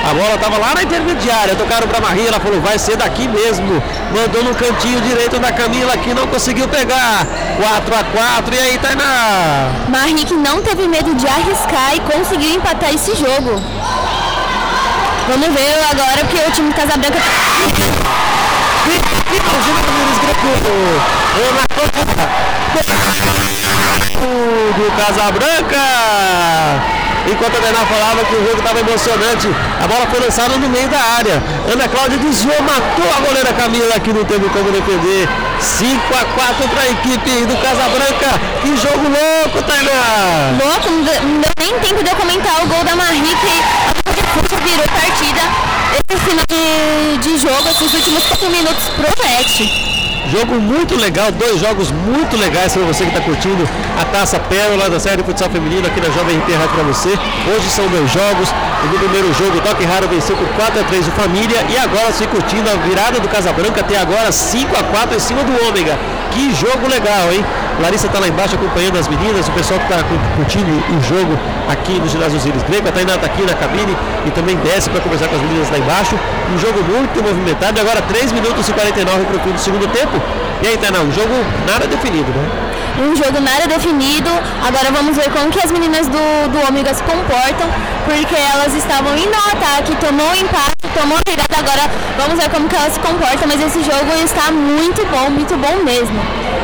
A 0.09 0.13
bola 0.13 0.35
estava 0.35 0.57
lá 0.57 0.73
na 0.75 0.83
intermediária, 0.83 1.55
tocaram 1.55 1.87
para 1.87 1.99
Marri, 1.99 2.27
ela 2.27 2.39
falou, 2.39 2.61
vai 2.61 2.79
ser 2.79 2.95
daqui 2.95 3.27
mesmo. 3.27 3.83
Mandou 4.15 4.43
no 4.43 4.55
cantinho 4.55 5.01
direito 5.01 5.37
da 5.39 5.51
Camila 5.51 5.97
que 5.97 6.13
não 6.13 6.27
conseguiu 6.27 6.67
pegar. 6.67 7.25
4 7.57 7.95
a 7.95 8.03
4 8.03 8.55
e 8.55 8.59
aí, 8.59 8.77
Tainá? 8.77 9.69
Marri 9.89 10.23
que 10.23 10.35
não 10.35 10.61
teve 10.61 10.87
medo 10.87 11.13
de 11.15 11.27
arriscar 11.27 11.95
e 11.95 11.99
conseguiu 11.99 12.55
empatar 12.55 12.93
esse 12.93 13.15
jogo. 13.15 13.61
Vamos 15.27 15.53
ver 15.53 15.83
agora 15.91 16.23
porque 16.23 16.37
o 16.37 16.51
time 16.51 16.69
do 16.69 16.75
Casabranca 16.75 17.19
do 24.77 24.91
Casabranca. 24.95 25.83
Enquanto 27.27 27.57
a 27.57 27.59
Tainá 27.59 27.85
falava 27.85 28.23
que 28.23 28.35
o 28.35 28.45
jogo 28.45 28.57
estava 28.57 28.79
emocionante, 28.79 29.47
a 29.83 29.87
bola 29.87 30.07
foi 30.07 30.19
lançada 30.21 30.57
no 30.57 30.69
meio 30.69 30.87
da 30.87 30.99
área. 30.99 31.43
Ana 31.71 31.87
Cláudia 31.89 32.17
desviou, 32.17 32.61
matou 32.63 33.05
a 33.11 33.19
goleira 33.19 33.51
Camila 33.53 33.99
que 33.99 34.13
não 34.13 34.23
teve 34.23 34.47
como 34.49 34.71
defender. 34.71 35.27
5 35.59 36.01
a 36.15 36.23
4 36.23 36.69
para 36.69 36.83
a 36.83 36.89
equipe 36.89 37.45
do 37.45 37.57
Casabranca. 37.57 38.39
Que 38.61 38.77
jogo 38.77 39.09
louco, 39.09 39.61
Tainá! 39.63 40.55
louco, 40.63 40.89
não 40.89 41.03
deu 41.03 41.51
nem 41.59 41.79
tempo 41.79 42.01
de 42.01 42.09
eu 42.09 42.15
comentar 42.15 42.63
o 42.63 42.67
gol 42.67 42.83
da 42.85 42.95
Marri 42.95 43.21
que 43.21 43.49
a 43.49 44.59
virou 44.63 44.87
partida. 44.87 45.41
Esse 46.09 46.19
final 46.23 47.19
de 47.21 47.37
jogo, 47.37 47.69
esses 47.69 47.93
últimos 47.93 48.25
4 48.25 48.49
minutos 48.49 48.89
promete. 48.89 49.86
Jogo 50.31 50.55
muito 50.55 50.93
legal, 50.99 51.31
dois 51.31 51.59
jogos 51.59 51.89
muito 51.89 52.35
legais 52.35 52.73
para 52.73 52.81
você 52.83 53.05
que 53.05 53.11
está 53.11 53.21
curtindo 53.21 53.67
a 53.97 54.03
Taça 54.05 54.37
Pérola 54.37 54.89
da 54.89 54.99
série 54.99 55.17
de 55.17 55.23
futsal 55.23 55.49
feminino 55.49 55.87
aqui 55.87 56.01
na 56.01 56.09
Jovem 56.09 56.37
RP 56.37 56.51
Rádio 56.51 56.75
para 56.75 56.83
você. 56.83 57.09
Hoje 57.55 57.69
são 57.69 57.87
dois 57.87 58.11
jogos. 58.11 58.49
No 58.91 58.99
primeiro 58.99 59.33
jogo, 59.33 59.57
o 59.57 59.61
Toque 59.61 59.85
Raro 59.85 60.07
venceu 60.07 60.35
por 60.35 60.47
4 60.49 60.81
a 60.81 60.83
3 60.83 61.07
o 61.07 61.11
Família 61.11 61.65
e 61.69 61.77
agora 61.77 62.11
se 62.11 62.27
curtindo 62.27 62.69
a 62.69 62.73
virada 62.73 63.19
do 63.21 63.27
Casabranca 63.29 63.79
até 63.79 63.97
agora 63.97 64.31
5 64.31 64.77
a 64.77 64.83
4 64.83 65.15
em 65.15 65.19
cima 65.19 65.43
do 65.43 65.67
Ômega. 65.67 65.97
Que 66.31 66.53
jogo 66.53 66.87
legal, 66.89 67.31
hein? 67.31 67.43
Larissa 67.81 68.07
está 68.07 68.19
lá 68.19 68.27
embaixo 68.27 68.55
acompanhando 68.55 68.97
as 68.97 69.07
meninas, 69.07 69.47
o 69.47 69.51
pessoal 69.51 69.79
que 69.79 69.85
está 69.85 70.03
curtindo 70.35 70.71
o 70.71 71.01
jogo 71.03 71.37
aqui 71.69 71.99
no 71.99 72.07
ginásio 72.07 72.37
Osiris 72.37 72.63
Greco. 72.63 72.87
A 72.87 72.91
Tainá 72.91 73.15
está 73.15 73.27
aqui 73.27 73.43
na 73.43 73.53
cabine 73.53 73.95
e 74.25 74.31
também 74.31 74.55
desce 74.57 74.89
para 74.89 74.99
conversar 75.01 75.27
com 75.27 75.35
as 75.35 75.41
meninas 75.41 75.69
lá 75.69 75.77
embaixo. 75.77 76.15
Um 76.53 76.57
jogo 76.57 76.83
muito 76.83 77.21
movimentado 77.23 77.79
agora 77.79 78.01
3 78.01 78.31
minutos 78.31 78.67
e 78.67 78.73
49 78.73 79.25
para 79.25 79.37
o 79.37 79.39
fim 79.39 79.51
do 79.51 79.59
segundo 79.59 79.87
tempo. 79.93 80.19
E 80.61 80.67
aí, 80.67 80.77
Tainá, 80.77 80.99
um 81.01 81.11
jogo 81.11 81.33
nada 81.67 81.85
definido, 81.85 82.31
né? 82.31 82.66
Um 82.99 83.15
jogo 83.15 83.39
nada 83.39 83.67
definido. 83.67 84.29
Agora 84.65 84.91
vamos 84.91 85.15
ver 85.15 85.29
como 85.31 85.49
que 85.49 85.59
as 85.59 85.71
meninas 85.71 86.07
do, 86.07 86.49
do 86.51 86.67
Ômega 86.67 86.93
se 86.93 87.03
comportam, 87.03 87.69
porque 88.05 88.35
elas 88.35 88.73
estavam 88.73 89.15
indo 89.17 89.35
ao 89.35 89.51
ataque, 89.53 89.95
tomou 89.97 90.27
um 90.27 90.35
empate, 90.35 90.87
tomou 90.93 91.17
a 91.17 91.29
virada. 91.29 91.57
Agora 91.57 91.89
vamos 92.17 92.39
ver 92.41 92.49
como 92.49 92.67
que 92.67 92.75
elas 92.75 92.93
se 92.93 92.99
comportam, 92.99 93.47
mas 93.47 93.61
esse 93.61 93.83
jogo 93.83 94.11
está 94.25 94.51
muito 94.51 95.05
bom, 95.07 95.29
muito 95.29 95.55
bom 95.57 95.83
mesmo. 95.83 96.19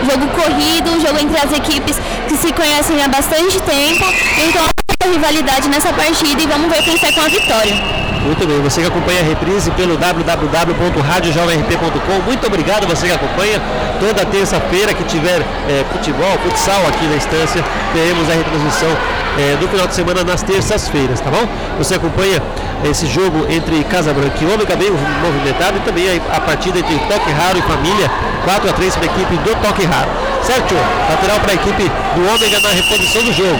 Jogo 0.09 0.27
corrido, 0.29 0.99
jogo 1.05 1.19
entre 1.19 1.37
as 1.37 1.51
equipes 1.53 1.97
que 2.27 2.35
se 2.35 2.51
conhecem 2.51 3.01
há 3.03 3.07
bastante 3.07 3.61
tempo. 3.61 4.05
Então 4.37 4.72
rivalidade 5.03 5.69
nessa 5.69 5.93
partida 5.93 6.41
e 6.41 6.47
vamos 6.47 6.67
ver 6.69 6.81
quem 6.83 6.97
sai 6.97 7.11
com 7.11 7.21
a 7.21 7.27
vitória. 7.27 7.75
Muito 8.23 8.47
bem, 8.47 8.59
você 8.61 8.81
que 8.81 8.87
acompanha 8.87 9.19
a 9.19 9.23
reprise 9.23 9.69
pelo 9.71 9.97
www.radiojovemrp.com, 9.97 12.21
muito 12.25 12.47
obrigado 12.47 12.87
você 12.87 13.07
que 13.07 13.13
acompanha. 13.13 13.61
Toda 13.99 14.25
terça-feira 14.25 14.93
que 14.93 15.03
tiver 15.03 15.41
é, 15.67 15.83
futebol, 15.91 16.31
futsal 16.43 16.87
aqui 16.87 17.05
na 17.05 17.17
estância, 17.17 17.61
teremos 17.93 18.29
a 18.29 18.33
retransmissão 18.33 18.95
é, 19.37 19.57
do 19.57 19.67
final 19.67 19.87
de 19.87 19.95
semana 19.95 20.23
nas 20.23 20.41
terças-feiras, 20.41 21.19
tá 21.19 21.29
bom? 21.29 21.45
Você 21.77 21.95
acompanha 21.95 22.41
esse 22.89 23.05
jogo 23.07 23.45
entre 23.49 23.83
Casa 23.85 24.13
Branca 24.13 24.37
e 24.41 24.45
Ômega 24.45 24.77
bem 24.77 24.89
movimentado 25.21 25.77
e 25.77 25.81
também 25.81 26.05
a, 26.07 26.13
a 26.37 26.39
partida 26.39 26.79
entre 26.79 26.97
Toque 26.99 27.29
Raro 27.31 27.57
e 27.57 27.61
Família, 27.63 28.09
4 28.45 28.69
a 28.69 28.73
3 28.73 28.95
para 28.95 29.03
a 29.03 29.07
equipe 29.07 29.35
do 29.37 29.53
Toque 29.61 29.83
Raro. 29.85 30.09
Certo? 30.43 30.73
Lateral 31.09 31.41
para 31.41 31.51
a 31.51 31.55
equipe 31.55 31.91
do 32.15 32.25
Ômega 32.33 32.61
na 32.61 32.69
reposição 32.69 33.21
do 33.23 33.33
jogo. 33.33 33.59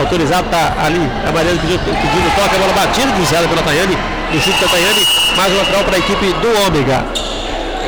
Autorizado 0.00 0.46
está 0.46 0.72
ali, 0.82 0.98
Mariana 1.32 1.60
pedindo, 1.60 1.84
pedindo 1.84 2.34
toque, 2.34 2.56
a 2.56 2.58
bola 2.58 2.72
batida 2.72 3.12
de 3.12 3.24
zero 3.26 3.46
pela 3.48 3.62
Tayane, 3.62 3.98
no 4.32 4.40
chute 4.40 4.58
da 4.58 4.66
Tayane, 4.68 5.06
mais 5.36 5.52
um 5.52 5.58
lateral 5.58 5.84
para 5.84 5.96
a 5.96 5.98
equipe 5.98 6.32
do 6.40 6.66
Ômega. 6.66 7.04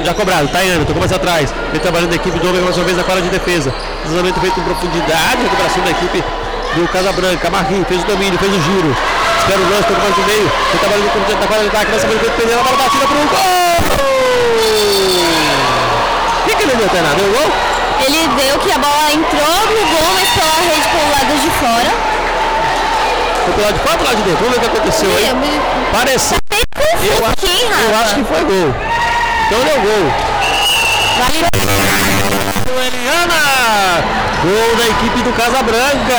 Já 0.04 0.12
cobrado, 0.12 0.46
Tayane, 0.48 0.84
tocou 0.84 1.00
mais 1.00 1.12
atrás, 1.12 1.54
vem 1.72 1.80
trabalhando 1.80 2.12
a 2.12 2.16
equipe 2.16 2.38
do 2.38 2.48
Ômega 2.48 2.64
mais 2.64 2.76
uma 2.76 2.84
vez 2.84 2.98
na 2.98 3.04
quadra 3.04 3.22
de 3.22 3.30
defesa. 3.30 3.72
Deslizamento 4.02 4.40
feito 4.40 4.60
em 4.60 4.62
profundidade, 4.62 5.42
recuperação 5.42 5.84
da 5.84 5.90
equipe 5.90 6.22
do 6.76 6.88
Casa 6.88 7.12
Branca. 7.12 7.50
Marquinhos 7.50 7.88
fez 7.88 8.02
o 8.02 8.06
domínio, 8.06 8.38
fez 8.38 8.52
o 8.52 8.60
giro. 8.60 8.94
Espera 9.38 9.60
o 9.60 9.70
lance, 9.70 9.88
tocou 9.88 10.02
mais 10.02 10.16
no 10.16 10.24
meio. 10.26 10.52
Vem 10.70 10.78
trabalhando 10.80 11.12
com 11.12 11.18
o 11.18 11.40
da 11.40 11.46
quadra 11.46 11.62
de 11.62 11.68
ataque, 11.68 11.92
lançamento 11.92 12.20
feito 12.20 12.36
perdendo 12.36 12.60
a 12.60 12.62
bola 12.62 12.76
batida 12.76 13.06
para 13.06 13.16
o 13.16 13.24
gol! 13.24 14.12
O 16.42 16.44
que, 16.44 16.56
que 16.56 16.62
ele 16.62 16.76
deu, 16.76 16.88
Tainá? 16.90 17.08
Deu 17.14 17.32
gol? 17.32 17.71
Ele 18.04 18.28
deu 18.36 18.58
que 18.58 18.72
a 18.72 18.78
bola 18.78 19.12
entrou 19.12 19.40
no 19.40 19.86
gol, 19.86 20.14
mas 20.14 20.28
pela 20.30 20.54
rede 20.54 20.88
pelo 20.88 21.10
lado 21.10 21.40
de 21.40 21.50
fora. 21.50 21.92
Foi 23.44 23.52
pelo 23.54 23.66
lado 23.66 23.74
de 23.74 23.80
fora 23.80 23.92
ou 23.92 23.98
pelo 23.98 24.08
lado 24.08 24.16
de 24.16 24.22
dentro? 24.22 24.44
Vamos 24.44 24.52
ver 24.52 24.56
o 24.56 24.60
que 24.60 24.66
aconteceu 24.66 25.10
aí. 25.16 25.60
Pareceu. 25.92 26.38
Eu 27.02 27.26
acho, 27.26 27.46
eu 27.46 28.00
acho 28.00 28.14
que 28.14 28.24
foi 28.24 28.44
gol. 28.44 28.74
Então 29.46 29.60
deu 29.64 29.80
gol. 29.82 30.32
Eliana! 32.82 33.42
Gol 34.42 34.76
da 34.76 34.86
equipe 34.88 35.22
do 35.22 35.32
Casa 35.36 35.62
Branca. 35.62 36.18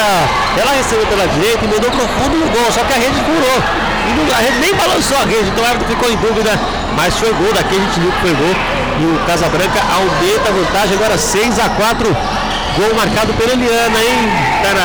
Ela 0.57 0.71
recebeu 0.71 1.05
pela 1.07 1.27
direita 1.27 1.65
e 1.65 1.67
mandou 1.67 1.91
pro 1.91 2.07
fundo 2.07 2.39
do 2.39 2.51
gol, 2.51 2.71
só 2.71 2.83
que 2.83 2.93
a 2.93 2.97
rede 2.97 3.19
furou. 3.25 3.63
A 4.33 4.37
rede 4.37 4.59
nem 4.59 4.73
balançou 4.75 5.17
a 5.17 5.21
rede, 5.21 5.49
então 5.49 5.63
o 5.63 5.67
árbitro 5.67 5.87
ficou 5.87 6.09
em 6.09 6.17
dúvida. 6.17 6.59
Mas 6.95 7.17
foi 7.17 7.31
gol 7.33 7.53
daqui, 7.53 7.75
a 7.75 7.79
gente 7.79 7.99
viu 7.99 8.11
que 8.11 8.19
foi 8.21 8.33
gol. 8.33 8.55
E 8.99 9.05
o 9.05 9.19
Casa 9.25 9.47
Branca 9.49 9.81
aumenta 9.91 10.49
a 10.49 10.51
vantagem 10.51 10.95
agora 10.95 11.17
6 11.17 11.59
a 11.59 11.69
4 11.69 12.15
Gol 12.75 12.95
marcado 12.95 13.33
pela 13.35 13.53
Eliana, 13.53 13.99
hein, 13.99 14.31
cara? 14.63 14.81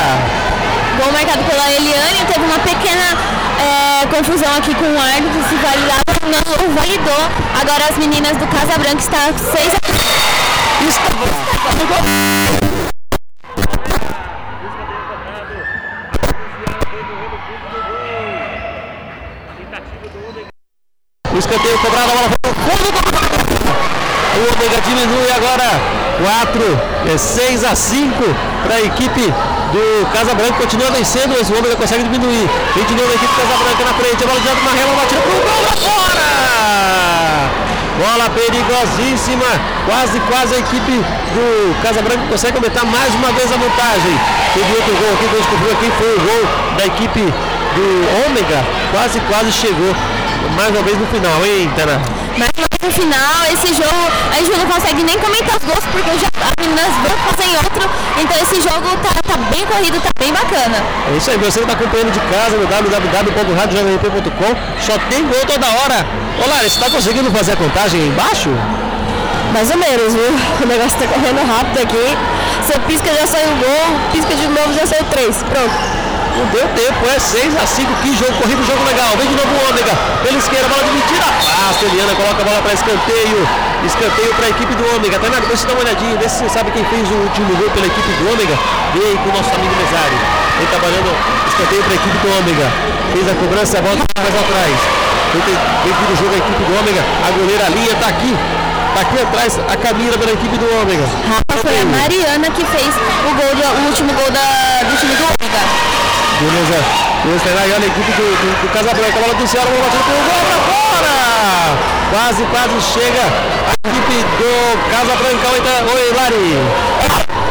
Gol 1.01 1.11
marcado 1.11 1.43
pela 1.43 1.71
Eliane, 1.71 2.23
teve 2.31 2.45
uma 2.45 2.59
pequena 2.59 3.17
é, 3.57 4.05
confusão 4.05 4.55
aqui 4.55 4.75
com 4.75 4.85
o 4.85 5.01
árbitro, 5.01 5.41
se 5.49 5.55
validava 5.55 6.03
ou 6.21 6.29
não, 6.29 6.67
ou 6.67 6.73
validou. 6.75 7.29
Agora 7.59 7.85
as 7.89 7.97
meninas 7.97 8.37
do 8.37 8.45
Casa 8.45 8.77
Branca 8.77 8.99
estão 8.99 9.35
6 9.35 9.73
a 9.73 9.79
O 12.75 12.78
escanteio 21.39 21.77
cobrado, 21.79 22.11
a 22.11 22.15
bola 22.15 22.29
foi 22.43 22.53
fundo 22.53 22.91
do 22.91 22.99
O 24.37 24.53
Ômega 24.53 24.81
diminui 24.81 25.31
agora 25.31 25.79
4, 26.19 26.79
é 27.13 27.17
6 27.17 27.63
a 27.63 27.75
5 27.75 28.23
para 28.63 28.75
a 28.75 28.81
equipe 28.81 29.33
do 29.71 30.11
Casa 30.11 30.33
Branca. 30.33 30.53
Continua 30.53 30.91
vencendo, 30.91 31.35
mas 31.37 31.49
o 31.49 31.53
Ômega 31.57 31.75
consegue 31.75 32.03
diminuir. 32.03 32.49
Vem 32.75 32.85
de 32.85 32.95
novo 32.95 33.09
a 33.09 33.15
equipe 33.15 33.33
do 33.33 33.41
Casa 33.41 33.63
Branca 33.63 33.85
na 33.85 33.93
frente. 33.93 34.23
A 34.23 34.27
bola 34.27 34.39
de 34.39 34.49
alto 34.49 34.63
na 34.65 34.71
rema, 34.71 34.95
batida 34.95 35.21
pro 35.21 35.31
gol 35.31 35.61
lá 35.63 35.71
fora! 35.79 36.29
Bola 37.99 38.29
perigosíssima. 38.29 39.45
Quase, 39.85 40.19
quase 40.21 40.55
a 40.55 40.59
equipe 40.59 40.91
do 40.91 41.81
Casa 41.81 42.01
Branca 42.01 42.23
consegue 42.29 42.57
aumentar 42.57 42.85
mais 42.85 43.13
uma 43.15 43.31
vez 43.31 43.51
a 43.51 43.57
vantagem. 43.57 44.19
Teve 44.53 44.75
outro 44.75 44.93
gol 44.95 45.13
aqui 45.13 45.27
que 45.27 45.35
a 45.35 45.39
gente 45.39 45.49
descobriu 45.49 45.71
aqui. 45.71 45.91
Foi 45.97 46.15
o 46.15 46.19
gol 46.19 46.43
da 46.77 46.85
equipe 46.85 47.21
do 47.75 47.85
Ômega. 48.27 48.65
Quase, 48.91 49.19
quase 49.21 49.51
chegou. 49.51 49.95
Mais 50.55 50.69
uma 50.69 50.81
vez 50.83 50.97
no 50.97 51.05
final, 51.07 51.45
hein, 51.45 51.69
Tana? 51.75 51.99
Mas 52.37 52.49
no 52.81 52.89
final, 52.91 53.43
esse 53.51 53.67
jogo, 53.73 54.07
a 54.31 54.35
gente 54.37 54.57
não 54.57 54.65
consegue 54.65 55.03
nem 55.03 55.19
comentar 55.19 55.57
os 55.57 55.63
gols, 55.63 55.83
porque 55.91 56.17
já 56.17 56.27
as 56.27 56.53
meninas 56.59 56.93
vão 57.03 57.11
fazer 57.27 57.49
outro. 57.57 57.89
Então 58.17 58.37
esse 58.41 58.55
jogo 58.55 58.87
tá, 59.03 59.09
tá 59.27 59.35
bem 59.51 59.65
corrido, 59.65 59.99
tá 60.01 60.09
bem 60.19 60.31
bacana. 60.31 60.77
É 61.11 61.17
isso 61.17 61.29
aí, 61.31 61.37
você 61.37 61.59
que 61.59 61.65
está 61.65 61.73
acompanhando 61.73 62.11
de 62.11 62.19
casa 62.31 62.55
no 62.57 62.65
www.radiojovemp.com 62.67 64.55
só 64.81 64.97
tem 65.09 65.27
gol 65.27 65.45
toda 65.45 65.67
hora. 65.67 66.05
Olá, 66.43 66.59
você 66.59 66.67
está 66.67 66.89
conseguindo 66.89 67.29
fazer 67.31 67.51
a 67.53 67.57
contagem 67.57 67.99
aí 68.01 68.07
embaixo? 68.07 68.49
Mais 69.53 69.69
ou 69.69 69.77
menos, 69.77 70.13
viu? 70.13 70.31
O 70.63 70.65
negócio 70.65 70.97
tá 70.99 71.07
correndo 71.07 71.41
rápido 71.45 71.79
aqui. 71.81 72.17
Você 72.63 72.79
pisca 72.87 73.13
já 73.13 73.25
saiu 73.25 73.51
o 73.51 73.55
gol, 73.55 73.99
pisca 74.11 74.35
de 74.35 74.47
novo 74.47 74.73
já 74.73 74.85
saiu 74.85 75.03
três. 75.05 75.43
Pronto. 75.43 75.98
Não 76.37 76.45
deu 76.47 76.67
tempo, 76.75 77.07
é 77.07 77.19
6 77.19 77.57
a 77.57 77.65
5 77.65 77.93
que 78.01 78.15
jogo 78.15 78.33
corrido, 78.41 78.63
jogo 78.63 78.83
legal. 78.85 79.15
Vem 79.17 79.27
de 79.27 79.35
novo 79.35 79.49
o 79.49 79.69
Ômega, 79.69 79.93
pela 80.23 80.37
esquerda, 80.37 80.67
bola 80.69 80.83
dividida. 80.83 81.25
Passa, 81.25 81.85
Eliana 81.85 82.15
coloca 82.15 82.41
a 82.41 82.45
bola 82.45 82.61
para 82.61 82.73
escanteio. 82.73 83.47
Escanteio 83.85 84.33
para 84.35 84.45
a 84.45 84.49
equipe 84.49 84.75
do 84.75 84.83
Ômega. 84.95 85.19
Tá 85.19 85.29
depois 85.29 85.59
você 85.59 85.67
dá 85.67 85.73
uma 85.73 85.81
olhadinha, 85.81 86.17
vê 86.17 86.27
se 86.27 86.39
você 86.39 86.49
sabe 86.49 86.71
quem 86.71 86.83
fez 86.85 87.09
o 87.09 87.15
último 87.15 87.55
gol 87.55 87.69
pela 87.71 87.87
equipe 87.87 88.11
do 88.11 88.31
Ômega. 88.31 88.55
Vem 88.93 89.17
com 89.17 89.29
o 89.29 89.33
nosso 89.33 89.51
amigo 89.55 89.73
Mesário. 89.75 90.19
Vem 90.59 90.67
trabalhando 90.67 91.09
escanteio 91.47 91.83
para 91.83 91.93
a 91.93 91.95
equipe 91.95 92.17
do 92.17 92.27
Ômega. 92.37 92.67
Fez 93.13 93.25
a 93.29 93.35
cobrança, 93.35 93.81
volta 93.81 94.03
mais 94.19 94.35
atrás. 94.35 94.75
Vem, 95.33 95.41
vir 95.43 96.11
o 96.11 96.15
jogo 96.15 96.33
a 96.33 96.37
equipe 96.37 96.63
do 96.63 96.73
Ômega. 96.77 97.01
A 97.25 97.31
goleira 97.31 97.69
linha 97.69 97.95
tá 97.95 98.07
aqui. 98.07 98.58
Aqui 98.99 99.21
atrás 99.21 99.57
a 99.71 99.77
Camila 99.77 100.17
pela 100.17 100.31
equipe 100.31 100.57
do 100.57 100.65
Ômega. 100.81 101.05
Rafa, 101.29 101.61
foi 101.61 101.79
a 101.81 101.85
Mariana 101.85 102.49
que 102.51 102.65
fez 102.65 102.93
o 102.95 103.31
gol, 103.33 103.55
do, 103.55 103.81
o 103.81 103.85
último 103.87 104.11
gol 104.13 104.29
da, 104.31 104.83
do 104.83 104.97
time 104.99 105.15
do 105.15 105.23
Ômega. 105.23 105.61
Beleza. 106.41 106.83
Beleza, 107.23 107.43
tá 107.55 107.61
aí, 107.63 107.71
olha 107.73 107.83
a 107.83 107.87
equipe 107.87 108.11
do, 108.11 108.23
do, 108.23 108.61
do 108.61 108.73
Casa 108.73 108.93
Branca. 108.93 109.19
A 109.19 109.21
bola 109.21 109.33
do 109.35 109.47
Ceará, 109.47 109.69
bola 109.69 109.83
batida 109.83 110.03
pelo 110.03 110.17
gol 110.27 110.43
pra 110.45 110.57
fora! 110.67 111.15
Quase, 112.11 112.43
quase 112.43 112.81
chega 112.93 113.23
a 113.23 113.87
equipe 113.87 114.15
do 114.37 114.51
Casa 114.91 115.15
Branca. 115.15 115.47
Oi, 115.53 115.61
tá- 115.61 115.83
Oi 115.93 116.13
Lari. 116.15 116.57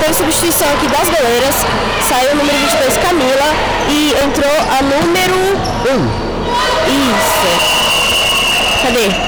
Tem 0.01 0.13
substituição 0.13 0.69
aqui 0.75 0.87
das 0.87 1.09
goleiras. 1.09 1.55
Saiu 2.09 2.33
o 2.33 2.37
número 2.37 2.59
22, 2.59 2.97
Camila. 2.99 3.55
E 3.89 4.15
entrou 4.23 4.57
a 4.79 4.83
número 4.83 5.35
1. 5.89 6.29
Isso. 6.89 7.49
Cadê? 8.85 9.28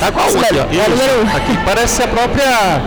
Tá 0.00 0.12
com 0.12 0.20
a 0.20 0.24
aqui, 0.24 0.76
o 0.76 0.80
Isso. 0.80 0.90
número 0.90 1.22
um. 1.22 1.36
Aqui 1.36 1.58
parece 1.64 2.02
a 2.02 2.08
própria. 2.08 2.80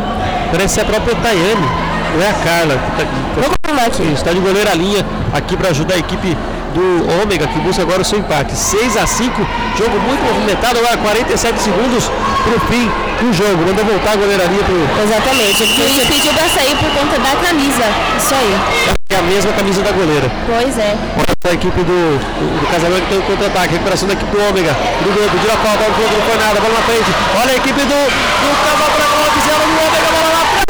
Parece 0.52 0.81
a 0.81 0.86
própria 0.86 1.15
Tayane. 1.15 1.69
Não 2.15 2.23
é 2.23 2.30
a 2.30 2.34
Carla. 2.34 2.76
Tá, 2.98 3.03
aqui. 3.03 4.23
Tá 4.23 4.34
de 4.34 4.40
goleira 4.40 4.73
linha 4.73 5.06
aqui 5.34 5.56
para 5.56 5.69
ajudar 5.69 5.95
a 5.95 5.99
equipe 5.99 6.38
do 6.73 7.22
Ômega, 7.22 7.48
que 7.48 7.60
busca 7.60 7.81
agora 7.81 8.02
o 8.02 8.06
seu 8.06 8.19
empate. 8.19 8.56
6 8.56 8.98
a 8.98 9.07
5 9.07 9.48
jogo 9.77 9.99
muito 9.99 10.22
movimentado, 10.23 10.77
agora 10.80 10.98
47 10.98 11.60
segundos 11.61 12.11
pro 12.44 12.60
fim 12.68 12.90
do 13.22 13.34
jogo. 13.34 13.65
Manda 13.65 13.84
voltar 13.84 14.11
a 14.11 14.15
goleiraria 14.15 14.64
pro. 14.64 15.03
Exatamente. 15.03 15.64
Ele 15.64 16.03
O 16.03 16.07
pediu 16.07 16.34
pra 16.34 16.49
sair 16.49 16.76
por 16.76 16.90
conta 16.91 17.19
da 17.19 17.36
camisa. 17.36 17.84
Isso 18.18 18.36
aí. 18.36 18.99
É 19.10 19.15
a 19.15 19.22
mesma 19.23 19.52
camisa 19.53 19.81
da 19.81 19.91
goleira. 19.91 20.30
Pois 20.45 20.77
é. 20.77 20.95
Olha 21.18 21.52
a 21.52 21.53
equipe 21.53 21.81
do, 21.81 21.99
do, 22.19 22.45
do 22.61 22.68
Casamento 22.69 23.10
tem 23.10 23.18
o 23.18 23.22
contra-ataque, 23.23 23.73
recuperação 23.73 24.07
da 24.07 24.14
equipe 24.14 24.30
do 24.30 24.38
Ômega. 24.38 24.73
Do 25.02 25.10
gol, 25.10 25.30
pediu 25.34 25.52
a 25.52 25.57
falta, 25.57 25.84
o 25.90 25.94
jogo 25.98 26.14
não 26.14 26.22
foi 26.30 26.38
nada, 26.38 26.60
bola 26.61 26.73
na 26.77 26.86
frente. 26.86 27.10
Olha 27.41 27.52
a 27.52 27.56
equipe 27.57 27.81
do, 27.81 27.99
do 28.06 28.49
Casamento, 28.61 29.02
bola 29.49 29.65
no 29.65 29.77
Ômega, 29.81 30.10
bola 30.14 30.30
na 30.30 30.45
frente. 30.45 30.69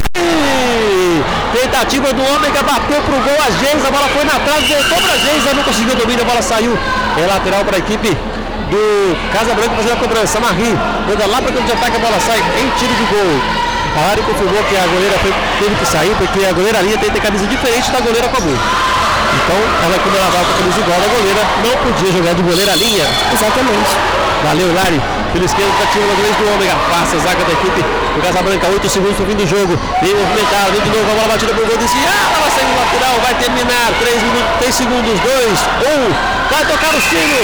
Tentativa 1.51 2.13
do 2.13 2.23
Ômega, 2.23 2.63
bateu 2.63 3.01
pro 3.01 3.19
gol, 3.19 3.39
a 3.43 3.49
Geis, 3.59 3.85
a 3.85 3.91
bola 3.91 4.07
foi 4.07 4.23
na 4.23 4.39
trave, 4.39 4.73
voltou 4.73 5.01
pra 5.01 5.17
Geis, 5.17 5.43
não 5.53 5.63
conseguiu 5.63 5.95
domínio, 5.95 6.23
a 6.23 6.25
bola 6.25 6.41
saiu. 6.41 6.79
É 7.17 7.27
lateral 7.27 7.65
para 7.65 7.75
a 7.75 7.79
equipe 7.79 8.15
do 8.71 9.17
Casa 9.33 9.53
Branca 9.53 9.75
fazendo 9.75 9.93
a 9.93 9.97
cobrança. 9.97 10.39
Marri, 10.39 10.71
manda 11.07 11.25
lá 11.27 11.41
para 11.41 11.51
o 11.51 11.61
de 11.61 11.71
ataque, 11.73 11.97
a 11.97 11.99
bola 11.99 12.19
sai 12.21 12.39
em 12.39 12.69
tiro 12.79 12.93
de 12.95 13.03
gol. 13.03 13.68
A 13.99 14.11
área 14.11 14.23
confirmou 14.23 14.63
que 14.63 14.77
a 14.77 14.87
goleira 14.87 15.19
foi, 15.19 15.33
teve 15.59 15.75
que 15.75 15.85
sair 15.85 16.15
porque 16.15 16.45
a 16.45 16.53
goleira 16.53 16.79
linha 16.79 16.97
tem 16.97 17.11
que 17.11 17.19
ter 17.19 17.21
camisa 17.21 17.45
diferente 17.45 17.91
da 17.91 17.99
goleira 17.99 18.29
comum. 18.29 18.55
Então, 18.55 19.59
ela, 19.83 19.99
como 19.99 20.15
ela 20.15 20.29
vai 20.31 20.39
com 20.39 20.51
a 20.51 20.57
camisa 20.57 20.79
igual 20.79 20.99
da 21.03 21.07
goleira, 21.07 21.41
não 21.67 21.75
podia 21.83 22.11
jogar 22.15 22.33
de 22.33 22.41
goleira 22.41 22.75
linha. 22.79 23.05
Exatamente. 23.33 23.91
Valeu, 24.43 24.73
Lari. 24.73 25.01
Pelo 25.33 25.43
esquerdo 25.43 25.75
para 25.75 25.85
time 25.91 26.07
vez 26.15 26.35
do 26.37 26.47
Ômega. 26.47 26.75
Passa 26.89 27.17
a 27.17 27.19
zaga 27.19 27.43
da 27.43 27.51
equipe 27.51 27.83
do 27.83 28.21
Casabranca. 28.23 28.67
8 28.71 28.89
segundos 28.89 29.15
para 29.17 29.25
o 29.25 29.27
fim 29.27 29.35
do 29.35 29.45
jogo. 29.45 29.77
Bem 29.99 30.15
movimentado. 30.15 30.71
Vem 30.71 30.81
de 30.81 30.89
novo 30.95 31.11
a 31.11 31.15
bola 31.15 31.27
batida 31.27 31.53
por 31.53 31.67
gol. 31.67 31.77
Desviada. 31.77 32.39
Ela 32.39 32.49
saiu 32.49 32.71
lateral. 32.79 33.19
Vai 33.19 33.35
terminar. 33.35 33.91
3 33.99 34.23
minutos, 34.23 34.51
3 34.63 34.75
segundos. 34.75 35.19
2, 35.19 35.59
1. 35.91 36.55
Vai 36.55 36.63
tocar 36.71 36.95
o 36.95 37.01
sino. 37.03 37.39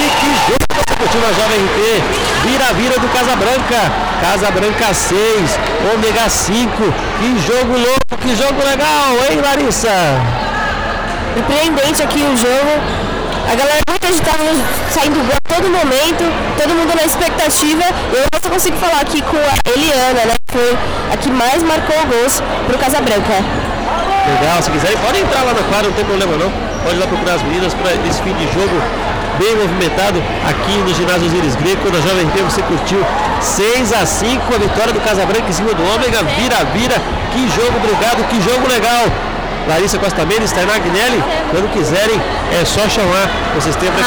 E 0.00 0.08
que 0.08 0.30
jogo 0.48 0.63
consecutiva 1.04 1.32
Jovem 1.34 1.64
RT. 1.64 2.02
Vira-vira 2.44 2.98
do 2.98 3.08
Casa 3.08 3.36
Branca. 3.36 3.92
Casa 4.20 4.50
Branca 4.50 4.94
6, 4.94 5.58
Ômega 5.92 6.28
5. 6.28 6.72
Que 7.20 7.38
jogo 7.40 7.76
louco, 7.76 8.16
que 8.20 8.34
jogo 8.34 8.64
legal, 8.64 9.12
hein, 9.28 9.40
Larissa? 9.42 9.90
Surpreendente 11.34 12.02
aqui 12.02 12.22
o 12.22 12.36
jogo. 12.36 13.04
A 13.50 13.54
galera 13.54 13.80
muito 13.88 14.06
agitada, 14.06 14.42
saindo 14.90 15.16
gol 15.16 15.36
a 15.36 15.54
todo 15.54 15.68
momento, 15.68 16.24
todo 16.58 16.74
mundo 16.74 16.94
na 16.96 17.04
expectativa. 17.04 17.84
Eu 18.12 18.24
só 18.42 18.48
consigo 18.48 18.76
falar 18.78 19.00
aqui 19.00 19.20
com 19.20 19.36
a 19.36 19.70
Eliana, 19.70 20.24
né? 20.24 20.34
Que 20.46 20.52
foi 20.56 20.78
a 21.12 21.16
que 21.16 21.30
mais 21.30 21.62
marcou 21.62 21.96
gols 22.06 22.42
pro 22.66 22.78
Casa 22.78 23.00
Branca. 23.02 23.34
Legal, 24.40 24.62
se 24.62 24.70
quiserem, 24.70 24.96
pode 24.98 25.18
entrar 25.18 25.42
lá 25.42 25.52
na 25.52 25.62
quadra, 25.64 25.88
não 25.88 25.92
tem 25.92 26.04
problema 26.04 26.36
não. 26.38 26.50
Pode 26.82 26.96
ir 26.96 27.00
lá 27.00 27.06
procurar 27.06 27.34
as 27.34 27.42
meninas 27.42 27.74
para 27.74 27.92
esse 27.92 28.22
fim 28.22 28.32
de 28.32 28.44
jogo 28.54 28.80
bem 29.38 29.54
movimentado 29.56 30.22
aqui 30.48 30.76
no 30.78 30.94
ginásio 30.94 31.26
Osiris 31.26 31.54
Greco. 31.56 31.88
Na 31.90 32.00
Jovem 32.00 32.26
Pan 32.30 32.44
você 32.44 32.62
curtiu 32.62 33.04
6 33.40 33.92
a 33.92 34.06
5 34.06 34.54
a 34.54 34.58
vitória 34.58 34.92
do 34.92 35.00
Casa 35.00 35.24
Branca 35.26 35.48
em 35.48 35.52
cima 35.52 35.72
do 35.74 35.82
Ômega. 35.94 36.22
Vira, 36.38 36.64
vira. 36.72 36.96
Que 37.32 37.48
jogo, 37.50 37.76
obrigado, 37.78 38.24
que 38.28 38.40
jogo 38.40 38.66
legal. 38.68 39.04
Larissa 39.66 39.98
Costa 39.98 40.24
Mendes, 40.26 40.52
Tainá 40.52 40.76
Guinelli, 40.78 41.22
quando 41.50 41.72
quiserem 41.72 42.20
é 42.52 42.64
só 42.64 42.86
chamar. 42.88 43.28
Vocês 43.54 43.74
têm 43.76 43.90
pra... 43.92 44.04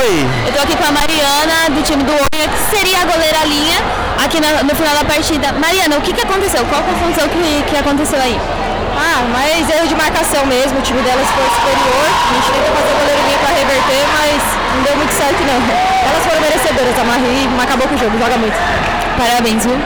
Oi. 0.00 0.26
Eu 0.46 0.52
tô 0.52 0.62
aqui 0.62 0.74
com 0.74 0.84
a 0.84 0.90
Mariana, 0.90 1.70
do 1.70 1.82
time 1.82 2.02
do 2.02 2.12
Ômega, 2.12 2.48
que 2.50 2.76
seria 2.76 3.02
a 3.02 3.04
goleira 3.04 3.44
linha, 3.44 3.76
aqui 4.24 4.40
na- 4.40 4.62
no 4.64 4.74
final 4.74 4.94
da 4.94 5.04
partida. 5.04 5.52
Mariana, 5.52 5.96
o 5.98 6.00
que, 6.00 6.12
que 6.12 6.22
aconteceu? 6.22 6.64
Qual 6.64 6.80
a 6.80 6.84
função 7.04 7.28
que, 7.28 7.62
que 7.70 7.76
aconteceu 7.76 8.20
aí? 8.20 8.40
Ah, 8.96 9.22
mas 9.32 9.68
erro 9.68 9.86
de 9.86 9.94
marcação 9.94 10.44
mesmo, 10.46 10.78
o 10.78 10.82
time 10.82 11.00
delas 11.02 11.26
foi 11.28 11.44
superior. 11.44 12.06
A 12.06 12.34
gente 12.34 12.50
tentou 12.52 12.74
fazer 12.76 12.94
goleirinha 12.96 13.38
para 13.38 13.54
reverter, 13.54 14.02
mas 14.16 14.42
não 14.74 14.82
deu 14.82 14.96
muito 14.96 15.14
certo 15.14 15.40
não. 15.44 15.60
Elas 16.08 16.24
foram 16.24 16.40
merecedoras, 16.40 16.98
a 16.98 17.04
Marie 17.04 17.48
acabou 17.62 17.88
com 17.88 17.94
o 17.94 17.98
jogo, 17.98 18.18
joga 18.18 18.36
muito. 18.36 18.56
Parabéns, 19.18 19.64
viu? 19.64 19.78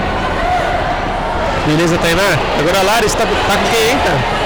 Beleza, 1.66 1.99
Tainá? 1.99 2.39
Agora 2.59 2.78
a 2.78 2.82
Larissa 2.82 3.16
tá, 3.16 3.24
tá 3.24 3.57
com 3.57 3.70
quem, 3.70 3.91
hein, 3.91 3.99
cara? 4.05 4.41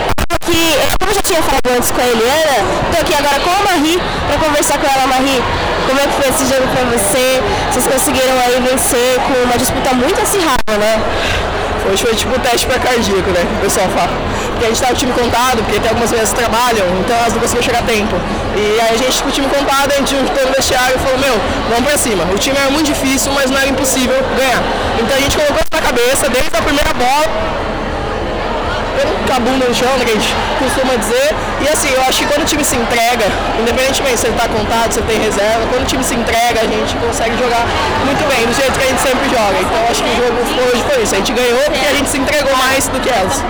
que, 0.44 0.76
como 1.00 1.10
eu 1.10 1.14
já 1.14 1.22
tinha 1.22 1.42
falado 1.42 1.68
antes 1.76 1.90
com 1.90 2.00
a 2.00 2.06
Eliana, 2.06 2.56
tô 2.92 3.00
aqui 3.00 3.14
agora 3.14 3.40
com 3.40 3.50
a 3.50 3.72
Marie 3.72 4.00
para 4.28 4.38
conversar 4.38 4.78
com 4.78 4.86
ela, 4.86 5.06
Marie. 5.06 5.42
Como 5.86 6.00
é 6.00 6.06
que 6.06 6.12
foi 6.14 6.28
esse 6.30 6.46
jogo 6.46 6.66
para 6.68 6.84
você? 6.84 7.42
Vocês 7.70 7.86
conseguiram 7.86 8.38
aí 8.38 8.60
vencer 8.60 9.20
com 9.26 9.44
uma 9.44 9.58
disputa 9.58 9.92
muito 9.94 10.20
acirrada, 10.20 10.76
né? 10.78 11.02
Hoje 11.90 12.02
foi 12.02 12.14
tipo 12.14 12.38
teste 12.40 12.66
para 12.66 12.78
cardíaco, 12.78 13.30
né? 13.30 13.44
O 13.58 13.60
pessoal 13.60 13.88
fala. 13.90 14.12
Porque 14.50 14.64
a 14.64 14.68
gente 14.68 14.80
tá 14.80 14.90
o 14.90 14.94
time 14.94 15.12
contado, 15.12 15.62
porque 15.62 15.78
tem 15.78 15.88
algumas 15.88 16.10
vezes 16.10 16.32
trabalham, 16.32 16.86
então 17.00 17.16
elas 17.16 17.32
não 17.32 17.40
conseguiam 17.40 17.62
chegar 17.62 17.80
a 17.80 17.82
tempo. 17.82 18.16
E 18.56 18.80
aí 18.80 18.94
a 18.94 18.96
gente 18.96 19.22
com 19.22 19.28
o 19.28 19.32
time 19.32 19.48
contado, 19.48 19.92
a 19.92 19.96
gente 19.96 20.16
juntou 20.16 20.46
no 20.46 20.52
vestiário 20.52 20.96
e 20.96 20.98
falou, 20.98 21.18
meu, 21.18 21.40
vamos 21.68 21.84
pra 21.84 21.98
cima. 21.98 22.24
O 22.32 22.38
time 22.38 22.56
era 22.56 22.70
muito 22.70 22.86
difícil, 22.86 23.32
mas 23.32 23.50
não 23.50 23.58
era 23.58 23.68
impossível 23.68 24.16
ganhar. 24.36 24.62
Então 24.98 25.16
a 25.16 25.20
gente 25.20 25.36
colocou 25.36 25.62
na 25.72 25.80
cabeça 25.80 26.28
desde 26.28 26.56
a 26.56 26.62
primeira 26.62 26.94
bola 26.94 27.26
a 29.34 29.40
bunda 29.40 29.66
no 29.66 29.74
chão, 29.74 29.90
né, 29.98 30.04
que 30.04 30.12
a 30.12 30.14
gente 30.14 30.34
costuma 30.58 30.94
dizer. 30.96 31.34
E 31.60 31.68
assim, 31.68 31.90
eu 31.90 32.02
acho 32.02 32.20
que 32.20 32.26
quando 32.26 32.42
o 32.42 32.44
time 32.44 32.64
se 32.64 32.76
entrega, 32.76 33.26
independentemente 33.58 34.20
se 34.20 34.26
ele 34.26 34.36
está 34.36 34.48
contado, 34.48 34.92
se 34.92 35.00
ele 35.00 35.08
tem 35.08 35.20
reserva, 35.20 35.66
quando 35.70 35.82
o 35.82 35.86
time 35.86 36.04
se 36.04 36.14
entrega, 36.14 36.60
a 36.60 36.68
gente 36.68 36.94
consegue 36.96 37.36
jogar 37.36 37.66
muito 38.04 38.22
bem, 38.28 38.46
do 38.46 38.54
jeito 38.54 38.78
que 38.78 38.84
a 38.84 38.88
gente 38.88 39.02
sempre 39.02 39.26
joga. 39.28 39.58
Então 39.58 39.80
acho 39.90 40.02
que 40.02 40.10
o 40.10 40.16
jogo 40.16 40.36
hoje 40.38 40.82
foi 40.86 41.02
isso. 41.02 41.14
A 41.14 41.18
gente 41.18 41.32
ganhou 41.32 41.64
porque 41.70 41.86
a 41.86 41.94
gente 41.94 42.08
se 42.08 42.18
entregou 42.18 42.54
mais 42.56 42.86
do 42.88 43.00
que 43.00 43.10
elas. 43.10 43.42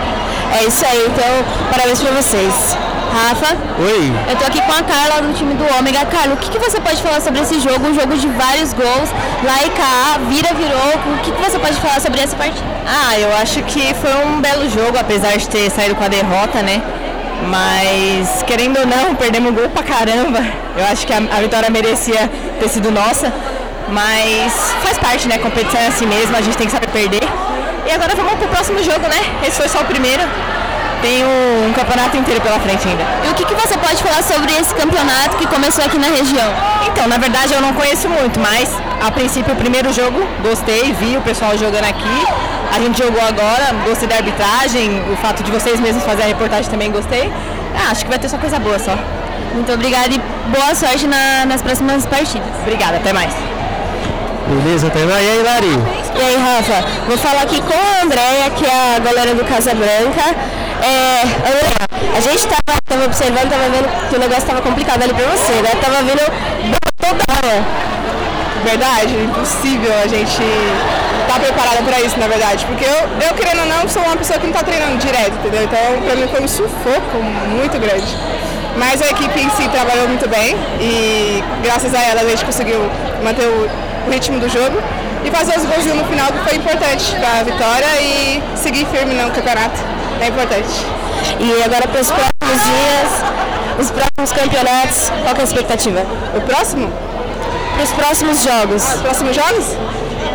É 0.52 0.64
isso 0.64 0.84
aí, 0.86 1.04
então 1.06 1.44
parabéns 1.70 2.00
pra 2.00 2.12
vocês. 2.12 2.76
Rafa? 3.14 3.56
Oi. 3.78 4.12
Eu 4.28 4.36
tô 4.36 4.44
aqui 4.44 4.60
com 4.60 4.72
a 4.72 4.82
Carla 4.82 5.22
do 5.22 5.32
time 5.34 5.54
do 5.54 5.64
Ômega. 5.78 6.04
Carla, 6.06 6.34
o 6.34 6.36
que, 6.36 6.50
que 6.50 6.58
você 6.58 6.80
pode 6.80 7.00
falar 7.00 7.20
sobre 7.20 7.40
esse 7.42 7.60
jogo? 7.60 7.86
Um 7.86 7.94
jogo 7.94 8.16
de 8.16 8.26
vários 8.26 8.72
gols. 8.72 9.08
Lá 9.44 9.64
e 9.64 9.70
cá, 9.70 10.18
vira, 10.28 10.52
virou. 10.52 11.14
O 11.14 11.18
que, 11.22 11.30
que 11.30 11.40
você 11.40 11.56
pode 11.60 11.76
falar 11.76 12.00
sobre 12.00 12.20
essa 12.20 12.36
partida? 12.36 12.66
Ah, 12.84 13.16
eu 13.16 13.32
acho 13.36 13.62
que 13.62 13.94
foi 13.94 14.12
um 14.26 14.40
belo 14.40 14.68
jogo, 14.68 14.98
apesar 14.98 15.36
de 15.36 15.48
ter 15.48 15.70
saído 15.70 15.94
com 15.94 16.02
a 16.02 16.08
derrota, 16.08 16.60
né? 16.60 16.82
Mas, 17.48 18.42
querendo 18.42 18.80
ou 18.80 18.86
não, 18.86 19.14
perdemos 19.14 19.54
gol 19.54 19.68
pra 19.68 19.84
caramba. 19.84 20.40
Eu 20.76 20.84
acho 20.86 21.06
que 21.06 21.12
a, 21.12 21.18
a 21.18 21.40
vitória 21.40 21.70
merecia 21.70 22.28
ter 22.58 22.68
sido 22.68 22.90
nossa. 22.90 23.32
Mas 23.88 24.52
faz 24.82 24.98
parte, 24.98 25.28
né? 25.28 25.38
Competição 25.38 25.80
é 25.80 25.86
assim 25.86 26.06
mesmo, 26.06 26.36
a 26.36 26.40
gente 26.40 26.56
tem 26.56 26.66
que 26.66 26.72
saber 26.72 26.88
perder. 26.88 27.22
E 27.86 27.92
agora 27.92 28.12
vamos 28.16 28.34
pro 28.34 28.48
próximo 28.48 28.82
jogo, 28.82 29.06
né? 29.06 29.20
Esse 29.46 29.56
foi 29.56 29.68
só 29.68 29.82
o 29.82 29.84
primeiro. 29.84 30.22
Tem 31.04 31.22
um, 31.22 31.68
um 31.68 31.72
campeonato 31.74 32.16
inteiro 32.16 32.40
pela 32.40 32.58
frente 32.60 32.88
ainda. 32.88 33.04
E 33.26 33.28
o 33.30 33.34
que, 33.34 33.44
que 33.44 33.54
você 33.54 33.76
pode 33.76 34.02
falar 34.02 34.22
sobre 34.22 34.52
esse 34.54 34.74
campeonato 34.74 35.36
que 35.36 35.46
começou 35.46 35.84
aqui 35.84 35.98
na 35.98 36.06
região? 36.06 36.50
Então, 36.88 37.06
na 37.06 37.18
verdade 37.18 37.52
eu 37.52 37.60
não 37.60 37.74
conheço 37.74 38.08
muito, 38.08 38.40
mas 38.40 38.70
a 39.06 39.10
princípio 39.10 39.52
o 39.52 39.56
primeiro 39.56 39.92
jogo 39.92 40.26
gostei, 40.42 40.94
vi 40.94 41.16
o 41.18 41.20
pessoal 41.20 41.58
jogando 41.58 41.84
aqui. 41.84 42.16
A 42.74 42.78
gente 42.80 42.96
jogou 43.04 43.20
agora, 43.20 43.66
gostei 43.86 44.08
da 44.08 44.16
arbitragem, 44.16 45.02
o 45.12 45.16
fato 45.16 45.42
de 45.44 45.50
vocês 45.52 45.78
mesmos 45.78 46.02
fazerem 46.04 46.24
a 46.32 46.34
reportagem 46.34 46.70
também 46.70 46.90
gostei. 46.90 47.30
Ah, 47.76 47.90
acho 47.90 48.04
que 48.04 48.10
vai 48.10 48.18
ter 48.18 48.30
só 48.30 48.38
coisa 48.38 48.58
boa 48.58 48.78
só. 48.78 48.96
Muito 49.52 49.70
obrigada 49.72 50.08
e 50.08 50.18
boa 50.48 50.74
sorte 50.74 51.06
na- 51.06 51.44
nas 51.44 51.60
próximas 51.60 52.06
partidas. 52.06 52.48
Obrigada, 52.62 52.96
até 52.96 53.12
mais. 53.12 53.34
Beleza, 54.48 54.88
Tainá. 54.90 55.20
E 55.20 55.28
aí, 55.30 55.42
Lari? 55.42 55.78
E 56.16 56.22
aí, 56.22 56.36
Rafa, 56.36 56.84
vou 57.06 57.16
falar 57.18 57.42
aqui 57.42 57.60
com 57.62 57.72
a 57.74 58.04
Andréia, 58.04 58.50
que 58.50 58.64
é 58.64 58.96
a 58.96 58.98
goleira 59.00 59.34
do 59.34 59.44
Casa 59.44 59.74
Branca. 59.74 60.34
É, 60.82 61.22
Andréia, 61.22 61.84
a 62.16 62.20
gente 62.20 62.46
tava, 62.46 62.78
tava 62.86 63.04
observando, 63.04 63.50
tava 63.50 63.68
vendo 63.70 64.08
que 64.08 64.16
o 64.16 64.18
negócio 64.18 64.46
tava 64.46 64.60
complicado 64.62 65.02
ali 65.02 65.14
pra 65.14 65.26
você, 65.26 65.52
né? 65.62 65.70
Tava 65.80 66.02
vindo 66.02 66.22
toda 66.98 67.22
hora. 67.32 67.64
Verdade, 68.64 69.14
impossível 69.14 69.92
a 70.02 70.06
gente 70.06 70.42
estar 71.22 71.40
preparada 71.40 71.82
para 71.82 72.00
isso, 72.00 72.18
na 72.18 72.26
verdade. 72.26 72.64
Porque 72.66 72.84
eu, 72.84 73.28
eu, 73.28 73.34
querendo 73.34 73.60
ou 73.60 73.66
não, 73.66 73.88
sou 73.88 74.02
uma 74.02 74.16
pessoa 74.16 74.38
que 74.38 74.46
não 74.46 74.52
está 74.52 74.64
treinando 74.64 74.96
direto, 74.98 75.32
entendeu? 75.32 75.64
Então, 75.64 76.02
para 76.04 76.16
mim 76.16 76.28
foi 76.28 76.42
um 76.42 76.48
sufoco 76.48 77.22
muito 77.50 77.78
grande. 77.78 78.06
Mas 78.76 79.00
a 79.02 79.06
equipe 79.06 79.40
em 79.40 79.50
si 79.50 79.68
trabalhou 79.68 80.08
muito 80.08 80.28
bem 80.28 80.56
e 80.80 81.42
graças 81.62 81.94
a 81.94 82.02
ela 82.02 82.22
a 82.22 82.28
gente 82.28 82.44
conseguiu 82.44 82.80
manter 83.22 83.46
o, 83.46 83.70
o 84.06 84.10
ritmo 84.10 84.40
do 84.40 84.48
jogo 84.48 84.82
e 85.24 85.30
fazer 85.30 85.56
os 85.56 85.64
golzinhos 85.64 85.96
no 85.96 86.04
final, 86.04 86.26
que 86.32 86.38
foi 86.38 86.56
importante 86.56 87.14
para 87.16 87.40
a 87.40 87.42
vitória 87.44 88.00
e 88.00 88.42
seguir 88.56 88.86
firme 88.86 89.14
no 89.14 89.30
campeonato. 89.30 89.78
É 90.24 90.28
importante. 90.28 90.86
E 91.38 91.62
agora 91.62 91.86
para 91.86 92.00
os 92.00 92.10
próximos 92.10 92.64
dias, 92.64 93.10
os 93.78 93.90
próximos 93.90 94.32
campeonatos, 94.32 95.10
qual 95.22 95.34
que 95.34 95.40
é 95.40 95.44
a 95.44 95.46
expectativa? 95.46 96.00
O 96.34 96.40
próximo? 96.40 96.90
Para 97.74 97.84
os 97.84 97.92
próximos 97.92 98.42
jogos. 98.42 98.82
Os 98.82 99.00
próximos 99.02 99.36
jogos? 99.36 99.64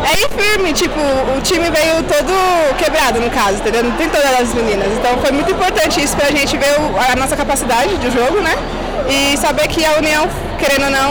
É 0.08 0.20
ir 0.20 0.28
firme, 0.30 0.72
tipo, 0.72 1.00
o 1.36 1.40
time 1.40 1.68
veio 1.70 2.04
todo 2.04 2.32
quebrado 2.78 3.18
no 3.18 3.28
caso, 3.30 3.56
entendeu? 3.56 3.82
Não 3.82 3.90
tem 3.96 4.08
todas 4.08 4.32
as 4.40 4.54
meninas. 4.54 4.86
Então 4.96 5.18
foi 5.18 5.32
muito 5.32 5.50
importante 5.50 6.00
isso 6.00 6.16
pra 6.16 6.30
gente 6.30 6.56
ver 6.56 6.76
a 7.12 7.16
nossa 7.16 7.36
capacidade 7.36 7.96
de 7.96 8.10
jogo, 8.12 8.40
né? 8.40 8.54
E 9.08 9.36
saber 9.38 9.66
que 9.66 9.84
a 9.84 9.94
união, 9.94 10.28
querendo 10.56 10.84
ou 10.84 10.90
não, 10.90 11.10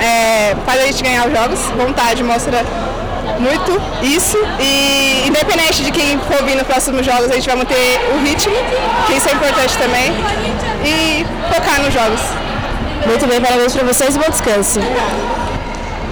é, 0.00 0.56
faz 0.64 0.80
a 0.80 0.86
gente 0.86 1.02
ganhar 1.02 1.26
os 1.26 1.32
jogos. 1.38 1.60
Vontade 1.76 2.24
mostra 2.24 2.64
muito 3.38 3.80
isso. 4.02 4.38
E 4.60 5.24
independente 5.26 5.82
de 5.82 5.90
quem 5.90 6.18
for 6.20 6.44
vir 6.44 6.56
nos 6.56 6.66
próximos 6.66 7.04
jogos, 7.04 7.30
a 7.30 7.34
gente 7.34 7.46
vai 7.46 7.56
manter 7.56 8.00
o 8.14 8.24
ritmo, 8.24 8.54
que 9.06 9.14
isso 9.14 9.28
é 9.28 9.32
importante 9.32 9.76
também. 9.78 10.12
E 10.84 11.26
focar 11.52 11.80
nos 11.80 11.92
jogos. 11.92 12.20
Muito 13.06 13.26
bem, 13.26 13.40
parabéns 13.40 13.72
para 13.72 13.84
vocês 13.84 14.16
e 14.16 14.18
bom 14.18 14.30
descanso. 14.30 14.80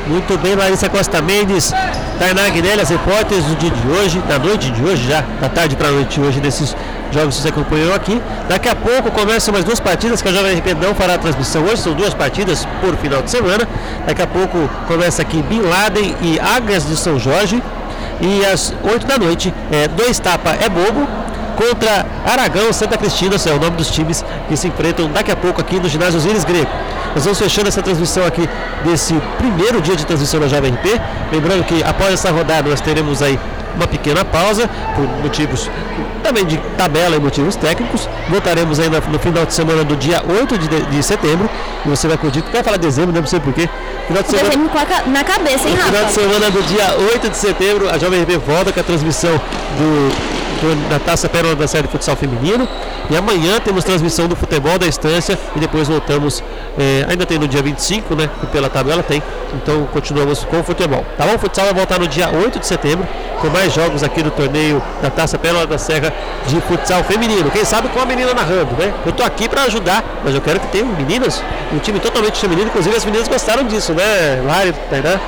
Muito 0.06 0.38
bem, 0.38 0.54
Larissa 0.54 0.88
Costa 0.88 1.20
Mendes, 1.20 1.72
Tainá 2.18 2.48
Guinelli, 2.48 2.80
as 2.80 2.90
repórteres 2.90 3.44
do 3.44 3.56
dia 3.56 3.70
de 3.70 3.88
hoje, 3.88 4.18
da 4.20 4.38
noite 4.38 4.70
de 4.70 4.82
hoje 4.82 5.08
já, 5.08 5.22
da 5.40 5.48
tarde 5.48 5.74
para 5.74 5.88
a 5.88 5.90
noite 5.90 6.20
de 6.20 6.26
hoje, 6.26 6.40
desses 6.40 6.76
jogos 7.12 7.36
que 7.36 7.42
você 7.42 7.48
acompanhou 7.48 7.94
aqui. 7.94 8.20
Daqui 8.48 8.68
a 8.68 8.74
pouco 8.74 9.10
começam 9.10 9.52
mais 9.52 9.64
duas 9.64 9.80
partidas 9.80 10.22
que 10.22 10.28
a 10.28 10.32
Jovem 10.32 10.58
RP 10.58 10.74
não 10.80 10.94
fará 10.94 11.14
a 11.14 11.18
transmissão 11.18 11.62
hoje, 11.64 11.78
são 11.78 11.94
duas 11.94 12.14
partidas 12.14 12.66
por 12.80 12.96
final 12.96 13.22
de 13.22 13.30
semana. 13.30 13.66
Daqui 14.06 14.22
a 14.22 14.26
pouco 14.26 14.68
começa 14.86 15.22
aqui 15.22 15.42
Bin 15.42 15.60
Laden 15.60 16.14
e 16.22 16.38
Águias 16.38 16.86
de 16.86 16.96
São 16.96 17.18
Jorge. 17.18 17.62
E 18.20 18.44
às 18.46 18.72
8 18.82 19.06
da 19.06 19.18
noite, 19.18 19.52
é, 19.70 19.88
dois 19.88 20.18
tapa 20.18 20.56
é 20.58 20.68
bobo 20.68 21.06
contra 21.56 22.06
Aragão 22.24 22.72
Santa 22.72 22.96
Cristina, 22.96 23.36
é 23.36 23.52
o 23.52 23.58
nome 23.58 23.76
dos 23.76 23.90
times 23.90 24.24
que 24.48 24.56
se 24.56 24.68
enfrentam 24.68 25.10
daqui 25.10 25.30
a 25.30 25.36
pouco 25.36 25.60
aqui 25.60 25.80
no 25.80 25.88
ginásio 25.88 26.18
Osíris 26.18 26.44
Greco. 26.44 26.70
Nós 27.14 27.24
vamos 27.24 27.38
fechando 27.38 27.68
essa 27.68 27.82
transmissão 27.82 28.26
aqui 28.26 28.46
desse 28.84 29.14
primeiro 29.38 29.80
dia 29.80 29.96
de 29.96 30.04
transmissão 30.04 30.38
da 30.38 30.48
Jovem 30.48 30.74
RP. 30.74 31.00
Lembrando 31.32 31.64
que 31.64 31.82
após 31.82 32.12
essa 32.12 32.30
rodada 32.30 32.68
nós 32.68 32.80
teremos 32.80 33.22
aí 33.22 33.38
uma 33.76 33.86
pequena 33.86 34.24
pausa 34.24 34.68
por 34.94 35.06
motivos 35.22 35.70
também 36.22 36.44
de 36.44 36.58
tabela 36.76 37.16
e 37.16 37.20
motivos 37.20 37.54
técnicos. 37.54 38.08
Voltaremos 38.28 38.80
ainda 38.80 39.00
no 39.00 39.18
final 39.18 39.46
de 39.46 39.54
semana 39.54 39.84
do 39.84 39.96
dia 39.96 40.22
8 40.26 40.58
de, 40.58 40.68
de 40.86 41.02
setembro. 41.02 41.48
E 41.84 41.88
você 41.88 42.08
vai 42.08 42.18
curtir, 42.18 42.42
vai 42.52 42.62
falar 42.62 42.78
dezembro, 42.78 43.12
não 43.12 43.26
sei 43.26 43.38
porquê. 43.38 43.68
Final 44.06 44.22
de 44.22 44.30
semana, 44.30 44.70
na 45.06 45.24
cabeça, 45.24 45.68
hein, 45.68 45.74
Rafa? 45.74 45.90
Final 45.90 46.04
de 46.04 46.12
semana 46.12 46.50
do 46.50 46.62
dia 46.62 46.96
8 47.12 47.30
de 47.30 47.36
setembro, 47.36 47.88
a 47.88 47.98
Jovem 47.98 48.22
RP 48.22 48.38
volta 48.44 48.72
com 48.72 48.80
a 48.80 48.82
transmissão 48.82 49.32
do 49.78 50.35
da 50.88 50.98
Taça 50.98 51.28
Pérola 51.28 51.54
da 51.54 51.66
Série 51.66 51.86
de 51.86 51.92
Futsal 51.92 52.16
Feminino. 52.16 52.68
E 53.08 53.16
amanhã 53.16 53.60
temos 53.60 53.84
transmissão 53.84 54.26
do 54.26 54.34
futebol 54.34 54.78
da 54.78 54.86
estância 54.86 55.38
e 55.54 55.60
depois 55.60 55.86
voltamos, 55.86 56.42
eh, 56.76 57.06
ainda 57.08 57.24
tem 57.24 57.38
no 57.38 57.46
dia 57.46 57.62
25, 57.62 58.16
né? 58.16 58.28
Pela 58.50 58.68
tabela 58.68 59.02
tem. 59.02 59.22
Então 59.54 59.86
continuamos 59.92 60.44
com 60.44 60.60
o 60.60 60.64
futebol. 60.64 61.04
Tá 61.16 61.24
bom? 61.24 61.34
O 61.34 61.38
futsal 61.38 61.66
vai 61.66 61.74
voltar 61.74 62.00
no 62.00 62.08
dia 62.08 62.28
8 62.30 62.58
de 62.58 62.66
setembro, 62.66 63.06
com 63.40 63.48
mais 63.48 63.72
jogos 63.72 64.02
aqui 64.02 64.22
do 64.22 64.30
torneio 64.30 64.82
da 65.00 65.08
Taça 65.08 65.38
Pérola 65.38 65.66
da 65.66 65.78
Serra 65.78 66.12
de 66.48 66.60
futsal 66.62 67.04
feminino. 67.04 67.50
Quem 67.50 67.64
sabe 67.64 67.88
com 67.88 68.00
a 68.00 68.06
menina 68.06 68.34
narrando, 68.34 68.72
né? 68.76 68.92
Eu 69.04 69.12
tô 69.12 69.22
aqui 69.22 69.48
para 69.48 69.62
ajudar, 69.64 70.02
mas 70.24 70.34
eu 70.34 70.40
quero 70.40 70.58
que 70.58 70.66
tenham 70.68 70.88
meninas, 70.88 71.42
um 71.72 71.78
time 71.78 72.00
totalmente 72.00 72.38
feminino, 72.40 72.68
inclusive 72.68 72.96
as 72.96 73.04
meninas 73.04 73.28
gostaram 73.28 73.64
disso, 73.64 73.92
né? 73.92 74.42
Lari, 74.44 74.74
Tainá? 74.90 75.20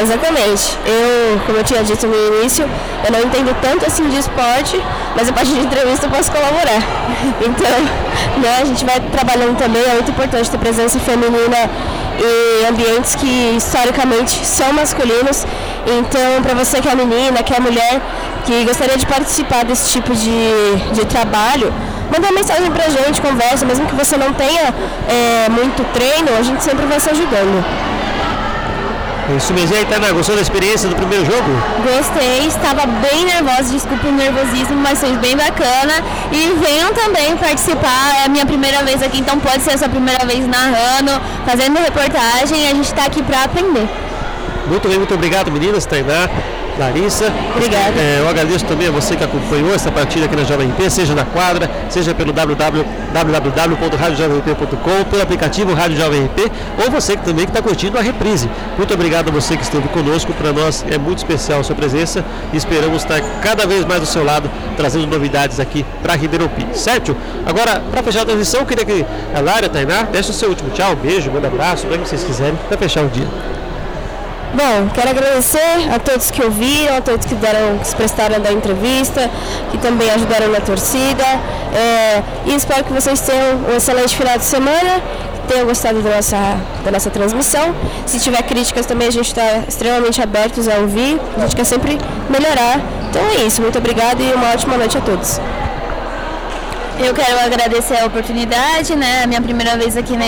Exatamente. 0.00 0.76
Eu, 0.84 1.40
como 1.46 1.58
eu 1.58 1.64
tinha 1.64 1.82
dito 1.82 2.06
no 2.06 2.14
início, 2.14 2.68
eu 3.04 3.10
não 3.10 3.20
entendo 3.20 3.56
tanto 3.60 3.86
assim 3.86 4.08
de 4.08 4.18
esporte, 4.18 4.80
mas 5.16 5.28
a 5.28 5.32
partir 5.32 5.52
de 5.52 5.60
entrevista 5.60 6.06
eu 6.06 6.10
posso 6.10 6.30
colaborar. 6.30 6.82
Então, 7.40 8.40
né, 8.40 8.58
a 8.60 8.64
gente 8.64 8.84
vai 8.84 8.98
trabalhando 9.00 9.56
também, 9.56 9.82
é 9.82 9.94
muito 9.94 10.10
importante 10.10 10.50
ter 10.50 10.58
presença 10.58 10.98
feminina 10.98 11.70
em 12.18 12.66
ambientes 12.66 13.14
que 13.14 13.54
historicamente 13.56 14.44
são 14.44 14.72
masculinos. 14.72 15.46
Então, 15.86 16.42
para 16.42 16.54
você 16.54 16.80
que 16.80 16.88
é 16.88 16.94
menina, 16.94 17.42
que 17.42 17.54
é 17.54 17.60
mulher, 17.60 18.00
que 18.44 18.64
gostaria 18.64 18.96
de 18.96 19.06
participar 19.06 19.64
desse 19.64 19.90
tipo 19.90 20.14
de, 20.14 20.92
de 20.92 21.04
trabalho, 21.06 21.72
manda 22.10 22.26
uma 22.26 22.32
mensagem 22.32 22.70
pra 22.70 22.88
gente, 22.88 23.20
conversa, 23.20 23.64
mesmo 23.64 23.86
que 23.86 23.94
você 23.94 24.16
não 24.16 24.32
tenha 24.32 24.74
é, 25.08 25.48
muito 25.48 25.84
treino, 25.92 26.28
a 26.38 26.42
gente 26.42 26.62
sempre 26.62 26.86
vai 26.86 27.00
se 27.00 27.10
ajudando. 27.10 27.64
Isso 29.36 29.52
mesmo. 29.54 29.74
E 29.74 29.78
aí, 29.78 29.84
Tana, 29.86 30.12
gostou 30.12 30.34
da 30.36 30.42
experiência 30.42 30.88
do 30.88 30.96
primeiro 30.96 31.24
jogo? 31.24 31.48
Gostei, 31.82 32.46
estava 32.46 32.86
bem 32.86 33.24
nervosa, 33.24 33.72
desculpa 33.72 34.08
o 34.08 34.12
nervosismo, 34.12 34.76
mas 34.76 35.00
foi 35.00 35.12
bem 35.16 35.36
bacana. 35.36 35.94
E 36.30 36.54
venham 36.64 36.92
também 36.92 37.36
participar, 37.36 38.14
é 38.20 38.24
a 38.26 38.28
minha 38.28 38.46
primeira 38.46 38.82
vez 38.84 39.02
aqui, 39.02 39.20
então 39.20 39.38
pode 39.40 39.62
ser 39.62 39.72
a 39.72 39.78
sua 39.78 39.88
primeira 39.88 40.24
vez 40.26 40.46
narrando, 40.46 41.20
fazendo 41.46 41.78
reportagem, 41.78 42.68
a 42.68 42.74
gente 42.74 42.86
está 42.86 43.04
aqui 43.04 43.22
para 43.22 43.44
aprender. 43.44 43.88
Muito 44.66 44.88
bem, 44.88 44.98
muito 44.98 45.14
obrigado 45.14 45.50
meninas, 45.50 45.84
Tainá. 45.86 46.28
Larissa. 46.78 47.32
Obrigada. 47.54 47.98
É, 47.98 48.20
eu 48.20 48.28
agradeço 48.28 48.64
também 48.64 48.88
a 48.88 48.90
você 48.90 49.14
que 49.16 49.24
acompanhou 49.24 49.74
essa 49.74 49.90
partida 49.90 50.26
aqui 50.26 50.36
na 50.36 50.44
Jovem 50.44 50.70
P, 50.70 50.88
seja 50.90 51.14
na 51.14 51.24
quadra, 51.24 51.70
seja 51.88 52.14
pelo 52.14 52.32
www.radiojovemp.com, 52.32 55.04
pelo 55.10 55.22
aplicativo 55.22 55.74
Rádio 55.74 55.96
Jovem 55.96 56.28
P, 56.28 56.50
ou 56.84 56.90
você 56.90 57.16
que 57.16 57.24
também 57.24 57.44
que 57.44 57.50
está 57.50 57.60
curtindo 57.62 57.98
a 57.98 58.02
reprise. 58.02 58.48
Muito 58.76 58.94
obrigado 58.94 59.28
a 59.28 59.32
você 59.32 59.56
que 59.56 59.62
esteve 59.62 59.86
conosco. 59.88 60.32
Para 60.34 60.52
nós 60.52 60.84
é 60.90 60.98
muito 60.98 61.18
especial 61.18 61.60
a 61.60 61.62
sua 61.62 61.76
presença 61.76 62.24
e 62.52 62.56
esperamos 62.56 63.02
estar 63.02 63.20
cada 63.42 63.66
vez 63.66 63.84
mais 63.84 64.00
do 64.00 64.06
seu 64.06 64.24
lado, 64.24 64.50
trazendo 64.76 65.06
novidades 65.06 65.60
aqui 65.60 65.84
para 66.02 66.14
Ribeirão 66.14 66.48
Pires. 66.48 66.78
Certo? 66.78 67.14
Agora, 67.46 67.80
para 67.90 68.02
fechar 68.02 68.22
a 68.22 68.24
transmissão, 68.24 68.60
eu 68.60 68.66
queria 68.66 68.84
que 68.84 69.04
a 69.34 69.40
Lara, 69.40 69.66
a 69.66 69.68
Tainá, 69.68 70.04
deixe 70.04 70.30
o 70.30 70.34
seu 70.34 70.48
último 70.48 70.70
tchau, 70.70 70.92
um 70.92 70.96
beijo, 70.96 71.30
manda 71.30 71.48
abraço, 71.48 71.86
o 71.86 71.90
que 71.90 71.98
vocês 71.98 72.24
quiserem, 72.24 72.58
para 72.68 72.78
fechar 72.78 73.04
o 73.04 73.08
dia. 73.08 73.26
Bom, 74.54 74.90
quero 74.92 75.08
agradecer 75.08 75.90
a 75.90 75.98
todos 75.98 76.30
que 76.30 76.42
ouviram, 76.42 76.98
a 76.98 77.00
todos 77.00 77.24
que 77.24 77.34
deram, 77.34 77.78
que 77.78 77.86
se 77.86 77.96
prestaram 77.96 78.38
da 78.38 78.52
entrevista, 78.52 79.30
que 79.70 79.78
também 79.78 80.10
ajudaram 80.10 80.48
na 80.48 80.60
torcida. 80.60 81.24
É, 81.74 82.22
e 82.44 82.54
espero 82.54 82.84
que 82.84 82.92
vocês 82.92 83.18
tenham 83.20 83.56
um 83.72 83.76
excelente 83.76 84.14
final 84.14 84.36
de 84.36 84.44
semana, 84.44 85.00
que 85.34 85.54
tenham 85.54 85.66
gostado 85.66 86.02
da 86.02 86.16
nossa, 86.16 86.36
da 86.84 86.90
nossa 86.90 87.08
transmissão. 87.08 87.74
Se 88.04 88.20
tiver 88.20 88.42
críticas 88.42 88.84
também 88.84 89.08
a 89.08 89.12
gente 89.12 89.28
está 89.28 89.64
extremamente 89.66 90.20
abertos 90.20 90.68
a 90.68 90.74
ouvir, 90.80 91.18
a 91.38 91.40
gente 91.40 91.56
quer 91.56 91.64
sempre 91.64 91.98
melhorar. 92.28 92.78
Então 93.08 93.22
é 93.22 93.46
isso, 93.46 93.62
muito 93.62 93.78
obrigada 93.78 94.22
e 94.22 94.34
uma 94.34 94.50
ótima 94.52 94.76
noite 94.76 94.98
a 94.98 95.00
todos. 95.00 95.40
Eu 97.04 97.12
quero 97.14 97.36
agradecer 97.40 97.98
a 97.98 98.06
oportunidade, 98.06 98.94
né? 98.94 99.24
A 99.24 99.26
minha 99.26 99.42
primeira 99.42 99.76
vez 99.76 99.96
aqui 99.96 100.16
né, 100.16 100.24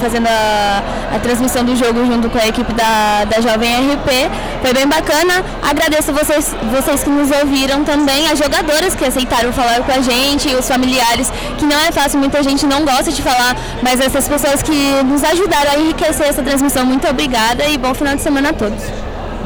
fazendo 0.00 0.28
a, 0.28 1.16
a, 1.16 1.18
transmissão 1.18 1.64
do 1.64 1.74
jogo 1.74 2.06
junto 2.06 2.30
com 2.30 2.38
a 2.38 2.46
equipe 2.46 2.72
da, 2.72 3.24
da 3.24 3.40
Jovem 3.40 3.92
RP. 3.92 4.30
Foi 4.62 4.72
bem 4.72 4.86
bacana. 4.86 5.44
Agradeço 5.60 6.12
vocês, 6.12 6.54
vocês 6.70 7.02
que 7.02 7.10
nos 7.10 7.32
ouviram 7.32 7.82
também, 7.82 8.28
as 8.28 8.38
jogadoras 8.38 8.94
que 8.94 9.04
aceitaram 9.04 9.52
falar 9.52 9.80
com 9.80 9.90
a 9.90 10.00
gente, 10.00 10.54
os 10.54 10.68
familiares, 10.68 11.32
que 11.58 11.66
não 11.66 11.76
é 11.76 11.90
fácil, 11.90 12.20
muita 12.20 12.40
gente 12.44 12.64
não 12.64 12.84
gosta 12.84 13.10
de 13.10 13.20
falar, 13.20 13.56
mas 13.82 14.00
essas 14.00 14.28
pessoas 14.28 14.62
que 14.62 15.02
nos 15.04 15.24
ajudaram 15.24 15.72
a 15.72 15.78
enriquecer 15.78 16.28
essa 16.28 16.44
transmissão. 16.44 16.86
Muito 16.86 17.08
obrigada 17.08 17.66
e 17.66 17.76
bom 17.76 17.92
final 17.92 18.14
de 18.14 18.22
semana 18.22 18.50
a 18.50 18.52
todos. 18.52 18.84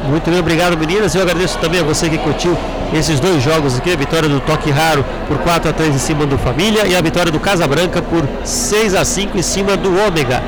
Muito 0.07 0.29
bem, 0.29 0.39
obrigado 0.39 0.77
meninas. 0.77 1.15
Eu 1.15 1.23
agradeço 1.23 1.57
também 1.57 1.79
a 1.79 1.83
você 1.83 2.09
que 2.09 2.17
curtiu 2.19 2.55
esses 2.93 3.19
dois 3.19 3.43
jogos 3.43 3.77
aqui, 3.77 3.91
a 3.91 3.95
vitória 3.95 4.27
do 4.27 4.39
Toque 4.39 4.71
Raro 4.71 5.05
por 5.27 5.37
4 5.39 5.69
a 5.69 5.73
3 5.73 5.95
em 5.95 5.99
cima 5.99 6.25
do 6.25 6.37
Família 6.37 6.87
e 6.87 6.95
a 6.95 7.01
vitória 7.01 7.31
do 7.31 7.39
Casa 7.39 7.67
Branca 7.67 8.01
por 8.01 8.27
6 8.43 8.95
a 8.95 9.05
5 9.05 9.37
em 9.37 9.41
cima 9.41 9.77
do 9.77 9.89
Ômega. 10.07 10.41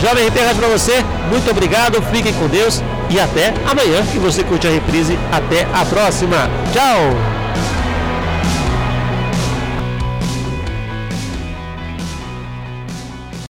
Jovem 0.00 0.26
RP 0.26 0.56
para 0.56 0.68
você, 0.68 1.04
muito 1.30 1.50
obrigado, 1.50 2.02
fiquem 2.10 2.32
com 2.32 2.48
Deus 2.48 2.82
e 3.08 3.20
até 3.20 3.54
amanhã. 3.70 4.02
E 4.14 4.18
você 4.18 4.42
curte 4.42 4.66
a 4.66 4.70
reprise, 4.70 5.18
até 5.30 5.66
a 5.72 5.84
próxima. 5.84 6.50
Tchau! 6.72 7.41